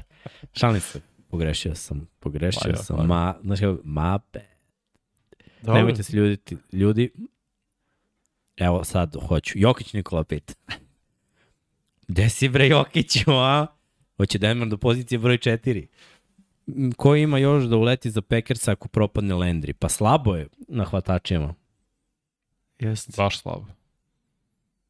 Šalim 0.53 0.82
se. 0.82 1.01
Pogrešio 1.30 1.75
sam. 1.75 2.07
Pogrešio 2.19 2.61
Valjda, 2.65 2.83
sam. 2.83 3.07
Ma, 3.07 3.35
znaš 3.43 3.59
kako, 3.59 3.77
ma 3.83 4.19
be. 5.65 5.67
Dobro. 5.67 5.77
Nemojte 5.77 6.03
se 6.03 6.17
ljuditi. 6.17 6.57
Ljudi, 6.71 7.11
evo 8.57 8.83
sad 8.83 9.15
hoću. 9.27 9.53
Jokić 9.55 9.93
Nikola 9.93 10.23
pita. 10.23 10.53
Gde 12.07 12.29
si 12.29 12.49
bre 12.49 12.67
Jokiću, 12.67 13.31
a? 13.31 13.67
Hoće 14.17 14.37
Denver 14.37 14.67
do 14.67 14.77
pozicije 14.77 15.19
broj 15.19 15.37
4. 15.37 15.87
M, 16.67 16.91
Ko 16.91 17.15
ima 17.15 17.37
još 17.37 17.63
da 17.63 17.77
uleti 17.77 18.11
za 18.11 18.21
Packersa 18.21 18.71
ako 18.71 18.87
propadne 18.87 19.35
Landry? 19.35 19.73
Pa 19.73 19.89
slabo 19.89 20.35
je 20.35 20.47
na 20.67 20.85
hvatačima. 20.85 21.53
Jeste. 22.79 23.13
Baš 23.17 23.39
slabo. 23.39 23.65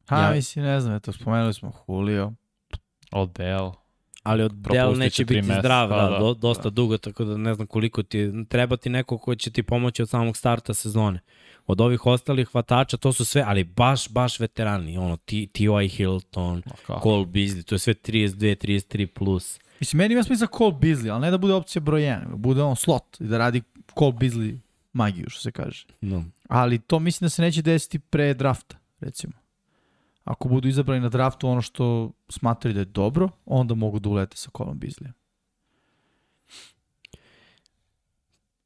Ha, 0.06 0.20
Ja- 0.20 0.32
mislim, 0.32 0.64
ne 0.64 0.80
znam, 0.80 0.96
eto, 0.96 1.12
spomenuli 1.12 1.54
smo 1.54 1.72
Julio. 1.88 2.32
Odell. 3.12 3.72
Ali 4.26 4.42
od 4.42 4.52
Del 4.52 4.98
neće 4.98 5.24
biti 5.24 5.42
meseca, 5.42 5.60
zdrav, 5.60 5.88
da, 5.88 5.96
da, 5.96 6.02
da, 6.02 6.10
da. 6.10 6.18
do, 6.18 6.34
dosta 6.34 6.70
dugo, 6.70 6.98
tako 6.98 7.24
da 7.24 7.36
ne 7.36 7.54
znam 7.54 7.66
koliko 7.66 8.02
ti 8.02 8.18
je. 8.18 8.44
Treba 8.48 8.76
ti 8.76 8.90
neko 8.90 9.18
ko 9.18 9.34
će 9.34 9.50
ti 9.50 9.62
pomoći 9.62 10.02
od 10.02 10.08
samog 10.08 10.36
starta 10.36 10.74
sezone. 10.74 11.20
Od 11.66 11.80
ovih 11.80 12.06
ostalih 12.06 12.48
hvatača, 12.48 12.96
to 12.96 13.12
su 13.12 13.24
sve, 13.24 13.44
ali 13.46 13.64
baš, 13.64 14.08
baš 14.08 14.40
veterani. 14.40 14.98
Ono, 14.98 15.16
T.Y. 15.16 15.88
Hilton, 15.88 16.62
kako? 16.86 17.00
Cole 17.02 17.24
Beasley, 17.24 17.64
to 17.64 17.74
je 17.74 17.78
sve 17.78 17.94
32, 17.94 18.66
33 18.66 19.06
plus. 19.06 19.58
Mislim, 19.80 19.98
meni 19.98 20.14
ima 20.14 20.22
smisla 20.22 20.46
Cole 20.58 20.72
Beasley, 20.72 21.12
ali 21.12 21.20
ne 21.20 21.30
da 21.30 21.38
bude 21.38 21.54
opcija 21.54 21.80
broj 21.80 22.00
1, 22.00 22.24
nego 22.24 22.36
bude 22.36 22.62
on 22.62 22.76
slot 22.76 23.20
i 23.20 23.24
da 23.24 23.38
radi 23.38 23.62
Cole 23.98 24.12
Beasley 24.12 24.58
magiju, 24.92 25.28
što 25.28 25.40
se 25.40 25.50
kaže. 25.50 25.86
No. 26.00 26.24
Ali 26.48 26.78
to 26.78 26.98
mislim 26.98 27.26
da 27.26 27.30
se 27.30 27.42
neće 27.42 27.62
desiti 27.62 27.98
pre 27.98 28.34
drafta, 28.34 28.76
recimo. 29.00 29.32
Ako 30.26 30.48
budu 30.48 30.68
izabrani 30.68 31.00
na 31.00 31.08
draftu 31.08 31.48
ono 31.48 31.62
što 31.62 32.12
smatraju 32.28 32.74
da 32.74 32.80
je 32.80 32.84
dobro, 32.84 33.28
onda 33.44 33.74
mogu 33.74 33.98
da 33.98 34.08
ulete 34.08 34.36
sa 34.36 34.50
Colom 34.56 34.80
Beasley. 34.80 35.12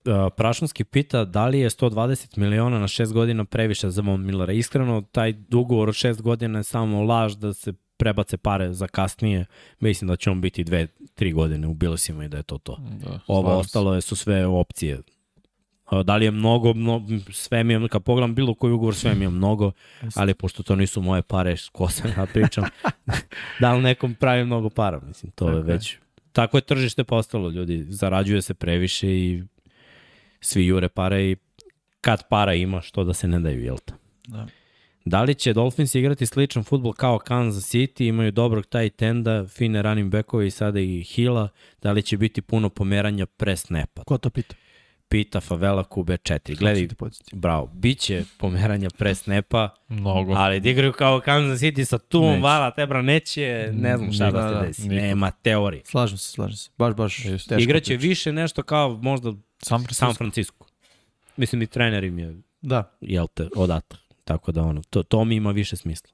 Uh, 0.04 0.32
Prašanski 0.36 0.84
pita 0.84 1.24
da 1.24 1.46
li 1.46 1.60
je 1.60 1.70
120 1.70 2.38
miliona 2.38 2.78
na 2.78 2.88
6 2.88 3.12
godina 3.12 3.44
previše 3.44 3.90
za 3.90 4.02
Von 4.02 4.26
Millera. 4.26 4.52
Iskreno, 4.52 5.02
taj 5.12 5.34
ugovor 5.54 5.88
od 5.88 5.94
6 5.94 6.22
godina 6.22 6.58
je 6.58 6.64
samo 6.64 7.02
laž 7.02 7.34
da 7.34 7.52
se 7.52 7.72
prebace 7.96 8.36
pare 8.36 8.72
za 8.72 8.88
kasnije, 8.88 9.46
mislim 9.80 10.08
da 10.08 10.16
će 10.16 10.30
on 10.30 10.40
biti 10.40 10.64
dve, 10.64 10.86
tri 11.14 11.32
godine 11.32 11.66
u 11.66 11.74
Billsima 11.74 12.24
i 12.24 12.28
da 12.28 12.36
je 12.36 12.42
to 12.42 12.58
to. 12.58 12.76
Da, 13.04 13.20
Ovo 13.26 13.58
ostalo 13.58 13.94
je, 13.94 14.00
su 14.00 14.16
sve 14.16 14.46
opcije. 14.46 15.00
Da 16.04 16.16
li 16.16 16.24
je 16.24 16.30
mnogo, 16.30 16.74
mnogo 16.74 17.06
sve 17.32 17.64
mi 17.64 17.72
je, 17.72 17.88
kad 17.88 18.02
pogledam 18.02 18.34
bilo 18.34 18.54
koji 18.54 18.72
ugovor, 18.72 18.94
sve 18.94 19.14
mi 19.14 19.24
je 19.24 19.28
mnogo, 19.28 19.72
ali 20.14 20.34
pošto 20.34 20.62
to 20.62 20.76
nisu 20.76 21.02
moje 21.02 21.22
pare, 21.22 21.56
ko 21.72 21.88
sam 21.88 22.10
ja 22.16 22.26
pričam, 22.26 22.64
da 23.60 23.74
li 23.74 23.82
nekom 23.82 24.14
pravi 24.14 24.44
mnogo 24.44 24.70
para, 24.70 25.00
mislim, 25.00 25.32
to 25.32 25.48
je 25.48 25.54
Tako 25.54 25.70
je. 25.70 25.74
već, 25.74 25.96
tako 26.32 26.56
je 26.56 26.60
tržište 26.60 27.04
postalo, 27.04 27.48
ljudi, 27.48 27.84
zarađuje 27.88 28.42
se 28.42 28.54
previše 28.54 29.08
i 29.10 29.42
svi 30.40 30.66
jure 30.66 30.88
pare 30.88 31.30
i 31.30 31.36
kad 32.00 32.28
para 32.28 32.54
ima, 32.54 32.80
što 32.80 33.04
da 33.04 33.14
se 33.14 33.28
ne 33.28 33.40
daju, 33.40 33.62
jel 33.62 33.76
te? 33.84 33.94
Da. 34.26 34.46
Da 35.04 35.22
li 35.22 35.34
će 35.34 35.52
Dolphins 35.52 35.94
igrati 35.94 36.26
sličan 36.26 36.64
futbol 36.64 36.92
kao 36.92 37.18
Kansas 37.18 37.74
City, 37.74 38.08
imaju 38.08 38.32
dobrog 38.32 38.66
tight 38.66 39.02
enda, 39.02 39.46
fine 39.46 39.82
running 39.82 40.10
backove 40.10 40.46
i 40.46 40.50
sada 40.50 40.80
i 40.80 41.02
Hila, 41.02 41.48
da 41.82 41.92
li 41.92 42.02
će 42.02 42.16
biti 42.16 42.42
puno 42.42 42.68
pomeranja 42.68 43.26
pre 43.26 43.56
snapa? 43.56 44.04
Ko 44.04 44.18
to 44.18 44.30
pita? 44.30 44.54
Pita 45.10 45.40
Favela 45.40 45.84
Kube 45.84 46.16
4. 46.16 46.58
Gledaj, 46.58 46.88
bravo, 47.32 47.66
biće 47.66 48.24
pomeranja 48.38 48.88
pre 48.90 49.14
snapa, 49.14 49.68
Mnogo. 49.88 50.32
ali 50.32 50.60
da 50.60 50.68
igraju 50.70 50.92
kao 50.92 51.20
Kansas 51.20 51.60
City 51.60 51.84
sa 51.84 51.98
Neće. 52.12 52.40
Vala, 52.40 52.70
Tebra, 52.70 53.02
neće, 53.02 53.70
ne 53.72 53.96
znam 53.96 54.12
šta 54.12 54.30
da, 54.30 54.42
Da, 54.42 54.50
da, 54.50 54.60
se 54.60 54.66
desi, 54.66 54.82
niko. 54.82 54.94
nema 54.94 55.30
teorije. 55.32 55.82
Slažem 55.84 56.18
se, 56.18 56.32
slažem 56.32 56.56
se. 56.56 56.70
Baš, 56.78 56.94
baš 56.94 57.16
teško. 57.22 57.54
Igraće 57.58 57.84
priča. 57.88 58.08
više 58.08 58.32
nešto 58.32 58.62
kao 58.62 58.90
možda 58.92 59.32
San 59.58 59.78
Francisco. 59.78 59.94
San 59.96 60.14
Francisco. 60.14 60.66
Mislim 61.36 61.62
i 61.62 61.66
trener 61.66 62.04
im 62.04 62.18
je, 62.18 62.36
Da. 62.62 62.96
jel 63.00 63.26
te, 63.26 63.48
odatak. 63.56 63.98
Tako 64.24 64.52
da 64.52 64.62
ono, 64.62 64.82
to, 64.82 65.02
to 65.02 65.24
mi 65.24 65.34
ima 65.36 65.50
više 65.50 65.76
smisla. 65.76 66.08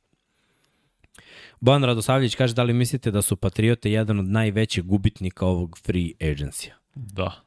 Bojan 1.61 1.85
Radosavljević 1.85 2.35
kaže 2.35 2.55
da 2.55 2.63
li 2.63 2.73
mislite 2.73 3.11
da 3.11 3.23
su 3.23 3.37
Patriote 3.37 3.91
jedan 3.93 4.19
od 4.19 4.25
najvećih 4.27 4.85
gubitnika 4.85 5.47
ovog 5.47 5.79
free 5.79 6.11
agencija? 6.23 6.75
Da. 6.95 7.46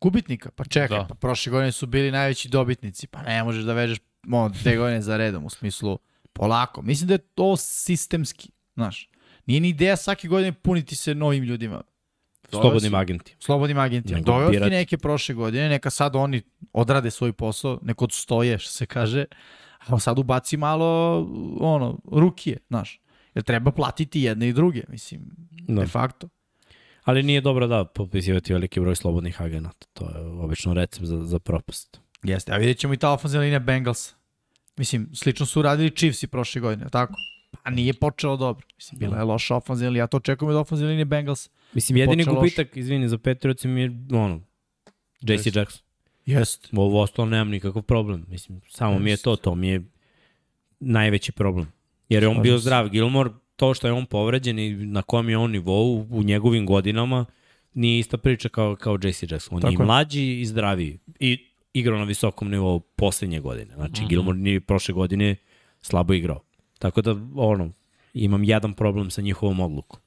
Gubitnika, 0.00 0.50
pa 0.50 0.64
čekaj, 0.64 0.98
Da. 0.98 1.06
pa 1.06 1.14
prošle 1.14 1.50
godine 1.50 1.72
su 1.72 1.86
bili 1.86 2.10
najveći 2.10 2.48
dobitnici, 2.48 3.06
pa 3.06 3.22
ne 3.22 3.44
možeš 3.44 3.64
da 3.64 3.72
vežeš 3.72 3.98
ono, 4.24 4.48
dve 4.50 4.76
godine 4.76 5.02
za 5.02 5.16
redom, 5.16 5.44
u 5.44 5.50
smislu 5.50 5.98
polako. 6.32 6.82
Mislim 6.82 7.08
da 7.08 7.14
je 7.14 7.18
to 7.18 7.56
sistemski, 7.56 8.50
znaš. 8.74 9.08
Nije 9.46 9.60
ni 9.60 9.68
ideja 9.68 9.96
svake 9.96 10.28
godine 10.28 10.52
puniti 10.54 10.96
se 10.96 11.14
novim 11.14 11.44
ljudima. 11.44 11.82
Slobodnim 12.50 12.90
si- 12.90 12.96
agentima. 12.96 13.36
Slobodnim 13.40 13.78
agentima. 13.78 14.20
Doveo 14.20 14.50
ti 14.50 14.58
neke 14.60 14.98
prošle 14.98 15.34
godine, 15.34 15.68
neka 15.68 15.90
sad 15.90 16.16
oni 16.16 16.42
odrade 16.72 17.10
svoj 17.10 17.32
posao, 17.32 17.78
neko 17.82 18.04
odstoje, 18.04 18.58
što 18.58 18.70
se 18.70 18.86
kaže, 18.86 19.24
a 19.78 19.98
sad 19.98 20.18
ubaci 20.18 20.56
malo, 20.56 21.18
ono, 21.60 21.98
rukije, 22.06 22.58
znaš. 22.68 23.00
Jer 23.34 23.44
treba 23.44 23.70
platiti 23.70 24.20
jedne 24.20 24.48
i 24.48 24.52
druge, 24.52 24.82
mislim, 24.88 25.20
Da. 25.50 25.80
de 25.80 25.86
facto. 25.86 26.28
Ali 27.04 27.22
nije 27.22 27.40
dobro 27.40 27.66
da 27.66 27.84
popisivati 27.84 28.52
veliki 28.52 28.80
broj 28.80 28.96
slobodnih 28.96 29.42
agenata. 29.42 29.86
To 29.92 30.04
je 30.04 30.20
obično 30.20 30.74
recept 30.74 31.06
za, 31.06 31.24
za 31.24 31.38
propast. 31.38 32.00
Jeste, 32.22 32.52
a 32.52 32.56
vidjet 32.56 32.78
ćemo 32.78 32.94
i 32.94 32.96
ta 32.96 33.12
ofenzivna 33.12 33.42
linija 33.42 33.58
Bengals. 33.58 34.14
Mislim, 34.76 35.08
slično 35.14 35.46
su 35.46 35.62
radili 35.62 35.90
Chiefs 35.90 36.22
i 36.22 36.26
prošle 36.26 36.60
godine, 36.60 36.90
tako? 36.90 37.14
Pa 37.62 37.70
nije 37.70 37.92
počelo 37.92 38.36
dobro. 38.36 38.66
Mislim, 38.76 38.98
bila 38.98 39.18
je 39.18 39.24
loša 39.24 39.56
ofenzivna 39.56 39.88
linija, 39.88 40.02
ja 40.02 40.06
to 40.06 40.16
očekujem 40.16 40.50
od 40.50 40.60
ofenzivne 40.60 40.90
linije 40.90 41.04
Bengals. 41.04 41.50
Mislim, 41.72 41.96
jedini 41.96 42.24
gubitak, 42.24 42.76
izvini, 42.76 43.08
za 43.08 43.18
Patriotsi 43.18 43.68
mi 43.68 43.80
je, 43.80 43.90
ono, 44.12 44.40
JC 45.20 45.30
Jeste. 45.30 45.58
Jackson. 45.58 45.82
Jeste. 46.26 46.68
Ovo 46.72 47.02
ostalo 47.02 47.28
nemam 47.28 47.48
nikakav 47.48 47.82
problem. 47.82 48.24
Mislim, 48.28 48.60
samo 48.70 48.98
mi 48.98 49.10
je 49.10 49.16
to, 49.16 49.36
to 49.36 49.54
mi 49.54 49.68
je 49.68 49.82
najveći 50.80 51.32
problem. 51.32 51.72
Jer 52.08 52.22
je 52.22 52.28
on 52.28 52.42
bio 52.42 52.58
zdrav. 52.58 52.88
Gilmore, 52.88 53.30
to 53.56 53.74
što 53.74 53.86
je 53.86 53.92
on 53.92 54.06
povređen 54.06 54.58
i 54.58 54.70
na 54.86 55.02
kom 55.02 55.28
je 55.28 55.38
on 55.38 55.50
nivou 55.50 56.06
u 56.10 56.22
njegovim 56.22 56.66
godinama, 56.66 57.24
nije 57.74 57.98
ista 57.98 58.18
priča 58.18 58.48
kao, 58.48 58.76
kao 58.76 58.98
JC 59.02 59.22
Jackson. 59.22 59.56
On 59.56 59.60
Tako 59.60 59.82
je 59.82 59.84
i 59.84 59.86
mlađi 59.86 60.40
i 60.40 60.46
zdraviji. 60.46 60.98
I 61.20 61.46
igrao 61.72 61.98
na 61.98 62.04
visokom 62.04 62.50
nivou 62.50 62.80
poslednje 62.80 63.40
godine. 63.40 63.74
Znači, 63.74 64.02
mm 64.02 64.04
-hmm. 64.04 64.08
Gilmore 64.08 64.38
nije 64.38 64.60
prošle 64.60 64.94
godine 64.94 65.36
slabo 65.80 66.14
igrao. 66.14 66.40
Tako 66.78 67.02
da, 67.02 67.16
ono, 67.34 67.70
imam 68.14 68.44
jedan 68.44 68.74
problem 68.74 69.10
sa 69.10 69.22
njihovom 69.22 69.60
odlukom. 69.60 70.00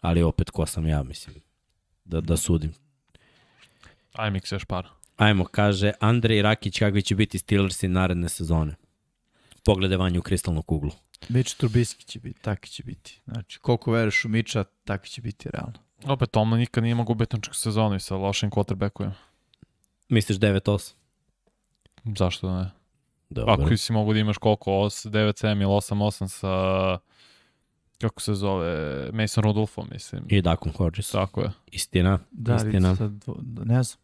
Ali 0.00 0.22
opet, 0.22 0.50
ko 0.50 0.66
sam 0.66 0.86
ja, 0.86 1.02
mislim, 1.02 1.36
da, 2.04 2.20
da 2.20 2.36
sudim. 2.36 2.72
Aj 4.12 4.30
mi 4.30 4.40
još 4.50 4.64
par. 4.64 4.86
Ajmo, 5.16 5.44
kaže 5.44 5.92
Andrej 6.00 6.42
Rakić 6.42 6.78
kakvi 6.78 7.02
će 7.02 7.14
biti 7.14 7.38
Steelersi 7.38 7.88
naredne 7.88 8.28
sezone. 8.28 8.74
Pogledevanje 9.64 10.18
u 10.18 10.22
kristalnu 10.22 10.62
kuglu. 10.62 10.90
Mitch 11.28 11.56
Trubisky 11.60 12.04
će 12.04 12.20
biti, 12.20 12.40
taki 12.40 12.70
će 12.70 12.82
biti. 12.82 13.20
Znači, 13.24 13.58
koliko 13.58 13.92
veruješ 13.92 14.24
u 14.24 14.28
Miča, 14.28 14.64
taki 14.84 15.08
će 15.10 15.20
biti 15.22 15.48
realno. 15.52 15.78
Opet, 16.04 16.30
Tomlin 16.30 16.60
nikad 16.60 16.82
nije 16.82 16.92
imao 16.92 17.04
gubitničku 17.04 17.54
sezonu 17.54 17.96
i 17.96 18.00
sa 18.00 18.16
lošim 18.16 18.50
quarterbackovima. 18.50 19.14
Misliš 20.08 20.38
9-8? 20.38 20.92
Zašto 22.18 22.46
da 22.48 22.58
ne? 22.62 22.70
Dobro. 23.30 23.52
Ako 23.54 23.76
si 23.76 23.92
mogu 23.92 24.12
da 24.12 24.18
imaš 24.18 24.38
koliko, 24.38 24.70
9-7 24.70 25.52
ili 25.52 25.64
8-8 25.64 26.28
sa 26.28 26.98
kako 28.00 28.20
se 28.22 28.34
zove, 28.34 28.74
Mason 29.12 29.44
Rudolfom, 29.44 29.88
mislim. 29.92 30.24
I 30.28 30.42
Dakon 30.42 30.72
Hodges. 30.72 31.10
Tako 31.10 31.40
je. 31.40 31.50
Istina, 31.66 32.18
Da, 32.30 32.54
istina. 32.56 32.96
sad, 32.96 33.10
dvo- 33.10 33.64
ne 33.64 33.82
znam. 33.82 33.98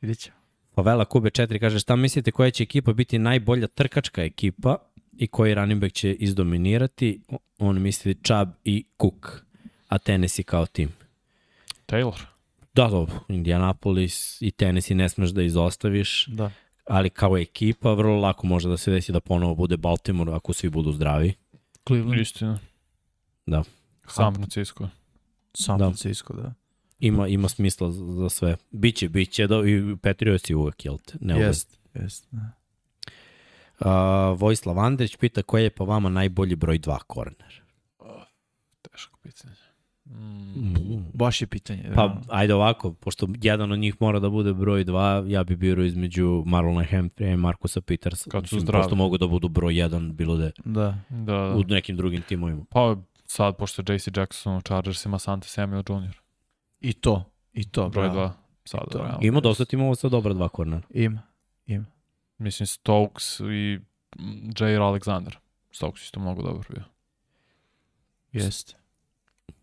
Vidjet 0.00 0.18
ćemo. 0.18 0.36
Pavela 0.74 1.04
Kube 1.04 1.30
4 1.30 1.58
kaže 1.60 1.78
šta 1.78 1.96
mislite 1.96 2.30
koja 2.32 2.50
će 2.50 2.62
ekipa 2.62 2.92
biti 2.92 3.18
najbolja 3.18 3.66
trkačka 3.66 4.22
ekipa 4.22 4.76
i 5.12 5.26
koji 5.26 5.54
running 5.54 5.80
back 5.80 5.92
će 5.94 6.12
izdominirati? 6.14 7.20
On 7.58 7.82
misli 7.82 8.14
Chubb 8.14 8.50
i 8.64 8.84
Cook, 9.00 9.44
a 9.88 9.98
Tennessee 9.98 10.42
kao 10.44 10.66
tim. 10.66 10.88
Taylor. 11.86 12.20
Da, 12.74 12.88
dobro, 12.88 13.14
Indianapolis 13.28 14.42
i 14.42 14.50
Tennessee 14.50 14.96
ne 14.96 15.08
smeš 15.08 15.30
da 15.30 15.42
izostaviš, 15.42 16.26
Da. 16.26 16.50
ali 16.84 17.10
kao 17.10 17.38
ekipa 17.38 17.92
vrlo 17.94 18.20
lako 18.20 18.46
može 18.46 18.68
da 18.68 18.76
se 18.76 18.90
desi 18.90 19.12
da 19.12 19.20
ponovo 19.20 19.54
bude 19.54 19.76
Baltimore 19.76 20.32
ako 20.32 20.52
svi 20.52 20.68
budu 20.68 20.92
zdravi. 20.92 21.34
Cleveland, 21.86 22.20
Istina. 22.20 22.58
Da. 23.46 23.62
San 24.08 24.34
Francisco. 24.34 24.88
San 25.54 25.78
Da. 25.78 25.84
Francisco, 25.84 26.34
da. 26.34 26.54
Ima, 26.98 27.28
ima 27.28 27.48
smisla 27.48 27.90
za, 27.90 28.04
za 28.12 28.28
sve. 28.28 28.56
Biće, 28.70 29.08
biće, 29.08 29.46
da, 29.46 29.56
i 29.56 29.96
Patriots 30.02 30.50
je 30.50 30.56
uvek, 30.56 30.84
jel 30.84 30.98
te? 30.98 31.18
Ne 31.20 31.34
uvek. 31.34 31.46
Jest, 31.46 31.78
jest. 31.94 32.28
Da. 32.30 32.50
Uh, 33.80 33.86
Vojislav 34.40 34.78
Andrić 34.78 35.16
pita 35.16 35.42
koji 35.42 35.62
je 35.62 35.70
po 35.70 35.84
vama 35.84 36.08
najbolji 36.08 36.56
broj 36.56 36.78
2 36.78 36.98
korner? 37.06 37.62
Teško 38.82 39.18
pitanje. 39.22 39.54
Mm. 40.06 41.04
Baš 41.14 41.40
je 41.40 41.46
pitanje. 41.46 41.82
Pa, 41.94 42.02
realno. 42.02 42.20
ajde 42.28 42.54
ovako, 42.54 42.92
pošto 42.92 43.28
jedan 43.42 43.72
od 43.72 43.78
njih 43.78 43.94
mora 44.00 44.18
da 44.20 44.30
bude 44.30 44.52
broj 44.54 44.84
2, 44.84 45.30
ja 45.30 45.44
bi 45.44 45.56
birao 45.56 45.84
između 45.84 46.42
Marlona 46.46 46.84
Humphrey 46.90 47.32
i 47.32 47.36
Markusa 47.36 47.80
Petersa. 47.80 48.30
Kad 48.30 48.46
su 48.48 48.56
Mislim, 48.56 48.60
zdravi. 48.60 48.82
Prosto 48.82 48.96
mogu 48.96 49.18
da 49.18 49.26
budu 49.26 49.48
broj 49.48 49.74
1 49.74 50.12
bilo 50.12 50.36
da 50.36 50.44
je 50.44 50.52
Da. 50.64 50.98
Da, 51.08 51.32
da. 51.32 51.54
u 51.56 51.62
nekim 51.68 51.96
drugim 51.96 52.22
timovima. 52.22 52.64
Pa 52.70 52.96
sad, 53.26 53.56
pošto 53.56 53.82
je 53.92 53.94
JC 53.96 54.08
Jackson 54.16 54.56
u 54.56 54.60
Chargersima, 54.60 55.18
Sante 55.18 55.48
Samuel 55.48 55.82
Jr. 55.88 56.16
I 56.80 56.92
to. 56.92 57.24
I 57.52 57.64
to. 57.64 57.88
Broj 57.88 58.10
bravo. 58.10 58.28
2. 58.28 58.30
Sad, 58.64 58.80
To. 58.90 58.98
realno. 58.98 59.18
Ima 59.22 59.40
dosta 59.40 59.64
timova 59.64 59.94
sa 59.94 60.08
dobra 60.08 60.32
dva 60.34 60.48
kornera. 60.48 60.82
Ima. 60.90 61.22
Ima. 61.66 61.84
Mislim, 62.40 62.66
Stokes 62.66 63.40
i 63.40 63.80
mm, 64.18 64.50
Jair 64.60 64.80
Alexander. 64.80 65.36
Stokes 65.72 66.02
isto 66.02 66.20
mnogo 66.20 66.42
dobar 66.42 66.66
bio. 66.70 66.82
Jeste. 68.32 68.74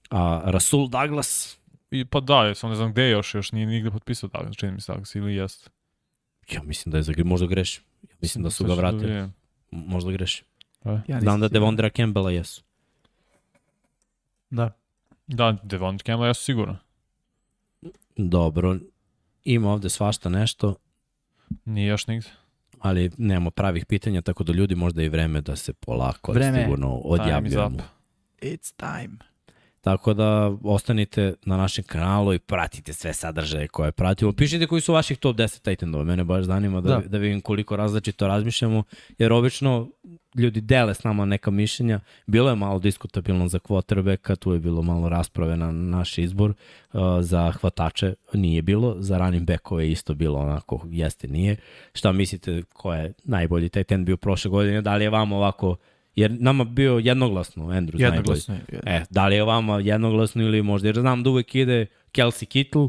A 0.10 0.42
Rasul 0.46 0.88
Douglas, 0.88 1.58
I 1.92 2.06
pa 2.06 2.20
da, 2.20 2.46
ja 2.46 2.56
sam 2.56 2.70
ne 2.70 2.76
znam 2.76 2.92
gde 2.92 3.04
je 3.04 3.12
još, 3.12 3.36
još 3.36 3.52
nije 3.52 3.66
nigde 3.66 3.92
potpisao 3.92 4.30
Douglas, 4.34 4.56
čini 4.56 4.72
mi 4.72 4.82
se 4.82 4.92
Douglas 4.92 5.16
ili 5.16 5.36
jest. 5.36 5.70
ja 6.52 6.64
mislim 6.64 6.92
da 6.92 6.98
je 6.98 7.04
za 7.04 7.14
možda 7.26 7.48
greši. 7.48 7.82
Ja 8.10 8.16
mislim 8.22 8.44
da 8.44 8.50
su 8.50 8.64
ga 8.64 8.74
ću 8.74 8.78
vratili. 8.78 9.12
M- 9.12 9.34
Možda 9.72 10.12
greši. 10.12 10.44
E. 10.86 11.00
Ja 11.08 11.20
Znam 11.20 11.40
da. 11.40 11.48
Devondra 11.48 11.90
Campbella 11.90 12.32
jesu. 12.32 12.64
Da. 14.50 14.72
Da, 15.28 15.58
Devon 15.64 15.98
Campbell, 16.00 16.28
ja 16.28 16.34
sam 16.34 16.44
siguran. 16.44 16.78
Dobro. 18.16 18.78
Ima 19.44 19.72
ovde 19.72 19.90
svašta 19.90 20.30
nešto, 20.30 20.76
Nije 21.66 21.88
još 21.88 22.08
nigde. 22.08 22.30
Ali 22.80 23.12
nemamo 23.18 23.52
pravih 23.52 23.86
pitanja, 23.86 24.22
tako 24.22 24.44
da 24.44 24.54
ljudi 24.54 24.76
možda 24.76 25.02
je 25.02 25.06
i 25.06 25.10
vreme 25.10 25.42
da 25.42 25.56
se 25.56 25.74
polako 25.74 26.32
Vreme. 26.32 26.64
sigurno 26.64 26.96
odjavljujemo. 26.96 27.76
up. 27.76 27.82
It's 28.42 28.74
time. 28.76 29.18
Tako 29.82 30.14
da 30.14 30.52
ostanite 30.64 31.34
na 31.46 31.58
našem 31.58 31.84
kanalu 31.84 32.34
i 32.34 32.40
pratite 32.40 32.94
sve 32.94 33.14
sadržaje 33.14 33.68
koje 33.68 33.92
pratimo. 33.92 34.32
Pišite 34.32 34.68
koji 34.68 34.82
su 34.82 34.94
vaših 34.94 35.18
top 35.18 35.36
10 35.36 35.62
tight 35.62 35.84
endova. 35.84 36.04
Mene 36.04 36.24
baš 36.24 36.46
zanima 36.46 36.82
da, 36.82 36.90
da. 36.90 37.08
Da. 37.08 37.18
vidim 37.18 37.42
koliko 37.42 37.76
različito 37.76 38.28
razmišljamo, 38.28 38.84
jer 39.18 39.34
obično 39.34 39.90
ljudi 40.36 40.62
dele 40.62 40.94
s 40.94 41.04
nama 41.04 41.26
neka 41.26 41.52
mišljenja. 41.52 42.00
Bilo 42.28 42.50
je 42.50 42.56
malo 42.56 42.80
diskutabilno 42.80 43.48
za 43.48 43.60
quarterbacka, 43.60 44.36
tu 44.36 44.54
je 44.54 44.60
bilo 44.60 44.82
malo 44.82 45.10
rasprave 45.10 45.58
na 45.58 45.72
naš 45.72 46.18
izbor. 46.18 46.54
Uh, 46.94 47.02
za 47.22 47.52
hvatače 47.52 48.14
nije 48.34 48.62
bilo, 48.62 48.96
za 49.00 49.18
running 49.18 49.48
backove 49.48 49.86
je 49.86 49.92
isto 49.92 50.14
bilo 50.14 50.40
onako, 50.40 50.82
jeste, 50.90 51.28
nije. 51.28 51.56
Šta 51.94 52.12
mislite 52.12 52.64
ko 52.74 52.94
je 52.94 53.14
najbolji 53.24 53.70
tight 53.70 53.92
end 53.92 54.06
bio 54.06 54.18
prošle 54.18 54.52
godine? 54.52 54.82
Da 54.82 54.96
li 54.96 55.04
je 55.04 55.10
vam 55.10 55.32
ovako 55.32 55.76
Jer 56.18 56.36
nama 56.40 56.64
bio 56.64 56.94
jednoglasno 56.94 57.66
Andrews 57.66 58.00
Jednoglasno 58.02 58.54
je. 58.54 58.62
najbolji. 58.74 58.96
E, 58.96 59.06
da 59.10 59.28
li 59.28 59.36
je 59.36 59.44
vama 59.44 59.80
jednoglasno 59.80 60.44
ili 60.44 60.62
možda, 60.62 60.88
jer 60.88 60.96
znam 60.96 61.24
da 61.24 61.30
uvek 61.30 61.56
ide 61.56 61.86
Kelsey 62.12 62.46
Kittle, 62.46 62.88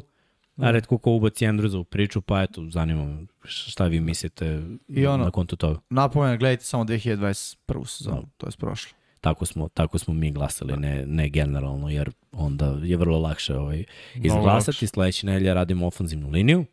a 0.57 0.71
redko 0.71 0.99
ko 0.99 1.13
ubaci 1.13 1.45
Andrewsa 1.47 1.77
u 1.77 1.85
priču, 1.85 2.21
pa 2.21 2.43
eto, 2.43 2.67
zanima 2.71 3.05
me 3.05 3.27
šta 3.45 3.87
vi 3.87 4.01
mislite 4.01 4.63
I 4.89 5.07
ono- 5.07 5.25
na 5.25 5.31
kontu 5.31 5.57
toga. 5.57 5.81
Napomena, 5.91 6.37
gledajte 6.37 6.65
samo 6.65 6.85
2021. 6.85 7.87
sezonu, 7.87 8.29
to 8.37 8.47
je 8.47 8.51
prošlo. 8.59 8.93
Tako 9.21 9.47
smo, 9.47 9.69
tako 9.69 9.99
smo 9.99 10.15
mi 10.15 10.31
glasali, 10.31 10.77
ne, 10.77 11.07
ne 11.07 11.29
generalno, 11.29 11.91
jer 11.91 12.11
onda 12.33 12.77
je 12.83 12.97
vrlo 12.97 13.19
lakše 13.19 13.57
ovaj, 13.57 13.85
izglasati. 14.15 14.87
Sledeće 14.87 15.27
nedelje 15.27 15.55
radimo 15.55 15.87
ofanzivnu 15.87 16.31
liniju. 16.31 16.65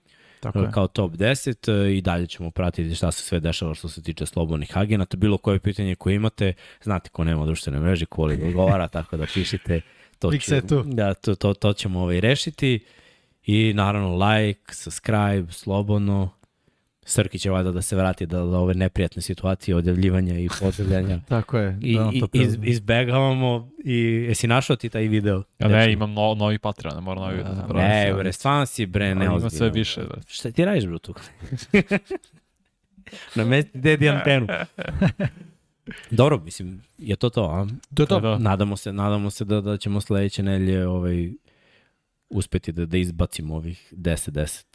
Tako 0.53 0.65
je. 0.65 0.71
kao 0.71 0.87
top 0.87 1.11
10 1.11 1.71
e, 1.71 1.97
i 1.97 2.01
dalje 2.01 2.27
ćemo 2.27 2.51
pratiti 2.51 2.95
šta 2.95 3.11
se 3.11 3.23
sve 3.23 3.39
dešava 3.39 3.73
što 3.73 3.89
se 3.89 4.03
tiče 4.03 4.25
slobodnih 4.25 4.77
agenata. 4.77 5.17
Bilo 5.17 5.37
koje 5.37 5.59
pitanje 5.59 5.95
koje 5.95 6.15
imate, 6.15 6.53
znate 6.83 7.09
ko 7.09 7.23
nema 7.23 7.45
društvene 7.45 7.79
mreže, 7.79 8.05
ko 8.05 8.25
li 8.25 8.43
odgovara, 8.47 8.87
tako 8.87 9.17
da 9.17 9.25
pišite. 9.33 9.81
To, 10.19 10.31
tu. 10.67 10.83
Da, 10.83 11.13
to, 11.13 11.35
to, 11.35 11.53
to 11.53 11.73
ćemo 11.73 11.99
ovaj 11.99 12.21
rešiti. 12.21 12.79
I 13.45 13.73
naravno 13.73 14.17
like, 14.27 14.73
subscribe, 14.73 15.51
slobodno. 15.51 16.29
Srki 17.07 17.39
će 17.39 17.49
valjda 17.49 17.71
da 17.71 17.81
se 17.81 17.95
vrati 17.95 18.25
da, 18.25 18.37
da 18.37 18.57
ove 18.57 18.73
neprijatne 18.73 19.21
situacije 19.21 19.75
odjavljivanja 19.75 20.39
i 20.39 20.49
pozdravljanja 20.59 21.19
Tako 21.27 21.57
je. 21.57 21.79
i, 21.81 21.97
da 21.97 22.09
i 22.13 22.19
to 22.19 22.27
iz, 22.33 22.57
izbegavamo 22.63 23.71
i 23.83 23.95
jesi 24.27 24.47
našao 24.47 24.75
ti 24.75 24.89
taj 24.89 25.07
video? 25.07 25.43
Ja 25.59 25.67
ne, 25.67 25.93
imam 25.93 26.13
no, 26.13 26.35
novi 26.35 26.59
Patreon, 26.59 26.95
ne 26.95 27.01
moram 27.01 27.23
novi 27.23 27.43
da 27.43 27.55
se 27.55 27.61
pravi. 27.67 27.87
Ne, 27.87 28.13
bre, 28.13 28.33
stvarno 28.33 28.65
si 28.65 28.85
bre, 28.85 29.15
ne 29.15 29.25
Ima 29.25 29.49
sve 29.49 29.69
više. 29.69 30.01
bre. 30.01 30.21
Šta 30.27 30.51
ti 30.51 30.65
radiš, 30.65 30.85
bro, 30.85 30.99
tu? 30.99 31.13
Na 33.35 33.45
mesti 33.45 33.77
dedi 33.77 34.09
antenu. 34.09 34.47
Dobro, 36.11 36.37
mislim, 36.37 36.81
je 36.97 37.15
to 37.15 37.29
to, 37.29 37.43
a? 37.43 37.67
To 37.95 38.03
je 38.03 38.07
to. 38.07 38.19
Da. 38.19 38.37
Nadamo 38.37 38.77
se, 38.77 38.93
nadamo 38.93 39.29
se 39.29 39.45
da, 39.45 39.61
da 39.61 39.77
ćemo 39.77 40.01
sledeće 40.01 40.43
nelje 40.43 40.87
ovaj, 40.87 41.31
uspeti 42.29 42.71
da, 42.71 42.85
da 42.85 42.97
izbacimo 42.97 43.55
ovih 43.55 43.93
10-10. 43.97 44.65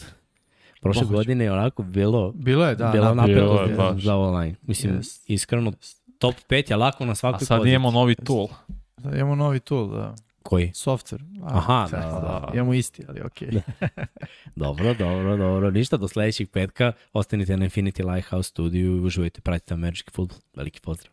Prošle 0.80 1.02
Moguće. 1.02 1.14
godine 1.14 1.44
je 1.44 1.52
onako 1.52 1.82
bilo, 1.82 2.32
Bilo 2.32 2.66
je, 2.66 2.74
da. 2.74 2.88
bilo 2.88 3.14
napeto 3.14 3.62
je, 3.62 3.68
za, 3.68 3.82
baš. 3.82 4.02
za 4.02 4.16
online. 4.16 4.54
Mislim, 4.62 4.94
Jest. 4.94 5.30
iskreno, 5.30 5.72
top 6.18 6.34
5 6.48 6.70
je 6.70 6.76
lako 6.76 7.04
na 7.04 7.12
A 7.12 7.14
svakoj 7.14 7.38
sad 7.40 7.58
poziciji. 7.58 7.74
imamo 7.74 7.90
novi 7.90 8.14
tool. 8.16 8.46
Da, 8.96 9.16
imamo 9.16 9.34
novi 9.36 9.60
tool, 9.60 9.88
da. 9.88 10.14
Koji? 10.42 10.66
Software. 10.66 11.22
A, 11.42 11.46
Aha, 11.48 11.88
da, 11.90 11.96
da, 11.96 12.20
da. 12.20 12.50
Imamo 12.54 12.74
isti, 12.74 13.04
ali 13.08 13.20
okej. 13.22 13.48
Dobro, 14.56 14.94
dobro, 14.94 15.36
dobro. 15.36 15.70
Ništa, 15.70 15.96
do 15.96 16.08
sledećeg 16.08 16.50
petka. 16.50 16.92
Ostanite 17.12 17.56
na 17.56 17.66
Infinity 17.66 18.14
Lighthouse 18.14 18.48
studiju 18.48 18.96
i 18.96 19.00
uživajte, 19.00 19.40
pratite 19.40 19.76
Magic 19.76 20.04
Football. 20.12 20.40
Veliki 20.54 20.80
pozdrav. 20.80 21.12